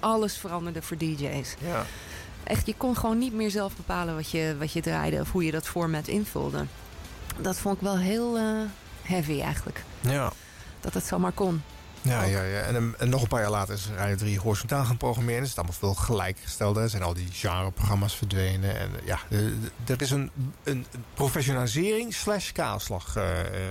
alles 0.00 0.36
veranderde 0.38 0.82
voor 0.82 0.96
DJ's. 0.96 1.54
Ja. 1.60 1.84
Echt, 2.44 2.66
je 2.66 2.74
kon 2.76 2.96
gewoon 2.96 3.18
niet 3.18 3.32
meer 3.32 3.50
zelf 3.50 3.76
bepalen 3.76 4.14
wat 4.14 4.30
je, 4.30 4.56
wat 4.58 4.72
je 4.72 4.80
draaide... 4.80 5.20
of 5.20 5.30
hoe 5.32 5.44
je 5.44 5.50
dat 5.50 5.66
format 5.68 6.08
invulde. 6.08 6.64
Dat 7.40 7.58
vond 7.58 7.74
ik 7.76 7.80
wel 7.82 7.98
heel 7.98 8.36
eh, 8.36 8.44
heavy 9.02 9.40
eigenlijk. 9.40 9.82
Ja. 10.00 10.32
Dat 10.80 10.94
het 10.94 11.04
zomaar 11.06 11.32
kon. 11.32 11.62
Ja, 12.02 12.22
ja, 12.22 12.42
ja. 12.42 12.60
En, 12.60 12.94
en 12.98 13.08
nog 13.08 13.22
een 13.22 13.28
paar 13.28 13.40
jaar 13.40 13.50
later 13.50 13.74
is 13.74 13.88
Radio 13.96 14.16
3 14.16 14.38
horizontaal 14.40 14.84
gaan 14.84 14.96
programmeren. 14.96 15.40
Er 15.40 15.46
is 15.46 15.56
allemaal 15.56 15.74
veel 15.78 15.94
gelijkgesteld. 15.94 16.76
Er 16.76 16.88
zijn 16.90 17.02
al 17.02 17.14
die 17.14 17.28
genreprogramma's 17.32 18.14
verdwenen. 18.14 18.78
En 18.78 18.90
ja, 19.04 19.18
er 19.86 20.02
is 20.02 20.10
een, 20.10 20.30
een 20.64 20.86
professionalisering 21.14 22.14
slash 22.14 22.52
kaalslag 22.52 23.16
eh, 23.16 23.24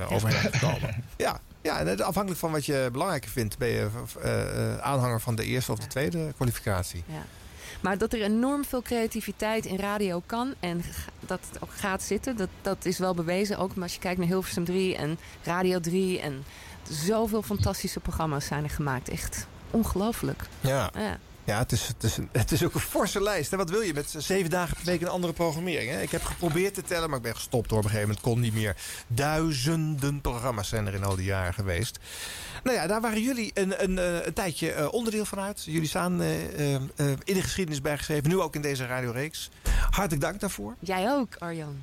overheen 0.10 0.52
gekomen. 0.54 1.04
ja, 1.18 1.40
ja, 1.62 1.80
en 1.80 1.88
het- 1.88 2.02
afhankelijk 2.02 2.40
van 2.42 2.52
wat 2.52 2.66
je 2.66 2.90
belangrijker 2.92 3.32
vindt... 3.32 3.58
ben 3.58 3.68
je 3.68 3.90
aanhanger 4.82 5.22
van 5.22 5.36
de 5.36 5.44
eerste 5.44 5.72
of 5.72 5.80
de 5.80 5.88
tweede 5.88 6.34
kwalificatie. 6.36 7.04
Ja. 7.08 7.26
Maar 7.82 7.98
dat 7.98 8.14
er 8.14 8.22
enorm 8.22 8.66
veel 8.66 8.82
creativiteit 8.82 9.66
in 9.66 9.78
radio 9.78 10.22
kan 10.26 10.54
en 10.60 10.84
dat 11.20 11.40
het 11.52 11.62
ook 11.64 11.74
gaat 11.74 12.02
zitten, 12.04 12.38
dat, 12.38 12.50
dat 12.62 12.86
is 12.86 12.98
wel 12.98 13.14
bewezen. 13.14 13.58
Ook 13.58 13.72
als 13.82 13.94
je 13.94 14.00
kijkt 14.00 14.20
naar 14.20 14.28
Hilversum 14.28 14.66
3 14.66 14.96
en 14.96 15.20
Radio 15.44 15.80
3 15.80 16.20
en 16.20 16.44
zoveel 16.90 17.42
fantastische 17.42 18.00
programma's 18.00 18.46
zijn 18.46 18.64
er 18.64 18.70
gemaakt. 18.70 19.10
Echt 19.10 19.48
ongelooflijk. 19.72 20.44
Ja. 20.62 20.92
Ja. 20.94 21.18
Ja, 21.48 21.58
het 21.58 21.72
is, 21.72 21.88
het, 21.88 22.04
is 22.04 22.18
een, 22.18 22.30
het 22.32 22.52
is 22.52 22.64
ook 22.64 22.74
een 22.74 22.80
forse 22.80 23.22
lijst. 23.24 23.52
En 23.52 23.58
wat 23.58 23.70
wil 23.70 23.82
je 23.82 23.94
met 23.94 24.16
zeven 24.18 24.50
dagen 24.50 24.76
per 24.76 24.86
week 24.86 25.02
een 25.02 25.08
andere 25.08 25.34
programmering? 25.34 25.92
Hè? 25.92 26.02
Ik 26.02 26.12
heb 26.12 26.24
geprobeerd 26.24 26.74
te 26.74 26.82
tellen, 26.82 27.08
maar 27.10 27.18
ik 27.18 27.24
ben 27.24 27.36
gestopt 27.36 27.70
hoor. 27.70 27.80
Op 27.80 27.84
een 27.84 27.90
gegeven 27.90 28.10
moment 28.10 28.26
kon 28.26 28.40
niet 28.40 28.54
meer. 28.54 28.76
Duizenden 29.08 30.22
programma's 30.22 30.68
zijn 30.70 30.88
er 30.88 30.94
in 30.94 31.04
al 31.04 31.16
die 31.16 31.26
jaren 31.26 31.54
geweest. 31.54 32.00
Nou 32.64 32.76
ja, 32.78 32.88
daar 32.88 33.02
waren 33.02 33.22
jullie 33.22 33.52
een, 33.54 33.84
een, 33.84 33.98
eh, 33.98 34.26
een 34.26 34.34
tijdje 34.34 34.72
eh, 34.72 34.94
onderdeel 34.94 35.26
van 35.26 35.40
uit. 35.40 35.64
Jullie 35.64 35.88
staan 35.88 36.22
eh, 36.22 36.74
in 37.24 37.34
de 37.34 37.42
geschiedenis 37.42 37.82
bijgeschreven. 37.82 38.30
Nu 38.30 38.40
ook 38.40 38.56
in 38.56 38.62
deze 38.62 38.86
radioreeks. 38.86 39.50
Hartelijk 39.90 40.22
dank 40.22 40.40
daarvoor. 40.40 40.76
Jij 40.80 41.12
ook, 41.12 41.36
Arjan. 41.38 41.76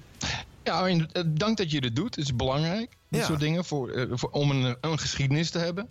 Ja, 0.63 0.73
Arjen, 0.73 1.11
dank 1.27 1.57
dat 1.57 1.71
je 1.71 1.81
dit 1.81 1.97
doet. 1.97 2.15
Het 2.15 2.25
is 2.25 2.37
belangrijk, 2.37 2.91
dit 3.09 3.21
Ja. 3.21 3.27
soort 3.27 3.41
dingen, 3.41 3.65
voor, 3.65 4.09
voor, 4.13 4.31
om 4.31 4.51
een, 4.51 4.77
een 4.81 4.99
geschiedenis 4.99 5.51
te 5.51 5.59
hebben. 5.59 5.89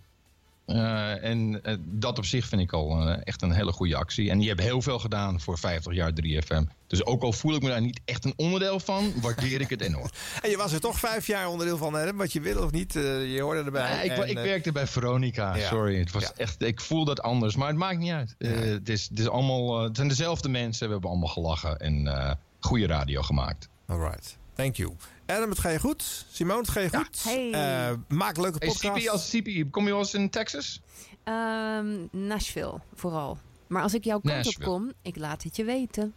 Eh, 0.65 1.23
en 1.23 1.63
eh, 1.63 1.75
dat 1.85 2.17
op 2.17 2.25
zich 2.25 2.45
vind 2.45 2.61
ik 2.61 2.71
al 2.73 3.07
eh, 3.07 3.17
echt 3.23 3.41
een 3.41 3.51
hele 3.51 3.71
goede 3.71 3.95
actie. 3.95 4.29
En 4.29 4.41
je 4.41 4.47
hebt 4.47 4.61
heel 4.61 4.81
veel 4.81 4.99
gedaan 4.99 5.39
voor 5.41 5.57
50 5.57 5.93
jaar 5.93 6.11
3FM. 6.11 6.63
Dus 6.87 7.05
ook 7.05 7.21
al 7.21 7.33
voel 7.33 7.55
ik 7.55 7.61
me 7.61 7.69
daar 7.69 7.81
niet 7.81 7.99
echt 8.05 8.25
een 8.25 8.33
onderdeel 8.35 8.79
van, 8.79 9.13
waardeer 9.21 9.61
ik 9.61 9.69
het 9.69 9.81
enorm. 9.81 10.09
En 10.41 10.49
je 10.49 10.57
was 10.57 10.71
er 10.71 10.79
toch 10.79 10.99
vijf 10.99 11.27
jaar 11.27 11.47
onderdeel 11.47 11.77
van, 11.77 11.93
hè? 11.93 12.13
wat 12.13 12.33
je 12.33 12.41
wil 12.41 12.63
of 12.63 12.71
niet. 12.71 12.93
je 12.93 13.37
hoorde 13.41 13.63
erbij. 13.63 13.95
Ja, 13.95 14.01
ik, 14.01 14.11
En, 14.11 14.29
ik 14.29 14.37
werkte 14.37 14.71
bij 14.71 14.87
Veronica, 14.87 15.55
ja. 15.55 15.67
sorry. 15.67 15.99
Het 15.99 16.11
was 16.11 16.23
Ja. 16.23 16.31
echt, 16.35 16.61
ik 16.61 16.81
voel 16.81 17.05
dat 17.05 17.21
anders, 17.21 17.55
maar 17.55 17.67
het 17.67 17.77
maakt 17.77 17.99
niet 17.99 18.11
uit. 18.11 18.35
Het, 18.37 18.89
is, 18.89 19.07
het, 19.09 19.19
is 19.19 19.29
allemaal, 19.29 19.81
het 19.81 19.95
zijn 19.95 20.07
dezelfde 20.07 20.49
mensen, 20.49 20.85
we 20.87 20.91
hebben 20.91 21.09
allemaal 21.09 21.29
gelachen 21.29 21.79
en 21.79 22.37
goede 22.59 22.87
radio 22.87 23.21
gemaakt. 23.21 23.69
Alright, 23.87 24.37
thank 24.55 24.75
you. 24.75 24.95
Adam, 25.33 25.49
het 25.49 25.59
ga 25.59 25.69
je 25.69 25.79
goed. 25.79 26.25
Simone, 26.31 26.59
het 26.59 26.69
ga 26.69 26.79
je 26.79 26.89
goed. 26.89 27.23
Hey. 27.23 27.51
Eh, 27.51 27.95
maak 28.07 28.37
leuke 28.37 28.57
Hey, 28.59 28.67
podcasts. 28.67 29.03
CP, 29.03 29.09
als 29.09 29.29
CP, 29.29 29.71
kom 29.71 29.83
je 29.85 29.89
wel 29.89 29.99
eens 29.99 30.13
in 30.13 30.29
Texas? 30.29 30.81
Ehm, 31.23 31.95
Nashville 32.11 32.79
vooral. 32.95 33.37
Maar 33.67 33.81
als 33.83 33.93
ik 33.93 34.03
jouw 34.03 34.19
kant 34.19 34.47
op 34.47 34.63
kom, 34.63 34.91
ik 35.01 35.15
laat 35.17 35.43
het 35.43 35.55
je 35.55 35.63
weten. 35.63 36.13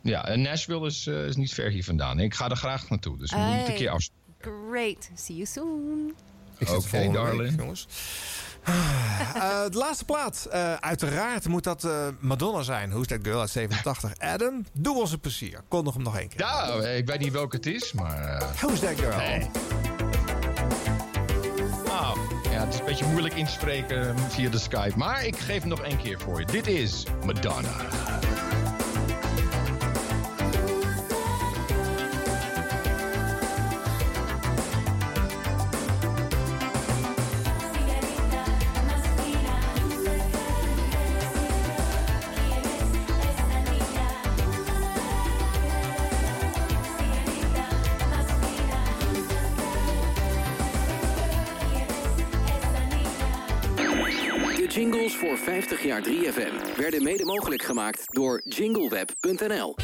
Ja, 0.00 0.26
en 0.28 0.42
Nashville 0.42 0.86
is, 0.86 1.06
eh, 1.06 1.26
is 1.26 1.36
niet 1.36 1.54
ver 1.54 1.70
hier 1.70 1.84
vandaan. 1.84 2.18
Ik 2.18 2.34
ga 2.34 2.48
er 2.50 2.56
graag 2.56 2.88
naartoe, 2.90 3.18
dus 3.18 3.30
we 3.30 3.36
moeten 3.36 3.56
Hey. 3.58 3.68
een 3.70 3.74
keer 3.76 3.90
af. 3.90 4.08
Great. 4.40 5.10
See 5.14 5.34
you 5.36 5.46
soon. 5.46 6.14
Ik 6.58 6.68
zit 6.68 6.76
Oké, 6.76 6.90
week, 6.90 7.12
darling. 7.12 7.58
jongens. 7.58 7.86
Eh, 9.34 9.64
de 9.70 9.78
laatste 9.78 10.04
plaat. 10.04 10.48
Eh, 10.50 10.74
uiteraard 10.74 11.48
moet 11.48 11.64
dat 11.64 11.84
eh, 11.84 12.06
Madonna 12.18 12.62
zijn. 12.62 12.90
Who's 12.90 13.06
That 13.06 13.18
Girl 13.22 13.40
uit 13.40 13.50
87. 13.50 14.12
Adam, 14.18 14.66
doe 14.72 14.98
ons 14.98 15.12
een 15.12 15.20
plezier. 15.20 15.60
Kondig 15.68 15.94
hem 15.94 16.02
nog 16.02 16.18
één 16.18 16.28
keer. 16.28 16.40
Ja, 16.40 16.66
ik 16.74 17.06
weet 17.06 17.18
niet 17.18 17.32
welke 17.32 17.56
het 17.56 17.66
is, 17.66 17.92
maar... 17.92 18.42
Who's 18.60 18.80
That 18.80 18.98
Girl? 18.98 19.16
Nee. 19.16 19.50
Ah, 21.88 22.16
ja, 22.50 22.64
het 22.64 22.74
is 22.74 22.78
een 22.78 22.84
beetje 22.84 23.06
moeilijk 23.06 23.34
inspreken 23.34 24.18
via 24.18 24.50
de 24.50 24.58
Skype. 24.58 24.92
Maar 24.96 25.24
ik 25.24 25.36
geef 25.36 25.60
hem 25.60 25.68
nog 25.68 25.80
één 25.80 25.98
keer 25.98 26.20
voor 26.20 26.40
je. 26.40 26.46
Dit 26.46 26.66
is 26.66 27.04
Madonna. 27.24 27.70
Voor 55.14 55.38
50 55.38 55.82
jaar 55.82 56.02
3FM 56.02 56.76
werden 56.76 57.02
mede 57.02 57.24
mogelijk 57.24 57.62
gemaakt 57.62 58.14
door 58.14 58.42
jingleweb.nl. 58.44 59.74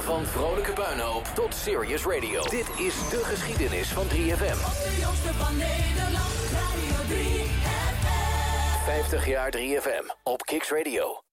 Van 0.00 0.26
vrolijke 0.26 0.72
puinhoop 0.72 1.24
tot 1.34 1.54
serious 1.54 2.04
radio. 2.04 2.42
Dit 2.42 2.68
is 2.78 3.08
de 3.08 3.20
geschiedenis 3.24 3.88
van 3.88 4.04
3FM. 4.04 4.10
De 4.10 4.96
jongste 5.00 5.32
van 5.32 5.56
Nederland, 5.56 6.34
Radio 6.52 7.14
3 7.14 7.24
FM. 7.44 8.84
50 8.84 9.26
jaar 9.26 9.52
3FM 9.56 10.16
op 10.22 10.42
Kicks 10.42 10.70
Radio. 10.70 11.24